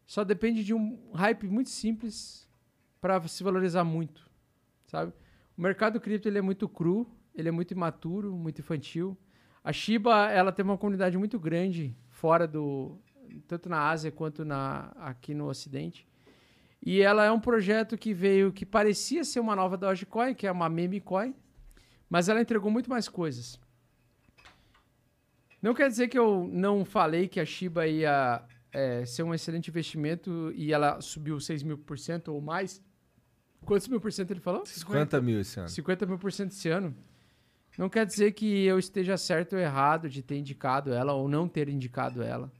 só 0.05 0.23
depende 0.23 0.63
de 0.63 0.73
um 0.73 1.11
hype 1.13 1.47
muito 1.47 1.71
simples 1.71 2.47
para 3.01 3.27
se 3.27 3.43
valorizar 3.43 3.83
muito, 3.83 4.29
sabe? 4.85 5.11
O 5.57 5.61
mercado 5.61 5.99
cripto 5.99 6.27
ele 6.27 6.37
é 6.37 6.41
muito 6.43 6.69
cru, 6.69 7.09
ele 7.33 7.49
é 7.49 7.51
muito 7.51 7.71
imaturo, 7.71 8.35
muito 8.35 8.59
infantil. 8.59 9.17
A 9.63 9.73
Shiba 9.73 10.29
ela 10.29 10.51
tem 10.51 10.63
uma 10.63 10.77
comunidade 10.77 11.17
muito 11.17 11.39
grande 11.39 11.97
fora 12.23 12.47
do 12.47 12.97
tanto 13.49 13.67
na 13.67 13.89
Ásia 13.89 14.09
quanto 14.09 14.45
na 14.45 14.93
aqui 14.95 15.33
no 15.33 15.49
Ocidente. 15.49 16.07
E 16.81 17.01
ela 17.01 17.25
é 17.25 17.31
um 17.31 17.39
projeto 17.39 17.97
que 17.97 18.13
veio, 18.13 18.49
que 18.53 18.65
parecia 18.65 19.25
ser 19.25 19.41
uma 19.41 19.53
nova 19.53 19.75
Dogecoin, 19.75 20.33
que 20.33 20.47
é 20.47 20.51
uma 20.51 20.69
meme 20.69 21.01
coin, 21.01 21.35
mas 22.09 22.29
ela 22.29 22.39
entregou 22.39 22.71
muito 22.71 22.89
mais 22.89 23.09
coisas. 23.09 23.59
Não 25.61 25.73
quer 25.73 25.89
dizer 25.89 26.07
que 26.07 26.17
eu 26.17 26.49
não 26.49 26.85
falei 26.85 27.27
que 27.27 27.41
a 27.41 27.45
Shiba 27.45 27.85
ia 27.87 28.41
é, 28.71 29.03
ser 29.03 29.23
um 29.23 29.33
excelente 29.33 29.67
investimento 29.69 30.53
e 30.55 30.71
ela 30.71 31.01
subiu 31.01 31.41
6 31.41 31.61
mil 31.63 31.77
por 31.77 31.99
cento 31.99 32.29
ou 32.29 32.39
mais. 32.39 32.81
Quantos 33.65 33.89
mil 33.89 33.99
por 33.99 34.13
cento 34.13 34.31
ele 34.31 34.39
falou? 34.39 34.65
50 34.65 35.21
mil 35.21 35.41
esse 35.41 35.59
ano. 35.59 35.67
50 35.67 36.05
mil 36.05 36.17
por 36.17 36.31
cento 36.31 36.51
esse 36.51 36.69
ano. 36.69 36.95
Não 37.77 37.89
quer 37.89 38.05
dizer 38.05 38.33
que 38.33 38.65
eu 38.65 38.77
esteja 38.77 39.17
certo 39.17 39.53
ou 39.53 39.59
errado 39.59 40.07
de 40.07 40.21
ter 40.21 40.37
indicado 40.37 40.93
ela 40.93 41.13
ou 41.13 41.27
não 41.27 41.47
ter 41.47 41.67
indicado 41.67 42.21
ela. 42.21 42.51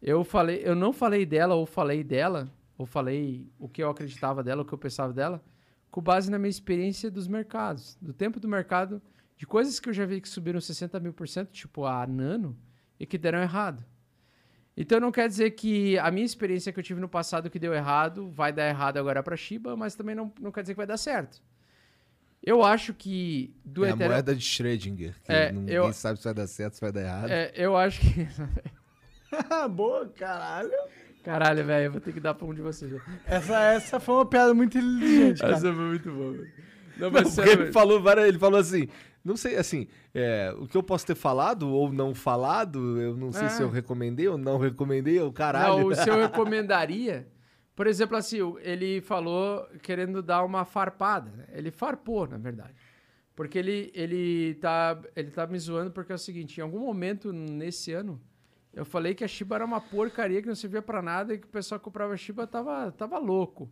Eu 0.00 0.22
falei, 0.22 0.62
eu 0.64 0.74
não 0.74 0.92
falei 0.92 1.26
dela 1.26 1.54
ou 1.54 1.66
falei 1.66 2.04
dela, 2.04 2.48
ou 2.78 2.86
falei 2.86 3.48
o 3.58 3.68
que 3.68 3.82
eu 3.82 3.90
acreditava 3.90 4.42
dela, 4.42 4.62
o 4.62 4.64
que 4.64 4.72
eu 4.72 4.78
pensava 4.78 5.12
dela, 5.12 5.42
com 5.90 6.00
base 6.00 6.30
na 6.30 6.38
minha 6.38 6.50
experiência 6.50 7.10
dos 7.10 7.26
mercados, 7.26 7.96
do 8.00 8.12
tempo 8.12 8.40
do 8.40 8.48
mercado, 8.48 9.02
de 9.36 9.46
coisas 9.46 9.78
que 9.80 9.88
eu 9.88 9.92
já 9.92 10.06
vi 10.06 10.20
que 10.20 10.28
subiram 10.28 10.60
60 10.60 10.98
mil 11.00 11.12
por 11.12 11.28
cento, 11.28 11.50
tipo 11.50 11.84
a 11.84 12.06
Nano, 12.06 12.56
e 12.98 13.06
que 13.06 13.18
deram 13.18 13.42
errado. 13.42 13.84
Então 14.76 14.98
não 14.98 15.12
quer 15.12 15.28
dizer 15.28 15.50
que 15.50 15.98
a 15.98 16.10
minha 16.10 16.24
experiência 16.24 16.72
que 16.72 16.78
eu 16.78 16.84
tive 16.84 17.00
no 17.00 17.08
passado 17.08 17.50
que 17.50 17.58
deu 17.58 17.74
errado 17.74 18.30
vai 18.30 18.52
dar 18.52 18.68
errado 18.68 18.96
agora 18.96 19.22
para 19.22 19.36
Shiba, 19.36 19.76
mas 19.76 19.94
também 19.94 20.14
não, 20.14 20.32
não 20.40 20.50
quer 20.50 20.62
dizer 20.62 20.74
que 20.74 20.78
vai 20.78 20.86
dar 20.86 20.96
certo. 20.96 21.42
Eu 22.44 22.62
acho 22.64 22.92
que 22.92 23.54
do 23.64 23.84
é 23.84 23.88
a 23.88 23.90
Ethereum- 23.92 24.10
moeda 24.10 24.34
de 24.34 24.42
Schrödinger, 24.44 25.14
que 25.24 25.32
É, 25.32 25.52
ninguém 25.52 25.74
eu- 25.76 25.92
sabe 25.92 26.18
se 26.18 26.24
vai 26.24 26.34
dar 26.34 26.46
certo, 26.48 26.74
se 26.74 26.80
vai 26.80 26.90
dar 26.90 27.00
errado. 27.02 27.30
É, 27.30 27.52
eu 27.54 27.76
acho 27.76 28.00
que. 28.00 28.26
Boa, 29.70 30.08
caralho. 30.08 30.70
Caralho, 31.24 31.64
velho, 31.64 31.84
eu 31.86 31.92
vou 31.92 32.00
ter 32.00 32.12
que 32.12 32.18
dar 32.20 32.34
pra 32.34 32.46
um 32.46 32.52
de 32.52 32.60
vocês. 32.60 32.92
Essa, 33.26 33.60
essa 33.72 34.00
foi 34.00 34.14
uma 34.16 34.26
piada 34.26 34.52
muito 34.52 34.76
inteligente, 34.76 35.40
cara. 35.40 35.52
Essa 35.52 35.72
foi 35.72 35.84
muito 35.84 36.10
boa, 36.10 36.32
velho. 36.32 36.50
Não, 36.98 37.06
Não, 37.06 37.10
mas 37.12 37.22
porque 37.34 37.48
sério, 37.48 37.62
ele 37.64 37.72
falou, 37.72 38.02
várias- 38.02 38.26
ele 38.28 38.38
falou 38.38 38.58
assim, 38.60 38.88
não 39.24 39.36
sei, 39.36 39.56
assim, 39.56 39.86
é, 40.12 40.52
o 40.58 40.66
que 40.66 40.76
eu 40.76 40.82
posso 40.82 41.06
ter 41.06 41.14
falado 41.14 41.68
ou 41.70 41.92
não 41.92 42.12
falado, 42.14 43.00
eu 43.00 43.16
não 43.16 43.32
sei 43.32 43.46
É. 43.46 43.48
se 43.50 43.62
eu 43.62 43.70
recomendei 43.70 44.26
ou 44.28 44.36
não 44.36 44.58
recomendei, 44.58 45.18
ou 45.20 45.32
caralho. 45.32 45.78
Não, 45.78 45.86
o 45.86 45.94
se 45.94 46.08
eu 46.10 46.18
recomendaria. 46.20 47.26
Por 47.74 47.86
exemplo, 47.86 48.16
assim, 48.16 48.38
ele 48.60 49.00
falou 49.00 49.66
querendo 49.82 50.22
dar 50.22 50.44
uma 50.44 50.64
farpada. 50.64 51.30
né? 51.30 51.46
Ele 51.52 51.70
farpou, 51.70 52.26
na 52.26 52.36
verdade. 52.36 52.74
Porque 53.34 53.58
ele, 53.58 53.90
ele, 53.94 54.54
tá, 54.56 55.00
ele 55.16 55.30
tá 55.30 55.46
me 55.46 55.58
zoando 55.58 55.90
porque 55.90 56.12
é 56.12 56.14
o 56.14 56.18
seguinte: 56.18 56.58
em 56.58 56.62
algum 56.62 56.80
momento 56.80 57.32
nesse 57.32 57.92
ano, 57.92 58.20
eu 58.74 58.84
falei 58.84 59.14
que 59.14 59.24
a 59.24 59.28
Shiba 59.28 59.54
era 59.54 59.64
uma 59.64 59.80
porcaria 59.80 60.42
que 60.42 60.48
não 60.48 60.54
servia 60.54 60.82
pra 60.82 61.00
nada 61.00 61.34
e 61.34 61.38
que 61.38 61.46
o 61.46 61.50
pessoal 61.50 61.78
que 61.78 61.84
comprava 61.84 62.16
Shiba 62.16 62.46
tava, 62.46 62.92
tava 62.92 63.18
louco. 63.18 63.70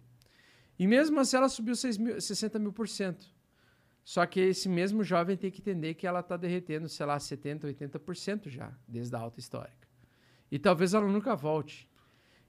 E 0.79 0.87
mesmo 0.87 1.21
assim 1.21 1.37
ela 1.37 1.49
subiu 1.49 1.77
6 1.77 1.99
mil, 1.99 2.21
60 2.21 2.59
mil 2.59 2.73
por 2.73 2.89
cento. 2.89 3.27
Só 4.03 4.25
que 4.25 4.41
esse 4.41 4.69
mesmo 4.69 5.05
jovem 5.05 5.37
tem 5.37 5.51
que 5.51 5.61
entender 5.61 5.93
que 5.93 6.07
ela 6.07 6.23
tá 6.23 6.37
derretendo, 6.37 6.89
sei 6.89 7.05
lá, 7.05 7.19
70%, 7.19 7.65
80% 7.65 8.49
já, 8.49 8.73
desde 8.89 9.15
a 9.15 9.19
alta 9.19 9.39
histórica. 9.39 9.87
E 10.51 10.59
talvez 10.59 10.95
ela 10.95 11.07
nunca 11.07 11.37
volte. 11.37 11.90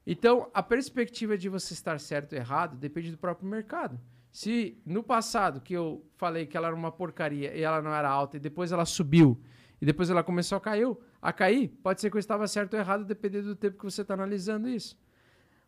Então, 0.06 0.50
a 0.54 0.64
perspectiva 0.64 1.38
de 1.38 1.48
você 1.50 1.74
estar 1.74 2.00
certo 2.00 2.34
ou 2.34 2.40
errado 2.40 2.76
depende 2.78 3.12
do 3.12 3.18
próprio 3.18 3.48
mercado. 3.48 4.00
Se 4.32 4.78
no 4.86 5.04
passado 5.04 5.60
que 5.62 5.74
eu 5.74 6.06
falei 6.16 6.46
que 6.46 6.56
ela 6.56 6.68
era 6.68 6.76
uma 6.76 6.92
porcaria 6.92 7.54
e 7.56 7.62
ela 7.62 7.82
não 7.82 7.94
era 7.94 8.10
alta 8.10 8.38
e 8.38 8.40
depois 8.40 8.72
ela 8.72 8.86
subiu 8.86 9.40
e 9.82 9.86
depois 9.86 10.10
ela 10.10 10.24
começou 10.24 10.58
a 10.58 10.62
cair, 10.62 10.88
a 11.22 11.34
cair, 11.34 11.68
pode 11.84 12.00
ser 12.02 12.10
que 12.10 12.16
eu 12.16 12.20
estava 12.20 12.48
certo 12.48 12.74
ou 12.74 12.80
errado 12.80 13.04
dependendo 13.04 13.48
do 13.48 13.56
tempo 13.56 13.78
que 13.78 13.84
você 13.84 14.02
está 14.02 14.14
analisando 14.14 14.70
isso. 14.70 14.98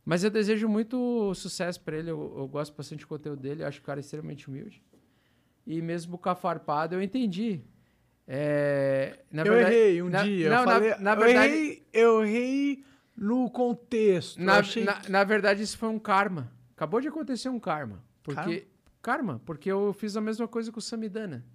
Mas 0.05 0.23
eu 0.23 0.29
desejo 0.29 0.67
muito 0.67 1.33
sucesso 1.35 1.81
para 1.81 1.97
ele, 1.97 2.09
eu, 2.11 2.33
eu 2.37 2.47
gosto 2.47 2.75
bastante 2.75 3.01
do 3.01 3.07
conteúdo 3.07 3.41
dele, 3.41 3.63
eu 3.63 3.67
acho 3.67 3.79
o 3.79 3.83
cara 3.83 3.99
extremamente 3.99 4.49
humilde. 4.49 4.81
E 5.67 5.81
mesmo 5.81 6.17
com 6.17 6.29
a 6.29 6.35
farpada, 6.35 6.95
eu 6.95 7.01
entendi. 7.01 7.61
É, 8.27 9.19
na 9.31 9.43
eu 9.43 9.53
verdade- 9.53 9.75
errei 9.75 10.01
um 10.01 10.09
na- 10.09 10.23
dia. 10.23 10.49
Não, 10.49 10.59
eu, 10.61 10.65
na- 10.65 10.71
falei, 10.73 10.95
na 10.99 11.13
eu 11.13 11.19
verdade, 11.19 11.53
errei, 11.53 11.87
eu 11.93 12.25
errei 12.25 12.83
no 13.15 13.49
contexto. 13.49 14.41
Na, 14.41 14.57
achei 14.57 14.83
na, 14.83 15.01
na 15.07 15.23
verdade, 15.23 15.61
isso 15.61 15.77
foi 15.77 15.89
um 15.89 15.99
karma. 15.99 16.51
Acabou 16.75 16.99
de 16.99 17.07
acontecer 17.07 17.49
um 17.49 17.59
karma. 17.59 18.03
Porque. 18.21 18.67
Karma? 19.01 19.41
porque 19.45 19.69
eu 19.69 19.91
fiz 19.91 20.15
a 20.15 20.21
mesma 20.21 20.47
coisa 20.47 20.71
com 20.71 20.79
o 20.79 20.81
Samidana. 20.81 21.45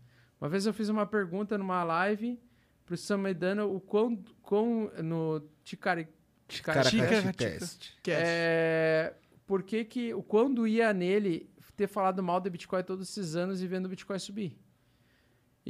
Uma 0.40 0.50
vez 0.50 0.66
eu 0.66 0.72
fiz 0.74 0.90
uma 0.90 1.06
pergunta 1.06 1.56
numa 1.56 1.82
live 1.82 2.38
pro 2.84 2.96
Samidana 2.96 3.64
o 3.64 3.80
quão. 3.80 4.22
quão 4.42 4.90
no 5.02 5.40
Ticari. 5.64 6.08
Ticari 6.46 7.32
Test. 7.34 7.92
É, 8.06 9.14
por 9.46 9.62
que 9.62 9.84
que. 9.84 10.14
o 10.14 10.22
Quando 10.22 10.66
ia 10.66 10.92
nele 10.92 11.50
ter 11.76 11.86
falado 11.86 12.22
mal 12.22 12.40
do 12.40 12.50
Bitcoin 12.50 12.82
todos 12.82 13.08
esses 13.08 13.36
anos 13.36 13.62
e 13.62 13.66
vendo 13.66 13.86
o 13.86 13.88
Bitcoin 13.88 14.18
subir? 14.18 14.58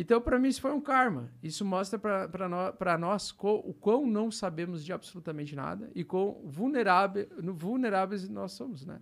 Então, 0.00 0.20
para 0.20 0.38
mim, 0.38 0.46
isso 0.46 0.60
foi 0.60 0.70
um 0.70 0.80
karma. 0.80 1.28
Isso 1.42 1.64
mostra 1.64 1.98
para 1.98 2.96
nós, 2.96 3.34
o 3.36 3.74
quão 3.74 4.06
não 4.06 4.30
sabemos 4.30 4.84
de 4.84 4.92
absolutamente 4.92 5.56
nada 5.56 5.90
e 5.92 6.04
quão 6.04 6.40
vulnerável, 6.44 7.28
vulneráveis 7.52 8.28
nós 8.28 8.52
somos, 8.52 8.86
né? 8.86 9.00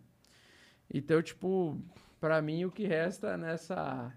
Então, 0.91 1.21
tipo, 1.21 1.79
para 2.19 2.41
mim, 2.41 2.65
o 2.65 2.71
que 2.71 2.87
resta 2.87 3.37
nessa, 3.37 4.11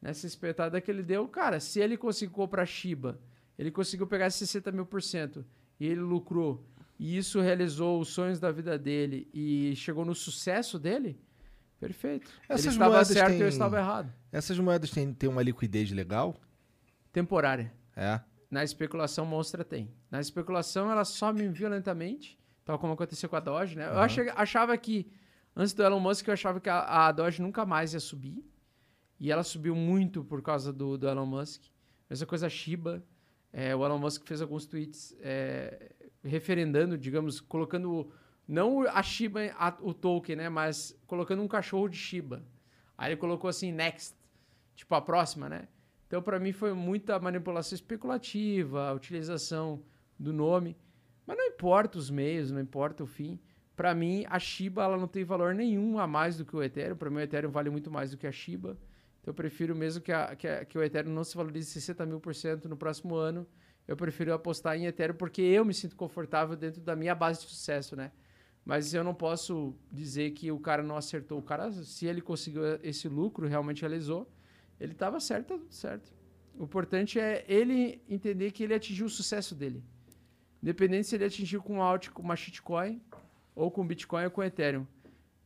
nessa 0.00 0.26
espetada 0.26 0.80
que 0.80 0.90
ele 0.90 1.02
deu, 1.02 1.28
cara, 1.28 1.60
se 1.60 1.78
ele 1.78 1.94
conseguiu 1.94 2.34
comprar 2.34 2.64
Shiba, 2.64 3.20
ele 3.58 3.70
conseguiu 3.70 4.06
pegar 4.06 4.30
60 4.30 4.72
mil 4.72 4.86
por 4.86 5.02
cento 5.02 5.44
e 5.78 5.86
ele 5.86 6.00
lucrou, 6.00 6.64
e 6.98 7.18
isso 7.18 7.38
realizou 7.38 8.00
os 8.00 8.08
sonhos 8.08 8.40
da 8.40 8.50
vida 8.50 8.78
dele 8.78 9.28
e 9.34 9.76
chegou 9.76 10.06
no 10.06 10.14
sucesso 10.14 10.78
dele, 10.78 11.20
perfeito. 11.86 12.30
Essas 12.48 12.64
ele 12.66 12.72
estava 12.74 12.90
moedas 12.92 13.08
certo 13.08 13.28
e 13.28 13.32
têm- 13.32 13.42
eu 13.42 13.48
estava 13.48 13.78
errado. 13.78 14.12
Essas 14.32 14.58
moedas 14.58 14.90
têm, 14.90 15.12
têm 15.12 15.28
uma 15.28 15.42
liquidez 15.42 15.90
legal? 15.90 16.34
Temporária. 17.12 17.72
É. 17.96 18.20
Na 18.50 18.64
especulação, 18.64 19.24
monstra 19.26 19.64
tem. 19.64 19.90
Na 20.10 20.20
especulação, 20.20 20.90
ela 20.90 21.04
some 21.04 21.46
violentamente, 21.48 22.38
tal 22.64 22.78
como 22.78 22.92
aconteceu 22.92 23.28
com 23.28 23.36
a 23.36 23.40
Doge, 23.40 23.76
né? 23.76 23.86
Eu 23.86 23.98
achei- 23.98 24.30
achava 24.34 24.76
que, 24.78 25.06
antes 25.56 25.72
do 25.74 25.82
Elon 25.82 26.00
Musk, 26.00 26.26
eu 26.28 26.32
achava 26.34 26.60
que 26.60 26.68
a, 26.68 27.06
a 27.06 27.12
Doge 27.12 27.42
nunca 27.42 27.64
mais 27.66 27.92
ia 27.94 28.00
subir. 28.00 28.44
E 29.20 29.30
ela 29.30 29.42
subiu 29.42 29.74
muito 29.74 30.24
por 30.24 30.42
causa 30.42 30.72
do, 30.72 30.98
do 30.98 31.08
Elon 31.08 31.26
Musk. 31.26 31.62
Mesma 32.10 32.26
coisa 32.26 32.46
a 32.46 32.50
Shiba. 32.50 33.02
É, 33.52 33.74
o 33.74 33.84
Elon 33.84 33.98
Musk 33.98 34.24
fez 34.26 34.42
alguns 34.42 34.66
tweets 34.66 35.14
é, 35.20 35.92
referendando, 36.22 36.98
digamos, 36.98 37.40
colocando 37.40 38.10
não 38.46 38.82
a 38.86 39.02
Shiba, 39.02 39.40
a- 39.58 39.76
o 39.80 39.92
token, 39.94 40.36
né? 40.36 40.48
Mas 40.48 40.98
colocando 41.06 41.42
um 41.42 41.48
cachorro 41.48 41.88
de 41.88 41.96
Shiba. 41.96 42.42
Aí 42.96 43.10
ele 43.12 43.16
colocou 43.20 43.48
assim, 43.48 43.72
next. 43.72 44.14
Tipo, 44.76 44.94
a 44.94 45.00
próxima, 45.00 45.48
né? 45.48 45.68
Então, 46.06 46.22
para 46.22 46.38
mim, 46.38 46.52
foi 46.52 46.72
muita 46.74 47.18
manipulação 47.18 47.74
especulativa, 47.74 48.88
a 48.88 48.92
utilização 48.92 49.82
do 50.18 50.32
nome. 50.32 50.76
Mas 51.26 51.36
não 51.36 51.46
importa 51.46 51.98
os 51.98 52.10
meios, 52.10 52.50
não 52.50 52.60
importa 52.60 53.02
o 53.02 53.06
fim. 53.06 53.40
Para 53.74 53.94
mim, 53.94 54.24
a 54.28 54.38
Shiba 54.38 54.82
ela 54.84 54.96
não 54.96 55.08
tem 55.08 55.24
valor 55.24 55.54
nenhum 55.54 55.98
a 55.98 56.06
mais 56.06 56.36
do 56.36 56.44
que 56.44 56.54
o 56.54 56.62
Ethereum. 56.62 56.96
Para 56.96 57.10
mim, 57.10 57.16
o 57.16 57.20
Ethereum 57.20 57.50
vale 57.50 57.70
muito 57.70 57.90
mais 57.90 58.10
do 58.10 58.16
que 58.16 58.26
a 58.26 58.32
Shiba. 58.32 58.76
Então, 59.20 59.32
eu 59.32 59.34
prefiro 59.34 59.74
mesmo 59.74 60.02
que, 60.02 60.12
a- 60.12 60.36
que, 60.36 60.46
a- 60.46 60.64
que 60.64 60.76
o 60.78 60.82
Ethereum 60.82 61.12
não 61.12 61.24
se 61.24 61.36
valorize 61.36 61.70
60 61.70 62.04
mil 62.06 62.20
por 62.20 62.34
cento 62.34 62.68
no 62.68 62.76
próximo 62.76 63.16
ano. 63.16 63.46
Eu 63.88 63.96
prefiro 63.96 64.32
apostar 64.32 64.76
em 64.76 64.86
Ethereum 64.86 65.16
porque 65.16 65.42
eu 65.42 65.64
me 65.64 65.74
sinto 65.74 65.96
confortável 65.96 66.54
dentro 66.56 66.80
da 66.80 66.94
minha 66.94 67.14
base 67.14 67.40
de 67.40 67.46
sucesso, 67.48 67.96
né? 67.96 68.12
Mas 68.64 68.94
eu 68.94 69.04
não 69.04 69.14
posso 69.14 69.74
dizer 69.92 70.30
que 70.30 70.50
o 70.50 70.58
cara 70.58 70.82
não 70.82 70.96
acertou. 70.96 71.38
O 71.38 71.42
cara, 71.42 71.70
se 71.70 72.06
ele 72.06 72.20
conseguiu 72.20 72.62
esse 72.82 73.08
lucro, 73.08 73.46
realmente 73.46 73.82
realizou, 73.82 74.30
ele 74.80 74.92
estava 74.92 75.20
certo, 75.20 75.58
tá 75.58 75.64
certo. 75.68 76.12
O 76.58 76.64
importante 76.64 77.18
é 77.18 77.44
ele 77.46 78.00
entender 78.08 78.52
que 78.52 78.62
ele 78.62 78.74
atingiu 78.74 79.06
o 79.06 79.10
sucesso 79.10 79.54
dele. 79.54 79.82
Independente 80.62 81.08
se 81.08 81.14
ele 81.14 81.24
atingiu 81.24 81.62
com 81.62 81.82
alt, 81.82 82.08
com 82.10 82.22
uma 82.22 82.36
shitcoin, 82.36 83.00
ou 83.54 83.70
com 83.70 83.86
Bitcoin 83.86 84.24
ou 84.24 84.30
com 84.30 84.42
Ethereum. 84.42 84.86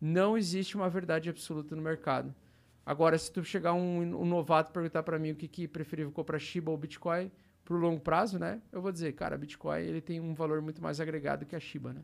Não 0.00 0.38
existe 0.38 0.76
uma 0.76 0.88
verdade 0.88 1.28
absoluta 1.28 1.74
no 1.74 1.82
mercado. 1.82 2.34
Agora, 2.86 3.18
se 3.18 3.30
tu 3.30 3.44
chegar 3.44 3.74
um, 3.74 4.00
um 4.00 4.24
novato 4.24 4.72
perguntar 4.72 5.02
para 5.02 5.18
mim 5.18 5.32
o 5.32 5.36
que, 5.36 5.48
que 5.48 5.68
preferível 5.68 6.12
comprar 6.12 6.38
Shiba 6.38 6.70
ou 6.70 6.76
Bitcoin 6.76 7.30
pro 7.64 7.76
longo 7.76 8.00
prazo, 8.00 8.38
né? 8.38 8.62
Eu 8.72 8.80
vou 8.80 8.90
dizer, 8.90 9.12
cara, 9.12 9.36
Bitcoin 9.36 9.80
ele 9.80 10.00
tem 10.00 10.20
um 10.20 10.32
valor 10.32 10.62
muito 10.62 10.80
mais 10.80 11.00
agregado 11.00 11.44
que 11.44 11.55
a 11.55 11.60
Shiba, 11.60 11.92
né? 11.92 12.02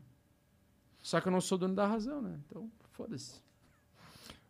Só 1.05 1.21
que 1.21 1.27
eu 1.27 1.31
não 1.31 1.39
sou 1.39 1.55
dono 1.55 1.75
da 1.75 1.85
razão, 1.85 2.19
né? 2.19 2.39
Então, 2.49 2.67
foda-se. 2.93 3.39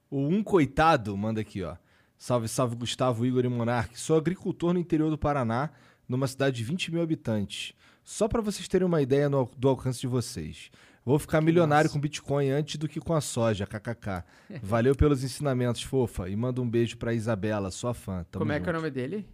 O 0.09 0.19
Um 0.25 0.41
Coitado 0.41 1.15
manda 1.17 1.41
aqui, 1.41 1.61
ó. 1.61 1.75
Salve, 2.17 2.47
salve, 2.47 2.77
Gustavo, 2.77 3.25
Igor 3.25 3.43
e 3.43 3.49
Monark. 3.49 3.99
Sou 3.99 4.17
agricultor 4.17 4.71
no 4.73 4.79
interior 4.79 5.09
do 5.09 5.17
Paraná, 5.17 5.69
numa 6.07 6.27
cidade 6.29 6.55
de 6.55 6.63
20 6.63 6.93
mil 6.93 7.01
habitantes. 7.01 7.73
Só 8.05 8.29
para 8.29 8.41
vocês 8.41 8.69
terem 8.69 8.87
uma 8.87 9.01
ideia 9.01 9.27
no- 9.27 9.51
do 9.57 9.67
alcance 9.67 9.99
de 9.99 10.07
vocês. 10.07 10.71
Vou 11.03 11.19
ficar 11.19 11.41
milionário 11.41 11.89
com 11.89 11.99
Bitcoin 11.99 12.49
antes 12.51 12.77
do 12.77 12.87
que 12.87 13.01
com 13.01 13.13
a 13.13 13.19
soja, 13.19 13.67
kkk. 13.67 14.23
Valeu 14.63 14.95
pelos 14.95 15.25
ensinamentos, 15.25 15.81
fofa. 15.83 16.29
E 16.29 16.37
manda 16.37 16.61
um 16.61 16.69
beijo 16.69 16.95
pra 16.95 17.13
Isabela, 17.13 17.69
sua 17.69 17.93
fã. 17.93 18.23
Tamo 18.31 18.39
Como 18.45 18.53
é 18.53 18.61
que 18.61 18.69
é 18.69 18.71
o 18.71 18.75
junto. 18.75 18.81
nome 18.81 18.91
dele? 18.91 19.27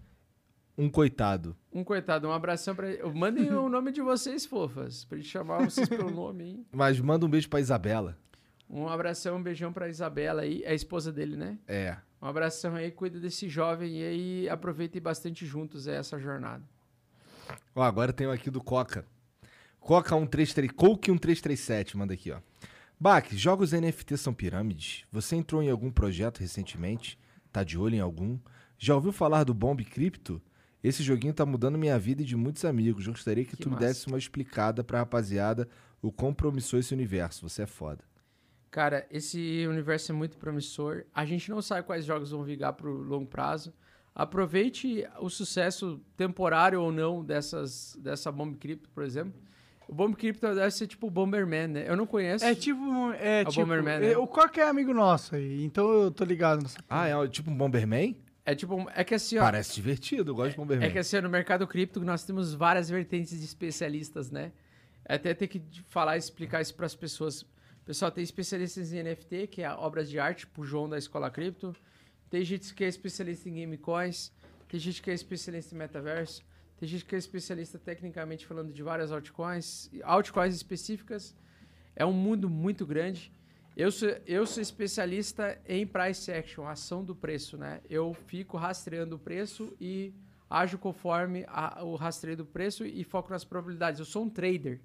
Um 0.77 0.89
Coitado. 0.89 1.55
Um 1.73 1.83
coitado, 1.83 2.27
um 2.27 2.31
abração 2.31 2.75
pra 2.75 2.89
ele. 2.89 3.03
Mandem 3.13 3.51
o 3.51 3.69
nome 3.69 3.91
de 3.91 4.01
vocês, 4.01 4.45
fofas, 4.45 5.05
pra 5.05 5.17
gente 5.17 5.29
chamar 5.29 5.63
vocês 5.63 5.87
pelo 5.87 6.09
nome, 6.11 6.43
hein? 6.43 6.65
Mas 6.71 6.99
manda 6.99 7.25
um 7.25 7.29
beijo 7.29 7.49
pra 7.49 7.59
Isabela. 7.59 8.17
Um 8.69 8.87
abração, 8.87 9.37
um 9.37 9.43
beijão 9.43 9.73
pra 9.73 9.89
Isabela 9.89 10.43
aí, 10.43 10.63
é 10.63 10.71
a 10.71 10.73
esposa 10.73 11.11
dele, 11.11 11.35
né? 11.35 11.59
É. 11.67 11.97
Um 12.21 12.27
abração 12.27 12.75
aí, 12.75 12.89
cuida 12.89 13.19
desse 13.19 13.49
jovem 13.49 13.99
e 13.99 14.03
aí 14.03 14.49
aproveitem 14.49 15.01
bastante 15.01 15.45
juntos 15.45 15.87
essa 15.87 16.17
jornada. 16.17 16.63
Ó, 17.75 17.81
agora 17.83 18.13
tem 18.13 18.27
aqui 18.27 18.49
do 18.49 18.63
Coca. 18.63 19.05
Coca 19.79 20.15
133, 20.15 20.71
Coke 20.71 21.09
1337, 21.09 21.97
manda 21.97 22.13
aqui, 22.13 22.31
ó. 22.31 22.39
Bac, 22.99 23.35
jogos 23.35 23.71
NFT 23.71 24.15
são 24.15 24.33
pirâmides? 24.33 25.05
Você 25.11 25.35
entrou 25.35 25.61
em 25.63 25.69
algum 25.69 25.91
projeto 25.91 26.39
recentemente? 26.39 27.17
Tá 27.51 27.63
de 27.63 27.77
olho 27.77 27.95
em 27.95 27.99
algum? 27.99 28.37
Já 28.77 28.95
ouviu 28.95 29.11
falar 29.11 29.43
do 29.43 29.53
Bomb 29.53 29.83
Crypto? 29.83 30.41
Esse 30.83 31.03
joguinho 31.03 31.33
tá 31.33 31.45
mudando 31.45 31.77
minha 31.77 31.97
vida 31.99 32.21
e 32.21 32.25
de 32.25 32.35
muitos 32.35 32.65
amigos. 32.65 33.05
Gostaria 33.07 33.45
que, 33.45 33.55
Que 33.55 33.63
tu 33.63 33.69
me 33.69 33.75
massa. 33.75 33.87
desse 33.87 34.07
uma 34.07 34.17
explicada 34.17 34.83
pra 34.83 34.99
rapaziada 34.99 35.67
o 36.01 36.11
quão 36.11 36.33
promissor 36.33 36.79
esse 36.79 36.93
universo. 36.93 37.47
Você 37.47 37.61
é 37.63 37.67
foda. 37.67 38.03
Cara, 38.71 39.05
esse 39.11 39.65
universo 39.67 40.11
é 40.11 40.15
muito 40.15 40.37
promissor. 40.37 41.03
A 41.13 41.25
gente 41.25 41.51
não 41.51 41.61
sabe 41.61 41.85
quais 41.85 42.05
jogos 42.05 42.31
vão 42.31 42.43
vingar 42.43 42.73
pro 42.73 42.91
longo 42.91 43.27
prazo. 43.27 43.73
Aproveite 44.15 45.05
o 45.19 45.29
sucesso 45.29 46.01
temporário 46.17 46.81
ou 46.81 46.91
não 46.91 47.23
dessas, 47.23 47.97
dessa 47.99 48.31
Bomb 48.31 48.55
Crypto, 48.57 48.89
por 48.89 49.03
exemplo. 49.03 49.33
O 49.87 49.93
Bomb 49.93 50.15
Crypto 50.15 50.55
deve 50.55 50.71
ser 50.71 50.87
tipo 50.87 51.07
o 51.07 51.11
Bomberman, 51.11 51.67
né? 51.67 51.85
Eu 51.87 51.95
não 51.97 52.05
conheço. 52.07 52.45
É 52.45 52.55
tipo. 52.55 53.11
É, 53.19 53.41
o 53.41 53.49
tipo 53.49 53.61
Bomberman, 53.61 53.99
né? 53.99 54.17
O 54.17 54.25
Coca 54.25 54.61
é 54.61 54.67
amigo 54.69 54.93
nosso 54.93 55.35
aí, 55.35 55.63
então 55.65 55.89
eu 55.89 56.11
tô 56.11 56.23
ligado 56.23 56.61
nessa. 56.61 56.77
Ah, 56.89 57.07
é 57.07 57.27
tipo 57.27 57.51
um 57.51 57.55
Bomberman? 57.55 58.17
É 58.45 58.55
tipo. 58.55 58.89
É 58.95 59.03
que 59.03 59.13
assim, 59.13 59.37
ó. 59.37 59.41
Parece 59.41 59.75
divertido, 59.75 60.31
eu 60.31 60.35
gosto 60.35 60.51
de 60.51 60.57
Bomberman. 60.57 60.87
É 60.87 60.91
que 60.91 60.99
assim, 60.99 61.19
no 61.21 61.29
mercado 61.29 61.67
cripto 61.67 61.99
nós 62.01 62.23
temos 62.23 62.53
várias 62.53 62.89
vertentes 62.89 63.37
de 63.37 63.45
especialistas, 63.45 64.31
né? 64.31 64.51
Até 65.05 65.33
ter 65.33 65.47
que 65.47 65.61
falar 65.87 66.15
e 66.15 66.19
explicar 66.19 66.61
isso 66.61 66.73
para 66.75 66.85
as 66.85 66.95
pessoas. 66.95 67.45
Pessoal, 67.85 68.11
tem 68.11 68.23
especialistas 68.23 68.93
em 68.93 69.03
NFT, 69.03 69.47
que 69.47 69.61
é 69.63 69.71
obras 69.71 70.09
de 70.09 70.19
arte, 70.19 70.41
tipo 70.41 70.61
o 70.61 70.65
João 70.65 70.87
da 70.87 70.97
Escola 70.97 71.29
Cripto. 71.29 71.75
Tem 72.29 72.43
gente 72.43 72.73
que 72.73 72.83
é 72.83 72.87
especialista 72.87 73.49
em 73.49 73.55
game 73.55 73.77
coins. 73.77 74.31
Tem 74.67 74.79
gente 74.79 75.01
que 75.01 75.11
é 75.11 75.13
especialista 75.13 75.75
em 75.75 75.77
metaverso. 75.77 76.43
Tem 76.77 76.87
gente 76.87 77.05
que 77.05 77.13
é 77.13 77.17
especialista 77.17 77.77
tecnicamente 77.77 78.47
falando 78.47 78.71
de 78.71 78.81
várias 78.81 79.11
altcoins, 79.11 79.89
altcoins 80.03 80.55
específicas. 80.55 81.35
É 81.95 82.05
um 82.05 82.13
mundo 82.13 82.49
muito 82.49 82.85
grande. 82.85 83.31
Eu 83.75 83.91
sou, 83.91 84.09
eu 84.27 84.45
sou 84.45 84.61
especialista 84.61 85.57
em 85.67 85.87
price 85.87 86.31
action, 86.31 86.67
ação 86.67 87.03
do 87.03 87.15
preço, 87.15 87.57
né? 87.57 87.79
Eu 87.89 88.13
fico 88.13 88.57
rastreando 88.57 89.15
o 89.15 89.19
preço 89.19 89.73
e 89.79 90.13
ajo 90.49 90.77
conforme 90.77 91.45
a- 91.47 91.81
o 91.83 91.95
rastreio 91.95 92.35
do 92.37 92.45
preço 92.45 92.85
e 92.85 93.03
foco 93.03 93.31
nas 93.31 93.45
probabilidades. 93.45 93.99
Eu 93.99 94.05
sou 94.05 94.23
um 94.23 94.29
trader. 94.29 94.81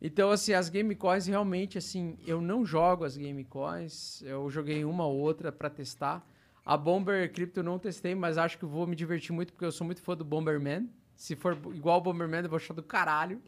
Então, 0.00 0.30
assim, 0.30 0.52
as 0.52 0.68
game 0.68 0.94
coins 0.96 1.26
realmente, 1.26 1.76
assim, 1.78 2.18
eu 2.26 2.40
não 2.40 2.64
jogo 2.64 3.04
as 3.04 3.16
game 3.16 3.44
coins. 3.44 4.22
Eu 4.22 4.50
joguei 4.50 4.84
uma 4.84 5.06
ou 5.06 5.16
outra 5.18 5.52
para 5.52 5.68
testar. 5.70 6.26
A 6.64 6.76
Bomber 6.76 7.30
Crypto 7.32 7.62
não 7.62 7.78
testei, 7.78 8.14
mas 8.14 8.38
acho 8.38 8.58
que 8.58 8.64
vou 8.64 8.86
me 8.86 8.96
divertir 8.96 9.32
muito 9.32 9.52
porque 9.52 9.64
eu 9.64 9.72
sou 9.72 9.84
muito 9.84 10.00
fã 10.00 10.16
do 10.16 10.24
Bomberman. 10.24 10.88
Se 11.14 11.36
for 11.36 11.56
igual 11.74 11.98
o 11.98 12.00
Bomberman, 12.00 12.40
eu 12.42 12.48
vou 12.48 12.56
achar 12.56 12.72
do 12.74 12.82
caralho. 12.82 13.40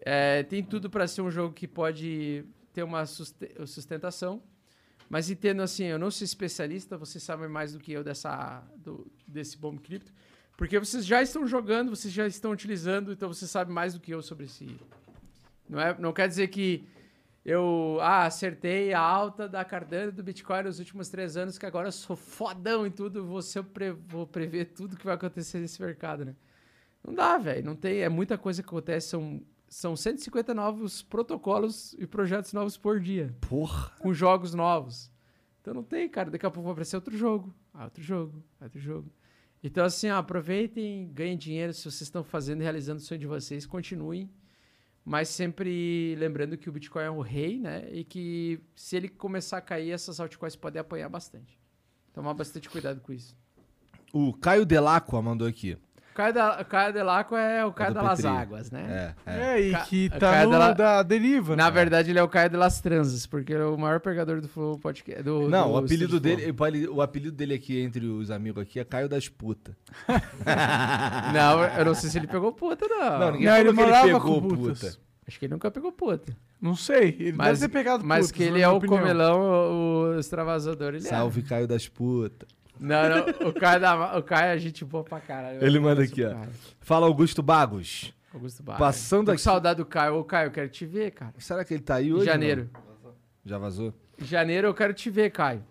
É, 0.00 0.44
tem 0.44 0.62
tudo 0.62 0.88
para 0.88 1.06
ser 1.08 1.22
um 1.22 1.30
jogo 1.30 1.52
que 1.52 1.66
pode 1.66 2.44
ter 2.76 2.82
uma 2.82 3.06
suste- 3.06 3.50
sustentação. 3.66 4.42
Mas 5.08 5.30
entendo 5.30 5.62
assim, 5.62 5.84
eu 5.84 5.98
não 5.98 6.10
sou 6.10 6.24
especialista, 6.26 6.98
vocês 6.98 7.22
sabem 7.24 7.48
mais 7.48 7.72
do 7.72 7.78
que 7.78 7.90
eu 7.92 8.04
dessa, 8.04 8.62
do- 8.76 9.10
desse 9.26 9.56
Bomb 9.56 9.78
Crypto. 9.80 10.12
Porque 10.58 10.78
vocês 10.78 11.06
já 11.06 11.22
estão 11.22 11.46
jogando, 11.46 11.88
vocês 11.90 12.12
já 12.12 12.26
estão 12.26 12.50
utilizando, 12.50 13.12
então 13.12 13.32
você 13.32 13.46
sabe 13.46 13.72
mais 13.72 13.94
do 13.94 14.00
que 14.00 14.12
eu 14.12 14.20
sobre 14.20 14.44
esse. 14.44 14.76
Não, 15.68 15.80
é, 15.80 15.96
não 15.98 16.12
quer 16.12 16.28
dizer 16.28 16.48
que 16.48 16.86
eu 17.44 17.98
ah, 18.02 18.26
acertei 18.26 18.92
a 18.92 19.00
alta 19.00 19.48
da 19.48 19.64
Cardano 19.64 20.12
do 20.12 20.22
Bitcoin 20.22 20.64
nos 20.64 20.78
últimos 20.78 21.08
três 21.08 21.36
anos, 21.36 21.56
que 21.56 21.64
agora 21.66 21.88
eu 21.88 21.92
sou 21.92 22.16
fodão 22.16 22.86
em 22.86 22.90
tudo, 22.90 23.24
você 23.24 23.58
eu 23.60 23.64
pre- 23.64 23.92
vou 23.92 24.26
prever 24.26 24.66
tudo 24.66 24.96
que 24.96 25.04
vai 25.04 25.14
acontecer 25.14 25.60
nesse 25.60 25.80
mercado, 25.80 26.24
né? 26.26 26.34
Não 27.06 27.14
dá, 27.14 27.38
velho. 27.38 27.64
Não 27.64 27.76
tem. 27.76 28.00
É 28.00 28.08
muita 28.08 28.36
coisa 28.36 28.62
que 28.62 28.68
acontece. 28.68 29.08
São, 29.10 29.40
são 29.68 29.96
150 29.96 30.54
novos 30.54 31.02
protocolos 31.02 31.94
e 31.98 32.06
projetos 32.06 32.52
novos 32.52 32.76
por 32.76 33.00
dia. 33.00 33.34
Porra. 33.40 33.92
Com 33.98 34.12
jogos 34.14 34.54
novos. 34.54 35.10
Então 35.60 35.74
não 35.74 35.82
tem, 35.82 36.08
cara. 36.08 36.30
Daqui 36.30 36.46
a 36.46 36.50
pouco 36.50 36.64
vai 36.64 36.72
aparecer 36.72 36.96
outro 36.96 37.16
jogo. 37.16 37.54
Ah, 37.74 37.84
outro 37.84 38.02
jogo. 38.02 38.42
Outro 38.60 38.78
jogo. 38.78 39.12
Então, 39.62 39.84
assim, 39.84 40.08
ó, 40.10 40.18
aproveitem, 40.18 41.10
ganhem 41.12 41.36
dinheiro. 41.36 41.72
Se 41.72 41.82
vocês 41.82 42.02
estão 42.02 42.22
fazendo 42.22 42.60
e 42.60 42.62
realizando 42.62 42.98
o 42.98 43.02
sonho 43.02 43.18
de 43.18 43.26
vocês, 43.26 43.66
continuem. 43.66 44.30
Mas 45.04 45.28
sempre 45.28 46.14
lembrando 46.16 46.56
que 46.56 46.68
o 46.68 46.72
Bitcoin 46.72 47.02
é 47.04 47.10
o 47.10 47.20
rei, 47.20 47.60
né? 47.60 47.88
E 47.92 48.04
que 48.04 48.60
se 48.74 48.96
ele 48.96 49.08
começar 49.08 49.58
a 49.58 49.60
cair, 49.60 49.90
essas 49.90 50.20
altcoins 50.20 50.56
podem 50.56 50.80
apanhar 50.80 51.08
bastante. 51.08 51.58
Tomar 52.12 52.34
bastante 52.34 52.68
cuidado 52.68 53.00
com 53.00 53.12
isso. 53.12 53.36
O 54.12 54.32
Caio 54.32 54.64
Delacqua 54.64 55.20
mandou 55.20 55.46
aqui. 55.46 55.76
O 56.16 56.22
Caio, 56.26 56.32
da, 56.32 56.64
Caio 56.64 56.92
Delaco 56.94 57.36
é 57.36 57.62
o 57.62 57.70
Caio 57.72 57.92
do 57.92 58.00
das. 58.02 58.24
Águas, 58.24 58.70
né? 58.70 59.14
É, 59.26 59.30
é. 59.30 59.40
É, 59.58 59.60
e 59.60 59.70
Ca- 59.72 59.80
que 59.80 60.06
a 60.06 60.10
tá 60.18 60.18
cara 60.30 60.44
no 60.46 60.50
dela- 60.50 60.72
da 60.72 61.02
deriva. 61.02 61.54
Na 61.54 61.66
né? 61.66 61.70
verdade, 61.70 62.10
ele 62.10 62.18
é 62.18 62.22
o 62.22 62.28
Caio 62.28 62.48
de 62.48 62.56
las 62.56 62.80
Transas, 62.80 63.26
porque 63.26 63.52
ele 63.52 63.62
é 63.62 63.66
o 63.66 63.76
maior 63.76 64.00
pegador 64.00 64.40
do 64.40 64.48
Flow 64.48 64.78
Podcast. 64.78 65.22
Do, 65.22 65.46
Não, 65.50 65.68
do 65.68 65.74
o 65.74 65.76
apelido 65.76 66.18
dele, 66.18 66.46
o 66.46 66.50
apeli- 66.52 66.88
o 66.88 67.02
apelido 67.02 67.36
dele 67.36 67.52
aqui 67.52 67.78
entre 67.82 68.06
os 68.06 68.30
amigos 68.30 68.62
aqui 68.62 68.80
é 68.80 68.84
Caio 68.84 69.10
das 69.10 69.28
Putas. 69.28 69.74
Não, 71.34 71.62
eu 71.64 71.84
não 71.84 71.94
sei 71.94 72.08
se 72.10 72.18
ele 72.18 72.26
pegou 72.26 72.52
puta, 72.52 72.86
não. 72.88 73.18
Não, 73.18 73.30
ninguém 73.32 73.46
Não, 73.46 73.54
ele 73.56 73.64
que 73.64 73.68
ele 73.68 73.72
morava 73.86 74.06
pegou 74.06 74.20
com 74.42 74.48
putas. 74.48 74.80
puta. 74.80 74.98
Acho 75.28 75.38
que 75.38 75.44
ele 75.44 75.52
nunca 75.54 75.70
pegou 75.70 75.92
puta. 75.92 76.36
Não 76.60 76.74
sei, 76.76 77.08
ele 77.20 77.32
Mas, 77.32 77.58
deve 77.60 77.72
ter 77.72 77.78
pegado 77.78 78.04
mas 78.04 78.26
putas, 78.26 78.32
que 78.32 78.42
ele 78.42 78.60
é 78.62 78.68
o 78.68 78.76
opinião. 78.76 78.98
comelão, 79.00 79.40
o, 79.40 80.14
o 80.14 80.18
extravasador, 80.18 80.94
ele 80.94 81.00
Salve 81.02 81.42
Caio 81.42 81.66
das 81.66 81.88
Putas. 81.88 82.48
Não, 82.78 83.08
não, 83.08 83.48
o 83.48 83.52
Caio, 83.54 83.80
da, 83.80 84.18
o 84.18 84.22
Caio 84.22 84.54
é 84.54 84.58
gente 84.58 84.84
boa 84.84 85.02
pra 85.04 85.20
caralho. 85.20 85.64
Ele 85.64 85.78
manda 85.80 86.02
aqui, 86.02 86.24
ó. 86.24 86.34
Fala 86.80 87.06
Augusto 87.06 87.42
Bagos. 87.42 88.12
Augusto 88.34 88.62
Barra. 88.62 88.78
Passando 88.78 89.26
Tô 89.26 89.32
aqui- 89.32 89.40
saudade 89.40 89.78
do 89.78 89.86
Caio. 89.86 90.16
Ô, 90.16 90.24
Caio, 90.24 90.48
eu 90.48 90.50
quero 90.50 90.68
te 90.68 90.84
ver, 90.84 91.10
cara. 91.12 91.32
Será 91.38 91.64
que 91.64 91.72
ele 91.72 91.82
tá 91.82 91.94
aí 91.96 92.08
Em 92.08 92.12
hoje? 92.12 92.26
janeiro. 92.26 92.68
não? 93.02 93.12
Já 93.44 93.56
vazou? 93.58 93.94
Em 94.20 94.24
janeiro 94.24 94.66
eu 94.68 94.74
quero 94.74 94.92
te 94.92 95.08
ver, 95.08 95.30
Caio. 95.30 95.64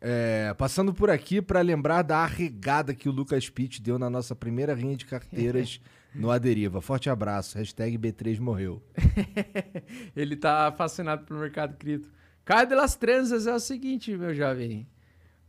É, 0.00 0.52
passando 0.58 0.92
por 0.92 1.08
aqui 1.10 1.40
pra 1.40 1.60
lembrar 1.62 2.02
da 2.02 2.18
arregada 2.18 2.94
que 2.94 3.08
o 3.08 3.12
Lucas 3.12 3.48
Pitt 3.48 3.80
deu 3.80 3.98
na 3.98 4.10
nossa 4.10 4.36
primeira 4.36 4.74
rinha 4.74 4.94
de 4.96 5.06
carteiras 5.06 5.80
no 6.14 6.30
Aderiva. 6.30 6.80
Forte 6.80 7.08
abraço. 7.08 7.56
Hashtag 7.58 7.96
B3 7.98 8.38
morreu. 8.38 8.82
Ele 10.14 10.36
tá 10.36 10.70
fascinado 10.72 11.24
pelo 11.24 11.40
mercado 11.40 11.74
cripto. 11.76 12.08
Caio 12.44 12.68
de 12.68 12.74
las 12.74 12.94
Transas 12.94 13.46
é 13.46 13.54
o 13.54 13.58
seguinte, 13.58 14.14
meu 14.16 14.34
jovem. 14.34 14.86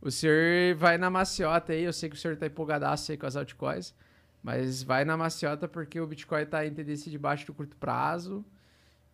O 0.00 0.10
senhor 0.10 0.74
vai 0.76 0.98
na 0.98 1.10
maciota 1.10 1.72
aí, 1.72 1.82
eu 1.84 1.92
sei 1.92 2.08
que 2.08 2.16
o 2.16 2.18
senhor 2.18 2.36
tá 2.36 2.46
empolgadaço 2.46 3.10
aí 3.10 3.18
com 3.18 3.26
as 3.26 3.34
altcoins, 3.36 3.94
mas 4.42 4.82
vai 4.82 5.04
na 5.04 5.16
maciota 5.16 5.66
porque 5.66 6.00
o 6.00 6.06
Bitcoin 6.06 6.46
tá 6.46 6.64
em 6.66 6.72
tendência 6.72 7.10
de 7.10 7.18
baixo 7.18 7.46
do 7.46 7.54
curto 7.54 7.76
prazo. 7.76 8.44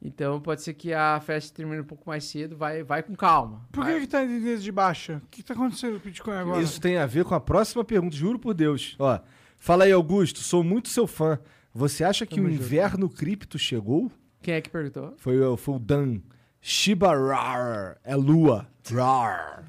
Então 0.05 0.41
pode 0.41 0.63
ser 0.63 0.75
que 0.75 0.93
a 0.93 1.21
festa 1.21 1.55
termine 1.57 1.81
um 1.81 1.85
pouco 1.85 2.03
mais 2.09 2.25
cedo, 2.25 2.57
vai, 2.57 2.83
vai 2.83 3.03
com 3.05 3.15
calma. 3.15 3.65
Por 3.71 3.87
que, 3.87 4.01
que 4.01 4.07
tá 4.09 4.25
em 4.25 4.29
tendência 4.29 4.59
de 4.59 4.73
baixa? 4.73 5.23
O 5.25 5.29
que 5.31 5.43
tá 5.45 5.55
acontecendo 5.55 5.93
com 5.93 5.99
o 5.99 6.11
Bitcoin 6.11 6.35
agora? 6.37 6.61
Isso 6.61 6.81
tem 6.81 6.99
a 6.99 7.07
ver 7.07 7.25
com 7.25 7.35
a 7.37 7.41
próxima 7.41 7.85
pergunta, 7.85 8.17
juro 8.17 8.39
por 8.39 8.53
Deus. 8.53 8.97
Ó, 8.99 9.21
fala 9.57 9.85
aí, 9.85 9.93
Augusto, 9.93 10.41
sou 10.41 10.65
muito 10.65 10.89
seu 10.89 11.07
fã. 11.07 11.39
Você 11.73 12.03
acha 12.03 12.27
que 12.27 12.35
Tamo 12.35 12.49
o 12.49 12.51
junto. 12.51 12.63
inverno 12.65 13.09
cripto 13.09 13.59
chegou? 13.59 14.11
Quem 14.43 14.55
é 14.55 14.61
que 14.61 14.69
perguntou? 14.69 15.15
Foi, 15.19 15.41
o- 15.41 15.57
foi 15.57 15.77
o 15.77 15.79
Dan. 15.79 16.19
Shiba 16.63 17.09
Rar. 17.15 17.99
É 18.05 18.15
lua. 18.15 18.67
Rar. 18.91 19.65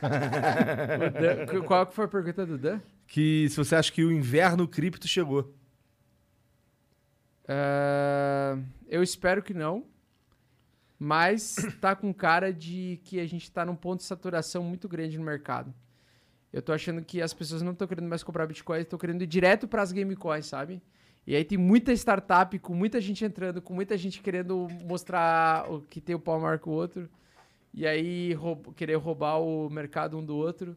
Dan- 0.00 1.62
Qual 1.66 1.86
que 1.86 1.94
foi 1.94 2.06
a 2.06 2.08
pergunta 2.08 2.46
do 2.46 2.56
Dan? 2.58 2.80
Que 3.06 3.48
se 3.50 3.56
você 3.56 3.76
acha 3.76 3.92
que 3.92 4.02
o 4.02 4.10
inverno 4.10 4.66
cripto 4.66 5.06
chegou. 5.06 5.54
Ah, 7.46 8.58
eu 8.88 9.02
espero 9.02 9.42
que 9.42 9.54
não. 9.54 9.84
Mas 10.98 11.54
tá 11.80 11.94
com 11.94 12.12
cara 12.12 12.52
de 12.52 13.00
que 13.04 13.20
a 13.20 13.26
gente 13.26 13.50
tá 13.50 13.64
num 13.64 13.76
ponto 13.76 14.00
de 14.00 14.04
saturação 14.06 14.62
muito 14.64 14.88
grande 14.88 15.16
no 15.18 15.24
mercado. 15.24 15.72
Eu 16.52 16.60
tô 16.62 16.72
achando 16.72 17.02
que 17.02 17.20
as 17.22 17.32
pessoas 17.34 17.62
não 17.62 17.72
estão 17.72 17.86
querendo 17.86 18.08
mais 18.08 18.22
comprar 18.22 18.46
Bitcoin, 18.46 18.80
estão 18.80 18.98
querendo 18.98 19.22
ir 19.22 19.26
direto 19.26 19.68
para 19.68 19.82
as 19.82 19.92
gamecoins, 19.92 20.46
sabe? 20.46 20.82
E 21.28 21.36
aí 21.36 21.44
tem 21.44 21.58
muita 21.58 21.92
startup 21.92 22.58
com 22.58 22.72
muita 22.72 22.98
gente 23.02 23.22
entrando, 23.22 23.60
com 23.60 23.74
muita 23.74 23.98
gente 23.98 24.22
querendo 24.22 24.66
mostrar 24.86 25.70
o 25.70 25.82
que 25.82 26.00
tem 26.00 26.16
o 26.16 26.18
pau 26.18 26.40
maior 26.40 26.58
que 26.58 26.70
o 26.70 26.72
outro. 26.72 27.06
E 27.74 27.86
aí 27.86 28.34
querer 28.74 28.94
roubar 28.94 29.38
o 29.38 29.68
mercado 29.68 30.16
um 30.16 30.24
do 30.24 30.34
outro. 30.34 30.74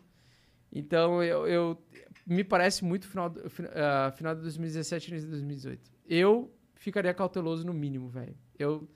Então 0.70 1.24
eu, 1.24 1.48
eu- 1.48 1.82
me 2.28 2.44
parece 2.44 2.84
muito 2.84 3.08
final, 3.08 3.34
ah, 3.74 4.12
final 4.12 4.36
de 4.36 4.42
2017 4.42 5.08
e 5.08 5.12
início 5.12 5.28
de 5.28 5.32
2018. 5.32 5.90
Eu 6.06 6.54
ficaria 6.76 7.14
cauteloso 7.14 7.66
no 7.66 7.74
mínimo, 7.74 8.10
velho. 8.10 8.36
Eu, 8.60 8.90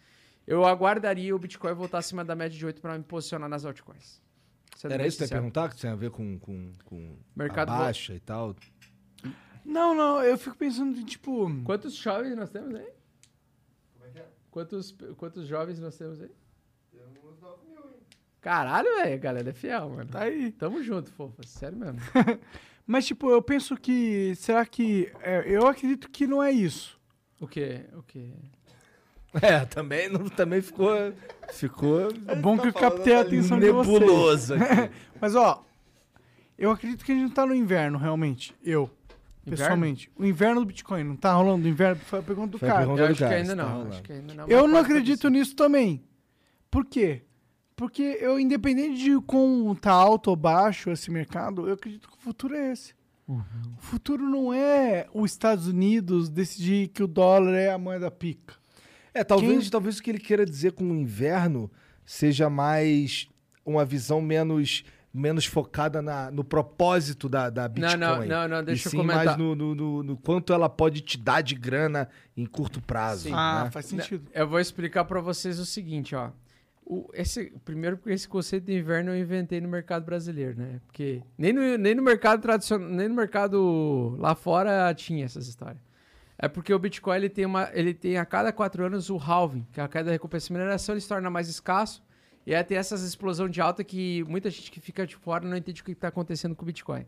eu 0.45 0.65
aguardaria 0.65 1.33
o 1.33 1.39
Bitcoin 1.39 1.73
voltar 1.73 1.99
acima 1.99 2.25
da 2.25 2.35
média 2.35 2.57
de 2.57 2.65
8 2.65 2.81
para 2.81 2.97
me 2.97 3.03
posicionar 3.05 3.47
nas 3.47 3.63
altcoins. 3.63 4.21
Era 4.83 5.07
isso 5.07 5.17
que 5.17 5.25
você 5.25 5.33
ia 5.33 5.37
perguntar? 5.39 5.69
Que 5.69 5.77
tinha 5.77 5.93
a 5.93 5.95
ver 5.95 6.11
com, 6.11 6.37
com, 6.37 6.73
com 6.83 7.15
Mercado 7.33 7.71
a 7.71 7.77
baixa 7.77 8.13
e 8.13 8.19
tal? 8.19 8.53
Não, 9.65 9.95
não, 9.95 10.23
eu 10.23 10.37
fico 10.37 10.55
pensando 10.55 10.97
em, 10.97 11.03
tipo... 11.03 11.49
Quantos 11.63 11.95
jovens 11.95 12.35
nós 12.35 12.49
temos 12.49 12.75
aí? 12.75 12.87
Quantos, 14.51 14.95
quantos 15.17 15.47
jovens 15.47 15.79
nós 15.79 15.97
temos 15.97 16.21
aí? 16.21 16.31
Caralho, 18.45 18.87
velho, 18.97 19.15
a 19.15 19.17
galera 19.17 19.49
é 19.49 19.53
fiel, 19.53 19.89
mano. 19.89 20.05
Tá 20.07 20.21
aí. 20.21 20.51
Tamo 20.51 20.83
junto, 20.83 21.11
fofa. 21.11 21.41
Sério 21.47 21.79
mesmo. 21.79 21.99
Mas, 22.85 23.07
tipo, 23.07 23.31
eu 23.31 23.41
penso 23.41 23.75
que. 23.75 24.35
Será 24.35 24.63
que. 24.67 25.11
é, 25.23 25.43
eu 25.47 25.65
acredito 25.65 26.11
que 26.11 26.27
não 26.27 26.43
é 26.43 26.51
isso. 26.51 26.95
O 27.41 27.47
quê? 27.47 27.85
O 27.97 28.03
quê? 28.03 28.29
É, 29.41 29.65
também, 29.65 30.09
não, 30.09 30.29
também 30.29 30.61
ficou. 30.61 30.91
Ficou. 31.51 32.07
É 32.27 32.35
bom 32.35 32.55
que 32.55 32.67
eu 32.67 32.73
captei 32.73 33.15
a 33.15 33.21
atenção 33.21 33.59
de 33.59 33.71
vocês. 33.71 33.99
nebuloso 33.99 34.53
aqui. 34.53 34.91
Mas, 35.19 35.35
ó. 35.35 35.65
Eu 36.55 36.69
acredito 36.69 37.03
que 37.03 37.11
a 37.11 37.15
gente 37.15 37.23
não 37.23 37.33
tá 37.33 37.47
no 37.47 37.55
inverno, 37.55 37.97
realmente. 37.97 38.55
Eu. 38.63 38.91
Pessoalmente. 39.51 40.11
O 40.15 40.25
inverno 40.25 40.61
do 40.61 40.65
Bitcoin. 40.65 41.03
Não 41.03 41.15
tá 41.15 41.33
rolando 41.33 41.65
o 41.65 41.69
inverno? 41.69 42.01
Foi 42.05 42.19
a 42.19 42.23
pergunta 42.23 42.49
do 42.53 42.57
Foi 42.59 42.67
a 42.67 42.71
cara. 42.71 42.81
pergunta 42.85 43.01
Eu 43.01 43.07
do 43.07 43.11
acho 43.11 43.17
que 43.19 43.23
cara, 43.25 43.35
ainda 43.35 43.55
tá 43.55 43.63
não. 43.63 43.71
rolando. 43.71 43.89
acho 43.91 44.03
que 44.03 44.11
ainda 44.13 44.33
não. 44.33 44.47
Eu 44.47 44.61
mas 44.63 44.71
não 44.71 44.79
pode 44.79 44.91
acredito 44.91 45.29
nisso 45.29 45.55
também. 45.55 46.03
Por 46.71 46.85
quê? 46.85 47.21
Porque 47.75 48.17
eu, 48.21 48.39
independente 48.39 49.03
de 49.03 49.19
como 49.21 49.75
tá 49.75 49.91
alto 49.91 50.29
ou 50.29 50.35
baixo 50.35 50.89
esse 50.89 51.11
mercado, 51.11 51.67
eu 51.67 51.73
acredito 51.73 52.09
que 52.09 52.15
o 52.17 52.19
futuro 52.19 52.55
é 52.55 52.71
esse. 52.71 52.93
Uhum. 53.27 53.41
O 53.77 53.81
futuro 53.81 54.23
não 54.29 54.53
é 54.53 55.07
os 55.13 55.31
Estados 55.31 55.67
Unidos 55.67 56.29
decidir 56.29 56.87
que 56.89 57.03
o 57.03 57.07
dólar 57.07 57.53
é 57.55 57.71
a 57.71 57.77
moeda 57.77 58.09
pica. 58.09 58.53
É, 59.13 59.23
talvez, 59.23 59.63
Quem- 59.63 59.69
talvez 59.71 59.97
o 59.97 60.03
que 60.03 60.09
ele 60.11 60.19
queira 60.19 60.45
dizer 60.45 60.73
com 60.73 60.83
o 60.89 60.95
inverno 60.95 61.71
seja 62.05 62.49
mais 62.49 63.27
uma 63.65 63.83
visão 63.83 64.21
menos, 64.21 64.83
menos 65.15 65.45
focada 65.45 66.01
na, 66.01 66.29
no 66.29 66.43
propósito 66.43 67.29
da, 67.29 67.49
da 67.49 67.67
Bitcoin. 67.67 67.97
Não, 67.97 68.17
não, 68.19 68.25
não, 68.25 68.47
não, 68.47 68.63
deixa 68.63 68.83
e 68.83 68.87
eu 68.87 68.91
sim 68.91 68.97
comentar. 68.97 69.25
mais 69.25 69.37
no, 69.37 69.55
no, 69.55 69.73
no- 69.73 70.03
no 70.03 70.17
quanto 70.17 70.51
ela 70.51 70.69
pode 70.69 71.01
te 71.01 71.17
dar 71.17 71.41
de 71.41 71.55
grana 71.55 72.09
em 72.35 72.45
curto 72.45 72.81
prazo. 72.81 73.23
Sim. 73.23 73.33
ah, 73.33 73.63
né? 73.63 73.71
faz 73.71 73.85
sentido. 73.85 74.29
Eu 74.33 74.47
vou 74.47 74.59
explicar 74.59 75.05
pra 75.05 75.21
vocês 75.21 75.57
o 75.57 75.65
seguinte, 75.65 76.15
ó. 76.15 76.31
O, 76.85 77.09
esse, 77.13 77.51
primeiro 77.63 77.97
porque 77.97 78.11
esse 78.13 78.27
conceito 78.27 78.65
de 78.65 78.77
inverno 78.77 79.11
eu 79.11 79.17
inventei 79.17 79.59
no 79.59 79.67
mercado 79.67 80.05
brasileiro, 80.05 80.55
né? 80.59 80.79
Porque 80.85 81.23
nem 81.37 81.51
no, 81.51 81.77
nem 81.77 81.95
no 81.95 82.03
mercado 82.03 82.41
tradicional, 82.41 82.87
nem 82.87 83.07
no 83.07 83.15
mercado 83.15 84.15
lá 84.19 84.35
fora 84.35 84.93
tinha 84.93 85.25
essas 85.25 85.47
histórias. 85.47 85.81
É 86.37 86.47
porque 86.47 86.73
o 86.73 86.77
Bitcoin 86.77 87.15
ele 87.15 87.29
tem, 87.29 87.45
uma, 87.45 87.69
ele 87.73 87.93
tem 87.93 88.17
a 88.17 88.25
cada 88.25 88.51
quatro 88.51 88.85
anos 88.85 89.09
o 89.09 89.17
halving, 89.17 89.65
que 89.71 89.79
é 89.79 89.83
a 89.83 89.87
queda 89.87 90.05
da 90.05 90.11
recompensa 90.11 90.47
de 90.47 90.53
mineração, 90.53 90.93
ele 90.93 91.01
se 91.01 91.07
torna 91.07 91.29
mais 91.29 91.47
escasso. 91.47 92.03
E 92.45 92.53
aí 92.53 92.63
tem 92.63 92.77
essas 92.77 93.01
explosão 93.01 93.49
de 93.49 93.59
alta 93.59 93.83
que 93.83 94.23
muita 94.27 94.49
gente 94.49 94.69
que 94.71 94.79
fica 94.79 95.05
de 95.07 95.15
fora 95.15 95.47
não 95.47 95.57
entende 95.57 95.81
o 95.81 95.83
que 95.85 95.91
está 95.93 96.07
acontecendo 96.09 96.55
com 96.55 96.63
o 96.63 96.65
Bitcoin. 96.65 97.05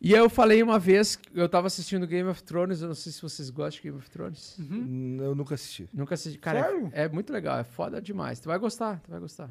E 0.00 0.12
eu 0.12 0.28
falei 0.28 0.62
uma 0.62 0.78
vez, 0.78 1.18
eu 1.34 1.48
tava 1.48 1.66
assistindo 1.66 2.06
Game 2.06 2.28
of 2.28 2.42
Thrones, 2.42 2.82
eu 2.82 2.88
não 2.88 2.94
sei 2.94 3.10
se 3.10 3.22
vocês 3.22 3.48
gostam 3.48 3.76
de 3.80 3.82
Game 3.88 3.96
of 3.98 4.10
Thrones. 4.10 4.56
Hum, 4.60 5.16
Eu 5.20 5.34
nunca 5.34 5.54
assisti. 5.54 5.88
Nunca 5.94 6.14
assisti. 6.14 6.38
Cara, 6.38 6.58
é- 6.58 6.62
Sério? 6.64 6.90
É, 6.92 7.08
muito 7.08 7.32
legal, 7.32 7.58
é 7.58 7.64
foda 7.64 8.02
demais. 8.02 8.38
Tu 8.38 8.46
vai 8.48 8.58
gostar, 8.58 9.00
tu 9.00 9.10
vai 9.10 9.18
gostar. 9.20 9.50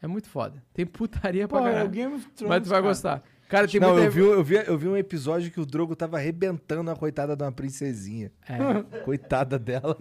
É 0.00 0.06
muito 0.06 0.28
foda. 0.28 0.62
Tem 0.72 0.86
putaria 0.86 1.48
Pô, 1.48 1.56
pra 1.56 1.66
é 1.66 1.70
o 1.70 1.72
caralho. 1.72 1.90
Game 1.90 2.14
of 2.14 2.24
Thrones, 2.30 2.48
Mas 2.48 2.62
tu 2.62 2.68
vai 2.68 2.78
cara. 2.78 2.88
gostar. 2.88 3.24
Cara, 3.48 3.66
tem 3.66 3.80
Não, 3.80 3.92
muita... 3.94 4.06
eu 4.06 4.10
vi, 4.12 4.20
eu, 4.20 4.44
vi, 4.44 4.54
eu 4.66 4.78
vi 4.78 4.88
um 4.88 4.96
episódio 4.96 5.50
que 5.50 5.58
o 5.58 5.66
Drogo 5.66 5.96
tava 5.96 6.16
arrebentando 6.18 6.90
a 6.90 6.94
coitada 6.96 7.34
de 7.34 7.42
uma 7.42 7.50
princesinha. 7.50 8.30
É. 8.48 9.00
Coitada 9.04 9.58
dela. 9.58 9.96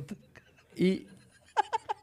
E, 0.76 1.08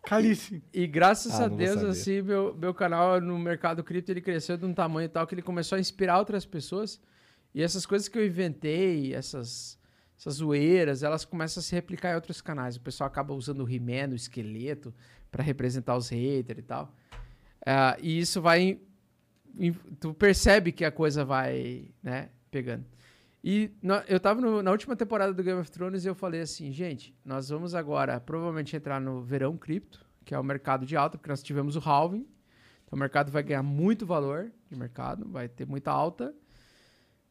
Calice. 0.07 0.63
e 0.73 0.87
graças 0.87 1.41
Ah, 1.41 1.45
a 1.45 1.49
Deus, 1.49 1.83
assim, 1.83 2.23
meu, 2.23 2.55
meu 2.55 2.75
canal 2.75 3.21
no 3.21 3.39
mercado 3.39 3.83
cripto, 3.83 4.11
ele 4.13 4.21
cresceu 4.21 4.57
de 4.57 4.65
um 4.65 4.75
tamanho 4.75 5.09
tal 5.09 5.27
que 5.27 5.35
ele 5.35 5.43
começou 5.43 5.77
a 5.77 5.81
inspirar 5.81 6.19
outras 6.19 6.45
pessoas. 6.45 7.01
E 7.55 7.63
essas 7.63 7.87
coisas 7.87 8.09
que 8.09 8.19
eu 8.19 8.27
inventei, 8.27 9.15
essas, 9.15 9.79
essas 10.19 10.35
zoeiras, 10.35 11.03
elas 11.03 11.25
começam 11.25 11.61
a 11.61 11.65
se 11.65 11.75
replicar 11.75 12.13
em 12.13 12.15
outros 12.17 12.41
canais. 12.41 12.77
O 12.77 12.81
pessoal 12.81 13.07
acaba 13.09 13.33
usando 13.33 13.65
o 13.65 13.71
He-Man, 13.71 14.13
o 14.13 14.15
esqueleto, 14.17 14.93
pra 15.31 15.43
representar 15.43 15.97
os 15.97 16.09
haters 16.09 16.59
e 16.59 16.63
tal. 16.63 16.95
Ah, 17.65 17.97
e 18.01 18.19
isso 18.19 18.41
vai. 18.43 18.61
em- 18.61 18.81
em- 19.59 19.73
tu 20.01 20.13
percebe 20.13 20.73
que 20.73 20.85
a 20.85 20.91
coisa 20.91 21.25
vai, 21.25 21.87
né, 22.03 22.29
pegando. 22.51 22.85
E 23.47 23.71
na- 23.83 24.03
eu 24.09 24.19
tava 24.19 24.41
no- 24.41 24.63
na 24.63 24.71
última 24.71 24.97
temporada 24.97 25.35
do 25.35 25.43
Game 25.43 25.61
of 25.61 25.71
Thrones 25.71 26.03
e 26.07 26.09
eu 26.09 26.15
falei 26.15 26.41
assim, 26.41 26.73
gente, 26.73 27.15
nós 27.23 27.51
vamos 27.51 27.75
agora 27.75 28.19
provavelmente 28.19 28.75
entrar 28.75 28.99
no 28.99 29.21
verão 29.23 29.55
cripto, 29.59 30.03
que 30.25 30.35
é 30.35 30.39
o 30.39 30.43
mercado 30.43 30.87
de 30.87 30.97
alta, 30.97 31.19
porque 31.19 31.29
nós 31.29 31.43
tivemos 31.43 31.77
o 31.77 31.81
halving. 31.87 32.27
Então 32.87 32.97
o 32.97 32.99
mercado 32.99 33.31
vai 33.31 33.43
ganhar 33.43 33.63
muito 33.63 34.07
valor 34.07 34.51
de 34.71 34.75
mercado, 34.79 35.29
vai 35.29 35.47
ter 35.47 35.67
muita 35.67 35.91
alta. 35.91 36.35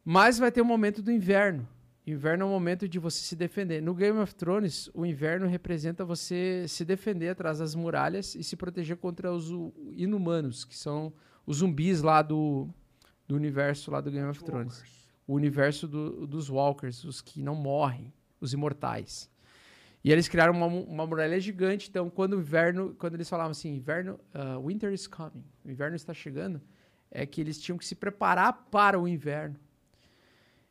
Mas 0.05 0.37
vai 0.37 0.51
ter 0.51 0.61
o 0.61 0.65
momento 0.65 1.01
do 1.01 1.11
inverno. 1.11 1.67
Inverno 2.05 2.43
é 2.43 2.45
o 2.47 2.49
momento 2.51 2.87
de 2.87 2.99
você 2.99 3.19
se 3.23 3.35
defender. 3.35 3.81
No 3.81 3.95
Game 3.95 4.19
of 4.19 4.35
Thrones, 4.35 4.91
o 4.93 5.05
inverno 5.07 5.47
representa 5.47 6.05
você 6.05 6.65
se 6.67 6.85
defender 6.85 7.29
atrás 7.29 7.57
das 7.57 7.73
muralhas 7.73 8.35
e 8.35 8.43
se 8.43 8.55
proteger 8.55 8.97
contra 8.97 9.31
os 9.33 9.49
inumanos, 9.95 10.63
que 10.63 10.77
são 10.77 11.11
os 11.45 11.57
zumbis 11.57 12.01
lá 12.03 12.21
do, 12.21 12.67
do 13.27 13.35
universo 13.35 13.89
lá 13.89 13.99
do 14.01 14.11
Game 14.11 14.29
of 14.29 14.43
Thrones. 14.43 14.83
O 15.27 15.33
universo 15.33 15.87
do- 15.87 16.27
dos 16.27 16.49
Walkers, 16.49 17.03
os 17.03 17.21
que 17.21 17.41
não 17.41 17.55
morrem, 17.55 18.13
os 18.41 18.53
imortais. 18.53 19.29
E 20.03 20.11
eles 20.11 20.27
criaram 20.27 20.53
uma, 20.53 20.65
uma 20.65 21.07
muralha 21.07 21.39
gigante, 21.39 21.89
então 21.89 22.09
quando 22.09 22.33
o 22.33 22.39
inverno, 22.39 22.93
quando 22.99 23.13
eles 23.13 23.29
falavam 23.29 23.51
assim, 23.51 23.73
inverno, 23.73 24.19
ah, 24.33 24.59
winter 24.59 24.91
is 24.91 25.07
coming, 25.07 25.45
o 25.63 25.71
inverno 25.71 25.95
está 25.95 26.13
chegando, 26.13 26.61
é 27.09 27.25
que 27.25 27.39
eles 27.39 27.57
tinham 27.57 27.77
que 27.77 27.85
se 27.85 27.95
preparar 27.95 28.67
para 28.69 28.99
o 28.99 29.07
inverno. 29.07 29.55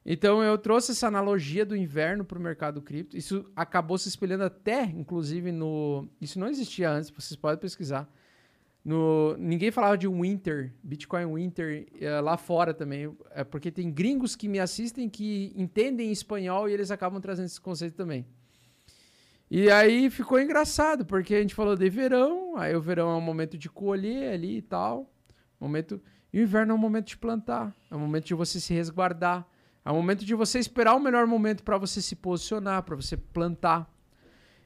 Então 0.04 0.42
eu 0.42 0.58
trouxe 0.58 0.90
essa 0.92 1.06
analogia 1.06 1.64
do 1.64 1.76
inverno 1.76 2.24
para 2.24 2.36
o 2.38 2.42
mercado 2.42 2.82
cripto. 2.82 3.16
Isso 3.16 3.48
acabou 3.54 3.96
se 3.96 4.08
espelhando 4.08 4.42
até, 4.44 4.82
inclusive, 4.84 5.52
no. 5.52 6.08
Isso 6.20 6.40
não 6.40 6.48
existia 6.48 6.90
antes, 6.90 7.08
vocês 7.08 7.36
podem 7.36 7.58
pesquisar. 7.58 8.12
No, 8.84 9.36
ninguém 9.38 9.70
falava 9.70 9.96
de 9.96 10.08
winter, 10.08 10.72
Bitcoin 10.82 11.32
winter 11.34 11.86
eh, 12.00 12.20
lá 12.20 12.36
fora 12.36 12.74
também. 12.74 13.16
É 13.30 13.44
porque 13.44 13.70
tem 13.70 13.90
gringos 13.92 14.34
que 14.34 14.48
me 14.48 14.58
assistem 14.58 15.08
que 15.08 15.52
entendem 15.56 16.10
espanhol 16.10 16.68
e 16.68 16.72
eles 16.72 16.90
acabam 16.90 17.20
trazendo 17.20 17.46
esse 17.46 17.60
conceito 17.60 17.94
também. 17.94 18.26
E 19.48 19.70
aí 19.70 20.10
ficou 20.10 20.40
engraçado, 20.40 21.04
porque 21.04 21.34
a 21.34 21.40
gente 21.40 21.54
falou 21.54 21.76
de 21.76 21.88
verão, 21.90 22.56
aí 22.56 22.74
o 22.74 22.80
verão 22.80 23.10
é 23.10 23.14
um 23.14 23.20
momento 23.20 23.56
de 23.56 23.68
colher 23.68 24.32
ali 24.32 24.56
e 24.56 24.62
tal. 24.62 25.12
Momento, 25.60 26.00
e 26.32 26.40
o 26.40 26.42
inverno 26.42 26.72
é 26.72 26.74
um 26.74 26.78
momento 26.78 27.08
de 27.08 27.18
plantar, 27.18 27.76
é 27.90 27.94
um 27.94 27.98
momento 28.00 28.24
de 28.24 28.34
você 28.34 28.58
se 28.58 28.74
resguardar, 28.74 29.46
é 29.84 29.92
um 29.92 29.96
momento 29.96 30.24
de 30.24 30.34
você 30.34 30.58
esperar 30.58 30.94
o 30.94 31.00
melhor 31.00 31.26
momento 31.26 31.62
para 31.62 31.78
você 31.78 32.00
se 32.00 32.16
posicionar, 32.16 32.82
para 32.82 32.96
você 32.96 33.16
plantar. 33.16 33.88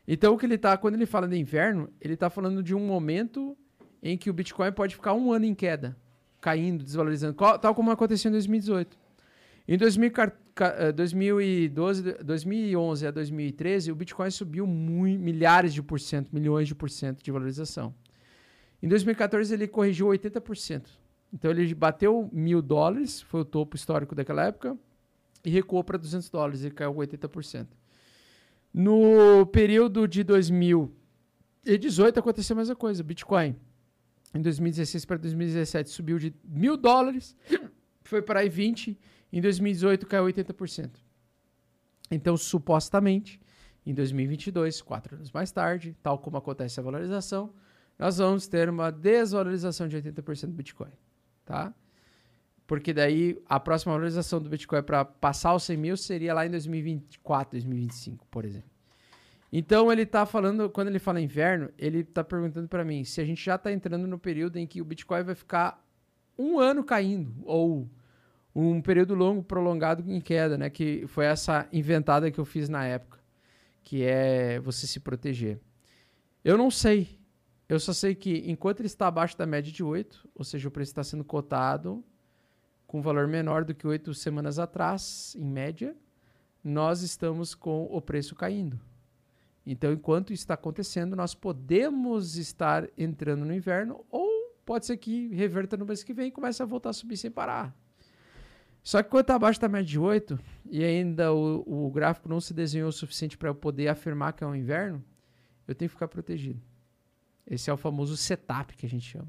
Então 0.08 0.32
o 0.32 0.38
que 0.38 0.46
ele 0.46 0.56
tá, 0.56 0.76
quando 0.76 0.94
ele 0.94 1.04
fala 1.04 1.26
de 1.26 1.36
inverno, 1.36 1.90
ele 2.00 2.16
tá 2.16 2.30
falando 2.30 2.62
de 2.62 2.74
um 2.74 2.86
momento 2.86 3.58
em 4.12 4.16
que 4.16 4.30
o 4.30 4.32
Bitcoin 4.32 4.72
pode 4.72 4.94
ficar 4.94 5.14
um 5.14 5.32
ano 5.32 5.44
em 5.44 5.54
queda, 5.54 5.96
caindo, 6.40 6.84
desvalorizando, 6.84 7.34
tal 7.34 7.74
como 7.74 7.90
aconteceu 7.90 8.28
em 8.28 8.32
2018. 8.32 8.96
Em 9.68 9.76
2000 9.76 10.10
car- 10.12 10.36
ca- 10.54 10.74
eh, 10.78 10.92
2012, 10.92 12.12
2011 12.22 13.06
a 13.06 13.10
2013, 13.10 13.90
o 13.90 13.96
Bitcoin 13.96 14.30
subiu 14.30 14.64
milhares 14.66 15.74
de 15.74 15.82
por 15.82 15.98
cento, 15.98 16.32
milhões 16.32 16.68
de 16.68 16.74
por 16.74 16.88
cento 16.88 17.20
de 17.22 17.30
valorização. 17.32 17.92
Em 18.82 18.86
2014 18.88 19.52
ele 19.52 19.66
corrigiu 19.66 20.06
80%. 20.06 20.88
Então 21.32 21.50
ele 21.50 21.74
bateu 21.74 22.30
mil 22.32 22.62
dólares, 22.62 23.20
foi 23.22 23.40
o 23.40 23.44
topo 23.44 23.74
histórico 23.74 24.14
daquela 24.14 24.44
época, 24.44 24.76
e 25.44 25.50
recuou 25.50 25.82
para 25.82 25.98
200 25.98 26.30
dólares 26.30 26.64
e 26.64 26.70
caiu 26.70 26.94
80%. 26.94 27.66
No 28.72 29.46
período 29.46 30.06
de 30.06 30.22
2018 30.22 32.18
aconteceu 32.20 32.54
a 32.54 32.58
mesma 32.58 32.76
coisa. 32.76 33.02
Bitcoin 33.02 33.56
em 34.36 34.42
2016 34.42 35.04
para 35.04 35.16
2017 35.16 35.90
subiu 35.90 36.18
de 36.18 36.34
mil 36.44 36.76
dólares, 36.76 37.36
foi 38.04 38.22
para 38.22 38.40
aí 38.40 38.48
20, 38.48 38.98
em 39.32 39.40
2018 39.40 40.06
caiu 40.06 40.24
80%. 40.24 40.90
Então, 42.10 42.36
supostamente, 42.36 43.40
em 43.84 43.94
2022, 43.94 44.80
quatro 44.82 45.16
anos 45.16 45.30
mais 45.32 45.50
tarde, 45.50 45.96
tal 46.02 46.18
como 46.18 46.36
acontece 46.36 46.78
a 46.78 46.82
valorização, 46.82 47.52
nós 47.98 48.18
vamos 48.18 48.46
ter 48.46 48.68
uma 48.68 48.90
desvalorização 48.90 49.88
de 49.88 49.96
80% 49.96 50.46
do 50.46 50.52
Bitcoin, 50.52 50.92
tá? 51.44 51.74
Porque 52.66 52.92
daí 52.92 53.40
a 53.46 53.58
próxima 53.58 53.92
valorização 53.92 54.40
do 54.40 54.50
Bitcoin 54.50 54.82
para 54.82 55.04
passar 55.04 55.54
os 55.54 55.62
100 55.62 55.76
mil 55.76 55.96
seria 55.96 56.34
lá 56.34 56.44
em 56.44 56.50
2024, 56.50 57.52
2025, 57.52 58.26
por 58.26 58.44
exemplo. 58.44 58.75
Então 59.52 59.92
ele 59.92 60.04
tá 60.04 60.26
falando, 60.26 60.68
quando 60.68 60.88
ele 60.88 60.98
fala 60.98 61.20
inverno, 61.20 61.70
ele 61.78 62.02
tá 62.04 62.24
perguntando 62.24 62.68
para 62.68 62.84
mim 62.84 63.04
se 63.04 63.20
a 63.20 63.24
gente 63.24 63.44
já 63.44 63.56
tá 63.56 63.72
entrando 63.72 64.06
no 64.06 64.18
período 64.18 64.58
em 64.58 64.66
que 64.66 64.80
o 64.80 64.84
Bitcoin 64.84 65.22
vai 65.22 65.34
ficar 65.34 65.82
um 66.38 66.58
ano 66.58 66.84
caindo 66.84 67.32
ou 67.44 67.88
um 68.54 68.80
período 68.80 69.14
longo 69.14 69.42
prolongado 69.42 70.02
em 70.10 70.20
queda, 70.20 70.56
né? 70.56 70.70
Que 70.70 71.06
foi 71.06 71.26
essa 71.26 71.68
inventada 71.72 72.30
que 72.30 72.38
eu 72.38 72.44
fiz 72.44 72.68
na 72.68 72.84
época, 72.84 73.18
que 73.82 74.02
é 74.02 74.58
você 74.60 74.86
se 74.86 74.98
proteger. 74.98 75.60
Eu 76.44 76.56
não 76.56 76.70
sei. 76.70 77.18
Eu 77.68 77.78
só 77.80 77.92
sei 77.92 78.14
que 78.14 78.44
enquanto 78.46 78.80
ele 78.80 78.86
está 78.86 79.08
abaixo 79.08 79.36
da 79.36 79.46
média 79.46 79.72
de 79.72 79.82
8, 79.82 80.28
ou 80.34 80.44
seja, 80.44 80.68
o 80.68 80.70
preço 80.70 80.92
está 80.92 81.02
sendo 81.04 81.24
cotado 81.24 82.04
com 82.86 83.02
valor 83.02 83.26
menor 83.26 83.64
do 83.64 83.74
que 83.74 83.86
oito 83.86 84.14
semanas 84.14 84.58
atrás, 84.58 85.34
em 85.38 85.44
média, 85.44 85.96
nós 86.62 87.02
estamos 87.02 87.54
com 87.54 87.84
o 87.90 88.00
preço 88.00 88.34
caindo. 88.34 88.80
Então, 89.66 89.92
enquanto 89.92 90.32
isso 90.32 90.44
está 90.44 90.54
acontecendo, 90.54 91.16
nós 91.16 91.34
podemos 91.34 92.36
estar 92.36 92.88
entrando 92.96 93.44
no 93.44 93.52
inverno 93.52 94.04
ou 94.08 94.54
pode 94.64 94.86
ser 94.86 94.96
que 94.96 95.28
reverta 95.34 95.76
no 95.76 95.84
mês 95.84 96.04
que 96.04 96.14
vem 96.14 96.28
e 96.28 96.30
comece 96.30 96.62
a 96.62 96.66
voltar 96.66 96.90
a 96.90 96.92
subir 96.92 97.16
sem 97.16 97.30
parar. 97.30 97.76
Só 98.82 99.02
que 99.02 99.10
quando 99.10 99.22
está 99.22 99.34
abaixo 99.34 99.60
da 99.60 99.68
média 99.68 99.88
de 99.88 99.98
8 99.98 100.38
e 100.70 100.84
ainda 100.84 101.32
o, 101.32 101.86
o 101.86 101.90
gráfico 101.90 102.28
não 102.28 102.40
se 102.40 102.54
desenhou 102.54 102.88
o 102.88 102.92
suficiente 102.92 103.36
para 103.36 103.48
eu 103.48 103.54
poder 103.54 103.88
afirmar 103.88 104.32
que 104.32 104.44
é 104.44 104.46
um 104.46 104.54
inverno, 104.54 105.04
eu 105.66 105.74
tenho 105.74 105.88
que 105.88 105.94
ficar 105.94 106.06
protegido. 106.06 106.62
Esse 107.44 107.68
é 107.68 107.72
o 107.72 107.76
famoso 107.76 108.16
setup 108.16 108.76
que 108.76 108.86
a 108.86 108.88
gente 108.88 109.04
chama. 109.04 109.28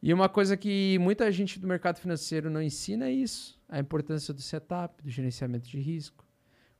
E 0.00 0.14
uma 0.14 0.28
coisa 0.28 0.56
que 0.56 0.96
muita 1.00 1.30
gente 1.32 1.58
do 1.58 1.66
mercado 1.66 1.98
financeiro 1.98 2.48
não 2.48 2.62
ensina 2.62 3.06
é 3.06 3.12
isso: 3.12 3.60
a 3.68 3.80
importância 3.80 4.32
do 4.32 4.40
setup, 4.40 5.02
do 5.02 5.10
gerenciamento 5.10 5.68
de 5.68 5.80
risco. 5.80 6.24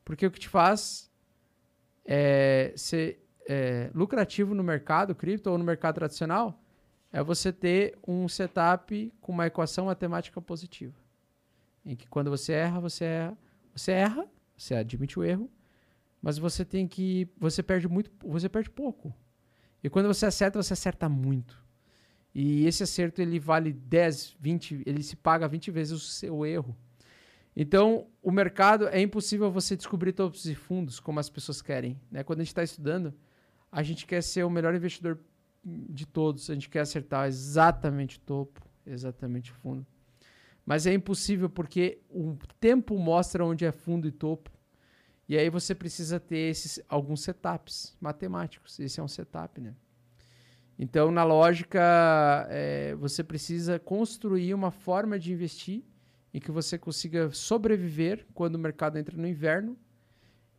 Porque 0.05 0.25
o 0.25 0.31
que 0.31 0.39
te 0.39 0.49
faz 0.49 1.10
é, 2.06 2.72
ser 2.76 3.22
é, 3.48 3.90
lucrativo 3.94 4.54
no 4.54 4.62
mercado 4.62 5.14
cripto 5.14 5.50
ou 5.50 5.58
no 5.58 5.64
mercado 5.64 5.96
tradicional 5.96 6.62
é 7.12 7.22
você 7.22 7.52
ter 7.52 7.98
um 8.06 8.28
setup 8.28 9.12
com 9.20 9.32
uma 9.32 9.46
equação 9.46 9.86
matemática 9.86 10.40
positiva. 10.40 10.94
Em 11.84 11.94
que 11.96 12.06
quando 12.08 12.30
você 12.30 12.52
erra, 12.52 12.80
você 12.80 13.04
erra, 13.04 13.38
você 13.74 13.92
erra, 13.92 14.26
você 14.56 14.74
admite 14.74 15.18
o 15.18 15.24
erro, 15.24 15.50
mas 16.20 16.38
você 16.38 16.64
tem 16.64 16.88
que. 16.88 17.28
Você 17.38 17.62
perde 17.62 17.88
muito, 17.88 18.10
você 18.26 18.48
perde 18.48 18.70
pouco. 18.70 19.14
E 19.82 19.88
quando 19.88 20.06
você 20.06 20.26
acerta, 20.26 20.60
você 20.60 20.72
acerta 20.72 21.08
muito. 21.08 21.64
E 22.34 22.66
esse 22.66 22.82
acerto 22.82 23.22
ele 23.22 23.38
vale 23.38 23.72
10, 23.72 24.36
20, 24.40 24.82
ele 24.84 25.02
se 25.02 25.16
paga 25.16 25.48
20 25.48 25.70
vezes 25.70 25.92
o 25.92 25.98
seu 25.98 26.44
erro. 26.44 26.76
Então, 27.56 28.06
o 28.22 28.30
mercado 28.30 28.86
é 28.88 29.00
impossível 29.00 29.50
você 29.50 29.74
descobrir 29.74 30.12
todos 30.12 30.44
os 30.44 30.54
fundos 30.56 31.00
como 31.00 31.18
as 31.18 31.30
pessoas 31.30 31.62
querem. 31.62 31.98
Né? 32.10 32.22
Quando 32.22 32.40
a 32.40 32.42
gente 32.42 32.50
está 32.52 32.62
estudando, 32.62 33.14
a 33.72 33.82
gente 33.82 34.04
quer 34.04 34.22
ser 34.22 34.44
o 34.44 34.50
melhor 34.50 34.74
investidor 34.74 35.18
de 35.64 36.06
todos, 36.06 36.50
a 36.50 36.54
gente 36.54 36.68
quer 36.68 36.80
acertar 36.80 37.26
exatamente 37.26 38.18
o 38.18 38.20
topo, 38.20 38.60
exatamente 38.86 39.50
o 39.50 39.54
fundo. 39.54 39.86
Mas 40.66 40.86
é 40.86 40.92
impossível 40.92 41.48
porque 41.48 41.98
o 42.10 42.36
tempo 42.60 42.98
mostra 42.98 43.44
onde 43.44 43.64
é 43.64 43.72
fundo 43.72 44.06
e 44.06 44.12
topo. 44.12 44.50
E 45.26 45.36
aí 45.36 45.48
você 45.48 45.74
precisa 45.74 46.20
ter 46.20 46.50
esses 46.50 46.80
alguns 46.88 47.22
setups 47.22 47.96
matemáticos. 48.00 48.78
Esse 48.78 49.00
é 49.00 49.02
um 49.02 49.08
setup, 49.08 49.60
né? 49.60 49.74
Então, 50.78 51.10
na 51.10 51.24
lógica, 51.24 52.46
é, 52.50 52.94
você 52.96 53.24
precisa 53.24 53.78
construir 53.78 54.52
uma 54.52 54.70
forma 54.70 55.18
de 55.18 55.32
investir 55.32 55.82
em 56.36 56.39
que 56.39 56.50
você 56.50 56.76
consiga 56.76 57.31
sobreviver 57.31 58.26
quando 58.34 58.56
o 58.56 58.58
mercado 58.58 58.98
entra 58.98 59.16
no 59.16 59.26
inverno 59.26 59.74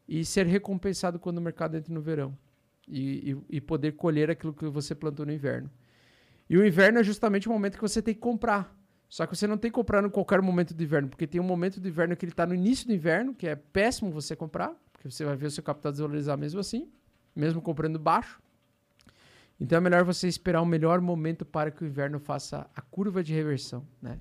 e 0.08 0.26
ser 0.26 0.48
recompensado 0.48 1.20
quando 1.20 1.38
o 1.38 1.42
mercado 1.42 1.78
entra 1.78 1.94
no 1.94 2.02
verão. 2.02 2.36
E, 2.88 3.32
e, 3.32 3.58
e 3.58 3.62
poder 3.62 3.92
colher 3.92 4.32
aquilo 4.32 4.54
que 4.54 4.66
você 4.66 4.96
plantou 4.96 5.24
no 5.24 5.32
inverno. 5.32 5.70
E 6.50 6.58
o 6.58 6.66
inverno 6.66 6.98
é 6.98 7.04
justamente 7.04 7.48
o 7.48 7.52
momento 7.52 7.76
que 7.76 7.82
você 7.82 8.02
tem 8.02 8.16
que 8.16 8.20
comprar. 8.20 8.76
Só 9.08 9.28
que 9.28 9.36
você 9.36 9.46
não 9.46 9.56
tem 9.56 9.70
que 9.70 9.76
comprar 9.76 10.04
em 10.04 10.10
qualquer 10.10 10.42
momento 10.42 10.74
do 10.74 10.82
inverno, 10.82 11.10
porque 11.10 11.28
tem 11.28 11.40
um 11.40 11.44
momento 11.44 11.80
do 11.80 11.88
inverno 11.88 12.16
que 12.16 12.26
ele 12.26 12.32
está 12.32 12.48
no 12.48 12.56
início 12.56 12.88
do 12.88 12.94
inverno, 12.94 13.36
que 13.36 13.46
é 13.46 13.56
péssimo 13.56 14.10
você 14.10 14.36
comprar, 14.36 14.74
porque 14.92 15.12
você 15.12 15.24
vai 15.24 15.36
ver 15.36 15.46
o 15.46 15.52
seu 15.52 15.64
capital 15.64 15.92
desvalorizar 15.92 16.40
mesmo 16.40 16.60
assim, 16.60 16.90
mesmo 17.36 17.62
comprando 17.62 18.00
baixo. 18.00 18.42
Então 19.60 19.78
é 19.78 19.82
melhor 19.82 20.04
você 20.04 20.28
esperar 20.28 20.62
o 20.62 20.66
melhor 20.66 21.02
momento 21.02 21.46
para 21.46 21.70
que 21.70 21.84
o 21.84 21.86
inverno 21.86 22.20
faça 22.20 22.68
a 22.76 22.82
curva 22.82 23.24
de 23.24 23.32
reversão, 23.32 23.86
né? 24.02 24.18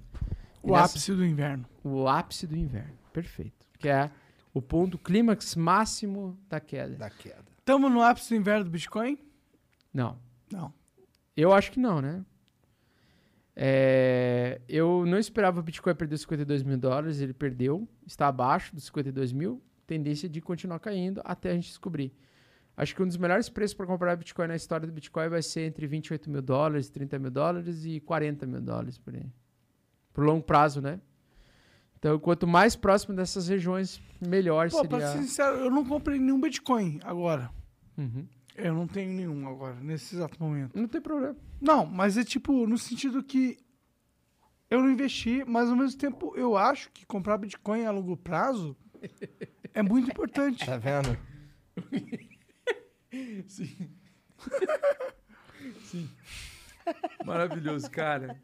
O 0.67 0.73
nessa- 0.73 0.85
ápice 0.85 1.12
do 1.15 1.25
inverno. 1.25 1.65
O 1.85 2.09
ápice 2.09 2.47
do 2.47 2.57
inverno, 2.57 2.97
perfeito. 3.12 3.67
Que 3.78 3.89
é 3.89 4.11
o 4.53 4.61
ponto 4.62 4.99
clímax 4.99 5.55
máximo 5.57 6.39
da 6.49 6.59
queda. 6.61 6.97
Da 6.97 7.11
queda. 7.11 7.45
Estamos 7.59 7.91
no 7.93 8.03
ápice 8.03 8.31
do 8.31 8.36
inverno 8.41 8.65
do 8.65 8.70
Bitcoin? 8.70 9.19
Não, 9.93 10.19
Não. 10.53 10.73
eu 11.36 11.53
acho 11.53 11.70
que 11.73 11.81
não, 11.81 12.01
né? 12.01 12.25
É, 13.55 14.61
eu 14.69 15.05
não 15.07 15.19
esperava 15.19 15.61
o 15.61 15.62
Bitcoin 15.62 15.95
perder 15.95 16.19
52 16.19 16.62
mil 16.62 16.77
dólares, 16.77 17.20
ele 17.20 17.33
perdeu, 17.33 17.89
está 18.07 18.28
abaixo 18.28 18.75
dos 18.75 18.85
52 18.85 19.33
mil, 19.33 19.62
tendência 19.86 20.28
de 20.28 20.41
continuar 20.43 20.78
caindo 20.78 21.23
até 21.25 21.51
a 21.51 21.55
gente 21.55 21.69
descobrir. 21.69 22.12
Acho 22.77 22.95
que 22.95 23.03
um 23.03 23.07
dos 23.07 23.17
melhores 23.17 23.49
preços 23.49 23.73
para 23.75 23.86
comprar 23.86 24.15
Bitcoin 24.17 24.49
na 24.49 24.57
história 24.57 24.86
do 24.86 24.93
Bitcoin 24.93 25.28
vai 25.31 25.41
ser 25.41 25.62
entre 25.62 25.86
28 25.86 26.28
mil 26.31 26.43
dólares, 26.43 26.91
30 26.91 27.19
mil 27.19 27.31
dólares 27.31 27.86
e 27.86 27.99
40 28.01 28.45
mil 28.47 28.61
dólares 28.61 28.99
por 28.99 29.15
aí. 29.15 29.33
Por 30.17 30.25
longo 30.25 30.43
prazo, 30.43 30.81
né? 30.81 30.99
Então, 31.99 32.19
quanto 32.19 32.47
mais 32.47 32.75
próximo 32.75 33.15
dessas 33.15 33.49
regiões, 33.49 34.01
melhor 34.19 34.70
Pô, 34.70 34.83
pra 34.83 34.99
seria. 34.99 35.12
ser 35.12 35.28
sincero, 35.28 35.59
eu 35.59 35.70
não 35.70 35.85
comprei 35.85 36.19
nenhum 36.19 36.41
Bitcoin 36.41 36.99
agora. 37.05 37.51
Uhum. 37.99 38.27
Eu 38.55 38.73
não 38.73 38.86
tenho 38.86 39.12
nenhum 39.12 39.47
agora, 39.47 39.75
nesse 39.75 40.17
exato 40.17 40.43
momento. 40.43 40.75
Não 40.75 40.89
tem 40.89 41.03
problema. 41.03 41.36
Não, 41.61 41.85
mas 41.85 42.17
é 42.17 42.25
tipo, 42.25 42.67
no 42.67 42.78
sentido 42.78 43.23
que 43.23 43.59
eu 44.70 44.81
não 44.81 44.91
investi, 44.91 45.45
mas 45.47 45.69
ao 45.69 45.77
mesmo 45.77 45.99
tempo 45.99 46.33
eu 46.35 46.57
acho 46.57 46.91
que 46.93 47.05
comprar 47.05 47.36
Bitcoin 47.36 47.85
a 47.85 47.91
longo 47.91 48.17
prazo 48.17 48.75
é 49.75 49.83
muito 49.83 50.11
importante. 50.11 50.65
Tá 50.65 50.78
vendo? 50.78 51.15
Maravilhoso, 57.24 57.90
cara. 57.90 58.36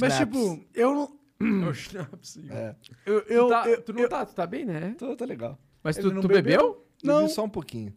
Mas 0.00 0.16
tipo, 0.18 0.64
eu 0.74 0.94
não. 0.94 1.64
É 1.64 1.68
o 1.68 1.74
Schnapp, 1.74 2.16
sim. 2.22 2.46
É. 2.50 2.74
Eu, 3.04 3.18
eu, 3.28 3.44
tu, 3.44 3.48
tá, 3.50 3.68
eu- 3.68 3.82
tu 3.82 3.92
não 3.92 4.00
eu- 4.02 4.08
tá, 4.08 4.24
tu 4.26 4.34
tá 4.34 4.46
bem, 4.46 4.64
né? 4.64 4.94
Tô, 4.98 5.14
tô 5.16 5.24
legal. 5.24 5.58
Mas 5.82 5.98
Ele 5.98 6.08
tu, 6.08 6.14
não 6.14 6.22
tu 6.22 6.28
bebeu? 6.28 6.42
bebeu? 6.42 6.86
Não. 7.02 7.20
Bebi 7.22 7.32
só 7.32 7.44
um 7.44 7.48
pouquinho. 7.48 7.92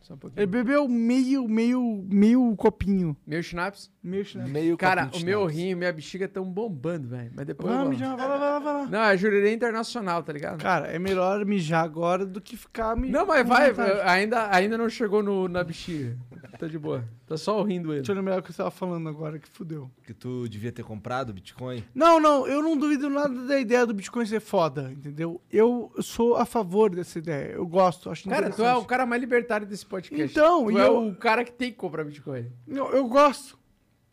Só 0.00 0.14
um 0.14 0.16
pouquinho. 0.16 0.40
Ele 0.40 0.46
bebeu 0.46 0.88
meio, 0.88 1.48
meio, 1.48 2.04
meio 2.08 2.54
copinho. 2.56 3.16
Meu 3.26 3.42
schnapps? 3.42 3.90
Meio 4.00 4.24
chinelo. 4.24 4.48
Meio 4.50 4.76
Cara, 4.78 5.10
o 5.12 5.18
meu 5.24 5.40
schnapps. 5.40 5.56
rim 5.56 5.68
e 5.70 5.74
minha 5.74 5.92
bexiga 5.92 6.26
estão 6.26 6.44
bombando, 6.44 7.08
velho. 7.08 7.32
Mas 7.34 7.44
depois 7.44 7.68
Vai, 7.74 7.80
vou. 7.82 7.88
mijar, 7.90 8.16
vai 8.16 8.28
lá, 8.28 8.38
vai 8.38 8.48
lá, 8.50 8.58
vai 8.60 8.72
lá. 8.74 8.86
Não, 8.86 9.02
é 9.02 9.16
jurerê 9.18 9.52
internacional, 9.52 10.22
tá 10.22 10.32
ligado? 10.32 10.62
Cara, 10.62 10.86
é 10.86 10.98
melhor 11.00 11.44
mijar 11.44 11.84
agora 11.84 12.24
do 12.24 12.40
que 12.40 12.56
ficar 12.56 12.96
me. 12.96 13.10
não, 13.10 13.26
mas 13.26 13.46
vai, 13.46 13.72
ainda, 14.04 14.48
ainda 14.54 14.78
não 14.78 14.88
chegou 14.88 15.24
no, 15.24 15.48
na 15.48 15.64
bexiga. 15.64 16.16
Tá 16.56 16.68
de 16.68 16.78
boa. 16.78 17.04
Tá 17.26 17.36
só 17.36 17.60
o 17.60 17.64
rim 17.64 17.82
doendo. 17.82 17.96
Deixa 18.02 18.12
eu 18.12 18.16
lembrar 18.16 18.38
o 18.38 18.42
que 18.42 18.52
você 18.52 18.58
tava 18.58 18.70
falando 18.70 19.08
agora, 19.08 19.36
que 19.36 19.48
fudeu. 19.48 19.90
Que 20.04 20.14
tu 20.14 20.48
devia 20.48 20.70
ter 20.70 20.84
comprado 20.84 21.32
Bitcoin. 21.32 21.82
Não, 21.92 22.20
não, 22.20 22.46
eu 22.46 22.62
não 22.62 22.76
duvido 22.76 23.10
nada 23.10 23.34
da 23.46 23.58
ideia 23.58 23.84
do 23.84 23.92
Bitcoin 23.92 24.24
ser 24.26 24.38
foda, 24.38 24.92
entendeu? 24.92 25.40
Eu 25.50 25.92
sou 26.00 26.36
a 26.36 26.46
favor 26.46 26.88
dessa 26.94 27.18
ideia. 27.18 27.50
Eu 27.52 27.66
gosto, 27.66 28.08
acho 28.10 28.28
Cara, 28.28 28.48
tu 28.50 28.62
é 28.64 28.76
o 28.76 28.84
cara 28.84 29.04
mais 29.04 29.20
libertário 29.20 29.66
desse 29.66 29.84
podcast. 29.84 30.30
Então, 30.38 30.66
tu 30.66 30.70
e 30.70 30.76
é 30.78 30.86
eu- 30.86 31.08
o 31.08 31.16
cara 31.16 31.44
que 31.44 31.50
tem 31.52 31.72
que 31.72 31.76
comprar 31.76 32.04
Bitcoin. 32.04 32.48
Não, 32.64 32.90
eu 32.90 33.08
gosto. 33.08 33.58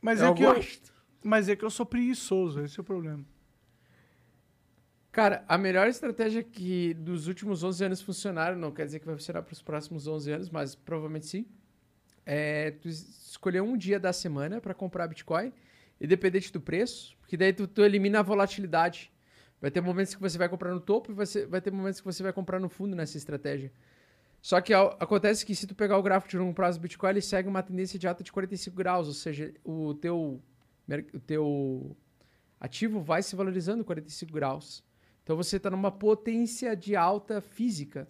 Mas 0.02 0.20
é 0.20 0.26
eu 0.28 0.34
que 0.34 0.44
eu, 0.44 0.56
gosto. 0.56 0.92
mas 1.24 1.48
é 1.48 1.56
que 1.56 1.64
eu 1.64 1.70
sou 1.70 1.86
preguiçoso, 1.86 2.62
esse 2.62 2.80
é 2.80 2.82
o 2.82 2.84
problema. 2.84 3.24
Cara, 5.12 5.46
a 5.48 5.56
melhor 5.60 5.88
estratégia 5.88 6.42
que 6.42 6.96
dos 6.96 7.28
últimos 7.28 7.64
11 7.64 7.86
anos 7.86 8.02
funcionaram, 8.02 8.58
não 8.58 8.72
quer 8.72 8.86
dizer 8.86 9.00
que 9.00 9.06
vai 9.06 9.14
funcionar 9.16 9.44
para 9.44 9.54
os 9.54 9.62
próximos 9.62 10.08
11 10.08 10.32
anos, 10.32 10.50
mas 10.50 10.74
provavelmente 10.74 11.28
sim, 11.28 11.46
é 12.26 12.72
tu 12.72 12.88
es- 12.88 13.30
escolher 13.32 13.62
um 13.62 13.76
dia 13.78 14.00
da 14.00 14.14
semana 14.14 14.62
para 14.62 14.74
comprar 14.74 15.08
Bitcoin, 15.08 15.52
independente 16.00 16.52
do 16.52 16.62
preço, 16.62 17.16
porque 17.20 17.36
daí 17.38 17.52
tu, 17.54 17.68
tu 17.68 17.82
elimina 17.84 18.20
a 18.20 18.24
volatilidade. 18.24 19.12
Vai 19.62 19.72
ter 19.72 19.82
momentos 19.82 20.14
que 20.14 20.22
você 20.22 20.38
vai 20.38 20.50
comprar 20.50 20.74
no 20.74 20.80
topo 20.80 21.12
e 21.12 21.16
vai, 21.16 21.26
ser- 21.26 21.48
vai 21.48 21.62
ter 21.62 21.72
momentos 21.72 22.00
que 22.00 22.06
você 22.06 22.22
vai 22.22 22.34
comprar 22.34 22.60
no 22.60 22.68
fundo 22.70 22.96
nessa 22.96 23.18
estratégia. 23.18 23.72
Só 24.42 24.60
que 24.60 24.74
ao- 24.74 24.98
acontece 25.00 25.46
que 25.46 25.56
se 25.56 25.66
tu 25.66 25.74
pegar 25.74 25.98
o 25.98 26.04
gráfico 26.04 26.30
de 26.32 26.38
longo 26.38 26.54
prazo 26.54 26.78
do 26.78 26.82
Bitcoin, 26.82 27.10
ele 27.12 27.22
segue 27.22 27.48
uma 27.48 27.64
tendência 27.64 27.98
de 27.98 28.06
alta 28.08 28.24
de 28.24 28.32
45 28.32 28.76
graus, 28.76 29.08
ou 29.08 29.14
seja, 29.14 29.54
o 29.64 29.94
teu, 29.94 30.42
o 31.14 31.20
teu 31.22 31.96
ativo 32.60 33.00
vai 33.02 33.24
se 33.24 33.36
valorizando 33.38 33.86
45 33.86 34.34
graus. 34.34 34.84
Então 35.24 35.38
você 35.38 35.56
está 35.56 35.70
numa 35.70 35.92
potência 35.92 36.76
de 36.76 36.94
alta 36.94 37.40
física, 37.40 38.06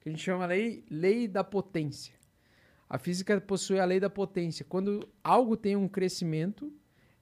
que 0.00 0.08
a 0.08 0.12
gente 0.12 0.22
chama 0.22 0.46
lei, 0.46 0.84
lei 0.88 1.26
da 1.26 1.42
potência. 1.42 2.14
A 2.92 2.98
física 2.98 3.40
possui 3.40 3.80
a 3.80 3.86
lei 3.86 3.98
da 3.98 4.10
potência. 4.10 4.66
Quando 4.68 5.08
algo 5.24 5.56
tem 5.56 5.74
um 5.74 5.88
crescimento, 5.88 6.70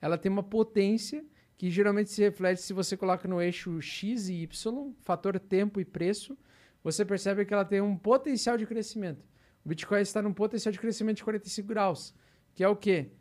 ela 0.02 0.18
tem 0.18 0.28
uma 0.28 0.42
potência 0.42 1.24
que 1.56 1.70
geralmente 1.70 2.10
se 2.10 2.20
reflete 2.20 2.60
se 2.60 2.72
você 2.72 2.96
coloca 2.96 3.28
no 3.28 3.40
eixo 3.40 3.80
x 3.80 4.28
e 4.28 4.42
y, 4.42 4.92
fator 5.00 5.38
tempo 5.38 5.80
e 5.80 5.84
preço, 5.84 6.36
você 6.82 7.04
percebe 7.04 7.44
que 7.44 7.54
ela 7.54 7.64
tem 7.64 7.80
um 7.80 7.96
potencial 7.96 8.58
de 8.58 8.66
crescimento. 8.66 9.24
O 9.64 9.68
Bitcoin 9.68 10.00
está 10.00 10.20
num 10.20 10.32
potencial 10.32 10.72
de 10.72 10.78
crescimento 10.80 11.18
de 11.18 11.22
45 11.22 11.68
graus, 11.68 12.12
que 12.52 12.64
é 12.64 12.68
o 12.68 12.74
quê? 12.74 13.12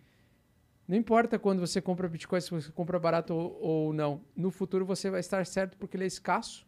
Não 0.88 0.98
importa 0.98 1.38
quando 1.38 1.60
você 1.60 1.80
compra 1.80 2.10
Bitcoin, 2.10 2.42
se 2.42 2.50
você 2.50 2.72
compra 2.72 2.98
barato 2.98 3.32
ou, 3.32 3.62
ou 3.62 3.94
não. 3.94 4.26
No 4.36 4.50
futuro 4.50 4.88
você 4.88 5.12
vai 5.12 5.20
estar 5.20 5.46
certo 5.46 5.78
porque 5.78 5.96
ele 5.96 6.06
é 6.06 6.08
escasso 6.08 6.66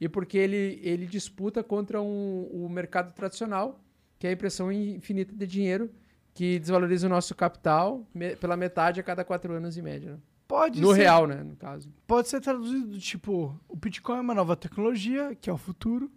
e 0.00 0.08
porque 0.08 0.38
ele, 0.38 0.78
ele 0.80 1.06
disputa 1.06 1.60
contra 1.64 2.00
um, 2.00 2.48
o 2.52 2.68
mercado 2.68 3.12
tradicional, 3.12 3.83
que 4.24 4.28
é 4.28 4.30
a 4.30 4.32
impressão 4.32 4.72
infinita 4.72 5.34
de 5.36 5.46
dinheiro, 5.46 5.90
que 6.32 6.58
desvaloriza 6.58 7.06
o 7.06 7.10
nosso 7.10 7.34
capital 7.34 8.06
me- 8.14 8.34
pela 8.36 8.56
metade 8.56 8.98
a 8.98 9.02
cada 9.02 9.22
quatro 9.22 9.52
anos 9.52 9.76
em 9.76 9.82
média. 9.82 10.12
né? 10.12 10.18
Pode 10.48 10.80
No 10.80 10.92
ser, 10.94 11.00
real, 11.02 11.26
né? 11.26 11.42
No 11.42 11.54
caso. 11.56 11.92
Pode 12.06 12.28
ser 12.30 12.40
traduzido, 12.40 12.98
tipo, 12.98 13.54
o 13.68 13.76
Bitcoin 13.76 14.16
é 14.16 14.20
uma 14.22 14.34
nova 14.34 14.56
tecnologia, 14.56 15.34
que 15.38 15.50
é 15.50 15.52
o 15.52 15.58
futuro, 15.58 16.10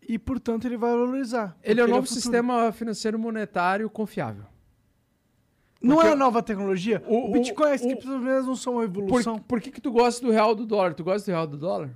e, 0.00 0.16
portanto, 0.16 0.64
ele 0.66 0.76
vai 0.76 0.92
valorizar. 0.92 1.56
Ele 1.60 1.80
é 1.80 1.82
o 1.82 1.86
Porque 1.86 1.96
novo 1.96 2.06
futuro. 2.06 2.20
sistema 2.22 2.70
financeiro 2.70 3.18
monetário 3.18 3.90
confiável. 3.90 4.44
Não 5.82 5.96
porque 5.96 6.08
é 6.10 6.12
a 6.12 6.16
nova 6.16 6.40
tecnologia? 6.40 7.02
o- 7.04 7.30
O, 7.30 7.32
Bitcoin, 7.32 7.72
as 7.72 7.80
o- 7.82 7.84
criptomoedas 7.88 8.46
não 8.46 8.54
são 8.54 8.74
uma 8.74 8.88
Por, 8.88 9.02
evolução. 9.02 9.40
por 9.40 9.60
que, 9.60 9.72
que 9.72 9.80
tu 9.80 9.90
gosta 9.90 10.24
do 10.24 10.30
real 10.30 10.54
do 10.54 10.64
dólar? 10.64 10.94
Tu 10.94 11.02
gosta 11.02 11.28
do 11.28 11.34
real 11.34 11.46
do 11.48 11.56
dólar? 11.56 11.90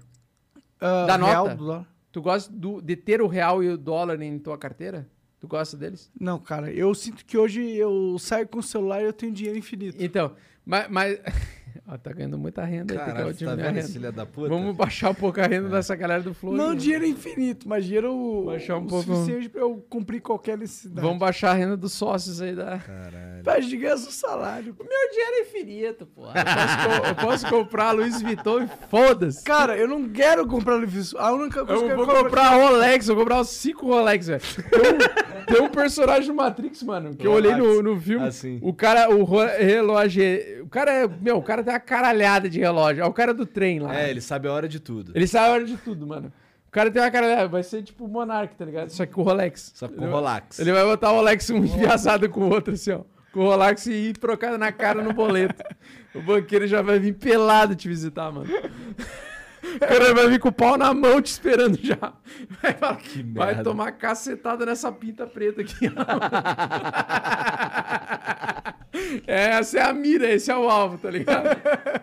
ah, 0.80 1.06
da 1.06 1.16
real 1.16 1.44
nota? 1.44 1.54
do 1.56 1.64
dólar? 1.64 1.86
Tu 2.12 2.20
gosta 2.20 2.52
do- 2.52 2.80
de 2.80 2.94
ter 2.94 3.20
o 3.22 3.26
real 3.26 3.62
e 3.64 3.68
o 3.70 3.76
dólar 3.78 4.20
em 4.20 4.38
tua 4.38 4.58
carteira? 4.58 5.08
Tu 5.40 5.48
gosta 5.48 5.76
deles? 5.76 6.10
Não, 6.20 6.38
cara, 6.38 6.70
eu 6.70 6.94
sinto 6.94 7.24
que 7.24 7.36
hoje 7.36 7.74
eu 7.74 8.16
saio 8.18 8.46
com 8.46 8.58
o 8.58 8.62
celular 8.62 9.00
e 9.00 9.06
eu 9.06 9.12
tenho 9.12 9.32
dinheiro 9.32 9.58
infinito. 9.58 9.96
Então, 9.98 10.36
mas. 10.64 10.88
mas... 10.88 11.18
Ó, 11.86 11.96
tá 11.98 12.12
ganhando 12.12 12.38
muita 12.38 12.64
renda 12.64 12.94
Caralho, 12.94 13.34
tá 13.34 13.52
a 13.52 13.54
vendo 13.54 13.64
renda. 13.66 13.78
esse 13.80 13.92
filho 13.92 14.12
da 14.12 14.26
puta? 14.26 14.48
Vamos 14.48 14.74
baixar 14.76 15.10
um 15.10 15.14
pouco 15.14 15.40
a 15.40 15.46
renda 15.46 15.68
dessa 15.68 15.94
galera 15.96 16.22
do 16.22 16.32
Flow. 16.34 16.54
Não 16.54 16.74
dinheiro 16.74 17.04
infinito, 17.06 17.68
mas 17.68 17.84
dinheiro 17.84 18.44
Baixar 18.46 18.78
um 18.78 18.84
o 18.84 18.86
pouco. 18.86 19.04
suficiente 19.14 19.48
pra 19.48 19.60
eu 19.62 19.84
cumprir 19.88 20.20
qualquer 20.20 20.56
necessidade. 20.58 21.00
Vamos 21.06 21.18
baixar 21.18 21.50
a 21.50 21.54
renda 21.54 21.76
dos 21.76 21.92
sócios 21.92 22.40
aí 22.40 22.54
da. 22.54 22.78
Caralho. 22.78 23.42
Pra 23.42 23.58
ganhar 23.58 23.96
seu 23.96 24.12
salário. 24.12 24.74
Meu 24.78 25.10
dinheiro 25.10 25.32
é 25.34 25.40
infinito, 25.42 26.06
pô. 26.06 26.26
Eu 26.26 26.32
posso, 26.32 26.76
co- 27.00 27.06
eu 27.08 27.14
posso 27.14 27.46
comprar 27.48 27.90
Luiz 27.92 28.22
Vuitton 28.22 28.62
e 28.62 28.68
foda-se. 28.88 29.42
Cara, 29.44 29.76
eu 29.76 29.88
não 29.88 30.08
quero 30.08 30.46
comprar 30.46 30.76
Levis. 30.76 31.14
A 31.16 31.32
única 31.32 31.64
coisa 31.64 31.82
que 31.82 31.88
Eu 31.88 31.90
eu 31.90 31.96
vou 31.96 32.06
quero 32.06 32.24
comprar 32.24 32.50
Rolex, 32.50 33.06
vou 33.08 33.16
comprar 33.16 33.40
uns 33.40 33.48
5 33.50 33.86
Rolex, 33.86 34.26
velho. 34.28 34.40
Tem, 34.70 34.80
um- 34.92 35.44
tem 35.54 35.62
um 35.62 35.68
personagem 35.68 36.28
do 36.28 36.34
Matrix, 36.34 36.82
mano, 36.82 37.14
que 37.16 37.26
eu 37.26 37.32
olhei 37.32 37.54
no, 37.56 37.82
no 37.82 38.00
filme. 38.00 38.26
Assim. 38.26 38.58
O 38.62 38.72
cara, 38.72 39.10
o 39.10 39.24
relógio. 39.24 40.22
O 40.62 40.68
cara 40.68 40.92
é. 40.92 41.08
Meu, 41.08 41.38
o 41.38 41.42
cara 41.42 41.61
tem 41.62 41.72
uma 41.72 41.80
caralhada 41.80 42.48
de 42.48 42.60
relógio. 42.60 43.02
É 43.02 43.06
o 43.06 43.12
cara 43.12 43.32
do 43.34 43.44
trem 43.46 43.80
lá. 43.80 43.96
É, 43.98 44.10
ele 44.10 44.20
sabe 44.20 44.48
a 44.48 44.52
hora 44.52 44.68
de 44.68 44.80
tudo. 44.80 45.12
Ele 45.14 45.26
sabe 45.26 45.48
a 45.48 45.52
hora 45.52 45.64
de 45.64 45.76
tudo, 45.76 46.06
mano. 46.06 46.32
O 46.68 46.72
cara 46.72 46.90
tem 46.90 47.02
uma 47.02 47.10
caralhada. 47.10 47.48
Vai 47.48 47.62
ser 47.62 47.82
tipo 47.82 48.04
o 48.04 48.08
Monark, 48.08 48.54
tá 48.56 48.64
ligado? 48.64 48.88
Só 48.90 49.04
que 49.06 49.12
com 49.12 49.20
o 49.20 49.24
Rolex. 49.24 49.72
Só 49.74 49.88
com 49.88 50.02
Ele- 50.04 50.12
Rolex. 50.12 50.58
Ele 50.58 50.72
vai 50.72 50.84
botar 50.84 51.12
o 51.12 51.16
Rolex 51.16 51.50
um 51.50 51.58
enviesado 51.58 52.28
com 52.30 52.40
o 52.40 52.50
outro, 52.50 52.74
assim, 52.74 52.92
ó. 52.92 53.00
Com 53.32 53.40
o 53.40 53.44
Rolex 53.44 53.86
e 53.86 53.92
ir 53.92 54.12
trocado 54.18 54.58
na 54.58 54.72
cara 54.72 55.02
no 55.02 55.12
boleto. 55.12 55.62
O 56.14 56.20
banqueiro 56.20 56.66
já 56.66 56.82
vai 56.82 56.98
vir 56.98 57.14
pelado 57.14 57.74
te 57.74 57.88
visitar, 57.88 58.30
mano. 58.30 58.46
O 59.74 59.78
cara 59.80 60.12
vai 60.12 60.28
vir 60.28 60.38
com 60.38 60.48
o 60.48 60.52
pau 60.52 60.76
na 60.76 60.92
mão 60.92 61.22
te 61.22 61.28
esperando 61.28 61.78
já. 61.82 61.96
Vai, 62.60 62.74
falar, 62.74 62.98
vai 63.34 63.46
merda. 63.46 63.62
tomar 63.62 63.92
cacetada 63.92 64.66
nessa 64.66 64.92
pinta 64.92 65.26
preta 65.26 65.62
aqui. 65.62 65.88
é, 69.26 69.50
essa 69.58 69.78
é 69.78 69.82
a 69.82 69.92
mira, 69.92 70.30
esse 70.30 70.50
é 70.50 70.56
o 70.56 70.68
alvo, 70.68 70.98
tá 70.98 71.10
ligado? 71.10 71.48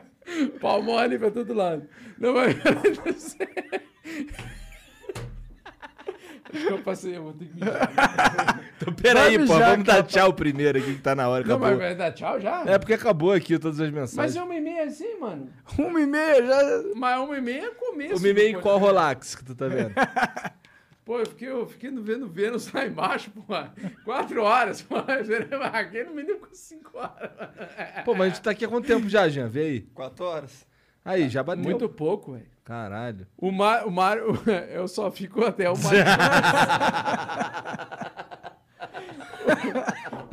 Pau 0.60 0.82
mole 0.82 1.18
pra 1.18 1.32
todo 1.32 1.54
lado. 1.54 1.88
Não, 2.18 2.34
mas... 2.34 2.56
Acho 6.52 6.66
que 6.66 6.74
eu 6.74 6.80
passei, 6.80 7.16
eu 7.16 7.24
vou 7.24 7.34
ter 7.34 7.46
que 7.46 7.54
mijar. 7.56 8.60
Então, 8.80 8.94
peraí, 8.94 9.38
pô, 9.38 9.42
mijar, 9.42 9.72
vamos 9.72 9.86
dar 9.86 10.04
tchau 10.04 10.32
primeiro 10.32 10.78
aqui, 10.78 10.96
que 10.96 11.02
tá 11.02 11.14
na 11.14 11.28
hora. 11.28 11.46
Não, 11.46 11.58
Acabou. 11.58 11.70
mas 11.70 11.80
vai 11.80 11.96
dar 11.96 12.14
tchau 12.14 12.40
já? 12.40 12.64
É 12.66 12.80
porque 12.80 12.94
acabou 12.94 13.34
aqui 13.34 13.60
todas 13.60 13.78
as 13.80 13.92
mensagens. 13.92 14.16
Mas 14.16 14.36
é 14.38 14.42
uma 14.42 14.56
e 14.56 14.62
meia 14.62 14.86
assim, 14.86 15.20
mano. 15.20 15.50
Uma 15.78 16.00
e 16.00 16.06
meia 16.06 16.48
já. 16.48 16.84
Mas 16.96 17.20
uma 17.20 17.38
e 17.38 17.42
meia 17.42 17.66
é 17.66 17.70
começo. 17.72 18.16
O 18.16 18.22
mimei 18.22 18.52
em 18.52 18.54
pô. 18.54 18.62
qual 18.62 18.78
Rolex 18.78 19.36
que 19.36 19.44
tu 19.44 19.54
tá 19.54 19.68
vendo? 19.68 19.94
Pô, 21.10 21.18
eu 21.18 21.26
fiquei, 21.26 21.50
eu 21.50 21.66
fiquei 21.66 21.90
vendo 21.90 22.28
Vênus 22.28 22.72
lá 22.72 22.86
embaixo, 22.86 23.32
pô. 23.32 23.42
Quatro 24.06 24.44
horas, 24.44 24.84
pô. 24.84 24.94
Aqui 25.74 26.04
no 26.04 26.14
mínimo 26.14 26.38
com 26.38 26.54
cinco 26.54 27.00
horas. 27.00 27.32
Pô, 28.06 28.14
mas 28.14 28.28
a 28.28 28.30
gente 28.30 28.44
tá 28.44 28.52
aqui 28.52 28.64
há 28.64 28.68
quanto 28.68 28.86
tempo 28.86 29.10
já, 29.10 29.28
Jean? 29.28 29.48
Vê 29.48 29.62
aí. 29.62 29.82
Quatro 29.82 30.24
horas. 30.24 30.68
Aí, 31.04 31.28
já 31.28 31.42
bateu. 31.42 31.64
Muito 31.64 31.90
pouco, 31.90 32.34
velho. 32.34 32.46
Caralho. 32.64 33.26
O, 33.36 33.52
Mar, 33.52 33.88
o 33.88 33.92
Mário, 33.92 34.40
eu 34.72 34.88
só 34.88 35.10
fico 35.10 35.44
até 35.44 35.68
o 35.68 35.76
Mário. 35.80 36.04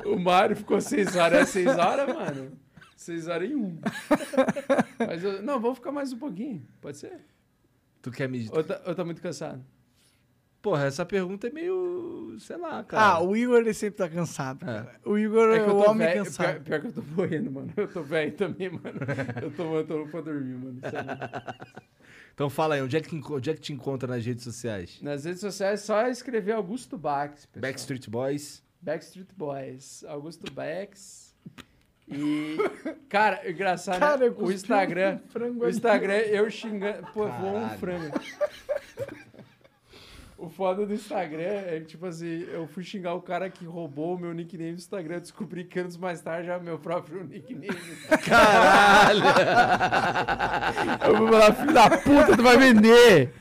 o, 0.05 0.13
o 0.13 0.21
Mário 0.21 0.57
ficou 0.57 0.79
seis 0.79 1.17
horas. 1.17 1.41
É 1.41 1.45
seis 1.47 1.69
horas, 1.69 2.15
mano? 2.15 2.53
Seis 2.95 3.29
horas 3.29 3.51
em 3.51 3.55
um. 3.55 3.81
Mas 4.99 5.25
eu, 5.25 5.43
não, 5.43 5.59
vou 5.59 5.75
ficar 5.75 5.91
mais 5.91 6.13
um 6.13 6.19
pouquinho. 6.19 6.69
Pode 6.83 6.99
ser? 6.99 7.19
Tu 8.03 8.11
quer 8.11 8.29
me... 8.29 8.47
Ou 8.53 8.63
tá, 8.63 8.83
ou 8.85 8.95
tá 8.95 9.07
muito 9.07 9.23
cansado? 9.23 9.65
Porra, 10.67 10.87
essa 10.87 11.07
pergunta 11.07 11.47
é 11.47 11.51
meio... 11.51 12.37
Sei 12.41 12.57
lá, 12.57 12.83
cara. 12.83 13.03
Ah, 13.05 13.23
o 13.23 13.37
Igor 13.37 13.59
ele 13.61 13.73
sempre 13.73 13.99
tá 13.99 14.09
cansado. 14.09 14.59
cara. 14.67 14.97
O 15.05 15.17
Igor 15.17 15.49
é, 15.51 15.59
É 15.59 15.63
o 15.63 15.77
homem 15.77 16.09
velho. 16.09 16.25
cansado. 16.25 16.61
Pior, 16.61 16.63
pior 16.65 16.81
que 16.81 16.87
eu 16.89 16.93
tô 16.93 17.03
morrendo, 17.15 17.53
mano. 17.53 17.73
Eu 17.77 17.87
tô 17.87 18.03
velho 18.03 18.33
também, 18.33 18.69
mano. 18.71 18.99
Eu 19.41 19.51
tô, 19.53 19.77
eu 19.77 19.87
tô 19.87 19.95
louco 19.95 20.11
pra 20.11 20.21
dormir, 20.23 20.57
mano. 20.59 20.81
Sério. 20.81 21.07
Então 22.35 22.51
fala 22.51 22.75
aí, 22.75 22.83
onde 22.83 22.97
é, 22.97 23.01
que, 23.01 23.17
onde 23.33 23.49
é 23.49 23.55
que 23.55 23.61
te 23.61 23.73
encontra 23.73 24.07
nas 24.09 24.27
redes 24.27 24.43
sociais? 24.45 24.99
Nas 25.01 25.25
redes 25.25 25.41
sociais, 25.41 25.81
só 25.83 26.07
escrever 26.09 26.53
Augusto 26.53 26.99
Bax, 26.99 27.47
pessoal. 27.47 27.63
Backstreet 27.63 28.11
Boys. 28.11 28.63
Backstreet 28.83 29.29
Boys. 29.37 30.05
Augusto 30.07 30.53
Bax. 30.53 31.35
E, 32.07 32.57
cara, 33.09 33.49
engraçado, 33.51 34.01
Cara, 34.01 34.29
né? 34.29 34.35
o 34.37 34.53
Instagram. 34.53 35.19
um 35.35 35.59
O 35.59 35.63
ali. 35.65 35.71
Instagram, 35.71 36.13
eu 36.13 36.51
xingando. 36.51 37.07
Pô, 37.15 37.27
voou 37.27 37.57
um 37.57 37.69
frango. 37.79 38.21
O 40.39 40.51
foda 40.51 40.85
do 40.85 40.93
Instagram 40.93 41.43
é 41.67 41.81
que, 41.81 41.87
tipo 41.87 42.05
assim, 42.05 42.43
eu 42.53 42.67
fui 42.69 42.85
xingar 42.85 43.15
o 43.15 43.23
cara 43.23 43.49
que 43.49 43.65
roubou 43.65 44.15
o 44.17 44.19
meu 44.19 44.35
nickname 44.35 44.73
do 44.73 44.79
Instagram. 44.79 45.15
Eu 45.17 45.21
descobri 45.23 45.65
que 45.65 45.79
anos 45.79 45.97
mais 45.97 46.21
tarde 46.21 46.47
já 46.49 46.55
é 46.57 46.61
meu 46.61 46.79
próprio 46.79 47.25
nickname. 47.25 47.69
Caralho! 48.23 49.23
Eu 51.07 51.17
vou 51.17 51.29
falar, 51.29 51.53
filho 51.55 51.73
da 51.73 51.91
puta, 51.99 52.37
tu 52.37 52.43
vai 52.43 52.59
vender! 52.59 53.33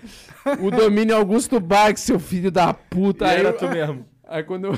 O 0.62 0.72
domínio 0.72 1.18
Augusto 1.18 1.60
Bax, 1.60 2.00
seu 2.02 2.20
filho 2.20 2.50
da 2.52 2.74
puta. 2.74 3.28
Aí 3.28 3.40
era 3.40 3.50
eu- 3.50 3.58
tu 3.58 3.68
mesmo. 3.68 4.06
Aí 4.24 4.44
quando 4.44 4.66
eu, 4.68 4.74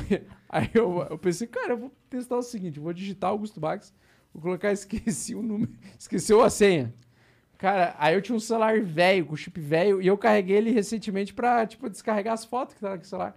aí 0.49 0.69
eu, 0.73 1.05
eu 1.09 1.17
pensei, 1.19 1.45
cara, 1.47 1.73
eu 1.73 1.77
vou 1.77 1.91
testar 2.09 2.37
o 2.37 2.41
seguinte, 2.41 2.79
vou 2.79 2.91
digitar 2.93 3.29
Augusto 3.29 3.59
Bax, 3.59 3.93
vou 4.33 4.41
colocar 4.41 4.71
esqueci 4.71 5.35
o 5.35 5.41
número, 5.43 5.71
esqueceu 5.99 6.41
a 6.41 6.49
senha. 6.49 6.93
Cara, 7.57 7.95
aí 7.97 8.13
eu 8.13 8.21
tinha 8.21 8.35
um 8.35 8.39
celular 8.39 8.79
velho, 8.81 9.25
com 9.25 9.35
chip 9.35 9.59
velho, 9.59 10.01
e 10.01 10.07
eu 10.07 10.17
carreguei 10.17 10.57
ele 10.57 10.71
recentemente 10.71 11.33
pra, 11.33 11.65
tipo, 11.65 11.89
descarregar 11.89 12.33
as 12.33 12.45
fotos 12.45 12.75
que 12.75 12.81
tava 12.81 12.97
com 12.97 13.03
o 13.03 13.07
celular. 13.07 13.35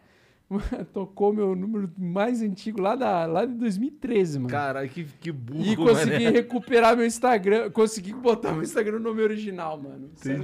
Tocou 0.93 1.33
meu 1.33 1.55
número 1.55 1.91
mais 1.97 2.43
antigo 2.43 2.83
lá, 2.83 2.97
da, 2.97 3.25
lá 3.25 3.47
de 3.47 3.55
2013, 3.55 4.41
mano. 4.41 4.51
Caralho, 4.51 4.89
que, 4.89 5.05
que 5.05 5.31
burro, 5.31 5.65
e 5.65 5.77
consegui 5.77 6.25
mané. 6.25 6.31
recuperar 6.31 6.97
meu 6.97 7.07
Instagram, 7.07 7.71
consegui 7.71 8.13
botar 8.13 8.53
meu 8.53 8.63
Instagram 8.63 8.99
no 8.99 9.11
nome 9.11 9.23
original, 9.23 9.81
mano. 9.81 10.11
Você 10.15 10.37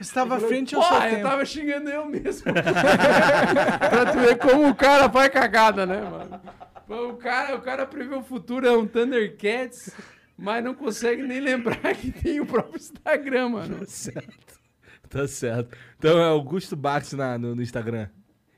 estava 0.00 0.36
à 0.36 0.40
frente 0.40 0.74
ao 0.74 0.82
seu 0.82 0.96
eu 0.96 1.10
tempo. 1.10 1.22
tava 1.22 1.44
xingando 1.44 1.88
eu 1.88 2.06
mesmo. 2.06 2.42
pra 2.52 4.12
tu 4.12 4.18
ver 4.18 4.36
como 4.38 4.68
o 4.68 4.74
cara 4.74 5.08
faz 5.08 5.28
cagada, 5.28 5.86
né, 5.86 6.00
mano? 6.00 6.40
O 6.88 7.14
cara, 7.14 7.56
o 7.56 7.60
cara 7.62 7.86
prevê 7.86 8.14
o 8.16 8.22
futuro, 8.22 8.66
é 8.66 8.76
um 8.76 8.86
Thundercats, 8.86 9.94
mas 10.42 10.64
não 10.64 10.74
consegue 10.74 11.22
nem 11.22 11.40
lembrar 11.40 11.94
que 11.94 12.10
tem 12.10 12.40
o 12.40 12.46
próprio 12.46 12.76
Instagram, 12.76 13.48
mano. 13.50 13.78
Tá 13.78 13.86
certo. 13.86 14.60
Tá 15.08 15.28
certo. 15.28 15.76
Então 15.98 16.18
é 16.18 16.24
Augusto 16.24 16.74
Bax 16.74 17.12
na, 17.12 17.38
no, 17.38 17.54
no 17.54 17.62
Instagram. 17.62 18.08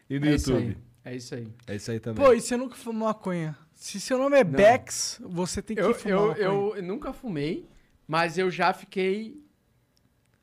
E 0.08 0.18
no 0.18 0.26
É 0.26 0.30
YouTube. 0.32 0.76
É 1.04 1.14
isso 1.16 1.34
aí. 1.34 1.48
É 1.66 1.76
isso 1.76 1.90
aí 1.90 2.00
também. 2.00 2.24
Pô, 2.24 2.32
e 2.32 2.40
você 2.40 2.56
nunca 2.56 2.74
fumou 2.76 3.08
maconha? 3.08 3.56
Se 3.74 4.00
seu 4.00 4.16
nome 4.16 4.38
é 4.38 4.44
Bex, 4.44 5.20
você 5.24 5.60
tem 5.60 5.76
que 5.76 5.82
Eu, 5.82 5.92
fumar 5.94 6.18
eu, 6.18 6.26
maconha. 6.28 6.44
eu 6.78 6.82
nunca 6.82 7.12
fumei, 7.12 7.68
mas 8.06 8.38
eu 8.38 8.50
já 8.50 8.72
fiquei. 8.72 9.42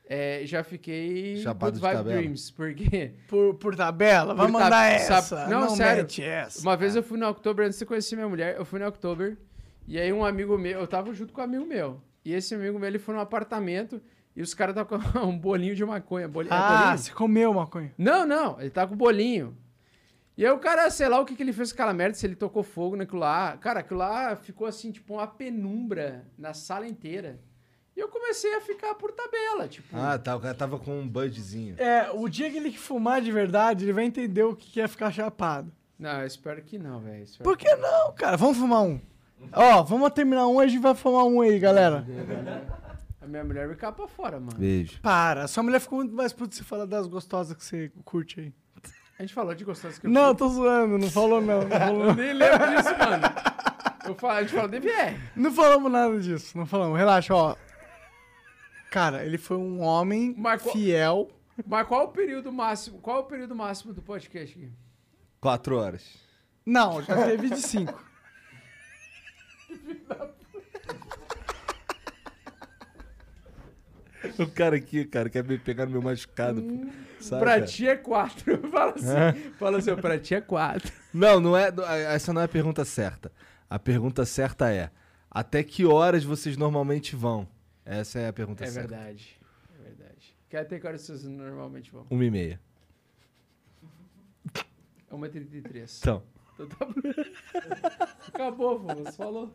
é, 0.08 0.42
já 0.46 0.64
fiquei. 0.64 1.38
Chapado 1.38 1.72
Good 1.72 1.76
de 1.76 1.82
Vibe 1.82 1.96
tabela. 1.98 2.18
Dreams, 2.22 2.52
porque. 2.54 3.14
Por, 3.28 3.56
por 3.56 3.76
tabela? 3.76 4.36
Vai 4.36 4.46
Por 4.48 4.52
mandar 4.52 4.70
tab- 4.70 4.94
essa. 5.22 5.48
Não, 5.48 5.62
Não, 5.62 5.70
sério. 5.76 6.04
mete 6.04 6.22
essa. 6.22 6.62
Uma 6.62 6.76
vez 6.76 6.96
eu 6.96 7.02
fui 7.02 7.18
no 7.18 7.28
October, 7.28 7.66
antes 7.66 7.80
de 7.80 7.86
conhecer 7.86 8.16
minha 8.16 8.28
mulher, 8.28 8.58
eu 8.58 8.66
fui 8.66 8.80
no 8.80 8.86
October, 8.88 9.38
e 9.88 10.00
aí 10.00 10.12
um 10.14 10.24
amigo 10.24 10.58
meu, 10.58 10.80
eu 10.80 10.88
tava 10.88 11.14
junto 11.14 11.34
com 11.34 11.42
um 11.42 11.44
amigo 11.44 11.66
meu, 11.66 12.02
e 12.24 12.34
esse 12.34 12.54
amigo 12.56 12.78
meu, 12.80 12.88
ele 12.88 13.00
foi 13.00 13.14
num 13.16 13.22
apartamento, 13.22 14.02
e 14.36 14.42
os 14.42 14.54
caras 14.54 14.76
estavam 14.76 15.00
com 15.12 15.20
um 15.28 15.38
bolinho 15.38 15.76
de 15.76 15.84
maconha. 15.86 16.28
Bolinho, 16.28 16.54
é 16.54 16.58
Ah, 16.58 16.78
bolinho? 16.84 16.98
você 16.98 17.12
comeu 17.12 17.54
maconha. 17.54 17.94
Não, 17.98 18.26
não, 18.26 18.60
ele 18.60 18.70
tá 18.70 18.88
com 18.88 18.96
bolinho. 18.96 19.58
E 20.38 20.46
aí 20.46 20.52
o 20.52 20.60
cara, 20.60 20.90
sei 20.90 21.08
lá 21.10 21.20
o 21.20 21.26
que, 21.26 21.36
que 21.36 21.44
ele 21.44 21.52
fez 21.54 21.72
com 21.72 21.76
aquela 21.76 21.94
merda, 21.94 22.16
se 22.16 22.26
ele 22.26 22.36
tocou 22.36 22.64
fogo 22.64 22.96
naquilo 22.96 23.20
lá. 23.20 23.58
Cara, 23.58 23.82
aquilo 23.82 24.00
lá 24.00 24.36
ficou 24.36 24.66
assim, 24.66 24.90
tipo, 24.92 25.14
uma 25.16 25.28
penumbra 25.28 26.26
na 26.38 26.54
sala 26.54 26.88
inteira. 26.88 27.40
E 27.96 28.00
eu 28.00 28.08
comecei 28.08 28.56
a 28.56 28.62
ficar 28.62 28.96
por 28.96 29.12
tabela, 29.12 29.68
tipo... 29.68 29.96
Ah, 29.96 30.18
tá. 30.18 30.36
O 30.36 30.40
cara 30.40 30.54
tava 30.56 30.80
com 30.80 30.98
um 31.02 31.08
budzinho. 31.08 31.76
É, 31.78 32.10
o 32.14 32.30
dia 32.30 32.50
que 32.50 32.56
ele 32.58 32.72
fumar 32.72 33.22
de 33.22 33.32
verdade, 33.32 33.84
ele 33.84 33.92
vai 33.94 34.06
entender 34.06 34.44
o 34.44 34.56
que 34.56 34.80
é 34.80 34.88
ficar 34.88 35.12
chapado. 35.12 35.70
Não, 36.00 36.22
eu 36.22 36.26
espero 36.26 36.62
que 36.64 36.80
não, 36.80 37.02
velho. 37.02 37.26
Por 37.44 37.58
que 37.58 37.76
não, 37.76 38.14
cara? 38.14 38.38
Vamos 38.38 38.58
fumar 38.58 38.82
um. 38.82 39.00
Ó, 39.54 39.84
vamos 39.84 40.10
terminar 40.12 40.48
um, 40.48 40.60
a 40.60 40.68
gente 40.68 40.80
vai 40.82 40.96
fumar 40.96 41.26
um 41.26 41.42
aí, 41.42 41.60
galera. 41.60 42.06
A 43.22 43.28
minha 43.28 43.44
mulher 43.44 43.68
me 43.68 43.76
capa 43.76 44.08
fora, 44.08 44.40
mano. 44.40 44.58
Beijo. 44.58 45.00
Para, 45.02 45.48
sua 45.48 45.64
mulher 45.64 45.80
ficou 45.80 46.00
muito 46.00 46.14
mais 46.16 46.34
puta 46.34 46.56
se 46.56 46.64
falar 46.64 46.86
das 46.86 47.08
gostosas 47.08 47.56
que 47.56 47.64
você 47.64 47.92
curte 48.04 48.40
aí. 48.40 48.54
A 49.20 49.22
gente 49.24 49.34
falou 49.34 49.54
de 49.54 49.64
gostoso 49.64 50.02
que 50.02 50.08
eu 50.08 50.12
Não, 50.12 50.34
tô 50.34 50.48
zoando, 50.50 50.98
não 50.98 51.10
falou 51.12 51.40
não. 51.42 51.62
Não, 51.62 51.70
falou, 51.70 52.06
Eu 52.06 52.16
nem 52.16 52.34
lembro 52.34 52.68
disso, 52.76 52.90
mano. 52.98 53.24
Eu 54.08 54.16
falo, 54.16 54.34
a 54.34 54.42
gente 54.42 54.54
falou 54.54 54.68
de 54.68 54.80
VR. 54.80 55.20
não 55.36 55.52
falamos 55.52 55.92
nada 55.92 56.20
disso, 56.20 56.58
não 56.58 56.66
falamos. 56.66 56.98
Relaxa, 56.98 57.36
ó. 57.36 57.56
Cara, 58.90 59.24
ele 59.24 59.38
foi 59.38 59.58
um 59.58 59.82
homem 59.82 60.34
Mas 60.38 60.62
qual- 60.64 60.74
fiel 60.74 61.30
Mas 61.66 61.88
qual 61.88 62.06
o 62.06 62.08
período 62.10 62.52
máximo? 62.52 62.98
Qual 63.00 63.20
o 63.20 63.24
período 63.24 63.56
máximo 63.56 63.94
do 63.94 64.02
podcast 64.02 64.58
aqui? 64.58 64.72
Quatro 65.40 65.78
horas. 65.78 66.04
Não, 66.66 67.02
já 67.04 67.24
teve 67.26 67.50
de 67.50 67.58
5. 67.62 68.11
O 74.40 74.48
cara 74.52 74.76
aqui, 74.76 75.04
cara, 75.06 75.30
quer 75.30 75.44
me 75.44 75.58
pegar 75.58 75.86
no 75.86 75.92
meu 75.92 76.02
machucado. 76.02 76.62
pô. 76.62 76.86
Sabe, 77.20 77.42
pra 77.42 77.54
cara? 77.56 77.66
ti 77.66 77.88
é 77.88 77.96
quatro. 77.96 78.70
Fala 78.70 78.94
assim, 78.96 79.50
fala 79.60 79.78
assim, 79.80 79.96
pra 79.96 80.20
ti 80.20 80.36
é 80.36 80.42
quatro. 80.42 80.92
Não, 81.14 81.40
não 81.40 81.58
é. 81.58 81.72
Essa 82.14 82.32
não 82.32 82.42
é 82.42 82.46
a 82.46 82.48
pergunta 82.48 82.86
certa. 82.86 83.32
A 83.70 83.80
pergunta 83.80 84.26
certa 84.26 84.72
é: 84.72 84.92
até 85.30 85.64
que 85.64 85.86
horas 85.86 86.24
vocês 86.24 86.56
normalmente 86.56 87.16
vão? 87.16 87.48
Essa 87.84 88.20
é 88.20 88.28
a 88.28 88.34
pergunta 88.34 88.64
É 88.64 88.68
certa. 88.68 88.96
verdade. 88.96 89.40
É 89.80 89.84
verdade. 89.84 90.38
Quer 90.50 90.60
até 90.60 90.80
que 90.80 90.88
horas 90.88 91.02
vocês 91.02 91.24
normalmente 91.24 91.92
vão? 91.92 92.06
Uma 92.10 92.26
e 92.26 92.30
meia. 92.32 92.60
1h33. 95.12 95.98
Então. 96.00 96.24
Então 96.64 96.78
tá 96.78 96.86
bom. 96.86 96.94
Acabou. 98.34 98.80
Você 98.80 99.12
falou. 99.14 99.52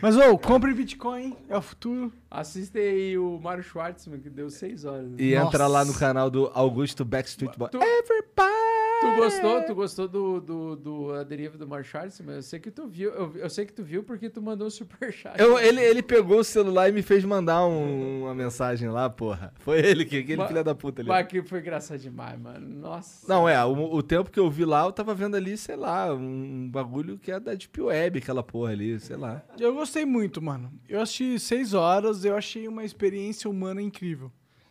Mas, 0.00 0.16
ô, 0.16 0.38
compre 0.38 0.72
Bitcoin, 0.74 1.36
é 1.48 1.56
o 1.56 1.62
futuro. 1.62 2.12
Assiste 2.30 2.78
aí 2.78 3.18
o 3.18 3.38
Mário 3.40 3.62
Schwartzman, 3.62 4.20
que 4.20 4.30
deu 4.30 4.50
6 4.50 4.84
horas. 4.84 5.10
E 5.18 5.34
Nossa. 5.34 5.46
entra 5.48 5.66
lá 5.66 5.84
no 5.84 5.94
canal 5.94 6.30
do 6.30 6.50
Augusto 6.54 7.04
Backstreet 7.04 7.56
Boy. 7.58 7.68
Tu- 7.70 7.78
Everybody! 7.82 8.61
Tu 9.02 9.16
gostou? 9.16 9.62
Tu 9.64 9.74
gostou 9.74 10.08
do, 10.08 10.40
do, 10.40 10.76
do 10.76 11.12
A 11.12 11.22
Deriva 11.24 11.58
do 11.58 11.66
Mário 11.66 11.84
Schwartzman? 11.84 12.36
Eu 12.36 12.42
sei 12.42 12.58
que 12.60 12.70
tu 12.70 12.86
viu. 12.86 13.10
Eu, 13.10 13.36
eu 13.36 13.50
sei 13.50 13.66
que 13.66 13.72
tu 13.72 13.82
viu 13.82 14.02
porque 14.02 14.30
tu 14.30 14.40
mandou 14.40 14.66
um 14.66 14.70
superchat. 14.70 15.38
Eu- 15.40 15.58
ele, 15.58 15.80
ele 15.80 16.02
pegou 16.02 16.38
o 16.38 16.44
celular 16.44 16.88
e 16.88 16.92
me 16.92 17.02
fez 17.02 17.24
mandar 17.24 17.66
um- 17.66 18.22
uma 18.22 18.34
mensagem 18.34 18.88
lá, 18.88 19.10
porra. 19.10 19.52
Foi 19.58 19.78
ele, 19.80 20.04
que 20.04 20.18
aquele 20.18 20.46
filho 20.46 20.64
da 20.64 20.74
puta 20.74 21.02
ali. 21.02 21.08
Mas 21.08 21.26
que 21.26 21.42
foi 21.42 21.60
engraçado 21.60 21.98
demais, 21.98 22.38
mano. 22.40 22.66
Nossa. 22.80 23.26
Não, 23.28 23.48
é, 23.48 23.62
o, 23.64 23.94
o 23.94 24.02
tempo 24.02 24.30
que 24.30 24.38
eu 24.40 24.50
vi 24.50 24.64
lá, 24.64 24.84
eu 24.84 24.92
tava 24.92 25.14
vendo 25.14 25.36
ali, 25.36 25.56
sei 25.56 25.76
lá, 25.76 26.12
um, 26.14 26.68
bagulho 26.70 27.18
que 27.18 27.30
é 27.32 27.40
da 27.40 27.54
Deep 27.54 27.80
Web, 27.80 28.18
aquela 28.18 28.42
porra 28.42 28.72
ali, 28.72 28.98
sei 29.00 29.16
lá. 29.16 29.42
Eu 29.58 29.74
gostei 29.74 30.04
muito, 30.04 30.40
mano. 30.40 30.72
Eu 30.88 31.00
assisti 31.00 31.38
6 31.38 31.74
horas, 31.74 32.24
eu 32.24 32.36
achei 32.36 32.68
uma 32.68 32.84
experiência 32.84 33.48
humana 33.50 33.82
incrível. 33.82 34.30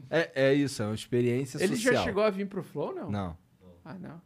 É, 0.10 0.30
é 0.50 0.53
isso, 0.53 0.82
é 0.84 0.85
uma 0.88 0.95
experiência 0.95 1.58
Ele 1.64 1.76
social. 1.76 1.93
já 1.95 2.03
chegou 2.03 2.24
a 2.24 2.30
vir 2.30 2.45
pro 2.48 2.61
Flow, 2.64 2.93
não? 2.93 3.10
Não. 3.10 3.38
Ah, 3.84 3.93
não. 3.95 4.22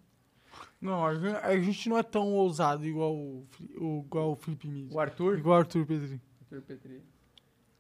Não, 0.80 1.06
a 1.06 1.16
gen- 1.16 1.35
a 1.35 1.59
gente 1.59 1.90
não 1.90 1.98
é 1.98 2.03
tão 2.03 2.27
ousado 2.34 2.85
igual 2.85 3.14
o, 3.16 3.48
o- 3.77 4.03
igual 4.06 4.32
o 4.32 4.35
Felipe 4.35 4.67
Mídia. 4.67 4.95
O 4.95 5.00
Arthur? 5.00 5.38
Igual 5.40 5.56
o 5.58 5.59
Arthur 5.59 5.85
Pedrinho. 5.85 6.22
Arthur 6.42 6.61
Petri. 6.61 7.03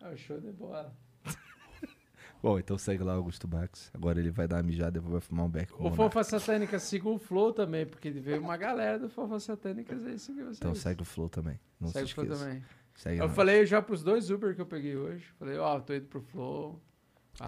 Ah, 0.01 0.09
o 0.09 0.17
show 0.17 0.39
de 0.39 0.51
bola. 0.51 0.93
Bom, 2.41 2.59
então 2.59 2.77
segue 2.77 3.03
lá, 3.03 3.13
Augusto 3.13 3.47
Bax. 3.47 3.89
Agora 3.93 4.19
ele 4.19 4.29
vai 4.29 4.47
dar 4.47 4.57
uma 4.57 4.63
mijada 4.63 4.97
e 4.97 5.01
vai 5.01 5.19
fumar 5.21 5.45
um 5.45 5.49
beck 5.49 5.71
O 5.79 5.87
o. 5.87 5.91
Fofa 5.95 6.23
Satânica, 6.23 6.77
siga 6.79 7.09
o 7.09 7.17
Flow 7.17 7.51
também, 7.53 7.85
porque 7.85 8.11
veio 8.11 8.41
uma 8.41 8.57
galera 8.57 8.99
do 8.99 9.09
Fofa 9.09 9.39
Satânicas 9.39 10.05
aí, 10.05 10.19
siga 10.19 10.43
vocês. 10.43 10.57
Então 10.57 10.75
segue 10.75 11.01
o 11.01 11.05
Flow 11.05 11.29
também. 11.29 11.59
Não 11.79 11.89
Segue 11.89 12.07
se 12.07 12.11
o 12.11 12.15
Flow 12.15 12.27
também. 12.27 12.63
Segue 12.93 13.19
Eu 13.19 13.27
nós. 13.27 13.35
falei 13.35 13.65
já 13.65 13.81
pros 13.81 14.03
dois 14.03 14.29
Uber 14.29 14.53
que 14.53 14.61
eu 14.61 14.65
peguei 14.65 14.95
hoje. 14.95 15.25
Falei, 15.39 15.57
ó, 15.57 15.79
tô 15.79 15.93
indo 15.93 16.05
pro 16.07 16.21
Flow. 16.21 16.79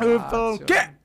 Eu 0.02 0.20
Ah, 0.20 0.30
falando, 0.30 0.58
seu- 0.58 0.66
quê? 0.66 0.96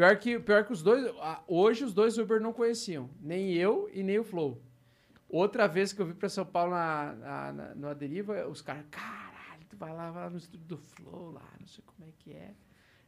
Pior 0.00 0.16
que, 0.16 0.38
pior 0.38 0.64
que 0.64 0.72
os 0.72 0.82
dois. 0.82 1.04
Hoje 1.46 1.84
os 1.84 1.92
dois 1.92 2.16
Uber 2.16 2.40
não 2.40 2.54
conheciam. 2.54 3.10
Nem 3.20 3.52
eu 3.52 3.86
e 3.92 4.02
nem 4.02 4.18
o 4.18 4.24
Flow. 4.24 4.58
Outra 5.28 5.68
vez 5.68 5.92
que 5.92 6.00
eu 6.00 6.06
vim 6.06 6.14
pra 6.14 6.26
São 6.30 6.46
Paulo 6.46 6.70
na, 6.72 7.12
na, 7.12 7.52
na, 7.52 7.74
no 7.74 7.86
Aderiva, 7.86 8.48
os 8.48 8.62
caras, 8.62 8.82
caralho, 8.90 9.60
tu 9.68 9.76
vai 9.76 9.92
lá, 9.92 10.10
vai 10.10 10.24
lá 10.24 10.30
no 10.30 10.38
estúdio 10.38 10.66
do 10.66 10.78
Flow 10.78 11.32
lá, 11.32 11.42
não 11.60 11.66
sei 11.66 11.84
como 11.86 12.08
é 12.08 12.12
que 12.18 12.32
é. 12.32 12.54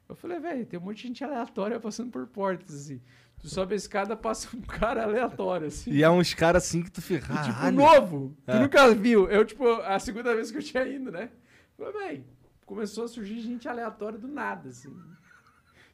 Eu 0.07 0.15
falei, 0.15 0.39
velho, 0.39 0.67
tem 0.67 0.79
um 0.79 0.83
monte 0.83 0.99
de 0.99 1.03
gente 1.09 1.25
aleatória 1.25 1.81
passando 1.81 2.11
por 2.11 2.27
portas, 2.27 2.75
assim. 2.75 3.01
Tu 3.41 3.49
sobe 3.49 3.73
a 3.73 3.77
escada, 3.77 4.15
passa 4.15 4.55
um 4.55 4.61
cara 4.61 5.03
aleatório, 5.05 5.69
assim. 5.69 5.93
E 5.93 6.03
é 6.03 6.11
uns 6.11 6.35
caras 6.35 6.63
assim 6.65 6.83
que 6.83 6.91
tu 6.91 7.01
fica. 7.01 7.33
E, 7.33 7.43
tipo, 7.43 7.71
novo. 7.71 8.37
Tu 8.45 8.51
É. 8.53 8.61
nunca 8.61 8.95
viu. 8.95 9.31
Eu, 9.31 9.47
tipo, 9.47 9.67
a 9.81 9.99
segunda 9.99 10.35
vez 10.35 10.51
que 10.51 10.59
eu 10.59 10.63
tinha 10.63 10.87
ido, 10.87 11.11
né? 11.11 11.31
Falei, 11.79 11.93
velho, 11.95 12.25
começou 12.67 13.05
a 13.05 13.09
surgir 13.09 13.41
gente 13.41 13.67
aleatória 13.67 14.19
do 14.19 14.29
nada, 14.29 14.69
assim. 14.69 14.95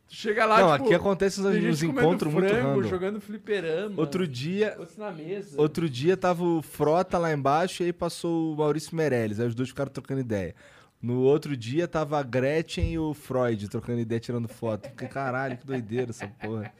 Tu 0.08 0.14
chega 0.14 0.46
lá, 0.46 0.60
Não, 0.60 0.72
tipo, 0.72 0.84
aqui 0.86 0.94
acontece 0.94 1.38
uns, 1.40 1.46
uns 1.46 1.82
encontros 1.82 2.32
muito 2.32 2.50
random. 2.50 2.82
jogando 2.84 3.20
fliperama. 3.20 3.94
Outro 4.00 4.26
dia, 4.26 4.74
Outros 4.78 4.96
na 4.96 5.12
mesa. 5.12 5.60
outro 5.60 5.88
dia 5.88 6.16
tava 6.16 6.42
o 6.42 6.62
Frota 6.62 7.18
lá 7.18 7.30
embaixo 7.32 7.82
e 7.82 7.86
aí 7.86 7.92
passou 7.92 8.54
o 8.54 8.56
Maurício 8.56 8.96
Meirelles. 8.96 9.38
Aí 9.38 9.46
os 9.46 9.54
dois 9.54 9.68
ficaram 9.68 9.90
trocando 9.90 10.20
ideia. 10.20 10.54
No 11.00 11.20
outro 11.20 11.54
dia 11.56 11.86
tava 11.86 12.18
a 12.18 12.22
Gretchen 12.22 12.90
e 12.92 12.98
o 12.98 13.12
Freud 13.12 13.68
trocando 13.68 14.00
ideia, 14.00 14.18
tirando 14.18 14.48
foto. 14.48 14.88
Fiquei, 14.88 15.08
caralho, 15.08 15.58
que 15.58 15.66
doideira 15.66 16.10
essa 16.10 16.26
porra. 16.26 16.72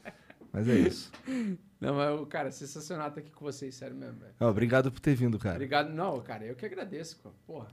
Mas 0.51 0.67
é 0.67 0.75
isso. 0.79 1.11
Não, 1.79 1.93
mas, 1.95 2.27
cara, 2.27 2.51
sensacional 2.51 3.09
estar 3.09 3.21
aqui 3.21 3.29
com 3.29 3.45
vocês, 3.45 3.75
sério 3.75 3.95
mesmo, 3.95 4.19
velho. 4.19 4.33
Obrigado 4.39 4.91
por 4.91 4.99
ter 4.99 5.13
vindo, 5.13 5.37
cara. 5.37 5.55
Obrigado. 5.55 5.89
Não, 5.93 6.19
cara, 6.21 6.43
eu 6.45 6.55
que 6.55 6.65
agradeço, 6.65 7.17
pô. 7.21 7.29
porra. 7.45 7.67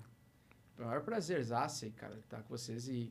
É 0.79 0.83
o 0.83 0.87
maior 0.87 1.01
prazerzaço 1.01 1.87
aí, 1.87 1.91
cara, 1.91 2.15
estar 2.17 2.43
com 2.43 2.49
vocês 2.51 2.87
e, 2.87 3.11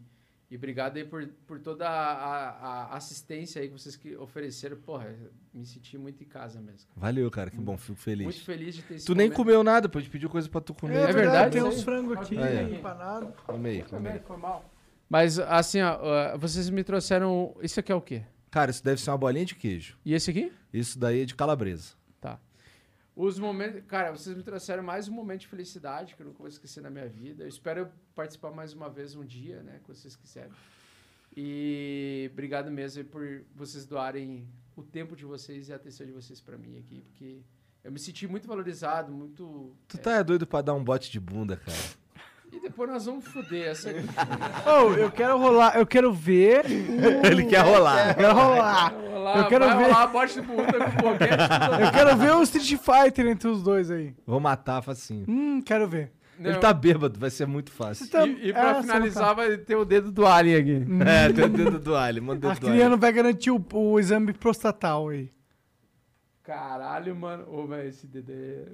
e 0.49 0.56
obrigado 0.56 0.98
aí 0.98 1.03
por, 1.03 1.27
por 1.48 1.59
toda 1.59 1.88
a, 1.90 2.49
a- 2.49 2.95
assistência 2.98 3.61
aí 3.61 3.67
que 3.67 3.74
vocês 3.74 3.95
que 3.95 4.15
ofereceram. 4.15 4.77
Porra, 4.77 5.14
me 5.53 5.65
senti 5.65 5.98
muito 5.98 6.22
em 6.24 6.27
casa 6.27 6.59
mesmo. 6.61 6.88
Valeu, 6.95 7.30
cara, 7.32 7.49
que 7.49 7.57
bom, 7.59 7.77
fico 7.77 7.98
feliz. 7.98 8.25
Muito 8.25 8.43
feliz 8.43 8.75
de 8.75 8.82
ter 8.83 8.95
esse 8.95 9.06
Tu 9.06 9.15
nem 9.15 9.25
momento. 9.27 9.38
comeu 9.38 9.64
nada, 9.64 9.90
pô, 9.90 9.98
a 9.98 10.01
gente 10.01 10.11
pediu 10.11 10.30
coisa 10.30 10.48
pra 10.48 10.61
tu 10.61 10.74
comer. 10.74 10.98
É 11.09 11.11
verdade, 11.14 11.53
Tem 11.53 11.64
uns 11.64 11.77
aí. 11.77 11.83
frangos 11.83 12.17
aqui, 12.17 12.38
Ah, 12.38 12.49
é. 12.49 12.64
empanado. 12.64 13.33
Come 13.45 13.69
aí, 13.69 13.83
come 13.83 14.07
aí. 14.09 14.19
Foi 14.19 14.38
mal. 14.38 14.64
Mas, 15.09 15.38
assim, 15.40 15.82
ó, 15.82 16.35
vocês 16.38 16.69
me 16.69 16.83
trouxeram... 16.83 17.56
Isso 17.61 17.80
aqui 17.80 17.91
é 17.91 17.95
o 17.95 18.01
quê? 18.01 18.24
Cara, 18.49 18.72
isso 18.72 18.83
deve 18.83 18.99
ser 19.01 19.11
uma 19.11 19.17
bolinha 19.17 19.45
de 19.45 19.53
queijo. 19.56 19.98
E 20.06 20.14
esse 20.14 20.30
aqui? 20.32 20.51
Isso 20.74 20.98
daí 20.98 21.22
é 21.22 21.25
de 21.25 21.35
calabresa. 21.35 21.93
Os 23.16 23.40
momentos... 23.40 23.82
Cara, 23.88 24.11
vocês 24.11 24.35
me 24.35 24.44
trouxeram 24.44 24.84
mais 24.84 25.08
um 25.08 25.14
momento 25.14 25.42
de 25.42 25.48
felicidade 25.48 26.16
que 26.16 26.22
eu 26.22 26.27
nunca 26.27 26.40
vou 26.40 26.48
esquecer 26.48 26.82
na 26.82 26.90
minha 26.90 27.08
vida. 27.08 27.44
Eu 27.44 27.48
espero 27.48 27.90
participar 28.14 28.52
mais 28.52 28.74
uma 28.74 28.90
vez 28.90 29.16
um 29.16 29.24
dia, 29.24 29.64
né? 29.64 29.80
Que 29.82 29.88
vocês 29.88 30.16
quiserem. 30.16 30.52
E 31.35 32.30
obrigado 32.34 32.69
mesmo 32.69 33.03
por 33.06 33.44
vocês 33.56 33.85
doarem 33.85 34.48
o 34.76 34.84
tempo 34.84 35.16
de 35.16 35.26
vocês 35.26 35.69
e 35.69 35.74
a 35.74 35.77
atenção 35.77 36.06
de 36.06 36.11
vocês 36.11 36.42
pra 36.42 36.58
mim 36.58 36.77
aqui, 36.77 37.02
porque 37.02 37.42
eu 37.84 37.92
me 37.92 38.00
senti 38.00 38.27
muito 38.27 38.48
valorizado, 38.48 39.11
muito... 39.11 39.74
Tu 39.88 39.98
é, 39.98 40.02
tá 40.02 40.24
doido 40.24 40.45
pra 40.45 40.61
dar 40.61 40.74
um 40.74 40.84
bote 40.84 41.11
de 41.11 41.19
bunda, 41.19 41.58
cara. 41.58 41.77
E 42.51 42.59
depois 42.59 42.90
nós 42.90 43.06
vamos 43.06 43.25
foder 43.27 43.67
essa... 43.72 43.90
Ô, 44.65 44.93
eu 44.93 45.11
quero 45.11 45.38
rolar, 45.38 45.77
eu 45.77 45.85
quero 45.85 46.11
ver. 46.14 46.65
o- 46.65 47.25
Ele 47.25 47.45
quer 47.45 47.59
rolar. 47.59 48.09
Eu 48.09 48.15
quero 48.15 48.33
rolar. 48.33 48.93
Vai 48.93 49.09
rolar, 49.11 49.38
Eu 49.38 49.48
quero 49.48 49.65
vai 49.65 49.77
ver. 49.77 49.83
rolar 49.85 50.03
a 50.03 50.07
bote 50.07 50.33
de 50.35 50.41
bunda 50.41 50.64
com 50.91 51.01
boquete. 51.09 51.33
Eu 51.85 51.91
quero 51.91 52.17
ver 52.17 52.32
o 52.35 52.43
Street 52.43 52.77
Fighter 52.80 53.27
entre 53.27 53.48
os 53.49 53.61
dois 53.61 53.91
aí. 53.91 54.14
Vou 54.25 54.40
matar 54.40 54.82
facinho. 54.82 55.25
Hum, 55.27 55.61
quero 55.61 55.88
ver. 55.88 56.11
Ele 56.40 56.56
tá 56.57 56.74
bêbado, 56.74 57.17
vai 57.19 57.30
ser 57.30 57.45
muito 57.48 57.72
fácil. 57.72 58.09
Tá- 58.09 58.27
E, 58.27 58.48
e 58.48 58.49
É, 58.49 58.53
pra 58.53 58.74
você 58.74 58.82
finalizar, 58.82 59.27
não 59.30 59.35
vai 59.35 59.57
ter 59.57 59.75
o 59.75 59.85
dedo 59.85 60.11
do 60.11 60.25
Alien 60.25 60.56
aqui. 60.57 60.85
É, 61.07 61.32
tem 61.32 61.45
o 61.45 61.49
dedo 61.49 61.80
do 61.80 61.95
manda 62.22 62.48
o 62.48 62.49
A 62.49 62.53
dedo 62.53 62.59
do 62.61 62.67
alho. 62.67 62.75
Criano 62.77 62.98
vai 62.98 63.11
garantir 63.14 63.51
o, 63.51 63.65
o 63.74 63.99
exame 63.99 64.33
prostatal 64.33 65.07
aí. 65.09 65.30
Caralho, 66.45 67.15
mano. 67.15 67.43
Ô, 67.49 67.65
velho, 67.65 67.90
esse 67.90 68.06
dedo 68.06 68.32
é... 68.32 68.65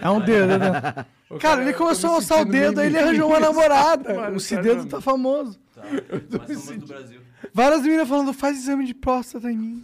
É 0.00 0.08
um 0.08 0.20
dedo, 0.20 0.56
né? 0.56 1.04
Ô, 1.28 1.36
Cara, 1.36 1.62
ele 1.62 1.72
começou 1.72 2.10
a 2.10 2.14
lançar 2.14 2.40
o 2.40 2.44
dedo, 2.44 2.80
aí 2.80 2.86
ele 2.86 2.98
arranjou 2.98 3.28
uma 3.28 3.40
namorada. 3.40 4.14
Mano, 4.14 4.36
o 4.36 4.40
Cidedo 4.40 4.76
mesmo. 4.76 4.90
tá 4.90 5.00
famoso. 5.00 5.58
Mais 5.76 6.30
famoso 6.30 6.78
do 6.78 6.86
Brasil. 6.86 7.20
Várias 7.52 7.82
meninas 7.82 8.08
falando, 8.08 8.32
faz 8.32 8.56
exame 8.56 8.86
de 8.86 8.94
próstata 8.94 9.50
em 9.50 9.56
mim. 9.56 9.82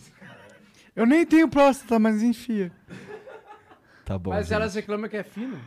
Eu 0.95 1.07
nem 1.07 1.27
tenho 1.27 1.49
próstata, 1.49 1.99
mas 1.99 2.23
enfia. 2.23 2.71
Tá 4.05 4.17
bom. 4.17 4.31
Mas 4.31 4.47
gente. 4.47 4.55
elas 4.55 4.75
reclamam 4.75 5.09
que 5.11 5.17
é 5.17 5.25
fino. 5.25 5.61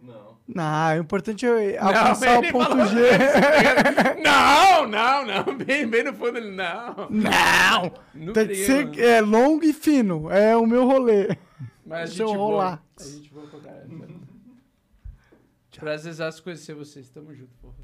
Não. 0.00 0.33
Não, 0.46 0.96
o 0.96 1.00
importante 1.00 1.46
é 1.46 1.78
alcançar 1.78 2.38
o 2.38 2.52
ponto 2.52 2.86
G. 2.88 3.00
Não, 4.22 4.86
não, 4.86 5.26
não. 5.26 5.56
Bem, 5.56 5.86
bem 5.86 6.04
no 6.04 6.12
fundo 6.12 6.36
ele, 6.36 6.50
não. 6.50 7.08
Não! 7.08 7.92
Nunca 8.14 8.44
Tem 8.44 8.48
que 8.48 8.66
ser 8.66 8.98
é, 8.98 9.20
longo 9.22 9.64
e 9.64 9.72
fino. 9.72 10.30
É 10.30 10.54
o 10.54 10.66
meu 10.66 10.86
rolê. 10.86 11.36
Mas 11.86 12.10
Deixa 12.10 12.24
eu 12.24 12.32
rolar. 12.32 12.82
Boa. 12.96 13.08
A 13.08 13.10
gente 13.10 13.30
boa 13.30 13.46
pra 13.46 13.60
caralho. 13.60 14.20
Prazer 15.78 16.14
conhecer 16.42 16.74
vocês. 16.74 17.08
Tamo 17.08 17.34
junto, 17.34 17.54
porra. 17.60 17.74